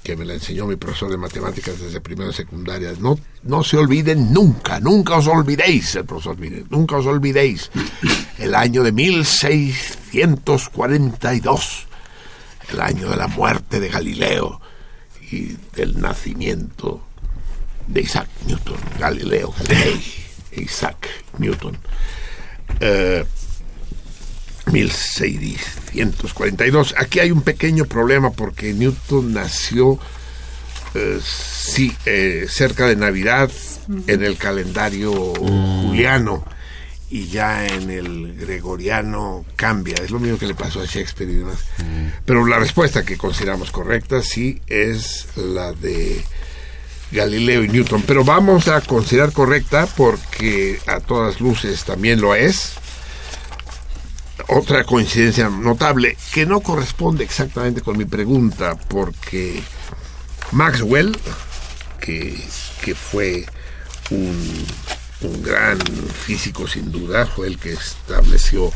que 0.05 0.15
me 0.15 0.23
la 0.23 0.35
enseñó 0.35 0.67
mi 0.67 0.75
profesor 0.75 1.09
de 1.09 1.17
matemáticas 1.17 1.79
desde 1.79 1.99
primero 1.99 2.27
de 2.27 2.35
secundaria, 2.35 2.93
no, 2.99 3.17
no 3.41 3.63
se 3.63 3.75
olviden 3.75 4.31
nunca, 4.31 4.79
nunca 4.79 5.15
os 5.15 5.25
olvidéis, 5.25 5.95
el 5.95 6.05
profesor 6.05 6.37
mire, 6.37 6.63
nunca 6.69 6.97
os 6.97 7.07
olvidéis 7.07 7.71
el 8.37 8.53
año 8.53 8.83
de 8.83 8.91
1642, 8.91 11.87
el 12.71 12.81
año 12.81 13.09
de 13.09 13.15
la 13.15 13.27
muerte 13.27 13.79
de 13.79 13.89
Galileo 13.89 14.61
y 15.31 15.57
del 15.75 15.99
nacimiento 15.99 17.01
de 17.87 18.01
Isaac 18.01 18.29
Newton, 18.45 18.77
Galileo 18.99 19.55
Galilei, 19.57 20.03
Isaac 20.51 21.09
Newton. 21.39 21.79
Eh, 22.79 23.25
1642. 24.71 26.95
Aquí 26.97 27.19
hay 27.19 27.31
un 27.31 27.41
pequeño 27.41 27.85
problema 27.85 28.31
porque 28.31 28.73
Newton 28.73 29.33
nació 29.33 29.99
eh, 30.93 31.19
sí, 31.23 31.95
eh, 32.05 32.45
cerca 32.49 32.87
de 32.87 32.95
Navidad 32.95 33.51
en 34.07 34.23
el 34.23 34.37
calendario 34.37 35.11
juliano 35.11 36.43
y 37.09 37.27
ya 37.27 37.67
en 37.67 37.91
el 37.91 38.35
gregoriano 38.35 39.45
cambia. 39.55 39.95
Es 40.03 40.09
lo 40.09 40.19
mismo 40.19 40.39
que 40.39 40.47
le 40.47 40.55
pasó 40.55 40.81
a 40.81 40.85
Shakespeare 40.85 41.29
y 41.29 41.35
demás. 41.35 41.59
Pero 42.25 42.47
la 42.47 42.57
respuesta 42.57 43.05
que 43.05 43.15
consideramos 43.17 43.69
correcta 43.71 44.23
sí 44.23 44.59
es 44.67 45.27
la 45.35 45.73
de 45.73 46.23
Galileo 47.11 47.63
y 47.63 47.69
Newton. 47.69 48.01
Pero 48.07 48.23
vamos 48.23 48.67
a 48.67 48.81
considerar 48.81 49.33
correcta 49.33 49.87
porque 49.95 50.79
a 50.87 50.99
todas 50.99 51.39
luces 51.41 51.83
también 51.83 52.21
lo 52.21 52.33
es 52.33 52.73
otra 54.47 54.83
coincidencia 54.83 55.49
notable 55.49 56.17
que 56.33 56.45
no 56.45 56.59
corresponde 56.61 57.23
exactamente 57.23 57.81
con 57.81 57.97
mi 57.97 58.05
pregunta, 58.05 58.75
porque 58.87 59.61
Maxwell, 60.51 61.17
que, 61.99 62.37
que 62.83 62.95
fue 62.95 63.45
un, 64.11 64.65
un 65.21 65.43
gran 65.43 65.79
físico 65.79 66.67
sin 66.67 66.91
duda, 66.91 67.25
fue 67.25 67.47
el 67.47 67.57
que 67.57 67.73
estableció 67.73 68.71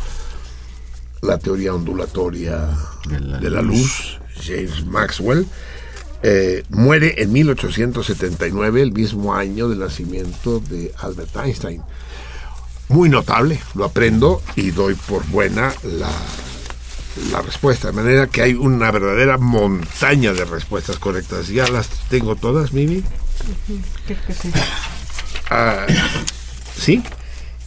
la 1.22 1.38
teoría 1.38 1.74
ondulatoria 1.74 2.70
de 3.42 3.50
la, 3.50 3.62
luz, 3.62 4.20
James 4.42 4.86
Maxwell, 4.86 5.46
eh, 6.24 6.64
muere 6.70 7.22
en 7.22 7.32
1879, 7.32 8.82
el 8.82 8.92
mismo 8.92 9.36
año 9.36 9.70
del 9.70 9.80
nacimiento 9.80 10.60
de 10.60 10.94
Albert 10.98 11.36
Einstein 11.36 11.82
muy 12.90 13.10
notable, 13.10 13.60
lo 13.76 13.86
aprendo 13.86 14.42
y 14.56 14.72
doy 14.72 14.96
por 14.96 15.26
buena 15.28 15.74
la, 15.84 16.12
la 17.32 17.42
respuesta. 17.42 17.88
De 17.88 17.94
manera 17.94 18.28
que 18.28 18.42
hay 18.42 18.54
una 18.54 18.92
verdadera 18.92 19.38
montaña 19.38 20.34
de 20.34 20.46
respuestas 20.46 20.98
correctas. 20.98 21.48
¿Ya 21.48 21.68
las 21.68 21.88
tengo 22.10 22.36
todas, 22.36 22.74
Mimi? 22.74 23.04
Creo 24.06 24.18
que 24.28 24.34
sí. 24.34 24.52
Ah, 25.50 25.86
¿Sí? 26.76 27.02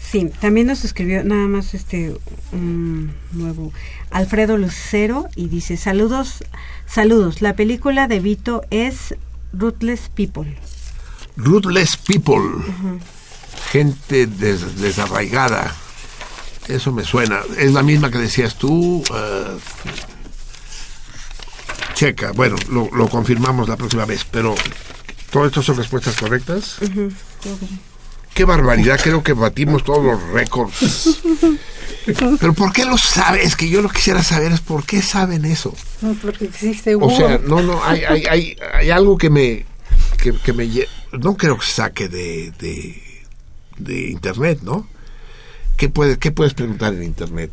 Sí, 0.01 0.31
también 0.41 0.67
nos 0.67 0.85
escribió 0.85 1.25
nada 1.25 1.47
más 1.47 1.73
este 1.73 2.15
un 2.53 3.15
nuevo 3.33 3.73
Alfredo 4.11 4.59
Lucero 4.59 5.27
y 5.37 5.49
dice 5.49 5.77
saludos, 5.77 6.45
saludos. 6.87 7.41
La 7.41 7.57
película 7.57 8.09
de 8.09 8.21
Vito 8.21 8.63
es 8.71 9.15
Ruthless 9.55 10.11
People. 10.11 10.55
Ruthless 11.37 11.97
People. 11.97 12.63
Gente 13.71 14.27
des- 14.27 14.81
desarraigada. 14.81 15.75
Eso 16.69 16.93
me 16.93 17.05
suena. 17.05 17.41
Es 17.59 17.73
la 17.73 17.83
misma 17.83 18.11
que 18.11 18.19
decías 18.19 18.57
tú. 18.57 19.03
eh, 19.15 19.59
checa. 21.95 22.33
Bueno, 22.33 22.57
lo, 22.71 22.89
lo 22.95 23.09
confirmamos 23.09 23.69
la 23.69 23.77
próxima 23.77 24.05
vez. 24.05 24.25
Pero, 24.31 24.55
¿todo 25.31 25.47
esto 25.47 25.63
son 25.63 25.77
respuestas 25.77 26.17
correctas? 26.17 26.77
Qué 28.35 28.45
barbaridad. 28.45 28.99
Creo 29.03 29.23
que 29.23 29.33
batimos 29.35 29.85
todos 29.85 30.05
los 30.05 30.23
récords. 30.31 31.21
Pero 32.41 32.53
¿por 32.55 32.73
qué 32.73 32.85
lo 32.85 32.97
sabes? 32.99 33.55
Que 33.57 33.69
yo 33.69 33.83
lo 33.83 33.89
quisiera 33.89 34.23
saber 34.23 34.53
es 34.53 34.61
por 34.61 34.85
qué 34.85 35.03
saben 35.03 35.45
eso. 35.45 35.75
No, 36.01 36.15
porque 36.15 36.47
existe 36.47 36.95
O 36.97 37.11
sea, 37.11 37.39
no, 37.39 37.61
no, 37.63 37.83
hay, 37.85 38.03
hay, 38.05 38.25
hay, 38.29 38.57
hay 38.75 38.91
algo 38.91 39.17
que 39.19 39.31
me, 39.31 39.67
que, 40.19 40.33
que 40.33 40.53
me, 40.53 40.69
no 41.13 41.37
creo 41.37 41.59
que 41.59 41.67
saque 41.67 42.09
de, 42.09 42.53
de, 42.59 43.12
de 43.79 44.11
internet, 44.11 44.61
¿no? 44.63 44.87
¿Qué, 45.77 45.89
puede, 45.89 46.19
¿Qué 46.19 46.31
puedes 46.31 46.55
preguntar 46.55 46.93
en 46.95 47.03
internet? 47.03 47.51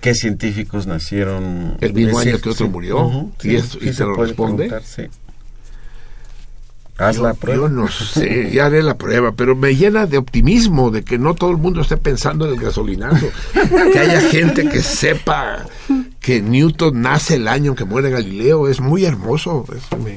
¿Qué 0.00 0.14
científicos 0.14 0.86
nacieron 0.86 1.76
El 1.80 1.92
mismo 1.94 2.20
Es 2.20 2.26
año 2.28 2.38
que 2.40 2.50
otro 2.50 2.66
sí. 2.66 2.70
murió, 2.70 3.00
Ujú, 3.06 3.32
y 3.42 3.56
esto- 3.56 3.78
y 3.80 3.92
se 3.92 4.04
lo 4.04 4.14
responde. 4.14 4.70
sí. 4.84 5.02
Haz 6.98 7.16
yo, 7.16 7.24
la 7.24 7.34
prueba. 7.34 7.62
yo 7.62 7.68
no 7.68 7.88
sé, 7.90 8.50
ya 8.52 8.66
haré 8.66 8.82
la 8.82 8.96
prueba, 8.96 9.32
pero 9.32 9.54
me 9.54 9.74
llena 9.76 10.06
de 10.06 10.16
optimismo 10.16 10.90
de 10.90 11.02
que 11.02 11.18
no 11.18 11.34
todo 11.34 11.50
el 11.50 11.58
mundo 11.58 11.82
esté 11.82 11.96
pensando 11.98 12.46
en 12.46 12.54
el 12.54 12.60
gasolinazo. 12.60 13.26
que 13.92 13.98
haya 13.98 14.20
gente 14.22 14.66
que 14.68 14.80
sepa 14.80 15.66
que 16.20 16.40
Newton 16.40 17.02
nace 17.02 17.34
el 17.34 17.48
año 17.48 17.72
en 17.72 17.76
que 17.76 17.84
muere 17.84 18.08
Galileo. 18.10 18.66
Es 18.68 18.80
muy 18.80 19.04
hermoso. 19.04 19.66
Eso 19.76 19.98
me, 20.02 20.16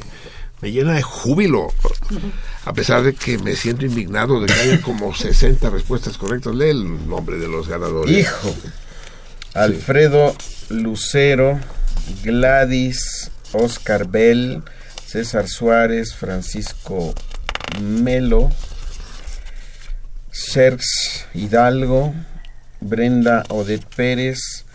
me 0.61 0.71
llena 0.71 0.93
de 0.93 1.01
júbilo. 1.01 1.71
A 2.65 2.73
pesar 2.73 3.03
de 3.03 3.13
que 3.13 3.37
me 3.37 3.55
siento 3.55 3.85
indignado 3.85 4.41
de 4.41 4.47
que 4.47 4.59
haya 4.59 4.81
como 4.81 5.13
60 5.13 5.69
respuestas 5.69 6.17
correctas. 6.17 6.55
Lee 6.55 6.69
el 6.69 7.07
nombre 7.07 7.37
de 7.37 7.47
los 7.47 7.67
ganadores. 7.67 8.17
Hijo. 8.17 8.55
Alfredo 9.53 10.35
Lucero, 10.69 11.59
Gladys, 12.23 13.31
Oscar 13.53 14.07
Bell, 14.07 14.63
César 15.05 15.47
Suárez, 15.47 16.13
Francisco 16.13 17.13
Melo, 17.81 18.51
Serx 20.31 21.25
Hidalgo, 21.33 22.13
Brenda 22.79 23.43
Odet 23.49 23.83
Pérez, 23.85 24.65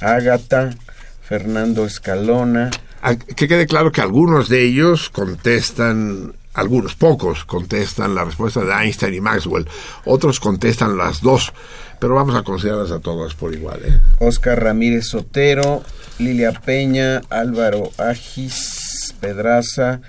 Ágata, 0.00 0.74
Fernando 1.22 1.86
Escalona. 1.86 2.70
Que 3.36 3.48
quede 3.48 3.66
claro 3.66 3.92
que 3.92 4.00
algunos 4.00 4.48
de 4.48 4.64
ellos 4.64 5.10
contestan, 5.10 6.34
algunos 6.54 6.94
pocos 6.94 7.44
contestan 7.44 8.14
la 8.14 8.24
respuesta 8.24 8.64
de 8.64 8.72
Einstein 8.72 9.14
y 9.14 9.20
Maxwell, 9.20 9.68
otros 10.04 10.40
contestan 10.40 10.96
las 10.96 11.20
dos, 11.20 11.52
pero 12.00 12.14
vamos 12.14 12.34
a 12.34 12.42
considerarlas 12.42 12.90
a 12.90 13.00
todas 13.00 13.34
por 13.34 13.54
igual. 13.54 13.80
¿eh? 13.84 14.00
Oscar 14.18 14.62
Ramírez 14.62 15.06
Sotero, 15.06 15.82
Lilia 16.18 16.52
Peña, 16.52 17.22
Álvaro 17.30 17.90
Agis 17.98 19.14
Pedraza, 19.20 20.00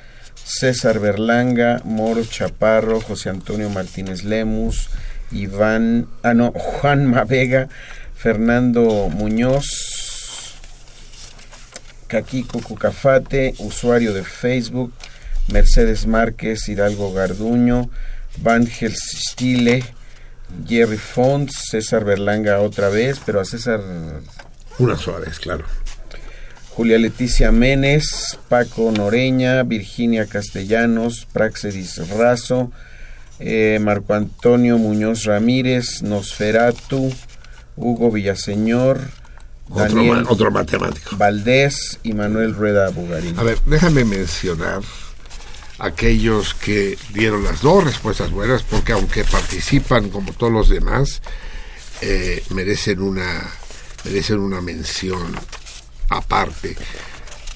César 0.43 0.99
Berlanga, 0.99 1.82
Moro 1.83 2.24
Chaparro, 2.24 3.01
José 3.01 3.30
Antonio 3.30 3.69
Martínez 3.69 4.24
Lemus, 4.24 4.90
Iván, 5.32 6.07
ah 6.24 6.33
no, 6.33 6.51
Juan 6.51 7.06
Mavega, 7.06 7.67
Fernando 8.16 9.09
Muñoz, 9.09 9.66
Caquico 12.08 12.61
Cucafate, 12.61 13.53
usuario 13.60 14.14
de 14.14 14.24
Facebook, 14.24 14.92
Mercedes 15.52 16.08
Márquez, 16.08 16.68
Hidalgo 16.68 17.14
Garduño, 17.14 17.90
Vangel 18.42 18.95
Stile, 18.95 19.84
Jerry 20.68 20.98
Font, 20.98 21.50
César 21.50 22.03
Berlanga 22.03 22.61
otra 22.61 22.90
vez, 22.90 23.19
pero 23.26 23.40
a 23.40 23.45
César 23.45 23.82
Una 24.80 24.95
sola 24.95 25.19
vez, 25.19 25.40
claro. 25.40 25.66
Julia 26.69 27.00
Leticia 27.00 27.52
Menes, 27.52 28.38
Paco 28.50 28.92
Noreña, 28.92 29.64
Virginia 29.64 30.27
Castellanos, 30.27 31.27
Praxedis 31.34 32.08
Razo, 32.10 32.72
eh, 33.40 33.80
Marco 33.82 34.14
Antonio 34.14 34.77
Muñoz 34.77 35.24
Ramírez, 35.24 36.03
Nosferatu, 36.03 37.11
Hugo 37.76 38.11
Villaseñor, 38.11 39.00
Daniel 39.70 40.24
ma- 40.24 40.30
otro 40.30 40.52
matemático. 40.52 41.16
Valdés 41.18 42.00
y 42.04 42.14
Manuel 42.14 42.54
Rueda 42.56 42.90
Bugarín. 42.90 43.38
A 43.40 43.44
ver, 43.44 43.60
déjame 43.66 44.06
mencionar 44.06 44.82
aquellos 45.80 46.54
que 46.56 46.98
dieron 47.14 47.44
las 47.44 47.62
dos 47.62 47.84
respuestas 47.84 48.32
buenas, 48.32 48.64
porque 48.64 48.94
aunque 48.94 49.24
participan 49.24 50.10
como 50.10 50.34
todos 50.34 50.52
los 50.52 50.70
demás, 50.70 51.22
eh, 52.02 52.44
merecen 52.50 53.02
una 53.02 53.48
merecen 54.06 54.40
una 54.40 54.62
mención 54.62 55.36
aparte, 56.10 56.76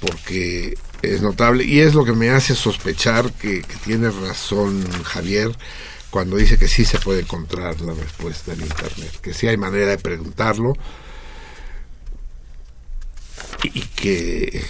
porque 0.02 0.78
es 1.02 1.22
notable 1.22 1.64
y 1.64 1.80
es 1.80 1.94
lo 1.96 2.04
que 2.06 2.12
me 2.14 2.30
hace 2.30 2.56
sospechar 2.56 3.32
que, 3.34 3.62
que 3.62 3.76
tiene 3.86 4.10
razón 4.12 4.84
Javier 5.04 5.56
cuando 6.10 6.36
dice 6.36 6.58
que 6.58 6.68
sí 6.68 6.84
se 6.84 7.00
puede 7.00 7.22
encontrar 7.22 7.80
la 7.82 7.94
respuesta 7.94 8.52
en 8.54 8.62
internet, 8.62 9.12
que 9.22 9.34
sí 9.34 9.48
hay 9.48 9.58
manera 9.58 9.88
de 9.88 9.98
preguntarlo. 9.98 10.74
Y 13.64 13.82
que 13.82 14.64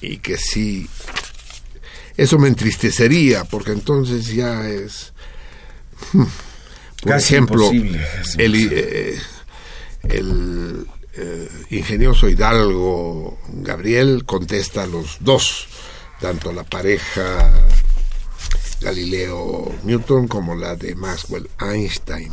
y 0.00 0.18
que 0.18 0.36
sí 0.36 0.88
eso 2.16 2.38
me 2.38 2.48
entristecería 2.48 3.44
porque 3.44 3.72
entonces 3.72 4.26
ya 4.28 4.68
es 4.68 5.12
hmm, 6.12 6.24
por 7.02 7.12
Casi 7.12 7.34
ejemplo 7.34 7.72
imposible. 7.72 8.06
el, 8.38 8.72
eh, 8.72 9.18
el, 10.04 10.86
eh, 11.14 11.48
ingenioso 11.70 12.28
Hidalgo 12.28 13.38
Gabriel 13.48 14.24
contesta 14.24 14.84
a 14.84 14.86
los 14.86 15.18
dos 15.20 15.68
tanto 16.20 16.52
la 16.52 16.64
pareja 16.64 17.52
Galileo 18.80 19.74
Newton 19.84 20.28
como 20.28 20.54
la 20.54 20.76
de 20.76 20.94
Maxwell 20.94 21.48
Einstein 21.60 22.32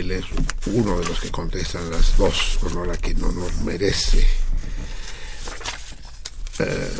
él 0.00 0.10
es 0.10 0.24
uno 0.66 0.98
de 0.98 1.04
los 1.06 1.20
que 1.20 1.30
contestan 1.30 1.90
las 1.90 2.16
dos, 2.16 2.58
honor 2.62 2.90
a 2.90 2.96
quien 2.96 3.20
no 3.20 3.30
nos 3.32 3.54
merece. 3.62 4.26
Eh, 6.58 6.90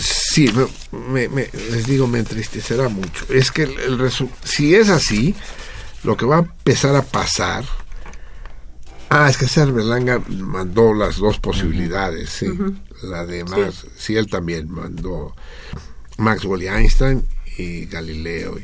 sí, 0.00 0.50
me, 0.92 1.28
me- 1.28 1.50
les 1.70 1.86
digo, 1.86 2.06
me 2.06 2.18
entristecerá 2.20 2.88
mucho. 2.88 3.26
Es 3.28 3.50
que 3.50 3.64
el, 3.64 3.78
el 3.80 3.98
resu- 3.98 4.30
si 4.42 4.74
es 4.74 4.88
así, 4.88 5.34
lo 6.02 6.16
que 6.16 6.26
va 6.26 6.36
a 6.36 6.40
empezar 6.40 6.94
a 6.96 7.02
pasar. 7.02 7.64
Ah, 9.10 9.28
es 9.28 9.36
que 9.36 9.46
César 9.46 9.70
Berlanga 9.72 10.20
mandó 10.28 10.92
las 10.94 11.16
dos 11.16 11.38
posibilidades, 11.38 12.30
sí. 12.30 12.46
La 13.02 13.24
de 13.26 13.44
Max, 13.44 13.86
sí. 13.96 14.16
él 14.16 14.26
también 14.28 14.68
mandó 14.70 15.36
Maxwell 16.16 16.62
y 16.62 16.68
Einstein 16.68 17.22
y 17.56 17.86
Galileo. 17.86 18.58
y- 18.58 18.62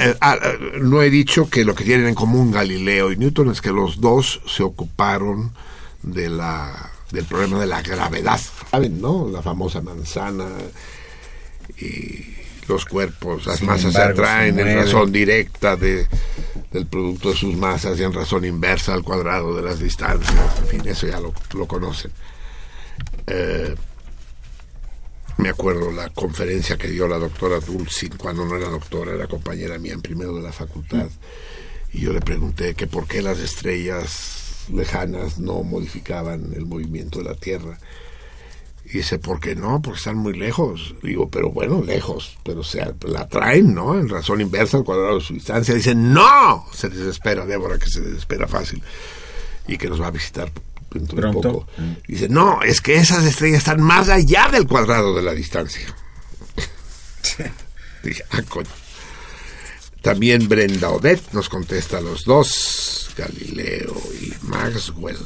eh, 0.00 0.16
ah, 0.20 0.36
ah, 0.42 0.52
no 0.80 1.02
he 1.02 1.10
dicho 1.10 1.48
que 1.48 1.64
lo 1.64 1.74
que 1.74 1.84
tienen 1.84 2.06
en 2.08 2.14
común 2.14 2.50
Galileo 2.50 3.12
y 3.12 3.16
Newton 3.16 3.50
es 3.50 3.60
que 3.60 3.72
los 3.72 4.00
dos 4.00 4.40
se 4.46 4.62
ocuparon 4.62 5.52
de 6.02 6.28
la 6.28 6.90
del 7.12 7.24
problema 7.24 7.60
de 7.60 7.66
la 7.66 7.82
gravedad. 7.82 8.40
¿Saben, 8.70 9.00
no? 9.00 9.28
La 9.32 9.40
famosa 9.42 9.80
manzana 9.80 10.48
y 11.78 12.34
los 12.68 12.84
cuerpos, 12.84 13.46
las 13.46 13.58
Sin 13.58 13.68
masas 13.68 13.94
embargo, 13.94 14.16
se 14.16 14.22
atraen 14.22 14.58
en 14.58 14.76
razón 14.76 15.12
directa 15.12 15.76
de, 15.76 16.06
del 16.72 16.86
producto 16.86 17.30
de 17.30 17.36
sus 17.36 17.54
masas 17.56 17.98
y 18.00 18.02
en 18.02 18.12
razón 18.12 18.44
inversa 18.44 18.92
al 18.92 19.04
cuadrado 19.04 19.54
de 19.54 19.62
las 19.62 19.78
distancias. 19.78 20.34
En 20.62 20.66
fin, 20.66 20.82
eso 20.84 21.06
ya 21.06 21.20
lo, 21.20 21.32
lo 21.54 21.66
conocen. 21.68 22.10
Eh, 23.28 23.74
me 25.38 25.48
acuerdo 25.50 25.92
la 25.92 26.08
conferencia 26.10 26.76
que 26.76 26.88
dio 26.88 27.06
la 27.06 27.18
doctora 27.18 27.60
Dulcin 27.60 28.16
cuando 28.16 28.46
no 28.46 28.56
era 28.56 28.68
doctora, 28.68 29.12
era 29.12 29.26
compañera 29.26 29.78
mía 29.78 29.92
en 29.92 30.02
primero 30.02 30.34
de 30.34 30.42
la 30.42 30.52
facultad. 30.52 31.08
Y 31.92 32.00
yo 32.00 32.12
le 32.12 32.20
pregunté 32.20 32.74
que 32.74 32.86
por 32.86 33.06
qué 33.06 33.22
las 33.22 33.38
estrellas 33.38 34.66
lejanas 34.72 35.38
no 35.38 35.62
modificaban 35.62 36.52
el 36.54 36.66
movimiento 36.66 37.18
de 37.18 37.24
la 37.26 37.34
Tierra. 37.34 37.78
Y 38.84 38.98
dice, 38.98 39.18
¿por 39.18 39.40
qué 39.40 39.56
no? 39.56 39.82
Porque 39.82 39.98
están 39.98 40.16
muy 40.16 40.32
lejos. 40.32 40.94
Digo, 41.02 41.28
pero 41.28 41.50
bueno, 41.50 41.82
lejos, 41.82 42.38
pero 42.44 42.62
se 42.62 42.84
la 43.02 43.28
traen, 43.28 43.74
¿no? 43.74 43.98
En 43.98 44.08
razón 44.08 44.40
inversa 44.40 44.76
al 44.76 44.84
cuadrado 44.84 45.16
de 45.16 45.24
su 45.24 45.34
distancia. 45.34 45.74
Dice, 45.74 45.94
¡no! 45.94 46.66
Se 46.72 46.88
desespera, 46.88 47.44
Débora, 47.46 47.78
que 47.78 47.88
se 47.88 48.00
desespera 48.00 48.46
fácil. 48.46 48.82
Y 49.66 49.76
que 49.76 49.88
nos 49.88 50.00
va 50.00 50.06
a 50.06 50.12
visitar 50.12 50.52
dentro 50.98 51.20
de 51.20 51.32
poco. 51.32 51.66
Dice, 52.06 52.28
no, 52.28 52.62
es 52.62 52.80
que 52.80 52.96
esas 52.96 53.24
estrellas 53.24 53.58
están 53.58 53.80
más 53.80 54.08
allá 54.08 54.48
del 54.50 54.66
cuadrado 54.66 55.14
de 55.14 55.22
la 55.22 55.32
distancia. 55.32 55.86
Dije, 58.02 58.24
ah, 58.30 58.42
coño. 58.48 58.68
También 60.02 60.48
Brenda 60.48 60.90
Odette 60.90 61.32
nos 61.32 61.48
contesta 61.48 61.98
a 61.98 62.00
los 62.00 62.24
dos, 62.24 63.10
Galileo 63.16 63.96
y 64.20 64.32
Maxwell. 64.46 65.18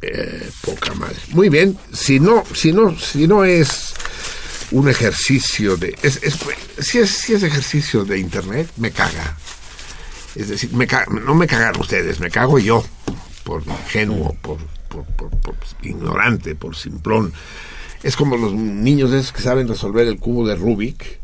Eh, 0.00 0.50
poca 0.62 0.92
madre. 0.94 1.16
Muy 1.28 1.48
bien, 1.48 1.78
si 1.92 2.18
no, 2.18 2.42
si 2.52 2.72
no, 2.72 2.98
si 2.98 3.28
no 3.28 3.44
es 3.44 3.94
un 4.72 4.88
ejercicio 4.88 5.76
de, 5.76 5.96
es, 6.02 6.18
es- 6.22 6.38
si 6.78 6.98
es, 6.98 7.10
si 7.10 7.34
es 7.34 7.42
ejercicio 7.42 8.04
de 8.04 8.18
internet, 8.18 8.68
me 8.76 8.90
caga. 8.90 9.36
Es 10.34 10.48
decir, 10.48 10.72
me 10.72 10.86
ca- 10.86 11.06
no 11.06 11.34
me 11.34 11.46
cagan 11.46 11.78
ustedes, 11.78 12.18
me 12.20 12.30
cago 12.30 12.58
yo, 12.58 12.84
por 13.44 13.62
ingenuo, 13.66 14.34
por, 14.42 14.58
por, 14.88 15.04
por- 15.04 15.30
por 15.40 15.54
ignorante, 15.82 16.54
por 16.54 16.74
simplón. 16.74 17.32
Es 18.02 18.16
como 18.16 18.36
los 18.36 18.52
niños 18.54 19.12
esos 19.12 19.32
que 19.32 19.42
saben 19.42 19.68
resolver 19.68 20.08
el 20.08 20.18
cubo 20.18 20.46
de 20.48 20.56
Rubik, 20.56 21.20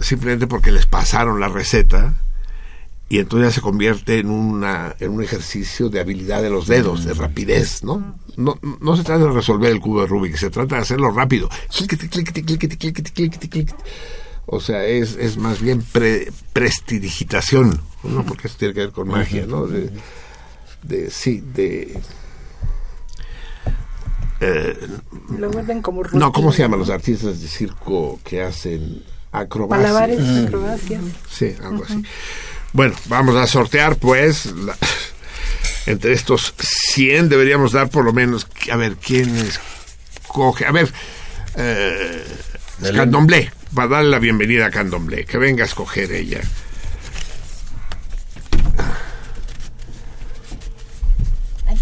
simplemente 0.00 0.46
porque 0.46 0.72
les 0.72 0.86
pasaron 0.86 1.38
la 1.38 1.48
receta 1.48 2.14
y 3.08 3.18
entonces 3.18 3.50
ya 3.50 3.54
se 3.54 3.60
convierte 3.60 4.18
en 4.18 4.30
una 4.30 4.96
en 5.00 5.10
un 5.10 5.22
ejercicio 5.22 5.90
de 5.90 6.00
habilidad 6.00 6.42
de 6.42 6.48
los 6.50 6.66
dedos, 6.66 7.04
de 7.04 7.12
rapidez, 7.14 7.84
¿no? 7.84 8.18
No, 8.36 8.58
no 8.80 8.96
se 8.96 9.02
trata 9.04 9.24
de 9.24 9.30
resolver 9.32 9.70
el 9.70 9.80
cubo 9.80 10.00
de 10.00 10.06
Rubik, 10.06 10.36
se 10.36 10.50
trata 10.50 10.76
de 10.76 10.82
hacerlo 10.82 11.10
rápido. 11.10 11.48
Cliquete, 11.76 12.08
cliquete, 12.08 12.42
cliquete, 12.44 12.76
cliquete, 12.78 13.10
cliquete, 13.12 13.48
cliquete. 13.48 13.82
O 14.46 14.60
sea, 14.60 14.84
es, 14.84 15.16
es 15.16 15.36
más 15.36 15.60
bien 15.60 15.82
pre, 15.92 16.32
prestidigitación, 16.52 17.80
¿no? 18.02 18.24
Porque 18.24 18.48
eso 18.48 18.56
tiene 18.58 18.74
que 18.74 18.80
ver 18.80 18.90
con 18.92 19.08
magia, 19.08 19.46
¿no? 19.46 19.66
De, 19.66 19.90
de 20.82 21.10
sí, 21.10 21.40
de... 21.54 22.00
eh, 24.40 24.76
Lo 25.38 25.50
vuelven 25.50 25.80
como 25.82 26.02
no, 26.12 26.32
¿cómo 26.32 26.48
rutina. 26.48 26.52
se 26.52 26.62
llaman 26.62 26.80
los 26.80 26.90
artistas 26.90 27.40
de 27.40 27.48
circo 27.48 28.18
que 28.24 28.42
hacen 28.42 29.02
acrobacia? 29.30 29.82
Malabares, 29.86 30.46
acrobacias. 30.46 31.02
Sí, 31.30 31.54
algo 31.62 31.84
así. 31.84 32.02
Bueno, 32.72 32.94
vamos 33.06 33.36
a 33.36 33.46
sortear, 33.46 33.96
pues, 33.96 34.46
la- 34.46 34.76
entre 35.86 36.12
estos 36.12 36.54
100 36.58 37.28
deberíamos 37.28 37.72
dar 37.72 37.88
por 37.88 38.04
lo 38.04 38.12
menos, 38.12 38.46
a 38.70 38.76
ver, 38.76 38.96
¿quién 38.96 39.34
escoge? 39.36 40.66
A 40.66 40.72
ver, 40.72 40.92
eh, 41.56 42.24
Candomblé, 42.94 43.52
va 43.76 43.84
a 43.84 43.88
darle 43.88 44.10
la 44.10 44.18
bienvenida 44.18 44.66
a 44.66 44.70
Candomblé, 44.70 45.24
que 45.24 45.38
venga 45.38 45.64
a 45.64 45.66
escoger 45.66 46.12
ella. 46.12 46.40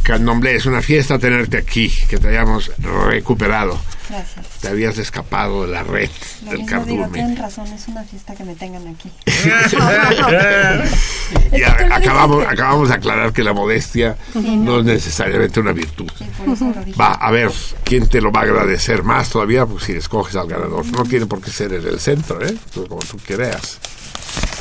Candomblé, 0.02 0.56
es 0.56 0.66
una 0.66 0.82
fiesta 0.82 1.18
tenerte 1.18 1.58
aquí, 1.58 1.92
que 2.08 2.18
te 2.18 2.28
hayamos 2.28 2.72
recuperado. 2.78 3.80
Gracias. 4.10 4.46
Te 4.60 4.68
habías 4.68 4.98
escapado 4.98 5.62
de 5.62 5.68
la 5.72 5.84
red 5.84 6.10
Lo 6.44 6.50
del 6.50 6.66
cardumen. 6.66 7.12
tienen 7.12 7.36
razón, 7.36 7.66
es 7.68 7.86
una 7.86 8.02
fiesta 8.02 8.34
que 8.34 8.42
me 8.44 8.56
tengan 8.56 8.86
aquí. 8.88 9.08
y 11.56 11.62
a- 11.62 11.94
acabamos, 11.96 12.44
acabamos 12.46 12.88
de 12.88 12.94
aclarar 12.96 13.32
que 13.32 13.44
la 13.44 13.52
modestia 13.52 14.16
Sí, 14.32 14.40
no 14.56 14.72
no. 14.72 14.78
es 14.80 14.84
necesariamente 14.84 15.60
una 15.60 15.70
virtud. 15.72 16.10
Por 16.38 16.48
eso 16.54 16.72
lo 16.74 16.84
dije. 16.84 16.98
Va, 17.00 17.12
a 17.14 17.30
ver, 17.30 17.52
¿quién 17.84 18.08
te 18.08 18.20
lo 18.20 18.32
va 18.32 18.40
a 18.40 18.44
agradecer 18.44 19.04
más 19.04 19.30
todavía? 19.30 19.64
Pues 19.64 19.84
si 19.84 19.92
escoges 19.92 20.34
al 20.36 20.48
ganador. 20.48 20.84
No 20.86 21.04
tiene 21.04 21.26
por 21.26 21.40
qué 21.40 21.50
ser 21.52 21.72
en 21.72 21.86
el 21.86 22.00
centro, 22.00 22.44
¿eh? 22.44 22.54
Como 22.74 22.98
tú 22.98 23.16
creas. 23.24 23.78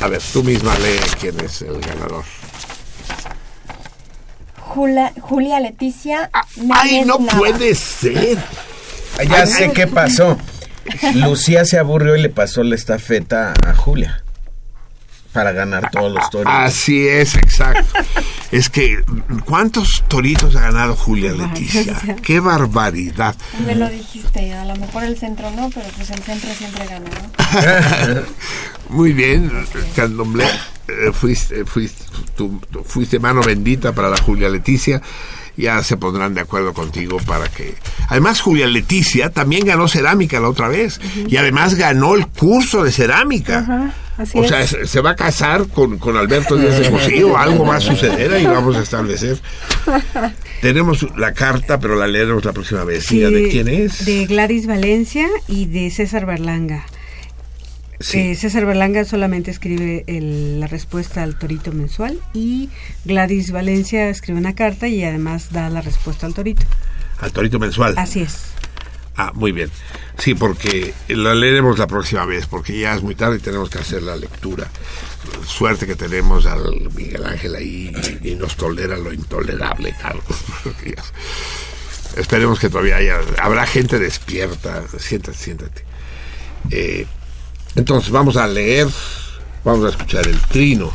A 0.00 0.06
ver, 0.08 0.22
tú 0.32 0.44
misma 0.44 0.78
lee 0.78 0.98
quién 1.20 1.38
es 1.40 1.62
el 1.62 1.80
ganador. 1.80 2.24
Julia, 4.58 5.12
Julia 5.20 5.60
Leticia. 5.60 6.30
¡Ay, 6.32 6.46
Méndez 7.00 7.06
no 7.06 7.18
Nava. 7.18 7.38
puede 7.38 7.74
ser! 7.74 8.38
Ya 9.28 9.46
sé 9.46 9.72
qué 9.72 9.86
pasó. 9.86 10.38
Lucía 11.14 11.64
se 11.64 11.78
aburrió 11.78 12.16
y 12.16 12.22
le 12.22 12.28
pasó 12.30 12.62
la 12.62 12.74
estafeta 12.74 13.52
a 13.66 13.74
Julia 13.74 14.22
para 15.32 15.52
ganar 15.52 15.90
todos 15.92 16.10
los 16.12 16.28
toritos. 16.30 16.52
Así 16.52 17.06
es, 17.06 17.36
exacto. 17.36 17.84
es 18.50 18.68
que, 18.68 19.00
¿cuántos 19.44 20.02
toritos 20.08 20.56
ha 20.56 20.62
ganado 20.62 20.96
Julia 20.96 21.30
Leticia? 21.32 21.94
¡Qué 22.22 22.40
barbaridad! 22.40 23.36
Me 23.64 23.76
lo 23.76 23.88
dijiste, 23.88 24.52
a 24.54 24.64
lo 24.64 24.74
mejor 24.74 25.04
el 25.04 25.16
centro 25.16 25.48
no, 25.52 25.70
pero 25.72 25.86
pues 25.96 26.10
el 26.10 26.20
centro 26.24 26.50
siempre 26.54 26.84
gana, 26.86 27.08
¿no? 27.10 28.22
Muy 28.96 29.12
bien, 29.12 29.52
Candomblé. 29.94 30.44
eh, 30.88 31.12
fuiste, 31.12 31.64
fuiste, 31.64 32.02
tú- 32.36 32.60
tú 32.72 32.82
fuiste 32.82 33.20
mano 33.20 33.40
bendita 33.42 33.92
para 33.92 34.08
la 34.08 34.16
Julia 34.16 34.48
Leticia. 34.48 35.00
Ya 35.56 35.82
se 35.82 35.96
pondrán 35.96 36.34
de 36.34 36.40
acuerdo 36.40 36.72
contigo 36.72 37.18
para 37.26 37.48
que. 37.48 37.74
Además, 38.08 38.40
Julia 38.40 38.66
Leticia 38.66 39.30
también 39.30 39.66
ganó 39.66 39.88
cerámica 39.88 40.40
la 40.40 40.48
otra 40.48 40.68
vez. 40.68 41.00
Y 41.28 41.36
además 41.36 41.74
ganó 41.74 42.14
el 42.14 42.26
curso 42.26 42.82
de 42.84 42.92
cerámica. 42.92 43.94
Así 44.16 44.38
o 44.38 44.46
sea, 44.46 44.66
se, 44.66 44.86
se 44.86 45.00
va 45.00 45.10
a 45.10 45.16
casar 45.16 45.66
con, 45.68 45.98
con 45.98 46.16
Alberto 46.16 46.56
Díaz 46.56 46.78
de 46.78 46.90
Cosío. 46.90 47.36
Algo 47.38 47.64
va 47.64 47.76
a 47.76 47.80
suceder 47.80 48.32
ahí 48.32 48.44
vamos 48.44 48.76
a 48.76 48.80
establecer. 48.80 49.38
Tenemos 50.60 51.06
la 51.16 51.32
carta, 51.32 51.80
pero 51.80 51.96
la 51.96 52.06
leeremos 52.06 52.44
la 52.44 52.52
próxima 52.52 52.84
vez. 52.84 53.06
Sí, 53.06 53.18
¿De 53.20 53.48
quién 53.48 53.68
es? 53.68 54.04
De 54.04 54.26
Gladys 54.26 54.66
Valencia 54.66 55.26
y 55.48 55.66
de 55.66 55.90
César 55.90 56.26
Berlanga. 56.26 56.84
Sí. 58.00 58.18
Eh, 58.18 58.34
César 58.34 58.64
Berlanga 58.64 59.04
solamente 59.04 59.50
escribe 59.50 60.04
el- 60.06 60.58
la 60.58 60.66
respuesta 60.66 61.22
al 61.22 61.38
torito 61.38 61.70
mensual 61.72 62.18
y 62.32 62.70
Gladys 63.04 63.50
Valencia 63.52 64.08
escribe 64.08 64.38
una 64.38 64.54
carta 64.54 64.88
y 64.88 65.04
además 65.04 65.52
da 65.52 65.68
la 65.68 65.82
respuesta 65.82 66.26
al 66.26 66.32
torito. 66.34 66.62
Al 67.18 67.30
torito 67.32 67.58
mensual. 67.58 67.94
Así 67.98 68.20
es. 68.22 68.38
Ah, 69.16 69.32
muy 69.34 69.52
bien. 69.52 69.70
Sí, 70.16 70.34
porque 70.34 70.94
la 71.08 71.34
leeremos 71.34 71.78
la 71.78 71.86
próxima 71.86 72.24
vez, 72.24 72.46
porque 72.46 72.78
ya 72.78 72.94
es 72.94 73.02
muy 73.02 73.14
tarde 73.14 73.36
y 73.36 73.40
tenemos 73.40 73.68
que 73.68 73.78
hacer 73.78 74.02
la 74.02 74.16
lectura. 74.16 74.68
Suerte 75.46 75.86
que 75.86 75.94
tenemos 75.94 76.46
al 76.46 76.90
Miguel 76.94 77.26
Ángel 77.26 77.54
ahí 77.54 77.92
y, 78.22 78.30
y 78.30 78.34
nos 78.36 78.56
tolera 78.56 78.96
lo 78.96 79.12
intolerable, 79.12 79.94
Carlos. 80.00 80.24
Esperemos 82.16 82.58
que 82.58 82.70
todavía 82.70 82.96
haya, 82.96 83.18
habrá 83.40 83.66
gente 83.66 83.98
despierta. 83.98 84.84
Siéntate, 84.98 85.36
siéntate. 85.36 85.84
Eh, 86.70 87.06
entonces 87.76 88.10
vamos 88.10 88.36
a 88.36 88.46
leer, 88.46 88.88
vamos 89.64 89.84
a 89.86 89.90
escuchar 89.90 90.26
el 90.26 90.40
trino 90.42 90.90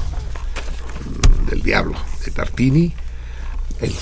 del 1.50 1.62
diablo 1.62 1.95
de 2.26 2.32
Tartini, 2.32 2.94
el, 3.82 3.90
el- 3.92 3.95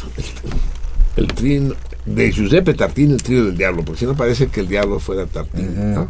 el 1.15 1.27
trino 1.27 1.75
de 2.05 2.31
Giuseppe 2.31 2.73
Tartini, 2.73 3.13
el 3.13 3.21
trino 3.23 3.45
del 3.45 3.55
diablo, 3.57 3.83
porque 3.85 3.99
si 3.99 4.05
no 4.05 4.15
parece 4.15 4.47
que 4.47 4.61
el 4.61 4.67
diablo 4.67 4.99
fuera 4.99 5.25
Tartini. 5.27 5.67
¿no? 5.93 6.09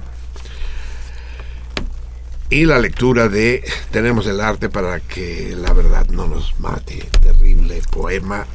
Y 2.49 2.65
la 2.65 2.77
lectura 2.79 3.29
de 3.29 3.63
Tenemos 3.91 4.27
el 4.27 4.39
arte 4.39 4.69
para 4.69 4.99
que 4.99 5.55
la 5.57 5.73
verdad 5.73 6.07
no 6.09 6.27
nos 6.27 6.59
mate, 6.59 7.09
terrible 7.21 7.81
poema 7.91 8.45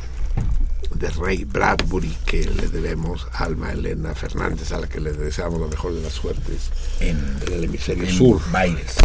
de 0.94 1.08
Ray 1.10 1.44
Bradbury 1.44 2.16
que 2.26 2.44
le 2.44 2.68
debemos 2.68 3.26
a 3.32 3.44
Alma 3.44 3.72
Elena 3.72 4.14
Fernández, 4.14 4.72
a 4.72 4.80
la 4.80 4.88
que 4.88 5.00
le 5.00 5.12
deseamos 5.12 5.60
lo 5.60 5.68
mejor 5.68 5.94
de 5.94 6.02
las 6.02 6.12
suertes 6.12 6.70
en, 7.00 7.18
el 7.52 7.64
hemisferio 7.64 8.04
en 8.04 8.10
sur. 8.10 8.40
Baires. 8.50 8.96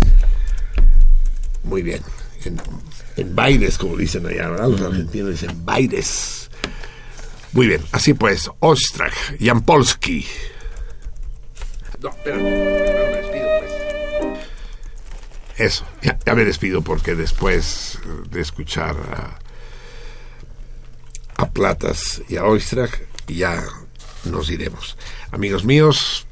Muy 1.64 1.82
bien. 1.82 2.02
En, 2.46 2.62
en 3.18 3.36
Baires, 3.36 3.78
como 3.78 3.96
dicen 3.96 4.26
allá, 4.26 4.50
¿verdad? 4.50 4.70
Los 4.70 4.82
argentinos 4.82 5.32
dicen 5.32 5.66
Baires. 5.66 6.50
Muy 7.54 7.68
bien. 7.68 7.82
Así 7.92 8.14
pues, 8.14 8.50
Ostrach, 8.60 9.14
Jampolsky. 9.40 10.26
No, 12.02 12.10
espera. 12.10 12.36
Primero 12.36 13.12
me 13.12 13.18
despido, 13.18 13.48
pues. 13.60 14.44
Eso, 15.58 15.86
ya, 16.02 16.18
ya 16.26 16.36
me 16.36 16.46
despido 16.46 16.82
porque 16.82 17.16
después 17.16 18.00
de 18.30 18.42
escuchar 18.42 18.96
a, 18.98 19.43
a 21.44 21.52
Platas 21.52 22.22
y 22.30 22.38
a 22.38 22.46
Ostrach, 22.46 22.94
ya 23.28 23.68
nos 24.24 24.50
iremos. 24.50 24.98
Amigos 25.32 25.66
míos, 25.66 26.26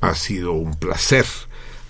ha 0.00 0.14
sido 0.14 0.52
un 0.52 0.76
placer 0.76 1.26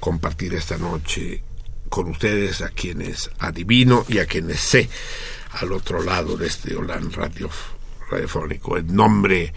compartir 0.01 0.55
esta 0.55 0.78
noche 0.78 1.43
con 1.91 2.09
ustedes, 2.09 2.62
a 2.62 2.70
quienes 2.70 3.31
adivino 3.39 4.07
y 4.09 4.19
a 4.19 4.27
quienes 4.27 4.61
sé 4.61 4.89
al 5.61 5.73
otro 5.73 6.03
lado 6.03 6.39
de 6.39 6.47
este 6.47 6.75
Olan 6.75 7.12
radio, 7.12 7.51
radiofónico. 8.11 8.78
En 8.78 8.97
nombre 8.97 9.53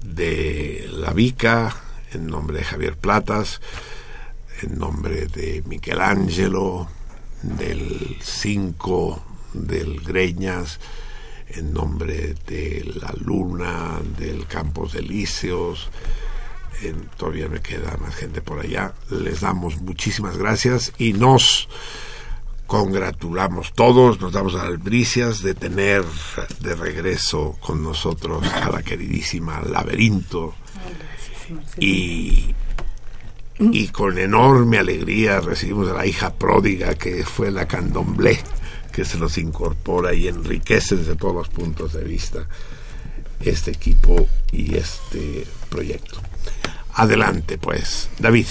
de 0.00 0.88
La 0.92 1.12
Vica, 1.12 1.74
en 2.12 2.28
nombre 2.28 2.58
de 2.58 2.64
Javier 2.64 2.96
Platas, 2.96 3.60
en 4.62 4.78
nombre 4.78 5.26
de 5.26 5.64
Michelangelo, 5.66 6.88
del 7.42 8.16
5, 8.22 9.24
del 9.54 10.00
Greñas, 10.02 10.78
en 11.54 11.72
nombre 11.72 12.34
de 12.46 12.90
la 13.00 13.12
Luna, 13.24 14.00
del 14.18 14.46
Campos 14.46 14.94
Elíseos, 14.94 15.88
en- 16.82 17.08
todavía 17.16 17.48
me 17.48 17.60
queda 17.60 17.96
más 17.98 18.14
gente 18.14 18.40
por 18.42 18.60
allá. 18.60 18.94
Les 19.10 19.40
damos 19.40 19.80
muchísimas 19.80 20.36
gracias 20.38 20.92
y 20.98 21.12
nos 21.12 21.68
congratulamos 22.66 23.72
todos, 23.72 24.20
nos 24.20 24.32
damos 24.32 24.54
albricias 24.54 25.42
de 25.42 25.54
tener 25.54 26.04
de 26.60 26.74
regreso 26.76 27.56
con 27.60 27.82
nosotros 27.82 28.46
a 28.46 28.70
la 28.70 28.82
queridísima 28.82 29.60
Laberinto. 29.62 30.54
Y, 31.78 32.54
y 33.58 33.88
con 33.88 34.18
enorme 34.18 34.78
alegría 34.78 35.40
recibimos 35.40 35.88
a 35.90 35.94
la 35.94 36.06
hija 36.06 36.32
pródiga 36.32 36.94
que 36.94 37.24
fue 37.24 37.50
la 37.50 37.66
candomblé 37.66 38.38
que 38.92 39.04
se 39.04 39.18
nos 39.18 39.38
incorpora 39.38 40.14
y 40.14 40.28
enriquece 40.28 40.96
desde 40.96 41.16
todos 41.16 41.34
los 41.34 41.48
puntos 41.48 41.92
de 41.92 42.04
vista 42.04 42.46
este 43.40 43.70
equipo 43.70 44.28
y 44.52 44.76
este 44.76 45.46
proyecto. 45.68 46.20
Adelante, 46.94 47.58
pues, 47.58 48.10
David. 48.18 48.46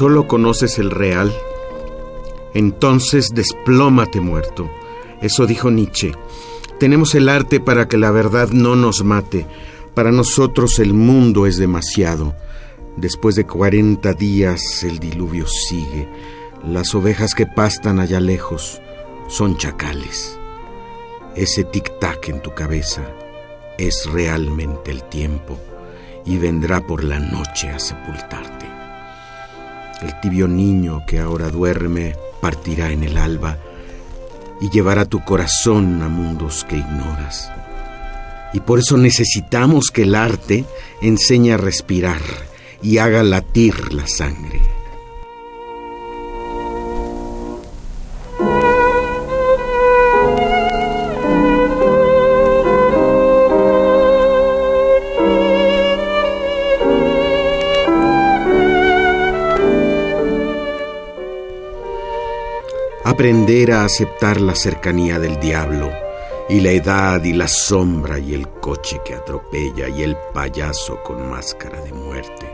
Solo 0.00 0.26
conoces 0.26 0.78
el 0.78 0.90
real. 0.90 1.30
Entonces 2.54 3.28
desplómate 3.34 4.18
muerto. 4.22 4.70
Eso 5.20 5.44
dijo 5.44 5.70
Nietzsche. 5.70 6.12
Tenemos 6.78 7.14
el 7.14 7.28
arte 7.28 7.60
para 7.60 7.86
que 7.86 7.98
la 7.98 8.10
verdad 8.10 8.48
no 8.48 8.76
nos 8.76 9.04
mate. 9.04 9.46
Para 9.92 10.10
nosotros 10.10 10.78
el 10.78 10.94
mundo 10.94 11.46
es 11.46 11.58
demasiado. 11.58 12.34
Después 12.96 13.34
de 13.34 13.44
40 13.44 14.14
días 14.14 14.82
el 14.84 15.00
diluvio 15.00 15.46
sigue. 15.46 16.08
Las 16.66 16.94
ovejas 16.94 17.34
que 17.34 17.44
pastan 17.44 18.00
allá 18.00 18.20
lejos 18.20 18.80
son 19.28 19.58
chacales. 19.58 20.38
Ese 21.36 21.66
tic-tac 21.66 22.26
en 22.30 22.40
tu 22.40 22.54
cabeza 22.54 23.02
es 23.76 24.10
realmente 24.10 24.92
el 24.92 25.02
tiempo 25.02 25.58
y 26.24 26.38
vendrá 26.38 26.80
por 26.86 27.04
la 27.04 27.18
noche 27.18 27.68
a 27.68 27.78
sepultarte. 27.78 28.69
El 30.02 30.18
tibio 30.20 30.48
niño 30.48 31.04
que 31.06 31.18
ahora 31.18 31.50
duerme 31.50 32.16
partirá 32.40 32.90
en 32.90 33.04
el 33.04 33.18
alba 33.18 33.58
y 34.60 34.70
llevará 34.70 35.04
tu 35.04 35.24
corazón 35.24 36.02
a 36.02 36.08
mundos 36.08 36.64
que 36.68 36.76
ignoras. 36.76 37.50
Y 38.52 38.60
por 38.60 38.78
eso 38.78 38.96
necesitamos 38.96 39.90
que 39.90 40.02
el 40.02 40.14
arte 40.14 40.64
enseñe 41.00 41.52
a 41.52 41.56
respirar 41.56 42.20
y 42.82 42.98
haga 42.98 43.22
latir 43.22 43.92
la 43.92 44.06
sangre. 44.06 44.79
Aprender 63.20 63.72
a 63.72 63.84
aceptar 63.84 64.40
la 64.40 64.54
cercanía 64.54 65.18
del 65.18 65.38
diablo 65.38 65.90
y 66.48 66.58
la 66.60 66.70
edad 66.70 67.22
y 67.22 67.34
la 67.34 67.48
sombra 67.48 68.18
y 68.18 68.32
el 68.32 68.48
coche 68.48 69.02
que 69.04 69.12
atropella 69.12 69.90
y 69.90 70.04
el 70.04 70.16
payaso 70.32 71.02
con 71.02 71.28
máscara 71.28 71.82
de 71.82 71.92
muerte. 71.92 72.46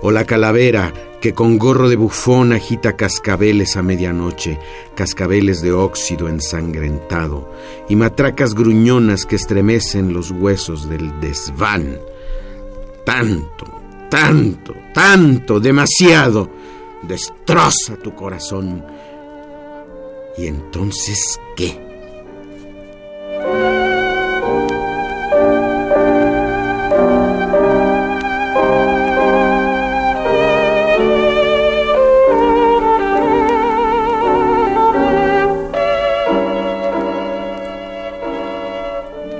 O 0.00 0.10
la 0.10 0.24
calavera 0.24 0.90
que 1.20 1.34
con 1.34 1.58
gorro 1.58 1.90
de 1.90 1.96
bufón 1.96 2.54
agita 2.54 2.96
cascabeles 2.96 3.76
a 3.76 3.82
medianoche, 3.82 4.58
cascabeles 4.94 5.60
de 5.60 5.72
óxido 5.72 6.30
ensangrentado 6.30 7.52
y 7.86 7.94
matracas 7.94 8.54
gruñonas 8.54 9.26
que 9.26 9.36
estremecen 9.36 10.14
los 10.14 10.30
huesos 10.30 10.88
del 10.88 11.20
desván. 11.20 12.00
Tanto, 13.04 13.66
tanto, 14.08 14.72
tanto, 14.94 15.60
demasiado, 15.60 16.48
destroza 17.02 17.96
tu 17.96 18.14
corazón. 18.14 18.82
¿Y 20.36 20.46
entonces 20.46 21.38
qué? 21.56 21.78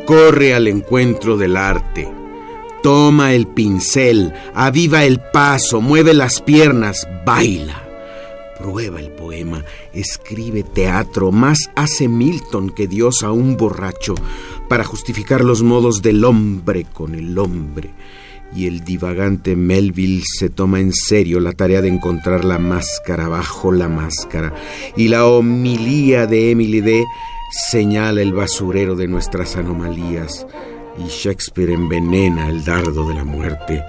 Corre 0.07 0.55
al 0.55 0.67
encuentro 0.67 1.37
del 1.37 1.57
arte. 1.57 2.13
Toma 2.83 3.33
el 3.33 3.47
pincel, 3.47 4.33
aviva 4.55 5.05
el 5.05 5.21
paso, 5.21 5.81
mueve 5.81 6.15
las 6.15 6.41
piernas, 6.41 7.07
baila. 7.25 7.90
Prueba 8.63 9.01
el 9.01 9.11
poema, 9.13 9.65
escribe 9.95 10.63
teatro, 10.63 11.33
más 11.33 11.71
hace 11.77 12.09
Milton 12.09 12.71
que 12.71 12.87
Dios 12.87 13.23
a 13.23 13.33
un 13.33 13.57
borracho 13.57 14.15
para 14.69 14.85
justificar 14.85 15.43
los 15.43 15.63
modos 15.63 16.03
del 16.03 16.25
hombre 16.25 16.87
con 16.93 17.15
el 17.15 17.39
hombre. 17.39 17.91
Y 18.55 18.67
el 18.67 18.85
divagante 18.85 19.57
Melville 19.57 20.25
se 20.25 20.51
toma 20.51 20.81
en 20.81 20.93
serio 20.93 21.41
la 21.41 21.53
tarea 21.53 21.81
de 21.81 21.89
encontrar 21.89 22.45
la 22.45 22.59
máscara 22.59 23.29
bajo 23.29 23.73
la 23.73 23.89
máscara. 23.89 24.55
Y 24.97 25.09
la 25.09 25.27
homilía 25.27 26.27
de 26.27 26.51
Emily 26.51 26.81
D 26.81 27.05
señala 27.71 28.21
el 28.21 28.33
basurero 28.33 28.97
de 28.97 29.09
nuestras 29.09 29.57
anomalías. 29.57 30.47
Y 30.99 31.09
Shakespeare 31.09 31.73
envenena 31.73 32.49
el 32.49 32.65
dardo 32.65 33.09
de 33.09 33.15
la 33.15 33.25
muerte. 33.25 33.83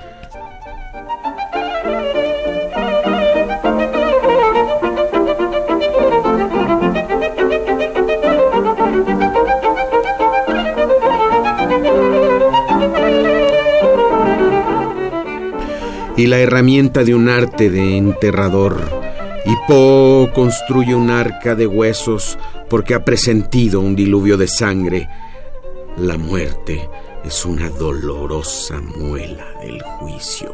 La 16.27 16.39
herramienta 16.39 17.03
de 17.03 17.15
un 17.15 17.29
arte 17.29 17.69
de 17.69 17.97
enterrador. 17.97 18.77
Y 19.45 19.55
Poe 19.67 20.31
construye 20.33 20.93
un 20.93 21.09
arca 21.09 21.55
de 21.55 21.67
huesos 21.67 22.37
porque 22.69 22.93
ha 22.93 23.03
presentido 23.03 23.79
un 23.79 23.95
diluvio 23.95 24.37
de 24.37 24.47
sangre. 24.47 25.09
La 25.97 26.17
muerte 26.17 26.89
es 27.23 27.45
una 27.45 27.69
dolorosa 27.69 28.79
muela 28.81 29.45
del 29.61 29.81
juicio. 29.81 30.53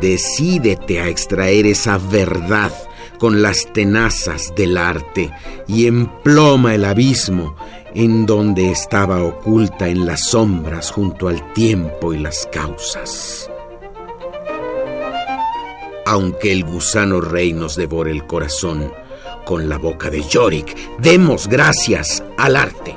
Decídete 0.00 1.00
a 1.00 1.08
extraer 1.08 1.66
esa 1.66 1.98
verdad 1.98 2.72
con 3.18 3.42
las 3.42 3.72
tenazas 3.72 4.52
del 4.56 4.76
arte 4.76 5.30
y 5.66 5.86
emploma 5.86 6.74
el 6.74 6.84
abismo 6.84 7.56
en 7.94 8.24
donde 8.24 8.70
estaba 8.70 9.22
oculta 9.22 9.88
en 9.88 10.06
las 10.06 10.24
sombras 10.24 10.90
junto 10.90 11.28
al 11.28 11.52
tiempo 11.52 12.14
y 12.14 12.18
las 12.18 12.48
causas 12.52 13.50
aunque 16.10 16.50
el 16.50 16.64
gusano 16.64 17.20
rey 17.20 17.52
nos 17.52 17.76
devore 17.76 18.10
el 18.10 18.26
corazón 18.26 18.92
con 19.44 19.68
la 19.68 19.78
boca 19.78 20.10
de 20.10 20.20
Yorick, 20.22 20.76
demos 20.98 21.46
gracias 21.46 22.24
al 22.36 22.56
arte. 22.56 22.96